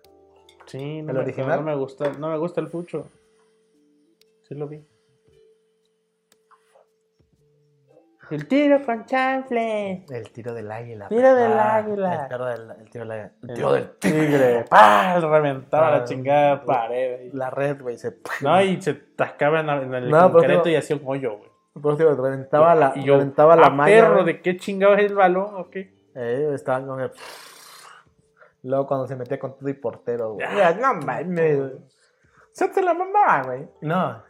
Sí, 0.64 1.02
no, 1.02 1.10
¿El 1.10 1.16
me, 1.18 1.22
original? 1.22 1.58
no 1.60 1.66
me 1.66 1.76
gusta, 1.76 2.14
no 2.14 2.30
me 2.30 2.38
gusta 2.38 2.62
el 2.62 2.68
fucho. 2.68 3.08
Sí 4.52 4.58
lo 4.58 4.68
vi. 4.68 4.84
El 8.30 8.46
tiro 8.48 8.84
con 8.84 9.04
chanfle. 9.06 10.04
El 10.10 10.30
tiro 10.30 10.52
del 10.54 10.70
águila. 10.70 11.08
Tiro 11.08 11.34
del 11.34 11.52
papá. 11.52 11.76
águila. 11.76 12.22
El, 12.22 12.28
tiro 12.28 12.44
del, 12.46 12.70
el 12.70 12.90
tiro 12.90 13.04
del 13.04 13.10
águila. 13.12 13.32
El 13.42 13.48
El 13.50 13.56
tiro 13.56 13.72
del 13.72 13.90
tigre. 13.98 14.64
¡Pah! 14.70 15.20
Reventaba 15.20 15.88
Ah, 15.88 15.90
la 15.98 16.04
chingada 16.04 16.64
pared. 16.64 17.20
ahí. 17.20 17.30
La 17.32 17.48
red, 17.50 17.80
güey. 17.80 17.96
Se... 17.98 18.18
No, 18.42 18.60
y 18.62 18.80
se 18.80 18.94
tascaba 18.94 19.60
en, 19.60 19.68
el 19.70 20.10
No, 20.10 20.18
pero 20.18 20.32
concreto 20.32 20.68
y 20.68 20.76
hacía 20.76 20.96
un 20.96 21.02
hoyo, 21.06 21.38
güey. 21.38 21.50
Por 21.82 21.94
eso 21.94 22.08
digo, 22.10 22.22
reventaba 22.22 22.74
la, 22.74 22.92
y 22.94 23.04
yo, 23.04 23.14
reventaba 23.16 23.56
la 23.56 23.66
"Ah, 23.68 23.70
malla. 23.70 24.02
perro. 24.02 24.24
¿de 24.24 24.42
qué 24.42 24.58
chingados 24.58 24.98
es 24.98 25.06
el 25.06 25.14
balón 25.14 25.54
o 25.56 25.70
qué? 25.70 25.94
Eh, 26.14 26.50
estaban 26.54 26.86
con 26.86 27.00
el... 27.00 27.10
Luego 28.64 28.86
cuando 28.86 29.06
se 29.06 29.16
metía 29.16 29.38
con 29.38 29.56
todo 29.58 29.68
y 29.70 29.74
portero, 29.74 30.34
güey. 30.34 30.46
Ya, 30.56 30.74
no 30.74 30.94
mames. 30.94 31.72
Se 32.52 32.68
te 32.68 32.82
la 32.82 32.92
mamaba, 32.94 33.42
güey. 33.44 33.68
No. 33.80 34.22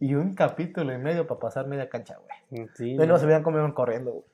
Y 0.00 0.14
un 0.14 0.34
capítulo 0.34 0.92
y 0.92 0.98
medio 0.98 1.26
para 1.26 1.40
pasar 1.40 1.66
media 1.66 1.88
cancha, 1.88 2.16
güey. 2.50 2.68
Sí, 2.74 2.94
No, 2.94 3.04
y 3.04 3.06
no 3.06 3.18
se 3.18 3.26
veían 3.26 3.42
iban 3.46 3.72
corriendo, 3.72 4.10
güey. 4.12 4.24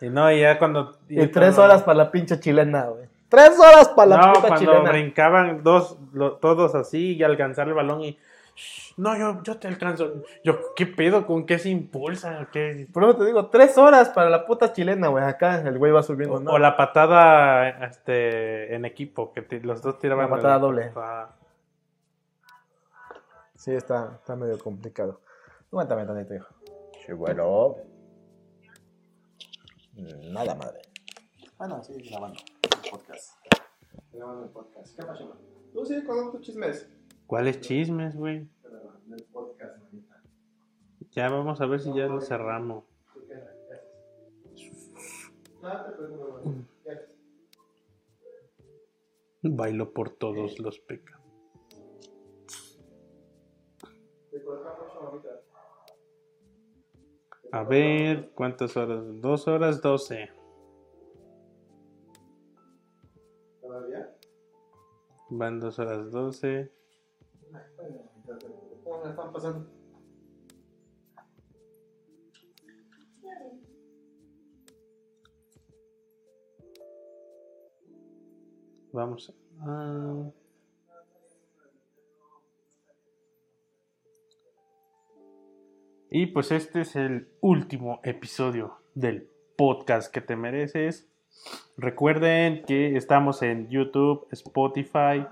Y 0.00 0.08
no, 0.10 0.30
y 0.30 0.40
ya 0.40 0.58
cuando... 0.58 0.96
Y, 1.08 1.16
tres 1.28 1.54
cuando- 1.54 1.62
horas 1.64 1.82
para 1.82 1.98
la 1.98 2.10
pinche 2.10 2.38
chilena, 2.38 2.84
güey. 2.86 3.06
Tres 3.28 3.58
horas 3.58 3.88
para 3.88 4.08
la 4.10 4.16
no, 4.18 4.32
puta 4.34 4.48
cuando 4.48 4.72
chilena. 4.72 4.90
brincaban 4.90 5.62
dos, 5.64 5.98
lo- 6.12 6.36
todos 6.36 6.74
así 6.74 7.16
y 7.16 7.22
alcanzar 7.24 7.66
el 7.68 7.74
balón 7.74 8.02
y... 8.02 8.18
"Shh, 8.54 8.94
No, 8.98 9.16
yo, 9.18 9.42
yo 9.42 9.58
te 9.58 9.66
alcanzo. 9.68 10.22
Yo, 10.44 10.58
¿qué 10.76 10.86
pedo? 10.86 11.26
¿Con 11.26 11.44
qué 11.44 11.58
se 11.58 11.68
impulsa? 11.70 12.48
¿Qué? 12.52 12.86
Por 12.92 13.02
eso 13.04 13.16
te 13.16 13.24
digo, 13.26 13.46
tres 13.48 13.76
horas 13.76 14.08
para 14.10 14.30
la 14.30 14.46
puta 14.46 14.72
chilena, 14.72 15.08
güey. 15.08 15.24
Acá 15.24 15.60
el 15.60 15.76
güey 15.78 15.92
va 15.92 16.02
subiendo, 16.02 16.36
O, 16.36 16.40
¿no? 16.40 16.50
o 16.52 16.58
la 16.58 16.76
patada 16.76 17.68
este, 17.86 18.74
en 18.74 18.84
equipo, 18.84 19.32
que 19.32 19.42
te- 19.42 19.60
los 19.60 19.82
dos 19.82 19.98
tiraban... 19.98 20.30
La 20.30 20.36
patada 20.36 20.54
el- 20.56 20.60
doble. 20.60 20.90
Ah, 20.94 21.28
Sí, 23.66 23.72
está, 23.72 24.14
está 24.14 24.36
medio 24.36 24.60
complicado. 24.60 25.20
Aguántame 25.72 26.06
tantito, 26.06 26.36
hijo. 26.36 26.54
Sí, 27.04 27.12
bueno. 27.12 27.74
Nada, 30.30 30.54
madre. 30.54 30.82
Ah, 31.58 31.66
no, 31.66 31.82
sí, 31.82 31.94
grabando 32.08 32.38
el 32.38 32.90
podcast. 32.92 33.44
Grabando 34.12 34.44
el 34.44 34.50
podcast. 34.50 34.96
¿Qué 34.96 35.04
pasa, 35.04 35.24
man? 35.24 35.38
Tú 35.72 35.84
sigue 35.84 36.04
con 36.04 36.30
tus 36.30 36.42
chismes. 36.42 36.88
¿Cuáles 37.26 37.60
chismes, 37.60 38.14
güey? 38.14 38.48
Del 39.06 39.24
podcast, 39.32 39.82
manita. 39.82 40.22
Ya 41.10 41.28
vamos 41.28 41.60
a 41.60 41.66
ver 41.66 41.80
si 41.80 41.92
ya 41.92 42.06
lo 42.06 42.20
cerramos. 42.20 42.84
¿Tú 43.14 43.26
qué 43.26 43.34
haces? 43.34 44.92
Nada, 45.60 45.86
te 45.88 45.92
pregunto, 45.96 46.40
güey. 46.40 46.64
¿Qué 46.84 46.90
haces? 46.92 47.16
Bailo 49.42 49.92
por 49.92 50.10
todos 50.10 50.60
los 50.60 50.78
pecados. 50.78 51.15
A 57.52 57.62
ver, 57.62 58.30
¿cuántas 58.34 58.76
horas? 58.76 59.02
Dos 59.20 59.46
horas 59.48 59.80
doce. 59.80 60.30
¿Todavía? 63.60 64.14
Van 65.30 65.60
dos 65.60 65.78
horas 65.78 66.10
doce. 66.10 66.70
¿Cómo 68.84 69.04
me 69.04 69.10
están 69.10 69.32
pasando? 69.32 69.66
Vamos. 78.92 79.32
a- 79.60 80.45
Y 86.18 86.24
pues 86.28 86.50
este 86.50 86.80
es 86.80 86.96
el 86.96 87.28
último 87.42 88.00
episodio 88.02 88.78
del 88.94 89.28
podcast 89.54 90.10
que 90.10 90.22
te 90.22 90.34
mereces. 90.34 91.06
Recuerden 91.76 92.64
que 92.64 92.96
estamos 92.96 93.42
en 93.42 93.68
YouTube, 93.68 94.26
Spotify, 94.30 95.26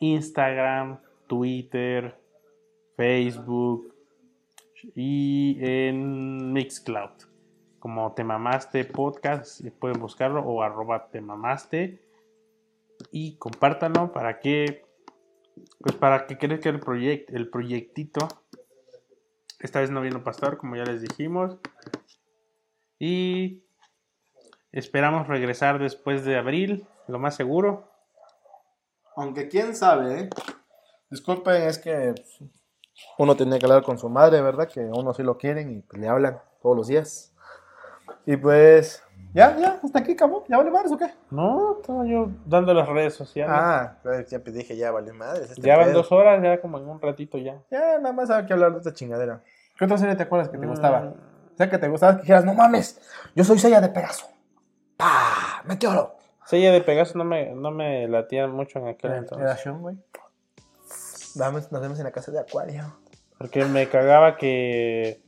Instagram, 0.00 0.98
Twitter, 1.28 2.18
Facebook 2.96 3.94
y 4.96 5.58
en 5.60 6.52
Mixcloud. 6.52 7.12
Como 7.78 8.14
Te 8.14 8.24
Mamaste 8.24 8.84
Podcast, 8.86 9.64
pueden 9.78 10.00
buscarlo 10.00 10.40
o 10.40 10.64
arroba 10.64 11.08
Te 11.12 11.20
Mamaste 11.20 12.02
y 13.12 13.36
compártanlo 13.36 14.10
para 14.12 14.40
que 14.40 14.82
pues 15.78 15.94
para 15.94 16.26
que 16.26 16.36
crezca 16.36 16.68
el 16.68 16.80
proyecto 16.80 17.32
el 17.36 17.48
proyectito 17.48 18.26
esta 19.64 19.80
vez 19.80 19.90
no 19.90 20.02
vino 20.02 20.22
pastor 20.22 20.58
como 20.58 20.76
ya 20.76 20.84
les 20.84 21.00
dijimos 21.00 21.56
y 22.98 23.64
esperamos 24.72 25.26
regresar 25.26 25.78
después 25.78 26.24
de 26.24 26.36
abril 26.36 26.86
lo 27.08 27.18
más 27.18 27.34
seguro 27.34 27.90
Aunque 29.16 29.48
quién 29.48 29.74
sabe, 29.74 30.20
¿eh? 30.20 30.30
Disculpen, 31.10 31.62
es 31.62 31.78
que 31.78 32.14
pues, 32.14 32.50
uno 33.18 33.36
tenía 33.36 33.58
que 33.58 33.66
hablar 33.66 33.82
con 33.82 33.98
su 33.98 34.08
madre, 34.08 34.40
¿verdad? 34.42 34.68
Que 34.68 34.80
a 34.80 34.92
uno 34.92 35.14
sí 35.14 35.22
lo 35.22 35.38
quieren 35.38 35.70
y 35.70 35.80
pues, 35.82 36.00
le 36.00 36.08
hablan 36.08 36.40
todos 36.60 36.76
los 36.76 36.88
días. 36.88 37.33
Y 38.26 38.36
pues, 38.36 39.02
ya, 39.34 39.56
ya, 39.56 39.78
hasta 39.82 39.98
aquí, 39.98 40.14
cabrón. 40.16 40.42
¿Ya 40.48 40.56
vale 40.58 40.70
madres 40.70 40.92
o 40.92 40.98
qué? 40.98 41.06
no 41.30 41.78
estaba 41.80 42.06
yo 42.06 42.28
dando 42.46 42.72
las 42.72 42.88
redes 42.88 43.14
sociales 43.14 43.54
Ah, 43.56 43.98
pues, 44.02 44.28
siempre 44.28 44.52
dije, 44.52 44.76
ya 44.76 44.90
vale 44.90 45.12
madres. 45.12 45.50
este 45.50 45.62
ya 45.62 45.76
van 45.76 45.86
pedo. 45.86 45.98
dos 45.98 46.12
horas 46.12 46.42
ya 46.42 46.60
como 46.60 46.78
en 46.78 46.88
un 46.88 47.00
ratito 47.00 47.36
ya 47.38 47.60
Ya, 47.70 47.98
nada 47.98 48.12
más 48.12 48.30
hay 48.30 48.46
que 48.46 48.52
hablar 48.52 48.72
de 48.72 48.78
esta 48.78 48.92
chingadera. 48.92 49.42
¿Qué 49.76 49.84
otra 49.84 49.98
serie 49.98 50.14
te 50.14 50.22
acuerdas 50.22 50.48
que 50.48 50.58
te 50.58 50.66
gustaba? 50.66 51.00
Mm. 51.00 51.14
O 51.54 51.56
sea, 51.56 51.70
que 51.70 51.78
te 51.78 51.88
gustaba 51.88 52.16
que 52.16 52.22
dijeras, 52.22 52.44
no 52.44 52.54
mames, 52.54 53.00
yo 53.34 53.44
soy 53.44 53.58
Sella 53.58 53.80
de 53.80 53.88
Pegaso. 53.88 54.26
¡Pah! 54.96 55.62
¡Meteoro! 55.64 56.16
Sella 56.46 56.72
de 56.72 56.80
Pegaso 56.80 57.16
no 57.18 57.24
me, 57.24 57.54
no 57.54 57.70
me 57.70 58.06
latía 58.08 58.46
mucho 58.46 58.78
en 58.78 58.88
aquel 58.88 59.12
entonces 59.14 59.44
Era 59.46 59.56
Sean, 59.56 59.80
güey. 59.80 59.96
Nos 61.36 61.80
vemos 61.80 61.98
en 61.98 62.04
la 62.04 62.12
casa 62.12 62.30
de 62.30 62.38
Acuario. 62.38 62.96
Porque 63.38 63.64
me 63.64 63.88
cagaba 63.88 64.36
que. 64.36 65.20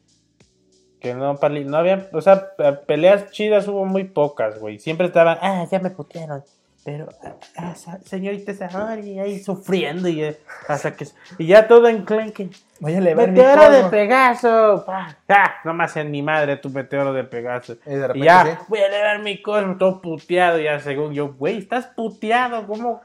Que 1.01 1.15
no, 1.15 1.35
no 1.35 1.77
había. 1.77 2.09
O 2.13 2.21
sea, 2.21 2.57
pe- 2.57 2.73
peleas 2.73 3.31
chidas 3.31 3.69
hubo 3.69 3.85
muy 3.85 4.05
pocas, 4.05 4.59
güey. 4.59 4.79
Siempre 4.79 5.07
estaban. 5.07 5.39
Ah, 5.43 5.65
ya 5.71 5.79
me 5.79 5.91
putearon. 5.91 6.43
Pero, 6.85 7.09
ah, 7.25 7.35
ah, 7.57 7.75
señorita 8.05 8.55
Saori, 8.55 9.19
ahí 9.19 9.41
sufriendo 9.41 10.07
y, 10.09 10.23
eh, 10.23 10.39
hasta 10.69 10.95
que, 10.95 11.05
y 11.37 11.47
ya 11.49 11.67
todo 11.67 11.89
enclenque. 11.89 12.49
Voy 12.79 12.95
a 12.95 12.99
elevar 12.99 13.29
mi 13.29 13.39
Meteoro 13.39 13.71
de. 13.73 13.85
Pegaso. 13.91 14.85
pa. 14.87 15.17
Ah, 15.29 15.55
no 15.65 15.75
más 15.75 15.97
en 15.97 16.13
mi 16.13 16.23
madre 16.23 16.57
tu 16.59 16.71
meteoro 16.71 17.13
de 17.13 17.25
Pegaso. 17.25 17.77
Y 17.85 17.91
de 17.91 18.11
Y 18.15 18.23
ya, 18.23 18.45
sí. 18.45 18.65
voy 18.69 18.79
a 18.79 18.87
elevar 18.87 19.19
mi 19.19 19.43
cosmo, 19.43 19.77
todo 19.77 20.01
puteado, 20.01 20.61
ya 20.61 20.79
según 20.79 21.13
yo, 21.13 21.35
güey, 21.35 21.59
estás 21.59 21.87
puteado, 21.89 22.65
¿cómo? 22.69 23.01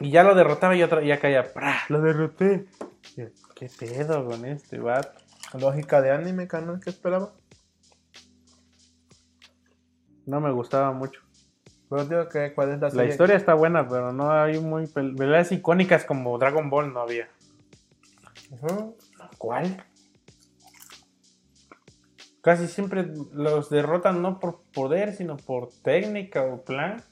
Y 0.00 0.10
ya 0.10 0.22
lo 0.22 0.34
derrotaba 0.36 0.76
y 0.76 0.82
otra, 0.84 1.02
ya 1.02 1.18
caía, 1.18 1.52
¡pra! 1.52 1.74
lo 1.88 2.00
derroté. 2.00 2.66
¿Qué 3.58 3.68
pedo 3.78 4.24
con 4.24 4.44
este 4.44 4.78
vato? 4.78 5.10
Lógica 5.58 6.00
de 6.02 6.10
anime, 6.10 6.46
carnal, 6.46 6.80
¿qué 6.80 6.90
esperaba? 6.90 7.32
No 10.26 10.40
me 10.40 10.52
gustaba 10.52 10.92
mucho. 10.92 11.20
Pero 11.88 12.04
digo 12.04 12.28
que 12.28 12.52
cuál 12.54 12.72
es 12.72 12.80
la 12.80 12.90
La 12.90 13.04
historia 13.06 13.36
está 13.36 13.54
buena, 13.54 13.88
pero 13.88 14.12
no 14.12 14.30
hay 14.30 14.60
muy 14.60 14.84
pel- 14.84 15.16
peleas 15.16 15.50
icónicas 15.52 16.04
como 16.04 16.38
Dragon 16.38 16.68
Ball 16.68 16.92
no 16.92 17.00
había. 17.00 17.28
¿Cuál? 19.38 19.84
Casi 22.42 22.66
siempre 22.68 23.10
los 23.32 23.70
derrotan 23.70 24.20
no 24.22 24.38
por 24.38 24.62
poder, 24.72 25.14
sino 25.14 25.36
por 25.36 25.70
técnica 25.82 26.44
o 26.44 26.62
plan. 26.62 27.02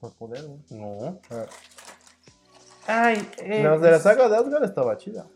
Por 0.00 0.14
poder, 0.14 0.44
güey. 0.44 0.60
No. 0.70 1.20
Ah. 1.30 1.46
Ay, 2.86 3.28
eh, 3.38 3.62
Los 3.62 3.80
de 3.80 3.90
la 3.90 3.98
saga 3.98 4.28
de 4.28 4.36
Asgard 4.36 4.64
estaba 4.64 4.96
chida. 4.96 5.26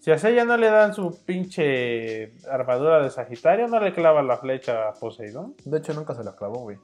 Si 0.00 0.10
a 0.10 0.18
Seiya 0.18 0.44
no 0.44 0.56
le 0.56 0.68
dan 0.68 0.94
su 0.94 1.24
pinche 1.24 2.32
armadura 2.50 3.00
de 3.02 3.10
Sagitario, 3.10 3.68
no 3.68 3.78
le 3.78 3.92
clava 3.92 4.20
la 4.22 4.36
flecha 4.36 4.88
a 4.88 4.92
Poseidón. 4.94 5.54
De 5.64 5.78
hecho, 5.78 5.94
nunca 5.94 6.14
se 6.14 6.24
la 6.24 6.34
clavó, 6.34 6.58
güey. 6.58 6.78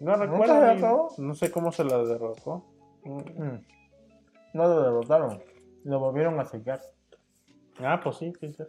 No 0.00 0.16
¿Nunca 0.16 0.26
recuerdo. 0.26 0.54
se 0.54 0.60
la 0.60 0.76
clavó? 0.76 1.14
No 1.18 1.34
sé 1.34 1.50
cómo 1.50 1.70
se 1.70 1.84
la 1.84 1.98
derrotó. 1.98 2.64
Mm. 3.04 3.58
No 4.54 4.62
lo 4.68 4.82
derrotaron. 4.82 5.42
Lo 5.84 6.00
volvieron 6.00 6.40
a 6.40 6.44
sellar. 6.44 6.80
Ah, 7.78 8.00
pues 8.02 8.16
sí, 8.16 8.32
sí, 8.40 8.52
sí. 8.52 8.64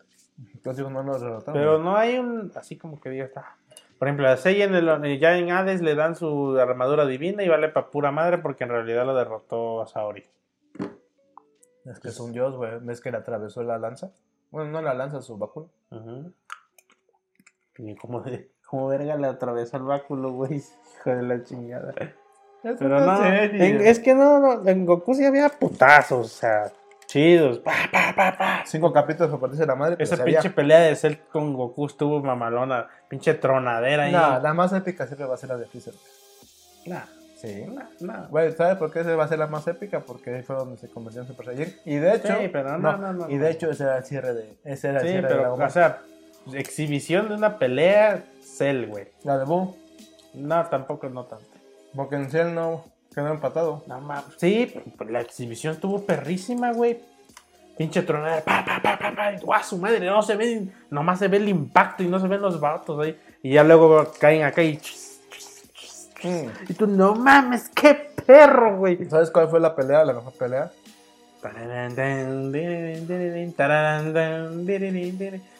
Entonces 0.53 0.87
no 0.87 1.01
lo 1.03 1.17
derrotaron. 1.17 1.53
Pero 1.53 1.79
no 1.79 1.95
hay 1.97 2.17
un. 2.19 2.51
Así 2.55 2.77
como 2.77 2.99
que 2.99 3.09
diga, 3.09 3.25
está. 3.25 3.57
Por 3.97 4.07
ejemplo, 4.07 4.27
a 4.27 4.35
Seiya 4.37 4.65
en 4.65 4.75
el- 4.75 5.19
ya 5.19 5.37
en 5.37 5.51
Hades 5.51 5.81
le 5.81 5.95
dan 5.95 6.15
su 6.15 6.57
armadura 6.59 7.05
divina 7.05 7.43
y 7.43 7.47
vale 7.49 7.69
para 7.69 7.89
pura 7.89 8.11
madre 8.11 8.37
porque 8.39 8.65
en 8.65 8.71
realidad 8.71 9.05
lo 9.05 9.15
derrotó 9.15 9.81
a 9.81 9.87
Saori. 9.87 10.23
Es 11.85 11.99
que 11.99 12.09
es 12.09 12.19
un 12.19 12.31
dios, 12.33 12.55
güey. 12.55 12.71
¿Ves 12.81 12.99
que 12.99 13.11
le 13.11 13.17
atravesó 13.17 13.63
la 13.63 13.77
lanza? 13.77 14.11
Bueno, 14.51 14.71
no 14.71 14.81
la 14.81 14.93
lanza, 14.93 15.21
su 15.21 15.37
báculo. 15.37 15.69
Ujú. 15.91 16.31
Y 17.77 17.95
como, 17.95 18.21
de, 18.21 18.49
como 18.67 18.87
verga 18.87 19.15
le 19.17 19.27
atravesó 19.27 19.77
el 19.77 19.83
báculo, 19.83 20.31
güey. 20.31 20.55
Hijo 20.55 21.09
de 21.11 21.21
la 21.23 21.43
chingada. 21.43 21.93
Es 22.63 22.77
Pero 22.79 22.99
no, 22.99 23.23
en- 23.25 23.81
es 23.81 23.99
que 23.99 24.15
no, 24.15 24.39
no, 24.39 24.67
en 24.67 24.85
Goku 24.85 25.13
sí 25.13 25.23
había 25.23 25.49
putazos, 25.49 26.25
o 26.25 26.29
sea, 26.29 26.71
chidos. 27.19 27.59
Pa, 27.59 27.71
pa, 27.91 28.13
pa, 28.15 28.37
pa. 28.37 28.63
Cinco 28.65 28.91
capítulos 28.91 29.29
para 29.29 29.41
partirse 29.41 29.65
la 29.65 29.75
madre. 29.75 29.95
Esa 29.99 30.15
había- 30.15 30.39
pinche 30.41 30.49
pelea 30.53 30.79
de 30.81 30.95
Cell 30.95 31.15
con 31.31 31.53
Goku 31.53 31.85
estuvo 31.85 32.21
mamalona, 32.21 32.87
pinche 33.07 33.33
tronadera 33.35 34.03
ahí. 34.03 34.11
No, 34.11 34.39
la 34.39 34.53
más 34.53 34.73
épica 34.73 35.05
siempre 35.05 35.25
va 35.25 35.35
a 35.35 35.37
ser 35.37 35.49
la 35.49 35.57
de 35.57 35.65
Freezer. 35.65 35.93
Nah, 36.85 37.03
Sí. 37.37 37.65
nah, 37.67 37.85
nah. 37.99 38.27
Güey, 38.27 38.51
¿sabes 38.53 38.77
por 38.77 38.91
qué 38.91 38.99
esa 39.01 39.15
va 39.15 39.25
a 39.25 39.27
ser 39.27 39.39
la 39.39 39.47
más 39.47 39.67
épica? 39.67 39.99
Porque 40.01 40.33
ahí 40.35 40.41
fue 40.43 40.55
donde 40.55 40.77
se 40.77 40.87
convirtió 40.89 41.21
en 41.21 41.27
Super 41.27 41.45
Saiyan. 41.47 41.69
Y 41.85 41.95
de 41.95 42.15
hecho. 42.15 42.35
Sí, 42.39 42.49
pero 42.51 42.77
no, 42.77 42.97
no, 42.97 43.13
no, 43.13 43.29
Y 43.29 43.37
de 43.37 43.51
hecho, 43.51 43.69
ese 43.71 43.83
era 43.83 43.97
el 43.97 44.03
cierre 44.05 44.33
de. 44.33 44.57
Ese 44.63 44.89
era 44.89 44.99
el 44.99 45.05
Sí, 45.05 45.11
cierre 45.13 45.29
de 45.35 45.45
Ball. 45.45 45.61
o 45.61 45.69
sea, 45.69 46.01
exhibición 46.53 47.27
de 47.29 47.35
una 47.35 47.57
pelea, 47.57 48.23
Cell, 48.41 48.87
güey. 48.87 49.07
La 49.23 49.37
de 49.37 49.45
Boo. 49.45 49.75
No, 50.33 50.65
tampoco, 50.65 51.09
no 51.09 51.25
tanto. 51.25 51.45
Porque 51.95 52.15
en 52.15 52.29
Cell 52.29 52.53
no 52.53 52.83
quedó 53.15 53.29
empatado. 53.29 53.83
No 53.87 53.99
mames. 54.01 54.35
Sí, 54.37 54.73
la 55.09 55.21
exhibición 55.21 55.73
estuvo 55.73 56.05
perrísima, 56.05 56.73
güey. 56.73 56.99
Pinche 57.77 58.03
tronadera, 58.03 58.43
pa, 58.43 58.63
pa, 58.63 58.81
pa, 58.81 58.97
pa, 58.97 59.15
pa. 59.15 59.31
¡guau, 59.41 59.63
su 59.63 59.77
madre! 59.77 60.05
No 60.05 60.21
se 60.21 60.35
ve, 60.35 60.67
nomás 60.89 61.19
se 61.19 61.27
ve 61.27 61.37
el 61.37 61.49
impacto 61.49 62.03
y 62.03 62.07
no 62.07 62.19
se 62.19 62.27
ven 62.27 62.41
los 62.41 62.59
vatos 62.59 62.99
ahí. 63.03 63.17
Y 63.43 63.53
ya 63.53 63.63
luego 63.63 64.11
caen 64.19 64.43
acá 64.43 64.61
y. 64.63 64.79
Y 66.69 66.73
tú, 66.73 66.87
no 66.87 67.15
mames, 67.15 67.69
qué 67.69 67.93
perro, 68.25 68.77
güey. 68.77 69.05
¿Sabes 69.09 69.29
cuál 69.29 69.49
fue 69.49 69.59
la 69.59 69.75
pelea? 69.75 70.03
La 70.05 70.13
mejor 70.13 70.33
pelea. 70.33 70.71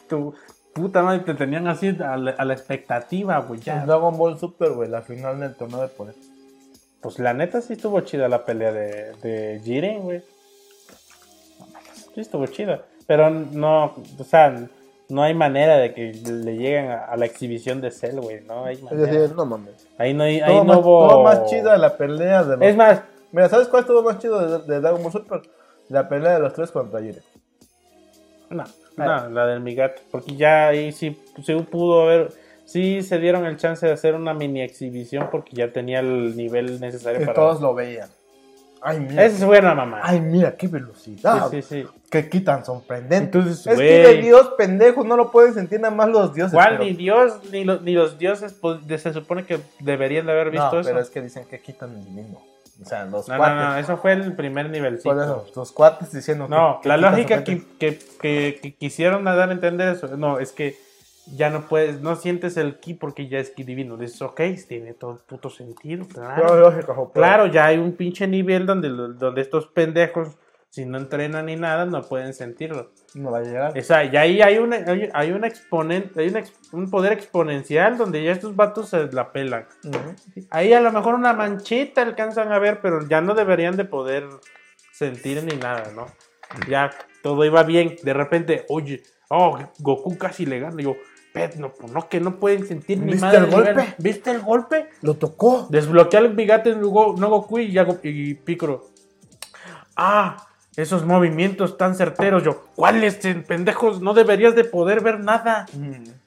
Tu 0.08 0.34
puta 0.72 1.02
madre, 1.02 1.20
te 1.20 1.34
tenían 1.34 1.68
así 1.68 1.96
a 2.02 2.16
la, 2.16 2.32
a 2.32 2.44
la 2.44 2.54
expectativa, 2.54 3.38
güey. 3.38 3.60
En 3.60 3.64
Ya. 3.66 3.86
Dragon 3.86 4.16
Ball 4.16 4.38
Super, 4.38 4.72
güey. 4.72 4.88
La 4.88 5.02
final 5.02 5.38
del 5.38 5.54
torneo 5.54 5.82
de 5.82 5.88
poder. 5.88 6.14
Pues 7.00 7.18
la 7.18 7.34
neta 7.34 7.60
sí 7.60 7.74
estuvo 7.74 8.00
chida 8.00 8.28
la 8.28 8.44
pelea 8.44 8.72
de, 8.72 9.12
de 9.22 9.60
Jiren, 9.64 10.02
güey. 10.02 10.22
Sí 12.14 12.20
estuvo 12.20 12.46
chida. 12.46 12.82
Pero 13.06 13.30
no, 13.30 13.94
o 14.18 14.24
sea, 14.24 14.66
no 15.08 15.22
hay 15.22 15.34
manera 15.34 15.76
de 15.76 15.94
que 15.94 16.12
le 16.12 16.56
lleguen 16.56 16.90
a, 16.90 17.04
a 17.04 17.16
la 17.16 17.26
exhibición 17.26 17.80
de 17.80 17.90
Cell, 17.90 18.18
güey. 18.20 18.40
No 18.44 18.64
hay 18.64 18.76
Es 18.76 18.82
manera. 18.82 19.12
decir, 19.12 19.36
no 19.36 19.46
mames. 19.46 19.86
ahí 19.98 20.12
no, 20.14 20.24
hay- 20.24 20.40
ahí 20.40 20.54
no 20.56 20.64
más, 20.64 20.76
hubo... 20.78 21.06
estuvo 21.06 21.22
más 21.22 21.44
chida 21.46 21.76
la 21.76 21.96
pelea 21.96 22.42
de 22.44 22.56
los... 22.56 22.66
Es 22.66 22.76
más, 22.76 23.02
Mira, 23.32 23.48
¿sabes 23.48 23.68
cuál 23.68 23.82
estuvo 23.82 24.02
más 24.02 24.18
chido 24.18 24.58
de, 24.60 24.72
de 24.72 24.80
Dragon 24.80 25.02
Ball 25.02 25.12
Super? 25.12 25.42
La 25.88 26.08
pelea 26.08 26.34
de 26.34 26.40
los 26.40 26.54
tres 26.54 26.70
contra 26.70 27.00
Jiren. 27.00 27.22
no, 28.50 28.64
no, 28.96 29.28
la 29.28 29.46
del 29.46 29.60
Migato. 29.60 30.00
Porque 30.10 30.34
ya 30.36 30.68
ahí 30.68 30.90
sí, 30.92 31.16
sí 31.44 31.54
pudo 31.70 32.02
haber... 32.02 32.32
Sí 32.66 33.02
se 33.02 33.18
dieron 33.18 33.46
el 33.46 33.56
chance 33.56 33.86
de 33.86 33.92
hacer 33.92 34.14
una 34.14 34.34
mini 34.34 34.60
exhibición 34.60 35.28
porque 35.30 35.54
ya 35.56 35.72
tenía 35.72 36.00
el 36.00 36.36
nivel 36.36 36.78
necesario 36.80 37.20
Que 37.20 37.26
para... 37.26 37.34
todos 37.36 37.60
lo 37.60 37.74
veían. 37.74 38.08
Ay, 38.82 39.00
mira. 39.00 39.24
Esa 39.24 39.36
es 39.38 39.44
buena, 39.44 39.74
mamá. 39.74 40.00
Ay, 40.02 40.20
mira, 40.20 40.54
qué 40.56 40.68
velocidad. 40.68 41.48
sí, 41.50 41.62
sí, 41.62 41.82
sí. 41.82 41.88
Qué 42.10 42.28
quitan 42.28 42.64
sorprendente. 42.64 43.38
Entonces, 43.38 43.66
es 43.66 43.74
güey. 43.74 43.88
que 43.88 43.98
de 44.08 44.14
Dios, 44.22 44.50
pendejo, 44.58 45.02
no 45.02 45.16
lo 45.16 45.30
pueden 45.30 45.54
sentir 45.54 45.80
nada 45.80 45.94
más 45.94 46.08
los 46.08 46.34
dioses. 46.34 46.52
¿Cuál? 46.54 46.72
pero- 46.78 46.84
Ni 46.84 46.92
Dios, 46.92 47.32
ni, 47.50 47.64
lo- 47.64 47.80
ni 47.80 47.92
los 47.94 48.18
dioses 48.18 48.52
pues, 48.52 48.78
se 49.00 49.12
supone 49.12 49.44
que 49.44 49.58
deberían 49.80 50.26
de 50.26 50.32
haber 50.32 50.50
visto 50.50 50.70
No, 50.72 50.80
eso. 50.80 50.88
pero 50.90 51.00
es 51.00 51.08
que 51.10 51.20
dicen 51.22 51.46
que 51.48 51.58
quitan 51.60 51.94
el 51.96 52.04
divino. 52.04 52.38
O 52.80 52.84
sea, 52.84 53.04
los 53.06 53.26
No, 53.26 53.34
no, 53.34 53.38
cuates. 53.38 53.56
no, 53.56 53.76
eso 53.78 53.96
fue 53.96 54.12
el 54.12 54.34
primer 54.36 54.68
nivel. 54.70 54.98
Por 54.98 55.16
eso, 55.20 55.46
los 55.56 55.72
cuates 55.72 56.12
diciendo 56.12 56.46
No, 56.46 56.78
que- 56.82 56.88
la 56.88 56.96
que 56.96 57.00
quitan 57.00 57.12
lógica 57.12 57.44
que, 57.44 57.62
que, 57.78 57.98
que- 58.20 58.58
que 58.62 58.74
quisieron 58.74 59.24
dar 59.24 59.48
a 59.48 59.52
entender 59.52 59.96
eso, 59.96 60.16
no, 60.16 60.38
es 60.38 60.52
que 60.52 60.76
ya 61.26 61.50
no 61.50 61.66
puedes, 61.68 62.00
no 62.00 62.16
sientes 62.16 62.56
el 62.56 62.78
ki 62.78 62.94
porque 62.94 63.28
ya 63.28 63.38
es 63.38 63.50
ki 63.50 63.64
divino. 63.64 63.96
Dices, 63.96 64.22
ok, 64.22 64.40
tiene 64.68 64.94
todo 64.94 65.18
puto 65.26 65.50
sentido, 65.50 66.06
Claro, 66.06 66.60
lógico, 66.60 67.10
Claro, 67.12 67.46
ya 67.46 67.66
hay 67.66 67.78
un 67.78 67.92
pinche 67.96 68.26
nivel 68.26 68.66
donde, 68.66 68.88
donde 68.88 69.40
estos 69.40 69.66
pendejos, 69.66 70.36
si 70.68 70.84
no 70.84 70.98
entrenan 70.98 71.46
ni 71.46 71.56
nada, 71.56 71.84
no 71.86 72.02
pueden 72.02 72.34
sentirlo. 72.34 72.90
No 73.14 73.30
va 73.30 73.38
a 73.38 73.42
llegar. 73.42 73.78
O 73.78 73.82
sea, 73.82 74.04
y 74.04 74.14
ahí 74.16 74.42
hay, 74.42 74.58
una, 74.58 74.76
hay, 74.76 75.08
hay 75.14 75.30
un 75.32 75.44
exponente, 75.44 76.20
hay 76.20 76.28
un, 76.28 76.36
ex- 76.36 76.52
un 76.72 76.90
poder 76.90 77.12
exponencial 77.14 77.96
donde 77.96 78.22
ya 78.22 78.32
estos 78.32 78.54
vatos 78.54 78.90
se 78.90 79.10
la 79.10 79.32
pelan. 79.32 79.66
Ahí 80.50 80.72
a 80.74 80.80
lo 80.80 80.92
mejor 80.92 81.14
una 81.14 81.32
manchita 81.32 82.02
alcanzan 82.02 82.52
a 82.52 82.58
ver, 82.58 82.80
pero 82.82 83.06
ya 83.08 83.20
no 83.22 83.34
deberían 83.34 83.76
de 83.76 83.84
poder 83.86 84.26
sentir 84.92 85.42
ni 85.44 85.56
nada, 85.56 85.90
¿no? 85.94 86.06
Ya 86.68 86.90
todo 87.22 87.44
iba 87.44 87.62
bien. 87.62 87.96
De 88.02 88.12
repente, 88.12 88.64
oye, 88.68 89.02
oh, 89.30 89.58
Goku 89.78 90.18
casi 90.18 90.44
le 90.46 90.60
gana. 90.60 90.80
Yo, 90.82 90.94
"Pet, 91.36 91.56
no, 91.56 91.72
pues 91.72 91.92
no, 91.92 92.08
que 92.08 92.18
no 92.18 92.36
pueden 92.36 92.66
sentir 92.66 92.98
ni 92.98 93.12
¿Viste 93.12 93.26
madre 93.26 93.38
el 93.38 93.44
de 93.44 93.56
nivel". 93.56 93.74
golpe? 93.74 93.94
¿Viste 93.98 94.30
el 94.30 94.40
golpe? 94.40 94.88
Lo 95.02 95.14
tocó. 95.14 95.66
Desbloquea 95.70 96.20
el 96.20 96.34
bigate 96.34 96.70
en 96.70 96.80
no 96.80 96.88
Goku 96.88 97.58
y, 97.58 97.78
y 98.02 98.34
Piccolo. 98.34 98.86
Ah, 99.96 100.46
esos 100.76 101.04
movimientos 101.04 101.76
tan 101.76 101.94
certeros. 101.94 102.42
Yo, 102.42 102.64
¿cuáles, 102.74 103.16
pendejos? 103.46 104.00
No 104.00 104.14
deberías 104.14 104.54
de 104.54 104.64
poder 104.64 105.02
ver 105.02 105.20
nada. 105.20 105.66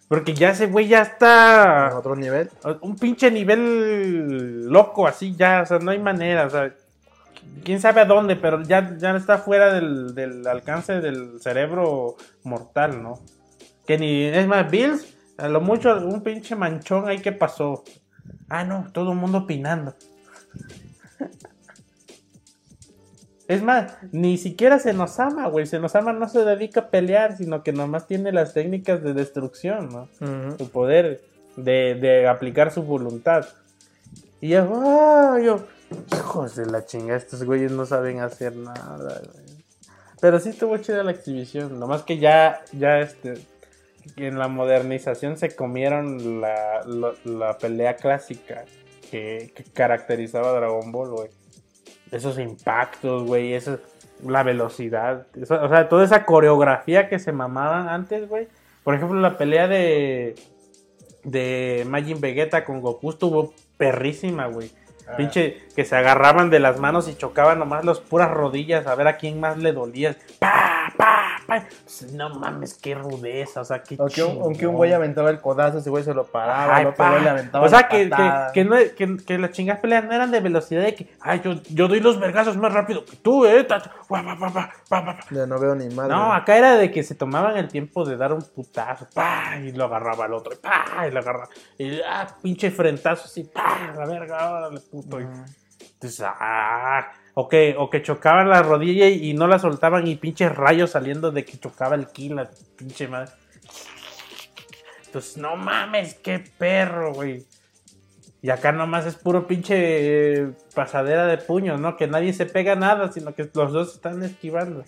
Porque 0.07 0.33
ya 0.33 0.49
ese 0.49 0.67
güey 0.67 0.87
ya 0.87 1.01
está 1.01 1.93
otro 1.95 2.15
nivel. 2.15 2.49
un 2.81 2.95
pinche 2.95 3.29
nivel 3.29 4.67
loco, 4.67 5.07
así 5.07 5.35
ya, 5.35 5.61
o 5.61 5.65
sea, 5.65 5.77
no 5.79 5.91
hay 5.91 5.99
manera, 5.99 6.47
o 6.47 6.49
sea, 6.49 6.73
quién 7.63 7.79
sabe 7.79 8.01
a 8.01 8.05
dónde, 8.05 8.35
pero 8.35 8.63
ya, 8.63 8.97
ya 8.97 9.15
está 9.15 9.37
fuera 9.37 9.71
del, 9.71 10.15
del 10.15 10.47
alcance 10.47 10.99
del 10.99 11.39
cerebro 11.39 12.15
mortal, 12.43 13.03
¿no? 13.03 13.19
Que 13.89 13.97
ni, 13.97 14.25
es 14.25 14.45
más, 14.45 14.69
Bills, 14.69 15.03
a 15.39 15.47
lo 15.47 15.61
mucho 15.61 15.97
un 15.97 16.21
pinche 16.21 16.55
manchón 16.55 17.07
ahí 17.07 17.21
que 17.21 17.31
pasó. 17.31 17.83
Ah, 18.47 18.63
no, 18.63 18.85
todo 18.93 19.13
el 19.13 19.17
mundo 19.17 19.39
opinando. 19.39 19.95
Es 23.47 23.63
más, 23.63 23.93
ni 24.11 24.37
siquiera 24.37 24.77
Senosama, 24.77 25.47
güey. 25.47 25.65
Senosama 25.65 26.13
no 26.13 26.29
se 26.29 26.45
dedica 26.45 26.81
a 26.81 26.89
pelear, 26.91 27.35
sino 27.35 27.63
que 27.63 27.73
nomás 27.73 28.05
tiene 28.05 28.31
las 28.31 28.53
técnicas 28.53 29.01
de 29.01 29.15
destrucción, 29.15 29.89
¿no? 29.89 30.07
su 30.59 30.69
poder 30.69 31.23
de, 31.55 31.95
de 31.95 32.27
aplicar 32.27 32.71
su 32.71 32.83
voluntad. 32.83 33.47
Y 34.39 34.49
yo, 34.49 34.69
ah, 34.85 35.39
yo, 35.43 35.65
hijos 36.15 36.55
de 36.57 36.67
la 36.67 36.85
chinga, 36.85 37.15
estos 37.15 37.43
güeyes 37.43 37.71
no 37.71 37.87
saben 37.87 38.19
hacer 38.19 38.55
nada, 38.55 39.19
güey. 39.33 39.63
Pero 40.21 40.39
sí 40.39 40.49
estuvo 40.49 40.77
chida 40.77 41.01
la 41.01 41.09
exhibición, 41.09 41.79
nomás 41.79 42.03
que 42.03 42.19
ya, 42.19 42.61
ya 42.71 42.99
este, 42.99 43.47
en 44.17 44.37
la 44.39 44.47
modernización 44.47 45.37
se 45.37 45.55
comieron 45.55 46.41
la, 46.41 46.81
la- 46.85 47.13
la 47.25 47.57
pelea 47.57 47.95
clásica 47.95 48.65
que, 49.11 49.51
que 49.55 49.63
caracterizaba 49.63 50.49
a 50.49 50.53
Dragon 50.53 50.91
Ball, 50.91 51.09
güey. 51.11 51.29
Esos 52.11 52.39
impactos, 52.39 53.25
güey, 53.25 53.53
eso, 53.53 53.79
la 54.25 54.43
velocidad, 54.43 55.27
eso- 55.39 55.61
o 55.63 55.69
sea, 55.69 55.89
toda 55.89 56.03
esa 56.05 56.25
coreografía 56.25 57.07
que 57.09 57.19
se 57.19 57.31
mamaban 57.31 57.87
antes, 57.89 58.27
güey. 58.27 58.47
Por 58.83 58.95
ejemplo, 58.95 59.19
la 59.19 59.37
pelea 59.37 59.67
de 59.67 60.35
de 61.23 61.85
Majin 61.87 62.21
Vegeta 62.21 62.63
con 62.63 62.79
Goku 62.81 63.09
estuvo 63.11 63.53
perrísima, 63.77 64.47
güey. 64.47 64.71
Ah. 65.07 65.17
Pinche 65.17 65.57
que 65.75 65.83
se 65.85 65.95
agarraban 65.95 66.49
de 66.49 66.59
las 66.59 66.79
manos 66.79 67.09
y 67.09 67.15
chocaban 67.15 67.59
nomás 67.59 67.83
las 67.83 67.99
puras 67.99 68.31
rodillas 68.31 68.87
a 68.87 68.95
ver 68.95 69.07
a 69.07 69.17
quién 69.17 69.39
más 69.39 69.57
le 69.57 69.73
dolía. 69.73 70.15
¡Pa, 70.39 70.88
pa! 71.49 71.65
No 72.13 72.29
mames, 72.35 72.75
qué 72.75 72.95
rudeza, 72.95 73.61
o 73.61 73.65
sea, 73.65 73.83
qué 73.83 73.97
Aunque 73.99 74.23
un, 74.23 74.41
aunque 74.41 74.67
un 74.67 74.75
güey 74.75 74.93
aventaba 74.93 75.29
el 75.29 75.39
codazo, 75.41 75.79
ese 75.79 75.89
güey 75.89 76.03
se 76.03 76.13
lo 76.13 76.25
paraba, 76.25 76.75
Ay, 76.77 76.81
el 76.83 76.87
otro 76.89 77.09
güey 77.09 77.23
le 77.23 77.29
aventaba 77.29 77.65
O 77.65 77.69
sea, 77.69 77.87
que, 77.87 78.09
que, 78.09 78.31
que, 78.53 78.65
no, 78.65 78.75
que, 78.95 79.17
que 79.25 79.37
las 79.37 79.51
chingas 79.51 79.79
peleas 79.79 80.05
no 80.05 80.13
eran 80.13 80.31
de 80.31 80.39
velocidad 80.39 80.83
de 80.83 80.95
que, 80.95 81.09
ay, 81.19 81.41
yo, 81.43 81.53
yo 81.69 81.87
doy 81.87 81.99
los 81.99 82.19
vergazos 82.19 82.55
más 82.57 82.71
rápido 82.71 83.03
que 83.03 83.17
tú, 83.17 83.45
eh. 83.45 83.63
ta, 83.63 83.81
ta, 83.81 83.91
pa, 84.07 84.23
pa, 84.23 84.37
pa, 84.37 84.53
pa, 84.53 84.71
pa, 84.87 85.05
pa". 85.05 85.17
Ya 85.31 85.45
no 85.45 85.59
veo 85.59 85.75
ni 85.75 85.89
madre. 85.93 86.13
No, 86.13 86.31
acá 86.33 86.57
era 86.57 86.75
de 86.77 86.91
que 86.91 87.03
se 87.03 87.15
tomaban 87.15 87.57
el 87.57 87.67
tiempo 87.67 88.05
de 88.05 88.15
dar 88.17 88.31
un 88.33 88.41
putazo, 88.41 89.07
pa, 89.13 89.57
y 89.61 89.71
lo 89.71 89.85
agarraba 89.85 90.25
al 90.25 90.33
otro, 90.33 90.53
y 90.53 90.57
pa, 90.57 91.07
y 91.07 91.11
lo 91.11 91.19
agarraba. 91.19 91.49
Y 91.77 91.99
ah, 92.01 92.27
pinche 92.41 92.71
frentazo 92.71 93.25
así, 93.25 93.43
pa, 93.43 93.93
la 93.97 94.05
verga, 94.05 94.51
órale, 94.51 94.79
puto. 94.79 95.19
y- 95.19 95.27
Entonces, 95.93 96.25
ah, 96.25 97.11
o 97.39 97.47
que, 97.47 97.73
o 97.77 97.89
que 97.89 98.01
chocaban 98.01 98.49
la 98.49 98.61
rodilla 98.61 99.07
y, 99.07 99.33
no 99.33 99.47
la 99.47 99.59
soltaban 99.59 100.05
y 100.05 100.17
pinches 100.17 100.53
rayos 100.53 100.91
saliendo 100.91 101.31
de 101.31 101.45
que 101.45 101.57
chocaba 101.57 101.95
el 101.95 102.07
ki, 102.07 102.27
la 102.29 102.49
pinche 102.75 103.07
madre. 103.07 103.31
Entonces, 105.05 105.37
no 105.37 105.55
mames, 105.55 106.15
qué 106.15 106.43
perro, 106.57 107.13
güey. 107.13 107.45
Y 108.41 108.49
acá 108.49 108.73
nomás 108.73 109.05
es 109.05 109.15
puro 109.15 109.47
pinche 109.47 109.75
eh, 109.77 110.51
pasadera 110.75 111.27
de 111.27 111.37
puños, 111.37 111.79
¿no? 111.79 111.95
Que 111.95 112.07
nadie 112.07 112.33
se 112.33 112.45
pega 112.45 112.75
nada, 112.75 113.09
sino 113.09 113.33
que 113.33 113.49
los 113.53 113.71
dos 113.71 113.95
están 113.95 114.21
esquivando. 114.21 114.83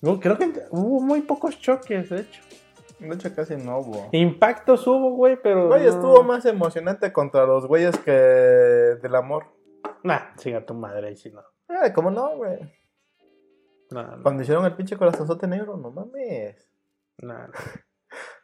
Creo 0.00 0.36
que 0.36 0.52
hubo 0.70 1.00
muy 1.00 1.20
pocos 1.20 1.60
choques, 1.60 2.10
de 2.10 2.22
hecho. 2.22 2.47
De 2.98 3.14
hecho, 3.14 3.34
casi 3.34 3.56
no 3.56 3.78
hubo. 3.78 4.08
Impactos 4.12 4.86
hubo, 4.86 5.10
güey, 5.12 5.36
pero. 5.42 5.68
Güey, 5.68 5.82
no- 5.84 5.88
estuvo 5.88 6.22
más 6.22 6.44
emocionante 6.46 7.12
contra 7.12 7.46
los 7.46 7.66
güeyes 7.66 7.96
que 7.98 8.10
del 8.12 9.14
amor. 9.14 9.46
Nah, 10.02 10.34
siga 10.36 10.64
tu 10.66 10.74
madre 10.74 11.08
ahí 11.08 11.16
si 11.16 11.30
no. 11.30 11.42
Ay, 11.68 11.92
¿cómo 11.92 12.10
no, 12.10 12.36
güey? 12.36 12.58
No, 13.90 14.02
no, 14.02 14.22
Cuando 14.22 14.42
hicieron 14.42 14.64
el 14.64 14.74
pinche 14.74 14.96
corazonzote 14.96 15.46
negro, 15.46 15.76
no 15.76 15.90
mames. 15.90 16.68
no, 17.22 17.34
no. 17.34 17.52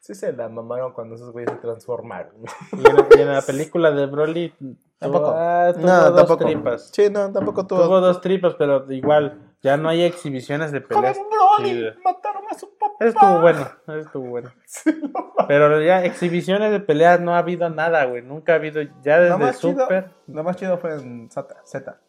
Sí 0.01 0.15
se 0.15 0.35
la 0.35 0.51
mamaron 0.51 0.93
cuando 0.93 1.15
esos 1.15 1.33
güeyes 1.33 1.51
se 1.51 1.57
transformaron. 1.57 2.35
Y 2.73 2.87
en, 2.87 2.97
la- 2.97 3.07
y 3.17 3.21
en 3.23 3.33
la 3.33 3.41
película 3.41 3.91
de 3.91 4.05
Broly. 4.07 4.51
tuvo- 4.61 4.77
Tampoco. 4.99 5.33
ah, 5.35 5.73
tuvo 5.75 5.87
No, 5.87 6.11
dos 6.11 6.17
tampoco. 6.17 6.45
tripas. 6.45 6.91
Sí, 6.93 7.09
no, 7.11 7.33
tampoco 7.33 7.67
tuvo. 7.67 7.85
Tuvo 7.85 8.01
dos 8.03 8.21
tripas, 8.21 8.55
pero 8.57 8.85
igual, 8.93 9.55
ya 9.63 9.79
no 9.79 9.89
hay 9.89 10.03
exhibiciones 10.03 10.71
de 10.73 10.83
peleas. 10.83 11.17
¡Como 11.17 11.31
Broly! 11.31 11.71
chidas. 11.71 11.97
¡Mataron 12.05 12.43
a 12.51 12.55
su 12.55 12.77
papá! 12.77 12.93
Eso 12.93 12.94
estuvo 13.09 13.41
bueno, 13.41 13.69
estuvo 14.01 14.29
bueno. 14.29 14.53
Pero 15.49 15.81
ya 15.83 16.05
exhibiciones 16.05 16.71
de 16.71 16.81
peleas 16.81 17.21
no 17.21 17.35
ha 17.35 17.39
habido 17.39 17.69
nada, 17.71 18.05
güey. 18.05 18.23
Nunca 18.23 18.53
ha 18.53 18.57
habido, 18.57 18.83
ya 19.03 19.19
Lo 19.19 19.23
desde 19.25 19.37
más, 19.39 19.61
chido, 19.61 19.83
Super, 19.83 20.11
lo 20.27 20.45
más 20.45 20.57
chido 20.57 20.79
fue 20.79 20.95
en 20.95 21.31
Z. 21.31 21.57
Z. 21.65 22.01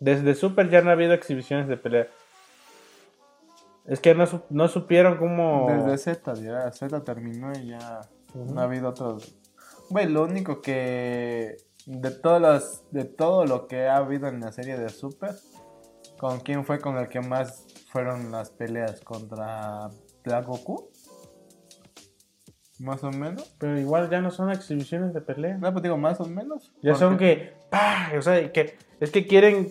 desde 0.00 0.34
Super 0.34 0.68
ya 0.68 0.80
no 0.82 0.90
ha 0.90 0.94
habido 0.94 1.12
exhibiciones 1.12 1.68
de 1.68 1.76
pelea. 1.76 2.08
Es 3.86 4.00
que 4.00 4.14
no, 4.14 4.24
no 4.50 4.68
supieron 4.68 5.16
cómo... 5.16 5.66
Desde 5.68 6.14
Z, 6.14 6.34
ya 6.34 6.70
Z 6.70 7.02
terminó 7.02 7.52
y 7.52 7.68
ya 7.68 8.02
no 8.34 8.60
ha 8.60 8.64
habido 8.64 8.88
otros. 8.88 9.34
Güey, 9.90 10.08
lo 10.08 10.22
único 10.22 10.62
que 10.62 11.56
de 11.86 12.10
todas 12.10 12.40
las, 12.40 12.84
de 12.92 13.04
todo 13.04 13.44
lo 13.44 13.66
que 13.66 13.88
ha 13.88 13.96
habido 13.96 14.28
en 14.28 14.40
la 14.40 14.52
serie 14.52 14.78
de 14.78 14.88
Super, 14.88 15.34
¿con 16.18 16.40
quién 16.40 16.64
fue 16.64 16.80
con 16.80 16.96
el 16.96 17.08
que 17.08 17.20
más 17.20 17.66
fueron 17.92 18.32
las 18.32 18.50
peleas 18.50 19.02
contra 19.02 19.90
Black 20.24 20.46
Goku? 20.46 20.90
Más 22.78 23.04
o 23.04 23.10
menos. 23.10 23.54
Pero 23.58 23.78
igual 23.78 24.10
ya 24.10 24.20
no 24.20 24.30
son 24.30 24.50
exhibiciones 24.50 25.12
de 25.12 25.20
pelea. 25.20 25.58
No, 25.58 25.70
pues 25.72 25.82
digo 25.82 25.98
más 25.98 26.18
o 26.20 26.24
menos. 26.24 26.72
Ya 26.82 26.94
son 26.94 27.18
que, 27.18 27.52
¡pah! 27.70 28.10
o 28.18 28.22
sea, 28.22 28.50
que 28.50 28.78
es 28.98 29.10
que 29.10 29.26
quieren 29.26 29.70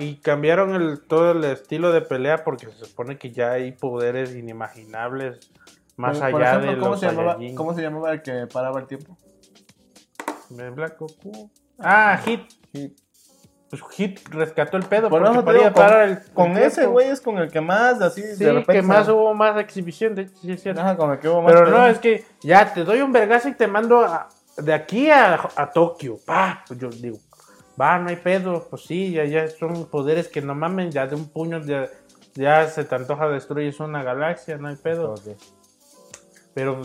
y 0.00 0.16
cambiaron 0.16 0.74
el 0.74 1.00
todo 1.06 1.32
el 1.32 1.44
estilo 1.44 1.92
de 1.92 2.02
pelea 2.02 2.44
porque 2.44 2.66
se 2.66 2.84
supone 2.84 3.16
que 3.16 3.30
ya 3.30 3.52
hay 3.52 3.72
poderes 3.72 4.34
inimaginables 4.34 5.50
más 5.96 6.20
allá 6.20 6.50
ejemplo, 6.50 6.72
de 6.72 6.78
¿cómo 6.78 6.90
los 6.90 7.00
se, 7.00 7.06
llamaba. 7.06 7.38
¿Cómo 7.56 7.74
se 7.74 7.82
llamaba 7.82 8.12
el 8.12 8.22
que 8.22 8.46
paraba 8.52 8.80
el 8.80 8.86
tiempo? 8.86 9.16
Black 10.50 10.98
Goku. 10.98 11.50
Ah, 11.78 12.20
Hit. 12.24 12.42
Pues 13.80 13.94
Hit 13.96 14.20
rescató 14.30 14.76
el 14.76 14.84
pedo 14.84 15.08
Por 15.08 15.22
porque 15.22 15.42
podía 15.42 15.60
digo, 15.64 15.74
parar 15.74 16.08
el 16.08 16.18
Con 16.32 16.52
el 16.56 16.64
ese 16.64 16.86
güey 16.86 17.08
es 17.08 17.20
con 17.20 17.38
el 17.38 17.50
que 17.50 17.60
más 17.60 18.00
así 18.00 18.22
Sí, 18.22 18.44
de 18.44 18.52
repente. 18.52 18.72
que 18.74 18.82
más 18.82 19.08
hubo 19.08 19.34
más 19.34 19.58
exhibición, 19.58 20.14
de 20.14 20.22
hecho, 20.22 20.34
sí 20.40 20.52
es 20.52 20.62
cierto. 20.62 20.80
Ajá, 20.80 20.96
con 20.96 21.10
el 21.12 21.18
que 21.18 21.28
hubo 21.28 21.42
más 21.42 21.52
Pero 21.52 21.66
no, 21.70 21.86
es 21.86 21.98
que 21.98 22.24
ya 22.42 22.72
te 22.72 22.84
doy 22.84 23.00
un 23.02 23.12
vergazo 23.12 23.48
y 23.48 23.54
te 23.54 23.66
mando 23.66 24.00
a- 24.00 24.28
de 24.58 24.72
aquí 24.72 25.10
a, 25.10 25.48
a 25.56 25.70
Tokio. 25.70 26.18
Pa, 26.24 26.64
pues 26.66 26.80
yo 26.80 26.88
digo, 26.88 27.18
va, 27.80 27.98
no 27.98 28.08
hay 28.08 28.16
pedo. 28.16 28.66
Pues 28.70 28.82
sí, 28.82 29.12
ya, 29.12 29.24
ya 29.24 29.48
son 29.48 29.86
poderes 29.86 30.28
que 30.28 30.40
no 30.40 30.54
mamen, 30.54 30.90
ya 30.90 31.06
de 31.06 31.14
un 31.16 31.28
puño 31.28 31.60
ya, 31.60 31.88
ya 32.34 32.66
se 32.68 32.84
te 32.84 32.94
antoja 32.94 33.28
destruyes 33.28 33.80
una 33.80 34.02
galaxia, 34.02 34.56
no 34.56 34.68
hay 34.68 34.76
pedo. 34.76 35.14
Pero 36.54 36.80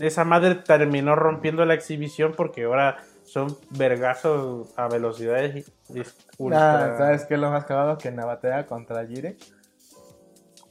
esa 0.00 0.24
madre 0.24 0.56
terminó 0.56 1.14
rompiendo 1.14 1.64
la 1.64 1.74
exhibición 1.74 2.34
porque 2.36 2.64
ahora 2.64 2.98
son 3.32 3.56
vergazos 3.70 4.68
a 4.76 4.88
velocidades 4.88 5.70
ultra- 6.38 6.96
¿Sabes 6.98 7.24
qué 7.24 7.34
es 7.34 7.40
lo 7.40 7.50
más 7.50 7.64
cagado? 7.64 7.96
Que 7.98 8.08
en 8.08 8.16
la 8.16 8.26
batalla 8.26 8.66
contra 8.66 9.06
Jirek, 9.06 9.38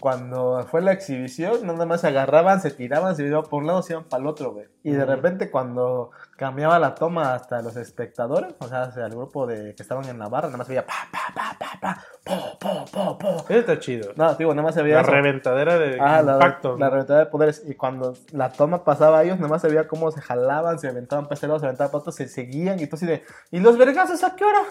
cuando 0.02 0.66
fue 0.70 0.82
la 0.82 0.92
exhibición, 0.92 1.66
nada 1.66 1.86
más 1.86 2.02
se 2.02 2.08
agarraban, 2.08 2.60
se 2.60 2.72
tiraban, 2.72 3.16
se 3.16 3.26
iban 3.26 3.44
por 3.44 3.62
un 3.62 3.68
lado, 3.68 3.82
se 3.82 3.94
iban 3.94 4.04
para 4.04 4.20
el 4.22 4.28
otro, 4.28 4.52
güey. 4.52 4.66
Y 4.84 4.92
de 4.92 5.06
repente 5.06 5.50
cuando 5.50 6.12
cambiaba 6.36 6.78
la 6.80 6.96
toma 6.96 7.34
hasta 7.36 7.62
los 7.62 7.78
espectadores, 7.78 8.54
o 8.60 8.68
sea, 8.68 8.82
hacia 8.84 9.06
el 9.06 9.12
grupo 9.16 9.48
de 9.48 9.74
que 9.76 9.84
estaban 9.84 10.04
en 10.10 10.20
la 10.20 10.28
barra, 10.28 10.48
nada 10.48 10.58
más 10.58 10.68
se 10.68 10.74
veía 10.74 10.86
pa, 10.86 10.94
pa, 11.12 11.34
pa, 11.34 11.56
pa, 11.58 11.80
pa, 11.80 12.04
po, 12.26 12.60
po, 12.60 12.86
po, 12.92 13.18
po. 13.18 13.30
Eso 13.48 13.60
está 13.60 13.80
chido. 13.80 14.12
No, 14.18 14.34
digo, 14.36 14.54
nada 14.54 14.64
más 14.66 14.76
se 14.76 14.82
veía 14.82 14.96
La 14.96 15.02
eso. 15.04 15.12
reventadera 15.12 15.78
de 15.78 15.98
Ah, 16.02 16.22
la, 16.22 16.34
impacto. 16.34 16.78
la 16.78 16.86
¿no? 16.88 16.92
reventada 16.92 17.20
de 17.20 17.26
poderes. 17.28 17.64
Y 17.68 17.76
cuando 17.76 18.16
la 18.32 18.52
toma 18.52 18.84
pasaba 18.84 19.20
a 19.20 19.24
ellos, 19.24 19.38
nada 19.38 19.50
más 19.50 19.62
se 19.62 19.68
veía 19.68 19.88
cómo 19.88 20.12
se 20.12 20.20
jalaban, 20.22 20.80
se 20.80 20.88
aventaban 20.90 21.28
pesteros, 21.28 21.62
se 21.62 21.68
aventaban 21.68 21.92
patos, 21.92 22.16
se 22.16 22.28
seguían. 22.28 22.80
Y 22.80 22.88
tú 22.88 22.96
así 22.96 23.06
de, 23.06 23.24
¿y 23.52 23.60
los 23.60 23.78
vergazos 23.78 24.24
a 24.24 24.36
qué 24.36 24.44
hora? 24.44 24.62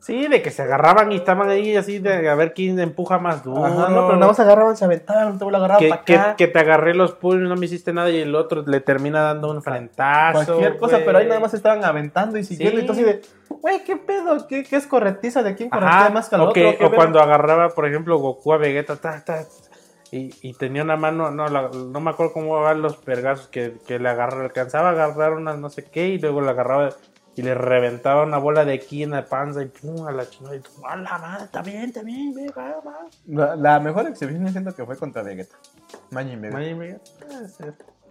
Sí, 0.00 0.28
de 0.28 0.40
que 0.42 0.50
se 0.50 0.62
agarraban 0.62 1.10
y 1.12 1.16
estaban 1.16 1.50
ahí 1.50 1.76
así 1.76 1.98
de 1.98 2.28
a 2.28 2.34
ver 2.36 2.54
quién 2.54 2.78
empuja 2.78 3.18
más 3.18 3.42
duro. 3.42 3.64
Ajá, 3.66 3.88
no, 3.88 4.06
pero 4.06 4.14
nada 4.14 4.28
más 4.28 4.38
agarraban, 4.40 4.76
se 4.76 4.84
aventaban, 4.84 5.38
te 5.38 5.44
lo 5.44 5.56
agarraban 5.56 5.80
que, 5.82 5.88
para 5.90 6.04
que, 6.04 6.16
acá. 6.16 6.36
que 6.36 6.46
te 6.46 6.58
agarré 6.60 6.94
los 6.94 7.12
puños, 7.12 7.48
no 7.48 7.56
me 7.56 7.66
hiciste 7.66 7.92
nada 7.92 8.08
y 8.08 8.20
el 8.20 8.34
otro 8.36 8.62
le 8.64 8.80
termina 8.80 9.22
dando 9.22 9.50
un 9.50 9.60
frentazo. 9.62 10.44
Cualquier 10.54 10.78
cosa, 10.78 11.00
pero 11.04 11.18
ahí 11.18 11.26
nada 11.26 11.40
más 11.40 11.52
estaban 11.52 11.84
aventando 11.84 12.38
y 12.38 12.44
siguiendo. 12.44 12.78
Sí. 12.78 12.84
Y 12.84 12.86
tú 12.86 12.92
así 12.92 13.02
de, 13.02 13.20
güey, 13.60 13.82
¿qué 13.84 13.96
pedo? 13.96 14.46
¿Qué, 14.46 14.62
qué 14.62 14.76
es 14.76 14.86
corretiza? 14.86 15.42
¿De 15.42 15.56
quién 15.56 15.68
corretea 15.68 16.10
más 16.10 16.28
que 16.28 16.34
al 16.36 16.40
o, 16.42 16.44
otro? 16.44 16.54
que- 16.54 16.76
¿Qué 16.78 16.84
o 16.86 16.90
cuando 16.92 17.20
agarraba, 17.20 17.70
por 17.70 17.86
ejemplo, 17.86 18.18
Goku 18.18 18.52
a 18.52 18.56
Vegeta, 18.56 18.96
ta, 18.96 19.24
ta, 19.24 19.42
y, 20.12 20.30
y 20.40 20.54
tenía 20.54 20.84
una 20.84 20.96
mano, 20.96 21.30
no, 21.32 21.48
la- 21.48 21.70
no 21.74 22.00
me 22.00 22.10
acuerdo 22.10 22.32
cómo 22.32 22.58
van 22.62 22.80
los 22.82 22.96
pergazos, 22.96 23.48
que, 23.48 23.74
que 23.86 23.98
le 23.98 24.08
agarra, 24.08 24.42
alcanzaba 24.44 24.88
a 24.90 24.92
agarrar 24.92 25.32
una 25.34 25.54
no 25.56 25.68
sé 25.70 25.84
qué, 25.84 26.06
y 26.08 26.18
luego 26.18 26.40
le 26.40 26.50
agarraba 26.50 26.90
y 27.38 27.42
le 27.42 27.54
reventaba 27.54 28.24
una 28.24 28.38
bola 28.38 28.64
de 28.64 28.78
ki 28.80 29.04
en 29.04 29.10
la 29.10 29.24
panza 29.24 29.62
y 29.62 29.66
pum, 29.66 30.06
a 30.06 30.12
la 30.12 30.28
chingada, 30.28 30.56
y 30.56 30.60
tú, 30.60 30.70
a 30.84 30.96
la 30.96 31.18
madre, 31.18 31.44
está 31.44 31.62
bien, 31.62 31.82
está 31.84 32.02
bien, 32.02 32.34
ve, 32.34 32.50
va, 32.56 32.80
va. 32.84 32.98
La, 33.26 33.54
la 33.56 33.80
mejor 33.80 34.06
exhibición 34.08 34.44
yo 34.46 34.52
siento 34.52 34.74
que 34.74 34.84
fue 34.84 34.96
contra 34.96 35.22
Vegeta. 35.22 35.56
Majin 36.10 36.40
Vegeta. 36.40 36.58
Majin 36.58 36.78
Vegeta, 36.78 37.48
sí. 37.48 37.64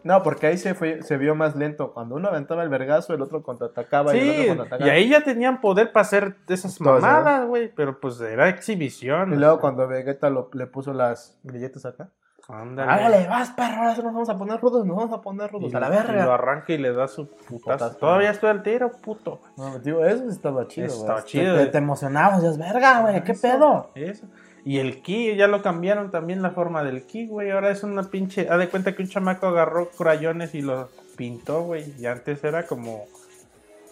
No, 0.03 0.23
porque 0.23 0.47
ahí 0.47 0.57
se, 0.57 0.73
fue, 0.73 1.01
se 1.03 1.17
vio 1.17 1.35
más 1.35 1.55
lento. 1.57 1.91
Cuando 1.91 2.15
uno 2.15 2.29
aventaba 2.29 2.63
el 2.63 2.69
vergazo, 2.69 3.13
el 3.13 3.21
otro 3.21 3.43
contraatacaba 3.43 4.15
y 4.15 4.19
el 4.19 4.23
Sí, 4.23 4.29
otro 4.31 4.47
contraatacaba. 4.49 4.87
y 4.87 4.89
ahí 4.95 5.09
ya 5.09 5.21
tenían 5.21 5.59
poder 5.59 5.91
para 5.91 6.03
hacer 6.03 6.35
esas 6.47 6.77
Todo 6.77 6.93
mamadas, 7.01 7.45
güey, 7.47 7.73
pero 7.75 7.99
pues 7.99 8.21
era 8.21 8.47
exhibición. 8.47 9.31
Y 9.33 9.35
o 9.35 9.39
luego 9.39 9.55
sea, 9.55 9.61
cuando 9.61 9.87
Vegeta 9.87 10.29
lo- 10.29 10.49
le 10.53 10.67
puso 10.67 10.93
las 10.93 11.37
grilletas 11.43 11.85
acá. 11.85 12.09
Ándale. 12.47 13.27
Vas, 13.27 13.49
perro, 13.51 13.77
ahora 13.77 13.95
nos 13.95 14.03
vamos 14.05 14.29
a 14.29 14.37
poner 14.37 14.59
rudos, 14.59 14.85
nos 14.85 14.95
vamos 14.95 15.13
a 15.17 15.21
poner 15.21 15.51
rudos. 15.51 15.71
Y, 15.71 15.75
a 15.75 15.79
la 15.79 15.87
y 15.87 15.89
lo 15.91 15.95
verga. 15.97 16.33
arranca 16.33 16.73
y 16.73 16.77
le 16.77 16.93
da 16.93 17.07
su 17.07 17.27
putazo. 17.27 17.49
Putazo. 17.87 17.95
Todavía 17.97 18.31
estoy 18.31 18.49
al 18.49 18.63
tiro, 18.63 18.91
puto. 18.91 19.41
No, 19.57 19.79
tío, 19.81 20.05
eso 20.05 20.29
estaba 20.29 20.67
chido, 20.67 20.87
Eso 20.87 20.95
güey. 20.97 21.05
estaba 21.05 21.23
chido, 21.25 21.55
Te, 21.57 21.65
te 21.67 21.77
emocionabas, 21.77 22.41
ya 22.41 22.49
es 22.49 22.57
verga, 22.57 23.01
güey, 23.01 23.23
¿qué 23.23 23.33
pedo? 23.33 23.89
Eso. 23.95 24.25
Y 24.65 24.79
el 24.79 25.01
ki, 25.01 25.35
ya 25.37 25.47
lo 25.47 25.61
cambiaron 25.61 26.11
también 26.11 26.41
la 26.41 26.51
forma 26.51 26.83
del 26.83 27.05
ki, 27.05 27.27
güey. 27.27 27.51
Ahora 27.51 27.69
es 27.71 27.83
una 27.83 28.03
pinche. 28.03 28.49
Haz 28.49 28.59
de 28.59 28.67
cuenta 28.69 28.93
que 28.95 29.01
un 29.01 29.07
chamaco 29.07 29.47
agarró 29.47 29.89
crayones 29.91 30.53
y 30.55 30.61
los 30.61 30.89
pintó, 31.15 31.61
güey. 31.63 31.93
Y 31.97 32.05
antes 32.05 32.43
era 32.43 32.65
como. 32.67 33.05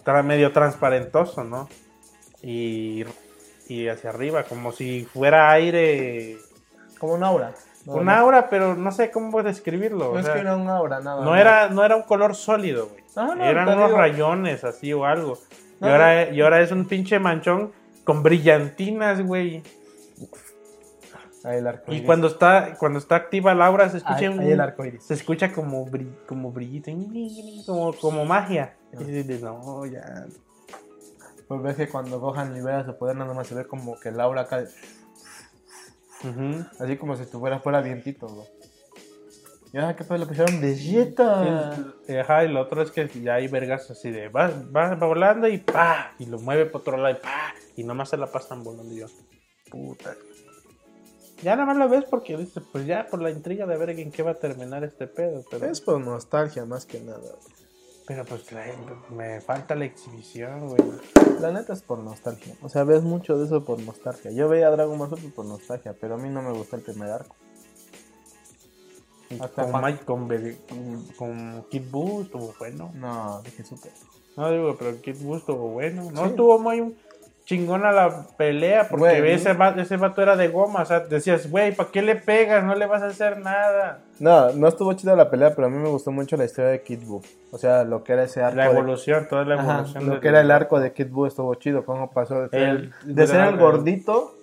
Era 0.04 0.22
medio 0.22 0.52
transparentoso, 0.52 1.44
¿no? 1.44 1.68
Y, 2.42 3.04
y 3.68 3.88
hacia 3.88 4.10
arriba, 4.10 4.42
como 4.42 4.70
si 4.70 5.04
fuera 5.04 5.50
aire. 5.50 6.36
Como 6.98 7.14
una 7.14 7.28
aura. 7.28 7.52
No, 7.86 7.94
un 7.94 8.04
no. 8.06 8.12
aura, 8.12 8.48
pero 8.50 8.74
no 8.74 8.90
sé 8.92 9.10
cómo 9.10 9.42
describirlo. 9.42 10.10
o 10.10 10.14
No 10.14 10.18
es 10.20 10.24
sea, 10.26 10.34
que 10.34 10.40
era 10.40 10.56
un 10.56 10.68
aura, 10.68 11.00
nada. 11.00 11.24
no, 11.24 11.36
era, 11.36 11.68
no 11.68 11.84
era 11.84 11.96
un 11.96 12.02
color 12.02 12.34
sólido, 12.34 12.88
güey. 12.88 13.04
Ah, 13.14 13.34
no, 13.36 13.44
Eran 13.44 13.68
unos 13.68 13.86
digo. 13.88 13.98
rayones 13.98 14.64
así 14.64 14.92
o 14.92 15.04
algo. 15.06 15.38
Y, 15.80 15.84
No, 15.84 15.90
ahora, 15.90 16.30
y 16.30 16.40
ahora 16.40 16.60
es 16.60 16.72
un 16.72 16.84
pinche 16.86 17.18
manchón 17.18 17.72
con 18.04 18.22
brillantinas, 18.22 19.22
güey. 19.22 19.62
Ahí 21.44 21.58
el 21.58 21.66
arco 21.68 21.92
Y 21.92 21.96
iris. 21.96 22.06
cuando 22.06 22.26
está, 22.26 22.74
cuando 22.78 22.98
está 22.98 23.14
activa 23.16 23.54
la 23.54 23.66
aura 23.66 23.88
se 23.88 23.98
escucha 23.98 24.16
Ahí, 24.16 24.26
un- 24.28 24.40
ahí 24.40 24.50
el 24.50 24.60
arco 24.60 24.84
iris. 24.84 25.04
se 25.04 25.14
escucha 25.14 25.52
como 25.52 25.86
bri- 25.86 26.12
como 26.26 26.50
brillito, 26.50 26.90
como, 27.66 27.92
como 27.92 28.24
magia. 28.24 28.74
Y 28.98 29.04
dices, 29.04 29.42
no, 29.42 29.86
ya. 29.86 30.26
Pues 31.46 31.62
ves 31.62 31.76
que 31.76 31.88
cuando 31.88 32.18
Gohan 32.18 32.52
libera 32.54 32.84
su 32.84 32.96
poder, 32.98 33.14
nada 33.16 33.32
más 33.32 33.46
se 33.46 33.54
ve 33.54 33.64
como 33.66 33.98
que 34.00 34.08
el 34.08 34.20
aura 34.20 34.42
acá. 34.42 34.64
Ujú. 36.24 36.64
Así 36.80 36.96
como 36.96 37.16
si 37.16 37.22
estuviera 37.22 37.60
fuera 37.60 37.80
vientito, 37.80 38.26
güey. 38.26 38.46
Y 39.72 39.78
ahora, 39.78 39.96
¿qué 39.96 40.04
pedo? 40.04 40.18
Le 40.18 40.26
pusieron 40.26 40.60
Vegeta. 40.60 41.94
Y- 42.08 42.14
Ajá, 42.16 42.44
y 42.44 42.48
lo 42.48 42.60
otro 42.62 42.80
es 42.82 42.90
que 42.90 43.06
ya 43.22 43.34
hay 43.34 43.48
vergas 43.48 43.90
así 43.90 44.10
de 44.10 44.28
va, 44.28 44.50
va 44.74 44.94
volando 44.94 45.48
y 45.48 45.58
pa, 45.58 46.14
y 46.18 46.26
lo 46.26 46.38
mueve 46.38 46.66
por 46.66 46.80
otro 46.82 46.96
lado 46.96 47.16
y 47.16 47.20
pa, 47.20 47.54
y 47.76 47.84
nomás 47.84 48.08
se 48.10 48.16
la 48.16 48.26
pasan 48.30 48.62
volando 48.64 48.94
y 48.94 49.00
yo. 49.00 49.06
Puta. 49.70 50.14
Ya 51.42 51.54
nada 51.56 51.66
más 51.66 51.76
lo 51.76 51.88
ves 51.90 52.04
porque 52.08 52.36
dices, 52.36 52.62
pues 52.72 52.86
ya 52.86 53.06
por 53.10 53.20
la 53.20 53.30
intriga 53.30 53.66
de 53.66 53.76
ver 53.76 53.90
en 53.90 54.10
qué 54.10 54.22
va 54.22 54.30
a 54.30 54.34
terminar 54.38 54.82
este 54.84 55.06
pedo. 55.06 55.44
Pero, 55.50 55.66
Es 55.66 55.82
por 55.82 56.00
nostalgia 56.00 56.64
más 56.64 56.86
que 56.86 57.00
nada. 57.00 57.18
güey. 57.18 57.65
Pero 58.06 58.24
pues 58.24 58.46
trae- 58.46 58.74
me 59.10 59.40
falta 59.40 59.74
la 59.74 59.84
exhibición, 59.84 60.68
güey. 60.68 60.80
La 61.40 61.50
neta 61.52 61.72
es 61.72 61.82
por 61.82 61.98
nostalgia. 61.98 62.54
O 62.62 62.68
sea, 62.68 62.84
ves 62.84 63.02
mucho 63.02 63.36
de 63.36 63.46
eso 63.46 63.64
por 63.64 63.78
nostalgia. 63.80 64.30
Yo 64.30 64.48
veía 64.48 64.70
Dragon 64.70 64.98
Ball 64.98 65.10
Super 65.10 65.32
por 65.32 65.44
nostalgia, 65.44 65.94
pero 66.00 66.14
a 66.14 66.18
mí 66.18 66.28
no 66.28 66.40
me 66.42 66.52
gustó 66.52 66.76
el 66.76 66.82
primer 66.82 67.10
arco. 67.10 67.34
Hasta 69.40 69.70
Con, 69.72 69.82
Mike- 69.82 70.04
con, 70.04 71.04
con 71.18 71.66
Kid 71.68 71.90
Buu 71.90 72.22
estuvo 72.22 72.54
bueno. 72.58 72.92
No, 72.94 73.42
dije 73.42 73.64
Super. 73.64 73.90
No 74.36 74.50
digo, 74.50 74.76
pero 74.78 75.00
Kid 75.00 75.16
Buu 75.20 75.36
estuvo 75.36 75.68
bueno. 75.70 76.10
No 76.12 76.22
Sí. 76.24 76.28
estuvo 76.30 76.58
muy 76.60 76.96
chingona 77.46 77.92
la 77.92 78.26
pelea 78.36 78.88
porque 78.88 79.20
Güey, 79.20 79.32
ese, 79.32 79.54
va- 79.54 79.70
ese 79.70 79.96
vato 79.96 80.20
era 80.20 80.36
de 80.36 80.48
goma. 80.48 80.82
O 80.82 80.84
sea, 80.84 81.00
decías, 81.00 81.48
güey, 81.50 81.74
¿para 81.74 81.90
qué 81.90 82.02
le 82.02 82.16
pegas? 82.16 82.62
No 82.64 82.74
le 82.74 82.84
vas 82.86 83.02
a 83.02 83.06
hacer 83.06 83.38
nada. 83.38 84.00
No, 84.18 84.50
no 84.52 84.68
estuvo 84.68 84.92
chida 84.92 85.16
la 85.16 85.30
pelea, 85.30 85.54
pero 85.54 85.68
a 85.68 85.70
mí 85.70 85.78
me 85.78 85.88
gustó 85.88 86.10
mucho 86.12 86.36
la 86.36 86.44
historia 86.44 86.70
de 86.70 86.82
Kid 86.82 87.04
Buu. 87.06 87.22
O 87.52 87.56
sea, 87.58 87.84
lo 87.84 88.04
que 88.04 88.12
era 88.12 88.24
ese 88.24 88.42
arco. 88.42 88.56
La 88.56 88.64
de- 88.64 88.72
evolución, 88.72 89.26
toda 89.30 89.44
la 89.44 89.54
Ajá, 89.54 89.72
evolución. 89.78 90.08
lo 90.10 90.20
que 90.20 90.28
era 90.28 90.40
el 90.42 90.50
arco 90.50 90.78
de 90.80 90.92
Kid 90.92 91.08
Buu 91.08 91.26
estuvo 91.26 91.54
chido. 91.54 91.84
Cómo 91.86 92.10
pasó 92.10 92.42
de 92.42 92.48
ser 92.50 92.60
El- 92.60 92.92
el, 93.06 93.14
de 93.14 93.26
ser 93.26 93.40
el- 93.48 93.56
gordito 93.56 94.34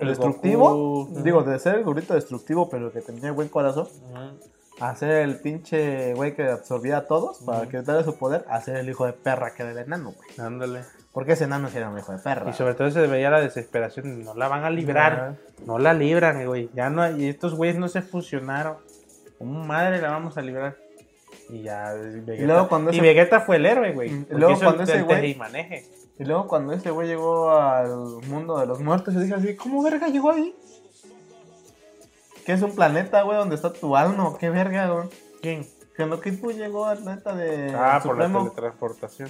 el 0.00 0.08
destructivo. 0.08 1.04
Goku. 1.06 1.22
Digo, 1.22 1.42
de 1.44 1.58
ser 1.60 1.76
el 1.76 1.84
gordito 1.84 2.14
destructivo, 2.14 2.68
pero 2.68 2.92
que 2.92 3.00
tenía 3.00 3.32
buen 3.32 3.48
corazón. 3.48 3.86
Ujú. 4.10 4.48
A 4.80 4.94
ser 4.94 5.10
el 5.28 5.40
pinche 5.40 6.14
güey 6.14 6.36
que 6.36 6.48
absorbía 6.48 6.98
a 6.98 7.06
todos 7.06 7.38
para 7.46 7.62
Ujú. 7.62 7.68
que 7.68 7.82
darle 7.82 8.04
su 8.04 8.16
poder. 8.16 8.44
A 8.48 8.60
ser 8.60 8.76
el 8.76 8.88
hijo 8.88 9.06
de 9.06 9.12
perra 9.12 9.52
que 9.54 9.62
era 9.62 9.72
el 9.72 9.78
enano, 9.78 10.12
güey. 10.16 10.46
Ándale. 10.46 10.82
Porque 11.18 11.32
ese 11.32 11.44
enano 11.44 11.68
sí 11.68 11.76
era 11.76 11.88
un 11.90 11.98
hijo 11.98 12.12
de 12.12 12.18
perra. 12.18 12.48
Y 12.48 12.52
sobre 12.52 12.74
todo 12.74 12.88
se 12.92 13.04
veía 13.08 13.28
la 13.28 13.40
desesperación. 13.40 14.22
No 14.22 14.34
la 14.36 14.46
van 14.46 14.62
a 14.62 14.70
librar. 14.70 15.34
No 15.66 15.80
la 15.80 15.92
libran, 15.92 16.46
güey. 16.46 16.70
Ya 16.74 16.90
no, 16.90 17.10
y 17.10 17.26
estos 17.26 17.56
güeyes 17.56 17.76
no 17.76 17.88
se 17.88 18.02
fusionaron. 18.02 18.76
Como 19.36 19.64
madre 19.64 20.00
la 20.00 20.10
vamos 20.12 20.38
a 20.38 20.42
librar. 20.42 20.76
Y 21.48 21.62
ya. 21.62 21.92
Vegeta, 21.92 22.46
luego 22.46 22.68
cuando 22.68 22.92
y 22.92 23.00
Vegeta 23.00 23.40
fue 23.40 23.56
el 23.56 23.66
héroe, 23.66 23.94
güey. 23.94 24.10
Y 24.12 24.26
luego 24.30 24.60
cuando 24.60 24.84
ese 24.84 25.02
güey- 25.04 25.32
y 25.32 25.34
maneje. 25.34 25.84
Y 26.20 26.24
luego 26.24 26.46
cuando 26.46 26.72
ese 26.72 26.92
güey 26.92 27.08
llegó 27.08 27.50
al 27.50 27.88
mundo 28.28 28.56
de 28.60 28.66
los 28.66 28.78
muertos, 28.78 29.12
yo 29.12 29.18
dije 29.18 29.34
así, 29.34 29.56
¿cómo 29.56 29.82
verga 29.82 30.06
llegó 30.06 30.30
ahí? 30.30 30.54
¿Qué 32.46 32.52
es 32.52 32.62
un 32.62 32.76
planeta, 32.76 33.22
güey, 33.22 33.38
donde 33.38 33.56
está 33.56 33.72
tu 33.72 33.96
alma? 33.96 34.34
¿Qué 34.38 34.50
verga, 34.50 34.88
güey? 34.88 35.08
¿Quién? 35.42 35.66
Cuando 35.96 36.20
Kid 36.20 36.40
llegó 36.56 36.86
al 36.86 36.98
planeta 36.98 37.34
de 37.34 37.74
Ah, 37.76 38.00
por 38.04 38.16
la 38.16 38.28
teletransportación. 38.28 39.28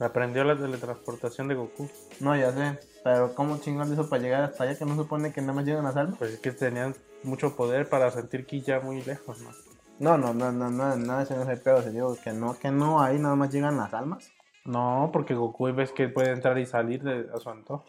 Aprendió 0.00 0.44
la 0.44 0.56
teletransportación 0.56 1.48
de 1.48 1.54
Goku. 1.56 1.88
No, 2.20 2.36
ya 2.36 2.52
sé. 2.52 2.78
Pero 3.02 3.34
¿cómo 3.34 3.58
chingón 3.58 3.92
hizo 3.92 4.08
para 4.08 4.22
llegar 4.22 4.42
hasta 4.42 4.64
allá 4.64 4.78
que 4.78 4.84
no 4.84 4.94
supone 4.94 5.32
que 5.32 5.40
nada 5.40 5.54
más 5.54 5.64
llegan 5.64 5.84
las 5.84 5.96
almas? 5.96 6.18
Pues 6.18 6.34
es 6.34 6.40
que 6.40 6.52
tenían 6.52 6.94
mucho 7.24 7.56
poder 7.56 7.88
para 7.88 8.10
sentir 8.10 8.46
ki 8.46 8.60
ya 8.60 8.80
muy 8.80 9.02
lejos, 9.02 9.40
¿no? 9.40 9.50
No, 9.98 10.16
no, 10.16 10.32
no, 10.32 10.52
no, 10.52 10.70
no, 10.70 10.94
no, 10.94 11.20
ese 11.20 11.34
no 11.34 11.42
es 11.42 11.48
el 11.48 11.60
pedo. 11.60 11.82
Se 11.82 11.90
digo 11.90 12.16
que 12.22 12.32
no, 12.32 12.56
que 12.58 12.70
no, 12.70 13.02
ahí 13.02 13.18
nada 13.18 13.34
más 13.34 13.52
llegan 13.52 13.76
las 13.76 13.92
almas. 13.92 14.30
No, 14.64 15.10
porque 15.12 15.34
Goku 15.34 15.72
ves 15.72 15.92
que 15.92 16.08
puede 16.08 16.30
entrar 16.30 16.58
y 16.58 16.66
salir 16.66 17.02
de, 17.02 17.26
a 17.34 17.38
su 17.38 17.50
antojo. 17.50 17.86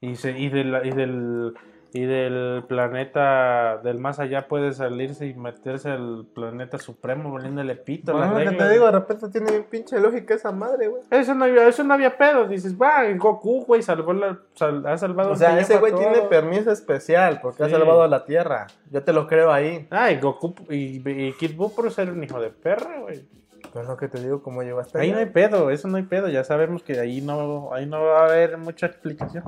Y, 0.00 0.16
se, 0.16 0.38
y, 0.38 0.48
del, 0.48 0.74
y, 0.84 0.90
del, 0.90 1.54
y 1.92 2.04
del 2.04 2.62
planeta 2.68 3.78
del 3.78 3.98
más 3.98 4.20
allá 4.20 4.46
puede 4.46 4.72
salirse 4.72 5.26
y 5.26 5.34
meterse 5.34 5.90
al 5.90 6.24
planeta 6.34 6.78
supremo 6.78 7.30
volviéndole 7.30 7.74
pito. 7.74 8.12
Bueno, 8.12 8.38
las 8.38 8.52
que 8.52 8.56
te 8.58 8.68
digo, 8.70 8.86
de 8.86 8.92
repente 8.92 9.28
tiene 9.28 9.50
bien 9.50 9.64
pinche 9.68 9.98
lógica 10.00 10.34
esa 10.34 10.52
madre, 10.52 10.88
güey. 10.88 11.02
Eso 11.10 11.34
no, 11.34 11.46
había, 11.46 11.66
eso 11.66 11.82
no 11.82 11.94
había 11.94 12.16
pedo. 12.16 12.46
Dices, 12.46 12.80
va, 12.80 13.02
Goku, 13.16 13.64
güey, 13.64 13.82
salvó 13.82 14.12
la, 14.12 14.38
sal- 14.54 14.86
ha 14.86 14.96
salvado 14.98 15.32
O 15.32 15.36
sea, 15.36 15.58
ese 15.58 15.78
güey 15.78 15.92
tiene 15.94 16.20
permiso 16.22 16.70
especial 16.70 17.40
porque 17.42 17.64
ha 17.64 17.68
salvado 17.68 18.02
a 18.02 18.08
la 18.08 18.24
Tierra. 18.24 18.68
Yo 18.90 19.02
te 19.02 19.12
lo 19.12 19.26
creo 19.26 19.50
ahí. 19.52 19.88
Ah, 19.90 20.10
y 20.12 20.20
Goku 20.20 20.54
y, 20.70 21.02
y 21.08 21.32
Kid 21.34 21.56
Buu 21.56 21.74
por 21.74 21.90
ser 21.90 22.10
un 22.10 22.22
hijo 22.22 22.40
de 22.40 22.50
perra, 22.50 23.00
güey. 23.00 23.24
Pero 23.72 23.82
es 23.82 23.88
lo 23.88 23.96
que 23.96 24.08
te 24.08 24.20
digo, 24.20 24.42
cómo 24.42 24.62
llegó 24.62 24.80
hasta 24.80 24.98
Ahí 24.98 25.08
allá. 25.10 25.14
no 25.14 25.20
hay 25.20 25.26
pedo, 25.32 25.70
eso 25.70 25.86
no 25.86 25.96
hay 25.96 26.02
pedo, 26.02 26.28
ya 26.28 26.42
sabemos 26.44 26.82
que 26.82 26.98
ahí 26.98 27.20
no, 27.20 27.72
ahí 27.72 27.86
no 27.86 28.02
va 28.02 28.20
a 28.22 28.24
haber 28.24 28.56
mucha 28.58 28.86
explicación. 28.86 29.44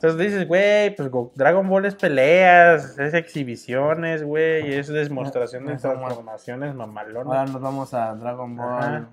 Entonces 0.00 0.18
dices, 0.20 0.46
güey, 0.46 0.94
pues 0.94 1.10
Go- 1.10 1.32
Dragon 1.34 1.68
Ball 1.68 1.86
es 1.86 1.96
peleas, 1.96 2.96
es 3.00 3.14
exhibiciones, 3.14 4.22
güey, 4.22 4.72
es 4.74 4.86
demostración 4.86 5.66
de 5.66 5.76
transformaciones 5.76 6.74
mamalonas. 6.74 7.26
Ahora 7.26 7.44
nos 7.52 7.60
vamos 7.60 7.94
a 7.94 8.14
Dragon 8.14 8.54
Ball. 8.56 8.66
Ajá. 8.84 9.08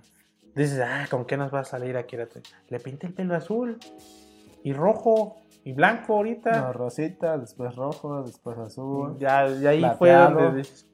Dices, 0.54 0.80
ah, 0.86 1.06
¿con 1.10 1.26
qué 1.26 1.38
nos 1.38 1.52
va 1.54 1.62
a 1.62 1.64
salir 1.64 1.98
Akira? 1.98 2.28
Le 2.70 2.80
pinté 2.80 3.08
el 3.08 3.14
pelo 3.14 3.36
azul 3.36 3.80
y 4.64 4.74
rojo 4.74 5.38
y 5.64 5.74
blanco 5.74 6.14
ahorita. 6.18 6.62
No, 6.62 6.74
rosita, 6.74 7.38
después 7.40 7.76
rojo, 7.76 8.22
después 8.24 8.58
azul. 8.60 9.18
Ya, 9.18 9.48
ya 9.48 9.72
ahí 9.72 9.84
fue 9.98 10.12
donde 10.14 10.58
dices, 10.58 10.88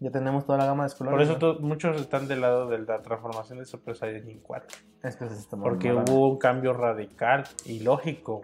Ya 0.00 0.10
tenemos 0.10 0.44
toda 0.44 0.58
la 0.58 0.66
gama 0.66 0.86
de 0.86 0.94
colores. 0.94 1.28
por 1.28 1.36
eso 1.36 1.58
muchos 1.60 2.00
están 2.00 2.28
del 2.28 2.42
lado 2.42 2.68
de 2.68 2.78
la 2.78 3.00
transformación 3.00 3.58
de 3.58 3.64
Super 3.64 3.96
Saiyajin 3.96 4.40
4. 4.40 4.78
Es 5.02 5.16
que 5.16 5.28
se 5.28 5.34
está 5.34 5.56
Porque 5.56 5.92
hubo 5.92 6.28
un 6.30 6.38
cambio 6.38 6.72
radical 6.74 7.44
y 7.64 7.80
lógico. 7.80 8.42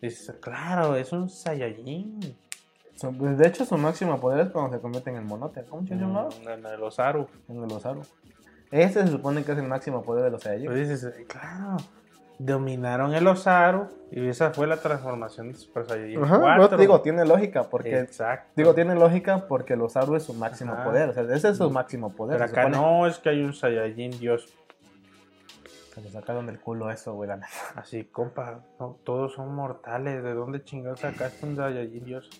Dices, 0.00 0.36
claro, 0.40 0.96
es 0.96 1.12
un 1.12 1.28
Saiyajin. 1.28 2.20
Pues, 3.18 3.38
de 3.38 3.48
hecho, 3.48 3.64
su 3.64 3.76
máximo 3.76 4.20
poder 4.20 4.46
es 4.46 4.52
cuando 4.52 4.76
se 4.76 4.80
convierte 4.80 5.10
en 5.10 5.16
el 5.16 5.24
monote. 5.24 5.64
¿Cómo 5.64 5.84
se 5.86 5.94
llama? 5.96 6.28
Mm, 6.44 6.48
En 6.48 6.66
el 6.66 6.82
Osaru. 6.82 7.26
En 7.48 7.56
el 7.64 7.72
Osaru. 7.72 8.02
Ese 8.70 9.02
se 9.04 9.08
supone 9.08 9.44
que 9.44 9.52
es 9.52 9.58
el 9.58 9.66
máximo 9.66 10.02
poder 10.02 10.24
de 10.24 10.30
los 10.30 10.42
Saiyajin. 10.42 10.66
Pues 10.68 10.88
dices, 10.88 11.14
claro, 11.26 11.76
dominaron 12.44 13.14
el 13.14 13.26
Osaru 13.26 13.88
y 14.10 14.26
esa 14.28 14.50
fue 14.50 14.66
la 14.66 14.76
transformación 14.76 15.48
de 15.52 15.54
Super 15.54 15.86
Saiyajin 15.86 16.22
Ajá, 16.24 16.38
4. 16.40 16.62
yo 16.62 16.68
te 16.68 16.76
digo, 16.76 17.00
tiene 17.00 17.24
lógica, 17.24 17.64
porque 17.64 17.98
Exacto. 18.00 18.50
digo, 18.56 18.74
tiene 18.74 18.94
lógica 18.94 19.46
porque 19.48 19.74
el 19.74 19.82
Osaru 19.82 20.16
es 20.16 20.24
su 20.24 20.34
máximo 20.34 20.72
Ajá. 20.72 20.84
poder, 20.84 21.08
o 21.10 21.12
sea, 21.14 21.22
ese 21.34 21.50
es 21.50 21.56
su 21.56 21.70
máximo 21.70 22.12
poder. 22.12 22.38
Pero 22.38 22.48
se 22.48 22.52
acá 22.60 22.72
supone 22.72 22.86
no 22.86 23.06
es 23.06 23.18
que 23.18 23.28
hay 23.28 23.42
un 23.42 23.54
Saiyajin 23.54 24.18
Dios. 24.18 24.52
Que 25.94 26.00
le 26.00 26.10
sacaron 26.10 26.46
del 26.46 26.58
culo 26.58 26.90
eso, 26.90 27.12
güey, 27.14 27.28
la 27.28 27.36
neta. 27.36 27.48
Así, 27.76 28.04
compa, 28.04 28.60
no, 28.80 28.96
todos 29.04 29.34
son 29.34 29.54
mortales. 29.54 30.22
¿De 30.22 30.32
dónde 30.32 30.64
chingados 30.64 31.00
sacaste 31.00 31.44
un 31.44 31.54
Saiyajin 31.56 32.04
Dios? 32.04 32.30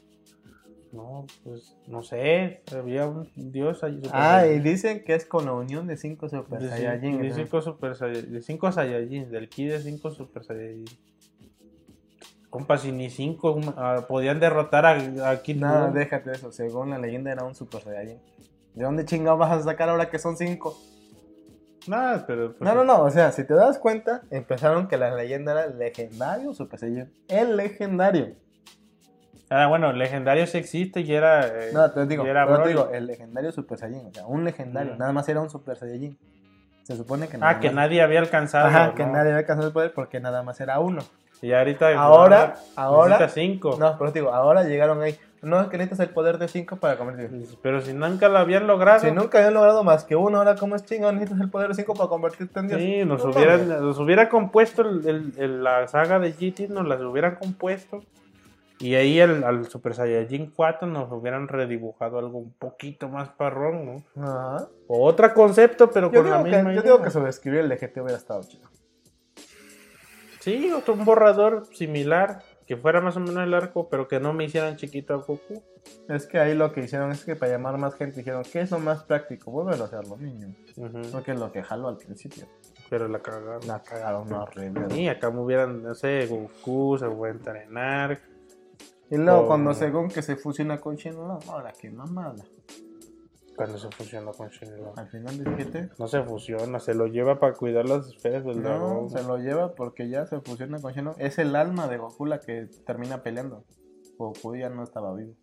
No, 0.92 1.26
pues 1.42 1.74
no 1.86 2.02
sé. 2.02 2.62
Había 2.76 3.06
un 3.06 3.28
Dios 3.34 3.82
allí. 3.82 3.96
Super 3.96 4.10
Ah, 4.12 4.46
y 4.46 4.58
dicen 4.60 5.02
que 5.04 5.14
es 5.14 5.24
con 5.24 5.46
la 5.46 5.54
unión 5.54 5.86
de 5.86 5.96
cinco 5.96 6.28
Super 6.28 6.60
De, 6.60 6.68
Saiyajin. 6.68 7.20
de 7.22 7.28
¿no? 7.30 7.34
cinco 7.34 7.62
super 7.62 7.96
Saiyajin, 7.96 8.32
de 8.32 8.42
cinco 8.42 8.70
Saiyajin, 8.72 9.30
del 9.30 9.48
ki 9.48 9.66
de 9.68 9.80
cinco 9.80 10.10
super 10.10 10.44
Saiyajin. 10.44 10.84
Compa, 12.50 12.76
si 12.76 12.92
ni 12.92 13.08
cinco 13.08 13.58
ah, 13.78 14.04
podían 14.06 14.38
derrotar 14.38 14.84
a, 14.84 15.30
a 15.30 15.40
Kid 15.42 15.56
Nada, 15.56 15.86
Buu. 15.86 15.94
déjate 15.94 16.32
eso. 16.32 16.52
Según 16.52 16.90
la 16.90 16.98
leyenda 16.98 17.32
era 17.32 17.44
un 17.44 17.54
Super 17.54 17.80
Saiyajin. 17.80 18.18
¿De 18.74 18.84
dónde 18.84 19.06
chingados 19.06 19.38
vas 19.38 19.52
a 19.52 19.62
sacar 19.62 19.88
ahora 19.88 20.10
que 20.10 20.18
son 20.18 20.36
cinco? 20.36 20.76
Nada, 21.88 22.24
pero. 22.26 22.54
pues, 22.54 22.60
No, 22.60 22.74
no, 22.74 22.84
no. 22.84 23.02
O 23.04 23.10
sea, 23.10 23.32
si 23.32 23.44
te 23.44 23.54
das 23.54 23.78
cuenta, 23.78 24.22
empezaron 24.30 24.86
que 24.86 24.98
la 24.98 25.14
leyenda 25.16 25.52
era 25.52 25.64
el 25.64 25.78
legendario 25.78 26.52
Super 26.52 26.78
Saiyajin. 26.78 27.10
El 27.28 27.56
legendario. 27.56 28.34
Ah, 29.54 29.66
bueno, 29.66 29.92
legendario 29.92 30.46
sí 30.46 30.56
existe 30.58 31.00
y 31.00 31.12
era. 31.12 31.46
eh, 31.46 31.70
No, 31.74 31.90
te 31.90 32.06
digo, 32.06 32.24
era 32.24 32.46
pero 32.46 32.62
te 32.62 32.68
digo, 32.70 32.88
el 32.92 33.06
legendario 33.06 33.52
Super 33.52 33.78
Saiyajin. 33.78 34.08
O 34.08 34.14
sea, 34.14 34.26
un 34.26 34.44
legendario. 34.44 34.94
Mm. 34.94 34.98
Nada 34.98 35.12
más 35.12 35.28
era 35.28 35.40
un 35.40 35.50
Super 35.50 35.76
Saiyajin. 35.76 36.16
Se 36.84 36.96
supone 36.96 37.28
que 37.28 37.38
Ah, 37.40 37.60
que 37.60 37.68
más- 37.68 37.74
nadie 37.76 38.02
había 38.02 38.20
alcanzado. 38.20 38.66
Ajá, 38.66 38.94
que 38.94 39.04
¿no? 39.04 39.12
nadie 39.12 39.28
había 39.28 39.38
alcanzado 39.38 39.68
el 39.68 39.72
poder 39.72 39.92
porque 39.92 40.20
nada 40.20 40.42
más 40.42 40.60
era 40.60 40.78
uno. 40.80 41.02
Y 41.40 41.52
ahorita. 41.52 41.96
Ahora, 41.98 42.54
no, 42.76 42.82
ahora- 42.82 43.28
cinco. 43.28 43.76
No, 43.78 43.96
pero 43.98 44.12
te 44.12 44.20
digo, 44.20 44.32
ahora 44.32 44.62
llegaron 44.64 45.02
ahí. 45.02 45.16
No, 45.42 45.60
es 45.60 45.66
que 45.68 45.76
necesitas 45.76 46.06
el 46.06 46.14
poder 46.14 46.38
de 46.38 46.46
cinco 46.46 46.76
para 46.76 46.96
convertirte. 46.96 47.56
Pero 47.62 47.80
si 47.80 47.92
nunca 47.92 48.28
lo 48.28 48.38
habían 48.38 48.68
logrado. 48.68 49.00
Si 49.00 49.10
nunca 49.10 49.38
habían 49.38 49.54
logrado 49.54 49.82
más 49.82 50.04
que 50.04 50.14
uno, 50.14 50.38
ahora 50.38 50.54
cómo 50.54 50.76
es 50.76 50.84
chingón, 50.84 51.16
necesitas 51.16 51.40
el 51.42 51.50
poder 51.50 51.66
de 51.68 51.74
5 51.74 51.94
para 51.94 52.08
convertirte 52.08 52.60
en 52.60 52.68
Dios. 52.68 52.80
Sí, 52.80 53.04
nos, 53.04 53.24
No 53.24 53.30
hubieran, 53.32 53.66
mames. 53.68 53.80
nos 53.82 53.98
hubiera 53.98 54.28
compuesto 54.28 54.82
el- 54.82 55.04
el- 55.08 55.32
el- 55.38 55.64
la 55.64 55.88
saga 55.88 56.20
de 56.20 56.32
GT, 56.32 56.68
nos 56.68 56.86
las 56.86 57.00
hubieran 57.00 57.34
compuesto. 57.34 58.02
Y 58.82 58.96
ahí 58.96 59.20
al, 59.20 59.44
al 59.44 59.66
Super 59.68 59.94
Saiyajin 59.94 60.50
4 60.50 60.88
nos 60.88 61.10
hubieran 61.12 61.46
redibujado 61.46 62.18
algo 62.18 62.38
un 62.38 62.52
poquito 62.52 63.08
más 63.08 63.28
parrón, 63.28 63.86
¿no? 63.86 64.22
Ajá. 64.22 64.66
O 64.88 65.04
otro 65.06 65.32
concepto, 65.32 65.88
pero 65.88 66.10
Yo, 66.10 66.20
con 66.20 66.30
la 66.30 66.42
que, 66.42 66.50
misma 66.50 66.74
yo 66.74 66.82
digo 66.82 67.00
que 67.00 67.10
sobreescribir 67.10 67.60
el 67.60 67.68
de 67.68 67.76
GT 67.76 68.00
hubiera 68.00 68.18
estado 68.18 68.42
chido. 68.42 68.68
Sí, 70.40 70.72
otro 70.72 70.94
un 70.94 71.04
borrador 71.04 71.66
similar, 71.72 72.42
que 72.66 72.76
fuera 72.76 73.00
más 73.00 73.16
o 73.16 73.20
menos 73.20 73.44
el 73.44 73.54
arco, 73.54 73.88
pero 73.88 74.08
que 74.08 74.18
no 74.18 74.32
me 74.32 74.44
hicieran 74.44 74.76
chiquito 74.76 75.14
a 75.14 75.18
Goku. 75.18 75.62
Es 76.08 76.26
que 76.26 76.40
ahí 76.40 76.54
lo 76.54 76.72
que 76.72 76.80
hicieron 76.80 77.12
es 77.12 77.24
que 77.24 77.36
para 77.36 77.52
llamar 77.52 77.78
más 77.78 77.94
gente 77.94 78.16
dijeron, 78.16 78.42
¿qué 78.52 78.62
es 78.62 78.72
lo 78.72 78.80
más 78.80 79.04
práctico? 79.04 79.52
Vuelve 79.52 79.80
a 79.80 79.84
hacerlo, 79.84 80.16
niño. 80.16 80.52
Ujú, 80.76 81.02
Porque 81.12 81.30
es 81.30 81.38
lo 81.38 81.52
que 81.52 81.62
jaló 81.62 81.86
al 81.86 81.98
principio. 81.98 82.46
Pero 82.90 83.06
la 83.06 83.20
cagaron. 83.20 83.64
La 83.68 83.80
cagaron 83.80 84.32
horrible. 84.32 84.90
Sí, 84.90 85.06
acá 85.08 85.30
me 85.30 85.38
hubieran, 85.40 85.84
no 85.84 85.94
sé, 85.94 86.26
Goku 86.26 86.98
se 86.98 87.08
fue 87.08 87.28
a 87.28 87.32
entrenar. 87.32 88.18
Y 89.12 89.18
luego 89.18 89.46
cuando 89.46 89.74
según 89.74 90.08
que 90.08 90.22
se 90.22 90.36
fusiona 90.36 90.80
con 90.80 90.96
Shenlong, 90.96 91.40
ahora 91.48 91.72
qué 91.78 91.90
mamada. 91.90 92.44
Cuando 93.54 93.76
se 93.76 93.90
fusionó 93.90 94.32
con 94.32 94.48
Shenlong. 94.48 94.98
Al 94.98 95.08
final 95.08 95.36
del 95.44 95.54
GT. 95.54 95.98
No 95.98 96.08
se 96.08 96.22
fusiona, 96.22 96.80
se 96.80 96.94
lo 96.94 97.06
lleva 97.06 97.38
para 97.38 97.52
cuidar 97.52 97.86
las 97.86 98.08
esferas 98.08 98.42
del 98.44 98.62
No, 98.62 98.68
dragón. 98.70 99.10
se 99.10 99.22
lo 99.22 99.36
lleva 99.36 99.74
porque 99.74 100.08
ya 100.08 100.24
se 100.26 100.40
fusiona 100.40 100.80
con 100.80 100.92
Shenlong. 100.94 101.16
Es 101.18 101.38
el 101.38 101.54
alma 101.56 101.88
de 101.88 101.98
Goku 101.98 102.24
la 102.24 102.40
que 102.40 102.68
termina 102.86 103.22
peleando. 103.22 103.64
Goku 104.16 104.56
ya 104.56 104.70
no 104.70 104.82
estaba 104.82 105.14
vivo. 105.14 105.34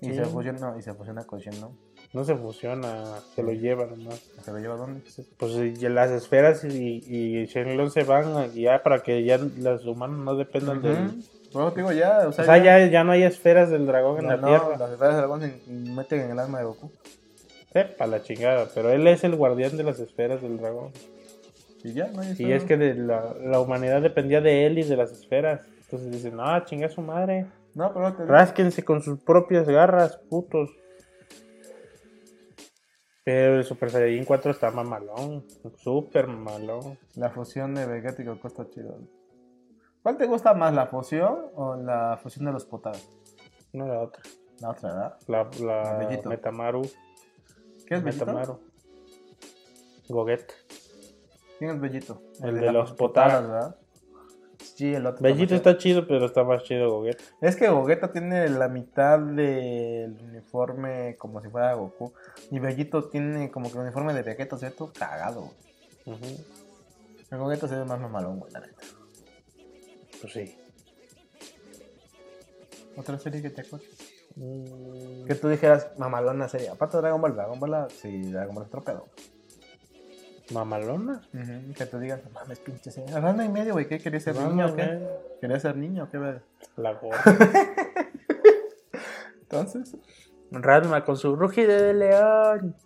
Y 0.00 0.06
Sí. 0.06 0.14
se 0.16 0.24
fusiona, 0.24 0.74
y 0.76 0.82
se 0.82 0.94
fusiona 0.94 1.24
con 1.24 1.38
Shenlong. 1.38 1.72
No 2.12 2.24
se 2.24 2.34
fusiona, 2.34 3.20
se 3.36 3.44
lo 3.44 3.52
lleva 3.52 3.86
nomás. 3.86 4.18
¿Se 4.42 4.50
lo 4.50 4.58
lleva 4.58 4.74
dónde? 4.76 5.00
Pues 5.38 5.80
las 5.82 6.10
esferas 6.10 6.64
y, 6.64 7.00
y 7.06 7.46
Shenlong 7.46 7.90
se 7.90 8.02
van 8.02 8.50
ya 8.52 8.82
para 8.82 9.00
que 9.04 9.22
ya 9.24 9.38
los 9.38 9.86
humanos 9.86 10.18
no 10.24 10.34
dependan. 10.34 10.78
Ujú. 10.78 10.88
Luego 10.88 11.12
te 11.52 11.80
digo 11.80 11.92
ya, 11.92 12.20
o 12.26 12.28
O 12.28 12.32
sea, 12.32 12.58
ya, 12.58 12.86
ya 12.86 13.04
no 13.04 13.12
hay 13.12 13.22
esferas 13.22 13.70
del 13.70 13.86
dragón 13.86 14.18
en 14.18 14.24
no, 14.24 14.30
la 14.30 14.36
no, 14.36 14.46
tierra. 14.48 14.76
las 14.78 14.90
esferas 14.92 15.14
del 15.14 15.20
dragón 15.20 15.40
se 15.40 15.70
meten 15.70 16.20
en 16.20 16.30
el 16.30 16.38
alma 16.38 16.58
de 16.58 16.64
Goku. 16.64 16.90
Sepa 17.72 18.06
la 18.06 18.22
chingada, 18.22 18.68
pero 18.74 18.90
él 18.90 19.06
es 19.06 19.24
el 19.24 19.36
guardián 19.36 19.76
de 19.76 19.84
las 19.84 19.98
esferas 19.98 20.42
del 20.42 20.58
dragón. 20.58 20.92
Y 21.84 21.94
ya, 21.94 22.08
no 22.08 22.22
hay 22.22 22.34
Y 22.38 22.52
es 22.52 22.64
que 22.64 22.76
de 22.76 22.94
la, 22.94 23.34
la 23.42 23.60
humanidad 23.60 24.02
dependía 24.02 24.40
de 24.40 24.66
él 24.66 24.78
y 24.78 24.82
de 24.82 24.96
las 24.96 25.10
esferas. 25.12 25.62
Entonces 25.84 26.10
dicen, 26.10 26.36
no, 26.36 26.64
chinga 26.64 26.88
su 26.88 27.00
madre. 27.00 27.46
No, 27.74 27.92
pero 27.92 28.14
te 28.14 28.24
Rásquense 28.26 28.84
con 28.84 29.02
sus 29.02 29.20
propias 29.20 29.66
garras, 29.66 30.16
putos. 30.28 30.70
Pero 33.24 33.56
el 33.56 33.64
Super 33.64 33.90
Saiyajin 33.90 34.24
4 34.24 34.50
está 34.50 34.70
mamalón. 34.70 35.44
Super 35.78 36.26
mamalón. 36.26 36.98
La 37.14 37.30
fusión 37.30 37.74
de 37.74 37.86
Vegeta 37.86 38.20
y 38.22 38.24
Goku 38.24 38.48
está 38.48 38.68
chido. 38.68 38.98
¿Cuál 40.02 40.16
te 40.16 40.26
gusta 40.26 40.54
más, 40.54 40.74
la 40.74 40.86
fusión 40.86 41.46
o 41.54 41.76
la 41.76 42.18
fusión 42.22 42.46
de 42.46 42.52
los 42.52 42.64
potados? 42.64 43.08
No 43.72 43.86
la 43.86 44.00
otra. 44.00 44.22
La 44.60 44.70
otra, 44.70 44.88
¿verdad? 44.92 45.18
La, 45.28 45.50
la 45.64 45.98
Bellito. 45.98 46.28
Metamaru. 46.28 46.82
¿Qué 47.86 47.94
es 47.94 48.02
Bellito? 48.02 48.26
Metamaru. 48.26 48.60
Goget. 50.08 50.52
¿Quién 51.58 51.70
es 51.70 51.80
Bellito? 51.80 52.22
El 52.42 52.60
de 52.60 52.72
los 52.72 52.92
potadas. 52.92 53.42
¿verdad? 53.42 53.76
Sí, 54.58 54.92
el 54.94 55.06
otro. 55.06 55.22
Bellito 55.22 55.54
está 55.54 55.76
chido, 55.78 56.06
pero 56.06 56.26
está 56.26 56.42
más 56.44 56.64
chido 56.64 56.90
Goget. 56.90 57.16
más 57.18 57.26
chido. 57.28 57.48
Es 57.48 57.56
que 57.56 57.68
Gogeta 57.68 58.10
tiene 58.10 58.48
la 58.48 58.68
mitad 58.68 59.18
del 59.20 60.18
uniforme 60.20 61.16
como 61.16 61.40
si 61.40 61.48
fuera 61.48 61.74
Goku. 61.74 62.12
Y 62.50 62.58
Bellito 62.58 63.08
tiene 63.08 63.50
como 63.50 63.68
que 63.70 63.74
el 63.78 63.84
uniforme 63.84 64.14
de 64.14 64.22
Vegeta, 64.22 64.56
¿cierto? 64.58 64.92
Cagado. 64.98 65.42
güey. 66.04 66.16
Ujú. 66.16 66.44
El 67.30 67.38
Gogeta 67.38 67.68
se 67.68 67.76
ve 67.76 67.84
más 67.84 68.00
mamalón, 68.00 68.40
güey, 68.40 68.52
la 68.52 68.60
neta. 68.60 68.82
Pues 70.22 70.32
sí. 70.32 70.56
Otra 72.96 73.18
serie 73.18 73.42
que 73.42 73.50
te 73.50 73.60
acuerdas. 73.62 73.88
Mm, 74.36 75.24
Que 75.26 75.34
tú 75.34 75.48
dijeras, 75.48 75.88
mamalona 75.98 76.48
serie. 76.48 76.70
Aparte 76.70 76.96
de 76.96 77.02
Dragon 77.02 77.20
Ball, 77.20 77.34
Dragon 77.34 77.60
Ball, 77.60 77.90
sí, 77.90 78.30
Dragon 78.30 78.54
Ball 78.54 78.64
es 78.64 78.68
otro 78.68 78.82
pedo. 78.82 79.08
¿Mamalona? 80.52 81.22
Que 81.76 81.86
te 81.86 81.98
digan, 81.98 82.20
mames, 82.32 82.60
pinche 82.60 82.90
serie. 82.90 83.18
Rana 83.18 83.44
y 83.44 83.48
medio, 83.48 83.72
güey, 83.74 83.86
¿qué 83.88 83.98
querías 83.98 84.22
ser 84.22 84.36
niño 84.36 84.66
o 84.66 84.76
qué? 84.76 85.00
¿Querías 85.40 85.62
ser 85.62 85.76
niño 85.76 86.04
o 86.04 86.08
qué? 86.08 86.40
La 86.76 86.92
gorda. 86.94 87.22
Entonces, 89.42 89.96
Radma 90.50 91.04
con 91.04 91.16
su 91.16 91.34
rugido 91.36 91.72
de 91.72 91.94
león. 91.94 92.76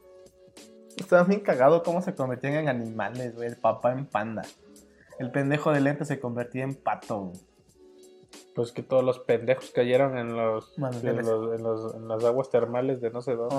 estaba 0.97 1.25
bien 1.25 1.41
cagado 1.41 1.83
cómo 1.83 2.03
se 2.03 2.15
convertían 2.15 2.55
en 2.55 2.69
animales, 2.69 3.35
güey. 3.35 3.49
El 3.49 3.57
papá 3.57 3.93
en 3.93 4.07
panda. 4.07 4.43
El 5.19 5.31
pendejo 5.31 5.73
de 5.73 5.81
lente 5.81 6.05
se 6.05 6.20
convertía 6.20 6.65
en 6.65 6.75
pato. 6.75 7.33
Pues 8.55 8.73
que 8.73 8.83
todos 8.83 9.05
los 9.05 9.19
pendejos 9.19 9.70
cayeron 9.70 10.17
en 10.19 10.35
los, 10.36 10.73
en 11.11 11.17
los, 11.27 11.59
en 11.59 11.62
los- 11.62 11.95
en 11.95 12.09
las 12.09 12.25
aguas 12.25 12.51
termales 12.51 13.01
de 13.01 13.11
no 13.11 13.20
sé 13.20 13.35
dónde. 13.35 13.55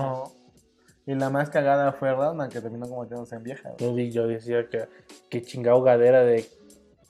Y 1.06 1.16
la 1.16 1.30
más 1.30 1.50
cagada 1.50 1.94
fue 1.94 2.14
Radman, 2.14 2.50
que 2.50 2.60
terminó 2.62 2.88
convirtiéndose 2.90 3.36
en 3.36 3.44
vieja. 3.44 3.72
Yo, 3.78 3.96
yo 3.98 4.28
decía 4.28 4.68
que 4.70 4.86
qué 5.30 5.42
chingada 5.42 5.76
hogadera 5.78 6.24
de 6.24 6.46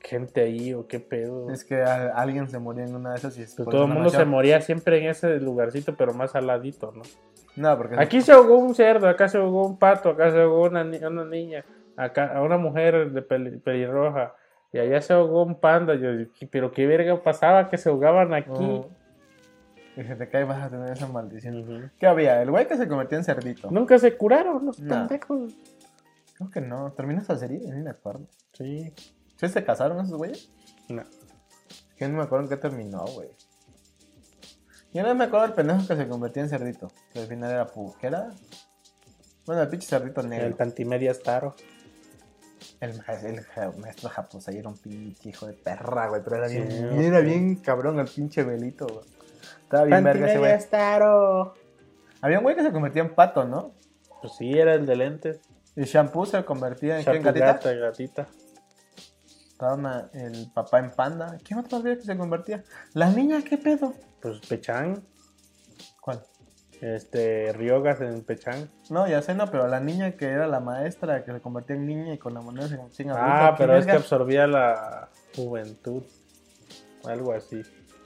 gente 0.02 0.42
ahí 0.42 0.74
o 0.74 0.86
qué 0.88 1.00
pedo. 1.00 1.50
Es 1.52 1.64
que 1.64 1.82
a- 1.82 2.10
alguien 2.16 2.48
se 2.50 2.60
murió 2.60 2.84
en 2.86 2.94
una 2.96 3.12
de 3.12 3.18
esas 3.18 3.38
y 3.38 3.44
por 3.64 3.72
todo 3.72 3.84
el 3.86 3.88
mundo 3.94 4.10
se 4.20 4.26
moría 4.26 4.62
siempre 4.62 5.00
en 5.00 5.10
ese 5.10 5.40
lugarcito, 5.40 5.96
pero 5.98 6.14
más 6.14 6.36
al 6.36 6.46
ladito, 6.48 6.92
¿no? 6.92 7.02
No, 7.56 7.76
porque 7.76 7.96
Aquí 7.98 8.22
se 8.22 8.34
ahogó 8.34 8.58
un 8.60 8.76
cerdo, 8.76 9.08
acá 9.10 9.28
se 9.30 9.38
ahogó 9.40 9.66
un 9.66 9.80
pato, 9.80 10.10
acá 10.10 10.30
se 10.32 10.42
ahogó 10.42 10.64
una, 10.66 10.84
ni- 10.84 11.04
una 11.04 11.26
niña, 11.26 11.66
acá 11.98 12.38
a 12.38 12.42
una 12.42 12.58
mujer 12.58 13.12
de 13.12 13.22
peli- 13.22 13.58
pelirroja, 13.58 14.34
y 14.72 14.80
allá 14.80 15.02
se 15.02 15.14
ahogó 15.14 15.44
un 15.44 15.60
panda. 15.60 15.96
Yo, 15.96 16.10
pero 16.52 16.72
qué 16.72 16.86
verga 16.88 17.22
pasaba 17.24 17.70
que 17.70 17.78
se 17.78 17.90
ahogaban 17.90 18.34
aquí. 18.34 18.52
Ujú. 18.52 18.90
Y 19.98 20.04
se 20.04 20.16
te 20.16 20.30
cae 20.30 20.44
vas 20.44 20.64
a 20.64 20.70
tener 20.70 20.92
esa 20.92 21.08
maldición. 21.08 21.92
¿Qué 22.00 22.06
había? 22.06 22.42
El 22.44 22.52
güey 22.52 22.68
que 22.68 22.78
se 22.78 22.88
convirtió 22.88 23.18
en 23.18 23.24
cerdito. 23.24 23.72
Nunca 23.72 23.98
se 23.98 24.16
curaron 24.16 24.66
los 24.68 24.80
No. 24.80 24.94
pendejos. 25.08 25.54
Creo 26.36 26.50
que 26.52 26.62
no. 26.62 26.92
¿Terminó 26.92 27.20
esa 27.22 27.36
serie? 27.36 27.60
Ni 27.74 27.82
me 27.82 27.90
acuerdo. 27.90 28.28
Sí. 28.54 28.94
¿Sí 29.38 29.48
se 29.50 29.64
casaron 29.64 30.00
esos 30.00 30.16
güeyes? 30.16 30.52
No. 30.88 31.02
Que 31.98 32.08
no 32.08 32.18
me 32.18 32.24
acuerdo 32.24 32.44
en 32.46 32.50
qué 32.50 32.58
terminó, 32.58 33.06
güey. 33.06 33.30
Yo 34.94 35.02
no 35.04 35.16
me 35.16 35.24
acuerdo 35.26 35.48
del 35.48 35.56
pendejo 35.56 35.88
que 35.88 35.96
se 35.96 36.08
convertía 36.08 36.44
en 36.44 36.50
cerdito. 36.50 36.90
Que 37.12 37.20
al 37.22 37.26
final 37.28 37.52
era 37.52 37.66
pu... 37.66 37.96
¿Qué 38.00 38.08
era? 38.08 38.30
Bueno, 39.48 39.62
el 39.64 39.68
pinche 39.70 39.88
cerdito 39.88 40.22
negro. 40.22 40.46
El 40.46 40.54
Pantimedias 40.54 41.22
Taro. 41.24 41.56
El, 42.80 42.96
ma- 42.98 43.14
el 43.14 43.42
ja- 43.42 43.72
maestro 43.80 44.10
Japosai 44.10 44.58
era 44.58 44.70
un 44.70 44.78
pinche 44.78 45.30
hijo 45.30 45.48
de 45.48 45.54
perra, 45.54 46.08
güey. 46.10 46.22
Pero 46.24 46.36
era 46.38 46.48
bien, 46.48 46.70
Sí, 46.72 46.78
bien- 46.84 47.02
era 47.02 47.20
bien 47.22 47.56
cabrón 47.56 48.00
el 48.00 48.08
pinche 48.08 48.44
velito, 48.44 48.86
güey. 48.88 49.06
Estaba 49.64 49.84
bien 49.86 50.04
verga 50.04 50.28
ese 50.28 50.38
güey. 50.40 50.52
Pantimedias 50.52 50.70
Taro. 50.70 51.54
Había 52.22 52.38
un 52.38 52.44
güey 52.44 52.56
que 52.56 52.64
se 52.64 52.72
convertía 52.72 53.02
en 53.02 53.14
pato, 53.16 53.46
¿no? 53.46 53.72
Pues 54.22 54.34
sí, 54.38 54.58
era 54.58 54.74
el 54.76 54.86
de 54.86 54.96
lentes. 54.96 55.40
Y 55.76 55.84
Shampoo 55.84 56.26
se 56.26 56.44
convertía 56.44 57.00
en, 57.00 57.06
¿qué, 57.06 57.12
en 57.18 57.24
gatita. 57.24 57.60
Gatita. 57.74 58.28
Estaba 59.52 60.10
el 60.14 60.52
papá 60.54 60.80
en 60.80 60.92
panda. 60.92 61.38
¿Quién 61.44 61.60
otro 61.60 61.78
había 61.80 61.96
que 61.96 62.04
se 62.04 62.16
convertía? 62.18 62.64
La 62.94 63.10
niña, 63.10 63.42
¿qué 63.44 63.58
pedo? 63.58 63.94
Pues 64.22 64.40
Pechán. 64.48 65.04
¿Cuál? 66.02 66.24
Este, 66.82 67.52
Ryogas 67.54 68.02
en 68.02 68.22
Pechán. 68.24 68.70
No, 68.90 69.08
ya 69.08 69.22
sé, 69.22 69.34
no, 69.34 69.50
pero 69.50 69.68
la 69.68 69.80
niña 69.80 70.12
que 70.12 70.26
era 70.26 70.46
la 70.48 70.60
maestra 70.60 71.24
que 71.26 71.32
se 71.32 71.42
convertía 71.42 71.76
en 71.76 71.86
niña 71.88 72.14
y 72.14 72.18
con 72.18 72.34
la 72.34 72.42
moneda 72.42 72.68
se 72.68 72.78
convertía 72.78 73.06
en. 73.08 73.12
Ah, 73.14 73.54
¿quién 73.56 73.68
pero 73.68 73.78
es 73.80 73.86
que 73.86 73.92
absorbía 73.94 74.46
la 74.48 75.10
juventud. 75.36 76.04
Algo 77.06 77.34
así. 77.34 77.62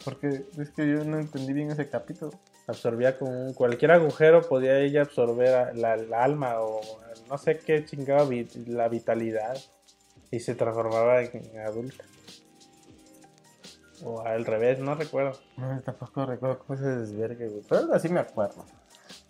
Porque 0.05 0.45
es 0.57 0.69
que 0.71 0.87
yo 0.87 1.03
no 1.03 1.19
entendí 1.19 1.53
bien 1.53 1.71
ese 1.71 1.89
capítulo. 1.89 2.31
Absorbía 2.67 3.17
con 3.17 3.29
un- 3.35 3.53
cualquier 3.53 3.91
agujero, 3.91 4.41
podía 4.41 4.77
ella 4.79 5.01
absorber 5.01 5.75
la, 5.75 5.97
la 5.97 6.23
alma 6.23 6.61
o 6.61 6.79
no 7.29 7.37
sé 7.37 7.57
qué 7.57 7.83
chingaba 7.85 8.23
vi- 8.25 8.47
la 8.67 8.87
vitalidad 8.87 9.57
y 10.31 10.39
se 10.39 10.55
transformaba 10.55 11.21
en 11.21 11.59
adulta. 11.59 12.03
O 14.03 14.21
al 14.25 14.45
revés, 14.45 14.79
no 14.79 14.95
recuerdo. 14.95 15.37
No, 15.57 15.79
tampoco 15.81 16.25
recuerdo 16.25 16.59
cómo 16.59 16.77
se 16.79 16.85
desvergue, 16.85 17.47
güey. 17.49 17.61
Pero 17.69 17.93
así 17.93 18.09
me 18.09 18.19
acuerdo. 18.19 18.65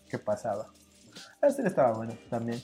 ¿Qué 0.10 0.18
pasaba? 0.18 0.68
Este 1.42 1.66
estaba 1.68 1.94
bueno 1.94 2.14
también. 2.30 2.62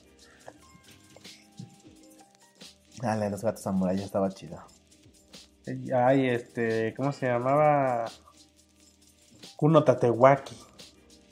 Ah, 3.04 3.16
la 3.16 3.26
de 3.26 3.32
los 3.32 3.44
gatos 3.44 3.62
samurai 3.62 4.02
estaba 4.02 4.30
chida. 4.30 4.66
Ay, 5.94 6.28
este, 6.30 6.94
¿cómo 6.96 7.12
se 7.12 7.28
llamaba? 7.28 8.06
Kuno 9.58 9.84
Tatewaki. 9.84 10.58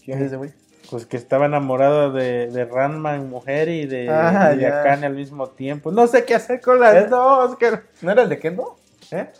¿Quién 0.03 0.19
es 0.19 0.25
ese 0.25 0.35
güey? 0.35 0.53
Pues 0.91 1.05
que 1.05 1.17
estaba 1.17 1.45
enamorado 1.47 2.11
de, 2.11 2.47
de 2.47 2.65
mujer 3.19 3.69
y 3.69 3.85
de, 3.87 4.09
Ah, 4.09 4.51
y 4.53 4.57
de. 4.59 4.67
Akane 4.67 5.07
al 5.07 5.15
mismo 5.15 5.47
tiempo. 5.49 5.91
No 5.91 6.05
sé 6.07 6.25
qué 6.25 6.35
hacer 6.35 6.61
con 6.61 6.79
las 6.79 6.95
¿Eh? 6.95 7.07
dos. 7.07 7.55
que- 7.57 7.79
¿No 8.01 8.11
era 8.11 8.23
el 8.23 8.29
de 8.29 8.37
Kendo? 8.39 8.75
¿Eh? 9.11 9.31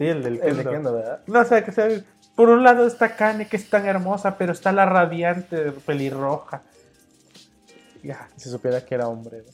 Sí, 0.00 0.06
el 0.06 0.22
del 0.22 0.40
El 0.42 0.56
Kendo. 0.56 0.70
Kendo, 0.70 0.92
¿verdad? 0.94 1.20
No 1.26 1.44
sé 1.44 1.62
qué 1.62 1.70
hacer. 1.72 2.04
Por 2.34 2.48
un 2.48 2.64
lado 2.64 2.86
está 2.86 3.04
Akane 3.04 3.46
que 3.48 3.58
es 3.58 3.68
tan 3.68 3.84
hermosa, 3.84 4.38
pero 4.38 4.52
está 4.52 4.72
la 4.72 4.86
radiante 4.86 5.72
pelirroja. 5.72 6.62
Ya, 8.02 8.30
Si 8.36 8.48
supiera 8.48 8.82
que 8.82 8.94
era 8.94 9.08
hombre. 9.08 9.44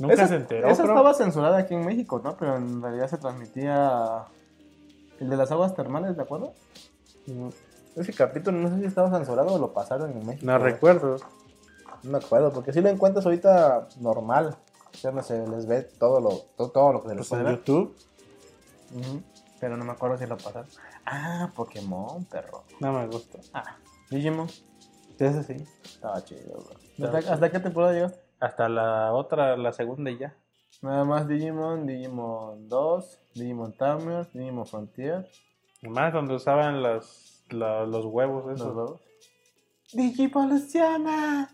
¿no? 0.00 0.08
nunca 0.08 0.14
Esa- 0.14 0.26
se 0.26 0.34
enteró. 0.34 0.66
Esa 0.68 0.82
estaba 0.82 1.14
censurada 1.14 1.58
aquí 1.58 1.74
en 1.74 1.86
México, 1.86 2.20
¿no? 2.24 2.36
Pero 2.36 2.56
en 2.56 2.82
realidad 2.82 3.08
se 3.08 3.16
transmitía 3.16 4.24
el 5.20 5.30
de 5.30 5.36
las 5.36 5.52
aguas 5.52 5.72
termales, 5.76 6.16
¿de 6.16 6.22
acuerdo? 6.22 6.52
Mm, 7.26 7.48
Ese 7.94 8.12
capítulo 8.12 8.58
no 8.58 8.68
sé 8.68 8.80
si 8.80 8.86
estaba 8.86 9.08
censurado 9.16 9.54
o 9.54 9.58
lo 9.58 9.72
pasaron 9.72 10.10
en 10.10 10.26
México. 10.26 10.44
No 10.46 10.58
recuerdo. 10.58 11.16
No 12.02 12.10
me 12.10 12.18
acuerdo, 12.18 12.52
porque 12.52 12.72
si 12.72 12.80
lo 12.80 12.88
encuentras 12.88 13.24
ahorita 13.24 13.86
normal. 14.00 14.56
O 14.92 14.98
sea, 14.98 15.12
no 15.12 15.22
se 15.22 15.46
les 15.46 15.66
ve 15.66 15.82
todo 15.82 16.20
lo, 16.20 16.30
todo, 16.56 16.70
todo 16.70 16.92
lo 16.92 17.02
que 17.02 17.10
se 17.10 17.14
les 17.14 17.28
Pues 17.28 17.40
en. 17.40 17.46
YouTube. 17.48 17.96
Ujú. 18.96 19.22
Pero 19.60 19.76
no 19.76 19.84
me 19.84 19.92
acuerdo 19.92 20.18
si 20.18 20.26
lo 20.26 20.36
pasaron. 20.36 20.68
Ah, 21.06 21.50
Pokémon, 21.54 22.24
perro. 22.26 22.64
No 22.80 22.92
me 22.92 23.06
gusta. 23.06 23.38
Ah, 23.54 23.76
Digimon. 24.10 24.48
Ese 25.18 25.42
sí. 25.42 25.56
Estaba 25.84 26.22
chido, 26.24 26.58
bro. 26.62 26.78
Estaba 26.98 27.18
¿Hasta, 27.18 27.32
¿Hasta 27.34 27.50
qué 27.50 27.60
temporada 27.60 27.92
llegaste? 27.94 28.20
Hasta 28.38 28.68
la 28.68 29.12
otra, 29.14 29.56
la 29.56 29.72
segunda 29.72 30.10
y 30.10 30.18
ya. 30.18 30.36
Nada 30.82 31.04
más 31.04 31.26
Digimon, 31.26 31.86
Digimon 31.86 32.68
2, 32.68 33.18
Digimon 33.34 33.72
Tamers, 33.72 34.30
Digimon 34.34 34.66
Frontier, 34.66 35.26
Más 35.82 36.12
donde 36.12 36.34
usaban 36.34 36.82
los, 36.82 37.42
la- 37.48 37.86
los 37.86 38.04
huevos 38.04 38.44
los 38.44 38.60
esos. 38.60 38.76
huevos. 38.76 39.00
Digivoluciona. 39.94 41.48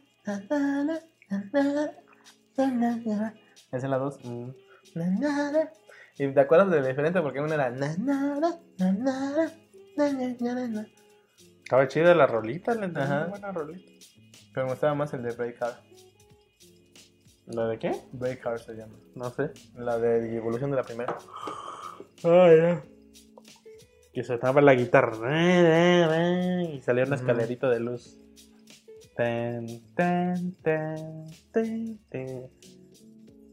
Esa 3.72 3.72
es 3.72 3.84
la 3.84 3.98
2. 3.98 4.24
Mm. 4.24 4.50
Y 6.22 6.32
te 6.32 6.38
acuerdas 6.38 6.70
de 6.70 6.86
diferente 6.86 7.20
porque 7.20 7.40
una 7.40 7.54
era. 7.54 7.68
Estaba 11.64 11.88
chida 11.88 12.14
la 12.14 12.28
rolita, 12.28 12.76
la 12.76 13.26
buena 13.26 13.50
rolita. 13.50 13.90
Pero 14.54 14.66
me 14.66 14.72
gustaba 14.72 14.94
más 14.94 15.12
el 15.14 15.24
de 15.24 15.32
Break 15.32 15.60
Hard. 15.60 15.74
¿La 17.46 17.66
de 17.66 17.78
qué? 17.80 18.00
Break 18.12 18.58
se 18.58 18.74
llama. 18.74 18.94
No 19.16 19.30
sé. 19.30 19.50
La 19.74 19.98
de 19.98 20.36
evolución 20.36 20.70
de 20.70 20.76
la 20.76 20.84
primera. 20.84 21.18
Ay, 22.22 22.56
ya. 22.56 22.84
Que 24.12 24.22
sonaba 24.22 24.60
la 24.60 24.74
guitarra. 24.74 26.62
Y 26.62 26.80
salía 26.82 27.02
una 27.02 27.16
escalerita 27.16 27.68
de 27.68 27.80
luz. 27.80 28.16
Ten, 29.16 29.66
ten, 29.96 30.54
ten, 30.62 31.24
ten, 31.52 31.98
ten. 32.08 32.48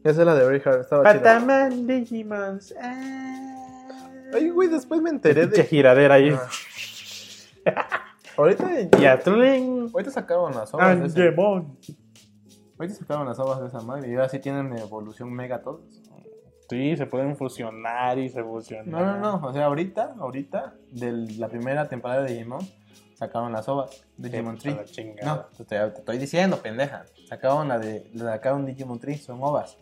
Esa 0.02 0.20
es 0.22 0.26
la 0.26 0.34
de 0.34 0.46
Breakheart, 0.46 0.80
estaba 0.80 1.02
chida. 1.12 1.22
Pataman 1.22 1.86
Digimons. 1.86 2.74
Ah. 2.80 3.56
Ay, 4.34 4.48
güey, 4.50 4.68
después 4.68 5.00
me 5.02 5.10
enteré 5.10 5.46
de. 5.46 5.64
giradera 5.64 6.14
ahí. 6.14 6.34
Ah. 7.66 7.86
Ahorita, 8.36 8.64
Y 8.98 9.04
Atlin. 9.04 9.90
ahorita 9.92 10.10
sacaron 10.10 10.54
las 10.54 10.72
obras 10.72 11.14
de. 11.14 11.34
Ahorita 12.78 12.94
sacaron 12.94 13.26
las 13.26 13.38
obras 13.38 13.60
de 13.60 13.66
esa 13.66 13.80
madre 13.82 14.08
y 14.10 14.14
ahora 14.14 14.28
sí 14.30 14.38
tienen 14.38 14.72
evolución 14.78 15.30
mega 15.32 15.60
todos. 15.60 15.82
Sí, 16.70 16.96
se 16.96 17.04
pueden 17.04 17.36
fusionar 17.36 18.18
y 18.18 18.28
se 18.30 18.42
fusionan. 18.42 18.90
No, 18.90 19.18
no, 19.18 19.38
no. 19.40 19.46
O 19.48 19.52
sea, 19.52 19.66
ahorita, 19.66 20.14
ahorita, 20.18 20.74
de 20.92 21.12
la 21.36 21.48
primera 21.48 21.88
temporada 21.88 22.22
de 22.22 22.32
Digimon, 22.32 22.60
sacaron 23.14 23.52
las 23.52 23.68
ovas. 23.68 24.04
Digimon 24.16 24.56
3. 24.56 24.76
la 24.76 24.84
chingada. 24.84 25.34
No, 25.34 25.44
te, 25.58 25.64
te- 25.64 25.90
te 25.90 25.98
estoy 25.98 26.16
diciendo, 26.18 26.56
pendeja. 26.62 27.04
Sacaron 27.28 27.68
la 27.68 27.78
de, 27.78 28.08
la 28.14 28.32
sacaron 28.36 28.64
Digimon 28.64 29.00
3, 29.00 29.22
son 29.22 29.42
ovas. 29.42 29.76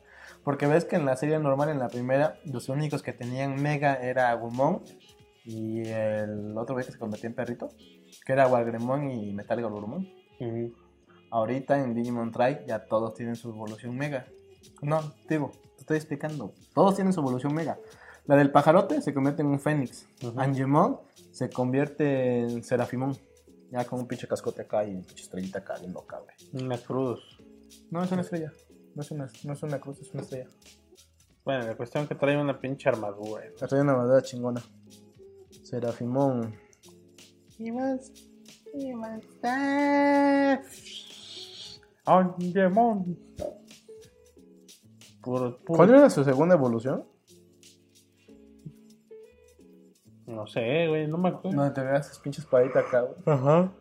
Porque 0.48 0.66
ves 0.66 0.86
que 0.86 0.96
en 0.96 1.04
la 1.04 1.14
serie 1.14 1.38
normal, 1.38 1.68
en 1.68 1.78
la 1.78 1.88
primera, 1.88 2.38
los 2.46 2.70
únicos 2.70 3.02
que 3.02 3.12
tenían 3.12 3.60
Mega 3.60 3.96
era 3.96 4.30
Agumon 4.30 4.82
y 5.44 5.86
el 5.86 6.56
otro 6.56 6.74
güey 6.74 6.86
que 6.86 6.92
se 6.92 6.98
convertía 6.98 7.28
en 7.28 7.34
perrito, 7.34 7.68
que 8.24 8.32
era 8.32 8.48
Walgremon 8.48 9.10
y 9.10 9.34
Metal 9.34 9.60
Galurumon. 9.60 10.08
Ujú. 10.40 10.72
Ahorita 11.30 11.78
en 11.78 11.92
Digimon 11.92 12.32
Try 12.32 12.60
ya 12.66 12.86
todos 12.86 13.12
tienen 13.12 13.36
su 13.36 13.50
evolución 13.50 13.94
Mega. 13.94 14.24
No, 14.80 15.12
digo, 15.28 15.50
te 15.76 15.80
estoy 15.80 15.98
explicando. 15.98 16.54
Todos 16.72 16.94
tienen 16.94 17.12
su 17.12 17.20
evolución 17.20 17.52
Mega. 17.52 17.78
La 18.24 18.36
del 18.36 18.50
pajarote 18.50 19.02
se 19.02 19.12
convierte 19.12 19.42
en 19.42 19.48
un 19.48 19.60
Fénix. 19.60 20.08
Ujú. 20.22 20.40
Angemon 20.40 20.98
se 21.30 21.50
convierte 21.50 22.40
en 22.40 22.64
Serafimon. 22.64 23.14
Ya 23.70 23.84
con 23.84 24.00
un 24.00 24.08
pinche 24.08 24.26
cascote 24.26 24.62
acá 24.62 24.82
y 24.82 24.94
un 24.94 25.02
pinche 25.02 25.24
estrellita 25.24 25.58
acá, 25.58 25.74
bien 25.78 25.92
loca, 25.92 26.18
güey. 26.20 26.64
Una 26.64 26.78
cruz. 26.78 27.38
No, 27.90 28.02
es 28.02 28.10
una 28.10 28.22
estrella. 28.22 28.50
No 28.98 29.02
es 29.02 29.12
una, 29.12 29.30
no 29.44 29.52
es 29.52 29.62
una 29.62 29.78
cruz, 29.78 30.00
es 30.00 30.12
una 30.12 30.22
estrella. 30.24 30.48
Bueno, 31.44 31.68
la 31.68 31.76
cuestión 31.76 32.02
es 32.02 32.08
que 32.08 32.16
trae 32.16 32.36
una 32.36 32.60
pinche 32.60 32.88
armadura. 32.88 33.44
La 33.60 33.68
trae 33.68 33.80
una 33.80 33.94
madera 33.94 34.20
chingona. 34.22 34.60
Serafimon. 35.62 36.52
Y 37.60 37.70
más. 37.70 38.10
Y 38.74 38.92
más. 38.94 39.22
Angemon. 42.06 43.16
Puro, 45.22 45.60
puro. 45.60 45.76
¿Cuál 45.76 45.90
era 45.90 46.10
su 46.10 46.24
segunda 46.24 46.56
evolución? 46.56 47.06
No 50.26 50.44
sé, 50.48 50.88
güey, 50.88 51.06
no 51.06 51.18
me 51.18 51.28
acuerdo. 51.28 51.56
No, 51.56 51.72
te 51.72 51.82
veas 51.82 52.06
esas 52.06 52.18
pinches 52.18 52.44
paditas 52.46 52.84
acá, 52.84 53.02
güey. 53.02 53.16
Ajá. 53.26 53.72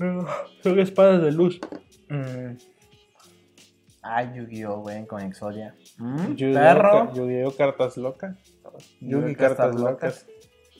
No, 0.00 0.26
son 0.62 0.78
espadas 0.78 1.20
de 1.20 1.32
luz. 1.32 1.60
Mm. 2.08 2.77
Ay, 4.10 4.32
Yu-Gi-Oh, 4.34 4.80
güey, 4.80 5.06
con 5.06 5.20
Exodia. 5.20 5.74
Mm, 5.98 6.34
Perro. 6.54 7.12
Yu-Gi-Oh, 7.12 7.54
cartas 7.56 7.96
locas. 7.98 8.36
Yu-Gi, 9.00 9.34
cartas 9.34 9.74
locas. 9.74 10.26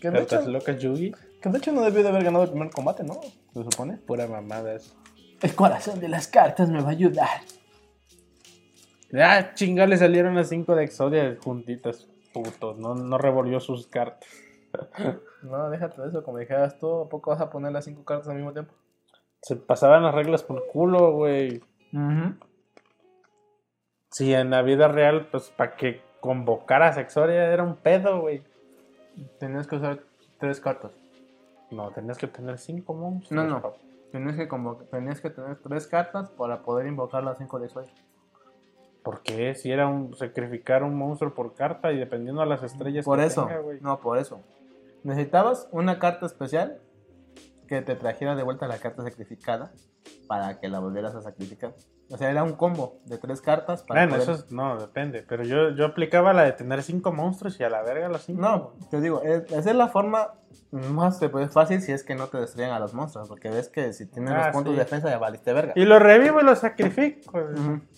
Que 0.01 0.11
Cartas 0.13 0.43
hecho, 0.43 0.51
locas 0.51 0.79
Yugi. 0.79 1.13
que 1.43 1.49
de 1.49 1.59
hecho 1.59 1.73
no 1.73 1.83
debió 1.83 2.03
de 2.05 2.09
haber 2.09 2.25
ganado 2.25 2.45
el 2.45 2.51
primer 2.51 2.71
combate, 2.71 3.03
¿no? 3.03 3.21
Se 3.53 3.65
supone. 3.65 3.97
Pura 3.97 4.27
mamada 4.27 4.73
eso. 4.75 4.95
El 5.43 5.55
corazón 5.55 5.99
de 6.01 6.09
las 6.09 6.29
cartas 6.29 6.71
me 6.71 6.81
va 6.81 6.89
a 6.89 6.93
ayudar. 6.93 7.41
Ah, 9.15 9.55
chinga, 9.55 9.87
le 9.87 9.97
salieron 9.97 10.35
las 10.35 10.49
5 10.49 10.75
de 10.75 10.85
Exodia 10.85 11.37
juntitas. 11.43 12.07
Puto, 12.33 12.75
no, 12.75 12.95
no 12.95 13.19
revolvió 13.19 13.61
sus 13.61 13.87
cartas. 13.87 14.29
No, 15.41 15.71
déjate 15.71 16.03
de 16.03 16.09
eso, 16.09 16.25
como 16.25 16.39
dijeras 16.39 16.81
tú, 16.81 17.03
¿a 17.03 17.09
poco 17.09 17.31
vas 17.31 17.41
a 17.41 17.49
poner 17.49 17.71
las 17.71 17.85
cinco 17.85 18.05
cartas 18.05 18.27
al 18.29 18.35
mismo 18.35 18.53
tiempo? 18.53 18.75
Se 19.41 19.55
pasaban 19.55 20.03
las 20.03 20.13
reglas 20.13 20.43
por 20.43 20.67
culo, 20.67 21.13
güey. 21.13 21.63
Si 24.11 24.33
en 24.33 24.51
la 24.51 24.63
vida 24.63 24.89
real, 24.89 25.29
pues 25.31 25.51
para 25.51 25.77
que 25.77 26.03
convocaras 26.21 26.97
a 26.97 27.03
Exodia 27.03 27.53
era 27.53 27.63
un 27.63 27.77
pedo, 27.77 28.21
güey. 28.21 28.43
Tenías 29.39 29.67
que 29.67 29.77
usar 29.77 30.01
tres 30.39 30.61
cartas. 30.61 30.93
No, 31.71 31.91
tenías 31.91 32.17
que 32.17 32.27
tener 32.27 32.59
5 32.59 32.95
monstruos. 32.95 33.45
No, 33.45 33.61
no. 33.61 33.75
Tenías 34.11 34.37
que, 34.37 34.49
tenías 34.91 35.21
que 35.21 35.31
tener 35.31 35.57
tres 35.57 35.87
cartas 35.87 36.31
para 36.31 36.63
poder 36.63 36.87
invocar 36.87 37.23
las 37.23 37.37
cinco 37.37 37.59
de 37.59 37.67
Exodia. 37.67 37.93
¿Por 39.03 39.23
qué? 39.23 39.55
Si 39.55 39.71
era 39.71 39.87
un 39.87 40.15
sacrificar 40.15 40.83
un 40.83 40.95
monstruo 40.97 41.35
por 41.35 41.55
carta 41.55 41.93
y 41.93 41.99
dependiendo 41.99 42.41
de 42.41 42.49
las 42.49 42.63
estrellas 42.63 43.05
Por 43.05 43.19
que 43.19 43.27
eso, 43.27 43.47
tenga, 43.47 43.61
güey. 43.61 43.81
no, 43.81 44.01
por 44.01 44.19
eso. 44.19 44.41
Necesitabas 45.05 45.69
una 45.73 45.99
carta 45.99 46.25
especial 46.27 46.81
que 47.67 47.83
te 47.83 47.97
trajera 47.97 48.35
de 48.35 48.43
vuelta 48.43 48.67
la 48.67 48.79
carta 48.79 49.03
sacrificada 49.03 49.73
para 50.27 50.59
que 50.59 50.69
la 50.69 50.79
volvieras 50.79 51.15
a 51.15 51.21
sacrificar. 51.21 51.75
O 52.11 52.17
sea, 52.17 52.31
era 52.31 52.43
un 52.43 52.55
combo 52.55 53.01
de 53.05 53.19
tres 53.19 53.43
cartas 53.43 53.83
para 53.83 54.01
Bueno, 54.07 54.17
poder- 54.23 54.23
eso 54.37 54.45
es, 54.47 54.51
no, 54.51 54.81
depende. 54.81 55.25
Pero 55.29 55.45
yo, 55.45 55.71
yo 55.71 55.85
aplicaba 55.87 56.33
la 56.33 56.45
de 56.45 56.53
tener 56.53 56.83
cinco 56.83 57.13
monstruos 57.13 57.61
y 57.61 57.65
a 57.65 57.69
la 57.69 57.83
verga 57.83 58.09
los 58.09 58.23
cinco. 58.23 58.41
No, 58.41 58.73
te 58.91 59.01
digo, 59.03 59.21
es- 59.23 59.45
esa 59.53 59.71
es 59.71 59.77
la 59.77 59.89
forma 59.89 60.33
más 60.71 61.19
pues, 61.31 61.51
fácil 61.53 61.83
si 61.83 61.93
es 61.93 62.05
que 62.05 62.15
no 62.15 62.29
te 62.29 62.39
destruyen 62.39 62.71
a 62.73 62.79
los 62.79 62.95
monstruos, 62.95 63.29
porque 63.29 63.51
ves 63.51 63.69
que 63.69 63.93
si 63.93 64.07
tienen 64.07 64.33
Ah, 64.33 64.39
los 64.39 64.47
puntos 64.49 64.73
sí. 64.73 64.79
de 64.79 64.85
defensa 64.85 65.11
ya 65.11 65.19
valiste 65.19 65.53
verga. 65.53 65.73
Y 65.77 65.85
lo 65.85 65.99
revivo 65.99 66.41
y 66.41 66.45
lo 66.45 66.57
sacrifico. 66.57 67.39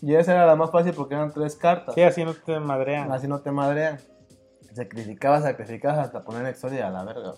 Y 0.03 0.15
esa 0.17 0.33
era 0.33 0.45
la 0.47 0.57
más 0.57 0.71
fácil 0.73 0.93
porque 0.95 1.15
eran 1.15 1.33
tres 1.33 1.55
cartas. 1.55 1.95
Sí, 1.95 2.03
así 2.03 2.25
no 2.25 2.35
te 2.35 2.59
madrean. 2.59 3.13
Así 3.13 3.29
no 3.29 3.41
te 3.41 3.53
madrean. 3.53 3.99
Sacrificabas, 4.73 5.43
sacrificabas 5.45 5.99
hasta 5.99 6.23
poner 6.23 6.47
Exodia 6.47 6.89
a 6.89 6.91
la 6.91 7.05
verga. 7.05 7.33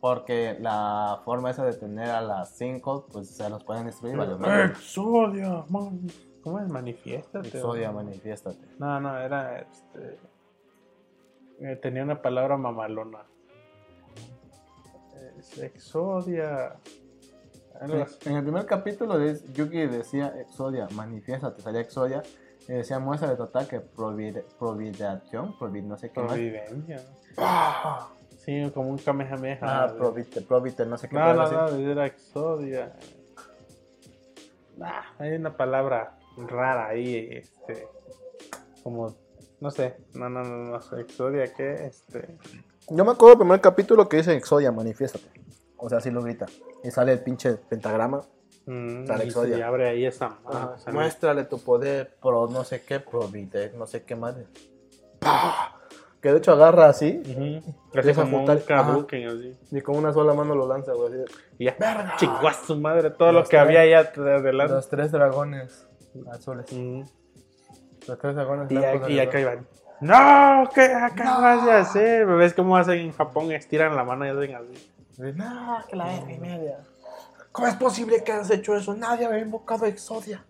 Porque 0.00 0.56
la 0.60 1.20
forma 1.24 1.50
esa 1.50 1.64
de 1.64 1.74
tener 1.74 2.08
a 2.10 2.22
las 2.22 2.56
5, 2.56 3.06
pues 3.12 3.28
se 3.36 3.48
los 3.50 3.62
pueden 3.64 3.86
destruir. 3.86 4.16
Vale. 4.16 4.64
Exodia, 4.66 5.64
man. 5.68 6.06
¿Cómo 6.42 6.58
es? 6.58 6.68
Manifiéstate. 6.68 7.48
Exodia, 7.48 7.92
manifiéstate. 7.92 8.66
No, 8.78 8.98
no, 8.98 9.18
era 9.18 9.58
este. 9.60 10.18
eh, 11.60 11.76
tenía 11.76 12.02
una 12.02 12.22
palabra 12.22 12.56
mamalona. 12.56 13.24
Es 15.38 15.58
Exodia. 15.58 16.76
En 17.82 18.36
el 18.36 18.42
primer 18.42 18.66
capítulo 18.66 19.18
de 19.18 19.38
Yugi 19.52 19.86
decía 19.86 20.28
Exodia, 20.38 20.88
manifiéstate, 20.94 21.60
salía 21.62 21.80
Exodia. 21.82 22.22
Y 22.68 22.72
decía 22.72 22.98
muestra 22.98 23.28
de 23.30 23.36
tu 23.36 23.42
ataque, 23.44 23.80
provide- 23.80 24.44
providación, 24.58 25.58
provid, 25.58 25.82
no 25.84 25.96
sé 25.96 26.10
qué 26.10 26.20
más. 26.20 26.28
Providencia. 26.32 27.00
Como 28.74 28.90
un 28.90 28.98
Kamehameha. 28.98 29.58
Ah, 29.62 29.92
provite, 29.96 30.40
provite, 30.42 30.86
no 30.86 30.96
sé 30.96 31.08
qué. 31.08 31.14
No, 31.16 31.34
no, 31.34 31.50
no, 31.50 31.76
era 31.90 32.06
Exodia. 32.06 32.92
Ah, 34.82 35.02
hay 35.18 35.32
una 35.32 35.56
palabra 35.56 36.18
rara 36.36 36.88
ahí, 36.88 37.28
este. 37.32 37.86
Como. 38.82 39.14
No 39.60 39.70
sé, 39.70 39.96
no, 40.14 40.30
no, 40.30 40.42
no, 40.42 40.56
no 40.70 40.80
sé. 40.80 41.00
Exodia, 41.00 41.52
¿qué? 41.52 41.86
Este. 41.86 42.36
Yo 42.88 43.04
me 43.04 43.12
acuerdo 43.12 43.28
del 43.30 43.38
primer 43.38 43.60
capítulo 43.60 44.08
que 44.08 44.16
dice 44.18 44.34
Exodia, 44.34 44.72
manifiéstate. 44.72 45.28
O 45.76 45.88
sea, 45.88 45.98
así 45.98 46.10
lo 46.10 46.22
grita. 46.22 46.46
Y 46.82 46.90
sale 46.90 47.12
el 47.12 47.20
pinche 47.20 47.54
pentagrama. 47.56 48.22
mm, 48.66 49.06
Sale 49.06 49.24
y 49.24 49.28
Exodia. 49.28 49.56
se 49.56 49.62
abre 49.62 49.88
ahí 49.88 50.06
esa. 50.06 50.38
Muéstrale 50.92 51.44
tu 51.44 51.58
poder, 51.62 52.16
pro 52.20 52.46
no 52.48 52.64
sé 52.64 52.82
qué, 52.82 53.00
provide, 53.00 53.72
no 53.76 53.86
sé 53.86 54.02
qué 54.04 54.16
madre. 54.16 54.46
¡Pah! 55.18 55.69
Que 56.20 56.30
de 56.32 56.38
hecho 56.38 56.52
agarra 56.52 56.88
así. 56.88 57.12
Deja 57.92 58.10
Así 58.10 58.12
como 58.14 58.38
juntar- 58.38 58.62
kabuken, 58.64 59.28
así. 59.28 59.56
y 59.70 59.80
con 59.80 59.96
una 59.96 60.12
sola 60.12 60.34
mano 60.34 60.54
lo 60.54 60.68
lanza, 60.68 60.92
güey. 60.92 61.22
así 61.22 61.32
Y 61.58 61.64
ya, 61.64 61.76
¡Verga! 61.78 62.14
chingó 62.18 62.46
a 62.48 62.52
su 62.52 62.76
madre, 62.76 63.10
todo 63.10 63.32
lo 63.32 63.42
que 63.44 63.48
tres- 63.50 63.60
había 63.62 63.80
allá 63.80 64.00
adelante. 64.16 64.74
Los 64.74 64.88
tres 64.88 65.12
dragones 65.12 65.86
azules. 66.30 66.66
Los 68.06 68.18
tres 68.18 68.34
dragones 68.34 68.70
Y, 68.70 68.76
aquí- 68.76 69.12
y 69.14 69.18
acá 69.20 69.40
iban. 69.40 69.66
¡No! 70.02 70.68
¿Qué 70.74 70.82
acabas 70.82 71.64
de 71.64 71.72
hacer? 71.72 72.26
¿Ves 72.26 72.54
cómo 72.54 72.76
hacen 72.76 72.98
en 72.98 73.12
Japón? 73.12 73.50
Estiran 73.52 73.94
la 73.96 74.04
mano 74.04 74.26
y 74.26 74.28
hacen 74.30 74.54
así. 74.54 74.90
No, 75.34 75.78
que 75.88 75.96
la 75.96 76.04
verga 76.06 76.32
y 76.32 76.38
media. 76.38 76.78
¿Cómo 77.52 77.66
es 77.68 77.74
posible 77.74 78.22
que 78.24 78.32
hayas 78.32 78.50
hecho 78.50 78.74
eso? 78.76 78.94
Nadie 78.94 79.26
había 79.26 79.40
invocado 79.40 79.84
Exodia. 79.86 80.44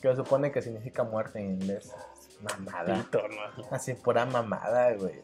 Que 0.00 0.08
se 0.10 0.16
supone 0.16 0.52
que 0.52 0.62
significa 0.62 1.02
muerte 1.02 1.40
en 1.40 1.52
inglés. 1.54 1.92
Mamada. 2.42 2.94
Pito, 2.96 3.20
¿no? 3.28 3.64
Así, 3.70 3.94
pura 3.94 4.24
mamada, 4.26 4.94
güey. 4.94 5.20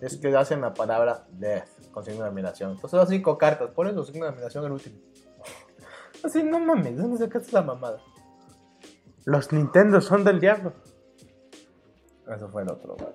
Es 0.00 0.16
que 0.16 0.34
hacen 0.36 0.60
la 0.60 0.74
palabra 0.74 1.26
death 1.30 1.68
con 1.90 2.04
signo 2.04 2.22
de 2.22 2.28
admiración. 2.28 2.72
Entonces, 2.72 2.98
son 2.98 3.08
cinco 3.08 3.38
cartas. 3.38 3.70
Por 3.70 3.86
eso, 3.88 4.04
signo 4.04 4.24
de 4.26 4.32
admiración 4.32 4.64
el 4.64 4.72
último. 4.72 4.98
Así, 6.22 6.42
no 6.42 6.58
mames, 6.58 6.96
¿de 6.96 7.02
dónde 7.02 7.18
sacaste 7.18 7.48
esa 7.48 7.62
mamada? 7.62 8.00
Los 9.24 9.52
Nintendo 9.52 10.00
son 10.00 10.24
del 10.24 10.40
diablo. 10.40 10.72
Eso 12.34 12.48
fue 12.48 12.62
el 12.62 12.70
otro, 12.70 12.96
güey. 12.96 13.12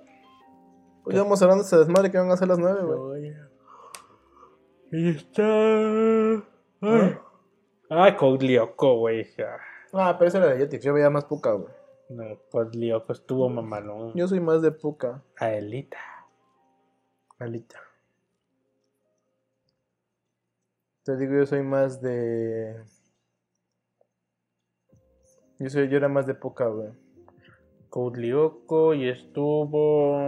Pues 1.04 1.16
ya 1.16 1.22
vamos 1.22 1.40
hablando 1.42 1.62
de 1.64 1.66
ese 1.66 1.78
desmadre 1.78 2.10
que 2.10 2.18
van 2.18 2.30
a 2.30 2.34
hacer 2.34 2.48
las 2.48 2.58
nueve, 2.58 2.82
güey. 2.82 3.34
Y 4.92 5.10
está. 5.16 5.42
Ay, 6.80 7.18
Ay 7.88 8.16
Code 8.16 8.46
Lyoko, 8.46 8.98
güey. 8.98 9.26
Ah, 9.38 9.56
Ah, 9.92 10.16
pero 10.18 10.28
ese 10.28 10.38
era 10.38 10.46
de 10.46 10.58
Jetix. 10.58 10.84
Yo 10.84 10.92
veía 10.94 11.10
más 11.10 11.24
Puka, 11.24 11.52
güey. 11.52 11.72
No, 12.10 12.24
Lyoko 12.72 13.12
estuvo 13.12 13.48
mamalón. 13.48 14.12
Yo 14.16 14.26
soy 14.26 14.40
más 14.40 14.62
de 14.62 14.72
Puka. 14.72 15.22
Aelita. 15.38 15.98
Alita. 17.38 17.78
Te 21.04 21.16
digo, 21.16 21.34
yo 21.34 21.46
soy 21.46 21.62
más 21.62 22.02
de. 22.02 22.82
Yo, 25.60 25.70
soy, 25.70 25.88
yo 25.88 25.98
era 25.98 26.08
más 26.08 26.26
de 26.26 26.34
Puka, 26.34 26.66
güey. 26.66 26.90
Code 27.90 28.20
Lyoko 28.20 28.92
y 28.92 29.08
estuvo. 29.08 30.18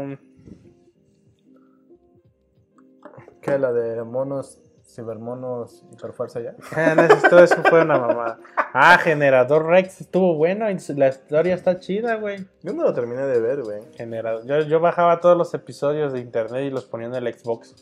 ¿Qué? 3.42 3.58
La 3.58 3.72
de 3.72 4.04
monos, 4.04 4.60
cibermonos, 4.94 5.82
hiperfuerza 5.92 6.40
ya. 6.40 6.54
Ah, 6.76 6.94
no, 6.94 7.02
eso- 7.02 7.28
todo 7.28 7.42
eso 7.44 7.62
fue 7.68 7.82
una 7.82 7.98
mamada. 7.98 8.38
Ah, 8.74 8.98
Generador 8.98 9.66
Rex 9.66 10.00
estuvo 10.00 10.34
bueno 10.36 10.70
y 10.70 10.76
la 10.96 11.08
historia 11.08 11.54
está 11.54 11.78
chida, 11.80 12.16
güey. 12.16 12.46
Yo 12.62 12.72
no 12.72 12.82
lo 12.84 12.92
terminé 12.94 13.22
de 13.22 13.40
ver, 13.40 13.62
güey. 13.62 13.82
Generador. 13.96 14.44
Yo, 14.46 14.60
yo 14.60 14.80
bajaba 14.80 15.20
todos 15.20 15.36
los 15.36 15.52
episodios 15.54 16.12
de 16.12 16.20
internet 16.20 16.64
y 16.64 16.70
los 16.70 16.84
ponía 16.84 17.06
en 17.08 17.14
el 17.14 17.32
Xbox. 17.34 17.74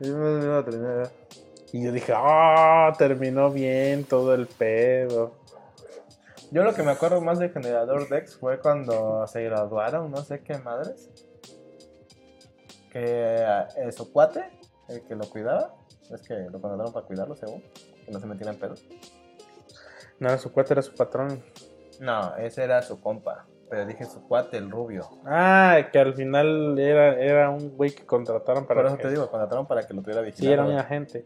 Yo 0.00 0.16
no, 0.16 0.38
no 0.38 0.46
lo 0.56 0.64
terminé 0.64 0.88
de 0.88 0.96
ver. 0.96 1.10
Y 1.72 1.84
yo 1.84 1.92
dije, 1.92 2.12
ah, 2.14 2.92
terminó 2.96 3.50
bien 3.50 4.04
todo 4.04 4.34
el 4.34 4.46
pedo. 4.46 5.34
Yo 6.52 6.62
lo 6.62 6.72
que 6.74 6.82
me 6.84 6.92
acuerdo 6.92 7.20
más 7.20 7.38
de 7.40 7.48
Generador 7.48 8.08
Dex 8.08 8.36
fue 8.36 8.60
cuando 8.60 9.26
se 9.26 9.42
graduaron, 9.42 10.10
no 10.12 10.18
sé 10.18 10.40
qué 10.40 10.56
madres. 10.58 11.10
Que 12.92 13.44
eh, 13.76 13.92
su 13.92 14.10
cuate, 14.12 14.44
el 14.88 15.02
que 15.02 15.14
lo 15.14 15.28
cuidaba, 15.28 15.74
es 16.10 16.22
que 16.22 16.34
lo 16.50 16.60
contrataron 16.60 16.92
para 16.92 17.06
cuidarlo, 17.06 17.34
según, 17.36 17.62
que 18.04 18.10
no 18.10 18.20
se 18.20 18.26
metiera 18.26 18.52
en 18.52 18.58
pedos. 18.58 18.84
No, 20.18 20.36
su 20.38 20.52
cuate 20.52 20.72
era 20.74 20.82
su 20.82 20.94
patrón. 20.94 21.42
No, 22.00 22.36
ese 22.36 22.64
era 22.64 22.80
su 22.82 23.00
compa, 23.00 23.46
pero 23.68 23.84
dije 23.86 24.04
su 24.04 24.26
cuate, 24.26 24.56
el 24.58 24.70
rubio. 24.70 25.08
Ah, 25.24 25.78
que 25.92 25.98
al 25.98 26.14
final 26.14 26.78
era, 26.78 27.18
era 27.20 27.50
un 27.50 27.76
güey 27.76 27.90
que 27.94 28.04
contrataron 28.06 28.66
para. 28.66 28.80
Por 28.82 28.86
eso 28.88 28.96
que- 28.96 29.02
te 29.04 29.10
digo, 29.10 29.30
contrataron 29.30 29.66
para 29.66 29.86
que 29.86 29.94
lo 29.94 30.02
tuviera 30.02 30.20
vigilado. 30.22 30.46
Sí, 30.46 30.52
era 30.52 30.64
un 30.64 30.72
agente. 30.78 31.24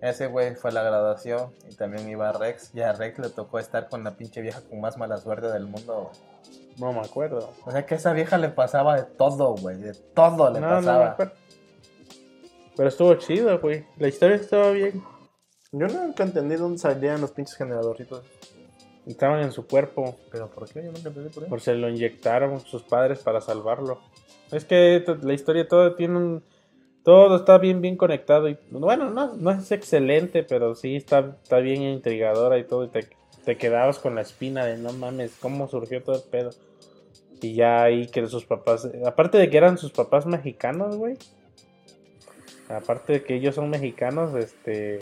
Ese 0.00 0.26
güey 0.26 0.54
fue 0.56 0.70
a 0.70 0.74
la 0.74 0.82
graduación 0.82 1.52
y 1.70 1.76
también 1.76 2.08
iba 2.08 2.28
a 2.28 2.32
Rex. 2.32 2.74
Y 2.74 2.80
a 2.80 2.92
Rex 2.92 3.18
le 3.20 3.28
tocó 3.30 3.58
estar 3.60 3.88
con 3.88 4.02
la 4.02 4.10
pinche 4.16 4.40
vieja 4.40 4.60
con 4.68 4.80
más 4.80 4.96
mala 4.98 5.16
suerte 5.18 5.46
del 5.48 5.66
mundo. 5.66 6.10
güey. 6.10 6.32
No 6.78 6.92
me 6.92 7.00
acuerdo. 7.06 7.52
O 7.66 7.70
sea 7.70 7.86
que 7.86 7.94
a 7.94 7.96
esa 7.98 8.12
vieja 8.12 8.36
le 8.38 8.48
pasaba 8.48 8.96
de 8.96 9.04
todo, 9.04 9.54
güey. 9.54 9.76
De 9.76 9.94
todo 9.94 10.50
le 10.50 10.58
No, 10.60 10.68
no 10.68 10.80
me 10.80 10.86
pasaba. 10.86 11.10
acuerdo. 11.12 11.32
Pero 12.76 12.88
estuvo 12.88 13.14
chido, 13.14 13.58
güey. 13.58 13.84
La 13.98 14.08
historia 14.08 14.36
estaba 14.36 14.70
bien. 14.70 15.02
Yo 15.72 15.88
nunca 15.88 16.24
entendí 16.24 16.56
dónde 16.56 16.78
salían 16.78 17.20
los 17.20 17.32
pinches 17.32 17.56
generadorcitos. 17.56 18.24
Estaban 19.06 19.42
en 19.42 19.52
su 19.52 19.66
cuerpo. 19.66 20.16
¿Pero 20.30 20.48
por 20.48 20.68
qué? 20.68 20.82
Yo 20.82 20.92
nunca 20.92 21.08
entendí 21.08 21.30
por 21.30 21.44
qué. 21.44 21.48
Por 21.48 21.60
se 21.60 21.74
lo 21.74 21.88
inyectaron 21.88 22.60
sus 22.60 22.82
padres 22.82 23.20
para 23.20 23.40
salvarlo. 23.40 24.00
Es 24.50 24.64
que 24.64 25.04
la 25.22 25.32
historia 25.32 25.66
todo 25.68 25.94
tiene 25.94 26.16
un. 26.16 26.44
Todo 27.02 27.36
está 27.36 27.58
bien, 27.58 27.80
bien 27.80 27.96
conectado. 27.96 28.48
Y, 28.48 28.56
bueno, 28.70 29.10
no, 29.10 29.34
no 29.34 29.50
es 29.50 29.72
excelente, 29.72 30.44
pero 30.44 30.74
sí 30.74 30.94
está, 30.94 31.36
está 31.42 31.58
bien 31.58 31.82
intrigadora 31.82 32.58
y 32.58 32.64
todo. 32.64 32.84
Y 32.84 32.88
te, 32.88 33.08
te 33.44 33.56
quedabas 33.56 33.98
con 33.98 34.14
la 34.14 34.20
espina 34.20 34.64
de 34.64 34.78
no 34.78 34.92
mames, 34.92 35.36
cómo 35.40 35.68
surgió 35.68 36.02
todo 36.02 36.16
el 36.16 36.22
pedo. 36.22 36.50
Y 37.40 37.54
ya 37.54 37.82
ahí 37.82 38.06
que 38.06 38.24
sus 38.28 38.44
papás. 38.44 38.88
Aparte 39.04 39.38
de 39.38 39.50
que 39.50 39.56
eran 39.56 39.78
sus 39.78 39.90
papás 39.90 40.26
mexicanos, 40.26 40.96
güey. 40.96 41.16
Aparte 42.74 43.12
de 43.14 43.24
que 43.24 43.34
ellos 43.34 43.54
son 43.54 43.70
mexicanos, 43.70 44.34
este. 44.34 44.98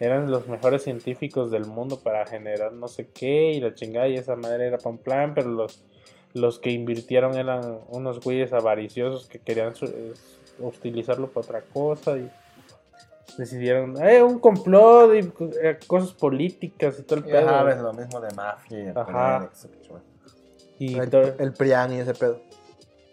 Eran 0.00 0.30
los 0.30 0.46
mejores 0.46 0.84
científicos 0.84 1.50
del 1.50 1.64
mundo 1.64 1.98
para 1.98 2.24
generar 2.24 2.72
no 2.72 2.86
sé 2.86 3.08
qué 3.12 3.50
y 3.50 3.60
la 3.60 3.74
chingada 3.74 4.06
y 4.06 4.14
esa 4.14 4.36
madre 4.36 4.68
era 4.68 4.78
para 4.78 4.90
un 4.90 4.98
plan, 4.98 5.34
pero 5.34 5.48
los, 5.50 5.82
los 6.34 6.60
que 6.60 6.70
invirtieron 6.70 7.36
eran 7.36 7.80
unos 7.88 8.20
güeyes 8.20 8.52
avariciosos 8.52 9.26
que 9.26 9.40
querían 9.40 9.74
su- 9.74 9.86
eh, 9.86 10.14
utilizarlo 10.60 11.26
para 11.32 11.44
otra 11.46 11.62
cosa 11.62 12.16
y 12.16 12.30
decidieron, 13.36 14.00
eh, 14.00 14.22
un 14.22 14.38
complot 14.38 15.14
y 15.16 15.32
eh, 15.62 15.78
cosas 15.88 16.12
políticas 16.12 16.96
y 17.00 17.02
todo 17.02 17.18
el 17.18 17.24
pedo. 17.24 17.48
sabes, 17.48 17.78
lo 17.78 17.92
mismo 17.92 18.20
de 18.20 18.34
mafia 18.36 18.78
y 18.78 18.86
el 18.86 18.98
Ajá. 18.98 19.50
y, 20.78 20.96
el, 20.96 21.34
el 21.40 21.52
Prián 21.54 21.92
y 21.92 21.98
ese 21.98 22.14
pedo. 22.14 22.40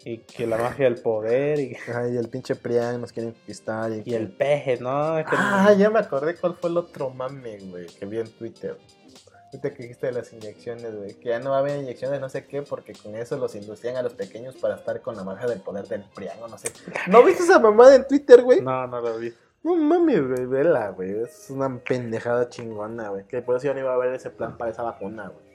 Y 0.08 0.18
que 0.18 0.46
la 0.46 0.56
magia 0.56 0.84
del 0.84 1.00
poder 1.02 1.58
y, 1.58 1.74
Ajá, 1.88 2.08
y 2.08 2.16
el 2.16 2.28
pinche 2.28 2.54
Prián 2.54 3.00
nos 3.00 3.10
quieren 3.12 3.32
conquistar. 3.32 3.90
Y, 3.90 4.02
y 4.04 4.14
el 4.14 4.30
peje, 4.30 4.78
¿no? 4.80 5.16
Que- 5.16 5.36
Ah, 5.36 5.72
ya 5.76 5.90
me 5.90 5.98
acordé 5.98 6.36
cuál 6.36 6.54
fue 6.54 6.70
el 6.70 6.76
otro 6.76 7.10
mame, 7.10 7.58
güey, 7.68 7.86
que 7.86 8.06
vi 8.06 8.20
en 8.20 8.30
Twitter. 8.30 8.78
Ahorita 9.46 9.70
que 9.74 9.82
dijiste 9.82 10.06
de 10.06 10.12
las 10.12 10.32
inyecciones, 10.32 10.94
güey. 10.94 11.14
Que 11.14 11.30
ya 11.30 11.40
no 11.40 11.50
va 11.50 11.56
a 11.56 11.58
haber 11.60 11.80
inyecciones, 11.80 12.20
no 12.20 12.28
sé 12.28 12.44
qué, 12.46 12.62
porque 12.62 12.92
con 12.92 13.16
eso 13.16 13.36
los 13.36 13.54
inducían 13.56 13.96
a 13.96 14.02
los 14.02 14.12
pequeños 14.14 14.54
para 14.56 14.76
estar 14.76 15.00
con 15.00 15.16
la 15.16 15.24
magia 15.24 15.48
del 15.48 15.60
poder 15.60 15.86
del 15.88 16.04
Prián 16.14 16.36
o 16.40 16.46
no 16.48 16.56
sé. 16.56 16.70
¿No 17.08 17.24
viste 17.24 17.42
esa 17.42 17.58
mamada 17.58 17.96
en 17.96 18.06
Twitter, 18.06 18.42
güey? 18.42 18.60
No, 18.60 18.86
no 18.86 19.00
lo 19.00 19.18
vi. 19.18 19.32
No 19.64 19.74
mames, 19.74 20.24
güey, 20.28 20.46
vela, 20.46 20.90
güey. 20.90 21.22
Es 21.22 21.50
una 21.50 21.78
pendejada 21.80 22.48
chingona, 22.48 23.08
güey. 23.08 23.24
Que 23.26 23.42
por 23.42 23.56
eso 23.56 23.66
yo 23.66 23.74
no 23.74 23.80
iba 23.80 23.92
a 23.92 23.96
ver 23.98 24.14
ese 24.14 24.30
plan 24.30 24.56
para 24.56 24.70
esa 24.70 24.82
vacuna, 24.84 25.28
güey. 25.30 25.46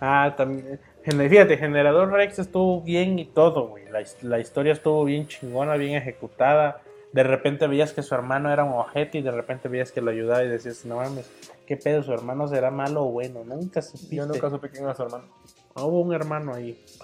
Ah, 0.00 0.34
también. 0.36 0.78
Fíjate, 1.02 1.56
Generador 1.56 2.12
Rex 2.12 2.38
estuvo 2.38 2.82
bien 2.82 3.18
y 3.18 3.24
todo, 3.24 3.68
güey. 3.68 3.84
La, 3.90 4.02
la 4.22 4.38
historia 4.38 4.72
estuvo 4.72 5.04
bien 5.04 5.26
chingona, 5.26 5.76
bien 5.76 5.94
ejecutada. 5.94 6.82
De 7.12 7.22
repente 7.22 7.66
veías 7.66 7.92
que 7.94 8.02
su 8.02 8.14
hermano 8.14 8.52
era 8.52 8.64
un 8.64 8.74
ojete 8.74 9.18
y 9.18 9.22
de 9.22 9.30
repente 9.30 9.68
veías 9.68 9.90
que 9.90 10.02
lo 10.02 10.10
ayudaba 10.10 10.44
y 10.44 10.48
decías, 10.48 10.84
no 10.84 10.96
mames, 10.96 11.30
¿qué 11.66 11.76
pedo? 11.76 12.02
¿Su 12.02 12.12
hermano 12.12 12.46
será 12.48 12.70
malo 12.70 13.04
o 13.04 13.10
bueno? 13.10 13.42
Nunca 13.44 13.80
supiste. 13.80 14.16
Yo 14.16 14.26
nunca 14.26 14.50
supe 14.50 14.68
quién 14.68 14.84
era 14.84 14.94
su 14.94 15.04
hermano. 15.04 15.24
No 15.74 15.86
hubo 15.86 16.00
un 16.00 16.12
hermano 16.12 16.54
ahí. 16.54 16.84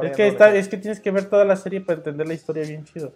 Es 0.00 0.16
que, 0.16 0.28
está, 0.28 0.54
es 0.54 0.68
que 0.68 0.76
tienes 0.76 1.00
que 1.00 1.10
ver 1.10 1.28
toda 1.28 1.44
la 1.44 1.56
serie 1.56 1.80
para 1.80 1.98
entender 1.98 2.28
la 2.28 2.34
historia 2.34 2.62
bien 2.62 2.84
chido. 2.84 3.12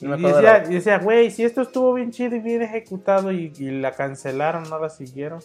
No 0.00 0.16
decía, 0.16 0.62
y 0.68 0.74
decía, 0.74 0.98
güey, 0.98 1.28
si 1.32 1.42
esto 1.42 1.62
estuvo 1.62 1.92
bien 1.92 2.12
chido 2.12 2.36
y 2.36 2.38
bien 2.38 2.62
ejecutado 2.62 3.32
y, 3.32 3.52
y 3.58 3.70
la 3.80 3.90
cancelaron, 3.90 4.62
no 4.70 4.78
la 4.78 4.90
siguieron. 4.90 5.40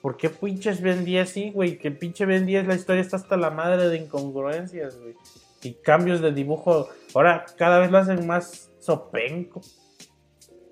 ¿Por 0.00 0.16
qué 0.16 0.30
pinches 0.30 0.82
10 0.82 1.28
así, 1.28 1.50
güey? 1.50 1.78
Que 1.78 1.90
pinche 1.90 2.26
Ben 2.26 2.46
10 2.46 2.66
la 2.66 2.74
historia 2.74 3.00
está 3.00 3.16
hasta 3.16 3.36
la 3.36 3.50
madre 3.50 3.88
de 3.88 3.96
incongruencias, 3.96 4.98
güey. 4.98 5.14
Y 5.62 5.74
cambios 5.74 6.20
de 6.20 6.32
dibujo. 6.32 6.88
Ahora 7.14 7.44
cada 7.56 7.78
vez 7.78 7.90
lo 7.90 7.98
hacen 7.98 8.26
más 8.26 8.70
sopenco. 8.78 9.60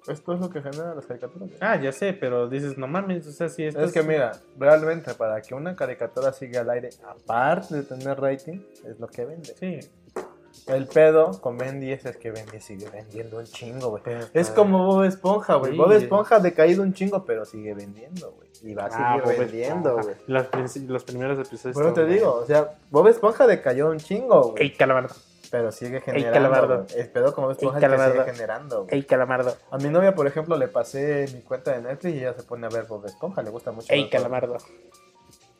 Esto 0.06 0.34
es 0.34 0.40
lo 0.40 0.50
que 0.50 0.60
genera 0.60 0.94
las 0.94 1.06
caricaturas. 1.06 1.50
Ah, 1.60 1.80
ya 1.80 1.90
sé, 1.90 2.12
pero 2.12 2.46
dices, 2.46 2.76
no 2.76 2.86
mames, 2.86 3.26
o 3.26 3.32
sea, 3.32 3.48
si 3.48 3.64
esto 3.64 3.80
Es 3.80 3.92
que 3.92 4.02
mira, 4.02 4.32
realmente 4.58 5.14
para 5.14 5.40
que 5.40 5.54
una 5.54 5.74
caricatura 5.74 6.30
siga 6.32 6.60
al 6.60 6.68
aire, 6.70 6.90
aparte 7.08 7.76
de 7.76 7.82
tener 7.84 8.20
rating, 8.20 8.60
es 8.86 9.00
lo 9.00 9.06
que 9.06 9.24
vende. 9.24 9.54
Sí. 9.58 9.80
El 10.66 10.86
pedo 10.86 11.40
con 11.40 11.58
Ben 11.58 11.80
10 11.80 12.06
es 12.06 12.16
que 12.16 12.30
Ben 12.30 12.46
10 12.46 12.64
sigue 12.64 12.88
vendiendo 12.90 13.38
un 13.38 13.44
chingo, 13.44 13.90
güey. 13.90 14.02
Es 14.32 14.50
como 14.50 14.86
Bob 14.86 15.04
Esponja, 15.04 15.56
güey. 15.56 15.72
Sí. 15.72 15.78
Bob 15.78 15.92
Esponja 15.92 16.36
ha 16.36 16.40
decaído 16.40 16.82
un 16.82 16.94
chingo, 16.94 17.24
pero 17.24 17.44
sigue 17.44 17.74
vendiendo, 17.74 18.32
güey. 18.32 18.48
Y 18.62 18.74
va 18.74 18.86
a 18.86 18.90
seguir 18.90 19.06
Ah, 19.06 19.20
Bob 19.22 19.36
vendiendo, 19.38 19.94
güey. 20.02 20.14
Los, 20.26 21.04
primeros 21.04 21.38
episodios. 21.38 21.74
Bueno, 21.74 21.92
te 21.92 22.06
digo, 22.06 22.32
o 22.34 22.46
sea, 22.46 22.76
Bob 22.90 23.08
Esponja 23.08 23.46
decayó 23.46 23.90
un 23.90 23.98
chingo, 23.98 24.52
güey. 24.52 24.62
Ey, 24.62 24.72
calamardo. 24.74 25.14
Pero 25.50 25.70
sigue 25.70 26.00
calamardo. 26.00 26.32
generando. 26.32 26.84
güey. 26.84 27.00
El 27.00 27.08
pedo 27.10 27.34
con 27.34 27.44
Bob 27.44 27.52
Esponja 27.52 27.78
que 27.78 27.80
calamardo. 27.86 28.12
sigue 28.14 28.32
generando, 28.32 28.76
güey. 28.84 28.94
Ey, 28.94 29.02
calamardo. 29.04 29.56
A 29.70 29.76
mi 29.78 29.88
novia, 29.90 30.14
por 30.14 30.26
ejemplo, 30.26 30.56
le 30.56 30.68
pasé 30.68 31.26
mi 31.34 31.42
cuenta 31.42 31.72
de 31.72 31.82
Netflix 31.82 32.14
y 32.14 32.18
ella 32.18 32.32
se 32.32 32.42
pone 32.42 32.66
a 32.66 32.70
ver 32.70 32.84
Bob 32.86 33.04
Esponja. 33.04 33.42
Le 33.42 33.50
gusta 33.50 33.70
mucho. 33.70 33.92
Bob- 33.92 34.10
calamardo. 34.10 34.56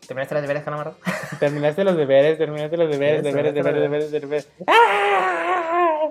¿Terminaste 0.07 0.35
los 0.35 0.43
deberes, 0.43 0.65
Calamardo? 0.65 0.97
Terminaste 1.41 1.85
los 1.85 1.97
deberes, 1.97 2.39
terminaste 2.39 2.77
los 2.77 2.91
deberes, 2.91 3.23
deberes, 3.23 3.55
deberes, 3.55 3.83
deberes, 3.83 4.11
deberes. 4.21 4.49
¡Ah! 4.67 6.09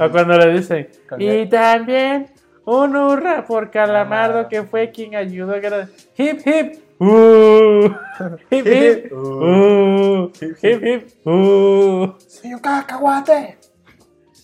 O 0.00 0.10
cuando 0.10 0.36
le 0.38 0.52
dicen, 0.54 0.88
Cuando- 1.08 1.24
y 1.24 1.48
también 1.48 2.30
un 2.64 2.96
hurra 2.96 3.44
por 3.44 3.70
Calamardo 3.70 4.48
que 4.48 4.62
fue 4.62 4.90
quien 4.90 5.14
ayudó 5.14 5.54
a 5.54 5.60
que 5.60 5.86
hip 6.16 6.40
hip 6.46 6.82
uh, 6.98 7.86
hip 8.50 8.66
hip 8.66 9.12
uh, 9.12 10.30
hip 10.40 10.82
hip 10.84 11.26
uh. 11.26 12.14
¡Soy 12.26 12.54
un 12.54 12.60
cacahuate! 12.60 13.58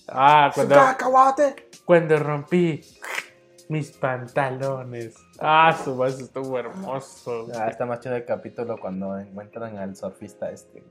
Ah, 0.09 0.51
¡Soy 0.55 0.65
un 0.65 0.69
cuando, 0.71 0.87
cacahuate! 0.87 1.69
cuando 1.85 2.19
rompí 2.19 2.81
mis 3.69 3.91
pantalones. 3.93 5.15
Ah, 5.39 5.79
su 5.85 5.95
voz 5.95 6.19
estuvo 6.21 6.59
hermoso. 6.59 7.47
Ah, 7.55 7.69
está 7.69 7.85
más 7.87 8.01
chido 8.01 8.17
el 8.17 8.25
capítulo 8.25 8.77
cuando 8.81 9.19
encuentran 9.19 9.77
al 9.79 9.95
surfista 9.97 10.51
este. 10.51 10.83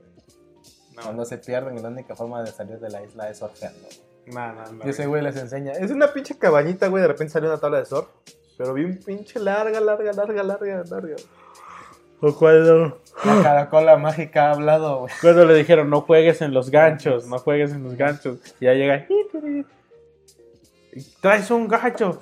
No, 0.96 1.02
Cuando 1.02 1.24
se 1.24 1.38
pierden 1.38 1.82
la 1.82 1.88
única 1.88 2.14
forma 2.16 2.42
de 2.42 2.50
salir 2.52 2.78
de 2.78 2.90
la 2.90 3.02
isla 3.04 3.28
es 3.30 3.38
surfeando. 3.38 3.88
no, 4.26 4.52
no, 4.52 4.72
no. 4.72 4.86
Y 4.86 4.90
ese 4.90 5.06
güey 5.06 5.22
les 5.22 5.36
enseña. 5.36 5.72
Es 5.72 5.90
una 5.90 6.12
pinche 6.12 6.38
cabañita, 6.38 6.88
güey. 6.88 7.02
De 7.02 7.08
repente 7.08 7.32
sale 7.32 7.46
una 7.48 7.58
tabla 7.58 7.78
de 7.78 7.86
surf. 7.86 8.08
Pero 8.56 8.74
bien 8.74 8.98
pinche 9.04 9.38
larga, 9.38 9.80
larga, 9.80 10.12
larga, 10.12 10.42
larga, 10.42 10.84
larga. 10.90 11.16
O 12.20 12.34
cuando, 12.34 13.00
La 13.24 13.42
caracola 13.44 13.96
mágica 13.96 14.48
ha 14.48 14.52
hablado, 14.54 15.00
güey. 15.02 15.12
cuando 15.20 15.44
le 15.44 15.54
dijeron 15.54 15.88
no 15.88 16.00
juegues 16.00 16.42
en 16.42 16.52
los 16.52 16.68
ganchos, 16.70 17.28
no 17.28 17.38
juegues 17.38 17.70
en 17.70 17.84
los 17.84 17.94
ganchos. 17.94 18.38
Y 18.58 18.64
ya 18.64 18.72
llega. 18.74 19.06
y 20.92 21.02
Traes 21.20 21.50
un 21.52 21.68
gancho. 21.68 22.20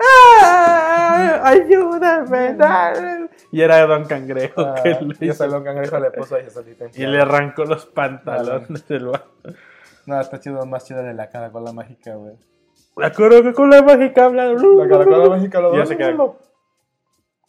¡Ah! 0.00 1.40
¡Ayúdame! 1.44 2.54
dale". 2.54 3.28
Y 3.52 3.60
era 3.62 3.84
Don 3.86 4.04
Cangrejo 4.04 4.60
Ah, 4.60 4.74
que 4.82 4.90
le 5.00 5.14
y 5.20 5.30
hizo- 5.30 5.48
Don 5.48 5.64
Cangrejo 5.64 5.98
le 5.98 6.10
puso 6.12 6.36
ahí 6.36 6.46
y 6.94 7.06
le 7.06 7.20
arrancó 7.20 7.64
los 7.64 7.86
pantalones 7.86 8.86
del 8.88 9.06
vato. 9.06 9.30
No, 10.06 10.20
está 10.20 10.40
chido, 10.40 10.64
más 10.66 10.84
chido 10.84 11.02
de 11.02 11.14
la 11.14 11.28
caracola 11.28 11.72
mágica, 11.72 12.14
güey. 12.14 12.34
La 12.96 13.12
Coca-Cola 13.12 13.82
mágica 13.82 14.24
habla. 14.26 14.52
La 14.52 14.88
caracola 14.88 15.28
mágica 15.28 15.58
Y 15.58 15.62
lo 15.62 15.76
ya 15.76 15.86
se 15.86 15.96
queda. 15.96 16.16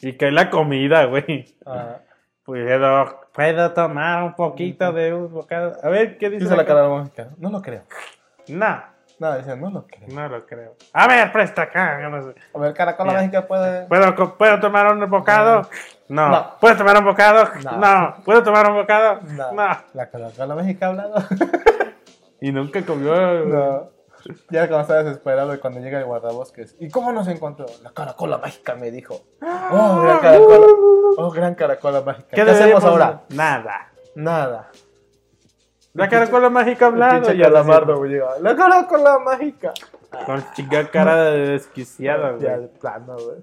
Y 0.00 0.16
cae 0.16 0.32
la 0.32 0.50
comida, 0.50 1.04
güey. 1.06 1.56
Ah, 1.66 1.98
Puedo, 2.44 3.20
puedo 3.32 3.72
tomar 3.72 4.24
un 4.24 4.34
poquito 4.34 4.92
de 4.92 5.14
un 5.14 5.32
bocado. 5.32 5.76
A 5.80 5.88
ver, 5.88 6.18
¿qué 6.18 6.28
dice, 6.28 6.44
dice 6.44 6.56
la 6.56 6.64
caracola 6.64 7.02
mágica. 7.02 7.28
No 7.38 7.50
lo 7.50 7.62
creo. 7.62 7.82
No, 8.48 8.82
No, 9.22 9.56
no 9.56 9.70
lo 9.70 9.86
creo. 9.86 10.08
no 10.08 10.28
lo 10.28 10.46
creo. 10.46 10.74
A 10.92 11.06
ver, 11.06 11.30
presta 11.30 11.62
acá. 11.62 12.00
yo 12.02 12.10
no 12.10 12.22
sé. 12.22 12.34
A 12.52 12.58
ver, 12.58 12.74
caracola 12.74 13.12
mágica 13.12 13.46
puede. 13.46 13.86
¿Puedo, 13.86 14.36
¿Puedo 14.36 14.58
tomar 14.58 14.92
un 14.92 15.08
bocado? 15.08 15.68
No. 16.08 16.28
No. 16.28 16.56
¿Puedo 16.60 16.76
tomar 16.76 16.98
un 16.98 17.04
bocado? 17.04 17.48
No. 17.62 17.76
No. 17.78 18.14
¿Puedo 18.24 18.42
tomar 18.42 18.68
un 18.68 18.76
bocado? 18.78 19.20
No. 19.28 19.52
No. 19.52 19.78
La 19.94 20.10
caracola 20.10 20.54
mágica 20.56 20.86
ha 20.86 20.88
hablado. 20.88 21.14
Y 22.44 22.50
nunca 22.50 22.84
comió. 22.84 23.14
No. 23.44 23.90
Ya 24.50 24.66
cuando 24.66 24.80
está 24.80 25.04
desesperado 25.04 25.54
y 25.54 25.58
cuando 25.58 25.78
llega 25.78 26.00
el 26.00 26.06
guardabosques. 26.06 26.74
¿Y 26.80 26.90
cómo 26.90 27.12
nos 27.12 27.28
encontró? 27.28 27.66
La 27.84 27.92
caracola 27.92 28.38
mágica 28.38 28.74
me 28.74 28.90
dijo. 28.90 29.20
Oh, 29.40 30.00
gran 30.02 30.18
caracola. 30.18 30.66
Oh, 31.18 31.30
gran 31.30 31.54
caracola 31.54 32.00
mágica. 32.00 32.30
¿Qué, 32.32 32.40
hacemos 32.40 32.58
debemos 32.58 32.84
ahora? 32.84 33.22
Nada. 33.28 33.92
Nada. 34.16 34.72
La 35.94 36.08
caracola 36.08 36.48
mágica 36.48 36.86
hablando. 36.86 37.26
Pinche 37.28 37.36
ya 37.38 37.44
calamardo, 37.44 37.98
güey. 37.98 38.18
La 38.40 38.56
caracola 38.56 39.18
mágica. 39.18 39.72
Con 40.26 40.42
chica 40.54 40.90
cara 40.90 41.24
de 41.30 41.48
desquiciada, 41.50 42.36
Ya, 42.38 42.56
güey. 42.56 42.60
de 42.62 42.68
plano, 42.68 43.16
güey. 43.16 43.38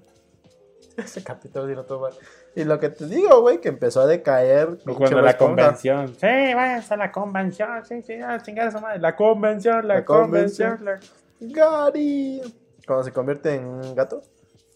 Ese 0.96 1.22
capítulo 1.22 1.66
sí 1.68 1.74
lo 1.74 1.84
tuvo 1.84 2.00
mal. 2.02 2.12
Y 2.56 2.64
lo 2.64 2.78
que 2.80 2.90
te 2.90 3.06
digo, 3.06 3.40
güey, 3.40 3.60
que 3.60 3.68
empezó 3.68 4.00
a 4.00 4.06
decaer. 4.06 4.76
Pinche 4.78 4.94
cuando 4.94 5.20
la 5.22 5.36
convención. 5.36 6.08
Sí, 6.08 6.26
váyanse 6.54 6.94
a 6.94 6.96
la 6.96 7.12
convención. 7.12 7.84
Sí, 7.84 8.02
sí, 8.02 8.14
a 8.14 8.40
chingar 8.42 8.66
a 8.68 8.70
su 8.72 8.80
madre. 8.80 8.98
La 8.98 9.14
convención, 9.14 9.86
la, 9.86 10.04
convención. 10.04 10.84
la- 10.84 10.98
Gary. 11.40 12.40
Cuando 12.86 13.04
se 13.04 13.12
convierte 13.12 13.54
en 13.54 13.64
un 13.64 13.94
gato. 13.94 14.22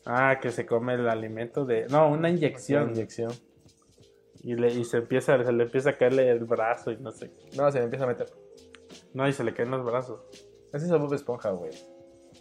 Ah, 0.06 0.38
que 0.40 0.50
se 0.50 0.64
come 0.64 0.94
el 0.94 1.08
alimento 1.08 1.64
de. 1.64 1.86
No, 1.88 2.08
una 2.08 2.28
inyección. 2.30 2.90
Inyección. 2.90 3.32
Y, 4.46 4.54
le, 4.56 4.68
y 4.72 4.84
se 4.84 4.98
empieza, 4.98 5.42
se 5.42 5.52
le 5.52 5.64
empieza 5.64 5.90
a 5.90 5.92
caerle 5.96 6.28
el 6.30 6.44
brazo 6.44 6.90
y 6.92 6.98
no 6.98 7.10
sé. 7.10 7.32
No, 7.56 7.72
se 7.72 7.78
le 7.78 7.84
empieza 7.84 8.04
a 8.04 8.08
meter. 8.08 8.28
No, 9.14 9.26
y 9.26 9.32
se 9.32 9.42
le 9.42 9.54
caen 9.54 9.70
los 9.70 9.82
brazos. 9.84 10.20
Ese 10.72 10.84
es 10.84 10.90
el 10.92 10.98
Bob 10.98 11.14
Esponja, 11.14 11.50
güey. 11.50 11.72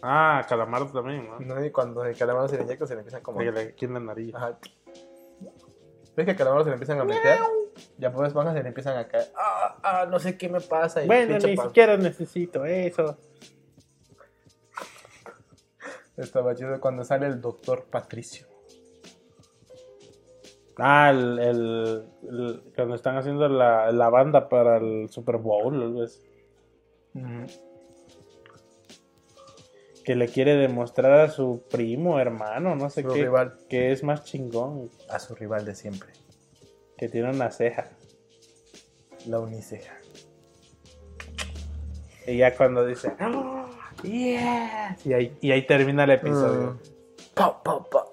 Ah, 0.02 0.44
calamardo 0.46 0.92
también, 0.92 1.26
¿no? 1.26 1.38
No, 1.40 1.64
y 1.64 1.70
cuando 1.70 2.04
el 2.04 2.14
calamaro 2.14 2.46
se 2.46 2.58
le 2.58 2.64
inyecta, 2.64 2.86
se 2.86 2.94
le 2.94 3.00
empiezan 3.00 3.22
como. 3.22 3.38
Que 3.38 3.50
le 3.50 3.60
aquí 3.60 3.86
en 3.86 3.94
la 3.94 4.00
nariz. 4.00 4.34
Ajá. 4.34 4.58
¿Ves 6.14 6.24
que 6.26 6.30
al 6.32 6.36
calamaro 6.36 6.62
se 6.62 6.70
le 6.70 6.74
empiezan 6.74 7.00
a 7.00 7.04
meter? 7.04 7.38
Ya 7.96 8.10
Bob 8.10 8.26
Esponja 8.26 8.52
se 8.52 8.62
le 8.62 8.68
empiezan 8.68 8.98
a 8.98 9.08
caer. 9.08 9.28
Ah, 9.36 9.78
ah, 9.82 10.06
no 10.06 10.18
sé 10.18 10.36
qué 10.36 10.48
me 10.50 10.60
pasa. 10.60 11.02
y 11.02 11.06
Bueno, 11.06 11.38
ni 11.38 11.56
pan- 11.56 11.68
siquiera 11.68 11.96
necesito 11.96 12.66
eso. 12.66 13.16
Estaba 16.16 16.54
chido 16.54 16.78
cuando 16.80 17.02
sale 17.02 17.26
el 17.26 17.40
doctor 17.40 17.86
Patricio. 17.86 18.46
Ah, 20.78 21.10
el, 21.10 21.38
el- 21.38 22.08
el- 22.28 22.62
cuando 22.74 22.94
están 22.96 23.16
haciendo 23.16 23.48
la, 23.48 23.92
la 23.92 24.08
banda 24.10 24.48
para 24.48 24.78
el 24.78 25.08
Super 25.08 25.36
Bowl, 25.36 25.80
algo 25.82 26.02
así. 26.02 26.20
que 30.04 30.16
le 30.16 30.28
quiere 30.28 30.56
demostrar 30.56 31.12
a 31.12 31.30
su 31.30 31.62
primo, 31.70 32.18
hermano, 32.20 32.76
no 32.76 32.90
sé 32.90 33.02
Su 33.02 33.08
qué, 33.08 33.22
rival. 33.22 33.54
que 33.70 33.90
es 33.92 34.02
más 34.04 34.24
chingón, 34.24 34.90
A 35.08 35.18
su 35.18 35.34
rival 35.34 35.64
de 35.64 35.74
siempre. 35.74 36.10
que 36.98 37.08
tiene 37.08 37.30
una 37.30 37.50
ceja. 37.50 37.88
La 39.26 39.40
uniceja. 39.40 39.94
Y 42.26 42.36
ya 42.38 42.54
cuando 42.56 42.84
dice, 42.84 43.14
"Oh, 43.20 43.66
yes", 44.02 45.06
y 45.06 45.12
ahí, 45.14 45.36
y 45.40 45.50
ahí 45.52 45.66
termina 45.66 46.04
el 46.04 46.10
episodio. 46.10 46.78
Pa, 47.34 47.62
pa, 47.62 47.82
pa. 47.84 48.04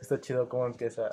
Está 0.00 0.20
chido 0.20 0.48
cómo 0.48 0.66
empieza. 0.66 1.08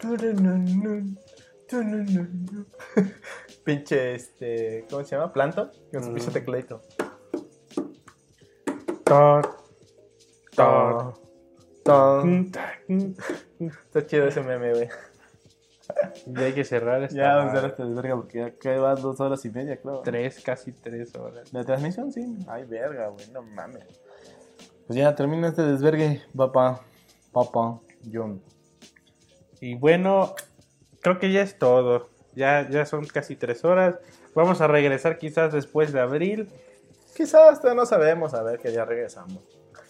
Pinche, 3.64 4.14
este. 4.14 4.86
¿Cómo 4.90 5.04
se 5.04 5.16
llama? 5.16 5.32
Planto. 5.32 5.70
Con 5.92 6.04
su 6.04 6.12
pinche 6.12 6.30
tecladito. 6.30 6.82
Está 13.68 14.06
chido 14.06 14.28
ese 14.28 14.40
meme, 14.42 14.72
güey. 14.72 14.88
Ya 16.26 16.42
hay 16.42 16.52
que 16.52 16.64
cerrar 16.64 17.02
esta 17.02 17.16
Ya, 17.16 17.36
vamos 17.36 17.42
a 17.42 17.46
madre. 17.54 17.58
hacer 17.58 17.70
este 17.70 17.84
desverga 17.84 18.16
porque 18.16 18.38
ya 18.38 18.50
que 18.52 18.78
va 18.78 18.94
dos 18.94 19.20
horas 19.20 19.44
y 19.44 19.50
media, 19.50 19.80
claro. 19.80 20.02
tres, 20.02 20.40
casi 20.40 20.72
tres 20.72 21.14
horas. 21.16 21.52
¿La 21.52 21.64
transmisión? 21.64 22.12
Sí. 22.12 22.38
Ay, 22.48 22.64
verga, 22.64 23.08
güey, 23.08 23.28
no 23.32 23.42
mames. 23.42 23.84
Pues 24.86 24.98
ya 24.98 25.14
termina 25.14 25.48
este 25.48 25.62
desvergue, 25.62 26.22
papá. 26.36 26.80
Papá. 27.32 27.80
John. 28.12 28.40
Y 29.60 29.74
bueno, 29.74 30.34
creo 31.00 31.18
que 31.18 31.32
ya 31.32 31.42
es 31.42 31.58
todo. 31.58 32.08
Ya, 32.34 32.68
ya 32.68 32.86
son 32.86 33.04
casi 33.06 33.36
tres 33.36 33.64
horas. 33.64 33.96
Vamos 34.34 34.60
a 34.60 34.66
regresar 34.66 35.18
quizás 35.18 35.52
después 35.52 35.92
de 35.92 36.00
abril. 36.00 36.48
Quizás 37.16 37.62
no 37.64 37.84
sabemos, 37.86 38.34
a 38.34 38.42
ver 38.42 38.58
que 38.60 38.72
ya 38.72 38.84
regresamos. 38.84 39.42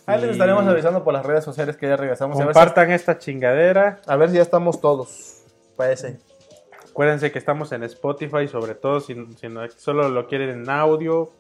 Ahí 0.07 0.21
les 0.21 0.31
estaremos 0.33 0.67
avisando 0.67 1.05
por 1.05 1.13
las 1.13 1.25
redes 1.25 1.45
sociales 1.45 1.77
que 1.77 1.87
ya 1.87 1.97
regresamos. 1.97 2.37
A 2.37 2.45
ver, 2.45 2.55
si, 2.55 2.59
Compartan 2.59 2.91
esta 2.91 3.19
chingadera. 3.19 4.01
a 4.07 4.17
ver 4.17 4.31
si 4.31 4.37
ya 4.37 4.43
estamos 4.43 4.81
todos. 4.81 5.45
Parece. 5.77 6.19
Acuérdense 6.91 7.31
que 7.31 7.39
estamos 7.39 7.71
en 7.73 7.85
Spotify, 7.85 8.49
sobre 8.49 8.75
todo 8.75 9.01
si, 9.01 9.15
si 9.37 9.49
no- 9.49 9.71
solo 9.71 10.09
lo 10.09 10.27
quieren 10.27 10.51
en 10.51 10.69
audio. 10.71 11.31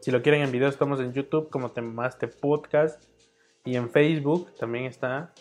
Si 0.00 0.10
lo 0.10 0.22
quieren 0.22 0.42
en 0.42 0.50
video, 0.50 0.68
estamos 0.68 0.98
en 1.00 1.12
YouTube 1.12 1.50
como 1.50 1.70
Temaste 1.70 2.26
Podcast. 2.26 3.04
Y 3.64 3.76
en 3.76 3.90
Facebook 3.90 4.52
también 4.58 4.86
está. 4.86 5.32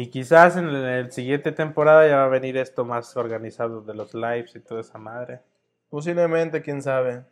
Y 0.00 0.06
quizás 0.06 0.56
en 0.56 0.72
la 0.72 1.10
siguiente 1.10 1.52
temporada 1.52 2.08
ya 2.08 2.16
va 2.16 2.24
a 2.24 2.28
venir 2.28 2.56
esto 2.56 2.86
más 2.86 3.18
organizado 3.18 3.82
de 3.82 3.92
los 3.92 4.14
lives 4.14 4.56
y 4.56 4.60
toda 4.60 4.80
esa 4.80 4.96
madre. 4.96 5.40
Posiblemente, 5.90 6.62
quién 6.62 6.80
sabe. 6.80 7.26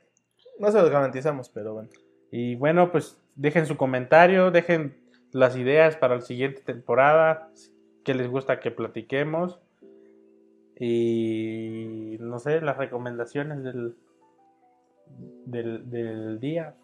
No 0.59 0.71
se 0.71 0.79
los 0.79 0.91
garantizamos, 0.91 1.49
pero 1.49 1.73
bueno. 1.73 1.89
Y 2.31 2.57
bueno, 2.57 2.93
pues 2.93 3.19
dejen 3.37 3.65
su 3.65 3.79
comentario, 3.79 4.51
dejen 4.51 4.99
las 5.33 5.57
ideas 5.57 5.97
para 5.97 6.17
la 6.17 6.21
siguiente 6.21 6.61
temporada, 6.61 7.49
qué 8.05 8.13
les 8.13 8.29
gusta 8.29 8.61
que 8.61 8.71
platiquemos 8.71 9.59
y 10.79 12.19
no 12.21 12.39
sé, 12.39 12.61
las 12.61 12.77
recomendaciones 12.77 13.63
del, 13.65 13.97
del, 15.47 15.89
del 15.89 16.39
día. 16.39 16.75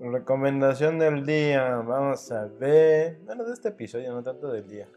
Recomendación 0.00 0.98
del 0.98 1.24
día. 1.24 1.76
Vamos 1.86 2.30
a 2.32 2.46
ver. 2.46 3.18
Bueno, 3.24 3.44
de 3.44 3.54
este 3.54 3.68
episodio, 3.68 4.12
no 4.12 4.22
tanto 4.22 4.48
del 4.50 4.68
día. 4.68 4.88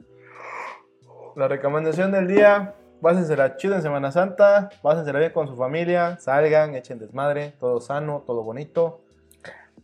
La 1.36 1.48
recomendación 1.48 2.12
del 2.12 2.28
día. 2.28 2.74
Pásensela 3.02 3.58
chido 3.58 3.76
en 3.76 3.82
Semana 3.84 4.12
Santa. 4.12 4.70
Pásensela 4.82 5.20
bien 5.20 5.32
con 5.32 5.48
su 5.48 5.56
familia. 5.56 6.18
Salgan, 6.20 6.74
echen 6.76 6.98
desmadre. 7.00 7.54
Todo 7.60 7.80
sano, 7.80 8.24
todo 8.26 8.44
bonito. 8.44 9.02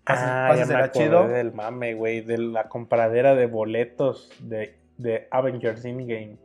Pásen- 0.03 0.27
Ah, 0.30 0.48
pásensela 0.50 0.92
chido. 0.92 1.27
del 1.27 1.53
mame, 1.53 1.93
güey, 1.93 2.22
de 2.22 2.38
la 2.40 2.67
compradera 2.67 3.35
de 3.35 3.45
boletos 3.45 4.32
de, 4.40 4.77
de 4.98 5.27
Avengers 5.32 5.85
Endgame. 5.85 6.38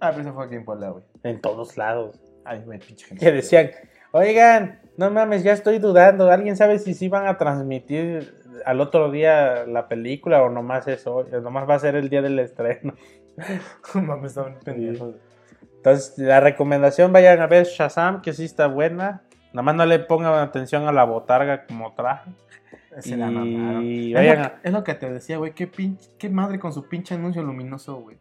Ah, 0.00 0.10
pero 0.10 0.22
eso 0.22 0.34
fue 0.34 0.46
aquí 0.46 0.54
en 0.56 0.64
Puebla, 0.64 0.90
güey. 0.90 1.04
En 1.22 1.40
todos 1.40 1.76
lados. 1.76 2.18
Ay, 2.44 2.62
güey, 2.64 2.78
pinche 2.80 3.06
gente. 3.06 3.24
Que 3.24 3.30
decían, 3.32 3.70
oigan, 4.12 4.80
no 4.96 5.10
mames, 5.10 5.42
ya 5.42 5.52
estoy 5.52 5.78
dudando. 5.78 6.30
¿Alguien 6.30 6.56
sabe 6.56 6.78
si 6.78 6.94
sí 6.94 7.08
van 7.08 7.26
a 7.26 7.36
transmitir 7.38 8.34
al 8.64 8.80
otro 8.80 9.10
día 9.10 9.64
la 9.66 9.88
película 9.88 10.42
o 10.42 10.48
nomás 10.50 10.86
eso? 10.88 11.24
Nomás 11.42 11.68
va 11.68 11.74
a 11.74 11.78
ser 11.80 11.96
el 11.96 12.08
día 12.08 12.22
del 12.22 12.38
estreno. 12.38 12.94
Mames, 13.94 14.32
estaban 14.32 14.58
pendejos. 14.64 15.14
Entonces, 15.76 16.16
la 16.18 16.40
recomendación, 16.40 17.12
vayan 17.12 17.40
a 17.40 17.46
ver 17.46 17.66
Shazam, 17.66 18.22
que 18.22 18.32
sí 18.32 18.44
está 18.44 18.68
buena. 18.68 19.22
Nada 19.52 19.62
más 19.62 19.74
no 19.74 19.84
le 19.86 19.98
pongan 19.98 20.34
atención 20.34 20.86
a 20.88 20.92
la 20.92 21.04
botarga 21.04 21.66
como 21.66 21.92
traje. 21.94 22.30
Se 23.00 23.16
la 23.16 23.26
Y. 23.82 24.14
Es, 24.14 24.38
lo, 24.38 24.44
a- 24.44 24.54
es 24.62 24.72
lo 24.72 24.84
que 24.84 24.94
te 24.94 25.10
decía, 25.12 25.36
güey. 25.38 25.52
Qué, 25.52 25.66
pinche, 25.66 26.10
qué 26.18 26.28
madre 26.30 26.58
con 26.58 26.72
su 26.72 26.88
pinche 26.88 27.14
anuncio 27.16 27.42
luminoso, 27.42 27.96
güey. 27.96 28.16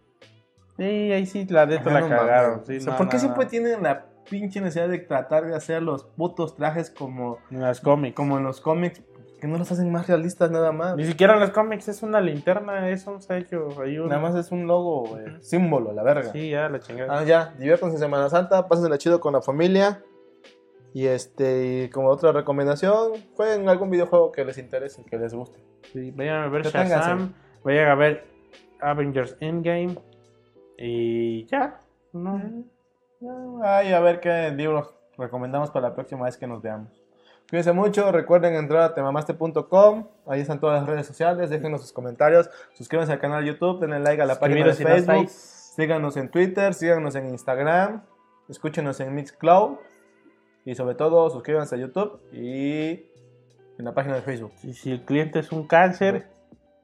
Sí, 0.77 0.83
ahí 0.83 1.25
sí, 1.27 1.45
la 1.47 1.67
de 1.67 1.75
la 1.79 2.01
no 2.01 2.09
cagaron. 2.09 2.51
mames. 2.53 2.67
sí, 2.67 2.77
O 2.77 2.81
sea, 2.81 2.91
no, 2.93 2.97
¿Por 2.97 3.07
qué 3.09 3.17
no, 3.17 3.19
siempre 3.19 3.45
tienen 3.45 3.83
la 3.83 4.05
pinche 4.29 4.61
necesidad 4.61 4.89
de 4.89 4.99
tratar 4.99 5.45
de 5.45 5.55
hacer 5.55 5.81
los 5.81 6.03
putos 6.03 6.55
trajes 6.55 6.89
como, 6.89 7.39
En 7.51 7.61
las 7.61 7.81
cómics. 7.81 8.15
como 8.15 8.37
en 8.37 8.43
los 8.43 8.61
cómics? 8.61 9.01
Que 9.39 9.47
no 9.47 9.57
los 9.57 9.69
hacen 9.71 9.91
más 9.91 10.07
realistas 10.07 10.51
nada 10.51 10.71
más. 10.71 10.95
Ni 10.95 11.05
siquiera 11.05 11.33
en 11.33 11.41
los 11.41 11.49
cómics 11.49 11.89
es 11.89 12.01
una 12.01 12.21
linterna, 12.21 12.89
es 12.89 13.05
un 13.07 13.21
sello. 13.21 13.67
Un... 13.67 14.07
Nada 14.07 14.21
más 14.21 14.35
es 14.35 14.51
un 14.51 14.67
logo, 14.67 15.05
güey. 15.05 15.25
Símbolo, 15.41 15.91
la 15.91 16.01
verga. 16.01 16.31
Sí, 16.31 16.49
ya, 16.49 16.69
la 16.69 16.79
chingada. 16.79 17.19
Ah, 17.19 17.23
ya, 17.25 17.53
diviértanse 17.59 17.95
en 17.95 17.99
Semana 17.99 18.29
Santa, 18.29 18.67
pásensela 18.69 18.97
chido 18.97 19.19
con 19.19 19.33
la 19.33 19.41
familia. 19.41 20.01
Y 20.93 21.07
este, 21.07 21.85
y 21.85 21.89
como 21.89 22.09
otra 22.09 22.31
recomendación, 22.31 23.13
jueguen 23.35 23.67
algún 23.67 23.89
videojuego 23.89 24.31
que 24.31 24.45
les 24.45 24.57
interese, 24.59 25.03
que 25.03 25.17
les 25.17 25.33
guste. 25.33 25.59
Sí, 25.91 26.11
vayan 26.11 26.43
a 26.43 26.47
ver 26.47 26.63
Deténganse. 26.63 26.95
Shazam, 26.95 27.33
vayan 27.63 27.89
a 27.89 27.95
ver 27.95 28.25
Avengers 28.79 29.35
Endgame. 29.39 29.97
Y 30.77 31.45
ya, 31.47 31.81
no. 32.13 32.63
Ay, 33.63 33.93
a 33.93 33.99
ver 33.99 34.19
qué 34.19 34.51
libros 34.51 34.93
recomendamos 35.17 35.69
para 35.71 35.89
la 35.89 35.95
próxima 35.95 36.25
vez 36.25 36.37
que 36.37 36.47
nos 36.47 36.61
veamos. 36.61 36.89
Cuídense 37.49 37.71
mucho, 37.73 38.11
recuerden 38.11 38.55
entrar 38.55 38.81
a 38.81 38.93
temamaste.com, 38.93 40.07
ahí 40.27 40.41
están 40.41 40.59
todas 40.59 40.79
las 40.81 40.89
redes 40.89 41.05
sociales, 41.05 41.49
déjenos 41.49 41.81
sus 41.81 41.91
comentarios, 41.91 42.49
suscríbanse 42.73 43.11
al 43.13 43.19
canal 43.19 43.43
de 43.43 43.51
YouTube, 43.51 43.79
denle 43.79 43.99
like 43.99 44.21
a 44.21 44.25
la 44.25 44.39
página 44.39 44.65
de 44.65 44.73
si 44.73 44.83
Facebook, 44.83 45.29
síganos 45.29 46.17
en 46.17 46.29
Twitter, 46.29 46.73
síganos 46.73 47.15
en 47.15 47.27
Instagram, 47.27 48.01
escúchenos 48.49 48.99
en 49.01 49.13
Mixcloud 49.13 49.77
y 50.65 50.73
sobre 50.75 50.95
todo 50.95 51.29
suscríbanse 51.29 51.75
a 51.75 51.77
YouTube 51.79 52.19
y 52.31 53.05
en 53.77 53.85
la 53.85 53.93
página 53.93 54.15
de 54.15 54.21
Facebook. 54.21 54.53
Y 54.63 54.73
si 54.73 54.91
el 54.91 55.03
cliente 55.05 55.39
es 55.39 55.51
un 55.51 55.67
cáncer, 55.67 56.27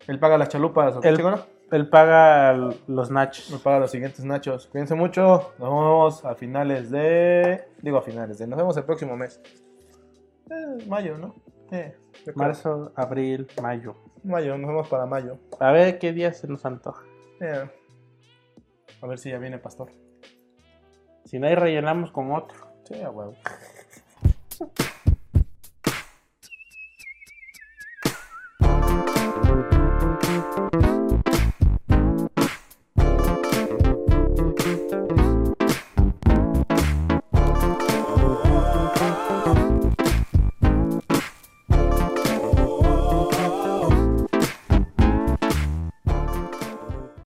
Él 0.08 0.20
paga 0.20 0.38
las 0.38 0.50
chalupas, 0.50 0.96
¿o 0.96 1.02
qué 1.02 1.10
El- 1.10 1.16
chingona? 1.18 1.46
Él 1.72 1.90
paga 1.90 2.54
los 2.88 3.12
nachos. 3.12 3.50
Nos 3.52 3.62
paga 3.62 3.80
los 3.80 3.92
siguientes 3.92 4.24
nachos. 4.26 4.68
Cuídense 4.68 4.96
mucho. 4.96 5.54
Nos 5.60 5.70
vemos 5.70 6.26
a 6.26 6.36
finales 6.36 6.90
de. 6.92 7.66
Digo 7.82 7.98
a 7.98 8.02
finales 8.02 8.38
de. 8.38 8.48
Nos 8.48 8.58
vemos 8.58 8.78
el 8.78 8.84
próximo 8.84 9.16
mes. 9.16 9.42
Eh, 10.50 10.86
mayo, 10.88 11.18
¿no? 11.18 11.36
Eh. 11.72 11.96
Marzo, 12.36 12.92
abril, 12.96 13.48
mayo. 13.62 13.96
Mayo, 14.24 14.58
nos 14.58 14.68
vemos 14.70 14.88
para 14.88 15.06
mayo. 15.06 15.38
A 15.60 15.72
ver 15.72 16.00
qué 16.00 16.12
día 16.12 16.34
se 16.34 16.48
nos 16.48 16.66
antoja. 16.66 17.04
Eh, 17.40 17.70
A 19.02 19.08
ver 19.08 19.18
si 19.20 19.30
ya 19.30 19.38
viene 19.38 19.60
Pastor. 19.60 19.92
Si 21.26 21.40
no, 21.40 21.48
ahí 21.48 21.56
rellenamos 21.56 22.12
con 22.12 22.32
otro. 22.32 22.58
Sí, 22.86 23.02
a 23.02 23.10
huevo. 23.12 23.36